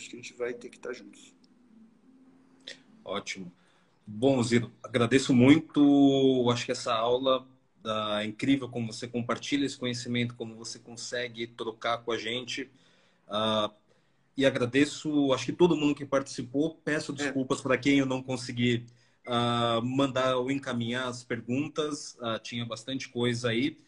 acho 0.00 0.08
que 0.08 0.16
a 0.16 0.18
gente 0.18 0.32
vai 0.32 0.54
ter 0.54 0.70
que 0.70 0.78
estar 0.78 0.94
juntos. 0.94 1.34
Ótimo. 3.04 3.52
Bom, 4.06 4.42
Ziro, 4.42 4.72
agradeço 4.82 5.34
muito. 5.34 6.48
Acho 6.50 6.64
que 6.64 6.72
essa 6.72 6.94
aula 6.94 7.46
é 8.18 8.24
incrível 8.24 8.68
como 8.68 8.90
você 8.90 9.06
compartilha 9.06 9.66
esse 9.66 9.76
conhecimento, 9.76 10.34
como 10.34 10.56
você 10.56 10.78
consegue 10.78 11.46
trocar 11.46 11.98
com 11.98 12.12
a 12.12 12.18
gente. 12.18 12.70
Uh, 13.28 13.70
e 14.40 14.46
agradeço, 14.46 15.34
acho 15.34 15.44
que 15.44 15.52
todo 15.52 15.76
mundo 15.76 15.94
que 15.94 16.06
participou. 16.06 16.74
Peço 16.82 17.12
é. 17.12 17.14
desculpas 17.14 17.58
é. 17.60 17.62
para 17.62 17.76
quem 17.76 17.98
eu 17.98 18.06
não 18.06 18.22
consegui 18.22 18.86
uh, 19.26 19.84
mandar 19.84 20.36
ou 20.36 20.50
encaminhar 20.50 21.08
as 21.08 21.22
perguntas. 21.22 22.14
Uh, 22.14 22.38
tinha 22.42 22.64
bastante 22.64 23.10
coisa 23.10 23.50
aí. 23.50 23.78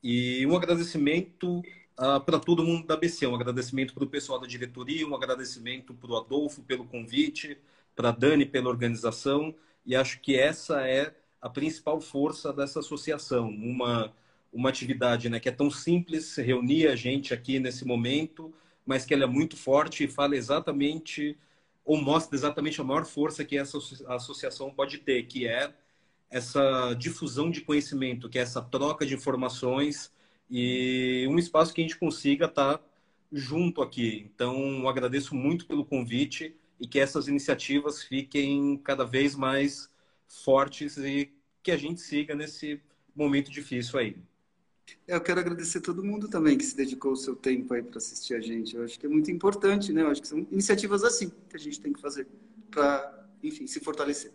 E 0.00 0.46
um 0.46 0.56
agradecimento 0.56 1.58
uh, 1.98 2.20
para 2.24 2.38
todo 2.38 2.62
mundo 2.62 2.86
da 2.86 2.96
BC. 2.96 3.26
Um 3.26 3.34
agradecimento 3.34 3.94
para 3.94 4.04
o 4.04 4.06
pessoal 4.06 4.38
da 4.38 4.46
diretoria, 4.46 5.04
um 5.04 5.14
agradecimento 5.14 5.92
para 5.92 6.12
o 6.12 6.16
Adolfo 6.16 6.62
pelo 6.62 6.84
convite, 6.84 7.58
para 7.96 8.10
a 8.10 8.12
Dani 8.12 8.46
pela 8.46 8.68
organização. 8.68 9.52
E 9.84 9.96
acho 9.96 10.20
que 10.20 10.36
essa 10.36 10.86
é 10.86 11.12
a 11.42 11.50
principal 11.50 12.00
força 12.00 12.52
dessa 12.52 12.78
associação. 12.78 13.48
Uma, 13.48 14.14
uma 14.52 14.68
atividade 14.68 15.28
né, 15.28 15.40
que 15.40 15.48
é 15.48 15.52
tão 15.52 15.68
simples, 15.68 16.36
reunir 16.36 16.86
a 16.86 16.94
gente 16.94 17.34
aqui 17.34 17.58
nesse 17.58 17.84
momento, 17.84 18.54
mas 18.86 19.04
que 19.04 19.12
ela 19.12 19.24
é 19.24 19.26
muito 19.26 19.56
forte 19.56 20.04
e 20.04 20.08
fala 20.08 20.36
exatamente, 20.36 21.36
ou 21.84 22.00
mostra 22.00 22.36
exatamente 22.36 22.80
a 22.80 22.84
maior 22.84 23.04
força 23.04 23.44
que 23.44 23.58
essa 23.58 23.78
associação 24.08 24.72
pode 24.72 24.98
ter, 24.98 25.24
que 25.24 25.46
é 25.46 25.74
essa 26.30 26.94
difusão 26.94 27.50
de 27.50 27.60
conhecimento, 27.60 28.28
que 28.28 28.38
é 28.38 28.42
essa 28.42 28.62
troca 28.62 29.04
de 29.04 29.14
informações 29.14 30.12
e 30.50 31.26
um 31.28 31.38
espaço 31.38 31.74
que 31.74 31.80
a 31.80 31.84
gente 31.84 31.98
consiga 31.98 32.46
estar 32.46 32.80
junto 33.32 33.82
aqui. 33.82 34.30
Então, 34.34 34.88
agradeço 34.88 35.34
muito 35.34 35.66
pelo 35.66 35.84
convite 35.84 36.54
e 36.80 36.86
que 36.86 36.98
essas 36.98 37.28
iniciativas 37.28 38.02
fiquem 38.02 38.76
cada 38.78 39.04
vez 39.04 39.34
mais 39.34 39.90
fortes 40.26 40.96
e 40.98 41.32
que 41.62 41.70
a 41.70 41.76
gente 41.76 42.00
siga 42.00 42.34
nesse 42.34 42.80
momento 43.14 43.50
difícil 43.50 43.98
aí. 43.98 44.16
Eu 45.06 45.20
quero 45.20 45.40
agradecer 45.40 45.80
todo 45.80 46.02
mundo 46.02 46.28
também 46.28 46.58
que 46.58 46.64
se 46.64 46.76
dedicou 46.76 47.12
o 47.12 47.16
seu 47.16 47.34
tempo 47.36 47.72
aí 47.74 47.82
para 47.82 47.98
assistir 47.98 48.34
a 48.34 48.40
gente. 48.40 48.76
Eu 48.76 48.84
acho 48.84 48.98
que 48.98 49.06
é 49.06 49.08
muito 49.08 49.30
importante, 49.30 49.92
né? 49.92 50.02
Eu 50.02 50.08
acho 50.08 50.20
que 50.20 50.28
são 50.28 50.38
iniciativas 50.50 51.04
assim 51.04 51.30
que 51.48 51.56
a 51.56 51.58
gente 51.58 51.80
tem 51.80 51.92
que 51.92 52.00
fazer 52.00 52.26
para, 52.70 53.28
enfim, 53.42 53.66
se 53.66 53.80
fortalecer. 53.80 54.32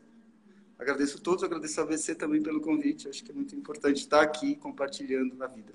Agradeço 0.80 1.18
a 1.18 1.22
todos, 1.22 1.44
agradeço 1.44 1.80
a 1.80 1.86
VC 1.86 2.16
também 2.16 2.42
pelo 2.42 2.60
convite. 2.60 3.06
Eu 3.06 3.12
acho 3.12 3.24
que 3.24 3.32
é 3.32 3.34
muito 3.36 3.56
importante 3.56 3.98
estar 3.98 4.22
aqui 4.22 4.56
compartilhando 4.56 5.42
a 5.44 5.48
vida. 5.48 5.74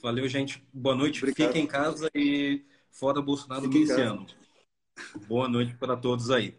Valeu, 0.00 0.28
gente. 0.28 0.62
Boa 0.72 0.94
noite. 0.94 1.18
Obrigado. 1.18 1.48
Fiquem 1.48 1.64
em 1.64 1.66
casa 1.66 2.10
e 2.14 2.62
fora 2.90 3.20
Bolsonaro 3.20 3.62
Fique 3.62 3.90
ano. 3.90 4.26
Boa 5.26 5.48
noite 5.48 5.74
para 5.76 5.96
todos 5.96 6.30
aí. 6.30 6.54